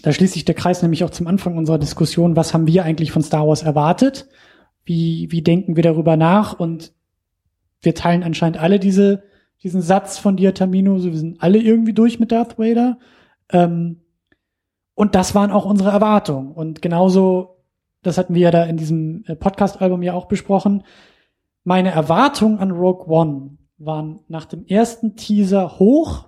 Da 0.04 0.12
schließt 0.12 0.34
sich 0.34 0.46
der 0.46 0.56
Kreis 0.56 0.82
nämlich 0.82 1.04
auch 1.04 1.10
zum 1.12 1.28
Anfang 1.28 1.58
unserer 1.58 1.78
Diskussion. 1.78 2.36
Was 2.36 2.54
haben 2.54 2.68
wir 2.68 2.84
eigentlich 2.84 3.12
von 3.12 3.22
Star 3.22 3.48
Wars 3.48 3.62
erwartet? 3.64 4.28
Wie, 4.84 5.28
wie 5.32 5.42
denken 5.42 5.76
wir 5.76 5.84
darüber 5.84 6.18
nach? 6.18 6.60
Und 6.60 6.94
wir 7.82 7.96
teilen 7.96 8.24
anscheinend 8.24 8.60
alle 8.60 8.80
diese, 8.80 9.24
diesen 9.64 9.82
Satz 9.82 10.18
von 10.18 10.38
dir, 10.38 10.54
Tamino. 10.54 11.00
So, 11.00 11.12
wir 11.12 11.18
sind 11.18 11.42
alle 11.42 11.60
irgendwie 11.60 11.94
durch 11.94 12.20
mit 12.20 12.32
Darth 12.32 12.58
Vader. 12.58 12.98
Ähm, 13.52 14.02
und 14.94 15.16
das 15.16 15.34
waren 15.36 15.52
auch 15.52 15.66
unsere 15.66 15.92
Erwartungen. 15.92 16.52
Und 16.52 16.82
genauso, 16.82 17.64
das 18.04 18.18
hatten 18.18 18.36
wir 18.36 18.42
ja 18.42 18.52
da 18.52 18.64
in 18.64 18.78
diesem 18.78 19.24
äh, 19.26 19.36
Podcast-Album 19.36 20.04
ja 20.04 20.14
auch 20.14 20.26
besprochen. 20.26 20.84
Meine 21.64 21.92
Erwartungen 21.92 22.60
an 22.60 22.72
Rogue 22.72 23.08
One 23.08 23.58
waren 23.78 24.20
nach 24.28 24.46
dem 24.46 24.66
ersten 24.66 25.16
Teaser 25.16 25.80
hoch 25.80 26.26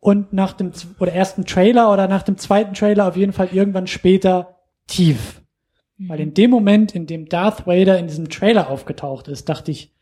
und 0.00 0.32
nach 0.32 0.52
dem 0.52 0.72
oder 0.98 1.12
ersten 1.12 1.44
Trailer 1.44 1.92
oder 1.92 2.08
nach 2.08 2.22
dem 2.22 2.36
zweiten 2.38 2.74
Trailer 2.74 3.08
auf 3.08 3.16
jeden 3.16 3.32
Fall 3.32 3.48
irgendwann 3.52 3.86
später 3.86 4.60
tief. 4.86 5.42
Weil 5.98 6.20
in 6.20 6.34
dem 6.34 6.50
Moment, 6.50 6.94
in 6.94 7.06
dem 7.06 7.28
Darth 7.28 7.66
Vader 7.66 7.98
in 7.98 8.06
diesem 8.06 8.28
Trailer 8.28 8.68
aufgetaucht 8.68 9.28
ist, 9.28 9.48
dachte 9.48 9.70
ich, 9.70 9.94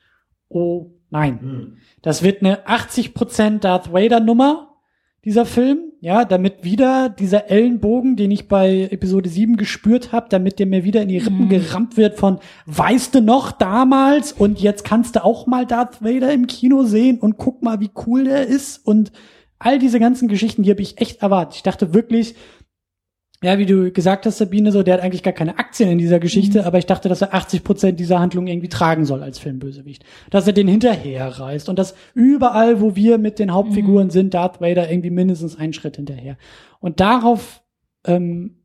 oh 0.49 0.91
nein, 1.11 1.77
das 2.03 2.23
wird 2.23 2.43
eine 2.43 2.66
80% 2.66 3.61
Darth 3.61 3.93
Vader 3.93 4.21
Nummer, 4.21 4.75
dieser 5.25 5.47
Film, 5.47 5.93
ja, 6.01 6.27
damit 6.27 6.65
wieder 6.65 7.09
dieser 7.09 7.51
Ellenbogen, 7.51 8.16
den 8.16 8.31
ich 8.31 8.47
bei 8.47 8.89
Episode 8.91 9.31
7 9.31 9.57
gespürt 9.57 10.12
habe, 10.12 10.27
damit 10.29 10.59
der 10.59 10.66
mir 10.66 10.85
wieder 10.85 11.01
in 11.01 11.09
die 11.09 11.16
Rippen 11.16 11.49
gerammt 11.49 11.97
wird 11.97 12.19
von, 12.19 12.41
weißt 12.66 13.15
du 13.15 13.23
noch 13.23 13.53
damals? 13.53 14.33
Und 14.33 14.61
jetzt 14.61 14.85
kannst 14.85 15.16
du 15.16 15.25
auch 15.25 15.47
mal 15.47 15.65
Darth 15.65 16.03
Vader 16.03 16.31
im 16.33 16.47
Kino 16.47 16.83
sehen 16.83 17.19
und 17.21 17.39
guck 17.39 17.62
mal, 17.62 17.81
wie 17.81 17.91
cool 18.07 18.25
der 18.25 18.47
ist. 18.47 18.87
Und 18.87 19.12
all 19.59 19.79
diese 19.79 19.99
ganzen 19.99 20.29
Geschichten, 20.29 20.62
die 20.62 20.71
habe 20.71 20.83
ich 20.83 20.99
echt 20.99 21.23
erwartet. 21.23 21.57
Ich 21.57 21.62
dachte 21.62 21.95
wirklich, 21.95 22.35
ja, 23.45 23.59
wie 23.59 23.66
du 23.66 23.93
gesagt 23.93 24.25
hast, 24.25 24.39
Sabine, 24.39 24.73
so, 24.73 24.83
der 24.83 24.95
hat 24.95 25.03
eigentlich 25.03 25.23
gar 25.23 25.35
keine 25.35 25.59
Aktien 25.59 25.91
in 25.91 25.99
dieser 25.99 26.19
Geschichte, 26.19 26.65
aber 26.65 26.79
ich 26.79 26.87
dachte, 26.87 27.11
dass 27.11 27.21
er 27.21 27.35
80 27.35 27.62
Prozent 27.62 28.01
dieser 28.01 28.19
Handlung 28.19 28.47
irgendwie 28.47 28.71
tragen 28.71 29.05
soll 29.05 29.23
als 29.23 29.39
Filmbösewicht. 29.39 30.03
Dass 30.31 30.47
er 30.47 30.55
den 30.55 30.66
hinterherreist 30.66 31.69
und 31.69 31.79
dass 31.79 31.95
überall, 32.15 32.81
wo 32.81 32.97
wir 32.97 33.19
mit 33.19 33.39
den 33.39 33.53
Hauptfiguren 33.53 34.09
sind, 34.09 34.33
Darth 34.33 34.62
Vader 34.62 34.91
irgendwie 34.91 35.11
mindestens 35.11 35.59
einen 35.59 35.75
Schritt 35.75 35.97
hinterher. 35.97 36.39
Und 36.81 37.01
darauf, 37.01 37.62
ähm, 38.07 38.62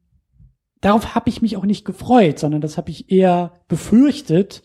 darauf 0.79 1.13
habe 1.13 1.29
ich 1.29 1.41
mich 1.41 1.57
auch 1.57 1.65
nicht 1.65 1.83
gefreut, 1.83 2.39
sondern 2.39 2.61
das 2.61 2.77
habe 2.77 2.89
ich 2.89 3.11
eher 3.11 3.51
befürchtet 3.67 4.63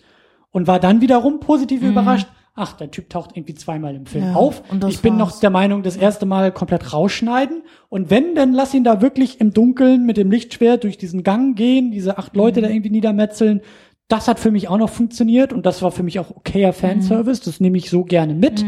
und 0.52 0.68
war 0.68 0.78
dann 0.78 1.00
wiederum 1.00 1.40
positiv 1.40 1.82
überrascht. 1.82 2.28
Ach, 2.56 2.72
der 2.74 2.90
Typ 2.90 3.10
taucht 3.10 3.30
irgendwie 3.34 3.54
zweimal 3.54 3.96
im 3.96 4.06
Film 4.06 4.26
Ja, 4.26 4.34
auf. 4.34 4.62
Ich 4.88 5.00
bin 5.00 5.16
noch 5.16 5.30
war's. 5.30 5.40
der 5.40 5.50
Meinung, 5.50 5.82
das 5.82 5.96
erste 5.96 6.24
Mal 6.24 6.52
komplett 6.52 6.92
rausschneiden. 6.92 7.62
Und 7.88 8.10
wenn, 8.10 8.36
dann 8.36 8.52
lass 8.52 8.72
ihn 8.74 8.84
da 8.84 9.00
wirklich 9.02 9.40
im 9.40 9.52
Dunkeln 9.52 10.06
mit 10.06 10.16
dem 10.16 10.30
Lichtschwert 10.30 10.84
durch 10.84 10.96
diesen 10.96 11.24
Gang 11.24 11.56
gehen, 11.56 11.90
diese 11.90 12.16
acht 12.16 12.36
Leute 12.36 12.60
da 12.60 12.68
irgendwie 12.68 12.90
niedermetzeln. 12.90 13.60
Das 14.06 14.28
hat 14.28 14.38
für 14.38 14.52
mich 14.52 14.68
auch 14.68 14.78
noch 14.78 14.90
funktioniert 14.90 15.52
und 15.52 15.66
das 15.66 15.82
war 15.82 15.90
für 15.90 16.02
mich 16.04 16.20
auch 16.20 16.30
okayer 16.30 16.72
Fanservice. 16.72 17.40
Das 17.40 17.58
nehme 17.58 17.76
ich 17.78 17.90
so 17.90 18.04
gerne 18.04 18.34
mit. 18.34 18.64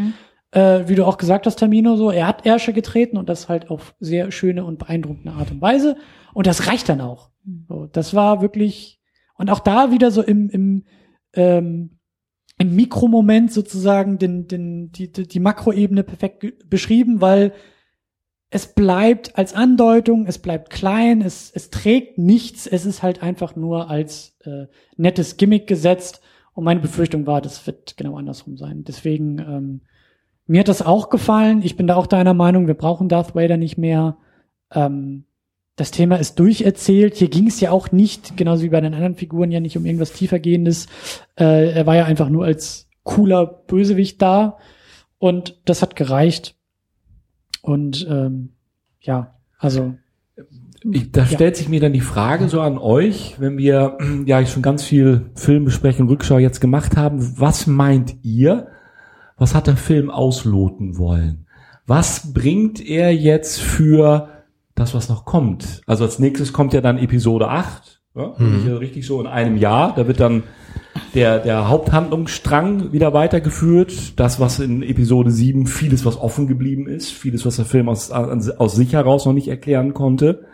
Äh, 0.52 0.88
wie 0.88 0.94
du 0.94 1.04
auch 1.04 1.18
gesagt 1.18 1.46
hast, 1.46 1.58
Tamino, 1.58 1.96
so, 1.96 2.10
er 2.10 2.26
hat 2.26 2.46
Ärsche 2.46 2.72
getreten 2.72 3.16
und 3.18 3.28
das 3.28 3.48
halt 3.48 3.70
auf 3.70 3.94
sehr 4.00 4.32
schöne 4.32 4.64
und 4.64 4.78
beeindruckende 4.78 5.32
Art 5.32 5.50
und 5.50 5.60
Weise. 5.60 5.96
Und 6.34 6.46
das 6.46 6.66
reicht 6.66 6.88
dann 6.88 7.00
auch. 7.00 7.30
So, 7.68 7.86
das 7.86 8.14
war 8.14 8.40
wirklich, 8.42 9.00
und 9.36 9.50
auch 9.50 9.60
da 9.60 9.90
wieder 9.92 10.10
so 10.10 10.22
im, 10.22 10.48
im, 10.50 10.84
ähm, 11.34 11.95
im 12.58 12.74
Mikromoment 12.74 13.52
sozusagen 13.52 14.18
den, 14.18 14.48
den, 14.48 14.90
die, 14.90 15.10
die, 15.10 15.40
Makroebene 15.40 16.02
perfekt 16.02 16.68
beschrieben, 16.70 17.20
weil 17.20 17.52
es 18.48 18.74
bleibt 18.74 19.36
als 19.36 19.54
Andeutung, 19.54 20.26
es 20.26 20.38
bleibt 20.38 20.70
klein, 20.70 21.20
es, 21.20 21.50
es 21.54 21.70
trägt 21.70 22.16
nichts, 22.16 22.66
es 22.66 22.86
ist 22.86 23.02
halt 23.02 23.22
einfach 23.22 23.56
nur 23.56 23.90
als 23.90 24.36
äh, 24.44 24.66
nettes 24.96 25.36
Gimmick 25.36 25.66
gesetzt. 25.66 26.22
Und 26.54 26.64
meine 26.64 26.80
Befürchtung 26.80 27.26
war, 27.26 27.42
das 27.42 27.66
wird 27.66 27.98
genau 27.98 28.16
andersrum 28.16 28.56
sein. 28.56 28.84
Deswegen, 28.84 29.38
ähm, 29.38 29.80
mir 30.46 30.60
hat 30.60 30.68
das 30.68 30.80
auch 30.80 31.10
gefallen. 31.10 31.60
Ich 31.62 31.76
bin 31.76 31.86
da 31.86 31.96
auch 31.96 32.06
deiner 32.06 32.32
Meinung, 32.32 32.66
wir 32.66 32.74
brauchen 32.74 33.10
Darth 33.10 33.34
Vader 33.34 33.58
nicht 33.58 33.76
mehr. 33.76 34.16
Ähm, 34.72 35.24
das 35.76 35.90
Thema 35.90 36.16
ist 36.16 36.38
durcherzählt. 36.38 37.16
Hier 37.16 37.28
ging 37.28 37.46
es 37.46 37.60
ja 37.60 37.70
auch 37.70 37.92
nicht, 37.92 38.36
genauso 38.36 38.62
wie 38.62 38.70
bei 38.70 38.80
den 38.80 38.94
anderen 38.94 39.14
Figuren, 39.14 39.50
ja 39.50 39.60
nicht 39.60 39.76
um 39.76 39.84
irgendwas 39.84 40.12
tiefergehendes. 40.12 40.86
Äh, 41.38 41.72
er 41.72 41.86
war 41.86 41.96
ja 41.96 42.04
einfach 42.06 42.30
nur 42.30 42.44
als 42.46 42.88
cooler 43.02 43.46
Bösewicht 43.46 44.20
da 44.22 44.56
und 45.18 45.60
das 45.66 45.82
hat 45.82 45.94
gereicht. 45.94 46.54
Und 47.62 48.06
ähm, 48.10 48.50
ja, 49.00 49.34
also 49.58 49.94
Ich, 50.90 51.10
da 51.12 51.20
Ja. 51.22 51.26
stellt 51.26 51.56
sich 51.56 51.68
mir 51.68 51.80
dann 51.80 51.92
die 51.92 52.00
Frage 52.00 52.48
so 52.48 52.60
an 52.60 52.78
euch, 52.78 53.36
wenn 53.38 53.58
wir 53.58 53.98
ja 54.26 54.44
schon 54.46 54.62
ganz 54.62 54.82
viel 54.82 55.30
Filmbesprechung, 55.34 56.08
Rückschau 56.08 56.38
jetzt 56.38 56.60
gemacht 56.60 56.96
haben, 56.96 57.38
was 57.38 57.66
meint 57.66 58.16
ihr? 58.22 58.68
Was 59.36 59.54
hat 59.54 59.66
der 59.66 59.76
Film 59.76 60.08
ausloten 60.08 60.96
wollen? 60.96 61.46
Was 61.86 62.32
bringt 62.32 62.80
er 62.80 63.14
jetzt 63.14 63.60
für 63.60 64.30
das, 64.76 64.94
was 64.94 65.08
noch 65.08 65.24
kommt? 65.24 65.80
Also 65.86 66.04
als 66.04 66.20
nächstes 66.20 66.52
kommt 66.52 66.72
ja 66.72 66.80
dann 66.80 66.98
Episode 66.98 67.48
8, 67.48 68.00
ja, 68.14 68.34
ich 68.38 68.64
ja 68.64 68.76
richtig 68.76 69.06
so 69.06 69.20
in 69.20 69.26
einem 69.26 69.56
Jahr, 69.56 69.94
da 69.94 70.06
wird 70.06 70.20
dann 70.20 70.44
der, 71.14 71.38
der 71.38 71.68
Haupthandlungsstrang 71.68 72.92
wieder 72.92 73.12
weitergeführt. 73.12 74.18
Das, 74.18 74.40
was 74.40 74.58
in 74.58 74.82
Episode 74.82 75.30
7 75.30 75.66
vieles, 75.66 76.06
was 76.06 76.18
offen 76.18 76.46
geblieben 76.46 76.86
ist, 76.86 77.10
vieles, 77.10 77.44
was 77.44 77.56
der 77.56 77.64
Film 77.64 77.88
aus, 77.88 78.10
aus 78.10 78.74
sich 78.74 78.92
heraus 78.92 79.26
noch 79.26 79.32
nicht 79.32 79.48
erklären 79.48 79.92
konnte. 79.92 80.46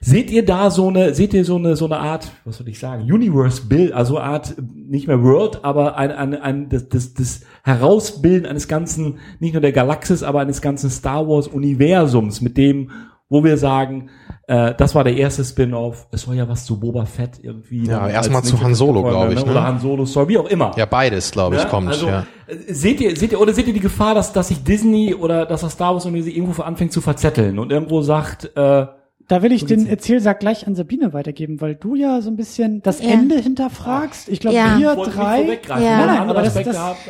Seht 0.00 0.30
ihr 0.30 0.44
da 0.44 0.70
so 0.70 0.88
eine, 0.88 1.14
seht 1.14 1.32
ihr 1.32 1.44
so 1.44 1.56
eine, 1.56 1.76
so 1.76 1.84
eine 1.84 1.98
Art, 1.98 2.32
was 2.44 2.56
soll 2.56 2.68
ich 2.68 2.80
sagen, 2.80 3.04
Universe 3.04 3.62
Bild, 3.68 3.92
also 3.92 4.18
eine 4.18 4.26
Art, 4.26 4.56
nicht 4.74 5.06
mehr 5.06 5.22
World, 5.22 5.64
aber 5.64 5.96
ein, 5.96 6.10
ein, 6.10 6.34
ein, 6.34 6.68
das, 6.70 6.88
das, 6.88 7.14
das 7.14 7.40
Herausbilden 7.62 8.46
eines 8.46 8.66
ganzen, 8.66 9.18
nicht 9.38 9.52
nur 9.52 9.60
der 9.60 9.72
Galaxis, 9.72 10.24
aber 10.24 10.40
eines 10.40 10.60
ganzen 10.60 10.90
Star 10.90 11.28
Wars 11.28 11.46
Universums, 11.46 12.40
mit 12.40 12.56
dem, 12.56 12.90
wo 13.32 13.42
wir 13.42 13.56
sagen, 13.56 14.10
äh, 14.46 14.74
das 14.76 14.94
war 14.94 15.04
der 15.04 15.16
erste 15.16 15.42
Spin-off, 15.44 16.06
es 16.12 16.22
soll 16.22 16.34
ja 16.36 16.48
was 16.48 16.64
zu 16.66 16.78
Boba 16.78 17.06
Fett 17.06 17.40
irgendwie. 17.42 17.86
Ja, 17.86 18.08
erstmal 18.08 18.42
zu 18.42 18.60
Han 18.62 18.74
Solo, 18.74 19.02
kommen, 19.02 19.12
glaub 19.14 19.30
ich, 19.32 19.44
ne? 19.44 19.50
Oder 19.50 19.64
Han 19.64 19.78
Solo 19.80 20.04
Story, 20.04 20.28
wie 20.28 20.38
auch 20.38 20.48
immer. 20.48 20.72
Ja, 20.76 20.84
beides, 20.86 21.30
glaube 21.30 21.56
ich, 21.56 21.64
Ne? 21.64 21.68
kommt. 21.70 21.88
Also, 21.88 22.08
ja. 22.08 22.26
äh, 22.46 22.56
seht 22.72 23.00
ihr, 23.00 23.16
seht 23.16 23.32
ihr, 23.32 23.40
oder 23.40 23.52
seht 23.54 23.66
ihr 23.68 23.72
die 23.74 23.80
Gefahr, 23.80 24.14
dass, 24.14 24.32
dass 24.32 24.48
sich 24.48 24.62
Disney 24.62 25.14
oder 25.14 25.46
dass 25.46 25.62
das 25.62 25.72
Star 25.72 25.94
Wars 25.94 26.04
irgendwie 26.04 26.30
irgendwo 26.30 26.60
anfängt 26.62 26.92
zu 26.92 27.00
verzetteln 27.00 27.58
und 27.58 27.72
irgendwo 27.72 28.02
sagt, 28.02 28.50
äh, 28.56 28.86
da 29.28 29.40
will 29.42 29.52
ich 29.52 29.64
den 29.64 29.86
Erzählsack 29.86 30.40
gleich 30.40 30.66
an 30.66 30.74
Sabine 30.74 31.12
weitergeben, 31.14 31.60
weil 31.60 31.76
du 31.76 31.94
ja 31.94 32.20
so 32.20 32.28
ein 32.28 32.36
bisschen 32.36 32.82
das 32.82 33.00
Ja. 33.00 33.10
Ende 33.12 33.36
hinterfragst. 33.38 34.28
Ich 34.28 34.40
glaube, 34.40 34.56
Ja. 34.56 34.76
wir 34.78 34.94
drei. 34.96 35.58
Ja. 35.68 35.78
Nein, 35.78 36.18
andere 36.18 36.30
aber 36.38 36.42
das- 36.42 36.54
das- 36.54 36.64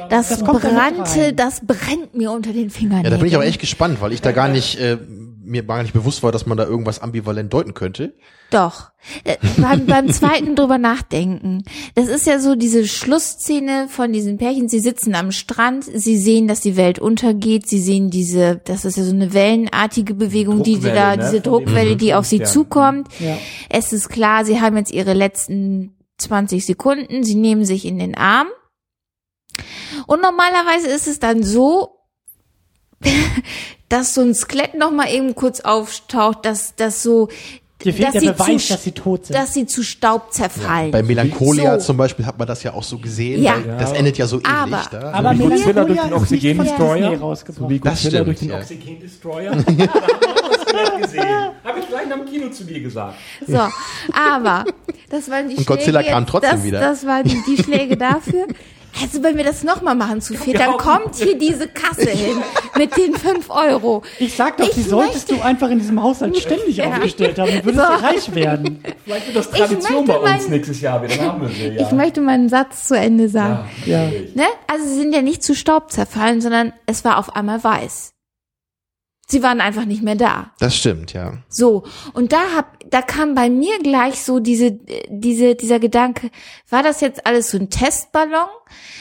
das 0.09 0.28
Das 0.28 0.44
kommt 0.44 0.62
da 0.62 0.69
mit 0.69 0.77
brannte, 0.97 1.32
das 1.32 1.62
brennt 1.66 2.15
mir 2.15 2.31
unter 2.31 2.53
den 2.53 2.69
Fingern. 2.70 3.03
ja, 3.03 3.11
da 3.11 3.16
bin 3.16 3.27
ich 3.27 3.35
aber 3.35 3.47
echt 3.47 3.61
gespannt, 3.61 4.01
weil 4.03 4.12
ich 4.12 4.20
da 4.20 4.31
gar 4.32 4.49
nicht, 4.49 4.78
äh, 4.78 4.99
mir 5.44 5.62
gar 5.62 5.82
nicht 5.82 5.93
bewusst 5.93 6.23
war, 6.23 6.32
dass 6.32 6.47
man 6.47 6.56
da 6.56 6.64
irgendwas 6.64 7.01
ambivalent 7.01 7.52
deuten 7.52 7.74
könnte. 7.74 8.14
Doch. 8.51 8.90
Äh, 9.24 9.36
beim, 9.56 9.86
beim 9.86 10.09
zweiten 10.09 10.55
drüber 10.55 10.78
nachdenken. 10.78 11.64
Das 11.94 12.09
ist 12.09 12.27
ja 12.27 12.39
so 12.39 12.55
diese 12.55 12.86
Schlussszene 12.86 13.89
von 13.89 14.12
diesen 14.12 14.39
Pärchen. 14.39 14.69
Sie 14.69 14.81
sitzen 14.81 15.14
am 15.14 15.32
Strand, 15.32 15.85
sie 15.85 16.16
sehen, 16.16 16.48
dass 16.48 16.60
die 16.60 16.77
Welt 16.77 16.98
untergeht, 16.98 17.69
sie 17.69 17.81
sehen 17.81 18.10
diese, 18.10 18.60
das 18.64 18.85
ist 18.85 18.97
ja 18.97 19.05
so 19.05 19.12
eine 19.12 19.32
wellenartige 19.32 20.14
Bewegung, 20.14 20.62
die, 20.62 20.78
die 20.78 20.82
da, 20.82 21.16
ne, 21.16 21.24
diese 21.24 21.40
Druckwelle, 21.40 21.97
die 21.97 22.14
auf 22.14 22.27
sie 22.27 22.36
Stern. 22.36 22.48
zukommt. 22.48 23.09
Ja. 23.19 23.36
Es 23.69 23.93
ist 23.93 24.09
klar, 24.09 24.44
sie 24.44 24.60
haben 24.60 24.77
jetzt 24.77 24.93
ihre 24.93 25.14
letzten 25.14 25.97
20 26.19 26.64
Sekunden, 26.64 27.24
sie 27.24 27.35
nehmen 27.35 27.64
sich 27.64 27.85
in 27.85 27.98
den 27.98 28.14
Arm. 28.14 28.48
Und 30.06 30.23
normalerweise 30.23 30.89
ist 30.89 31.09
es 31.09 31.19
dann 31.19 31.43
so, 31.43 32.01
dass 33.88 34.14
so 34.14 34.20
ein 34.22 34.34
Skelett 34.34 34.74
noch 34.74 34.90
mal 34.90 35.08
eben 35.10 35.34
kurz 35.34 35.60
auftaucht, 35.60 36.44
dass 36.44 36.74
das 36.76 37.02
so 37.02 37.28
Dir 37.84 37.92
fehlt 37.92 38.06
dass 38.06 38.12
der 38.12 38.20
sie 38.20 38.26
Beweis, 38.28 38.66
zu, 38.66 38.72
dass 38.74 38.84
sie 38.84 38.92
tot 38.92 39.26
sind. 39.26 39.36
dass 39.36 39.54
sie 39.54 39.66
zu 39.66 39.82
Staub 39.82 40.32
zerfallen. 40.32 40.92
Bei 40.92 41.02
Melancholia 41.02 41.80
So. 41.80 41.86
zum 41.86 41.96
Beispiel 41.96 42.24
hat 42.24 42.38
man 42.38 42.46
das 42.46 42.62
ja 42.62 42.74
auch 42.74 42.84
so 42.84 42.96
gesehen. 42.98 43.42
Ja. 43.42 43.56
weil 43.56 43.76
Das 43.78 43.92
endet 43.92 44.16
ja 44.18 44.26
so 44.28 44.36
ähnlich 44.36 44.48
Aber- 44.48 44.88
da. 44.90 45.10
aber 45.12 45.32
wie 45.36 45.42
Godzilla 45.48 45.84
durch 45.84 46.00
den 46.00 46.12
Oxygen-Destroyer? 46.12 46.96
Disney 47.00 47.16
So 47.18 47.24
rausgebracht. 47.24 47.70
wie 47.70 47.80
Das 47.80 47.90
Godzilla 47.92 48.10
stimmt, 48.10 48.26
durch 48.28 48.38
den 48.38 48.48
ja. 48.50 48.58
Oxygen 48.58 49.00
Destroyer. 49.00 49.52
Ja. 51.14 51.52
Habe 51.64 51.80
ich 51.80 51.88
gleich 51.88 52.12
am 52.12 52.24
Kino 52.24 52.48
zu 52.50 52.64
dir 52.64 52.80
gesagt. 52.80 53.14
So, 53.46 53.58
aber 54.12 54.64
das 55.10 55.28
waren 55.30 55.48
die 55.48 55.56
Und 55.56 55.66
Godzilla 55.66 56.00
Schläge 56.00 56.12
kam 56.14 56.22
jetzt- 56.22 56.30
trotzdem 56.30 56.50
das, 56.52 56.62
wieder. 56.64 56.80
Das 56.80 57.06
waren 57.06 57.24
die, 57.24 57.42
die 57.48 57.62
Schläge 57.62 57.96
dafür. 57.96 58.46
Also 59.01 59.23
wenn 59.23 59.36
wir 59.36 59.44
das 59.44 59.62
nochmal 59.64 59.94
machen 59.94 60.20
zu 60.20 60.35
viel, 60.35 60.55
dann 60.55 60.73
Ja. 60.73 60.77
kommt 60.77 61.14
hier 61.16 61.36
diese 61.39 61.66
Kasse 61.69 62.10
hin 62.10 62.36
mit 62.77 62.97
den 62.97 63.14
fünf 63.14 63.48
Euro. 63.51 64.02
Ich 64.19 64.35
sag 64.36 64.59
doch, 64.59 64.69
Ich 64.69 64.74
die 64.74 64.82
solltest 64.82 65.28
möchte- 65.31 65.43
du 65.43 65.47
einfach 65.48 65.70
in 65.70 65.78
diesem 65.78 66.02
Haushalt 66.02 66.36
ständig 66.36 66.77
Ja. 66.77 66.89
aufgestellt 66.89 67.39
haben. 67.39 67.51
Du 67.51 67.64
würdest 67.64 67.86
So. 67.86 67.93
du 67.97 68.02
reich 68.05 68.35
werden. 68.35 68.82
Vielleicht 69.05 69.27
wird 69.28 69.36
das 69.36 69.51
Tradition 69.51 70.05
bei 70.05 70.16
uns 70.19 70.43
mein- 70.43 70.51
nächstes 70.51 70.81
Jahr 70.81 71.02
wieder. 71.02 71.23
Haben 71.24 71.40
wir 71.43 71.48
sie, 71.48 71.69
ja. 71.69 71.82
Ich 71.86 71.93
möchte 71.93 72.20
meinen 72.20 72.48
Satz 72.48 72.86
zu 72.89 72.97
Ende 72.97 73.28
sagen. 73.28 73.69
Ja. 73.86 74.06
Ne? 74.35 74.44
Also 74.66 74.86
sie 74.86 74.97
sind 74.97 75.14
ja 75.14 75.23
nicht 75.23 75.43
zu 75.43 75.55
Staub 75.55 75.90
zerfallen, 75.90 76.40
sondern 76.40 76.73
es 76.86 77.05
war 77.05 77.19
auf 77.19 77.35
einmal 77.35 77.62
weiß. 77.64 78.11
Sie 79.27 79.43
waren 79.43 79.61
einfach 79.62 79.86
nicht 79.86 80.03
mehr 80.03 80.16
da. 80.16 80.51
Das 80.59 80.77
stimmt, 80.77 81.15
ja. 81.15 81.39
So, 81.49 81.85
und 82.12 82.32
da 82.32 82.40
hab, 82.55 82.78
da 82.90 83.01
kam 83.01 83.35
bei 83.35 83.49
mir 83.49 83.78
gleich 83.78 84.23
so 84.23 84.40
diese, 84.40 84.78
diese, 85.09 85.55
dieser 85.55 85.78
Gedanke, 85.78 86.31
war 86.69 86.82
das 86.82 87.01
jetzt 87.01 87.24
alles 87.27 87.51
so 87.51 87.57
ein 87.57 87.70
Testballon? 87.70 88.49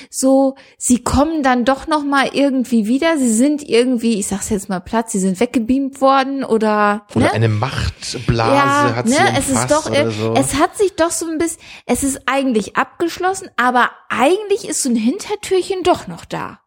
So, 0.09 0.55
sie 0.77 1.03
kommen 1.03 1.43
dann 1.43 1.65
doch 1.65 1.87
noch 1.87 2.05
mal 2.05 2.29
irgendwie 2.31 2.87
wieder, 2.87 3.17
sie 3.17 3.33
sind 3.33 3.67
irgendwie, 3.67 4.19
ich 4.19 4.27
sag's 4.27 4.49
jetzt 4.49 4.69
mal 4.69 4.79
platt, 4.79 5.09
sie 5.09 5.19
sind 5.19 5.39
weggebeamt 5.39 5.99
worden 5.99 6.45
oder, 6.45 7.07
Oder 7.13 7.25
ne? 7.25 7.31
eine 7.33 7.49
Machtblase 7.49 8.95
hat 8.95 9.07
sie 9.09 9.15
ne, 9.15 9.29
umfasst 9.29 9.49
es 9.49 9.55
ist 9.55 9.71
doch, 9.71 9.89
oder 9.89 10.11
so. 10.11 10.33
es 10.35 10.55
hat 10.55 10.77
sich 10.77 10.95
doch 10.95 11.11
so 11.11 11.25
ein 11.29 11.39
bisschen, 11.39 11.61
es 11.85 12.03
ist 12.03 12.21
eigentlich 12.27 12.77
abgeschlossen, 12.77 13.49
aber 13.57 13.91
eigentlich 14.07 14.65
ist 14.67 14.83
so 14.83 14.89
ein 14.89 14.95
Hintertürchen 14.95 15.83
doch 15.83 16.07
noch 16.07 16.23
da. 16.23 16.60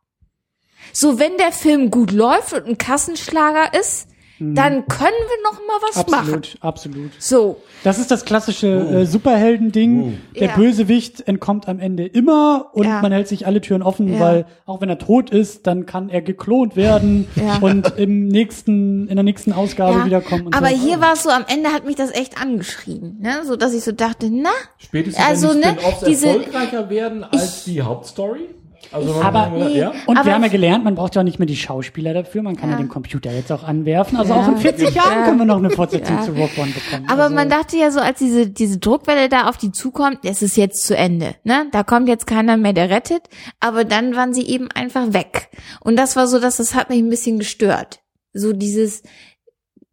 So, 0.97 1.19
wenn 1.19 1.37
der 1.39 1.51
Film 1.53 1.91
gut 1.91 2.13
läuft 2.13 2.53
und 2.53 2.67
ein 2.67 2.79
Kassenschlager 2.79 3.79
ist, 3.79 4.09
dann 4.41 4.87
können 4.89 4.99
wir 5.29 5.43
noch 5.45 5.59
mal 5.61 5.79
was 5.89 6.07
machen. 6.09 6.27
Mhm. 6.29 6.35
Absolut, 6.35 6.57
absolut. 6.61 7.11
So, 7.21 7.57
Das 7.85 7.99
ist 8.01 8.11
das 8.11 8.25
klassische 8.25 8.67
äh, 8.69 9.07
Superhelden-Ding. 9.07 10.19
Der 10.35 10.49
Ja. 10.49 10.57
Bösewicht 10.57 11.27
entkommt 11.29 11.69
am 11.69 11.79
Ende 11.79 12.05
immer 12.07 12.71
und 12.73 12.85
Ja. 12.87 13.01
man 13.01 13.13
hält 13.13 13.29
sich 13.29 13.47
alle 13.47 13.61
Türen 13.61 13.83
offen, 13.83 14.13
Ja. 14.13 14.21
weil 14.21 14.47
auch 14.67 14.81
wenn 14.81 14.89
er 14.89 14.99
tot 14.99 15.31
ist, 15.31 15.67
dann 15.69 15.87
kann 15.87 16.09
er 16.11 16.21
geklont 16.21 16.75
werden 16.75 17.29
Ja. 17.37 17.59
und 17.61 17.97
im 17.97 18.27
nächsten, 18.27 19.07
in 19.09 19.15
der 19.15 19.23
nächsten 19.25 19.53
Ausgabe 19.53 20.01
ja. 20.01 20.07
wiederkommen. 20.07 20.47
Und 20.47 20.57
aber 20.57 20.71
so. 20.71 20.77
hier 20.77 21.01
war 21.01 21.13
es 21.13 21.23
so, 21.23 21.31
am 21.31 21.45
Ende 21.49 21.71
hat 21.71 21.85
mich 21.87 21.97
das 21.97 22.11
echt 22.11 22.37
angeschrien, 22.41 23.19
ne? 23.21 23.43
so 23.45 23.55
dass 23.57 23.73
ich 23.73 23.85
so 23.85 23.93
dachte, 23.93 24.31
na, 24.33 24.51
Spätestens 24.79 25.25
Also, 25.25 25.51
wenn 25.51 25.61
die 25.61 25.67
ne, 25.69 25.77
diese- 26.07 26.27
erfolgreicher 26.29 26.91
werden 26.91 27.23
als 27.25 27.65
die 27.65 27.81
Hauptstory. 27.83 28.49
Also 28.93 29.15
Aber- 29.23 29.49
Nee. 29.51 29.79
ja. 29.79 29.93
Und 30.07 30.17
Aber 30.17 30.27
wir 30.27 30.35
haben 30.35 30.43
ja 30.43 30.49
gelernt, 30.49 30.85
man 30.85 30.95
braucht 30.95 31.15
ja 31.15 31.21
auch 31.21 31.25
nicht 31.25 31.39
mehr 31.39 31.47
die 31.47 31.57
Schauspieler 31.57 32.15
dafür, 32.15 32.43
man 32.43 32.57
kann 32.57 32.71
ja, 32.71 32.77
Ja. 32.77 32.83
den 32.83 32.89
Computer 32.89 33.33
jetzt 33.33 33.51
auch 33.53 33.63
anwerfen. 33.65 34.17
Also 34.17 34.35
Ja. 34.35 34.41
auch 34.43 34.49
in 34.49 34.57
40 34.59 34.95
Jahren 34.95 35.19
Ja. 35.21 35.25
können 35.25 35.39
wir 35.39 35.45
noch 35.45 35.59
eine 35.59 35.71
Fortsetzung 35.71 36.17
Ja. 36.17 36.23
zu 36.23 36.33
Rock 36.33 36.51
One 36.59 36.71
bekommen. 36.73 37.09
Aber 37.09 37.25
also, 37.25 37.35
man 37.35 37.49
dachte 37.49 37.77
ja 37.77 37.91
so, 37.91 38.01
als 38.01 38.19
diese, 38.19 38.49
diese 38.49 38.79
Druckwelle 38.79 39.29
da 39.29 39.49
auf 39.49 39.57
die 39.57 39.73
zukommt, 39.73 40.19
es 40.25 40.43
ist 40.43 40.57
jetzt 40.57 40.87
zu 40.87 40.97
Ende, 40.97 41.35
ne? 41.45 41.67
Da 41.73 41.83
kommt 41.83 42.09
jetzt 42.09 42.27
keiner 42.27 42.57
mehr, 42.57 42.73
der 42.73 42.91
rettet. 42.91 43.23
Aber 43.61 43.85
dann 43.85 44.15
waren 44.17 44.35
sie 44.35 44.47
eben 44.47 44.71
einfach 44.71 45.13
weg. 45.13 45.49
Und 45.81 45.97
das 45.97 46.17
war 46.17 46.27
so, 46.27 46.39
dass 46.41 46.57
das 46.59 46.75
hat 46.75 46.91
mich 46.91 46.99
ein 46.99 47.11
bisschen 47.11 47.39
gestört. 47.39 48.01
So 48.33 48.53
dieses, 48.53 49.03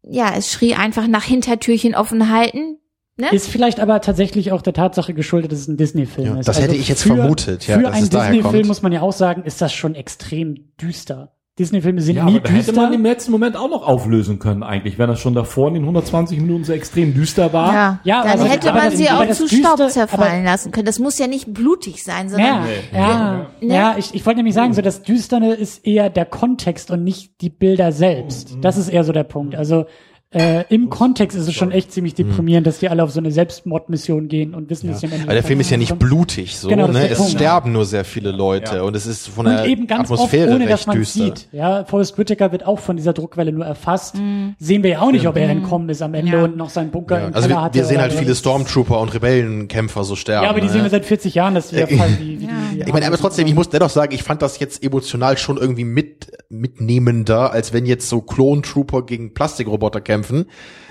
ja, 0.04 0.34
es 0.36 0.52
schrie 0.52 0.74
einfach 0.76 1.08
nach 1.08 1.24
Hintertürchen 1.24 1.96
offen 1.96 2.30
halten. 2.32 2.78
Ne? 3.22 3.28
Ist 3.32 3.48
vielleicht 3.48 3.80
aber 3.80 4.02
tatsächlich 4.02 4.52
auch 4.52 4.62
der 4.62 4.74
Tatsache 4.74 5.14
geschuldet, 5.14 5.52
dass 5.52 5.60
es 5.60 5.68
ein 5.68 5.78
Disney-Film 5.78 6.28
Ja, 6.28 6.32
ist. 6.40 6.48
Also 6.50 6.60
das 6.60 6.62
hätte 6.62 6.76
ich 6.76 6.88
jetzt 6.90 7.04
für, 7.04 7.16
vermutet, 7.16 7.68
ja, 7.68 7.78
für 7.78 7.84
dass 7.84 7.94
einen 7.96 8.10
Disney-Film 8.10 8.68
muss 8.68 8.82
man 8.82 8.92
ja 8.92 9.02
auch 9.02 9.14
sagen, 9.14 9.44
ist 9.44 9.62
das 9.62 9.72
schon 9.74 9.96
extrem 9.96 10.56
düster. 10.82 11.32
Disney-Filme 11.60 12.02
sind 12.02 12.16
Ja, 12.16 12.24
nie 12.26 12.38
aber 12.38 12.48
da 12.48 12.50
hätte 12.54 12.68
düster. 12.72 12.82
man 12.82 12.94
im 12.94 13.04
letzten 13.04 13.32
Moment 13.32 13.58
auch 13.58 13.70
noch 13.70 13.86
auflösen 13.86 14.40
können 14.40 14.64
eigentlich, 14.64 14.98
wenn 14.98 15.10
das 15.10 15.20
schon 15.20 15.34
davor 15.36 15.68
in 15.68 15.74
den 15.76 15.84
120 15.84 16.40
Minuten 16.40 16.64
so 16.64 16.72
extrem 16.74 17.14
düster 17.14 17.52
war. 17.54 17.74
Ja, 17.74 18.00
Ja, 18.06 18.24
dann 18.24 18.40
aber- 18.40 18.50
hätte 18.50 18.70
aber 18.72 18.80
man 18.80 18.90
das- 18.90 18.98
sie 18.98 19.10
auch 19.10 19.30
zu 19.32 19.44
Düster- 19.48 19.76
Staub 19.76 19.90
zerfallen 19.92 20.46
lassen 20.46 20.72
können. 20.72 20.86
Das 20.86 20.98
muss 20.98 21.20
ja 21.20 21.28
nicht 21.28 21.54
blutig 21.54 22.04
sein, 22.04 22.30
sondern 22.30 22.64
Ja, 22.94 22.98
ja, 22.98 23.48
Ne? 23.60 23.74
ja, 23.76 23.96
ich, 23.98 24.16
ich 24.16 24.26
wollte 24.26 24.38
nämlich 24.38 24.56
sagen, 24.56 24.74
so 24.74 24.82
das 24.82 25.04
Düsterne 25.04 25.54
ist 25.54 25.86
eher 25.86 26.10
der 26.10 26.26
Kontext 26.26 26.90
und 26.90 27.04
nicht 27.04 27.42
die 27.42 27.50
Bilder 27.50 27.92
selbst. 27.92 28.58
Das 28.62 28.78
ist 28.78 28.88
eher 28.88 29.04
so 29.04 29.12
der 29.12 29.26
Punkt. 29.26 29.54
Also 29.54 29.86
äh, 30.34 30.64
im 30.70 30.90
Kontext 30.90 31.38
ist 31.38 31.48
es 31.48 31.54
schon 31.54 31.72
echt 31.72 31.92
ziemlich 31.92 32.16
deprimierend, 32.16 32.66
dass 32.66 32.80
die 32.80 32.88
alle 32.88 33.04
auf 33.04 33.12
so 33.12 33.20
eine 33.20 33.32
Selbstmordmission 33.32 34.30
gehen 34.30 34.54
und 34.56 34.70
wissen, 34.70 34.88
dass 34.90 35.02
sie 35.02 35.08
am 35.08 35.12
Ende 35.14 35.28
Weil 35.28 35.36
der 35.36 35.44
Film 35.44 35.60
ist 35.60 35.70
ja 35.72 35.76
nicht 35.78 36.00
blutig, 36.00 36.58
so, 36.58 36.70
Genau, 36.70 36.88
ne? 36.88 37.10
Es 37.10 37.18
Punkt. 37.18 37.34
sterben 37.34 37.74
nur 37.74 37.84
sehr 37.86 38.06
viele 38.06 38.32
Leute 38.32 38.78
Ja. 38.78 38.82
und 38.84 38.96
es 38.96 39.06
ist 39.06 39.28
von 39.28 39.46
Und 39.46 39.52
der 39.54 39.66
eben 39.66 39.88
ganz 39.88 40.10
Atmosphäre 40.10 40.48
oft, 40.48 40.56
ohne 40.56 40.68
dass 40.68 40.80
recht 40.80 40.88
man 40.88 40.96
düster. 40.98 41.24
sieht. 41.26 41.48
Ja, 41.52 41.84
Forrest 41.84 42.18
Whitaker 42.18 42.52
wird 42.54 42.66
auch 42.66 42.80
von 42.80 42.96
dieser 42.96 43.12
Druckwelle 43.12 43.52
nur 43.52 43.66
erfasst. 43.66 44.16
Sehen 44.58 44.84
wir 44.84 44.90
ja 44.92 45.02
auch 45.02 45.12
nicht, 45.12 45.28
ob 45.28 45.36
er 45.36 45.50
entkommen 45.50 45.90
ist 45.90 46.02
am 46.02 46.14
Ende 46.14 46.32
Ja. 46.38 46.44
und 46.46 46.56
noch 46.56 46.70
seinen 46.70 46.92
Bunker 46.92 47.20
Ja, 47.20 47.28
im 47.28 47.36
also 47.36 47.48
Keller 47.50 47.60
wir, 47.60 47.64
hatte 47.66 47.76
wir 47.76 47.86
sehen 47.86 48.00
halt 48.00 48.14
so. 48.14 48.18
viele 48.20 48.34
Stormtrooper 48.34 49.02
und 49.02 49.14
Rebellenkämpfer 49.14 50.06
so 50.06 50.16
sterben. 50.16 50.46
Ja, 50.46 50.50
aber 50.50 50.62
die 50.62 50.68
ne? 50.68 50.72
sehen 50.72 50.84
wir 50.84 50.90
seit 50.90 51.06
40 51.06 51.36
Jahren, 51.36 51.56
dass 51.56 51.68
die 51.70 51.76
da 51.76 51.88
fallen, 51.88 52.18
wie, 52.22 52.38
die, 52.38 52.48
Ich 52.86 52.94
meine, 52.94 53.06
aber 53.06 53.18
trotzdem, 53.18 53.48
ich 53.48 53.54
muss 53.56 53.68
dennoch 53.68 53.90
sagen, 53.90 54.14
ich 54.16 54.24
fand 54.24 54.42
das 54.42 54.60
jetzt 54.60 54.82
emotional 54.82 55.38
schon 55.38 55.58
irgendwie 55.58 55.84
mit, 55.84 56.32
mitnehmender, 56.50 57.52
als 57.52 57.74
wenn 57.74 57.86
jetzt 57.86 58.08
so 58.08 58.22
Clone 58.22 58.62
Trooper 58.62 59.02
gegen 59.06 59.34
Plastikroboter 59.34 60.00
kämpfen. 60.00 60.21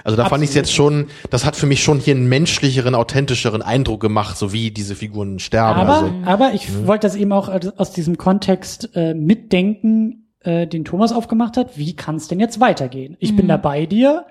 Also 0.05 0.17
da 0.17 0.25
fand 0.27 0.43
ich 0.43 0.51
es 0.51 0.55
jetzt 0.55 0.73
schon, 0.73 1.07
das 1.31 1.45
hat 1.45 1.57
für 1.57 1.67
mich 1.67 1.83
schon 1.83 1.99
hier 1.99 2.15
einen 2.15 2.29
menschlicheren, 2.29 2.95
authentischeren 2.95 3.61
Eindruck 3.63 4.01
gemacht, 4.01 4.37
so 4.37 4.53
wie 4.53 4.71
diese 4.71 4.95
Figuren 4.95 5.39
sterben. 5.39 5.79
Aber, 5.81 5.95
also, 5.95 6.13
aber 6.25 6.53
ich 6.55 6.87
wollte 6.87 7.07
das 7.07 7.17
eben 7.17 7.33
auch 7.33 7.49
aus 7.77 7.93
diesem 7.93 8.17
Kontext 8.17 8.91
äh, 8.95 9.13
mitdenken, 9.15 10.33
äh, 10.41 10.67
den 10.67 10.85
Thomas 10.85 11.13
aufgemacht 11.13 11.57
hat. 11.59 11.77
Wie 11.77 11.95
kann 11.95 12.17
es 12.17 12.29
denn 12.29 12.41
jetzt 12.41 12.61
weitergehen? 12.61 13.17
Ich 13.21 13.37
bin 13.37 13.47
da 13.49 13.57
bei 13.59 13.87
dir. 13.87 14.25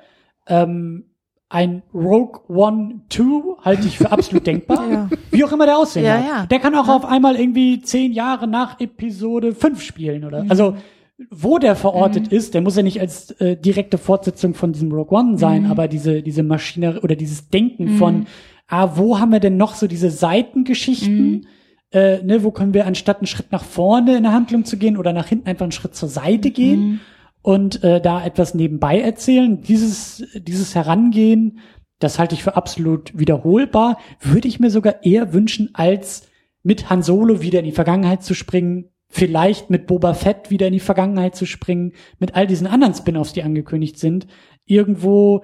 Ähm, 0.47 1.05
ein 1.51 1.81
Rogue 1.93 2.41
One 2.47 3.01
2 3.09 3.63
halte 3.65 3.87
ich 3.87 3.97
für 3.97 4.11
absolut 4.11 4.45
denkbar. 4.45 4.83
Ja. 4.91 5.09
Wie 5.31 5.43
auch 5.43 5.51
immer 5.51 5.65
der 5.65 5.77
aussehen 5.77 6.05
Ja, 6.05 6.13
hat. 6.17 6.25
ja. 6.27 6.45
Der 6.47 6.59
kann 6.59 6.75
auch 6.75 6.87
auf 6.87 7.05
einmal 7.05 7.35
irgendwie 7.35 7.81
zehn 7.81 8.11
Jahre 8.13 8.47
nach 8.47 8.79
Episode 8.79 9.53
5 9.53 9.81
spielen, 9.83 10.25
oder? 10.25 10.45
Also, 10.49 10.75
wo 11.29 11.57
der 11.57 11.75
verortet 11.75 12.29
ist, 12.29 12.53
der 12.53 12.61
muss 12.61 12.77
ja 12.77 12.83
nicht 12.83 13.01
als 13.01 13.31
äh, 13.31 13.57
direkte 13.57 13.97
Fortsetzung 13.97 14.53
von 14.53 14.71
diesem 14.71 14.91
Rogue 14.91 15.17
One 15.17 15.37
sein, 15.37 15.65
aber 15.65 15.87
diese, 15.87 16.21
diese 16.21 16.43
Maschinerie 16.43 16.99
oder 16.99 17.15
dieses 17.15 17.49
Denken 17.49 17.97
von, 17.97 18.27
ah, 18.67 18.91
wo 18.95 19.19
haben 19.19 19.31
wir 19.31 19.39
denn 19.39 19.57
noch 19.57 19.75
so 19.75 19.87
diese 19.87 20.11
Seitengeschichten? 20.11 21.47
Äh, 21.91 22.23
ne, 22.23 22.43
wo 22.43 22.51
können 22.51 22.73
wir 22.73 22.85
anstatt 22.85 23.17
einen 23.17 23.27
Schritt 23.27 23.51
nach 23.51 23.63
vorne 23.63 24.17
in 24.17 24.23
der 24.23 24.31
Handlung 24.31 24.63
zu 24.63 24.77
gehen 24.77 24.95
oder 24.95 25.11
nach 25.11 25.27
hinten 25.27 25.47
einfach 25.47 25.63
einen 25.63 25.71
Schritt 25.71 25.95
zur 25.95 26.07
Seite 26.07 26.51
gehen 26.51 27.01
und 27.41 27.83
äh, 27.83 27.99
da 27.99 28.23
etwas 28.23 28.53
nebenbei 28.53 29.01
erzählen? 29.01 29.61
Dieses, 29.61 30.23
dieses 30.35 30.75
Herangehen, 30.75 31.59
das 31.97 32.19
halte 32.19 32.35
ich 32.35 32.43
für 32.43 32.55
absolut 32.55 33.17
wiederholbar. 33.17 33.97
Würde 34.21 34.47
ich 34.47 34.59
mir 34.59 34.69
sogar 34.69 35.03
eher 35.03 35.33
wünschen, 35.33 35.71
als 35.73 36.27
mit 36.63 36.89
Han 36.89 37.01
Solo 37.01 37.41
wieder 37.41 37.59
in 37.59 37.65
die 37.65 37.71
Vergangenheit 37.71 38.23
zu 38.23 38.33
springen, 38.33 38.85
vielleicht 39.09 39.69
mit 39.69 39.87
Boba 39.87 40.13
Fett 40.13 40.51
wieder 40.51 40.67
in 40.67 40.73
die 40.73 40.79
Vergangenheit 40.79 41.35
zu 41.35 41.45
springen, 41.45 41.93
mit 42.19 42.35
all 42.35 42.47
diesen 42.47 42.67
anderen 42.67 42.93
Spin-offs, 42.93 43.33
die 43.33 43.43
angekündigt 43.43 43.97
sind, 43.97 44.27
irgendwo, 44.65 45.43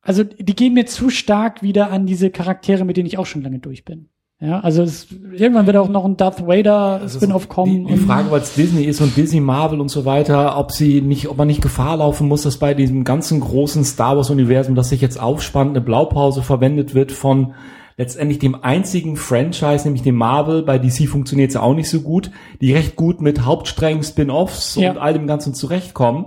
also 0.00 0.24
die 0.24 0.56
gehen 0.56 0.74
mir 0.74 0.86
zu 0.86 1.10
stark 1.10 1.62
wieder 1.62 1.90
an 1.90 2.06
diese 2.06 2.30
Charaktere, 2.30 2.84
mit 2.84 2.96
denen 2.96 3.06
ich 3.06 3.18
auch 3.18 3.26
schon 3.26 3.42
lange 3.42 3.58
durch 3.58 3.84
bin. 3.84 4.08
Ja, 4.38 4.60
also 4.60 4.82
es, 4.82 5.06
irgendwann 5.10 5.66
wird 5.66 5.78
auch 5.78 5.88
noch 5.88 6.04
ein 6.04 6.18
Darth 6.18 6.46
Vader 6.46 7.08
Spin-off 7.08 7.48
kommen. 7.48 7.86
Die, 7.86 7.94
die 7.94 8.00
Frage, 8.00 8.30
weil 8.30 8.42
es 8.42 8.54
Disney 8.54 8.84
ist 8.84 9.00
und 9.00 9.16
Disney, 9.16 9.40
Marvel 9.40 9.80
und 9.80 9.88
so 9.88 10.04
weiter, 10.04 10.58
ob 10.58 10.72
sie 10.72 11.00
nicht, 11.00 11.28
ob 11.28 11.38
man 11.38 11.46
nicht 11.46 11.62
Gefahr 11.62 11.96
laufen 11.96 12.28
muss, 12.28 12.42
dass 12.42 12.58
bei 12.58 12.74
diesem 12.74 13.04
ganzen 13.04 13.40
großen 13.40 13.82
Star 13.84 14.16
Wars 14.16 14.28
Universum, 14.28 14.74
das 14.74 14.90
sich 14.90 15.00
jetzt 15.00 15.18
aufspannt, 15.18 15.70
eine 15.70 15.80
Blaupause 15.80 16.42
verwendet 16.42 16.94
wird 16.94 17.12
von 17.12 17.54
letztendlich 17.96 18.38
dem 18.38 18.62
einzigen 18.62 19.16
Franchise, 19.16 19.84
nämlich 19.84 20.02
dem 20.02 20.16
Marvel. 20.16 20.62
Bei 20.62 20.78
DC 20.78 21.08
funktioniert 21.08 21.48
es 21.48 21.54
ja 21.54 21.62
auch 21.62 21.74
nicht 21.74 21.88
so 21.88 22.00
gut, 22.00 22.30
die 22.60 22.72
recht 22.74 22.96
gut 22.96 23.20
mit 23.20 23.44
Hauptsträngen, 23.44 24.02
Spin-offs 24.02 24.76
Ja. 24.76 24.90
und 24.90 24.98
all 24.98 25.12
dem 25.14 25.26
Ganzen 25.26 25.54
zurechtkommen. 25.54 26.26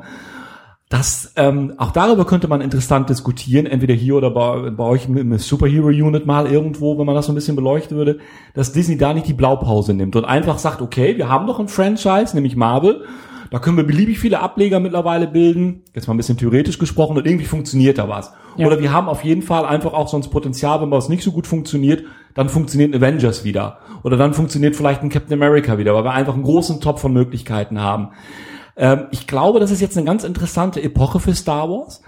Das, 0.92 1.34
ähm, 1.36 1.74
auch 1.78 1.92
darüber 1.92 2.26
könnte 2.26 2.48
man 2.48 2.62
interessant 2.62 3.12
diskutieren, 3.12 3.68
entweder 3.68 3.94
hier 3.94 4.16
oder 4.16 4.32
bei, 4.32 4.72
bei 4.72 4.84
euch 4.84 5.06
im, 5.08 5.18
im 5.18 5.38
Superhero 5.38 5.90
Unit 5.90 6.26
mal 6.26 6.48
irgendwo, 6.52 6.98
wenn 6.98 7.06
man 7.06 7.14
das 7.14 7.28
so 7.28 7.32
ein 7.32 7.36
bisschen 7.36 7.56
beleuchten 7.56 7.96
würde, 7.96 8.18
dass 8.56 8.72
Disney 8.72 8.98
da 8.98 9.14
nicht 9.14 9.28
die 9.28 9.34
Blaupause 9.34 9.94
nimmt 9.94 10.16
und 10.16 10.26
einfach 10.26 10.58
sagt, 10.58 10.82
okay, 10.82 11.16
wir 11.18 11.30
haben 11.30 11.46
doch 11.46 11.60
ein 11.60 11.68
Franchise, 11.68 12.34
nämlich 12.34 12.56
Marvel, 12.56 13.04
da 13.52 13.60
können 13.60 13.78
wir 13.78 13.84
beliebig 13.84 14.20
viele 14.20 14.40
Ableger 14.42 14.80
mittlerweile 14.80 15.28
bilden, 15.28 15.84
jetzt 15.96 16.08
mal 16.08 16.14
ein 16.14 16.18
bisschen 16.18 16.38
theoretisch 16.38 16.78
gesprochen 16.78 17.18
und 17.18 17.26
irgendwie 17.26 17.46
funktioniert 17.46 17.98
da 17.98 18.08
was. 18.08 18.32
Ja. 18.58 18.68
Oder 18.68 18.80
wir 18.80 18.94
haben 18.94 19.08
auf 19.08 19.24
jeden 19.24 19.42
Fall 19.42 19.66
einfach 19.66 19.94
auch 19.94 20.08
sonst 20.08 20.30
Potenzial, 20.30 20.82
wenn 20.82 20.92
was 20.92 21.10
nicht 21.10 21.24
so 21.24 21.32
gut 21.32 21.48
funktioniert, 21.48 22.04
dann 22.36 22.50
funktioniert 22.50 22.94
Avengers 22.96 23.44
wieder. 23.44 23.80
Oder 24.04 24.18
dann 24.18 24.34
funktioniert 24.34 24.76
vielleicht 24.76 25.02
ein 25.02 25.10
Captain 25.10 25.34
America 25.34 25.78
wieder, 25.78 25.96
weil 25.96 26.04
wir 26.04 26.12
einfach 26.12 26.36
einen 26.36 26.44
großen 26.44 26.80
Top 26.80 27.00
von 27.00 27.12
Möglichkeiten 27.12 27.80
haben. 27.82 28.10
Ähm, 28.78 29.08
ich 29.12 29.28
glaube, 29.28 29.60
das 29.60 29.72
ist 29.72 29.82
jetzt 29.82 29.98
eine 29.98 30.06
ganz 30.06 30.24
interessante 30.24 30.82
Epoche 30.82 31.20
für 31.20 31.34
Star 31.34 31.70
Wars. 31.70 32.02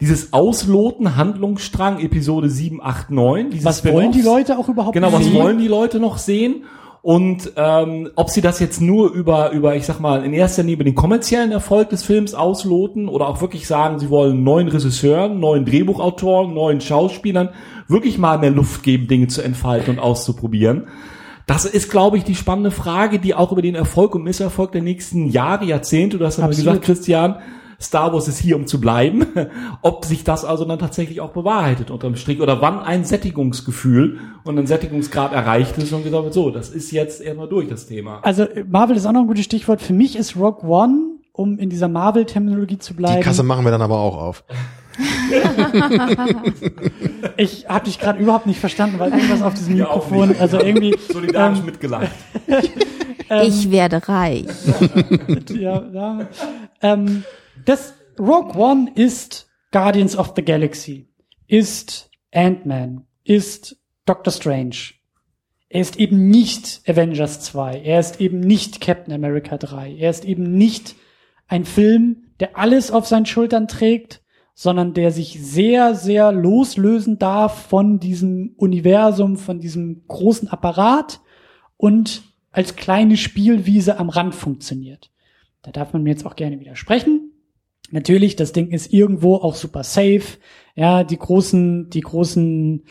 Dieses 0.00 0.32
Ausloten, 0.32 1.16
Handlungsstrang, 1.16 1.98
Episode 2.00 2.48
7, 2.48 2.80
8, 2.82 3.10
9. 3.10 3.50
Dieses 3.50 3.64
was 3.64 3.84
wollen 3.84 4.12
die. 4.12 4.22
Leute 4.22 4.58
auch 4.58 4.68
überhaupt 4.68 4.94
Genau, 4.94 5.12
was 5.12 5.24
sehen? 5.24 5.34
wollen 5.34 5.58
die 5.58 5.66
Leute 5.68 5.98
noch 5.98 6.18
sehen? 6.18 6.64
Und 7.08 7.52
ähm, 7.56 8.10
ob 8.16 8.28
sie 8.28 8.42
das 8.42 8.60
jetzt 8.60 8.82
nur 8.82 9.10
über, 9.10 9.52
über, 9.52 9.74
ich 9.74 9.86
sag 9.86 9.98
mal, 9.98 10.22
in 10.26 10.34
erster 10.34 10.60
Linie 10.60 10.74
über 10.74 10.84
den 10.84 10.94
kommerziellen 10.94 11.52
Erfolg 11.52 11.88
des 11.88 12.02
Films 12.02 12.34
ausloten 12.34 13.08
oder 13.08 13.28
auch 13.28 13.40
wirklich 13.40 13.66
sagen, 13.66 13.98
sie 13.98 14.10
wollen 14.10 14.44
neuen 14.44 14.68
Regisseuren, 14.68 15.40
neuen 15.40 15.64
Drehbuchautoren, 15.64 16.52
neuen 16.52 16.82
Schauspielern 16.82 17.48
wirklich 17.86 18.18
mal 18.18 18.36
mehr 18.38 18.50
Luft 18.50 18.82
geben, 18.82 19.08
Dinge 19.08 19.28
zu 19.28 19.40
entfalten 19.40 19.94
und 19.94 20.00
auszuprobieren. 20.00 20.88
Das 21.46 21.64
ist, 21.64 21.90
glaube 21.90 22.18
ich, 22.18 22.24
die 22.24 22.34
spannende 22.34 22.70
Frage, 22.70 23.18
die 23.18 23.34
auch 23.34 23.52
über 23.52 23.62
den 23.62 23.74
Erfolg 23.74 24.14
und 24.14 24.22
Misserfolg 24.22 24.72
der 24.72 24.82
nächsten 24.82 25.30
Jahre, 25.30 25.64
Jahrzehnte, 25.64 26.18
du 26.18 26.26
hast 26.26 26.36
ja 26.36 26.46
gesagt, 26.46 26.82
Christian, 26.82 27.36
Star 27.80 28.12
Wars 28.12 28.26
ist 28.26 28.38
hier, 28.38 28.56
um 28.56 28.66
zu 28.66 28.80
bleiben. 28.80 29.26
Ob 29.82 30.04
sich 30.04 30.24
das 30.24 30.44
also 30.44 30.64
dann 30.64 30.78
tatsächlich 30.78 31.20
auch 31.20 31.30
bewahrheitet 31.30 31.90
unterm 31.90 32.16
Strich 32.16 32.40
oder 32.40 32.60
wann 32.60 32.80
ein 32.80 33.04
Sättigungsgefühl 33.04 34.18
und 34.44 34.58
ein 34.58 34.66
Sättigungsgrad 34.66 35.32
erreicht 35.32 35.78
ist 35.78 35.92
und 35.92 36.02
gesagt 36.02 36.24
wird, 36.24 36.34
so, 36.34 36.50
das 36.50 36.70
ist 36.70 36.90
jetzt 36.90 37.20
erstmal 37.20 37.48
durch 37.48 37.68
das 37.68 37.86
Thema. 37.86 38.20
Also 38.22 38.46
Marvel 38.68 38.96
ist 38.96 39.06
auch 39.06 39.12
noch 39.12 39.20
ein 39.20 39.26
gutes 39.28 39.44
Stichwort. 39.44 39.80
Für 39.80 39.92
mich 39.92 40.16
ist 40.16 40.36
Rogue 40.36 40.68
One, 40.68 41.18
um 41.32 41.58
in 41.58 41.70
dieser 41.70 41.88
Marvel-Terminologie 41.88 42.78
zu 42.78 42.94
die 42.94 42.98
bleiben. 42.98 43.22
Kasse 43.22 43.44
machen 43.44 43.64
wir 43.64 43.70
dann 43.70 43.82
aber 43.82 43.98
auch 43.98 44.16
auf. 44.16 44.44
Ich 47.36 47.68
habe 47.68 47.84
dich 47.84 48.00
gerade 48.00 48.20
überhaupt 48.20 48.46
nicht 48.46 48.58
verstanden, 48.58 48.98
weil 48.98 49.12
irgendwas 49.12 49.42
auf 49.42 49.54
diesem 49.54 49.76
Mikrofon, 49.76 50.34
also 50.40 50.58
irgendwie 50.58 50.96
Solidarisch 51.08 51.60
ähm, 51.60 51.66
mitgelacht. 51.66 52.10
Ich 53.44 53.70
werde 53.70 54.06
reich. 54.08 54.46
ja, 55.50 55.84
ja. 55.92 56.28
Ähm, 56.82 57.22
das 57.64 57.94
Rogue 58.18 58.56
One 58.56 58.90
ist 58.94 59.48
Guardians 59.70 60.16
of 60.16 60.32
the 60.36 60.44
Galaxy, 60.44 61.08
ist 61.46 62.10
Ant-Man, 62.32 63.06
ist 63.24 63.76
Doctor 64.06 64.32
Strange. 64.32 64.76
Er 65.68 65.82
ist 65.82 65.96
eben 65.96 66.28
nicht 66.28 66.82
Avengers 66.88 67.40
2. 67.40 67.82
Er 67.82 68.00
ist 68.00 68.20
eben 68.20 68.40
nicht 68.40 68.80
Captain 68.80 69.12
America 69.12 69.58
3. 69.58 69.96
Er 69.96 70.10
ist 70.10 70.24
eben 70.24 70.54
nicht 70.56 70.96
ein 71.46 71.64
Film, 71.64 72.28
der 72.40 72.56
alles 72.56 72.90
auf 72.90 73.06
seinen 73.06 73.26
Schultern 73.26 73.68
trägt, 73.68 74.22
sondern 74.54 74.94
der 74.94 75.12
sich 75.12 75.38
sehr, 75.40 75.94
sehr 75.94 76.32
loslösen 76.32 77.18
darf 77.18 77.66
von 77.66 78.00
diesem 78.00 78.54
Universum, 78.56 79.36
von 79.36 79.60
diesem 79.60 80.06
großen 80.08 80.48
Apparat 80.48 81.20
und 81.76 82.22
als 82.50 82.74
kleine 82.74 83.16
Spielwiese 83.16 83.98
am 83.98 84.08
Rand 84.08 84.34
funktioniert. 84.34 85.10
Da 85.62 85.70
darf 85.70 85.92
man 85.92 86.02
mir 86.02 86.10
jetzt 86.10 86.26
auch 86.26 86.34
gerne 86.34 86.58
widersprechen. 86.60 87.27
Natürlich, 87.90 88.36
das 88.36 88.52
Ding 88.52 88.70
ist 88.70 88.92
irgendwo 88.92 89.36
auch 89.36 89.54
super 89.54 89.82
safe. 89.82 90.38
Ja, 90.74 91.04
die 91.04 91.18
großen, 91.18 91.90
die 91.90 92.00
großen 92.00 92.84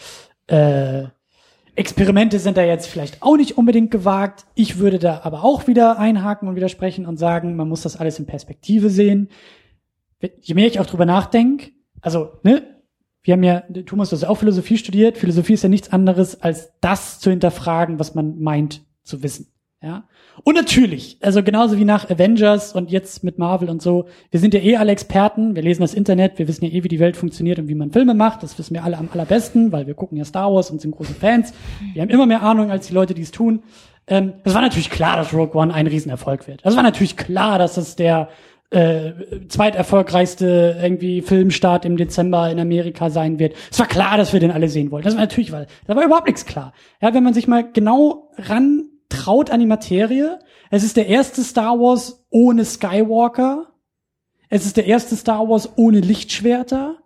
äh, 0.48 1.04
Experimente 1.76 2.40
sind 2.40 2.58
da 2.58 2.64
jetzt 2.64 2.88
vielleicht 2.88 3.22
auch 3.22 3.38
nicht 3.38 3.58
unbedingt 3.58 3.92
gewagt. 3.92 4.46
Ich 4.56 4.80
würde 4.80 4.98
da 4.98 5.22
aber 5.24 5.44
auch 5.44 5.68
wieder 5.68 6.00
einhaken 6.00 6.50
und 6.50 6.56
widersprechen 6.56 7.06
und 7.06 7.18
sagen, 7.18 7.56
man 7.56 7.70
muss 7.70 7.84
das 7.84 7.98
alles 7.98 8.18
in 8.18 8.26
Perspektive 8.26 8.90
sehen. 8.90 9.30
Je 10.42 10.56
mehr 10.56 10.66
ich 10.66 10.80
auch 10.80 10.88
drüber 10.88 11.06
nachdenke, 11.06 11.72
also, 12.02 12.40
ne, 12.44 12.64
wir 13.22 13.34
haben 13.34 13.44
ja, 13.44 13.62
Thomas, 13.86 14.10
du 14.10 14.16
hast 14.16 14.22
ja 14.24 14.30
auch 14.30 14.38
Philosophie 14.38 14.78
studiert. 14.78 15.18
Philosophie 15.18 15.54
ist 15.54 15.64
ja 15.64 15.70
nichts 15.70 15.92
anderes, 15.92 16.42
als 16.42 16.72
das 16.80 17.20
zu 17.20 17.30
hinterfragen, 17.30 18.00
was 18.00 18.16
man 18.16 18.40
meint 18.40 18.86
zu 19.04 19.22
wissen. 19.24 19.52
Ja. 19.82 20.06
Und 20.44 20.56
natürlich, 20.56 21.18
also 21.22 21.44
genauso 21.44 21.78
wie 21.78 21.86
nach 21.86 22.10
Avengers 22.10 22.74
und 22.74 22.90
jetzt 22.90 23.24
mit 23.24 23.38
Marvel 23.38 23.70
und 23.70 23.80
so, 23.80 24.08
wir 24.32 24.40
sind 24.40 24.56
ja 24.56 24.60
eh 24.60 24.76
alle 24.78 24.92
Experten, 24.92 25.56
wir 25.56 25.62
lesen 25.62 25.82
das 25.82 25.94
Internet, 25.94 26.40
wir 26.40 26.48
wissen 26.48 26.66
ja 26.66 26.72
eh, 26.72 26.84
wie 26.84 26.88
die 26.88 27.00
Welt 27.00 27.16
funktioniert 27.16 27.60
und 27.60 27.68
wie 27.68 27.76
man 27.76 27.92
Filme 27.92 28.16
macht. 28.16 28.42
Das 28.42 28.58
wissen 28.58 28.74
wir 28.74 28.84
alle 28.84 28.98
am 28.98 29.08
allerbesten, 29.14 29.72
weil 29.72 29.86
wir 29.86 29.94
gucken 29.94 30.18
ja 30.18 30.26
Star 30.26 30.52
Wars 30.52 30.72
und 30.72 30.82
sind 30.82 30.96
große 30.96 31.14
Fans. 31.14 31.54
Wir 31.94 32.02
haben 32.02 32.10
immer 32.10 32.26
mehr 32.26 32.42
Ahnung 32.42 32.72
als 32.72 32.88
die 32.88 32.94
Leute, 32.94 33.14
die 33.14 33.22
es 33.22 33.30
tun. 33.30 33.62
Ähm, 34.08 34.34
es 34.44 34.56
war 34.56 34.62
natürlich 34.62 34.90
klar, 34.90 35.16
dass 35.16 35.32
Rogue 35.32 35.54
One 35.54 35.72
ein 35.72 35.86
Riesenerfolg 35.86 36.48
wird. 36.48 36.62
Es 36.64 36.76
war 36.76 36.84
natürlich 36.84 37.16
klar, 37.16 37.60
dass 37.60 37.78
es 37.78 37.96
der 37.96 38.30
äh, 38.72 39.12
zweiterfolgreichste 39.48 40.80
irgendwie 40.82 41.22
Filmstart 41.22 41.86
im 41.86 41.98
Dezember 41.98 42.50
in 42.50 42.60
Amerika 42.60 43.12
sein 43.12 43.38
wird. 43.38 43.56
Es 43.72 43.78
war 43.78 43.86
klar, 43.86 44.18
dass 44.18 44.34
wir 44.34 44.40
den 44.40 44.52
alle 44.52 44.70
sehen 44.70 44.90
wollten. 44.90 45.06
Das 45.06 45.14
war 45.14 45.22
natürlich, 45.22 45.52
weil 45.52 45.68
da 45.86 45.96
war 45.96 46.04
überhaupt 46.04 46.26
nichts 46.26 46.46
klar. 46.46 46.74
Ja, 47.00 47.14
wenn 47.14 47.24
man 47.24 47.36
sich 47.36 47.48
mal 47.48 47.72
genau 47.72 48.32
ran 48.38 48.86
traut 49.10 49.50
an 49.50 49.60
die 49.60 49.66
Materie, 49.66 50.40
es 50.70 50.84
ist 50.84 50.98
der 50.98 51.08
erste 51.08 51.44
Star 51.44 51.80
Wars 51.80 52.26
ohne 52.30 52.66
Skywalker. 52.66 53.74
Es 54.50 54.66
ist 54.66 54.78
der 54.78 54.86
erste 54.86 55.16
Star 55.16 55.48
Wars 55.50 55.70
ohne 55.78 56.00
Lichtschwerter. 56.00 56.98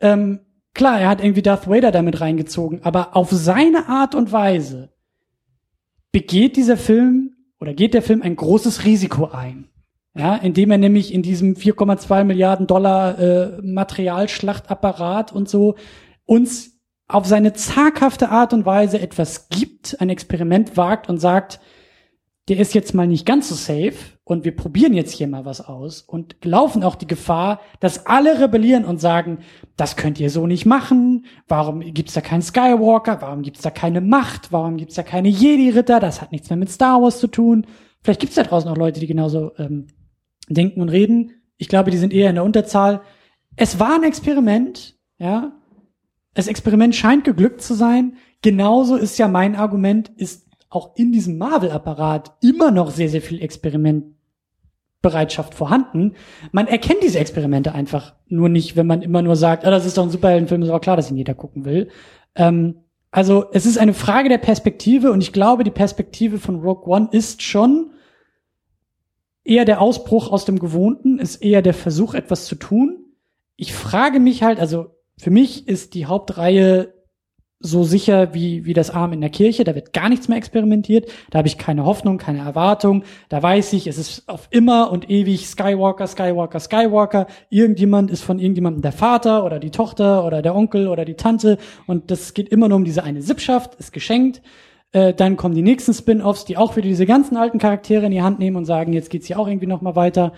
Ähm, 0.00 0.40
klar, 0.74 1.00
er 1.00 1.08
hat 1.08 1.22
irgendwie 1.22 1.42
Darth 1.42 1.68
Vader 1.68 1.90
damit 1.90 2.20
reingezogen, 2.20 2.82
aber 2.82 3.16
auf 3.16 3.30
seine 3.30 3.88
Art 3.88 4.14
und 4.14 4.32
Weise 4.32 4.92
begeht 6.12 6.56
dieser 6.56 6.76
Film 6.76 7.34
oder 7.60 7.74
geht 7.74 7.94
der 7.94 8.02
Film 8.02 8.22
ein 8.22 8.36
großes 8.36 8.84
Risiko 8.84 9.26
ein. 9.26 9.68
Ja, 10.14 10.34
indem 10.36 10.70
er 10.70 10.78
nämlich 10.78 11.12
in 11.12 11.22
diesem 11.22 11.56
4,2 11.56 12.24
Milliarden 12.24 12.66
Dollar 12.66 13.18
äh, 13.18 13.60
Materialschlachtapparat 13.60 15.30
und 15.30 15.46
so 15.46 15.76
uns 16.24 16.75
auf 17.08 17.26
seine 17.26 17.52
zaghafte 17.52 18.30
Art 18.30 18.52
und 18.52 18.66
Weise 18.66 19.00
etwas 19.00 19.48
gibt, 19.48 20.00
ein 20.00 20.10
Experiment 20.10 20.76
wagt 20.76 21.08
und 21.08 21.18
sagt, 21.18 21.60
der 22.48 22.58
ist 22.58 22.74
jetzt 22.74 22.94
mal 22.94 23.08
nicht 23.08 23.26
ganz 23.26 23.48
so 23.48 23.54
safe 23.56 23.94
und 24.22 24.44
wir 24.44 24.54
probieren 24.54 24.94
jetzt 24.94 25.12
hier 25.12 25.26
mal 25.26 25.44
was 25.44 25.60
aus 25.60 26.00
und 26.02 26.36
laufen 26.44 26.84
auch 26.84 26.94
die 26.94 27.06
Gefahr, 27.06 27.60
dass 27.80 28.06
alle 28.06 28.40
rebellieren 28.40 28.84
und 28.84 29.00
sagen, 29.00 29.38
das 29.76 29.96
könnt 29.96 30.20
ihr 30.20 30.30
so 30.30 30.46
nicht 30.46 30.64
machen, 30.64 31.26
warum 31.48 31.80
gibt's 31.80 32.14
da 32.14 32.20
keinen 32.20 32.42
Skywalker, 32.42 33.20
warum 33.20 33.42
gibt's 33.42 33.62
da 33.62 33.70
keine 33.70 34.00
Macht, 34.00 34.52
warum 34.52 34.76
gibt's 34.76 34.94
da 34.94 35.02
keine 35.02 35.28
Jedi-Ritter, 35.28 35.98
das 35.98 36.20
hat 36.20 36.30
nichts 36.30 36.48
mehr 36.48 36.56
mit 36.56 36.70
Star 36.70 37.02
Wars 37.02 37.18
zu 37.18 37.26
tun. 37.26 37.66
Vielleicht 38.02 38.20
gibt's 38.20 38.36
da 38.36 38.44
draußen 38.44 38.70
auch 38.70 38.76
Leute, 38.76 39.00
die 39.00 39.08
genauso 39.08 39.52
ähm, 39.58 39.88
denken 40.48 40.80
und 40.80 40.88
reden. 40.88 41.32
Ich 41.56 41.68
glaube, 41.68 41.90
die 41.90 41.98
sind 41.98 42.12
eher 42.12 42.28
in 42.28 42.36
der 42.36 42.44
Unterzahl. 42.44 43.00
Es 43.56 43.80
war 43.80 43.96
ein 43.96 44.04
Experiment, 44.04 44.96
ja. 45.18 45.52
Das 46.36 46.46
Experiment 46.48 46.94
scheint 46.94 47.24
geglückt 47.24 47.62
zu 47.62 47.72
sein. 47.72 48.18
Genauso 48.42 48.96
ist 48.96 49.16
ja 49.16 49.26
mein 49.26 49.56
Argument, 49.56 50.10
ist 50.16 50.46
auch 50.68 50.94
in 50.94 51.10
diesem 51.10 51.38
Marvel-Apparat 51.38 52.36
immer 52.42 52.70
noch 52.70 52.90
sehr, 52.90 53.08
sehr 53.08 53.22
viel 53.22 53.40
Experimentbereitschaft 53.40 55.54
vorhanden. 55.54 56.12
Man 56.52 56.66
erkennt 56.66 57.02
diese 57.02 57.20
Experimente 57.20 57.74
einfach 57.74 58.16
nur 58.28 58.50
nicht, 58.50 58.76
wenn 58.76 58.86
man 58.86 59.00
immer 59.00 59.22
nur 59.22 59.34
sagt, 59.34 59.64
ah, 59.64 59.70
das 59.70 59.86
ist 59.86 59.96
doch 59.96 60.02
ein 60.02 60.10
Superheldenfilm, 60.10 60.60
ist 60.60 60.68
aber 60.68 60.80
klar, 60.80 60.96
dass 60.96 61.10
ihn 61.10 61.16
jeder 61.16 61.32
gucken 61.32 61.64
will. 61.64 61.88
Ähm, 62.34 62.82
also 63.10 63.46
es 63.52 63.64
ist 63.64 63.78
eine 63.78 63.94
Frage 63.94 64.28
der 64.28 64.36
Perspektive 64.36 65.12
und 65.12 65.22
ich 65.22 65.32
glaube, 65.32 65.64
die 65.64 65.70
Perspektive 65.70 66.38
von 66.38 66.60
Rogue 66.60 66.86
One 66.86 67.08
ist 67.12 67.42
schon 67.42 67.92
eher 69.42 69.64
der 69.64 69.80
Ausbruch 69.80 70.30
aus 70.30 70.44
dem 70.44 70.58
Gewohnten, 70.58 71.18
ist 71.18 71.36
eher 71.36 71.62
der 71.62 71.72
Versuch, 71.72 72.12
etwas 72.12 72.44
zu 72.44 72.56
tun. 72.56 73.06
Ich 73.56 73.72
frage 73.72 74.20
mich 74.20 74.42
halt, 74.42 74.60
also 74.60 74.95
für 75.18 75.30
mich 75.30 75.66
ist 75.68 75.94
die 75.94 76.06
Hauptreihe 76.06 76.92
so 77.58 77.84
sicher 77.84 78.34
wie, 78.34 78.66
wie 78.66 78.74
das 78.74 78.90
Arm 78.90 79.12
in 79.12 79.20
der 79.20 79.30
Kirche. 79.30 79.64
Da 79.64 79.74
wird 79.74 79.92
gar 79.92 80.08
nichts 80.08 80.28
mehr 80.28 80.36
experimentiert. 80.36 81.10
Da 81.30 81.38
habe 81.38 81.48
ich 81.48 81.56
keine 81.56 81.84
Hoffnung, 81.84 82.18
keine 82.18 82.40
Erwartung. 82.40 83.04
Da 83.30 83.42
weiß 83.42 83.72
ich, 83.72 83.86
es 83.86 83.96
ist 83.96 84.28
auf 84.28 84.48
immer 84.50 84.92
und 84.92 85.08
ewig 85.08 85.48
Skywalker, 85.48 86.06
Skywalker, 86.06 86.60
Skywalker. 86.60 87.26
Irgendjemand 87.48 88.10
ist 88.10 88.22
von 88.22 88.38
irgendjemandem 88.38 88.82
der 88.82 88.92
Vater 88.92 89.44
oder 89.44 89.58
die 89.58 89.70
Tochter 89.70 90.24
oder 90.26 90.42
der 90.42 90.54
Onkel 90.54 90.86
oder 90.88 91.04
die 91.06 91.14
Tante. 91.14 91.56
Und 91.86 92.10
das 92.10 92.34
geht 92.34 92.50
immer 92.50 92.68
nur 92.68 92.76
um 92.76 92.84
diese 92.84 93.04
eine 93.04 93.22
Sippschaft, 93.22 93.74
ist 93.76 93.92
geschenkt. 93.92 94.42
Äh, 94.92 95.14
dann 95.14 95.36
kommen 95.36 95.54
die 95.54 95.62
nächsten 95.62 95.94
Spin-offs, 95.94 96.44
die 96.44 96.58
auch 96.58 96.76
wieder 96.76 96.88
diese 96.88 97.06
ganzen 97.06 97.36
alten 97.36 97.58
Charaktere 97.58 98.04
in 98.04 98.12
die 98.12 98.22
Hand 98.22 98.38
nehmen 98.38 98.56
und 98.56 98.66
sagen, 98.66 98.92
jetzt 98.92 99.10
geht's 99.10 99.26
hier 99.26 99.38
auch 99.38 99.48
irgendwie 99.48 99.66
noch 99.66 99.80
mal 99.80 99.96
weiter. 99.96 100.32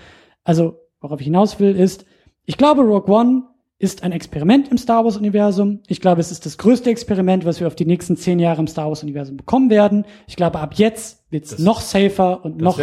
Also, 0.45 0.81
worauf 1.01 1.21
ich 1.21 1.27
hinaus 1.27 1.59
will, 1.59 1.75
ist, 1.77 2.07
ich 2.47 2.57
glaube, 2.57 2.83
Rogue 2.83 3.13
One 3.13 3.43
ist 3.81 4.03
ein 4.03 4.11
Experiment 4.11 4.69
im 4.73 4.77
Star 4.79 5.05
Wars-Universum. 5.05 5.81
Ich 5.87 6.01
glaube, 6.01 6.21
es 6.21 6.33
ist 6.33 6.45
das 6.45 6.59
größte 6.59 6.91
Experiment, 6.91 7.45
was 7.45 7.61
wir 7.61 7.69
auf 7.69 7.77
die 7.77 7.85
nächsten 7.87 8.17
zehn 8.17 8.41
Jahre 8.41 8.61
im 8.61 8.67
Star 8.67 8.89
Wars-Universum 8.89 9.37
bekommen 9.37 9.71
werden. 9.71 10.05
Ich 10.27 10.35
glaube, 10.35 10.59
ab 10.59 10.75
jetzt 10.75 11.23
wird 11.31 11.45
es 11.45 11.59
noch 11.61 11.81
safer 11.81 12.45
und 12.45 12.57
noch 12.61 12.79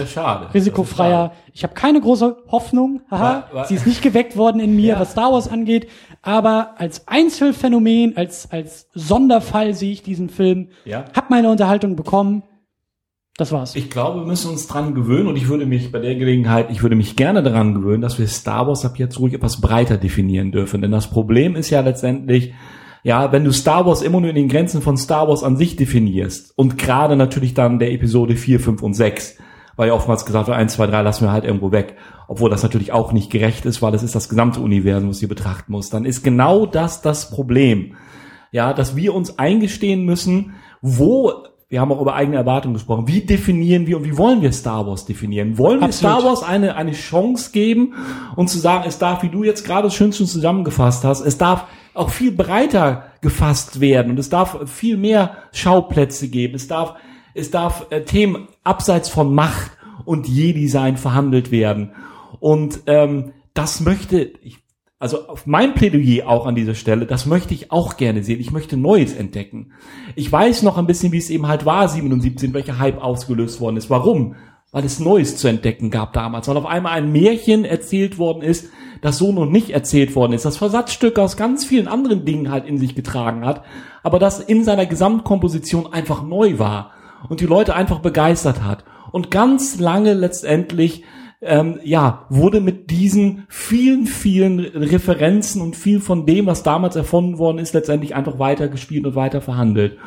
risikofreier. 0.54 1.34
Ich 1.54 1.64
habe 1.64 1.74
keine 1.74 2.00
große 2.00 2.38
Hoffnung. 2.50 3.02
Haha, 3.12 3.48
Wa- 3.52 3.56
wa- 3.56 3.64
sie 3.66 3.76
ist 3.76 3.86
nicht 3.88 4.02
geweckt 4.02 4.38
worden 4.38 4.62
in 4.62 4.76
mir, 4.76 4.94
Ja. 4.94 5.00
was 5.00 5.12
Star 5.12 5.34
Wars 5.34 5.50
angeht. 5.50 5.90
Aber 6.22 6.76
als 6.78 7.08
Einzelfenomen, 7.08 8.16
als, 8.16 8.50
als 8.52 8.88
Sonderfall 8.94 9.74
sehe 9.74 9.92
ich 9.92 10.02
diesen 10.04 10.30
Film. 10.30 10.70
Ja. 10.86 11.06
Hab 11.14 11.30
meine 11.30 11.50
Unterhaltung 11.50 11.96
bekommen. 11.96 12.44
Das 13.38 13.52
war's. 13.52 13.76
Ich 13.76 13.90
glaube, 13.90 14.22
wir 14.22 14.26
müssen 14.26 14.52
uns 14.52 14.66
dran 14.68 14.96
gewöhnen 14.96 15.28
und 15.28 15.36
ich 15.36 15.50
würde 15.50 15.66
mich 15.66 15.92
bei 15.92 16.00
der 16.00 16.16
Gelegenheit, 16.16 16.72
ich 16.72 16.84
würde 16.84 16.96
mich 16.96 17.18
gerne 17.18 17.44
daran 17.44 17.74
gewöhnen, 17.74 18.02
dass 18.02 18.18
wir 18.18 18.28
Star 18.28 18.66
Wars 18.66 18.86
ab 18.86 18.98
jetzt 18.98 19.20
ruhig 19.20 19.34
etwas 19.34 19.60
breiter 19.60 19.98
definieren 19.98 20.54
dürfen. 20.54 20.82
Denn 20.82 20.92
das 20.92 21.08
Problem 21.08 21.58
ist 21.58 21.70
ja 21.70 21.82
letztendlich, 21.82 22.54
ja, 23.04 23.34
wenn 23.34 23.44
du 23.44 23.52
Star 23.52 23.86
Wars 23.86 24.02
immer 24.02 24.22
nur 24.22 24.30
in 24.30 24.38
den 24.38 24.48
Grenzen 24.48 24.82
von 24.82 24.96
Star 24.96 25.28
Wars 25.28 25.44
an 25.44 25.58
sich 25.58 25.76
definierst 25.76 26.58
und 26.58 26.78
gerade 26.78 27.18
natürlich 27.18 27.54
dann 27.54 27.78
der 27.78 27.92
Episode 27.92 28.38
4, 28.38 28.62
5 28.62 28.82
und 28.82 28.94
6, 28.94 29.38
weil 29.76 29.90
ja 29.90 29.94
oftmals 29.94 30.26
gesagt 30.26 30.48
wird, 30.48 30.58
1, 30.58 30.74
2, 30.74 30.88
3 30.88 31.02
lassen 31.02 31.26
wir 31.26 31.34
halt 31.34 31.44
irgendwo 31.44 31.74
weg. 31.74 31.98
Obwohl 32.30 32.50
das 32.50 32.64
natürlich 32.64 32.94
auch 32.94 33.12
nicht 33.12 33.30
gerecht 33.30 33.66
ist, 33.66 33.82
weil 33.82 33.94
es 33.94 34.02
ist 34.02 34.16
das 34.16 34.30
gesamte 34.30 34.62
Universum, 34.62 35.10
was 35.10 35.22
ihr 35.22 35.28
betrachten 35.28 35.74
muss. 35.74 35.90
Dann 35.90 36.06
ist 36.06 36.24
genau 36.24 36.66
das 36.66 37.02
das 37.02 37.30
Problem. 37.30 37.98
Ja, 38.54 38.74
dass 38.74 38.96
wir 38.96 39.14
uns 39.14 39.38
eingestehen 39.38 40.06
müssen, 40.06 40.54
wo 40.82 41.34
wir 41.68 41.82
haben 41.82 41.92
auch 41.92 42.02
über 42.02 42.14
eigene 42.14 42.38
Erwartungen 42.38 42.76
gesprochen. 42.76 43.08
Wie 43.08 43.22
definieren 43.22 43.88
wir 43.88 43.98
und 43.98 44.04
wie 44.06 44.18
wollen 44.18 44.42
wir 44.42 44.52
Star 44.52 44.86
Wars 44.86 45.06
definieren? 45.06 45.58
Wollen 45.58 45.80
wir 45.80 45.88
Absolut. 45.88 46.20
Star 46.20 46.30
Wars 46.30 46.44
eine, 46.44 46.76
eine 46.76 46.92
Chance 46.92 47.52
geben 47.52 47.94
und 48.36 48.50
zu 48.50 48.60
sagen, 48.60 48.86
es 48.88 49.00
darf, 49.00 49.24
wie 49.24 49.30
du 49.30 49.44
jetzt 49.44 49.66
gerade 49.66 49.90
schön 49.90 50.14
schon 50.14 50.28
zusammengefasst 50.28 51.04
hast, 51.04 51.22
es 51.22 51.38
darf 51.38 51.66
auch 51.96 52.10
viel 52.10 52.32
breiter 52.32 53.06
gefasst 53.22 53.80
werden 53.80 54.12
und 54.12 54.20
es 54.20 54.30
darf 54.30 54.70
viel 54.70 54.98
mehr 54.98 55.38
Schauplätze 55.54 56.28
geben. 56.28 56.54
Es 56.56 56.68
darf, 56.68 56.96
es 57.34 57.50
darf 57.50 57.88
äh, 57.90 58.04
Themen 58.04 58.48
abseits 58.64 59.10
von 59.10 59.34
Macht 59.34 59.72
und 60.04 60.28
Je-Design 60.28 60.98
verhandelt 60.98 61.50
werden. 61.52 61.94
Und 62.40 62.82
ähm, 62.86 63.32
das 63.54 63.80
möchte, 63.80 64.20
ich, 64.44 64.60
also 65.06 65.28
auf 65.28 65.46
mein 65.46 65.76
Plädoyer 65.76 66.28
auch 66.28 66.48
an 66.48 66.56
dieser 66.56 66.74
Stelle, 66.74 67.06
das 67.06 67.28
möchte 67.28 67.54
ich 67.54 67.72
auch 67.72 67.96
gerne 67.96 68.24
sehen. 68.24 68.40
Ich 68.40 68.52
möchte 68.52 68.76
Neues 68.76 69.14
entdecken. 69.14 69.72
Ich 70.16 70.32
weiß 70.32 70.64
noch 70.64 70.80
ein 70.80 70.88
bisschen, 70.88 71.12
wie 71.12 71.20
es 71.20 71.30
eben 71.30 71.48
halt 71.48 71.64
war, 71.64 71.88
77, 71.88 72.56
welcher 72.56 72.80
Hype 72.80 73.04
ausgelöst 73.04 73.62
worden 73.62 73.78
ist. 73.78 73.92
Warum? 73.92 74.34
Weil 74.72 74.84
es 74.84 75.00
Neues 75.00 75.38
zu 75.38 75.48
entdecken 75.48 75.92
gab 75.92 76.14
damals. 76.14 76.48
Weil 76.48 76.58
auf 76.58 76.66
einmal 76.66 76.94
ein 76.94 77.12
Märchen 77.12 77.66
erzählt 77.66 78.18
worden 78.18 78.42
ist, 78.42 78.70
das 79.02 79.20
so 79.20 79.32
noch 79.32 79.46
nicht 79.46 79.70
erzählt 79.70 80.16
worden 80.16 80.34
ist. 80.34 80.44
Das 80.44 80.58
Versatzstück 80.58 81.20
aus 81.20 81.38
ganz 81.38 81.66
vielen 81.66 81.88
anderen 81.88 82.26
Dingen 82.26 82.50
halt 82.50 82.66
in 82.66 82.80
sich 82.80 82.96
getragen 82.96 83.46
hat. 83.46 83.62
Aber 84.02 84.18
das 84.18 84.40
in 84.40 84.64
seiner 84.64 84.88
Gesamtkomposition 84.88 85.94
einfach 85.94 86.24
neu 86.24 86.58
war. 86.58 86.94
Und 87.30 87.42
die 87.42 87.46
Leute 87.46 87.76
einfach 87.76 88.00
begeistert 88.00 88.64
hat. 88.64 88.86
Und 89.12 89.30
ganz 89.30 89.80
lange 89.80 90.16
letztendlich 90.16 91.04
ähm, 91.46 91.80
ja, 91.84 92.26
wurde 92.30 92.62
mit 92.62 92.90
diesen 92.90 93.46
vielen, 93.48 94.08
vielen 94.08 94.60
Referenzen 94.60 95.62
und 95.62 95.76
viel 95.76 96.00
von 96.00 96.26
dem, 96.26 96.46
was 96.46 96.64
damals 96.64 96.96
erfunden 96.96 97.38
worden 97.38 97.60
ist, 97.60 97.74
letztendlich 97.74 98.16
einfach 98.16 98.40
weiter 98.40 98.68
gespielt 98.68 99.06
und 99.06 99.16
weiter 99.16 99.42
verhandelt. 99.42 99.98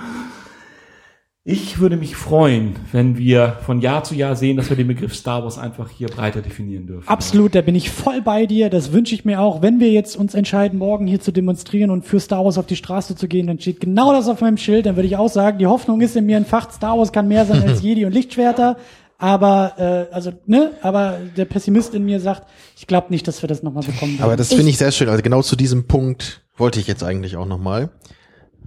Ich 1.51 1.78
würde 1.78 1.97
mich 1.97 2.15
freuen, 2.15 2.77
wenn 2.93 3.16
wir 3.16 3.56
von 3.62 3.81
Jahr 3.81 4.05
zu 4.05 4.15
Jahr 4.15 4.36
sehen, 4.36 4.59
dass 4.59 4.69
wir 4.69 4.77
den 4.77 4.86
Begriff 4.86 5.15
Star 5.15 5.44
Wars 5.44 5.56
einfach 5.56 5.89
hier 5.89 6.09
breiter 6.09 6.43
definieren 6.43 6.86
dürfen. 6.86 7.09
Absolut, 7.09 7.55
da 7.55 7.62
bin 7.62 7.74
ich 7.74 7.89
voll 7.89 8.20
bei 8.20 8.44
dir. 8.44 8.69
Das 8.69 8.93
wünsche 8.93 9.15
ich 9.15 9.24
mir 9.24 9.40
auch. 9.40 9.62
Wenn 9.62 9.81
wir 9.81 9.90
jetzt 9.90 10.15
uns 10.15 10.35
entscheiden, 10.35 10.78
morgen 10.78 11.06
hier 11.06 11.20
zu 11.20 11.32
demonstrieren 11.32 11.89
und 11.89 12.05
für 12.05 12.20
Star 12.20 12.44
Wars 12.44 12.59
auf 12.59 12.66
die 12.66 12.77
Straße 12.77 13.16
zu 13.16 13.28
gehen, 13.28 13.47
dann 13.47 13.59
steht 13.59 13.81
genau 13.81 14.12
das 14.12 14.28
auf 14.28 14.43
meinem 14.43 14.59
Schild. 14.59 14.85
Dann 14.85 14.97
würde 14.97 15.06
ich 15.06 15.16
auch 15.16 15.31
sagen, 15.31 15.56
die 15.56 15.66
Hoffnung 15.66 16.02
ist 16.02 16.16
in 16.16 16.27
mir 16.27 16.36
entfacht. 16.36 16.74
Star 16.74 16.98
Wars 16.98 17.12
kann 17.12 17.28
mehr 17.28 17.47
sein 17.47 17.62
als 17.66 17.81
Jedi 17.82 18.05
und 18.05 18.12
Lichtschwerter. 18.12 18.77
Aber 19.19 19.74
äh, 20.11 20.15
also 20.15 20.32
ne, 20.47 20.73
aber 20.81 21.19
der 21.36 21.45
Pessimist 21.45 21.93
in 21.93 22.05
mir 22.05 22.20
sagt, 22.20 22.49
ich 22.77 22.86
glaube 22.86 23.09
nicht, 23.11 23.27
dass 23.27 23.43
wir 23.43 23.49
das 23.49 23.65
nochmal 23.65 23.82
bekommen. 23.82 24.12
werden. 24.12 24.24
Aber 24.24 24.36
das 24.36 24.49
finde 24.49 24.70
ich 24.70 24.78
sehr 24.78 24.93
schön. 24.93 25.09
Also 25.09 25.23
genau 25.23 25.43
zu 25.43 25.57
diesem 25.57 25.89
Punkt 25.89 26.43
wollte 26.57 26.78
ich 26.78 26.86
jetzt 26.86 27.03
eigentlich 27.03 27.36
auch 27.36 27.47
nochmal. 27.47 27.90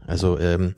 Also 0.06 0.38
ähm, 0.38 0.76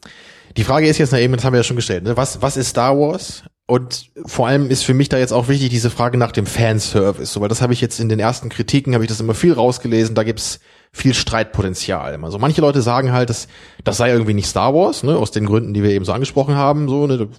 die 0.58 0.64
Frage 0.64 0.88
ist 0.88 1.00
jetzt, 1.00 1.12
na 1.12 1.20
eben, 1.20 1.34
das 1.34 1.44
haben 1.44 1.54
wir 1.54 1.60
ja 1.60 1.64
schon 1.64 1.76
gestellt, 1.76 2.04
ne? 2.04 2.16
was, 2.16 2.42
was 2.42 2.58
ist 2.58 2.70
Star 2.70 2.98
Wars? 2.98 3.44
Und 3.66 4.12
vor 4.26 4.48
allem 4.48 4.70
ist 4.70 4.84
für 4.84 4.94
mich 4.94 5.10
da 5.10 5.18
jetzt 5.18 5.32
auch 5.32 5.48
wichtig 5.48 5.70
diese 5.70 5.90
Frage 5.90 6.18
nach 6.18 6.34
dem 6.34 6.46
Fanservice, 6.46 7.32
so, 7.32 7.42
weil 7.42 7.48
das 7.48 7.62
habe 7.62 7.74
ich 7.74 7.80
jetzt 7.80 8.00
in 8.00 8.10
den 8.10 8.20
ersten 8.20 8.50
Kritiken, 8.50 8.94
habe 8.94 9.06
ich 9.06 9.08
das 9.08 9.22
immer 9.22 9.34
viel 9.34 9.54
rausgelesen, 9.54 10.16
da 10.16 10.24
gibt's 10.24 10.60
viel 10.92 11.14
Streitpotenzial. 11.14 12.22
Also 12.24 12.38
manche 12.38 12.62
Leute 12.62 12.82
sagen 12.82 13.14
halt, 13.14 13.30
das, 13.30 13.48
das 13.84 13.98
sei 13.98 14.12
irgendwie 14.12 14.34
nicht 14.34 14.48
Star 14.48 14.76
Wars, 14.76 15.04
ne, 15.04 15.18
aus 15.18 15.32
den 15.32 15.46
Gründen, 15.46 15.74
die 15.74 15.82
wir 15.82 15.92
eben 15.92 16.06
so 16.06 16.12
angesprochen 16.12 16.56
haben, 16.56 16.90
so, 16.90 17.08
ne, 17.08 17.30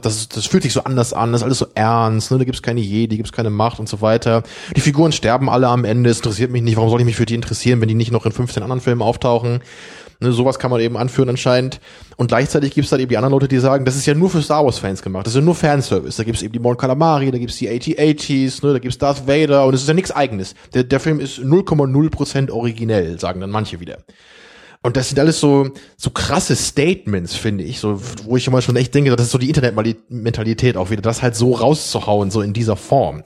das, 0.00 0.28
das 0.28 0.46
fühlt 0.46 0.62
sich 0.62 0.72
so 0.72 0.84
anders 0.84 1.12
an, 1.12 1.32
das 1.32 1.40
ist 1.40 1.44
alles 1.44 1.58
so 1.58 1.66
ernst, 1.74 2.30
ne, 2.30 2.38
da 2.38 2.44
gibt's 2.44 2.62
keine 2.62 2.80
Jedi, 2.80 3.16
gibt's 3.16 3.32
keine 3.32 3.50
Macht 3.50 3.78
und 3.78 3.88
so 3.88 4.00
weiter. 4.00 4.42
Die 4.76 4.80
Figuren 4.80 5.12
sterben 5.12 5.48
alle 5.48 5.68
am 5.68 5.84
Ende, 5.84 6.10
es 6.10 6.18
interessiert 6.18 6.50
mich 6.50 6.62
nicht, 6.62 6.76
warum 6.76 6.90
soll 6.90 7.00
ich 7.00 7.06
mich 7.06 7.16
für 7.16 7.26
die 7.26 7.34
interessieren, 7.34 7.80
wenn 7.80 7.88
die 7.88 7.94
nicht 7.94 8.12
noch 8.12 8.26
in 8.26 8.32
15 8.32 8.62
anderen 8.62 8.80
Filmen 8.80 9.02
auftauchen? 9.02 9.60
Ne, 10.20 10.32
sowas 10.32 10.58
kann 10.58 10.70
man 10.70 10.80
eben 10.80 10.96
anführen 10.96 11.28
anscheinend. 11.28 11.80
Und 12.16 12.28
gleichzeitig 12.28 12.72
gibt's 12.72 12.90
dann 12.90 13.00
eben 13.00 13.08
die 13.08 13.16
anderen 13.16 13.32
Leute, 13.32 13.48
die 13.48 13.58
sagen, 13.58 13.84
das 13.84 13.96
ist 13.96 14.06
ja 14.06 14.14
nur 14.14 14.30
für 14.30 14.42
Star 14.42 14.64
Wars 14.64 14.78
Fans 14.78 15.02
gemacht, 15.02 15.26
das 15.26 15.34
ist 15.34 15.38
ja 15.38 15.44
nur 15.44 15.54
Fanservice. 15.54 16.16
Da 16.16 16.24
gibt's 16.24 16.42
eben 16.42 16.52
die 16.52 16.58
Mon 16.58 16.76
Calamari, 16.76 17.30
da 17.30 17.38
gibt's 17.38 17.56
die 17.56 17.68
AT-ATs, 17.68 18.62
ne, 18.62 18.72
da 18.72 18.78
gibt's 18.78 18.98
Darth 18.98 19.26
Vader 19.26 19.66
und 19.66 19.74
es 19.74 19.82
ist 19.82 19.88
ja 19.88 19.94
nichts 19.94 20.10
eigenes. 20.10 20.54
Der, 20.72 20.84
der 20.84 21.00
Film 21.00 21.20
ist 21.20 21.38
0,0% 21.38 22.50
originell, 22.50 23.18
sagen 23.18 23.40
dann 23.40 23.50
manche 23.50 23.80
wieder. 23.80 23.98
Und 24.84 24.98
das 24.98 25.08
sind 25.08 25.18
alles 25.18 25.40
so, 25.40 25.70
so 25.96 26.10
krasse 26.10 26.54
Statements, 26.54 27.34
finde 27.34 27.64
ich, 27.64 27.80
so, 27.80 27.98
wo 28.24 28.36
ich 28.36 28.46
immer 28.46 28.60
schon 28.60 28.76
echt 28.76 28.94
denke, 28.94 29.16
das 29.16 29.24
ist 29.24 29.32
so 29.32 29.38
die 29.38 29.48
Internetmentalität 29.48 30.76
auch 30.76 30.90
wieder, 30.90 31.00
das 31.00 31.22
halt 31.22 31.34
so 31.34 31.52
rauszuhauen, 31.52 32.30
so 32.30 32.42
in 32.42 32.52
dieser 32.52 32.76
Form. 32.76 33.22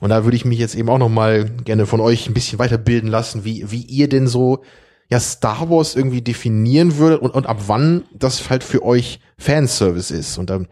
Und 0.00 0.10
da 0.10 0.24
würde 0.24 0.36
ich 0.36 0.44
mich 0.44 0.58
jetzt 0.58 0.74
eben 0.74 0.90
auch 0.90 0.98
noch 0.98 1.08
mal 1.08 1.46
gerne 1.64 1.86
von 1.86 2.00
euch 2.00 2.28
ein 2.28 2.34
bisschen 2.34 2.58
weiterbilden 2.58 3.08
lassen, 3.08 3.46
wie, 3.46 3.70
wie 3.70 3.80
ihr 3.84 4.10
denn 4.10 4.26
so, 4.26 4.62
ja, 5.08 5.18
Star 5.18 5.70
Wars 5.70 5.96
irgendwie 5.96 6.20
definieren 6.20 6.98
würdet 6.98 7.22
und, 7.22 7.30
und 7.30 7.46
ab 7.46 7.62
wann 7.68 8.04
das 8.12 8.50
halt 8.50 8.62
für 8.62 8.84
euch 8.84 9.20
Fanservice 9.38 10.10
ist. 10.10 10.36
Und 10.36 10.50
dann 10.50 10.68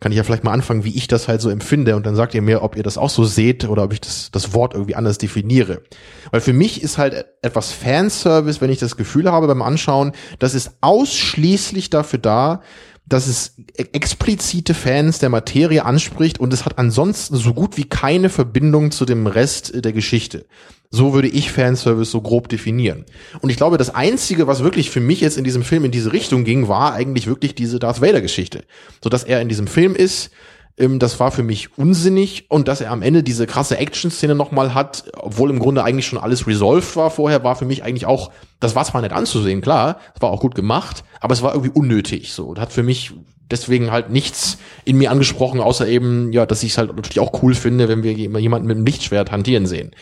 kann 0.00 0.12
ich 0.12 0.16
ja 0.18 0.24
vielleicht 0.24 0.44
mal 0.44 0.52
anfangen, 0.52 0.84
wie 0.84 0.96
ich 0.96 1.08
das 1.08 1.28
halt 1.28 1.42
so 1.42 1.50
empfinde 1.50 1.94
und 1.94 2.06
dann 2.06 2.16
sagt 2.16 2.34
ihr 2.34 2.42
mir, 2.42 2.62
ob 2.62 2.74
ihr 2.74 2.82
das 2.82 2.98
auch 2.98 3.10
so 3.10 3.24
seht 3.24 3.68
oder 3.68 3.84
ob 3.84 3.92
ich 3.92 4.00
das, 4.00 4.30
das 4.32 4.54
Wort 4.54 4.74
irgendwie 4.74 4.94
anders 4.96 5.18
definiere. 5.18 5.82
Weil 6.30 6.40
für 6.40 6.54
mich 6.54 6.82
ist 6.82 6.96
halt 6.96 7.26
etwas 7.42 7.70
Fanservice, 7.72 8.60
wenn 8.60 8.70
ich 8.70 8.78
das 8.78 8.96
Gefühl 8.96 9.30
habe 9.30 9.46
beim 9.46 9.62
Anschauen, 9.62 10.12
das 10.38 10.54
ist 10.54 10.72
ausschließlich 10.80 11.90
dafür 11.90 12.18
da, 12.18 12.62
dass 13.06 13.26
es 13.26 13.56
e- 13.76 13.84
explizite 13.92 14.72
Fans 14.72 15.18
der 15.18 15.28
Materie 15.28 15.84
anspricht 15.84 16.40
und 16.40 16.52
es 16.54 16.64
hat 16.64 16.78
ansonsten 16.78 17.36
so 17.36 17.52
gut 17.52 17.76
wie 17.76 17.84
keine 17.84 18.30
Verbindung 18.30 18.92
zu 18.92 19.04
dem 19.04 19.26
Rest 19.26 19.84
der 19.84 19.92
Geschichte. 19.92 20.46
So 20.92 21.14
würde 21.14 21.28
ich 21.28 21.52
Fanservice 21.52 22.10
so 22.10 22.20
grob 22.20 22.48
definieren. 22.48 23.04
Und 23.40 23.50
ich 23.50 23.56
glaube, 23.56 23.78
das 23.78 23.94
Einzige, 23.94 24.48
was 24.48 24.64
wirklich 24.64 24.90
für 24.90 25.00
mich 25.00 25.20
jetzt 25.20 25.38
in 25.38 25.44
diesem 25.44 25.62
Film 25.62 25.84
in 25.84 25.92
diese 25.92 26.12
Richtung 26.12 26.42
ging, 26.42 26.66
war 26.66 26.94
eigentlich 26.94 27.28
wirklich 27.28 27.54
diese 27.54 27.78
Darth 27.78 28.00
Vader-Geschichte. 28.00 28.64
So 29.02 29.08
dass 29.08 29.22
er 29.22 29.40
in 29.40 29.48
diesem 29.48 29.68
Film 29.68 29.94
ist, 29.94 30.32
ähm, 30.76 30.98
das 30.98 31.20
war 31.20 31.30
für 31.30 31.44
mich 31.44 31.78
unsinnig 31.78 32.46
und 32.50 32.66
dass 32.66 32.80
er 32.80 32.90
am 32.90 33.02
Ende 33.02 33.22
diese 33.22 33.46
krasse 33.46 33.78
Action-Szene 33.78 34.34
nochmal 34.34 34.74
hat, 34.74 35.04
obwohl 35.14 35.50
im 35.50 35.60
Grunde 35.60 35.84
eigentlich 35.84 36.06
schon 36.06 36.18
alles 36.18 36.48
resolved 36.48 36.96
war 36.96 37.10
vorher, 37.10 37.44
war 37.44 37.54
für 37.54 37.66
mich 37.66 37.84
eigentlich 37.84 38.06
auch, 38.06 38.32
das 38.58 38.74
war 38.74 38.84
zwar 38.84 39.02
nicht 39.02 39.12
anzusehen, 39.12 39.60
klar, 39.60 40.00
es 40.16 40.22
war 40.22 40.30
auch 40.30 40.40
gut 40.40 40.56
gemacht, 40.56 41.04
aber 41.20 41.34
es 41.34 41.42
war 41.42 41.54
irgendwie 41.54 41.78
unnötig 41.78 42.32
so 42.32 42.46
und 42.46 42.58
hat 42.58 42.72
für 42.72 42.82
mich 42.82 43.12
deswegen 43.50 43.92
halt 43.92 44.10
nichts 44.10 44.58
in 44.84 44.96
mir 44.96 45.10
angesprochen, 45.10 45.60
außer 45.60 45.86
eben, 45.86 46.32
ja, 46.32 46.46
dass 46.46 46.62
ich 46.62 46.72
es 46.72 46.78
halt 46.78 46.94
natürlich 46.94 47.20
auch 47.20 47.42
cool 47.42 47.54
finde, 47.54 47.88
wenn 47.88 48.02
wir 48.02 48.12
jemanden 48.12 48.66
mit 48.66 48.76
einem 48.76 48.86
Lichtschwert 48.86 49.30
hantieren 49.30 49.66
sehen. 49.66 49.92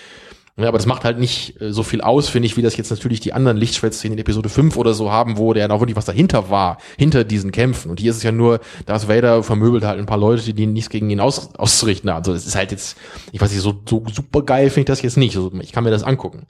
Ja, 0.59 0.67
aber 0.67 0.79
das 0.79 0.87
macht 0.87 1.05
halt 1.05 1.21
nicht 1.21 1.61
äh, 1.61 1.73
so 1.73 1.85
viel 1.85 2.01
aus, 2.01 2.29
finde 2.29 2.47
ich, 2.47 2.57
wie 2.57 2.63
das 2.63 2.77
jetzt 2.77 2.91
natürlich 2.91 3.21
die 3.21 3.33
anderen 3.33 3.57
Lichtschwertszenen 3.57 4.19
in 4.19 4.21
Episode 4.21 4.49
5 4.49 4.77
oder 4.77 4.93
so 4.93 5.13
haben, 5.13 5.39
wo 5.39 5.53
der 5.53 5.69
noch 5.69 5.81
wirklich 5.81 5.97
was 5.97 6.07
dahinter 6.07 6.51
war, 6.51 6.79
hinter 6.97 7.23
diesen 7.23 7.53
Kämpfen. 7.53 7.91
Und 7.91 8.01
hier 8.01 8.11
ist 8.11 8.17
es 8.17 8.23
ja 8.25 8.33
nur, 8.33 8.59
Darth 8.85 9.09
Vader 9.09 9.45
vermöbelt 9.45 9.85
halt 9.85 10.01
ein 10.01 10.07
paar 10.07 10.19
Leute, 10.19 10.53
die 10.53 10.67
nichts 10.67 10.91
gegen 10.91 11.11
ihn 11.11 11.21
aus, 11.21 11.55
auszurichten 11.55 12.11
haben. 12.11 12.19
Also 12.19 12.33
das 12.33 12.45
ist 12.45 12.57
halt 12.57 12.73
jetzt, 12.73 12.97
ich 13.31 13.41
weiß 13.41 13.53
nicht, 13.53 13.63
so, 13.63 13.81
so 13.89 14.05
super 14.13 14.43
geil 14.43 14.69
finde 14.71 14.81
ich 14.81 14.87
das 14.87 15.03
jetzt 15.03 15.17
nicht. 15.17 15.37
Also 15.37 15.53
ich 15.61 15.71
kann 15.71 15.85
mir 15.85 15.91
das 15.91 16.03
angucken. 16.03 16.49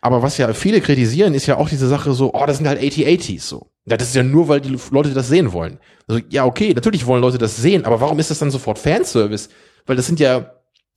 Aber 0.00 0.22
was 0.22 0.38
ja 0.38 0.52
viele 0.54 0.80
kritisieren, 0.80 1.34
ist 1.34 1.46
ja 1.46 1.58
auch 1.58 1.68
diese 1.68 1.88
Sache 1.88 2.12
so, 2.14 2.32
oh, 2.32 2.46
das 2.46 2.56
sind 2.56 2.66
halt 2.66 2.80
80-80s 2.80 3.42
so. 3.42 3.70
Ja, 3.84 3.96
das 3.98 4.08
ist 4.08 4.16
ja 4.16 4.22
nur, 4.22 4.48
weil 4.48 4.60
die 4.60 4.76
Leute 4.90 5.10
das 5.10 5.28
sehen 5.28 5.52
wollen. 5.52 5.78
Also, 6.08 6.22
ja, 6.30 6.46
okay, 6.46 6.72
natürlich 6.74 7.06
wollen 7.06 7.20
Leute 7.20 7.38
das 7.38 7.56
sehen, 7.56 7.84
aber 7.84 8.00
warum 8.00 8.18
ist 8.18 8.30
das 8.30 8.38
dann 8.38 8.50
sofort 8.50 8.78
Fanservice? 8.78 9.50
Weil 9.86 9.96
das 9.96 10.06
sind 10.06 10.20
ja 10.20 10.52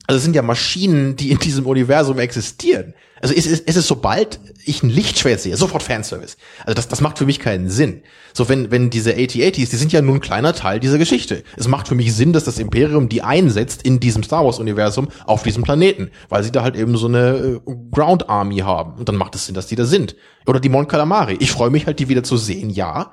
also 0.08 0.18
es 0.18 0.24
sind 0.24 0.36
ja 0.36 0.42
Maschinen, 0.42 1.16
die 1.16 1.32
in 1.32 1.40
diesem 1.40 1.66
Universum 1.66 2.20
existieren. 2.20 2.94
Also 3.22 3.34
es 3.34 3.48
ist, 3.48 3.68
es 3.68 3.76
ist 3.76 3.88
sobald 3.88 4.40
ich 4.66 4.84
ein 4.84 4.90
Lichtschwert 4.90 5.40
sehe, 5.40 5.56
sofort 5.58 5.82
Fanservice. 5.82 6.38
Also 6.64 6.76
das, 6.76 6.88
das 6.88 7.02
macht 7.02 7.18
für 7.18 7.26
mich 7.26 7.40
keinen 7.40 7.70
Sinn. 7.70 8.02
So 8.34 8.50
wenn, 8.50 8.70
wenn 8.72 8.90
diese 8.90 9.14
AT-ATs, 9.14 9.56
die 9.56 9.66
sind 9.66 9.94
ja 9.94 10.02
nur 10.02 10.16
ein 10.16 10.22
kleiner 10.22 10.54
Teil 10.54 10.80
dieser 10.80 10.98
Geschichte. 10.98 11.44
Es 11.56 11.68
macht 11.68 11.88
für 11.88 11.96
mich 11.96 12.14
Sinn, 12.14 12.34
dass 12.34 12.44
das 12.44 12.60
Imperium 12.60 13.10
die 13.10 13.22
einsetzt 13.22 13.84
in 13.84 14.00
diesem 14.00 14.24
Star 14.24 14.44
Wars 14.44 14.60
Universum 14.60 15.08
auf 15.26 15.44
diesem 15.44 15.64
Planeten, 15.64 16.12
weil 16.30 16.44
sie 16.44 16.52
da 16.52 16.62
halt 16.62 16.76
eben 16.76 16.98
so 16.98 17.08
eine 17.08 17.62
äh, 17.66 17.72
Ground 17.92 18.30
Army 18.30 18.58
haben. 18.58 19.00
Und 19.00 19.08
dann 19.08 19.16
macht 19.16 19.34
es 19.36 19.46
Sinn, 19.46 19.56
dass 19.56 19.68
die 19.68 19.76
da 19.76 19.86
sind. 19.86 20.16
Oder 20.46 20.60
die 20.60 20.70
Mon 20.70 20.88
Calamari. 20.88 21.38
Ich 21.40 21.52
freue 21.52 21.70
mich 21.70 21.88
halt, 21.88 22.00
die 22.00 22.10
wieder 22.10 22.24
zu 22.24 22.38
sehen, 22.38 22.70
ja 22.70 23.12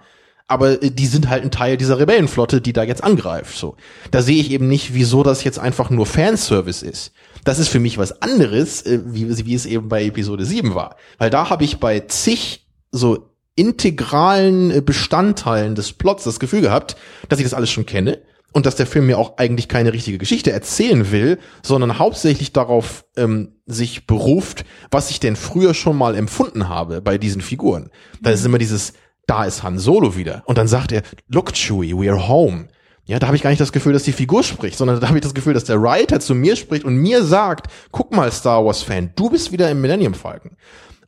aber 0.53 0.83
äh, 0.83 0.91
die 0.91 1.07
sind 1.07 1.29
halt 1.29 1.43
ein 1.43 1.51
Teil 1.51 1.77
dieser 1.77 1.99
Rebellenflotte, 1.99 2.61
die 2.61 2.73
da 2.73 2.85
jetzt 2.85 3.03
angreift. 3.03 3.57
So, 3.57 3.77
da 4.11 4.23
sehe 4.23 4.41
ich 4.41 4.51
eben 4.51 4.69
nicht, 4.69 4.95
wieso 4.95 5.23
das 5.23 5.45
jetzt 5.45 5.59
einfach 5.59 5.91
nur 5.91 6.07
Fanservice 6.07 6.83
ist. 6.83 7.13
Das 7.45 7.59
ist 7.59 7.69
für 7.69 7.81
mich 7.81 7.99
was 7.99 8.23
anderes, 8.23 8.83
äh, 8.83 9.01
wie, 9.07 9.47
wie 9.47 9.55
es 9.55 9.67
eben 9.67 9.89
bei 9.89 10.05
Episode 10.05 10.45
7 10.45 10.75
war, 10.75 10.97
weil 11.19 11.31
da 11.31 11.51
habe 11.51 11.65
ich 11.65 11.79
bei 11.79 12.01
zig 12.01 12.67
so 12.91 13.31
integralen 13.57 14.71
äh, 14.71 14.81
Bestandteilen 14.81 15.75
des 15.75 15.93
Plots 15.95 16.25
das 16.25 16.39
Gefühl 16.39 16.61
gehabt, 16.61 16.97
dass 17.29 17.39
ich 17.39 17.45
das 17.45 17.55
alles 17.55 17.71
schon 17.71 17.87
kenne 17.87 18.23
und 18.53 18.67
dass 18.67 18.77
der 18.77 18.87
Film 18.87 19.07
mir 19.07 19.19
auch 19.19 19.39
eigentlich 19.39 19.69
keine 19.69 19.93
richtige 19.93 20.19
Geschichte 20.19 20.53
erzählen 20.53 21.11
will, 21.11 21.39
sondern 21.63 21.99
hauptsächlich 21.99 22.53
darauf 22.53 23.05
ähm, 23.17 23.57
sich 23.67 24.07
beruft, 24.07 24.65
was 24.91 25.11
ich 25.11 25.21
denn 25.21 25.37
früher 25.37 25.73
schon 25.75 25.97
mal 25.97 26.15
empfunden 26.15 26.69
habe 26.69 27.01
bei 27.01 27.17
diesen 27.17 27.41
Figuren. 27.41 27.91
Da 28.21 28.31
ist 28.31 28.45
immer 28.45 28.59
dieses 28.59 28.93
da 29.33 29.45
ist 29.45 29.63
Han 29.63 29.79
Solo 29.79 30.15
wieder. 30.15 30.43
Und 30.45 30.59
dann 30.59 30.69
sagt 30.69 30.93
er, 30.93 31.03
look 31.29 31.55
Chewie, 31.55 31.97
we 31.97 32.11
are 32.11 32.29
home. 32.29 32.69
Ja, 33.07 33.19
da 33.19 33.29
habe 33.29 33.37
ich 33.37 33.43
gar 33.43 33.49
nicht 33.49 33.61
das 33.61 33.73
Gefühl, 33.73 33.95
dass 33.95 34.03
die 34.03 34.13
Figur 34.13 34.43
spricht, 34.43 34.77
sondern 34.77 35.01
da 35.01 35.09
habe 35.09 35.17
ich 35.17 35.23
das 35.23 35.33
Gefühl, 35.33 35.55
dass 35.55 35.65
der 35.65 35.81
Writer 35.81 36.21
zu 36.21 36.35
mir 36.35 36.55
spricht 36.55 36.85
und 36.85 36.97
mir 36.97 37.25
sagt, 37.25 37.69
guck 37.93 38.15
mal, 38.15 38.31
Star 38.31 38.63
Wars 38.65 38.83
Fan, 38.83 39.13
du 39.17 39.31
bist 39.31 39.51
wieder 39.51 39.71
im 39.71 39.81
Millennium 39.81 40.13
Falcon. 40.13 40.53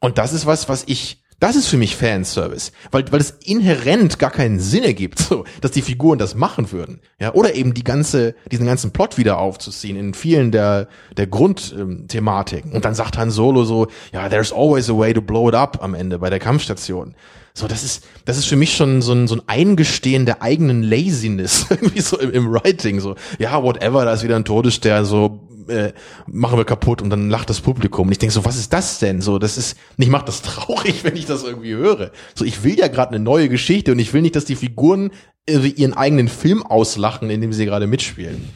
Und 0.00 0.16
das 0.16 0.32
ist 0.32 0.46
was, 0.46 0.70
was 0.70 0.84
ich 0.86 1.22
das 1.40 1.56
ist 1.56 1.66
für 1.66 1.76
mich 1.76 1.96
Fanservice, 1.96 2.72
weil, 2.90 3.04
weil 3.12 3.20
es 3.20 3.32
inhärent 3.44 4.18
gar 4.18 4.30
keinen 4.30 4.60
Sinn 4.60 4.84
ergibt, 4.84 5.18
so, 5.18 5.44
dass 5.60 5.72
die 5.72 5.82
Figuren 5.82 6.18
das 6.18 6.34
machen 6.34 6.72
würden. 6.72 7.00
Ja, 7.20 7.34
oder 7.34 7.54
eben 7.54 7.74
die 7.74 7.84
ganze, 7.84 8.34
diesen 8.50 8.64
ganzen 8.64 8.92
Plot 8.92 9.18
wieder 9.18 9.38
aufzuziehen 9.38 9.96
in 9.98 10.14
vielen 10.14 10.52
der, 10.52 10.88
der 11.18 11.26
Grundthematiken. 11.26 12.72
Und 12.72 12.86
dann 12.86 12.94
sagt 12.94 13.18
Han 13.18 13.30
Solo 13.30 13.64
so, 13.64 13.88
ja, 14.12 14.30
there's 14.30 14.52
always 14.52 14.88
a 14.88 14.96
way 14.96 15.12
to 15.12 15.20
blow 15.20 15.48
it 15.48 15.54
up 15.54 15.82
am 15.82 15.94
Ende 15.94 16.18
bei 16.18 16.30
der 16.30 16.38
Kampfstation. 16.38 17.14
So, 17.56 17.68
das 17.68 17.84
ist, 17.84 18.04
das 18.24 18.36
ist 18.36 18.46
für 18.46 18.56
mich 18.56 18.74
schon 18.74 19.00
so 19.00 19.12
ein, 19.12 19.28
so 19.28 19.36
ein 19.36 19.42
Eingestehen 19.46 20.26
der 20.26 20.42
eigenen 20.42 20.82
Laziness, 20.82 21.66
irgendwie 21.70 22.00
so 22.00 22.18
im, 22.18 22.32
im 22.32 22.50
Writing, 22.52 22.98
so, 22.98 23.14
ja, 23.38 23.62
whatever, 23.62 24.04
da 24.04 24.12
ist 24.12 24.24
wieder 24.24 24.34
ein 24.34 24.44
Todesstern, 24.44 25.04
so, 25.04 25.38
äh, 25.68 25.92
machen 26.26 26.58
wir 26.58 26.64
kaputt 26.64 27.00
und 27.00 27.10
dann 27.10 27.30
lacht 27.30 27.48
das 27.48 27.60
Publikum. 27.60 28.08
Und 28.08 28.12
ich 28.12 28.18
denke 28.18 28.34
so, 28.34 28.44
was 28.44 28.56
ist 28.56 28.72
das 28.72 28.98
denn? 28.98 29.20
So, 29.20 29.38
das 29.38 29.56
ist, 29.56 29.78
mich 29.96 30.08
macht 30.08 30.26
das 30.26 30.42
traurig, 30.42 31.04
wenn 31.04 31.14
ich 31.14 31.26
das 31.26 31.44
irgendwie 31.44 31.74
höre. 31.74 32.10
So, 32.34 32.44
ich 32.44 32.64
will 32.64 32.76
ja 32.76 32.88
gerade 32.88 33.14
eine 33.14 33.22
neue 33.22 33.48
Geschichte 33.48 33.92
und 33.92 34.00
ich 34.00 34.12
will 34.12 34.22
nicht, 34.22 34.34
dass 34.34 34.44
die 34.44 34.56
Figuren 34.56 35.12
äh, 35.46 35.58
ihren 35.58 35.94
eigenen 35.94 36.26
Film 36.26 36.64
auslachen, 36.64 37.30
in 37.30 37.40
dem 37.40 37.52
sie 37.52 37.66
gerade 37.66 37.86
mitspielen. 37.86 38.50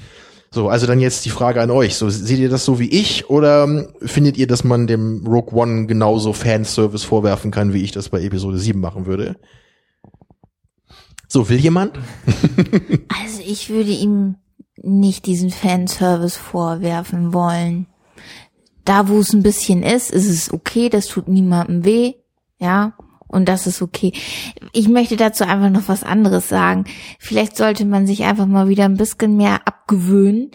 So, 0.51 0.69
also 0.69 0.87
dann 0.87 1.01
jetzt 1.01 1.27
die 1.27 1.31
Frage 1.31 1.61
an 1.61 1.71
euch. 1.71 1.97
So, 1.97 2.09
seht 2.09 2.39
ihr 2.39 2.49
das 2.49 2.65
so 2.65 2.79
wie 2.79 2.89
ich 2.89 3.29
oder 3.29 3.65
ähm, 3.65 3.89
findet 4.01 4.39
ihr, 4.39 4.47
dass 4.47 4.65
man 4.65 4.87
dem 4.87 5.27
Rogue 5.27 5.53
One 5.53 5.87
genauso 5.87 6.33
Fanservice 6.33 7.05
vorwerfen 7.05 7.51
kann, 7.51 7.75
wie 7.75 7.83
ich 7.83 7.93
das 7.93 8.09
bei 8.09 8.23
Episode 8.23 8.59
7 8.59 8.81
machen 8.81 9.07
würde? 9.07 9.37
So, 11.29 11.51
will 11.51 11.59
jemand? 11.59 11.99
also 13.21 13.43
ich 13.47 13.69
würde 13.69 13.91
ihm 13.91 14.37
nicht 14.77 15.27
diesen 15.27 15.51
Fanservice 15.51 16.37
vorwerfen 16.37 17.35
wollen. 17.35 17.87
Da, 18.87 19.09
wo 19.09 19.19
es 19.19 19.35
ein 19.35 19.43
bisschen 19.43 19.83
ist, 19.83 20.11
ist 20.11 20.29
es 20.29 20.51
okay, 20.51 20.89
das 20.89 21.09
tut 21.09 21.29
niemandem 21.29 21.85
weh, 21.85 22.15
ja, 22.59 22.95
und 23.29 23.49
das 23.49 23.67
ist 23.67 23.83
okay. 23.83 24.13
Ich 24.73 24.89
möchte 24.89 25.17
dazu 25.17 25.45
einfach 25.45 25.71
noch 25.71 25.89
was 25.89 26.03
anderes 26.03 26.49
sagen. 26.49 26.85
Vielleicht 27.19 27.57
sollte 27.57 27.85
man 27.85 28.07
sich 28.07 28.25
einfach 28.25 28.47
mal 28.47 28.69
wieder 28.69 28.85
ein 28.85 28.97
bisschen 28.97 29.37
mehr 29.37 29.61
abgewöhnen, 29.67 30.51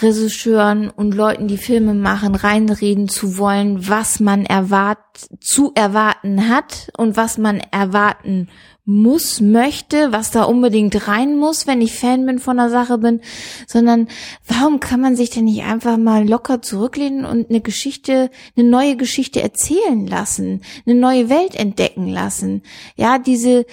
Regisseuren 0.00 0.90
und 0.90 1.14
Leuten, 1.14 1.46
die 1.46 1.58
Filme 1.58 1.94
machen, 1.94 2.34
reinreden 2.34 3.08
zu 3.08 3.38
wollen, 3.38 3.88
was 3.88 4.20
man 4.20 4.44
erwart 4.46 4.98
zu 5.40 5.72
erwarten 5.74 6.48
hat 6.48 6.90
und 6.96 7.16
was 7.16 7.38
man 7.38 7.60
erwarten 7.70 8.48
muss, 8.86 9.40
möchte, 9.40 10.12
was 10.12 10.30
da 10.30 10.44
unbedingt 10.44 11.08
rein 11.08 11.38
muss, 11.38 11.66
wenn 11.66 11.80
ich 11.80 11.94
Fan 11.94 12.26
bin 12.26 12.38
von 12.38 12.58
der 12.58 12.68
Sache 12.68 12.98
bin, 12.98 13.20
sondern 13.66 14.08
warum 14.46 14.78
kann 14.78 15.00
man 15.00 15.16
sich 15.16 15.30
denn 15.30 15.44
nicht 15.44 15.62
einfach 15.62 15.96
mal 15.96 16.28
locker 16.28 16.60
zurücklehnen 16.60 17.24
und 17.24 17.48
eine 17.48 17.62
Geschichte, 17.62 18.30
eine 18.56 18.68
neue 18.68 18.96
Geschichte 18.96 19.40
erzählen 19.42 20.06
lassen, 20.06 20.60
eine 20.84 20.96
neue 20.96 21.30
Welt 21.30 21.54
entdecken 21.54 22.08
lassen? 22.08 22.62
Ja, 22.96 23.18
diese, 23.18 23.64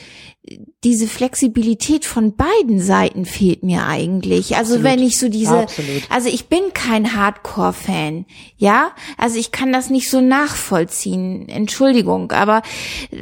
diese 0.83 1.05
Flexibilität 1.07 2.05
von 2.05 2.35
beiden 2.35 2.79
Seiten 2.79 3.25
fehlt 3.25 3.61
mir 3.61 3.85
eigentlich. 3.85 4.55
Also 4.55 4.75
Absolut. 4.75 4.83
wenn 4.83 5.05
ich 5.05 5.19
so 5.19 5.29
diese, 5.29 5.59
Absolut. 5.59 6.03
also 6.09 6.27
ich 6.27 6.47
bin 6.47 6.73
kein 6.73 7.15
Hardcore-Fan, 7.15 8.25
ja, 8.57 8.91
also 9.15 9.37
ich 9.37 9.51
kann 9.51 9.71
das 9.71 9.91
nicht 9.91 10.09
so 10.09 10.21
nachvollziehen. 10.21 11.47
Entschuldigung, 11.49 12.31
aber 12.31 12.63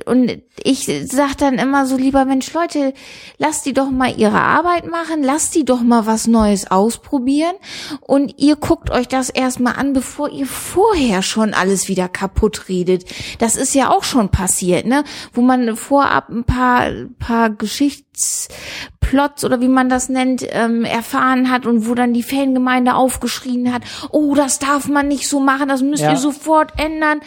und 0.05 0.41
ich 0.63 0.89
sag 1.05 1.35
dann 1.37 1.55
immer 1.55 1.85
so 1.85 1.97
lieber 1.97 2.23
Mensch, 2.23 2.53
Leute, 2.53 2.93
lasst 3.37 3.65
die 3.65 3.73
doch 3.73 3.89
mal 3.89 4.17
ihre 4.17 4.41
Arbeit 4.41 4.89
machen, 4.89 5.21
lasst 5.21 5.53
die 5.55 5.65
doch 5.65 5.81
mal 5.81 6.05
was 6.05 6.27
Neues 6.27 6.71
ausprobieren 6.71 7.55
und 7.99 8.35
ihr 8.37 8.55
guckt 8.55 8.89
euch 8.89 9.09
das 9.09 9.29
erstmal 9.29 9.75
an, 9.75 9.91
bevor 9.91 10.29
ihr 10.29 10.45
vorher 10.45 11.21
schon 11.21 11.53
alles 11.53 11.89
wieder 11.89 12.07
kaputt 12.07 12.69
redet. 12.69 13.03
Das 13.37 13.57
ist 13.57 13.75
ja 13.75 13.89
auch 13.89 14.05
schon 14.05 14.29
passiert, 14.29 14.85
ne, 14.85 15.03
wo 15.33 15.41
man 15.41 15.75
vorab 15.75 16.29
ein 16.29 16.45
paar 16.45 16.89
paar 17.19 17.48
Geschichtsplots 17.51 19.43
oder 19.43 19.61
wie 19.61 19.67
man 19.67 19.89
das 19.89 20.09
nennt, 20.09 20.45
ähm, 20.49 20.85
erfahren 20.85 21.49
hat 21.51 21.65
und 21.65 21.87
wo 21.87 21.95
dann 21.95 22.13
die 22.13 22.23
Fangemeinde 22.23 22.95
aufgeschrien 22.95 23.73
hat, 23.73 23.83
oh, 24.11 24.35
das 24.35 24.59
darf 24.59 24.87
man 24.87 25.07
nicht 25.07 25.27
so 25.27 25.39
machen, 25.39 25.67
das 25.67 25.81
müsst 25.81 26.03
ja. 26.03 26.11
ihr 26.11 26.17
sofort 26.17 26.73
ändern. 26.77 27.21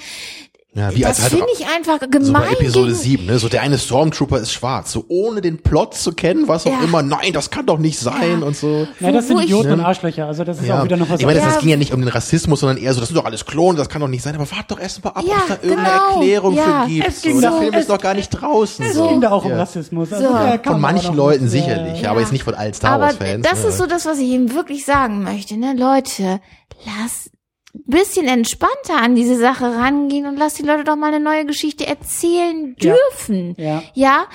Ja, 0.74 0.94
wie 0.96 1.04
als 1.04 1.18
das 1.18 1.24
halt 1.24 1.34
finde 1.34 1.52
ich 1.52 1.66
einfach 1.66 1.98
so 2.00 2.08
gemein. 2.08 2.44
bei 2.48 2.52
Episode 2.54 2.86
gegen- 2.92 2.98
7, 2.98 3.26
ne? 3.26 3.38
So 3.38 3.50
der 3.50 3.60
eine 3.60 3.76
Stormtrooper 3.78 4.38
ist 4.38 4.52
schwarz, 4.52 4.90
so 4.92 5.04
ohne 5.08 5.42
den 5.42 5.62
Plot 5.62 5.92
zu 5.94 6.12
kennen, 6.12 6.48
was 6.48 6.64
auch 6.66 6.70
Ja. 6.72 6.80
immer, 6.82 7.02
nein, 7.02 7.34
das 7.34 7.50
kann 7.50 7.66
doch 7.66 7.76
nicht 7.76 7.98
sein 7.98 8.40
Ja. 8.40 8.46
und 8.46 8.56
so. 8.56 8.86
Ja, 8.98 9.12
das 9.12 9.28
sind 9.28 9.38
Idioten 9.42 9.72
und 9.72 9.80
Arschlöcher. 9.80 10.26
Also 10.28 10.44
das 10.44 10.60
ist 10.60 10.66
Ja. 10.66 10.80
auch 10.80 10.84
wieder 10.84 10.96
noch 10.96 11.10
was 11.10 11.20
ich 11.20 11.26
meine, 11.26 11.40
das, 11.40 11.46
Ja. 11.46 11.52
das 11.52 11.60
ging 11.60 11.68
ja 11.68 11.76
nicht 11.76 11.92
um 11.92 12.00
den 12.00 12.08
Rassismus, 12.08 12.60
sondern 12.60 12.78
eher 12.78 12.94
so, 12.94 13.00
das 13.00 13.10
sind 13.10 13.16
doch 13.18 13.26
alles 13.26 13.44
Klonen, 13.44 13.76
das 13.76 13.90
kann 13.90 14.00
doch 14.00 14.08
nicht 14.08 14.22
sein, 14.22 14.34
aber 14.34 14.50
wart 14.50 14.70
doch 14.70 14.80
erst 14.80 15.04
mal 15.04 15.10
ab, 15.10 15.24
Ja, 15.26 15.34
ob 15.34 15.40
es 15.42 15.48
da 15.48 15.54
irgendeine 15.62 15.88
genau. 15.90 16.14
Erklärung 16.14 16.54
Ja. 16.56 16.82
für 16.84 16.88
gibt. 16.88 17.08
Es 17.08 17.20
ging 17.20 17.34
so, 17.34 17.40
der 17.42 17.50
so- 17.52 17.58
Film 17.58 17.74
ist 17.74 17.90
doch 17.90 18.00
gar 18.00 18.14
nicht 18.14 18.30
draußen. 18.30 18.86
Es 18.86 18.94
so. 18.94 19.08
ging 19.08 19.20
da 19.20 19.30
auch 19.30 19.44
um 19.44 19.50
Ja. 19.50 19.58
Rassismus. 19.58 20.10
Also, 20.10 20.26
So. 20.26 20.32
Von 20.32 20.60
man 20.64 20.80
manchen 20.80 21.14
Leuten 21.14 21.48
sicherlich, 21.50 22.08
aber 22.08 22.20
jetzt 22.20 22.32
nicht 22.32 22.44
von 22.44 22.54
allen 22.54 22.72
Star 22.72 22.92
Aber 22.92 23.04
Wars 23.04 23.16
Fans. 23.16 23.46
das 23.46 23.62
ist 23.64 23.76
so 23.76 23.84
das, 23.86 24.06
was 24.06 24.16
ich 24.18 24.28
ihm 24.28 24.54
wirklich 24.54 24.86
sagen 24.86 25.22
möchte, 25.22 25.58
ne? 25.58 25.74
Leute, 25.76 26.40
lass 26.86 27.26
ein 27.26 27.38
bisschen 27.74 28.26
entspannter 28.28 28.96
an 29.00 29.14
diese 29.14 29.36
Sache 29.38 29.64
rangehen 29.64 30.26
und 30.26 30.36
lass 30.36 30.54
die 30.54 30.62
Leute 30.62 30.84
doch 30.84 30.96
mal 30.96 31.12
eine 31.14 31.24
neue 31.24 31.46
Geschichte 31.46 31.86
erzählen 31.86 32.76
Ja. 32.80 32.94
dürfen. 32.94 33.54
Ja. 33.58 33.82
Ja, 33.94 34.26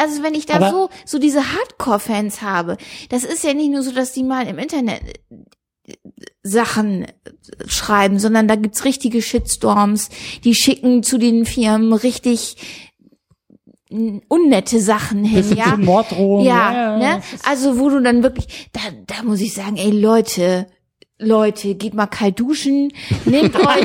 also 0.00 0.22
wenn 0.22 0.34
ich 0.34 0.46
da 0.46 0.54
Aber- 0.54 0.70
so, 0.70 0.90
so 1.04 1.18
diese 1.18 1.52
Hardcore-Fans 1.52 2.42
habe, 2.42 2.76
das 3.08 3.24
ist 3.24 3.42
ja 3.44 3.52
nicht 3.52 3.70
nur 3.70 3.82
so, 3.82 3.90
dass 3.92 4.12
die 4.12 4.22
mal 4.22 4.46
im 4.46 4.58
Internet 4.58 5.02
äh, 5.86 5.94
Sachen 6.44 7.06
schreiben, 7.66 8.18
sondern 8.20 8.46
da 8.48 8.54
gibt's 8.56 8.84
richtige 8.84 9.20
Shitstorms, 9.22 10.08
die 10.44 10.54
schicken 10.54 11.02
zu 11.02 11.18
den 11.18 11.46
Firmen 11.46 11.92
richtig 11.92 12.56
unnette 14.28 14.80
Sachen 14.80 15.24
hin, 15.24 15.36
Bis 15.36 15.48
hin 15.48 15.58
ja. 15.58 15.76
Morddrohungen. 15.76 16.46
Ja, 16.46 16.96
ne? 16.98 17.16
das 17.22 17.32
ist- 17.34 17.46
Also 17.48 17.78
wo 17.78 17.90
du 17.90 18.00
dann 18.00 18.22
wirklich, 18.22 18.68
da, 18.72 18.80
da 19.06 19.22
muss 19.22 19.40
ich 19.40 19.52
sagen, 19.54 19.76
ey 19.76 19.90
Leute, 19.90 20.66
Leute, 21.24 21.74
geht 21.74 21.94
mal 21.94 22.06
kalt 22.06 22.38
duschen, 22.40 22.92
nehmt 23.24 23.56
euch, 23.56 23.84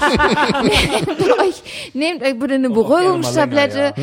nehmt 0.64 1.20
euch, 1.40 1.92
nehmt 1.94 2.24
euch 2.24 2.38
bitte 2.40 2.56
eine 2.56 2.70
Beruhigungstablette. 2.70 3.94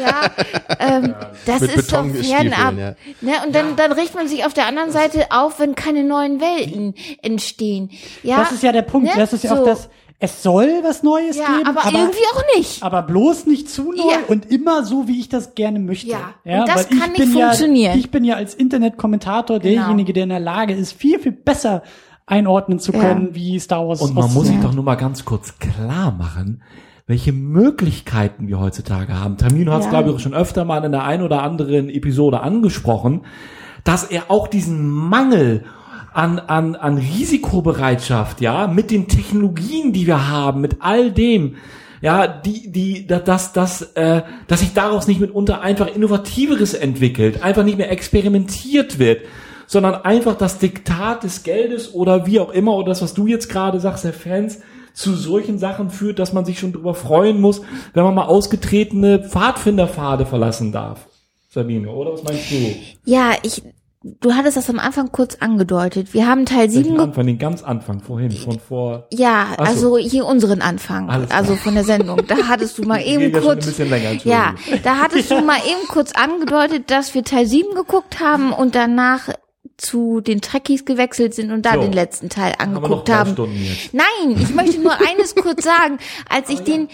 Ja, 0.00 0.30
ähm, 0.78 1.14
das 1.46 1.60
Mit 1.60 1.76
ist 1.76 1.92
doch 1.92 2.04
fernab. 2.06 2.74
ja. 2.78 2.94
Ne? 3.20 3.32
Und 3.46 3.54
dann, 3.54 3.76
dann 3.76 3.92
riecht 3.92 4.14
man 4.14 4.28
sich 4.28 4.44
auf 4.44 4.54
der 4.54 4.66
anderen 4.66 4.90
Seite 4.90 5.26
auf, 5.30 5.58
wenn 5.60 5.74
keine 5.74 6.04
neuen 6.04 6.40
Welten 6.40 6.94
entstehen. 7.22 7.90
Ja, 8.22 8.38
das 8.38 8.52
ist 8.52 8.62
ja 8.62 8.72
der 8.72 8.82
Punkt. 8.82 9.08
ne? 9.08 9.14
Das 9.16 9.32
ist 9.32 9.44
ja 9.44 9.50
So. 9.50 9.62
auch 9.62 9.64
das, 9.64 9.88
es 10.22 10.42
soll 10.42 10.80
was 10.82 11.02
Neues 11.02 11.38
ja, 11.38 11.46
geben, 11.46 11.66
aber, 11.66 11.80
aber, 11.86 11.98
irgendwie 11.98 12.18
auch 12.34 12.42
nicht. 12.58 12.82
aber 12.82 13.00
bloß 13.02 13.46
nicht 13.46 13.70
zu 13.70 13.92
neu 13.92 13.96
Ja. 14.10 14.18
und 14.28 14.50
immer 14.50 14.84
so, 14.84 15.08
wie 15.08 15.18
ich 15.18 15.30
das 15.30 15.54
gerne 15.54 15.78
möchte. 15.78 16.08
Ja, 16.08 16.34
und 16.44 16.68
das 16.68 16.76
weil 16.76 16.86
ich 16.90 17.00
kann 17.00 17.12
nicht 17.12 17.20
bin 17.20 17.32
funktionieren. 17.32 17.92
Ja, 17.94 17.98
ich 17.98 18.10
bin 18.10 18.24
ja 18.24 18.34
als 18.36 18.54
Internetkommentator 18.54 19.60
Genau. 19.60 19.80
derjenige, 19.80 20.12
der 20.12 20.24
in 20.24 20.28
der 20.28 20.40
Lage 20.40 20.74
ist, 20.74 20.92
viel, 20.92 21.18
viel 21.20 21.32
besser 21.32 21.82
einordnen 22.30 22.78
zu 22.78 22.92
Ja. 22.92 23.00
können, 23.00 23.34
wie 23.34 23.58
Star 23.60 23.86
Wars 23.88 24.00
Und 24.00 24.14
man 24.14 24.32
muss 24.32 24.46
sich 24.46 24.58
doch 24.60 24.72
nur 24.74 24.84
mal 24.84 24.94
ganz 24.96 25.24
kurz 25.24 25.58
klar 25.58 26.12
machen, 26.12 26.62
welche 27.06 27.32
Möglichkeiten 27.32 28.46
wir 28.48 28.60
heutzutage 28.60 29.18
haben. 29.18 29.36
Tamino 29.36 29.72
hat 29.72 29.80
es, 29.80 29.86
Ja. 29.86 29.90
glaube 30.00 30.12
ich, 30.16 30.22
schon 30.22 30.34
öfter 30.34 30.64
mal 30.64 30.84
in 30.84 30.92
der 30.92 31.04
ein 31.04 31.22
oder 31.22 31.42
anderen 31.42 31.88
Episode 31.90 32.40
angesprochen, 32.40 33.22
dass 33.84 34.04
er 34.04 34.30
auch 34.30 34.46
diesen 34.46 34.88
Mangel 34.88 35.64
an, 36.12 36.38
an, 36.38 36.74
an 36.76 36.98
Risikobereitschaft, 36.98 38.40
ja, 38.40 38.66
mit 38.66 38.90
den 38.90 39.08
Technologien, 39.08 39.92
die 39.92 40.06
wir 40.06 40.28
haben, 40.28 40.60
mit 40.60 40.76
all 40.80 41.10
dem, 41.12 41.56
ja, 42.00 42.26
die, 42.26 42.70
die, 42.72 43.06
da- 43.06 43.18
dass, 43.18 43.52
dass, 43.52 43.82
äh, 43.94 44.22
dass 44.46 44.60
sich 44.60 44.72
daraus 44.72 45.06
nicht 45.06 45.20
mitunter 45.20 45.60
einfach 45.62 45.86
Innovativeres 45.94 46.74
entwickelt, 46.74 47.42
einfach 47.42 47.64
nicht 47.64 47.76
mehr 47.78 47.90
experimentiert 47.90 48.98
wird, 48.98 49.20
sondern 49.70 49.94
einfach 49.94 50.34
das 50.34 50.58
Diktat 50.58 51.22
des 51.22 51.44
Geldes 51.44 51.94
oder 51.94 52.26
wie 52.26 52.40
auch 52.40 52.50
immer, 52.50 52.74
oder 52.74 52.88
das, 52.88 53.02
was 53.02 53.14
du 53.14 53.28
jetzt 53.28 53.48
gerade 53.48 53.78
sagst, 53.78 54.02
der 54.02 54.12
Fans, 54.12 54.58
zu 54.94 55.14
solchen 55.14 55.60
Sachen 55.60 55.90
führt, 55.90 56.18
dass 56.18 56.32
man 56.32 56.44
sich 56.44 56.58
schon 56.58 56.72
drüber 56.72 56.92
freuen 56.92 57.40
muss, 57.40 57.62
wenn 57.94 58.02
man 58.02 58.16
mal 58.16 58.24
ausgetretene 58.24 59.22
Pfadfinderpfade 59.22 60.26
verlassen 60.26 60.72
darf. 60.72 61.06
Sabine, 61.50 61.88
oder 61.88 62.14
was 62.14 62.24
meinst 62.24 62.50
du? 62.50 62.56
Ja, 63.04 63.34
ich, 63.44 63.62
du 64.02 64.34
hattest 64.34 64.56
das 64.56 64.68
am 64.68 64.80
Anfang 64.80 65.12
kurz 65.12 65.36
angedeutet. 65.36 66.14
Wir 66.14 66.26
haben 66.26 66.46
Teil 66.46 66.68
7 66.68 66.82
Den 66.82 67.00
Anfang, 67.00 67.26
den 67.26 67.38
ganz 67.38 67.62
Anfang, 67.62 68.00
vorhin, 68.00 68.32
von 68.32 68.58
vor. 68.58 69.06
Ja, 69.12 69.50
Ach 69.56 69.68
so. 69.68 69.94
also 69.94 69.98
hier 69.98 70.26
unseren 70.26 70.62
Anfang, 70.62 71.08
also 71.08 71.54
von 71.54 71.74
der 71.74 71.84
Sendung. 71.84 72.22
Da 72.26 72.48
hattest 72.48 72.76
du 72.76 72.82
mal 72.88 73.00
eben 73.06 73.32
ja 73.32 73.40
kurz, 73.40 73.66
bisschen 73.66 73.88
länger, 73.88 74.14
ja, 74.24 74.56
da 74.82 74.96
hattest 74.96 75.30
du 75.30 75.40
mal 75.44 75.58
eben 75.58 75.86
kurz 75.86 76.10
angedeutet, 76.10 76.90
dass 76.90 77.14
wir 77.14 77.22
Teil 77.22 77.46
7 77.46 77.76
geguckt 77.76 78.18
haben 78.18 78.52
und 78.52 78.74
danach 78.74 79.28
zu 79.80 80.20
den 80.20 80.40
Trekkies 80.40 80.84
gewechselt 80.84 81.34
sind 81.34 81.50
und 81.50 81.64
da 81.64 81.74
So. 81.74 81.80
den 81.80 81.92
letzten 81.92 82.28
Teil 82.28 82.54
angeguckt 82.58 83.08
haben. 83.08 83.34
Nein, 83.92 84.36
ich 84.40 84.54
möchte 84.54 84.78
nur 84.80 84.92
eines 84.92 85.34
kurz 85.34 85.64
sagen. 85.64 85.98
Als 86.28 86.50
ich 86.50 86.60
den 86.60 86.88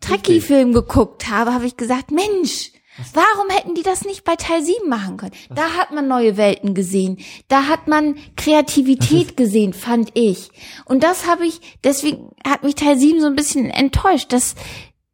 Trekkie-Film 0.00 0.72
geguckt 0.72 1.28
habe, 1.30 1.52
habe 1.52 1.66
ich 1.66 1.76
gesagt, 1.76 2.10
Mensch, 2.10 2.72
warum 3.14 3.48
hätten 3.50 3.74
die 3.74 3.82
das 3.82 4.04
nicht 4.04 4.24
bei 4.24 4.36
Teil 4.36 4.62
7 4.62 4.88
machen 4.88 5.16
können? 5.16 5.32
Da 5.54 5.72
hat 5.76 5.92
man 5.92 6.08
neue 6.08 6.36
Welten 6.36 6.74
gesehen. 6.74 7.18
Da 7.48 7.64
hat 7.68 7.88
man 7.88 8.16
Kreativität 8.36 9.36
gesehen, 9.36 9.72
fand 9.72 10.10
ich. 10.14 10.50
Und 10.84 11.02
das 11.02 11.26
habe 11.26 11.46
ich, 11.46 11.60
deswegen 11.84 12.30
hat 12.46 12.62
mich 12.64 12.74
Teil 12.74 12.98
7 12.98 13.20
so 13.20 13.26
ein 13.26 13.36
bisschen 13.36 13.70
enttäuscht, 13.70 14.32
dass 14.32 14.54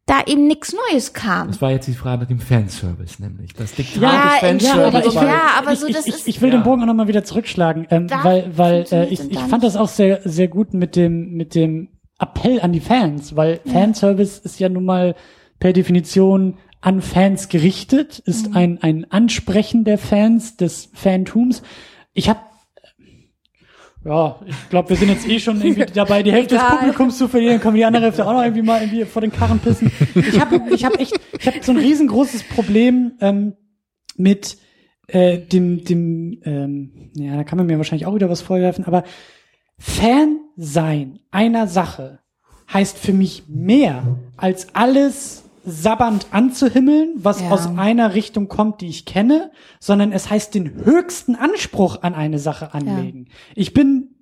da 0.09 0.21
eben 0.25 0.47
nichts 0.47 0.73
Neues 0.91 1.13
kam. 1.13 1.47
Das 1.47 1.61
war 1.61 1.71
jetzt 1.71 1.87
die 1.87 1.93
Frage 1.93 2.21
nach 2.21 2.27
dem 2.27 2.39
Fanservice, 2.39 3.21
nämlich. 3.21 3.53
Das 3.53 3.73
Diktat 3.73 4.01
Ja, 4.01 4.09
des 4.11 4.41
ja, 4.41 4.47
Fanservice. 4.47 4.85
aber 4.95 5.05
ich 5.05 5.13
Ja, 5.13 5.41
aber 5.57 5.71
ich, 5.73 5.79
so, 5.79 5.87
ich, 5.87 5.95
das 5.95 6.07
ich, 6.07 6.13
ist- 6.15 6.27
ich 6.27 6.41
will 6.41 6.49
Ja. 6.51 6.57
den 6.57 6.63
Bogen 6.63 6.81
auch 6.81 6.87
nochmal 6.87 7.07
wieder 7.07 7.23
zurückschlagen, 7.23 7.87
ähm, 7.89 8.07
Da 8.07 8.23
weil, 8.23 8.51
weil 8.57 8.85
äh, 8.91 9.05
ich, 9.05 9.19
ich 9.31 9.39
fand 9.39 9.63
das 9.63 9.75
auch 9.75 9.87
sehr, 9.89 10.21
sehr 10.25 10.47
gut 10.47 10.73
mit 10.73 10.95
dem, 10.95 11.33
mit 11.33 11.53
dem 11.55 11.89
Appell 12.19 12.59
an 12.61 12.71
die 12.73 12.79
Fans, 12.81 13.35
weil 13.35 13.59
Fanservice 13.65 14.39
ist 14.39 14.59
ja 14.59 14.67
nun 14.69 14.85
mal 14.85 15.15
per 15.59 15.73
Definition 15.73 16.57
an 16.81 17.01
Fans 17.01 17.49
gerichtet, 17.49 18.19
ist 18.19 18.49
Mhm. 18.49 18.57
ein, 18.57 18.77
ein 18.81 19.11
Ansprechen 19.11 19.83
der 19.83 19.97
Fans, 19.97 20.57
des 20.57 20.89
Fantums. 20.93 21.61
Ich 22.13 22.29
habe 22.29 22.39
ja, 24.05 24.39
ich 24.45 24.69
glaube, 24.69 24.89
wir 24.89 24.95
sind 24.95 25.09
jetzt 25.09 25.27
eh 25.27 25.39
schon 25.39 25.61
irgendwie 25.61 25.85
dabei, 25.93 26.23
die 26.23 26.31
Hälfte 26.31 26.55
des 26.55 26.63
Egal. 26.63 26.77
Publikums 26.77 27.17
zu 27.17 27.27
verlieren, 27.27 27.59
kann 27.59 27.73
die 27.73 27.83
andere 27.83 28.03
Hälfte 28.03 28.25
auch 28.25 28.33
noch 28.33 28.43
irgendwie 28.43 28.61
mal 28.61 28.81
irgendwie 28.81 29.05
vor 29.05 29.21
den 29.21 29.31
Karren 29.31 29.59
pissen. 29.59 29.91
Ich 30.15 30.39
habe 30.39 30.61
ich 30.73 30.85
hab 30.85 30.99
echt, 30.99 31.19
ich 31.37 31.47
habe 31.47 31.57
so 31.61 31.71
ein 31.71 31.77
riesengroßes 31.77 32.43
Problem 32.43 33.13
ähm, 33.19 33.53
mit 34.15 34.57
äh, 35.07 35.39
dem, 35.39 35.83
dem, 35.83 36.39
ähm, 36.43 37.11
ja, 37.15 37.35
da 37.35 37.43
kann 37.43 37.57
man 37.57 37.67
mir 37.67 37.77
wahrscheinlich 37.77 38.05
auch 38.05 38.15
wieder 38.15 38.29
was 38.29 38.41
vorwerfen, 38.41 38.85
aber 38.85 39.03
Fan 39.77 40.37
sein 40.55 41.19
einer 41.31 41.67
Sache 41.67 42.19
heißt 42.71 42.97
für 42.97 43.13
mich 43.13 43.43
mehr 43.47 44.17
als 44.37 44.75
alles 44.75 45.48
sabbernd 45.65 46.27
anzuhimmeln, 46.31 47.13
was 47.15 47.41
Ja. 47.41 47.49
aus 47.51 47.67
einer 47.67 48.13
Richtung 48.15 48.47
kommt, 48.47 48.81
die 48.81 48.87
ich 48.87 49.05
kenne, 49.05 49.51
sondern 49.79 50.11
es 50.11 50.29
heißt 50.29 50.53
den 50.55 50.85
höchsten 50.85 51.35
Anspruch 51.35 52.01
an 52.01 52.13
eine 52.15 52.39
Sache 52.39 52.73
anlegen. 52.73 53.27
Ich 53.55 53.73
bin, 53.73 54.15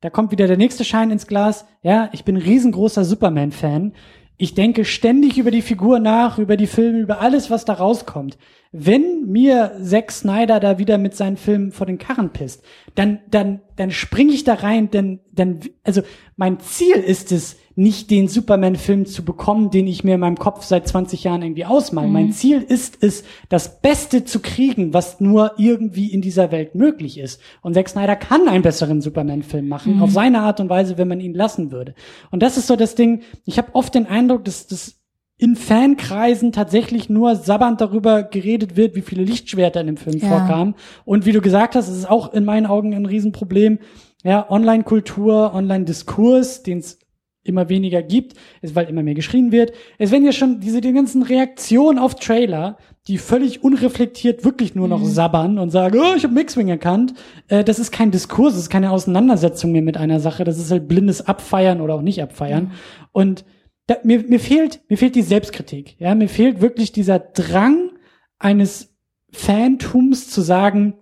da 0.00 0.10
kommt 0.10 0.30
wieder 0.30 0.46
der 0.46 0.56
nächste 0.56 0.84
Schein 0.84 1.10
ins 1.10 1.26
Glas, 1.26 1.66
ja, 1.82 2.08
ich 2.12 2.24
bin 2.24 2.36
ein 2.36 2.42
riesengroßer 2.42 3.04
Superman-Fan. 3.04 3.92
Ich 4.38 4.54
denke 4.54 4.84
ständig 4.84 5.38
über 5.38 5.50
die 5.50 5.62
Figur 5.62 5.98
nach, 5.98 6.38
über 6.38 6.56
die 6.58 6.66
Filme, 6.66 6.98
über 6.98 7.20
alles, 7.20 7.50
was 7.50 7.64
da 7.64 7.72
rauskommt. 7.72 8.36
Wenn 8.78 9.26
mir 9.26 9.78
Zack 9.82 10.12
Snyder 10.12 10.60
da 10.60 10.78
wieder 10.78 10.98
mit 10.98 11.14
seinen 11.14 11.36
Filmen 11.36 11.72
vor 11.72 11.86
den 11.86 11.98
Karren 11.98 12.30
pisst, 12.30 12.62
dann, 12.94 13.20
dann, 13.30 13.60
dann 13.76 13.90
springe 13.90 14.32
ich 14.32 14.44
da 14.44 14.54
rein, 14.54 14.90
denn, 14.90 15.20
dann, 15.32 15.60
also 15.82 16.02
mein 16.36 16.60
Ziel 16.60 16.96
ist 16.96 17.32
es, 17.32 17.56
nicht 17.78 18.10
den 18.10 18.26
Superman-Film 18.26 19.04
zu 19.04 19.22
bekommen, 19.22 19.70
den 19.70 19.86
ich 19.86 20.02
mir 20.02 20.14
in 20.14 20.20
meinem 20.20 20.38
Kopf 20.38 20.64
seit 20.64 20.88
20 20.88 21.24
Jahren 21.24 21.42
irgendwie 21.42 21.66
ausmale. 21.66 22.08
Mein 22.08 22.32
Ziel 22.32 22.62
ist 22.62 23.02
es, 23.02 23.22
das 23.50 23.82
Beste 23.82 24.24
zu 24.24 24.40
kriegen, 24.40 24.94
was 24.94 25.20
nur 25.20 25.52
irgendwie 25.58 26.10
in 26.10 26.22
dieser 26.22 26.50
Welt 26.50 26.74
möglich 26.74 27.18
ist. 27.18 27.38
Und 27.60 27.74
Zack 27.74 27.90
Snyder 27.90 28.16
kann 28.16 28.48
einen 28.48 28.62
besseren 28.62 29.02
Superman-Film 29.02 29.68
machen, 29.68 30.00
auf 30.00 30.10
seine 30.10 30.40
Art 30.40 30.58
und 30.58 30.70
Weise, 30.70 30.96
wenn 30.96 31.06
man 31.06 31.20
ihn 31.20 31.34
lassen 31.34 31.70
würde. 31.70 31.94
Und 32.30 32.42
das 32.42 32.56
ist 32.56 32.66
so 32.66 32.76
das 32.76 32.94
Ding, 32.94 33.20
ich 33.44 33.58
habe 33.58 33.74
oft 33.74 33.94
den 33.94 34.06
Eindruck, 34.06 34.46
dass 34.46 34.66
das 34.66 34.94
in 35.38 35.54
Fankreisen 35.54 36.52
tatsächlich 36.52 37.10
nur 37.10 37.36
sabbernd 37.36 37.80
darüber 37.80 38.22
geredet 38.22 38.76
wird, 38.76 38.96
wie 38.96 39.02
viele 39.02 39.22
Lichtschwerter 39.22 39.80
in 39.82 39.86
dem 39.88 39.96
Film 39.98 40.18
Ja. 40.18 40.28
vorkamen. 40.28 40.74
Und 41.04 41.26
wie 41.26 41.32
du 41.32 41.40
gesagt 41.40 41.74
hast, 41.74 41.88
es 41.88 41.96
ist 41.98 42.08
auch 42.10 42.32
in 42.32 42.44
meinen 42.44 42.66
Augen 42.66 42.94
ein 42.94 43.06
Riesenproblem. 43.06 43.78
Ja, 44.24 44.50
Online-Kultur, 44.50 45.52
Online-Diskurs, 45.54 46.62
den 46.62 46.78
es 46.78 46.98
immer 47.44 47.68
weniger 47.68 48.02
gibt, 48.02 48.34
ist, 48.60 48.74
weil 48.74 48.88
immer 48.88 49.02
mehr 49.04 49.14
geschrien 49.14 49.52
wird. 49.52 49.72
Es 49.98 50.10
werden 50.10 50.24
ja 50.24 50.32
schon 50.32 50.58
diese 50.58 50.80
die 50.80 50.92
ganzen 50.92 51.22
Reaktionen 51.22 51.98
auf 51.98 52.16
Trailer, 52.16 52.76
die 53.06 53.18
völlig 53.18 53.62
unreflektiert 53.62 54.44
wirklich 54.44 54.74
nur 54.74 54.88
noch 54.88 55.04
sabbern 55.04 55.58
und 55.60 55.70
sagen, 55.70 55.96
oh, 56.00 56.16
ich 56.16 56.24
habe 56.24 56.34
Mixwing 56.34 56.66
erkannt. 56.68 57.14
Äh, 57.46 57.62
das 57.62 57.78
ist 57.78 57.92
kein 57.92 58.10
Diskurs, 58.10 58.54
das 58.54 58.62
ist 58.62 58.70
keine 58.70 58.90
Auseinandersetzung 58.90 59.70
mehr 59.70 59.82
mit 59.82 59.96
einer 59.96 60.18
Sache. 60.18 60.42
Das 60.42 60.58
ist 60.58 60.72
halt 60.72 60.88
blindes 60.88 61.24
Abfeiern 61.28 61.80
oder 61.80 61.94
auch 61.94 62.02
nicht 62.02 62.20
abfeiern. 62.20 62.72
Und 63.12 63.44
da, 63.86 63.96
mir, 64.02 64.22
mir 64.22 64.40
fehlt, 64.40 64.80
mir 64.88 64.98
fehlt 64.98 65.14
die 65.14 65.22
Selbstkritik. 65.22 65.98
Ja, 66.00 66.14
mir 66.14 66.28
fehlt 66.28 66.60
wirklich 66.60 66.92
dieser 66.92 67.18
Drang 67.18 67.90
eines 68.38 68.94
Fantums 69.32 70.30
zu 70.30 70.40
sagen, 70.40 70.94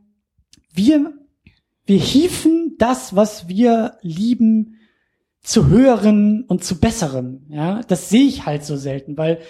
wir, 0.73 1.13
wir 1.87 1.99
hieven 1.99 2.77
das, 2.79 3.17
was 3.17 3.49
wir 3.49 3.99
lieben, 4.03 4.79
zu 5.43 5.67
höheren 5.69 6.45
und 6.45 6.65
zu 6.65 6.81
besseren. 6.81 7.47
Ja, 7.51 7.83
das 7.83 8.09
sehe 8.09 8.27
ich 8.27 8.47
halt 8.47 8.65
so 8.65 8.77
selten, 8.77 9.17
weil 9.17 9.41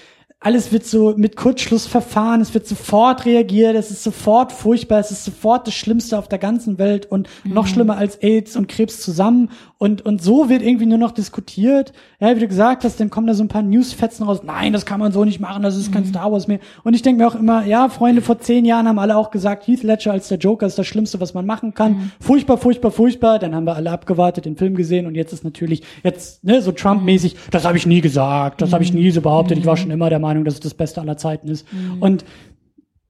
alles 0.45 0.73
wird 0.73 0.85
so 0.85 1.15
mit 1.17 1.37
Kurzschluss 1.37 1.87
verfahren, 1.87 2.43
es 2.43 2.53
wird 2.53 2.67
sofort 2.67 3.25
reagiert, 3.25 3.75
es 3.77 3.91
ist 3.91 4.03
sofort 4.03 4.53
furchtbar, 4.53 4.99
es 4.99 5.11
ist 5.11 5.25
sofort 5.25 5.67
das 5.67 5.75
Schlimmste 5.75 6.19
auf 6.19 6.29
der 6.29 6.39
ganzen 6.39 6.79
Welt 6.79 7.07
und 7.07 7.31
mhm. 7.45 7.55
noch 7.55 7.67
schlimmer 7.67 7.97
als 7.97 8.17
AIDS 8.17 8.55
und 8.55 8.69
Krebs 8.69 9.01
zusammen 9.01 9.51
und, 9.85 10.01
und 10.01 10.23
so 10.23 10.49
wird 10.49 10.63
irgendwie 10.63 10.87
nur 10.87 10.97
noch 10.97 11.13
diskutiert. 11.13 11.93
Ja, 12.19 12.35
wie 12.35 12.41
du 12.41 12.49
gesagt 12.49 12.85
hast, 12.85 12.99
dann 13.01 13.11
kommen 13.11 13.27
da 13.27 13.35
so 13.35 13.45
ein 13.45 13.49
paar 13.49 13.61
Newsfetzen 13.61 14.25
raus. 14.25 14.41
Nein, 14.43 14.73
das 14.73 14.87
kann 14.87 14.99
man 14.99 15.13
so 15.13 15.27
nicht 15.27 15.41
machen, 15.41 15.63
das 15.63 15.77
ist 15.77 15.93
kein 15.93 16.05
mhm. 16.05 16.09
Star 16.09 16.33
Wars 16.33 16.49
mehr. 16.49 16.59
Und 16.85 16.95
ich 16.95 17.03
denke 17.03 17.23
mir 17.23 17.29
auch 17.29 17.35
immer, 17.35 17.67
ja, 17.67 17.91
Freunde, 17.91 18.23
vor 18.23 18.39
zehn 18.39 18.65
Jahren 18.65 18.89
haben 18.89 18.99
alle 18.99 19.15
auch 19.15 19.31
gesagt, 19.31 19.67
Heath 19.67 19.83
Ledger 19.83 20.13
als 20.13 20.29
der 20.29 20.39
Joker 20.39 20.67
ist 20.67 20.79
das 20.79 20.87
Schlimmste, 20.87 21.21
was 21.21 21.35
man 21.35 21.45
machen 21.45 21.75
kann. 21.75 21.93
Mhm. 21.93 22.11
Furchtbar, 22.19 22.57
furchtbar, 22.57 22.93
furchtbar. 22.93 23.39
Dann 23.39 23.55
haben 23.55 23.67
wir 23.67 23.77
alle 23.77 23.91
abgewartet, 23.91 24.47
den 24.47 24.57
Film 24.57 24.75
gesehen 24.75 25.07
und 25.07 25.17
jetzt 25.17 25.35
ist 25.35 25.45
natürlich 25.45 25.83
jetzt 26.03 26.43
ne, 26.43 26.63
so 26.63 26.73
Trump-mäßig, 26.73 27.37
das 27.51 27.67
habe 27.67 27.77
ich 27.77 27.85
nie 27.85 28.01
gesagt, 28.01 28.63
das 28.63 28.73
habe 28.73 28.85
ich 28.85 28.95
nie 28.95 29.11
so 29.11 29.21
behauptet. 29.21 29.59
Ich 29.59 29.67
war 29.67 29.77
schon 29.77 29.91
immer 29.91 30.09
der 30.09 30.19
Meinung, 30.19 30.47
dass 30.47 30.55
es 30.55 30.61
das 30.61 30.73
Beste 30.73 31.03
aller 31.03 31.19
Zeiten 31.19 31.49
ist. 31.49 31.71
Mhm. 31.71 32.01
Und 32.01 32.25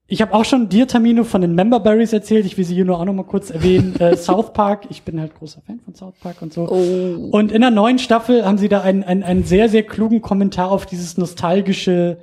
ich 0.07 0.21
habe 0.21 0.33
auch 0.33 0.45
schon 0.45 0.69
dir, 0.69 0.87
Tamino, 0.87 1.23
von 1.23 1.41
den 1.41 1.55
Memberberries 1.55 2.13
erzählt. 2.13 2.45
Ich 2.45 2.57
will 2.57 2.65
sie 2.65 2.75
hier 2.75 2.85
nur 2.85 2.99
auch 2.99 3.05
noch 3.05 3.13
mal 3.13 3.23
kurz 3.23 3.49
erwähnen. 3.49 3.95
äh, 3.99 4.15
South 4.17 4.53
Park, 4.53 4.85
ich 4.89 5.01
bin 5.01 5.19
halt 5.19 5.33
großer 5.33 5.61
Fan 5.61 5.79
von 5.79 5.95
South 5.95 6.13
Park 6.19 6.41
und 6.41 6.53
so. 6.53 6.69
Oh. 6.69 7.29
Und 7.31 7.51
in 7.51 7.61
der 7.61 7.71
neuen 7.71 7.97
Staffel 7.97 8.45
haben 8.45 8.59
sie 8.59 8.69
da 8.69 8.81
einen, 8.81 9.03
einen, 9.03 9.23
einen 9.23 9.43
sehr, 9.43 9.67
sehr 9.67 9.83
klugen 9.83 10.21
Kommentar 10.21 10.69
auf 10.69 10.85
dieses 10.85 11.17
nostalgische, 11.17 12.19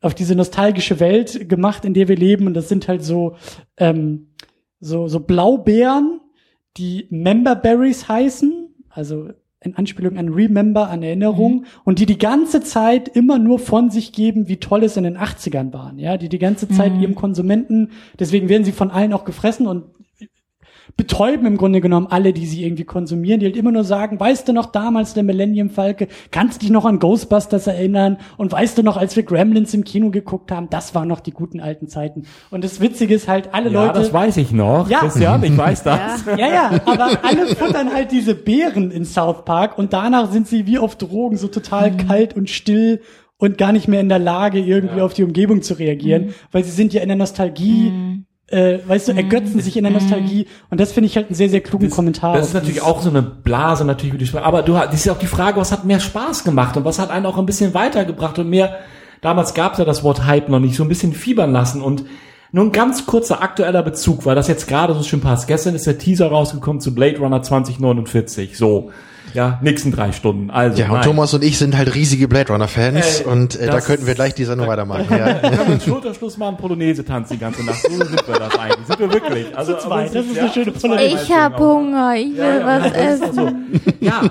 auf 0.00 0.14
diese 0.14 0.34
nostalgische 0.36 1.00
Welt 1.00 1.50
gemacht, 1.50 1.84
in 1.84 1.92
der 1.92 2.08
wir 2.08 2.16
leben. 2.16 2.46
Und 2.46 2.54
das 2.54 2.70
sind 2.70 2.88
halt 2.88 3.04
so, 3.04 3.36
ähm, 3.76 4.28
so, 4.80 5.06
so 5.08 5.20
Blaubeeren, 5.20 6.20
die 6.78 7.08
Memberberries 7.10 8.08
heißen. 8.08 8.74
Also 8.88 9.28
in 9.60 9.74
Anspielung 9.74 10.18
an 10.18 10.28
Remember, 10.28 10.88
an 10.88 11.02
Erinnerung 11.02 11.60
mhm. 11.60 11.66
und 11.84 11.98
die 11.98 12.06
die 12.06 12.18
ganze 12.18 12.62
Zeit 12.62 13.08
immer 13.08 13.38
nur 13.38 13.58
von 13.58 13.90
sich 13.90 14.12
geben, 14.12 14.48
wie 14.48 14.58
toll 14.58 14.84
es 14.84 14.96
in 14.96 15.04
den 15.04 15.18
80ern 15.18 15.72
waren, 15.72 15.98
ja, 15.98 16.16
die 16.16 16.28
die 16.28 16.38
ganze 16.38 16.68
Zeit 16.68 16.94
mhm. 16.94 17.00
ihrem 17.00 17.14
Konsumenten, 17.14 17.90
deswegen 18.18 18.48
werden 18.48 18.64
sie 18.64 18.72
von 18.72 18.90
allen 18.90 19.12
auch 19.12 19.24
gefressen 19.24 19.66
und 19.66 19.84
betäuben 20.96 21.46
im 21.46 21.56
Grunde 21.56 21.80
genommen 21.80 22.06
alle, 22.08 22.32
die 22.32 22.46
sie 22.46 22.64
irgendwie 22.64 22.84
konsumieren, 22.84 23.40
die 23.40 23.46
halt 23.46 23.56
immer 23.56 23.72
nur 23.72 23.84
sagen, 23.84 24.18
weißt 24.18 24.48
du 24.48 24.52
noch 24.52 24.66
damals 24.66 25.14
der 25.14 25.22
Millennium 25.22 25.70
Falke, 25.70 26.08
kannst 26.30 26.62
dich 26.62 26.70
noch 26.70 26.84
an 26.84 26.98
Ghostbusters 26.98 27.66
erinnern 27.66 28.18
und 28.36 28.52
weißt 28.52 28.78
du 28.78 28.82
noch, 28.82 28.96
als 28.96 29.16
wir 29.16 29.22
Gremlins 29.22 29.74
im 29.74 29.84
Kino 29.84 30.10
geguckt 30.10 30.50
haben, 30.50 30.70
das 30.70 30.94
waren 30.94 31.08
noch 31.08 31.20
die 31.20 31.32
guten 31.32 31.60
alten 31.60 31.88
Zeiten. 31.88 32.24
Und 32.50 32.64
das 32.64 32.80
Witzige 32.80 33.14
ist 33.14 33.28
halt, 33.28 33.54
alle 33.54 33.70
ja, 33.70 33.86
Leute. 33.86 33.98
das 34.00 34.12
weiß 34.12 34.36
ich 34.38 34.52
noch. 34.52 34.88
Ja. 34.88 35.00
Christian, 35.00 35.42
ich 35.42 35.56
weiß 35.56 35.82
das. 35.82 36.24
Ja. 36.26 36.36
ja, 36.36 36.48
ja, 36.48 36.70
aber 36.84 37.10
alle 37.22 37.46
futtern 37.54 37.92
halt 37.92 38.12
diese 38.12 38.34
Beeren 38.34 38.90
in 38.90 39.04
South 39.04 39.44
Park 39.44 39.78
und 39.78 39.92
danach 39.92 40.30
sind 40.32 40.48
sie 40.48 40.66
wie 40.66 40.78
auf 40.78 40.96
Drogen 40.96 41.36
so 41.36 41.48
total 41.48 41.92
mhm. 41.92 41.96
kalt 42.08 42.36
und 42.36 42.50
still 42.50 43.00
und 43.36 43.56
gar 43.56 43.72
nicht 43.72 43.88
mehr 43.88 44.00
in 44.00 44.08
der 44.08 44.18
Lage, 44.18 44.58
irgendwie 44.58 44.98
ja. 44.98 45.04
auf 45.04 45.14
die 45.14 45.22
Umgebung 45.22 45.62
zu 45.62 45.74
reagieren, 45.74 46.26
mhm. 46.26 46.34
weil 46.50 46.64
sie 46.64 46.72
sind 46.72 46.92
ja 46.92 47.02
in 47.02 47.08
der 47.08 47.16
Nostalgie 47.16 47.90
mhm 47.90 48.24
äh, 48.48 48.78
weißt 48.86 49.08
du, 49.08 49.12
ergötzen 49.12 49.60
sich 49.60 49.76
in 49.76 49.84
der 49.84 49.92
Nostalgie. 49.92 50.46
Und 50.70 50.80
das 50.80 50.92
finde 50.92 51.06
ich 51.06 51.16
halt 51.16 51.26
einen 51.26 51.34
sehr, 51.34 51.50
sehr 51.50 51.60
klugen 51.60 51.88
das, 51.88 51.96
Kommentar. 51.96 52.36
Das 52.36 52.48
ist 52.48 52.54
natürlich 52.54 52.82
auch 52.82 53.02
so 53.02 53.10
eine 53.10 53.22
Blase, 53.22 53.84
natürlich, 53.84 54.14
wie 54.14 54.18
du 54.18 54.26
sprachst. 54.26 54.46
Aber 54.46 54.62
du, 54.62 54.72
das 54.72 54.94
ist 54.94 55.04
ja 55.04 55.12
auch 55.12 55.18
die 55.18 55.26
Frage, 55.26 55.60
was 55.60 55.70
hat 55.70 55.84
mehr 55.84 56.00
Spaß 56.00 56.44
gemacht 56.44 56.76
und 56.76 56.84
was 56.84 56.98
hat 56.98 57.10
einen 57.10 57.26
auch 57.26 57.38
ein 57.38 57.46
bisschen 57.46 57.74
weitergebracht 57.74 58.38
und 58.38 58.48
mehr, 58.48 58.78
damals 59.20 59.54
gab 59.54 59.72
es 59.72 59.78
ja 59.78 59.84
das 59.84 60.02
Wort 60.02 60.24
Hype 60.24 60.48
noch 60.48 60.60
nicht, 60.60 60.76
so 60.76 60.82
ein 60.82 60.88
bisschen 60.88 61.12
fiebern 61.12 61.52
lassen 61.52 61.82
und 61.82 62.04
nur 62.50 62.64
ein 62.64 62.72
ganz 62.72 63.04
kurzer 63.04 63.42
aktueller 63.42 63.82
Bezug, 63.82 64.24
weil 64.24 64.34
das 64.34 64.48
jetzt 64.48 64.66
gerade 64.66 64.94
so 64.94 65.02
schön 65.02 65.20
passt. 65.20 65.46
Gestern 65.46 65.74
ist 65.74 65.86
der 65.86 65.98
Teaser 65.98 66.28
rausgekommen 66.28 66.80
zu 66.80 66.94
Blade 66.94 67.18
Runner 67.18 67.42
2049. 67.42 68.56
So 68.56 68.90
ja, 69.34 69.58
nächsten 69.62 69.92
drei 69.92 70.12
Stunden. 70.12 70.50
Also, 70.50 70.80
ja, 70.80 70.88
und 70.88 70.94
nein. 70.94 71.02
Thomas 71.02 71.34
und 71.34 71.44
ich 71.44 71.58
sind 71.58 71.76
halt 71.76 71.94
riesige 71.94 72.28
Blade 72.28 72.52
Runner 72.52 72.68
Fans 72.68 73.20
äh, 73.20 73.24
und 73.24 73.58
äh, 73.58 73.66
da 73.66 73.80
könnten 73.80 74.06
wir 74.06 74.14
gleich 74.14 74.34
die 74.34 74.44
Sendung 74.44 74.68
weitermachen. 74.68 75.06
Ja. 75.18 75.34
Können 75.34 75.68
wir 75.68 75.80
Schulterschluss 75.80 76.36
machen, 76.36 76.56
Polonaise 76.58 77.04
tanzen 77.04 77.34
die 77.34 77.38
ganze 77.40 77.64
Nacht. 77.64 77.82
So 77.82 77.90
sind 77.90 78.28
wir 78.28 78.38
das 78.38 78.58
eigentlich. 78.58 78.86
Sind 78.86 79.00
wir 79.00 79.12
wirklich. 79.12 79.56
Also, 79.56 79.74
zu 79.74 79.88
zweit, 79.88 80.14
das 80.14 80.26
ist 80.26 80.36
ja, 80.36 80.42
eine 80.42 80.52
schöne 80.52 80.70
Polonaise. 80.70 81.22
Ich 81.22 81.32
hab 81.32 81.58
Hunger, 81.58 82.14
ich 82.14 82.36
will 82.36 82.38
ja, 82.38 82.66
was 82.66 82.92
essen. 82.92 83.32
So. 83.32 83.50
Ja, 84.00 84.22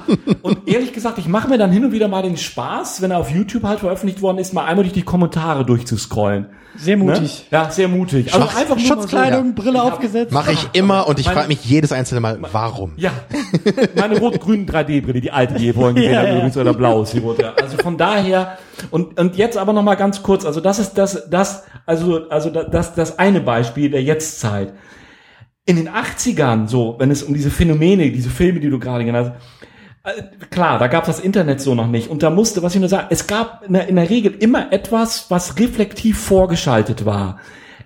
und 0.41 0.67
ehrlich 0.67 0.93
gesagt, 0.93 1.17
ich 1.17 1.27
mache 1.27 1.49
mir 1.49 1.57
dann 1.57 1.71
hin 1.71 1.83
und 1.83 1.91
wieder 1.91 2.07
mal 2.07 2.21
den 2.21 2.37
Spaß, 2.37 3.01
wenn 3.01 3.11
er 3.11 3.17
auf 3.17 3.29
YouTube 3.29 3.63
halt 3.63 3.79
veröffentlicht 3.79 4.21
worden 4.21 4.37
ist, 4.37 4.53
mal 4.53 4.65
einmal 4.65 4.85
durch 4.85 4.93
die 4.93 5.03
Kommentare 5.03 5.65
durchzuscrollen. 5.65 6.47
Sehr 6.77 6.97
mutig. 6.97 7.45
Ne? 7.51 7.57
Ja, 7.57 7.69
sehr 7.69 7.87
mutig. 7.87 8.33
Also 8.33 8.47
Schach, 8.47 8.55
einfach 8.55 8.79
Schutzkleidung, 8.79 9.53
so, 9.55 9.63
Brille 9.63 9.81
aufgesetzt. 9.81 10.31
Mache 10.31 10.53
ich 10.53 10.69
immer 10.73 11.07
und 11.07 11.19
ich 11.19 11.27
frage 11.27 11.47
mich 11.47 11.63
jedes 11.65 11.91
einzelne 11.91 12.21
Mal, 12.21 12.37
warum? 12.51 12.93
Ja, 12.97 13.11
meine 13.95 14.19
rot-grünen 14.19 14.67
3D-Brille, 14.67 15.21
die 15.21 15.31
alte, 15.31 15.55
die 15.55 15.67
ihr 15.67 15.73
vorhin 15.73 15.95
gesehen 15.95 16.13
ja, 16.13 16.21
habt, 16.21 16.31
übrigens, 16.31 16.57
oder 16.57 16.73
blau 16.73 17.01
ist 17.01 17.13
die 17.13 17.19
rote. 17.19 17.57
Also 17.57 17.77
von 17.77 17.97
daher, 17.97 18.57
und, 18.91 19.19
und 19.19 19.35
jetzt 19.35 19.57
aber 19.57 19.73
nochmal 19.73 19.97
ganz 19.97 20.23
kurz, 20.23 20.45
also 20.45 20.61
das 20.61 20.79
ist 20.79 20.93
das, 20.93 21.29
das, 21.29 21.63
also, 21.85 22.29
also 22.29 22.49
das, 22.49 22.93
das 22.93 23.19
eine 23.19 23.41
Beispiel 23.41 23.89
der 23.89 24.03
Jetztzeit. 24.03 24.73
In 25.65 25.75
den 25.75 25.89
80ern, 25.89 26.67
so, 26.67 26.95
wenn 26.97 27.11
es 27.11 27.23
um 27.23 27.33
diese 27.33 27.51
Phänomene, 27.51 28.09
diese 28.11 28.29
Filme, 28.29 28.59
die 28.59 28.69
du 28.69 28.79
gerade 28.79 29.03
genannt 29.03 29.33
hast, 29.35 29.67
klar, 30.49 30.79
da 30.79 30.87
gab 30.87 31.07
es 31.07 31.17
das 31.17 31.19
Internet 31.23 31.61
so 31.61 31.75
noch 31.75 31.87
nicht. 31.87 32.09
Und 32.09 32.23
da 32.23 32.29
musste, 32.29 32.63
was 32.63 32.73
ich 32.73 32.79
nur 32.79 32.89
sagen, 32.89 33.07
es 33.09 33.27
gab 33.27 33.63
in 33.65 33.73
der, 33.73 33.87
in 33.87 33.95
der 33.95 34.09
Regel 34.09 34.33
immer 34.39 34.71
etwas, 34.71 35.29
was 35.29 35.59
reflektiv 35.59 36.17
vorgeschaltet 36.19 37.05
war. 37.05 37.39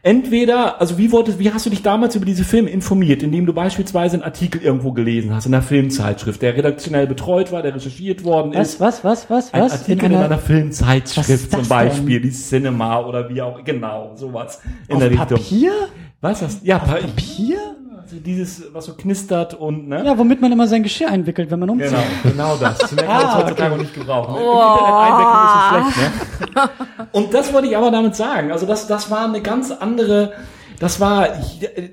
Entweder, 0.04 0.82
also 0.82 0.98
wie 0.98 1.12
wolltest, 1.12 1.38
wie 1.38 1.52
hast 1.52 1.68
du 1.68 1.70
dich 1.70 1.84
damals 1.84 2.16
über 2.16 2.26
diese 2.26 2.44
Filme 2.44 2.72
informiert, 2.72 3.22
indem 3.22 3.46
du 3.46 3.54
beispielsweise 3.54 4.16
einen 4.16 4.24
Artikel 4.24 4.60
irgendwo 4.60 4.94
gelesen 4.94 5.34
hast 5.34 5.46
in 5.46 5.54
einer 5.54 5.62
Filmzeitschrift, 5.62 6.42
der 6.42 6.58
redaktionell 6.58 7.06
betreut 7.06 7.52
war, 7.52 7.62
der 7.62 7.76
recherchiert 7.76 8.24
worden 8.24 8.54
was, 8.56 8.74
ist. 8.74 8.80
Was, 8.80 9.04
was, 9.04 9.30
was, 9.30 9.54
was? 9.54 9.54
Ein 9.54 9.62
Artikel 9.62 10.06
in 10.06 10.06
einer, 10.06 10.26
in 10.26 10.32
einer 10.32 10.40
Filmzeitschrift 10.40 11.52
zum 11.52 11.68
Beispiel, 11.68 12.20
denn? 12.20 12.32
die 12.32 12.36
Cinema 12.36 13.06
oder 13.06 13.30
wie 13.30 13.44
auch, 13.44 13.64
genau, 13.64 14.14
sowas 14.16 14.62
in 14.88 14.96
Auf 14.96 15.02
der 15.02 15.12
Richtung. 15.12 15.28
Papier? 15.28 15.72
Was 16.20 16.40
das? 16.40 16.62
Ja, 16.64 16.78
Auf 16.78 16.86
Papier? 16.86 17.76
Dieses, 18.12 18.74
was 18.74 18.86
so 18.86 18.94
knistert 18.94 19.54
und, 19.54 19.88
ne? 19.88 20.04
Ja, 20.06 20.18
womit 20.18 20.42
man 20.42 20.52
immer 20.52 20.68
sein 20.68 20.84
Geschirr 20.84 21.10
einwickelt, 21.10 21.52
wenn 21.52 21.60
man 21.60 21.70
umzieht. 21.70 21.92
Genau, 22.24 22.56
genau 22.56 22.56
das. 22.58 22.78
Das 22.78 22.92
merkt 22.92 23.10
man 23.10 23.18
ah, 23.18 23.38
heutzutage 23.38 23.74
okay. 23.74 23.82
nicht 23.82 23.94
gebrauchen. 23.94 24.36
Oh. 24.36 24.52
Im 24.52 24.78
Internet 24.78 24.94
einwickeln 25.12 25.46
ist 25.46 25.54
so 25.54 26.02
schlecht, 26.02 26.56
ne? 26.56 26.70
Und 27.12 27.34
das 27.34 27.54
wollte 27.54 27.68
ich 27.68 27.78
aber 27.78 27.92
damit 27.92 28.16
sagen. 28.16 28.52
Also 28.52 28.66
das, 28.66 28.88
das 28.88 29.10
war 29.10 29.26
eine 29.26 29.42
ganz 29.42 29.72
andere, 29.72 30.34
das 30.80 31.00
war, 31.00 31.30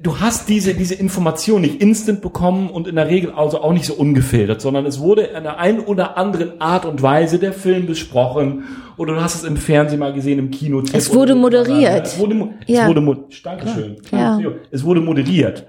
du 0.03 0.21
hast 0.21 0.49
diese, 0.49 0.75
diese 0.75 0.95
Information 0.95 1.61
nicht 1.61 1.83
instant 1.83 2.23
bekommen 2.23 2.71
und 2.71 2.89
in 2.89 2.97
der 2.97 3.09
Regel 3.09 3.33
also 3.33 3.61
auch 3.61 3.73
nicht 3.73 3.85
so 3.85 3.95
ungefiltert, 3.95 4.61
sondern 4.61 4.87
es 4.87 5.01
wurde 5.01 5.23
in 5.23 5.37
einer 5.37 5.59
ein 5.59 5.81
oder 5.81 6.17
anderen 6.17 6.61
Art 6.61 6.87
und 6.87 7.03
Weise 7.03 7.39
der 7.39 7.53
Film 7.53 7.87
besprochen 7.87 8.65
oder 8.97 9.15
du 9.15 9.21
hast 9.21 9.37
es 9.37 9.45
im 9.45 9.57
Fernsehen 9.57 9.99
mal 10.01 10.13
gesehen, 10.13 10.39
im 10.39 10.51
Kino. 10.51 10.83
Es 10.93 11.13
wurde 11.15 11.35
moderiert. 11.35 12.07
Es 12.07 12.19
wurde, 12.19 12.49
ja. 12.67 12.83
es 12.83 12.89
wurde, 12.89 13.25
Dankeschön. 13.45 13.97
Ja. 14.11 14.41
Es 14.71 14.85
wurde 14.85 15.01
moderiert 15.01 15.67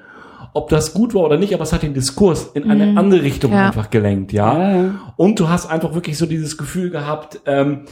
ob 0.53 0.69
das 0.69 0.93
gut 0.93 1.13
war 1.13 1.23
oder 1.23 1.37
nicht, 1.37 1.53
aber 1.53 1.63
es 1.63 1.73
hat 1.73 1.83
den 1.83 1.93
Diskurs 1.93 2.51
in 2.53 2.69
eine 2.69 2.87
mhm. 2.87 2.97
andere 2.97 3.23
Richtung 3.23 3.51
ja. 3.51 3.67
einfach 3.67 3.89
gelenkt, 3.89 4.33
ja? 4.33 4.75
ja? 4.75 4.95
Und 5.15 5.39
du 5.39 5.49
hast 5.49 5.69
einfach 5.69 5.93
wirklich 5.93 6.17
so 6.17 6.25
dieses 6.25 6.57
Gefühl 6.57 6.89
gehabt, 6.89 7.41
ähm, 7.45 7.85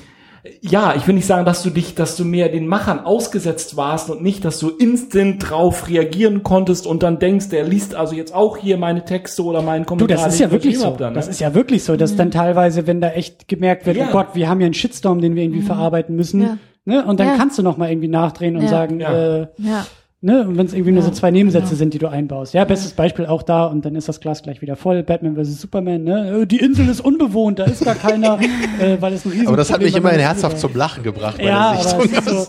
ja, 0.61 0.95
ich 0.95 1.05
will 1.07 1.15
nicht 1.15 1.25
sagen, 1.25 1.45
dass 1.45 1.61
du 1.63 1.69
dich, 1.69 1.95
dass 1.95 2.15
du 2.15 2.23
mehr 2.23 2.49
den 2.49 2.67
Machern 2.67 2.99
ausgesetzt 2.99 3.75
warst 3.75 4.09
und 4.09 4.23
nicht, 4.23 4.45
dass 4.45 4.59
du 4.59 4.69
instant 4.69 5.49
drauf 5.49 5.89
reagieren 5.89 6.43
konntest 6.43 6.87
und 6.87 7.03
dann 7.03 7.19
denkst, 7.19 7.49
der 7.49 7.65
liest 7.65 7.95
also 7.95 8.15
jetzt 8.15 8.33
auch 8.33 8.55
hier 8.55 8.77
meine 8.77 9.03
Texte 9.03 9.43
oder 9.43 9.61
meinen 9.61 9.85
Kommentar. 9.85 10.17
Du, 10.17 10.23
das 10.23 10.33
ist 10.33 10.39
ja 10.39 10.49
wirklich 10.49 10.79
so. 10.79 10.91
Dann, 10.91 11.13
ne? 11.13 11.15
Das 11.15 11.27
ist 11.27 11.41
ja 11.41 11.53
wirklich 11.53 11.83
so, 11.83 11.97
dass 11.97 12.13
mhm. 12.13 12.17
dann 12.17 12.31
teilweise, 12.31 12.87
wenn 12.87 13.01
da 13.01 13.09
echt 13.09 13.47
gemerkt 13.47 13.85
wird, 13.85 13.97
ja. 13.97 14.07
oh 14.07 14.11
Gott, 14.11 14.27
wir 14.33 14.47
haben 14.47 14.61
ja 14.61 14.65
einen 14.65 14.73
Shitstorm, 14.73 15.19
den 15.21 15.35
wir 15.35 15.43
irgendwie 15.43 15.61
mhm. 15.61 15.65
verarbeiten 15.65 16.15
müssen, 16.15 16.41
ja. 16.41 16.57
ne? 16.85 17.05
Und 17.05 17.19
dann 17.19 17.37
kannst 17.37 17.57
du 17.57 17.63
noch 17.63 17.77
mal 17.77 17.89
irgendwie 17.89 18.07
nachdrehen 18.07 18.55
und 18.55 18.67
sagen, 18.69 19.01
äh, 19.01 19.47
ja 19.57 19.85
Ne? 20.19 20.47
Und 20.47 20.57
wenn 20.57 20.65
es 20.65 20.73
irgendwie 20.73 20.89
ja, 20.89 20.95
nur 20.95 21.03
so 21.03 21.11
zwei 21.11 21.29
Nebensätze 21.29 21.67
genau. 21.67 21.77
sind, 21.77 21.93
die 21.93 21.99
du 21.99 22.07
einbaust. 22.07 22.55
Ja, 22.55 22.65
bestes 22.65 22.93
Beispiel 22.93 23.27
auch 23.27 23.43
da 23.43 23.65
und 23.65 23.85
dann 23.85 23.95
ist 23.95 24.09
das 24.09 24.19
Glas 24.19 24.41
gleich 24.41 24.63
wieder 24.63 24.75
voll. 24.75 25.03
Batman 25.03 25.35
vs. 25.35 25.61
Superman, 25.61 26.03
ne? 26.03 26.41
Äh, 26.41 26.45
die 26.47 26.57
Insel 26.57 26.89
ist 26.89 27.01
unbewohnt, 27.01 27.59
da 27.59 27.65
ist 27.65 27.85
gar 27.85 27.93
keiner, 27.93 28.39
äh, 28.79 28.99
weil 28.99 29.13
es 29.13 29.25
ein 29.25 29.29
riesiges 29.29 29.47
Aber 29.47 29.57
das 29.57 29.71
hat 29.71 29.81
mich 29.81 29.95
immer 29.95 30.11
herzhaft 30.11 30.59
zum 30.59 30.75
Lachen 30.75 31.03
gebracht. 31.03 31.39
Ja, 31.39 31.71
aber 31.71 31.83
so, 31.83 32.45
so 32.45 32.47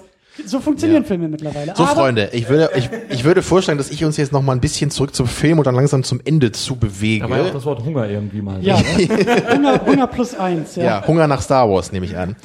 funktionieren 0.61 1.03
ja. 1.03 1.09
Filme 1.09 1.29
mittlerweile. 1.29 1.75
So, 1.77 1.83
aber 1.85 1.95
Freunde, 1.95 2.31
ich 2.33 2.49
würde, 2.49 2.71
ich, 2.77 2.89
ich 3.11 3.25
würde 3.25 3.43
vorschlagen, 3.43 3.79
dass 3.79 3.91
ich 3.91 4.05
uns 4.05 4.17
jetzt 4.17 4.33
noch 4.33 4.43
mal 4.43 4.53
ein 4.53 4.61
bisschen 4.61 4.91
zurück 4.91 5.15
zum 5.15 5.27
Film 5.27 5.59
und 5.59 5.67
dann 5.67 5.75
langsam 5.75 6.05
zum 6.05 6.21
Ende 6.25 6.53
zu 6.53 6.77
bewegen. 6.77 7.25
Aber 7.25 7.41
auch 7.43 7.51
das 7.51 7.65
Wort 7.65 7.85
Hunger 7.85 8.09
irgendwie 8.09 8.43
mal. 8.43 8.63
Ja, 8.63 8.79
Hunger, 9.53 9.81
Hunger 9.87 10.07
plus 10.07 10.35
eins. 10.35 10.77
Ja. 10.77 10.85
ja, 10.85 11.07
Hunger 11.07 11.27
nach 11.27 11.43
Star 11.43 11.69
Wars 11.69 11.93
nehme 11.93 12.07
ich 12.07 12.17
an. 12.17 12.37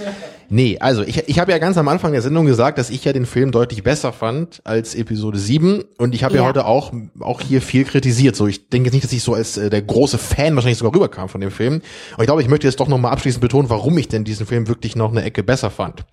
Nee, 0.49 0.77
also 0.79 1.01
ich, 1.03 1.27
ich 1.27 1.39
habe 1.39 1.51
ja 1.51 1.57
ganz 1.57 1.77
am 1.77 1.87
Anfang 1.87 2.11
der 2.11 2.21
Sendung 2.21 2.45
gesagt, 2.45 2.77
dass 2.77 2.89
ich 2.89 3.03
ja 3.05 3.13
den 3.13 3.25
Film 3.25 3.51
deutlich 3.51 3.81
besser 3.81 4.13
fand 4.13 4.61
als 4.65 4.93
Episode 4.93 5.39
7 5.39 5.83
und 5.97 6.13
ich 6.13 6.23
habe 6.23 6.35
ja. 6.35 6.41
ja. 6.41 6.47
heute 6.47 6.65
auch 6.65 6.91
auch 7.19 7.41
hier 7.41 7.61
viel 7.61 7.85
kritisiert. 7.85 8.35
So, 8.35 8.47
ich 8.47 8.69
denke 8.69 8.87
jetzt 8.87 8.93
nicht, 8.93 9.03
dass 9.03 9.13
ich 9.13 9.23
so 9.23 9.33
als 9.33 9.57
äh, 9.57 9.69
der 9.69 9.81
große 9.81 10.17
Fan 10.17 10.55
wahrscheinlich 10.55 10.77
sogar 10.77 10.93
rüberkam 10.93 11.29
von 11.29 11.41
dem 11.41 11.51
Film. 11.51 11.75
Und 11.75 12.19
ich 12.19 12.25
glaube, 12.25 12.41
ich 12.41 12.49
möchte 12.49 12.67
jetzt 12.67 12.79
doch 12.79 12.87
noch 12.87 12.99
mal 12.99 13.09
abschließend 13.09 13.41
betonen, 13.41 13.69
warum 13.69 13.97
ich 13.97 14.09
denn 14.09 14.23
diesen 14.23 14.45
Film 14.45 14.67
wirklich 14.67 14.95
noch 14.95 15.11
eine 15.11 15.23
Ecke 15.23 15.43
besser 15.43 15.71
fand. 15.71 16.05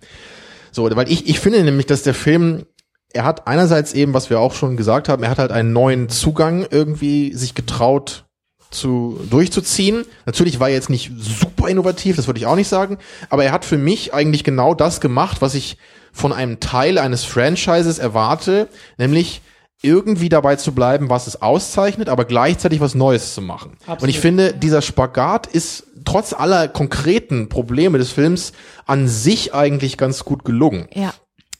So, 0.71 0.89
weil 0.95 1.11
ich 1.11 1.27
ich 1.27 1.39
finde 1.39 1.63
nämlich, 1.63 1.85
dass 1.85 2.03
der 2.03 2.13
Film 2.13 2.65
er 3.13 3.25
hat 3.25 3.47
einerseits 3.47 3.93
eben, 3.93 4.13
was 4.13 4.29
wir 4.29 4.39
auch 4.39 4.53
schon 4.53 4.77
gesagt 4.77 5.09
haben, 5.09 5.23
er 5.23 5.29
hat 5.29 5.39
halt 5.39 5.51
einen 5.51 5.73
neuen 5.73 6.09
Zugang 6.09 6.65
irgendwie 6.69 7.33
sich 7.33 7.55
getraut 7.55 8.25
zu 8.69 9.19
durchzuziehen. 9.29 10.05
Natürlich 10.25 10.59
war 10.59 10.69
er 10.69 10.75
jetzt 10.75 10.89
nicht 10.89 11.11
super 11.17 11.67
innovativ, 11.67 12.15
das 12.15 12.27
würde 12.27 12.39
ich 12.39 12.45
auch 12.45 12.55
nicht 12.55 12.69
sagen, 12.69 12.97
aber 13.29 13.43
er 13.43 13.51
hat 13.51 13.65
für 13.65 13.77
mich 13.77 14.13
eigentlich 14.13 14.43
genau 14.43 14.73
das 14.73 15.01
gemacht, 15.01 15.41
was 15.41 15.55
ich 15.55 15.77
von 16.13 16.33
einem 16.33 16.59
Teil 16.59 16.97
eines 16.97 17.25
Franchises 17.25 17.99
erwarte, 17.99 18.69
nämlich 18.97 19.41
irgendwie 19.81 20.29
dabei 20.29 20.55
zu 20.57 20.73
bleiben, 20.73 21.09
was 21.09 21.27
es 21.27 21.41
auszeichnet, 21.41 22.07
aber 22.07 22.25
gleichzeitig 22.25 22.79
was 22.81 22.95
Neues 22.95 23.33
zu 23.33 23.41
machen. 23.41 23.73
Absolut. 23.81 24.03
Und 24.03 24.09
ich 24.09 24.19
finde, 24.19 24.53
dieser 24.53 24.81
Spagat 24.81 25.47
ist 25.47 25.87
trotz 26.05 26.33
aller 26.33 26.67
konkreten 26.67 27.49
Probleme 27.49 27.97
des 27.97 28.11
Films 28.11 28.53
an 28.85 29.07
sich 29.07 29.53
eigentlich 29.53 29.97
ganz 29.97 30.25
gut 30.25 30.45
gelungen. 30.45 30.87
Ja. 30.93 31.13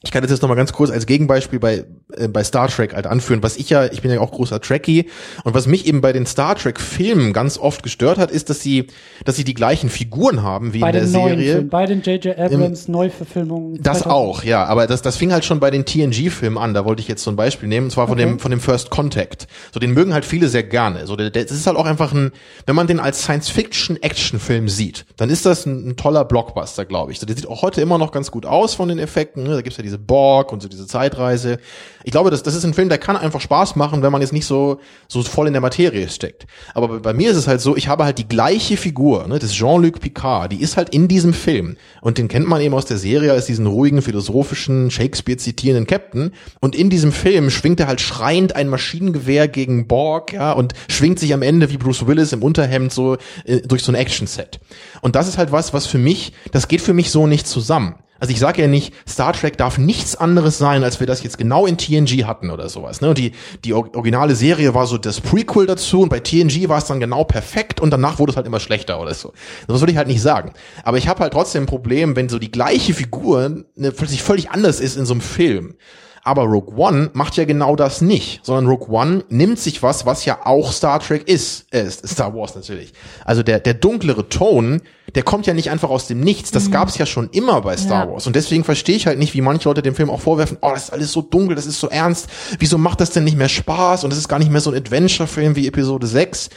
Ich 0.04 0.10
kann 0.12 0.24
das 0.24 0.32
jetzt 0.32 0.42
noch 0.42 0.50
mal 0.50 0.56
ganz 0.56 0.74
kurz 0.74 0.90
als 0.90 1.06
Gegenbeispiel 1.06 1.60
bei 1.60 1.86
äh, 2.14 2.28
bei 2.28 2.44
Star 2.44 2.68
Trek 2.70 2.96
halt 2.96 3.06
anführen, 3.06 3.44
was 3.44 3.56
ich 3.58 3.70
ja, 3.70 3.86
ich 3.86 4.02
bin 4.02 4.10
ja 4.12 4.20
auch 4.20 4.32
großer 4.32 4.60
Trekkie 4.60 5.10
und 5.44 5.54
was 5.54 5.68
mich 5.68 5.86
eben 5.86 6.02
bei 6.02 6.12
den 6.12 6.26
Star 6.26 6.56
Trek 6.56 6.80
Filmen 6.80 7.34
ganz 7.34 7.58
oft 7.60 7.84
gestört 7.84 8.18
hat, 8.18 8.32
ist, 8.32 8.50
dass 8.50 8.62
sie 8.62 8.88
dass 9.26 9.36
sie 9.36 9.44
die 9.44 9.54
gleichen 9.54 9.90
Figuren 9.92 10.42
haben 10.42 10.74
wie 10.74 10.80
Bei 10.80 10.88
in 10.90 10.94
der 10.94 11.08
Serie. 11.08 11.54
Filmen, 11.54 11.70
bei 11.70 11.86
den 11.86 12.02
J.J. 12.02 12.38
Abrams 12.38 12.88
Neuverfilmungen. 12.88 13.76
Das 13.84 14.00
2000. 14.00 14.12
auch, 14.12 14.44
ja, 14.44 14.66
aber 14.66 14.88
das, 14.88 15.04
das 15.04 15.18
fing 15.18 15.32
halt 15.32 15.46
schon 15.46 15.60
bei 15.60 15.70
den 15.70 15.86
TNG-Filmen 15.86 16.58
an, 16.58 16.74
da 16.74 16.84
wollte 16.84 17.02
ich 17.02 17.08
jetzt 17.08 17.24
so 17.24 17.30
ein 17.30 17.36
Beispiel 17.36 17.70
nehmen, 17.70 17.86
und 17.86 17.92
zwar 17.92 18.08
von 18.08 18.18
Okay. 18.18 18.28
dem, 18.28 18.40
von 18.40 18.50
dem 18.52 18.60
First 18.60 18.90
Contact. 18.90 19.48
So, 19.72 19.80
den 19.80 19.92
mögen 19.94 20.14
halt 20.14 20.26
viele 20.26 20.50
sehr 20.50 20.64
gerne. 20.64 21.06
So, 21.06 21.16
der, 21.16 21.30
der, 21.30 21.44
das 21.44 21.52
ist 21.54 21.68
halt 21.68 21.78
auch 21.78 21.86
einfach 21.86 22.12
ein, 22.12 22.32
wenn 22.66 22.76
man 22.76 22.88
den 22.88 23.00
als 23.00 23.22
Science-Fiction-Action-Film 23.22 24.68
sieht, 24.68 25.06
dann 25.18 25.30
ist 25.30 25.46
das 25.46 25.66
ein, 25.66 25.90
ein 25.90 25.96
toller 25.96 26.26
Blockbuster, 26.26 26.86
glaube 26.86 27.12
ich. 27.12 27.20
So, 27.20 27.26
der 27.26 27.36
sieht 27.36 27.48
auch 27.48 27.62
heute 27.62 27.82
immer 27.82 27.98
noch 27.98 28.12
ganz 28.12 28.32
gut 28.32 28.46
aus 28.46 28.74
von 28.74 28.90
den 28.90 29.00
Effekten, 29.00 29.44
ne? 29.44 29.50
da 29.54 29.62
gibt's 29.62 29.78
ja 29.78 29.84
diese 29.92 30.00
Borg 30.00 30.54
und 30.54 30.62
so 30.62 30.70
diese 30.70 30.88
Zeitreise. 30.88 31.60
Ich 32.04 32.12
glaube, 32.12 32.32
das, 32.32 32.44
das 32.44 32.56
ist 32.56 32.64
ein 32.64 32.74
Film, 32.74 32.90
der 32.90 32.98
kann 32.98 33.18
einfach 33.18 33.42
Spaß 33.42 33.76
machen, 33.76 34.02
wenn 34.02 34.12
man 34.12 34.22
jetzt 34.22 34.32
nicht 34.32 34.46
so, 34.46 34.80
so 35.08 35.22
voll 35.22 35.48
in 35.48 35.54
der 35.54 35.62
Materie 35.62 36.08
steckt. 36.10 36.48
Aber 36.74 36.88
bei, 36.88 37.00
bei 37.00 37.14
mir 37.14 37.32
ist 37.32 37.38
es 37.38 37.48
halt 37.48 37.60
so, 37.60 37.76
ich 37.76 37.90
habe 37.90 38.06
halt 38.06 38.18
die 38.18 38.28
gleiche 38.28 38.78
Figur, 38.78 39.28
ne, 39.28 39.38
das 39.38 39.52
Jean-Luc 39.52 40.00
Picard, 40.00 40.54
die 40.54 40.62
ist 40.62 40.78
halt 40.78 40.90
in 40.90 41.08
diesem 41.08 41.34
Film. 41.34 41.76
Und 42.00 42.18
den 42.18 42.30
kennt 42.30 42.48
man 42.48 42.62
eben 42.62 42.74
aus 42.74 42.86
der 42.86 42.98
Serie 42.98 43.34
als 43.34 43.46
diesen 43.46 43.68
ruhigen, 43.68 44.02
philosophischen, 44.02 44.90
Shakespeare 44.90 45.38
zitierenden 45.38 45.86
Captain. 45.86 46.32
Und 46.62 46.76
in 46.76 46.90
diesem 46.90 47.12
Film 47.12 47.50
schwingt 47.50 47.80
er 47.82 47.88
halt 47.88 48.00
schreiend 48.00 48.56
ein 48.56 48.70
Maschinengewehr 48.70 49.50
gegen 49.50 49.88
Borg, 49.88 50.32
ja, 50.34 50.54
und 50.54 50.74
schwingt 50.90 51.20
sich 51.20 51.34
am 51.34 51.42
Ende 51.42 51.70
wie 51.70 51.78
Bruce 51.78 52.08
Willis 52.08 52.32
im 52.32 52.44
Unterhemd 52.44 52.94
so 52.94 53.18
äh, 53.44 53.62
durch 53.62 53.84
so 53.84 53.92
ein 53.92 53.96
Action-Set. 53.96 54.60
Und 55.02 55.16
das 55.16 55.28
ist 55.28 55.38
halt 55.38 55.52
was, 55.52 55.74
was 55.74 55.86
für 55.86 55.98
mich, 55.98 56.34
das 56.52 56.68
geht 56.68 56.82
für 56.82 56.94
mich 56.94 57.12
so 57.12 57.28
nicht 57.28 57.46
zusammen. 57.46 57.96
Also 58.22 58.32
ich 58.32 58.40
sage 58.40 58.62
ja 58.62 58.68
nicht, 58.68 58.94
Star 59.10 59.34
Trek 59.34 59.58
darf 59.58 59.80
nichts 59.80 60.16
anderes 60.16 60.60
sein, 60.60 60.84
als 60.84 61.00
wir 61.00 61.08
das 61.08 61.24
jetzt 61.24 61.38
genau 61.40 61.66
in 61.66 61.78
TNG 61.78 62.26
hatten 62.26 62.52
oder 62.52 62.70
sowas. 62.70 63.02
Ne? 63.02 63.10
Und 63.10 63.18
die, 63.18 63.32
die 63.66 63.74
or- 63.74 63.90
originale 63.96 64.36
Serie 64.36 64.74
war 64.76 64.86
so 64.86 64.98
das 65.00 65.20
Prequel 65.20 65.66
dazu 65.66 66.02
und 66.02 66.10
bei 66.10 66.20
TNG 66.20 66.70
war 66.70 66.78
es 66.78 66.86
dann 66.86 67.00
genau 67.00 67.24
perfekt 67.24 67.82
und 67.82 67.90
danach 67.90 68.20
wurde 68.20 68.30
es 68.30 68.36
halt 68.38 68.46
immer 68.46 68.60
schlechter 68.60 69.02
oder 69.02 69.14
so. 69.16 69.34
Das 69.68 69.80
würde 69.82 69.92
ich 69.92 69.98
halt 69.98 70.08
nicht 70.08 70.22
sagen. 70.22 70.54
Aber 70.84 70.98
ich 71.00 71.08
habe 71.08 71.20
halt 71.22 71.34
trotzdem 71.34 71.64
ein 71.64 71.66
Problem, 71.66 72.16
wenn 72.16 72.30
so 72.30 72.38
die 72.38 72.52
gleiche 72.52 72.94
Figur 72.94 73.64
ne, 73.76 73.92
plötzlich 73.92 74.22
völlig 74.22 74.52
anders 74.52 74.80
ist 74.80 74.96
in 74.98 75.06
so 75.06 75.14
einem 75.16 75.22
Film. 75.22 75.76
Aber 76.24 76.44
Rogue 76.44 76.76
One 76.78 77.10
macht 77.14 77.36
ja 77.38 77.46
genau 77.46 77.76
das 77.76 78.02
nicht, 78.02 78.46
sondern 78.46 78.68
Rogue 78.68 78.90
One 78.90 79.24
nimmt 79.30 79.58
sich 79.58 79.82
was, 79.82 80.06
was 80.06 80.24
ja 80.26 80.46
auch 80.46 80.72
Star 80.72 81.00
Trek 81.00 81.28
ist, 81.28 81.66
äh, 81.74 81.90
Star 81.90 82.36
Wars 82.36 82.54
natürlich. 82.56 82.94
Also 83.26 83.42
der, 83.42 83.60
der 83.60 83.74
dunklere 83.74 84.30
Ton, 84.30 84.82
der 85.16 85.24
kommt 85.24 85.48
ja 85.48 85.54
nicht 85.54 85.72
einfach 85.72 85.90
aus 85.90 86.08
dem 86.08 86.20
Nichts. 86.20 86.52
Das 86.52 86.70
gab's 86.70 86.98
ja 86.98 87.06
schon 87.06 87.30
immer 87.32 87.62
bei 87.62 87.76
Star 87.76 88.06
Ja. 88.06 88.12
Wars. 88.12 88.28
Und 88.28 88.36
deswegen 88.36 88.64
verstehe 88.64 88.96
ich 88.96 89.08
halt 89.08 89.18
nicht, 89.18 89.34
wie 89.34 89.42
manche 89.42 89.68
Leute 89.68 89.82
dem 89.82 89.96
Film 89.96 90.10
auch 90.12 90.22
vorwerfen, 90.22 90.58
oh, 90.62 90.70
das 90.74 90.86
ist 90.86 90.94
alles 90.94 91.12
so 91.12 91.22
dunkel, 91.22 91.56
das 91.56 91.66
ist 91.66 91.80
so 91.80 91.90
ernst. 91.90 92.28
Wieso 92.60 92.78
macht 92.78 93.02
das 93.02 93.10
denn 93.10 93.24
nicht 93.24 93.38
mehr 93.38 93.50
Spaß? 93.50 94.04
Und 94.04 94.12
das 94.12 94.20
ist 94.20 94.28
gar 94.28 94.40
nicht 94.40 94.52
mehr 94.52 94.62
so 94.62 94.70
ein 94.70 94.78
Adventure-Film 94.78 95.56
wie 95.56 95.68
Episode 95.68 96.06
6. 96.06 96.50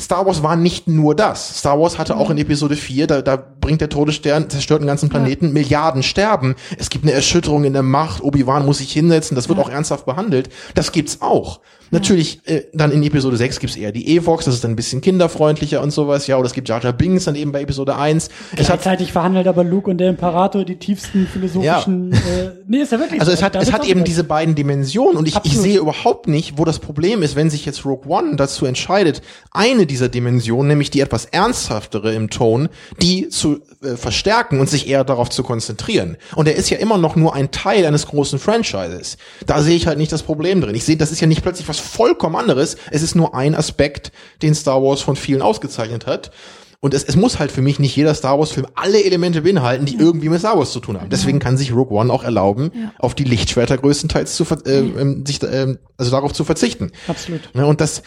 Star 0.00 0.26
Wars 0.26 0.42
war 0.42 0.56
nicht 0.56 0.88
nur 0.88 1.14
das. 1.14 1.58
Star 1.58 1.80
Wars 1.80 1.98
hatte 1.98 2.16
auch 2.16 2.30
in 2.30 2.38
Episode 2.38 2.76
4, 2.76 3.06
da, 3.06 3.22
da 3.22 3.36
bringt 3.36 3.80
der 3.80 3.88
Todesstern, 3.88 4.48
zerstört 4.50 4.82
den 4.82 4.86
ganzen 4.86 5.08
Planeten, 5.08 5.52
Milliarden 5.52 6.02
sterben. 6.02 6.54
Es 6.78 6.90
gibt 6.90 7.04
eine 7.04 7.12
Erschütterung 7.12 7.64
in 7.64 7.72
der 7.72 7.82
Macht, 7.82 8.22
Obi-Wan 8.22 8.64
muss 8.64 8.78
sich 8.78 8.92
hinsetzen, 8.92 9.34
das 9.34 9.48
wird 9.48 9.58
auch 9.58 9.68
ernsthaft 9.68 10.06
behandelt. 10.06 10.48
Das 10.74 10.92
gibt's 10.92 11.22
auch. 11.22 11.60
Natürlich, 11.90 12.40
äh, 12.46 12.64
dann 12.72 12.90
in 12.90 13.02
Episode 13.02 13.36
6 13.36 13.60
gibt's 13.60 13.76
eher 13.76 13.92
die 13.92 14.16
Evox, 14.16 14.44
das 14.44 14.54
ist 14.54 14.64
dann 14.64 14.72
ein 14.72 14.76
bisschen 14.76 15.00
kinderfreundlicher 15.00 15.82
und 15.82 15.90
sowas, 15.92 16.26
ja, 16.26 16.36
oder 16.36 16.46
es 16.46 16.52
gibt 16.52 16.68
Jar 16.68 16.82
Jar 16.82 16.92
Binks 16.92 17.24
dann 17.24 17.36
eben 17.36 17.52
bei 17.52 17.62
Episode 17.62 17.96
1. 17.96 18.28
Es 18.56 18.68
hat 18.68 18.82
Gleichzeitig 18.82 19.12
verhandelt 19.12 19.46
aber 19.46 19.64
Luke 19.64 19.90
und 19.90 19.98
der 19.98 20.08
Imperator 20.08 20.64
die 20.64 20.76
tiefsten 20.76 21.26
philosophischen. 21.26 22.12
Äh, 22.12 22.55
nee, 22.66 22.78
ist 22.78 22.92
ja 22.92 22.98
wirklich 22.98 23.20
Also 23.20 23.30
so. 23.30 23.36
es 23.36 23.42
hat, 23.42 23.54
Da 23.54 23.60
es 23.60 23.72
hat 23.72 23.86
eben 23.86 24.04
diese 24.04 24.24
beiden 24.24 24.54
Dimensionen 24.54 25.16
und 25.16 25.26
ich, 25.28 25.36
ich 25.44 25.56
sehe 25.56 25.78
überhaupt 25.78 26.28
nicht, 26.28 26.58
wo 26.58 26.64
das 26.64 26.78
Problem 26.78 27.22
ist, 27.22 27.36
wenn 27.36 27.50
sich 27.50 27.64
jetzt 27.66 27.84
Rogue 27.84 28.10
One 28.10 28.36
dazu 28.36 28.66
entscheidet, 28.66 29.22
eine 29.50 29.86
dieser 29.86 30.08
Dimensionen, 30.08 30.68
nämlich 30.68 30.90
die 30.90 31.00
etwas 31.00 31.26
ernsthaftere 31.26 32.14
im 32.14 32.30
Ton, 32.30 32.68
die 33.00 33.28
zu 33.28 33.60
äh, 33.82 33.96
verstärken 33.96 34.60
und 34.60 34.68
sich 34.68 34.88
eher 34.88 35.04
darauf 35.04 35.30
zu 35.30 35.42
konzentrieren. 35.42 36.16
Und 36.34 36.48
er 36.48 36.56
ist 36.56 36.70
ja 36.70 36.78
immer 36.78 36.98
noch 36.98 37.16
nur 37.16 37.34
ein 37.34 37.50
Teil 37.50 37.86
eines 37.86 38.06
großen 38.06 38.38
Franchises. 38.38 39.16
Da 39.46 39.62
sehe 39.62 39.76
ich 39.76 39.86
halt 39.86 39.98
nicht 39.98 40.12
das 40.12 40.22
Problem 40.22 40.60
drin. 40.60 40.74
Ich 40.74 40.84
sehe, 40.84 40.96
das 40.96 41.12
ist 41.12 41.20
ja 41.20 41.26
nicht 41.26 41.42
plötzlich 41.42 41.68
was 41.68 41.78
vollkommen 41.78 42.36
anderes. 42.36 42.76
Es 42.90 43.02
ist 43.02 43.14
nur 43.14 43.34
ein 43.34 43.54
Aspekt, 43.54 44.12
den 44.42 44.54
Star 44.54 44.82
Wars 44.82 45.00
von 45.00 45.16
vielen 45.16 45.42
ausgezeichnet 45.42 46.06
hat. 46.06 46.30
Und 46.80 46.94
es, 46.94 47.04
es 47.04 47.16
muss 47.16 47.38
halt 47.38 47.50
für 47.50 47.62
mich 47.62 47.78
nicht 47.78 47.96
jeder 47.96 48.14
Star 48.14 48.38
Wars 48.38 48.52
Film 48.52 48.66
alle 48.74 49.02
Elemente 49.02 49.42
beinhalten, 49.42 49.86
die 49.86 49.96
irgendwie 49.96 50.28
mit 50.28 50.40
Star 50.40 50.58
Wars 50.58 50.72
zu 50.72 50.80
tun 50.80 51.00
haben. 51.00 51.08
Deswegen 51.10 51.38
kann 51.38 51.56
sich 51.56 51.72
Rogue 51.72 51.98
One 51.98 52.12
auch 52.12 52.22
erlauben, 52.22 52.70
auf 52.98 53.14
die 53.14 53.24
Lichtschwerter 53.24 53.78
größtenteils 53.78 54.36
zu 54.36 54.44
ver 54.44 54.58
äh, 54.66 54.78
ähm, 54.78 55.24
sich 55.26 55.42
ähm, 55.42 55.78
also 55.96 56.10
darauf 56.10 56.32
zu 56.32 56.44
verzichten. 56.44 56.92
Absolut. 57.08 57.54
Ne, 57.54 57.66
und 57.66 57.80
das 57.80 58.02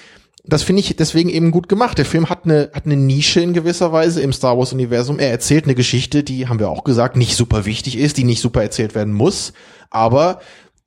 das 0.45 0.63
finde 0.63 0.79
ich 0.79 0.95
deswegen 0.95 1.29
eben 1.29 1.51
gut 1.51 1.69
gemacht. 1.69 1.97
Der 1.97 2.05
Film 2.05 2.29
hat 2.29 2.45
eine 2.45 2.69
hat 2.73 2.85
eine 2.85 2.95
Nische 2.95 3.41
in 3.41 3.53
gewisser 3.53 3.91
Weise 3.91 4.21
im 4.21 4.33
Star 4.33 4.57
Wars 4.57 4.73
Universum. 4.73 5.19
Er 5.19 5.31
erzählt 5.31 5.65
eine 5.65 5.75
Geschichte, 5.75 6.23
die 6.23 6.47
haben 6.47 6.59
wir 6.59 6.69
auch 6.69 6.83
gesagt, 6.83 7.17
nicht 7.17 7.35
super 7.35 7.65
wichtig 7.65 7.97
ist, 7.97 8.17
die 8.17 8.23
nicht 8.23 8.41
super 8.41 8.61
erzählt 8.61 8.95
werden 8.95 9.13
muss, 9.13 9.53
aber 9.89 10.39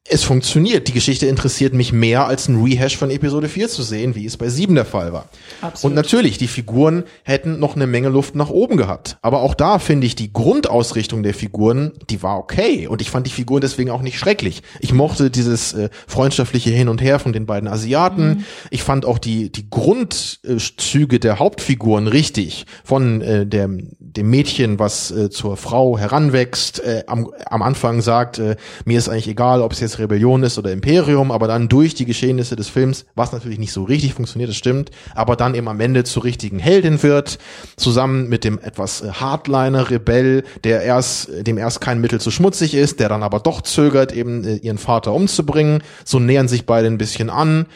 es 0.09 0.25
funktioniert. 0.25 0.89
Die 0.89 0.93
Geschichte 0.93 1.27
interessiert 1.27 1.75
mich 1.75 1.93
mehr 1.93 2.27
als 2.27 2.49
ein 2.49 2.61
Rehash 2.61 2.97
von 2.97 3.11
Episode 3.11 3.49
4 3.49 3.69
zu 3.69 3.83
sehen, 3.83 4.17
wie 4.17 4.27
es 4.27 4.37
bei 4.37 4.49
7 4.49 4.75
der 4.75 4.85
Fall 4.85 5.13
war. 5.13 5.27
Absolut. 5.61 5.93
Und 5.93 5.95
natürlich, 5.95 6.39
die 6.39 6.49
Figuren 6.49 7.05
hätten 7.23 7.61
noch 7.61 7.77
eine 7.77 7.87
Menge 7.87 8.09
Luft 8.09 8.35
nach 8.35 8.51
oben 8.51 8.77
gehabt. 8.77 9.19
Aber 9.23 9.43
auch 9.43 9.55
da 9.55 9.79
finde 9.79 10.09
ich 10.09 10.17
die 10.17 10.33
Grundausrichtung 10.33 11.23
der 11.23 11.35
Figuren, 11.35 11.93
die 12.11 12.21
war 12.21 12.39
okay. 12.39 12.89
Und 12.89 13.01
ich 13.01 13.11
fand 13.11 13.29
die 13.29 13.31
Figuren 13.31 13.61
deswegen 13.61 13.91
auch 13.91 14.03
nicht 14.03 14.19
schrecklich. 14.19 14.63
Ich 14.81 14.93
mochte 14.93 15.31
dieses 15.31 15.73
äh, 15.73 15.89
freundschaftliche 16.09 16.71
Hin 16.71 16.89
und 16.89 17.01
Her 17.01 17.21
von 17.21 17.33
den 17.33 17.47
beiden 17.47 17.69
Asiaten. 17.69 18.45
Ich 18.71 18.83
fand 18.83 19.07
auch 19.07 19.19
die, 19.19 19.53
die 19.53 19.71
Grundzüge 19.71 21.21
der 21.21 21.39
Hauptfiguren 21.39 22.09
richtig. 22.09 22.67
Von 22.83 23.21
äh, 23.21 23.47
dem, 23.47 23.91
dem 24.01 24.29
Mädchen, 24.29 24.81
was 24.81 25.13
äh, 25.13 25.31
zur 25.31 25.57
Frau 25.57 25.97
heranwächst, 25.97 26.81
äh, 26.81 27.05
am, 27.07 27.31
am 27.47 27.63
Anfang 27.63 28.01
sagt, 28.01 28.41
äh, 28.41 28.57
mir 28.85 28.99
ist 28.99 29.09
eigentlich 29.09 29.29
egal, 29.29 29.63
ob 29.63 29.73
es 29.73 29.79
jetzt 29.79 29.92
Rebellion 29.99 30.43
ist 30.43 30.59
oder 30.59 30.73
Imperium, 30.73 31.31
aber 31.31 31.47
dann 31.47 31.69
durch 31.69 31.95
die 31.95 32.05
Geschehnisse 32.05 32.57
des 32.57 32.69
Films, 32.69 33.05
was 33.15 33.33
natürlich 33.33 33.59
nicht 33.59 33.73
so 33.73 33.85
richtig 33.85 34.15
funktioniert, 34.15 34.51
das 34.51 34.57
stimmt, 34.57 34.91
aber 35.15 35.37
dann 35.37 35.55
eben 35.55 35.69
am 35.69 35.81
Ende 35.81 36.05
zur 36.05 36.25
richtigen 36.25 36.59
Heldin 36.59 37.03
wird, 37.03 37.39
zusammen 37.77 38.29
mit 38.29 38.45
dem 38.45 38.59
etwas 38.59 39.03
äh, 39.03 39.11
Hardliner 39.13 39.91
Rebell, 39.91 40.45
der 40.65 40.83
erst, 40.83 41.29
dem 41.47 41.59
erst 41.59 41.81
kein 41.81 42.01
Mittel 42.01 42.21
zu 42.21 42.31
schmutzig 42.31 42.75
ist, 42.75 43.01
der 43.01 43.09
dann 43.09 43.23
aber 43.23 43.41
doch 43.41 43.63
zögert, 43.63 44.13
eben 44.13 44.45
äh, 44.45 44.57
ihren 44.57 44.79
Vater 44.79 45.13
umzubringen. 45.13 45.83
So 46.05 46.19
nähern 46.19 46.49
sich 46.49 46.67
beide 46.67 46.87
ein 46.87 46.99
bisschen 46.99 47.31
an. 47.31 47.67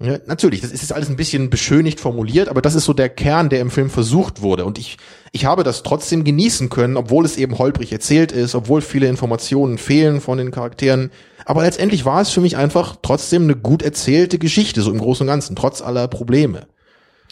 Ja, 0.00 0.18
natürlich, 0.26 0.60
das 0.60 0.72
ist 0.72 0.82
jetzt 0.82 0.92
alles 0.92 1.08
ein 1.08 1.16
bisschen 1.16 1.50
beschönigt 1.50 2.00
formuliert, 2.00 2.48
aber 2.48 2.60
das 2.60 2.74
ist 2.74 2.84
so 2.84 2.92
der 2.92 3.08
Kern, 3.08 3.48
der 3.48 3.60
im 3.60 3.70
Film 3.70 3.90
versucht 3.90 4.42
wurde. 4.42 4.64
Und 4.64 4.76
ich, 4.76 4.96
ich 5.30 5.44
habe 5.44 5.62
das 5.62 5.84
trotzdem 5.84 6.24
genießen 6.24 6.68
können, 6.68 6.96
obwohl 6.96 7.24
es 7.24 7.36
eben 7.36 7.58
holprig 7.58 7.92
erzählt 7.92 8.32
ist, 8.32 8.56
obwohl 8.56 8.80
viele 8.80 9.06
Informationen 9.06 9.78
fehlen 9.78 10.20
von 10.20 10.38
den 10.38 10.50
Charakteren. 10.50 11.12
Aber 11.46 11.62
letztendlich 11.62 12.04
war 12.04 12.20
es 12.20 12.30
für 12.30 12.40
mich 12.40 12.56
einfach 12.56 12.96
trotzdem 13.02 13.44
eine 13.44 13.54
gut 13.54 13.82
erzählte 13.82 14.38
Geschichte, 14.38 14.82
so 14.82 14.90
im 14.90 14.98
Großen 14.98 15.24
und 15.24 15.28
Ganzen, 15.28 15.54
trotz 15.54 15.80
aller 15.80 16.08
Probleme. 16.08 16.66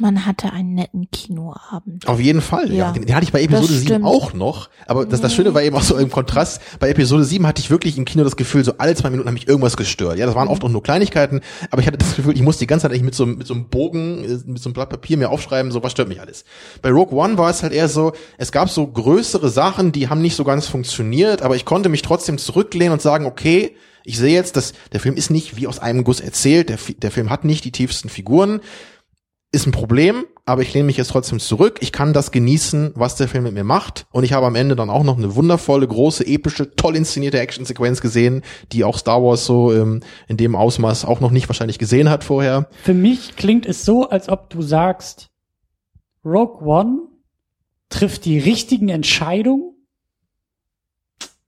Man 0.03 0.27
hatte 0.27 0.53
einen 0.53 0.75
netten 0.75 1.09
Kinoabend. 1.11 2.07
Auf 2.07 2.21
jeden 2.21 2.41
Fall, 2.41 2.69
ja. 2.71 2.87
Ja, 2.89 2.93
Den, 2.93 3.07
den 3.07 3.15
hatte 3.15 3.25
ich 3.25 3.33
bei 3.33 3.41
Episode 3.43 3.69
das 3.69 3.77
7 3.79 3.87
stimmt. 3.87 4.05
auch 4.05 4.33
noch. 4.35 4.69
Aber 4.87 5.07
das, 5.07 5.21
das 5.21 5.33
Schöne 5.33 5.55
war 5.55 5.63
eben 5.63 5.77
auch 5.77 5.83
so 5.83 5.97
im 5.97 6.11
Kontrast. 6.11 6.61
Bei 6.81 6.91
Episode 6.91 7.25
7 7.25 7.47
hatte 7.47 7.61
ich 7.61 7.71
wirklich 7.71 7.97
im 7.97 8.05
Kino 8.05 8.25
das 8.25 8.37
Gefühl, 8.37 8.65
so 8.65 8.75
alle 8.79 8.95
zwei 8.95 9.11
Minuten 9.11 9.29
hat 9.29 9.35
mich 9.35 9.49
irgendwas 9.49 9.77
gestört. 9.77 10.19
Ja, 10.19 10.27
das 10.27 10.35
waren 10.35 10.49
oft 10.49 10.63
auch 10.65 10.69
nur 10.69 10.83
Kleinigkeiten, 10.83 11.41
aber 11.71 11.81
ich 11.81 11.87
hatte 11.87 11.99
das 11.99 12.17
Gefühl, 12.17 12.35
ich 12.35 12.43
musste 12.43 12.61
die 12.61 12.67
ganze 12.67 12.83
Zeit 12.83 12.91
eigentlich 12.91 13.05
mit 13.05 13.15
so, 13.15 13.25
einem- 13.25 13.39
mit 13.39 13.47
so 13.47 13.55
einem 13.55 13.69
Bogen, 13.69 14.25
äh, 14.25 14.39
mit 14.45 14.59
so 14.61 14.69
einem 14.69 14.75
Blatt 14.75 14.91
Papier 14.91 15.17
mir 15.17 15.31
aufschreiben, 15.31 15.73
so 15.73 15.83
was 15.83 15.93
stört 15.93 16.09
mich 16.09 16.21
alles. 16.21 16.45
Bei 16.83 16.91
Rogue 16.91 17.17
One 17.19 17.39
war 17.39 17.49
es 17.51 17.63
halt 17.63 17.73
eher 17.73 17.89
so, 17.89 18.13
es 18.39 18.53
gab 18.53 18.69
so 18.69 18.87
größere 18.87 19.49
Sachen, 19.49 19.93
die 19.93 20.09
haben 20.09 20.21
nicht 20.21 20.37
so 20.37 20.45
ganz 20.45 20.67
funktioniert, 20.67 21.43
aber 21.43 21.57
ich 21.57 21.65
konnte 21.65 21.89
mich 21.89 22.03
trotzdem 22.03 22.39
zurücklehnen 22.39 22.93
und 22.93 23.01
sagen, 23.03 23.25
okay, 23.27 23.77
ich 24.05 24.19
sehe 24.19 24.35
jetzt, 24.35 24.57
dass 24.57 24.73
der 24.93 24.99
Film 24.99 25.15
ist 25.15 25.31
nicht 25.31 25.57
wie 25.57 25.69
aus 25.69 25.79
einem 25.79 26.03
Guss 26.03 26.19
erzählt, 26.19 26.69
der, 26.71 26.79
der 26.99 27.13
Film 27.13 27.31
hat 27.31 27.45
nicht 27.45 27.65
die 27.65 27.71
tiefsten 27.71 28.09
Figuren, 28.09 28.61
ist 29.53 29.67
ein 29.67 29.73
Problem, 29.73 30.25
aber 30.47 30.63
ich 30.63 30.73
lehne 30.73 30.87
mich 30.87 30.97
jetzt 30.97 31.11
trotzdem 31.11 31.39
zurück. 31.39 31.79
Ich 31.83 31.93
kann 31.93 32.15
das 32.15 32.33
genießen, 32.33 32.93
was 32.95 33.17
der 33.17 33.29
Film 33.29 33.45
mit 33.45 33.53
mir 33.53 33.65
macht. 33.65 34.07
Und 34.11 34.25
ich 34.25 34.33
habe 34.33 34.47
am 34.47 34.55
Ende 34.55 34.75
dann 34.75 34.89
auch 34.89 35.05
noch 35.05 35.19
eine 35.19 35.35
wundervolle, 35.35 35.87
große, 35.87 36.27
epische, 36.27 36.75
toll 36.75 36.97
inszenierte 36.97 37.39
Actionsequenz 37.39 38.01
gesehen, 38.01 38.43
die 38.73 38.83
auch 38.83 38.97
Star 38.97 39.23
Wars 39.23 39.45
so 39.45 39.73
ähm, 39.73 40.01
in 40.27 40.39
dem 40.39 40.57
Ausmaß 40.57 41.05
auch 41.05 41.21
noch 41.21 41.31
nicht 41.31 41.49
wahrscheinlich 41.49 41.79
gesehen 41.79 42.09
hat 42.09 42.25
vorher. 42.25 42.69
Für 42.83 42.95
mich 42.95 43.37
klingt 43.37 43.67
es 43.67 43.85
so, 43.85 44.09
als 44.09 44.31
ob 44.31 44.49
du 44.49 44.63
sagst, 44.63 45.29
Rogue 46.25 46.67
One 46.67 47.01
trifft 47.91 48.25
die 48.25 48.39
richtigen 48.39 48.89
Entscheidungen, 48.89 49.75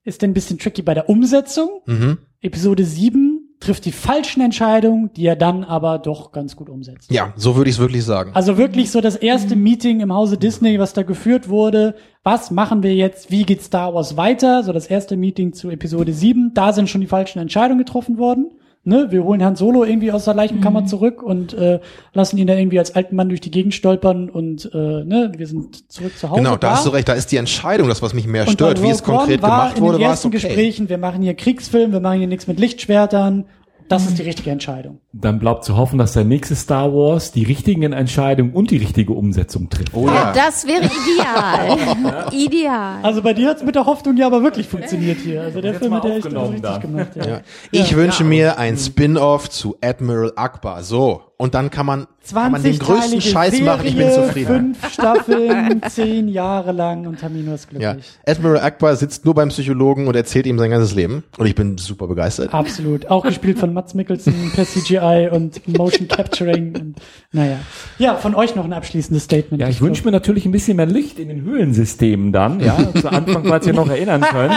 ist 0.05 0.23
ein 0.23 0.35
bisschen 0.35 0.59
tricky 0.59 0.83
bei 0.83 0.93
der 0.93 1.09
Umsetzung. 1.09 1.81
Mhm. 1.87 2.19
Episode 2.43 2.85
7 2.85 3.34
trifft 3.65 3.85
die 3.85 3.93
falschen 3.93 4.41
Entscheidungen, 4.43 5.11
die 5.15 5.27
er 5.27 5.37
dann 5.37 5.65
aber 5.65 5.99
doch 5.99 6.33
ganz 6.33 6.55
gut 6.57 6.69
umsetzt. 6.69 7.11
Ja, 7.11 7.33
so 7.37 7.57
würde 7.57 7.71
ich 7.71 7.77
es 7.77 7.81
wirklich 7.81 8.05
sagen. 8.05 8.31
Also 8.35 8.57
wirklich 8.59 8.91
so 8.91 9.01
das 9.01 9.17
erste 9.17 9.57
Meeting 9.57 10.01
im 10.01 10.13
Hause 10.13 10.37
Disney, 10.37 10.79
was 10.79 10.93
da 10.93 11.03
geführt 11.03 11.49
wurde. 11.49 11.95
Was 12.23 12.51
machen 12.51 12.83
wir 12.83 12.95
jetzt? 12.95 13.31
Wie 13.31 13.45
geht 13.45 13.63
Star 13.63 13.95
Wars 13.95 14.17
weiter? 14.17 14.63
So 14.63 14.73
das 14.73 14.87
erste 14.87 15.17
Meeting 15.17 15.53
zu 15.53 15.71
Episode 15.71 16.13
7. 16.13 16.53
Da 16.55 16.73
sind 16.73 16.89
schon 16.89 17.01
die 17.01 17.07
falschen 17.07 17.39
Entscheidungen 17.39 17.79
getroffen 17.79 18.19
worden. 18.19 18.51
Ne, 18.87 19.07
wir 19.11 19.25
holen 19.25 19.41
Herrn 19.41 19.57
Solo 19.57 19.83
irgendwie 19.85 20.13
aus 20.13 20.27
der 20.27 20.35
Leichenkammer 20.35 20.85
zurück 20.85 21.23
und 21.23 21.55
äh, 21.55 21.81
lassen 22.13 22.37
ihn 22.37 22.47
da 22.47 22.55
irgendwie 22.55 22.79
als 22.79 22.95
alten 22.95 23.17
Mann 23.17 23.31
durch 23.31 23.41
die 23.41 23.51
Gegend 23.51 23.73
stolpern 23.73 24.29
und 24.29 24.71
äh, 24.75 24.77
ne, 24.77 25.33
wir 25.35 25.47
sind 25.47 25.91
zurück 25.91 26.19
zu 26.19 26.29
Hause. 26.29 26.43
Genau, 26.43 26.57
da 26.57 26.67
war. 26.67 26.77
hast 26.77 26.85
du 26.85 26.91
recht, 26.91 27.09
da 27.09 27.15
ist 27.15 27.33
die 27.33 27.39
Entscheidung, 27.39 27.89
das 27.89 28.03
was 28.03 28.13
mich 28.13 28.27
mehr 28.27 28.47
Und 28.47 28.53
stört, 28.53 28.83
wie 28.83 28.91
es 28.91 29.01
Rogue 29.01 29.15
One 29.15 29.19
konkret 29.21 29.43
war 29.43 29.49
gemacht 29.49 29.79
in 29.79 29.85
wurde, 29.85 29.99
den 29.99 30.05
war 30.05 30.13
es 30.13 30.17
ersten 30.19 30.29
okay. 30.29 30.37
Gesprächen, 30.37 30.89
wir 30.91 30.99
machen 30.99 31.23
hier 31.23 31.33
Kriegsfilm, 31.33 31.93
wir 31.93 32.01
machen 32.01 32.19
hier 32.19 32.29
nichts 32.29 32.47
mit 32.47 32.61
Lichtschwertern. 32.61 33.47
Das 33.89 34.07
ist 34.07 34.19
die 34.19 34.23
richtige 34.23 34.51
Entscheidung. 34.51 35.01
Dann 35.13 35.39
bleibt 35.39 35.65
zu 35.65 35.77
hoffen, 35.77 35.99
dass 35.99 36.15
der 36.15 36.25
nächste 36.25 36.55
Star 36.57 36.93
Wars 36.93 37.33
die 37.33 37.45
richtigen 37.45 37.93
Entscheidungen 37.93 38.53
und 38.53 38.71
die 38.71 38.79
richtige 38.79 39.13
Umsetzung 39.13 39.69
trifft. 39.69 39.93
Oh 39.95 40.07
Ja, 40.07 40.15
ja. 40.15 40.33
das 40.33 40.67
wäre 40.67 40.85
ideal. 40.85 42.27
ideal. 42.33 42.99
Also 43.03 43.23
bei 43.23 43.35
dir 43.35 43.49
hat's 43.51 43.63
mit 43.63 43.75
der 43.75 43.85
Hoffnung 43.87 44.17
ja 44.17 44.27
aber 44.27 44.43
wirklich 44.43 44.67
funktioniert 44.69 45.19
hier. 45.19 45.43
Also 45.43 45.61
der 45.61 45.73
Jetzt 45.73 45.81
Film 45.81 45.95
hat 45.95 46.05
ja 46.05 46.11
echt 46.17 46.25
richtig 46.27 46.61
dann. 46.63 46.81
gemacht. 46.81 47.17
Ja. 47.17 47.27
Ja. 47.27 47.41
Ich 47.73 47.95
wünsche 47.95 48.25
mir 48.25 48.59
ein 48.59 48.77
Spin-off 48.79 49.51
zu 49.51 49.77
Admiral 49.83 50.33
Akbar. 50.37 50.83
So. 50.83 51.23
Und 51.37 51.55
dann 51.55 51.69
kann 51.71 51.85
man, 51.85 52.07
kann 52.33 52.53
man 52.53 52.63
den 52.63 52.79
größten 52.79 53.19
20-teilige 53.19 53.33
Scheiß 53.33 53.61
machen. 53.63 53.87
Ich 53.87 53.97
bin 53.97 54.09
Serie, 54.09 54.27
zufrieden. 54.27 54.47
Fünf 54.77 54.93
Staffeln, 54.93 55.83
zehn 55.89 56.29
Jahre 56.29 56.71
lang 56.71 57.09
und 57.09 57.19
Tamino 57.19 57.53
ist 57.55 57.67
Ja. 57.73 57.93
glücklich. 57.95 58.13
Admiral 58.25 58.61
Akbar 58.61 58.95
sitzt 58.95 59.25
nur 59.25 59.35
beim 59.35 59.49
Psychologen 59.49 60.07
und 60.07 60.15
erzählt 60.15 60.47
ihm 60.47 60.59
sein 60.61 60.71
ganzes 60.71 60.95
Leben. 60.95 61.25
Und 61.37 61.47
ich 61.47 61.57
bin 61.57 61.77
super 61.77 62.07
begeistert. 62.07 62.55
Absolut. 62.55 63.11
Auch 63.11 63.25
gespielt 63.25 63.59
von 63.59 63.75
Mats 63.75 63.95
Mikkelsen 63.95 64.53
per 64.55 64.65
CGI 64.65 65.29
und 65.33 65.67
Motion 65.77 66.07
Capturing. 66.07 66.77
Und, 66.77 66.95
naja. 67.33 67.57
Ja, 67.99 68.15
von 68.15 68.37
euch 68.37 68.55
noch 68.55 68.65
ein 68.65 68.73
abschließendes 68.73 69.25
Statement. 69.25 69.61
Ja, 69.61 69.69
ich 69.69 69.81
wünsche 69.81 70.05
mir 70.05 70.13
natürlich 70.13 70.47
ein 70.47 70.53
bisschen 70.53 70.77
mehr 70.77 70.87
Licht 70.87 71.19
in 71.19 71.29
den 71.29 71.43
Höhlensystemen 71.43 72.31
dann, 72.33 72.61
ja. 72.61 72.79
Zu 73.01 73.11
Anfang, 73.11 73.45
falls 73.45 73.67
ihr 73.67 73.75
noch 73.75 73.89
erinnern 73.89 74.21
könnt. 74.23 74.55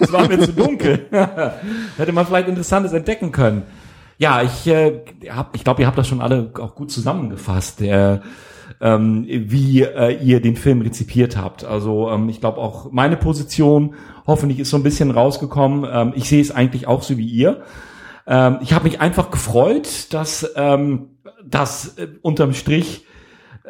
Es 0.00 0.12
war 0.12 0.28
mir 0.28 0.38
zu 0.38 0.52
dunkel. 0.52 1.06
Hätte 1.96 2.12
man 2.12 2.24
vielleicht 2.26 2.46
Interessantes 2.48 2.92
entdecken 2.92 3.32
können. 3.32 3.64
Ja, 4.18 4.42
ich, 4.42 4.66
äh, 4.66 5.00
hab, 5.30 5.54
ich 5.54 5.64
glaube, 5.64 5.82
ihr 5.82 5.86
habt 5.86 5.98
das 5.98 6.08
schon 6.08 6.20
alle 6.20 6.50
auch 6.58 6.74
gut 6.74 6.90
zusammengefasst, 6.90 7.82
äh, 7.82 8.20
ähm, 8.80 9.26
wie 9.28 9.82
äh, 9.82 10.16
ihr 10.22 10.40
den 10.40 10.56
Film 10.56 10.80
rezipiert 10.80 11.36
habt. 11.36 11.64
Also 11.64 12.10
ähm, 12.10 12.28
ich 12.28 12.40
glaube 12.40 12.58
auch 12.58 12.90
meine 12.92 13.16
Position 13.16 13.94
hoffentlich 14.26 14.58
ist 14.58 14.70
so 14.70 14.76
ein 14.76 14.82
bisschen 14.82 15.10
rausgekommen. 15.10 15.88
Ähm, 15.90 16.12
ich 16.16 16.28
sehe 16.28 16.40
es 16.40 16.50
eigentlich 16.50 16.86
auch 16.86 17.02
so 17.02 17.16
wie 17.16 17.26
ihr. 17.26 17.62
Ähm, 18.26 18.58
ich 18.62 18.72
habe 18.72 18.84
mich 18.84 19.00
einfach 19.00 19.30
gefreut, 19.30 20.12
dass 20.12 20.50
ähm, 20.56 21.10
das 21.44 21.96
äh, 21.98 22.08
unterm 22.22 22.54
Strich 22.54 23.06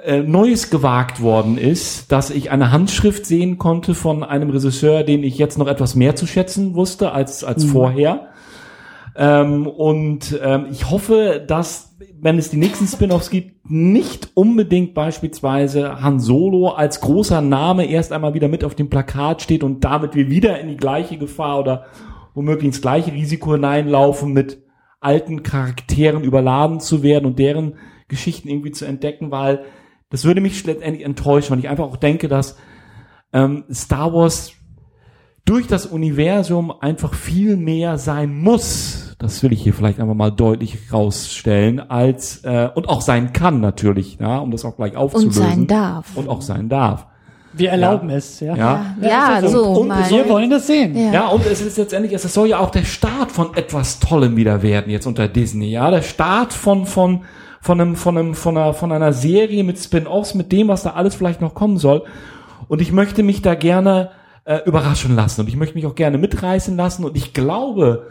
äh, 0.04 0.22
Neues 0.22 0.70
gewagt 0.70 1.20
worden 1.20 1.58
ist, 1.58 2.10
dass 2.12 2.30
ich 2.30 2.50
eine 2.50 2.70
Handschrift 2.70 3.26
sehen 3.26 3.58
konnte 3.58 3.94
von 3.94 4.22
einem 4.22 4.50
Regisseur, 4.50 5.04
den 5.04 5.22
ich 5.22 5.38
jetzt 5.38 5.58
noch 5.58 5.68
etwas 5.68 5.94
mehr 5.94 6.16
zu 6.16 6.26
schätzen 6.26 6.74
wusste 6.74 7.12
als, 7.12 7.44
als 7.44 7.64
vorher. 7.64 8.28
Ähm, 9.16 9.66
und 9.66 10.38
ähm, 10.42 10.66
ich 10.70 10.90
hoffe, 10.90 11.44
dass, 11.46 11.96
wenn 12.20 12.38
es 12.38 12.50
die 12.50 12.58
nächsten 12.58 12.86
Spin-offs 12.86 13.30
gibt, 13.30 13.70
nicht 13.70 14.30
unbedingt 14.34 14.94
beispielsweise 14.94 16.02
Han 16.02 16.20
Solo 16.20 16.68
als 16.68 17.00
großer 17.00 17.40
Name 17.40 17.86
erst 17.86 18.12
einmal 18.12 18.34
wieder 18.34 18.48
mit 18.48 18.62
auf 18.62 18.74
dem 18.74 18.90
Plakat 18.90 19.42
steht 19.42 19.64
und 19.64 19.84
damit 19.84 20.14
wir 20.14 20.28
wieder 20.28 20.60
in 20.60 20.68
die 20.68 20.76
gleiche 20.76 21.16
Gefahr 21.16 21.58
oder 21.58 21.86
womöglich 22.34 22.66
ins 22.66 22.82
gleiche 22.82 23.12
Risiko 23.12 23.52
hineinlaufen, 23.52 24.32
mit 24.32 24.62
alten 25.00 25.42
Charakteren 25.42 26.22
überladen 26.22 26.80
zu 26.80 27.02
werden 27.02 27.26
und 27.26 27.38
deren 27.38 27.76
Geschichten 28.08 28.48
irgendwie 28.48 28.72
zu 28.72 28.84
entdecken, 28.84 29.30
weil 29.30 29.64
das 30.10 30.24
würde 30.24 30.40
mich 30.40 30.64
letztendlich 30.64 31.04
enttäuschen, 31.04 31.52
weil 31.52 31.58
ich 31.58 31.68
einfach 31.68 31.84
auch 31.84 31.96
denke, 31.96 32.28
dass 32.28 32.56
ähm, 33.32 33.64
Star 33.72 34.12
Wars 34.12 34.52
durch 35.44 35.66
das 35.66 35.86
Universum 35.86 36.70
einfach 36.70 37.14
viel 37.14 37.56
mehr 37.56 37.98
sein 37.98 38.36
muss. 38.36 39.05
Das 39.18 39.42
will 39.42 39.52
ich 39.52 39.62
hier 39.62 39.72
vielleicht 39.72 39.98
einfach 39.98 40.14
mal 40.14 40.30
deutlich 40.30 40.92
rausstellen, 40.92 41.80
als 41.80 42.44
äh, 42.44 42.68
und 42.74 42.88
auch 42.88 43.00
sein 43.00 43.32
kann 43.32 43.60
natürlich, 43.60 44.18
ja, 44.20 44.38
um 44.38 44.50
das 44.50 44.64
auch 44.66 44.76
gleich 44.76 44.94
aufzulösen. 44.94 45.42
Und 45.42 45.48
sein 45.48 45.66
darf. 45.66 46.16
Und 46.16 46.28
auch 46.28 46.42
sein 46.42 46.68
darf. 46.68 47.06
Wir 47.54 47.70
erlauben 47.70 48.10
es, 48.10 48.40
ja. 48.40 48.54
Ja. 48.54 48.96
Ja, 49.00 49.40
ja 49.40 49.48
so. 49.48 49.64
Und 49.64 49.88
mein- 49.88 50.10
Wir 50.10 50.28
wollen 50.28 50.50
das 50.50 50.66
sehen. 50.66 50.94
Ja. 50.94 51.12
Ja, 51.12 51.28
und 51.28 51.46
es 51.46 51.62
ist 51.62 51.78
letztendlich, 51.78 52.12
es 52.12 52.22
soll 52.34 52.48
ja 52.48 52.58
auch 52.58 52.68
der 52.70 52.84
Start 52.84 53.32
von 53.32 53.54
etwas 53.54 53.98
Tollem 54.00 54.36
wieder 54.36 54.60
werden 54.60 54.90
jetzt 54.92 55.06
unter 55.06 55.26
Disney, 55.28 55.70
ja, 55.70 55.90
der 55.90 56.02
Start 56.02 56.52
von 56.52 56.84
von 56.84 57.22
von 57.62 57.80
einem 57.80 57.96
von 57.96 58.18
einem 58.18 58.34
von 58.34 58.58
einer 58.58 58.74
von 58.74 58.92
einer 58.92 59.14
Serie 59.14 59.64
mit 59.64 59.78
Spin-offs, 59.78 60.34
mit 60.34 60.52
dem, 60.52 60.68
was 60.68 60.82
da 60.82 60.90
alles 60.90 61.14
vielleicht 61.14 61.40
noch 61.40 61.54
kommen 61.54 61.78
soll. 61.78 62.04
Und 62.68 62.82
ich 62.82 62.92
möchte 62.92 63.22
mich 63.22 63.40
da 63.40 63.54
gerne 63.54 64.10
äh, 64.44 64.58
überraschen 64.66 65.16
lassen 65.16 65.40
und 65.40 65.48
ich 65.48 65.56
möchte 65.56 65.74
mich 65.74 65.86
auch 65.86 65.94
gerne 65.94 66.18
mitreißen 66.18 66.76
lassen 66.76 67.04
und 67.06 67.16
ich 67.16 67.32
glaube 67.32 68.08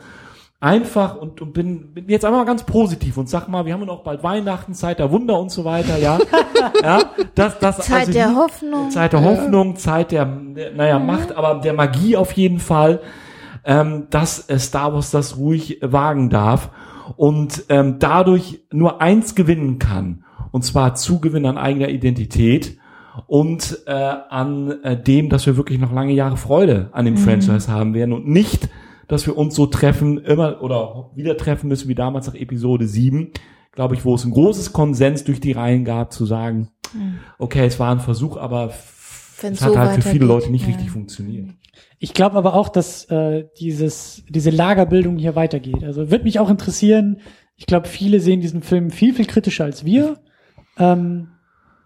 einfach 0.65 1.15
und, 1.15 1.41
und 1.41 1.53
bin, 1.53 1.93
bin 1.93 2.09
jetzt 2.09 2.25
einfach 2.25 2.39
mal 2.39 2.45
ganz 2.45 2.63
positiv 2.63 3.17
und 3.17 3.29
sag 3.29 3.47
mal, 3.47 3.65
wir 3.67 3.73
haben 3.73 3.81
ja 3.81 3.85
noch 3.85 4.03
bald 4.03 4.23
Weihnachten, 4.23 4.73
Zeit 4.73 4.97
der 4.97 5.11
Wunder 5.11 5.39
und 5.39 5.51
so 5.51 5.63
weiter, 5.63 5.97
ja, 5.99 6.17
ja, 6.83 7.03
das, 7.35 7.59
das 7.59 7.77
Zeit 7.77 7.99
also 8.07 8.11
der 8.13 8.29
die- 8.29 8.35
Hoffnung. 8.35 8.89
Zeit 8.89 9.13
der 9.13 9.23
Hoffnung, 9.23 9.75
Zeit 9.75 10.11
der, 10.11 10.25
naja, 10.25 10.97
Macht, 10.97 11.35
aber 11.37 11.61
der 11.61 11.73
Magie 11.73 12.17
auf 12.17 12.31
jeden 12.31 12.57
Fall, 12.59 12.99
ähm, 13.63 14.07
dass 14.09 14.49
äh, 14.49 14.57
Star 14.57 14.93
Wars 14.93 15.11
das 15.11 15.37
ruhig 15.37 15.77
wagen 15.81 16.29
darf 16.31 16.69
und 17.15 17.65
ähm, 17.69 17.97
dadurch 17.99 18.61
nur 18.71 19.01
eins 19.01 19.35
gewinnen 19.35 19.77
kann, 19.77 20.23
und 20.51 20.63
zwar 20.63 20.95
Zugewinn 20.95 21.45
an 21.45 21.57
eigener 21.59 21.89
Identität 21.89 22.77
und 23.27 23.79
äh, 23.85 23.91
an 23.91 24.83
äh, 24.83 24.97
dem, 25.01 25.29
dass 25.29 25.45
wir 25.45 25.57
wirklich 25.57 25.79
noch 25.79 25.93
lange 25.93 26.13
Jahre 26.13 26.37
Freude 26.37 26.89
an 26.91 27.05
dem 27.05 27.17
Franchise 27.17 27.71
haben 27.71 27.93
werden 27.93 28.13
und 28.13 28.27
nicht, 28.27 28.67
dass 29.07 29.25
wir 29.25 29.37
uns 29.37 29.55
so 29.55 29.65
treffen, 29.65 30.17
immer 30.17 30.61
oder 30.61 31.11
wieder 31.15 31.37
treffen 31.37 31.67
müssen 31.67 31.87
wie 31.89 31.95
damals 31.95 32.27
nach 32.27 32.35
Episode 32.35 32.87
7, 32.87 33.31
glaube 33.71 33.95
ich, 33.95 34.05
wo 34.05 34.15
es 34.15 34.23
ein 34.23 34.31
großes 34.31 34.73
Konsens 34.73 35.23
durch 35.23 35.39
die 35.39 35.51
Reihen 35.51 35.85
gab, 35.85 36.11
zu 36.13 36.25
sagen, 36.25 36.69
okay, 37.37 37.65
es 37.65 37.79
war 37.79 37.91
ein 37.91 37.99
Versuch, 37.99 38.37
aber 38.37 38.73
Wenn's 39.41 39.59
es 39.59 39.65
hat 39.65 39.73
so 39.73 39.79
halt 39.79 40.03
für 40.03 40.09
viele 40.09 40.25
Leute 40.25 40.51
nicht 40.51 40.63
ja. 40.63 40.69
richtig 40.69 40.91
funktioniert. 40.91 41.49
Ich 41.99 42.13
glaube 42.13 42.37
aber 42.37 42.53
auch, 42.53 42.69
dass 42.69 43.05
äh, 43.05 43.45
dieses, 43.59 44.23
diese 44.29 44.49
Lagerbildung 44.49 45.17
hier 45.17 45.35
weitergeht. 45.35 45.83
Also 45.83 46.09
wird 46.09 46.23
mich 46.23 46.39
auch 46.39 46.49
interessieren. 46.49 47.19
Ich 47.55 47.65
glaube, 47.65 47.87
viele 47.87 48.19
sehen 48.19 48.41
diesen 48.41 48.61
Film 48.61 48.91
viel, 48.91 49.13
viel 49.13 49.25
kritischer 49.25 49.65
als 49.65 49.85
wir. 49.85 50.19
Ähm, 50.77 51.29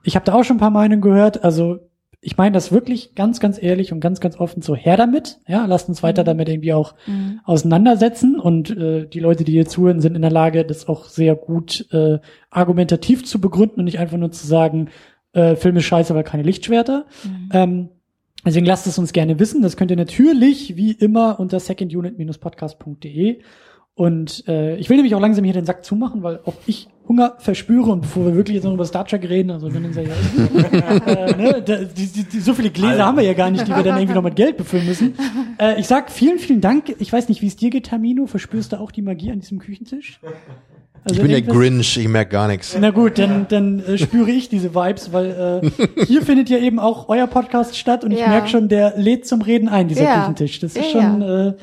ich 0.03 0.15
habe 0.15 0.25
da 0.25 0.33
auch 0.33 0.43
schon 0.43 0.57
ein 0.57 0.59
paar 0.61 0.69
Meinungen 0.69 1.01
gehört. 1.01 1.43
Also 1.43 1.79
ich 2.21 2.35
meine 2.37 2.51
das 2.51 2.71
wirklich 2.71 3.15
ganz, 3.15 3.39
ganz 3.39 3.61
ehrlich 3.61 3.93
und 3.93 4.01
ganz, 4.01 4.19
ganz 4.19 4.35
offen 4.37 4.61
so 4.61 4.75
her 4.75 4.97
damit. 4.97 5.39
Ja, 5.47 5.65
lasst 5.65 5.87
uns 5.87 6.03
weiter 6.03 6.23
damit 6.25 6.49
irgendwie 6.49 6.73
auch 6.73 6.93
Mhm. 7.07 7.39
auseinandersetzen 7.45 8.39
und 8.39 8.69
äh, 8.75 9.05
die 9.07 9.21
Leute, 9.21 9.43
die 9.45 9.53
hier 9.53 9.65
zuhören, 9.67 10.01
sind 10.01 10.15
in 10.15 10.21
der 10.21 10.31
Lage, 10.31 10.65
das 10.65 10.87
auch 10.89 11.05
sehr 11.05 11.35
gut 11.35 11.87
äh, 11.93 12.19
argumentativ 12.49 13.23
zu 13.23 13.39
begründen 13.39 13.79
und 13.79 13.85
nicht 13.85 13.99
einfach 13.99 14.17
nur 14.17 14.31
zu 14.31 14.45
sagen, 14.45 14.89
äh, 15.31 15.55
Film 15.55 15.77
ist 15.77 15.85
scheiße, 15.85 16.11
aber 16.11 16.23
keine 16.23 16.43
Lichtschwerter. 16.43 17.05
Ähm, 17.53 17.89
deswegen 18.45 18.65
lasst 18.65 18.87
es 18.87 18.97
uns 18.97 19.13
gerne 19.13 19.39
wissen. 19.39 19.61
Das 19.61 19.77
könnt 19.77 19.91
ihr 19.91 19.97
natürlich 19.97 20.75
wie 20.75 20.91
immer 20.91 21.39
unter 21.39 21.59
secondunit-podcast.de. 21.59 23.39
Und 23.99 24.45
äh, 24.47 24.77
ich 24.77 24.89
will 24.89 24.95
nämlich 24.95 25.13
auch 25.13 25.19
langsam 25.19 25.43
hier 25.43 25.53
den 25.53 25.65
Sack 25.65 25.83
zumachen, 25.83 26.23
weil 26.23 26.39
auch 26.45 26.53
ich 26.65 26.87
Hunger 27.05 27.33
verspüre 27.39 27.91
und 27.91 27.99
bevor 27.99 28.27
wir 28.27 28.33
wirklich 28.33 28.55
jetzt 28.55 28.63
noch 28.63 28.73
über 28.73 28.85
Star 28.85 29.03
Trek 29.05 29.27
reden, 29.27 29.51
also 29.51 29.73
wenn 29.73 29.83
unser 29.83 30.03
ja, 30.03 30.13
äh, 31.05 31.35
ne, 31.35 31.61
da, 31.61 31.75
die, 31.83 32.05
die, 32.07 32.23
die, 32.23 32.39
so 32.39 32.53
viele 32.53 32.69
Gläser 32.69 33.05
haben 33.05 33.17
wir 33.17 33.25
ja 33.25 33.33
gar 33.33 33.51
nicht, 33.51 33.67
die 33.67 33.75
wir 33.75 33.83
dann 33.83 33.97
irgendwie 33.97 34.13
noch 34.15 34.23
mit 34.23 34.37
Geld 34.37 34.55
befüllen 34.55 34.85
müssen. 34.85 35.15
Äh, 35.59 35.81
ich 35.81 35.87
sag 35.87 36.11
vielen, 36.11 36.39
vielen 36.39 36.61
Dank. 36.61 36.95
Ich 36.99 37.11
weiß 37.11 37.27
nicht, 37.27 37.41
wie 37.41 37.47
es 37.47 37.57
dir 37.57 37.71
geht, 37.71 37.87
Tamino. 37.87 38.25
Verspürst 38.25 38.71
du 38.71 38.79
auch 38.79 38.91
die 38.91 39.01
Magie 39.01 39.31
an 39.31 39.41
diesem 39.41 39.59
Küchentisch? 39.59 40.21
Also 41.03 41.15
Ich 41.15 41.21
bin 41.21 41.31
der 41.31 41.41
Grinch, 41.41 41.97
ich 41.97 42.07
merk 42.07 42.29
gar 42.29 42.47
nichts. 42.47 42.77
na 42.79 42.91
gut, 42.91 43.17
dann, 43.19 43.47
dann 43.49 43.79
äh, 43.79 43.97
spüre 43.97 44.31
ich 44.31 44.47
diese 44.47 44.73
Vibes, 44.73 45.11
weil 45.11 45.61
äh, 45.97 46.05
hier 46.05 46.21
findet 46.21 46.49
ja 46.49 46.59
eben 46.59 46.79
auch 46.79 47.09
euer 47.09 47.27
Podcast 47.27 47.75
statt 47.75 48.05
und 48.05 48.11
ich 48.11 48.19
Ja. 48.19 48.29
merke 48.29 48.47
schon, 48.47 48.69
der 48.69 48.93
lädt 48.95 49.27
zum 49.27 49.41
Reden 49.41 49.67
ein, 49.67 49.89
dieser 49.89 50.03
Ja. 50.05 50.19
Küchentisch. 50.21 50.59
Das 50.61 50.77
ist 50.77 50.93
Ja, 50.93 51.01
schon, 51.01 51.21
äh, 51.21 51.53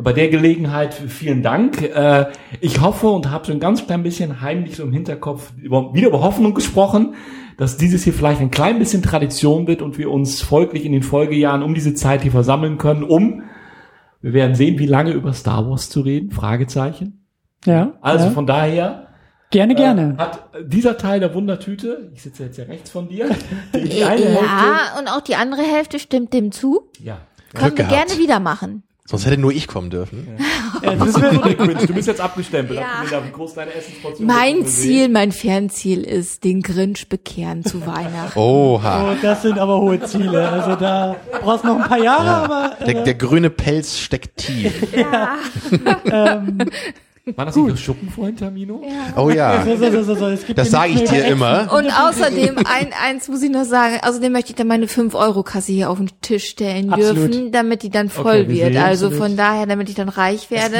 Bei 0.00 0.12
der 0.12 0.28
Gelegenheit 0.28 0.94
vielen 0.94 1.42
Dank. 1.42 1.82
Äh, 1.82 2.26
Ich 2.60 2.80
hoffe 2.80 3.08
und 3.08 3.30
habe 3.30 3.46
so 3.46 3.52
ein 3.52 3.60
ganz 3.60 3.84
klein 3.86 4.02
bisschen 4.04 4.40
heimlich 4.40 4.76
so 4.76 4.84
im 4.84 4.92
Hinterkopf 4.92 5.52
über, 5.60 5.92
wieder 5.92 6.08
über 6.08 6.20
Hoffnung 6.22 6.54
gesprochen, 6.54 7.14
dass 7.56 7.76
dieses 7.76 8.04
hier 8.04 8.12
vielleicht 8.12 8.40
ein 8.40 8.52
klein 8.52 8.78
bisschen 8.78 9.02
Tradition 9.02 9.66
wird 9.66 9.82
und 9.82 9.98
wir 9.98 10.10
uns 10.10 10.40
folglich 10.40 10.84
in 10.84 10.92
den 10.92 11.02
Folgejahren 11.02 11.64
um 11.64 11.74
diese 11.74 11.94
Zeit 11.94 12.22
hier 12.22 12.30
versammeln 12.30 12.78
können, 12.78 13.02
um, 13.02 13.42
wir 14.22 14.32
werden 14.32 14.54
sehen, 14.54 14.78
wie 14.78 14.86
lange 14.86 15.10
über 15.12 15.32
Star 15.32 15.68
Wars 15.68 15.90
zu 15.90 16.00
reden, 16.02 16.30
Fragezeichen. 16.30 17.24
Ja. 17.64 17.94
Also 18.00 18.26
ja. 18.26 18.30
von 18.30 18.46
daher 18.46 19.08
gerne, 19.50 19.74
gerne. 19.74 20.14
äh, 20.16 20.22
hat 20.22 20.48
dieser 20.64 20.96
Teil 20.96 21.18
der 21.18 21.34
Wundertüte, 21.34 22.12
ich 22.14 22.22
sitze 22.22 22.44
jetzt 22.44 22.56
ja 22.58 22.64
rechts 22.64 22.90
von 22.90 23.08
dir, 23.08 23.28
die, 23.74 23.78
eine 24.04 24.24
Hälfte, 24.24 24.44
Ja, 24.44 24.98
und 24.98 25.08
auch 25.08 25.20
die 25.22 25.34
andere 25.34 25.62
Hälfte 25.62 25.98
stimmt 25.98 26.32
dem 26.32 26.52
zu. 26.52 26.88
ja. 27.02 27.18
Können 27.54 27.78
wir 27.78 27.84
gehabt. 27.86 28.08
gerne 28.08 28.22
wieder 28.22 28.40
machen. 28.40 28.82
Sonst 29.10 29.24
hätte 29.24 29.38
nur 29.38 29.52
ich 29.52 29.66
kommen 29.68 29.88
dürfen. 29.88 30.28
Äh, 30.82 30.94
das 30.98 31.14
So, 31.14 31.20
Rick 31.20 31.66
Winch, 31.66 31.86
du 31.86 31.94
bist 31.94 32.08
jetzt 32.08 32.20
abgestempelt. 32.20 32.78
Ja. 32.78 33.22
Mein 34.18 34.58
ist? 34.58 34.82
Ziel, 34.82 35.08
mein 35.08 35.32
Fernziel 35.32 36.02
ist, 36.02 36.44
den 36.44 36.60
Grinch 36.60 37.08
bekehren 37.08 37.64
zu 37.64 37.86
Weihnachten. 37.86 38.38
Oha. 38.38 39.12
oh, 39.12 39.16
das 39.22 39.40
sind 39.40 39.58
aber 39.58 39.80
hohe 39.80 39.98
Ziele. 40.02 40.46
Also 40.46 40.76
da 40.76 41.16
brauchst 41.40 41.64
du 41.64 41.68
noch 41.68 41.80
ein 41.80 41.88
paar 41.88 42.02
Jahre, 42.02 42.28
aber 42.28 42.76
äh, 42.80 42.84
Der, 42.92 43.04
der 43.04 43.14
grüne 43.14 43.48
Pelz 43.48 43.98
steckt 43.98 44.36
tief. 44.36 44.74
War 47.36 47.46
das 47.46 47.56
nicht 47.56 47.70
das 47.70 47.80
Schuppen 47.80 48.08
vorhin, 48.10 48.36
Termino? 48.36 48.82
Oh 49.16 49.30
ja. 49.30 49.64
so, 49.66 49.76
so, 49.76 49.90
so, 49.90 50.02
so, 50.02 50.14
so. 50.14 50.26
Es 50.28 50.46
gibt 50.46 50.58
Das 50.58 50.70
sage 50.70 50.92
ich 50.92 51.04
dir 51.04 51.24
immer. 51.26 51.72
Und 51.72 51.86
außerdem, 52.08 52.58
ein, 52.58 52.88
eins 53.04 53.28
muss 53.28 53.42
ich 53.42 53.50
noch 53.50 53.64
sagen, 53.64 53.98
außerdem 54.02 54.32
möchte 54.32 54.50
ich 54.50 54.56
dann 54.56 54.66
meine 54.68 54.86
5-Euro-Kasse 54.86 55.72
hier 55.72 55.90
auf 55.90 55.98
den 55.98 56.10
Tisch 56.20 56.46
stellen 56.46 56.92
Absolut. 56.92 57.32
dürfen, 57.34 57.52
damit 57.52 57.82
die 57.82 57.90
dann 57.90 58.08
voll 58.08 58.40
Okay, 58.42 58.48
wir 58.48 58.56
wird. 58.64 58.72
sehen, 58.74 58.82
Also 58.82 59.06
absolut. 59.06 59.26
von 59.28 59.36
daher, 59.36 59.66
damit 59.66 59.88
ich 59.88 59.94
dann 59.94 60.08
reich 60.08 60.50
werde, 60.50 60.76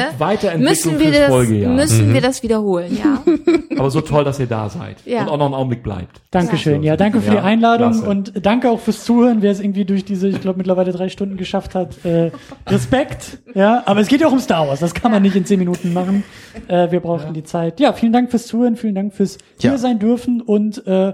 müssen 0.57 0.99
wir 0.99 1.11
das, 1.11 1.27
Folgejahr. 1.29 1.73
müssen 1.73 2.13
wir 2.13 2.21
das 2.21 2.43
wiederholen, 2.43 2.97
ja. 3.01 3.23
Aber 3.77 3.91
so 3.91 4.01
toll, 4.01 4.23
dass 4.23 4.39
ihr 4.39 4.47
da 4.47 4.69
seid. 4.69 4.97
Ja. 5.05 5.21
Und 5.21 5.29
auch 5.29 5.37
noch 5.37 5.45
einen 5.45 5.53
Augenblick 5.55 5.83
bleibt. 5.83 6.21
Dankeschön. 6.31 6.83
Ja, 6.83 6.97
danke 6.97 7.21
für 7.21 7.27
Ja, 7.27 7.33
die 7.35 7.39
Einladung 7.39 7.91
klasse. 7.91 8.09
und 8.09 8.33
danke 8.45 8.69
auch 8.69 8.79
fürs 8.79 9.03
Zuhören, 9.05 9.41
wer 9.41 9.51
es 9.51 9.59
irgendwie 9.59 9.85
durch 9.85 10.03
diese, 10.03 10.27
ich 10.27 10.41
glaube, 10.41 10.57
mittlerweile 10.57 10.91
drei 10.91 11.07
Stunden 11.09 11.37
geschafft 11.37 11.75
hat. 11.75 12.03
Äh, 12.05 12.31
Respekt. 12.67 13.39
Ja, 13.55 13.83
aber 13.85 14.01
es 14.01 14.07
geht 14.07 14.21
ja 14.21 14.27
auch 14.27 14.31
um 14.31 14.39
Star 14.39 14.67
Wars. 14.67 14.79
Das 14.79 14.93
kann 14.93 15.11
man 15.11 15.21
nicht 15.21 15.35
in 15.35 15.45
zehn 15.45 15.59
Minuten 15.59 15.93
machen. 15.93 16.23
Äh, 16.67 16.91
wir 16.91 16.99
brauchen 16.99 17.33
die 17.33 17.43
Zeit. 17.43 17.79
Ja, 17.79 17.93
vielen 17.93 18.13
Dank 18.13 18.29
fürs 18.31 18.47
Zuhören, 18.47 18.75
vielen 18.75 18.95
Dank 18.95 19.13
fürs 19.13 19.37
Ja. 19.59 19.71
hier 19.71 19.77
sein 19.77 19.99
dürfen 19.99 20.41
und 20.41 20.85
äh, 20.87 21.13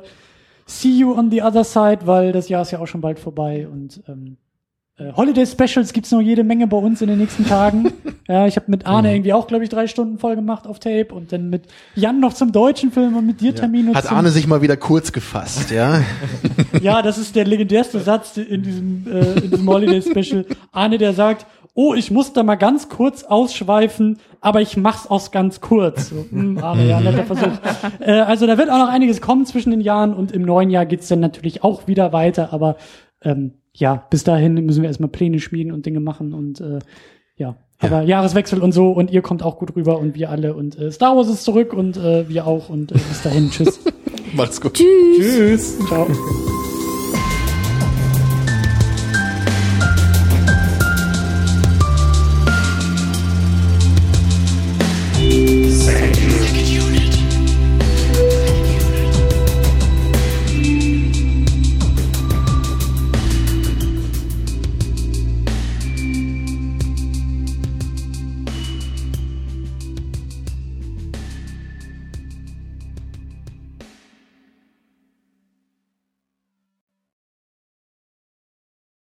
see 0.66 0.90
you 0.90 1.14
on 1.14 1.32
the 1.32 1.42
other 1.42 1.64
side, 1.64 2.00
weil 2.06 2.32
das 2.32 2.50
Jahr 2.50 2.62
ist 2.62 2.72
ja 2.72 2.80
auch 2.80 2.88
schon 2.88 3.02
bald 3.02 3.20
vorbei 3.20 3.68
und 3.72 4.02
ähm, 4.08 4.38
äh, 4.98 5.12
Holiday 5.12 5.45
Specials 5.45 5.92
gibt's 5.92 6.12
noch 6.12 6.22
jede 6.22 6.44
Menge 6.45 6.68
bei 6.68 6.78
uns 6.78 7.02
in 7.02 7.10
den 7.10 7.18
nächsten 7.18 7.45
Tagen. 7.45 7.92
ja, 8.30 8.48
ich 8.48 8.56
habe 8.56 8.72
mit 8.72 8.86
Arne 8.86 9.14
irgendwie 9.14 9.34
auch, 9.34 9.45
glaube 9.45 9.66
ich, 9.66 9.70
drei 9.70 9.88
Stunden 9.88 10.20
voll 10.20 10.36
gemacht 10.36 10.68
auf 10.68 10.80
Tape 10.80 11.08
und 11.14 11.34
dann 11.34 11.50
mit 11.50 11.64
Jan 11.95 12.22
noch 12.22 12.34
zum 12.34 12.54
deutschen 12.54 12.92
Film 12.92 13.18
und 13.18 13.26
mit 13.26 13.42
dir 13.42 13.54
Termin 13.54 13.90
und 13.90 13.95
Hat 13.95 14.10
Arne 14.10 14.30
sich 14.30 14.48
mal 14.48 14.62
wieder 14.62 14.78
kurz 14.78 15.12
gefasst, 15.12 15.70
ja? 15.72 16.02
ja, 16.82 17.02
das 17.02 17.18
ist 17.18 17.36
der 17.36 17.44
legendärste 17.45 18.00
Satz 18.00 18.38
in 18.38 18.64
diesem, 18.64 19.06
äh, 19.12 19.40
in 19.40 19.52
diesem 19.52 19.68
Holiday 19.68 20.02
Special. 20.02 20.45
Arne, 20.72 20.98
der 20.98 21.14
sagt, 21.14 21.45
oh, 21.74 21.94
ich 21.94 22.10
muss 22.10 22.32
da 22.32 22.44
mal 22.44 22.56
ganz 22.56 22.88
kurz 22.88 23.24
ausschweifen, 23.24 24.20
aber 24.45 24.61
ich 24.61 24.77
mach's 24.77 25.07
aus 25.07 25.32
ganz 25.32 25.59
kurz. 25.59 26.09
So, 26.09 26.25
hm, 26.30 26.59
Arne, 26.59 26.88
ja, 26.88 26.99
netter 26.99 27.24
Versuch. 27.24 27.59
Äh, 27.99 28.19
also 28.19 28.45
da 28.45 28.57
wird 28.57 28.69
auch 28.69 28.77
noch 28.77 28.90
einiges 28.90 29.22
kommen 29.22 29.45
zwischen 29.45 29.72
den 29.72 29.82
Jahren 29.82 30.14
und 30.14 30.32
im 30.32 30.43
neuen 30.43 30.69
Jahr 30.69 30.85
geht's 30.85 31.07
dann 31.07 31.19
natürlich 31.19 31.64
auch 31.64 31.88
wieder 31.88 32.14
weiter, 32.14 32.53
aber 32.53 32.77
ähm, 33.24 33.53
ja, 33.74 34.06
bis 34.09 34.24
dahin 34.24 34.53
müssen 34.53 34.82
wir 34.83 34.90
erstmal 34.90 35.09
Pläne 35.09 35.40
schmieden 35.40 35.72
und 35.72 35.85
Dinge 35.85 35.99
machen 35.99 36.33
und 36.33 36.61
äh, 36.61 36.80
ja. 37.35 37.56
Aber 37.80 38.03
Jahreswechsel 38.03 38.61
und 38.61 38.72
so 38.72 38.91
und 38.91 39.11
ihr 39.11 39.22
kommt 39.22 39.43
auch 39.43 39.57
gut 39.57 39.75
rüber 39.75 39.99
und 39.99 40.15
wir 40.15 40.30
alle 40.30 40.53
und 40.53 40.77
äh, 40.80 40.91
Star 40.91 41.17
Wars 41.17 41.27
ist 41.27 41.43
zurück 41.43 41.74
und 41.74 41.98
äh, 41.98 42.30
wir 42.30 42.48
auch 42.48 42.69
und 42.69 42.91
äh, 42.91 42.95
bis 42.95 43.24
dahin, 43.24 43.49
tschüss. 43.49 43.80
Macht's 44.33 44.61
gut. 44.61 44.74
Tschüss. 44.74 45.77
Tschüss. 45.77 45.88
Ciao. 45.88 46.07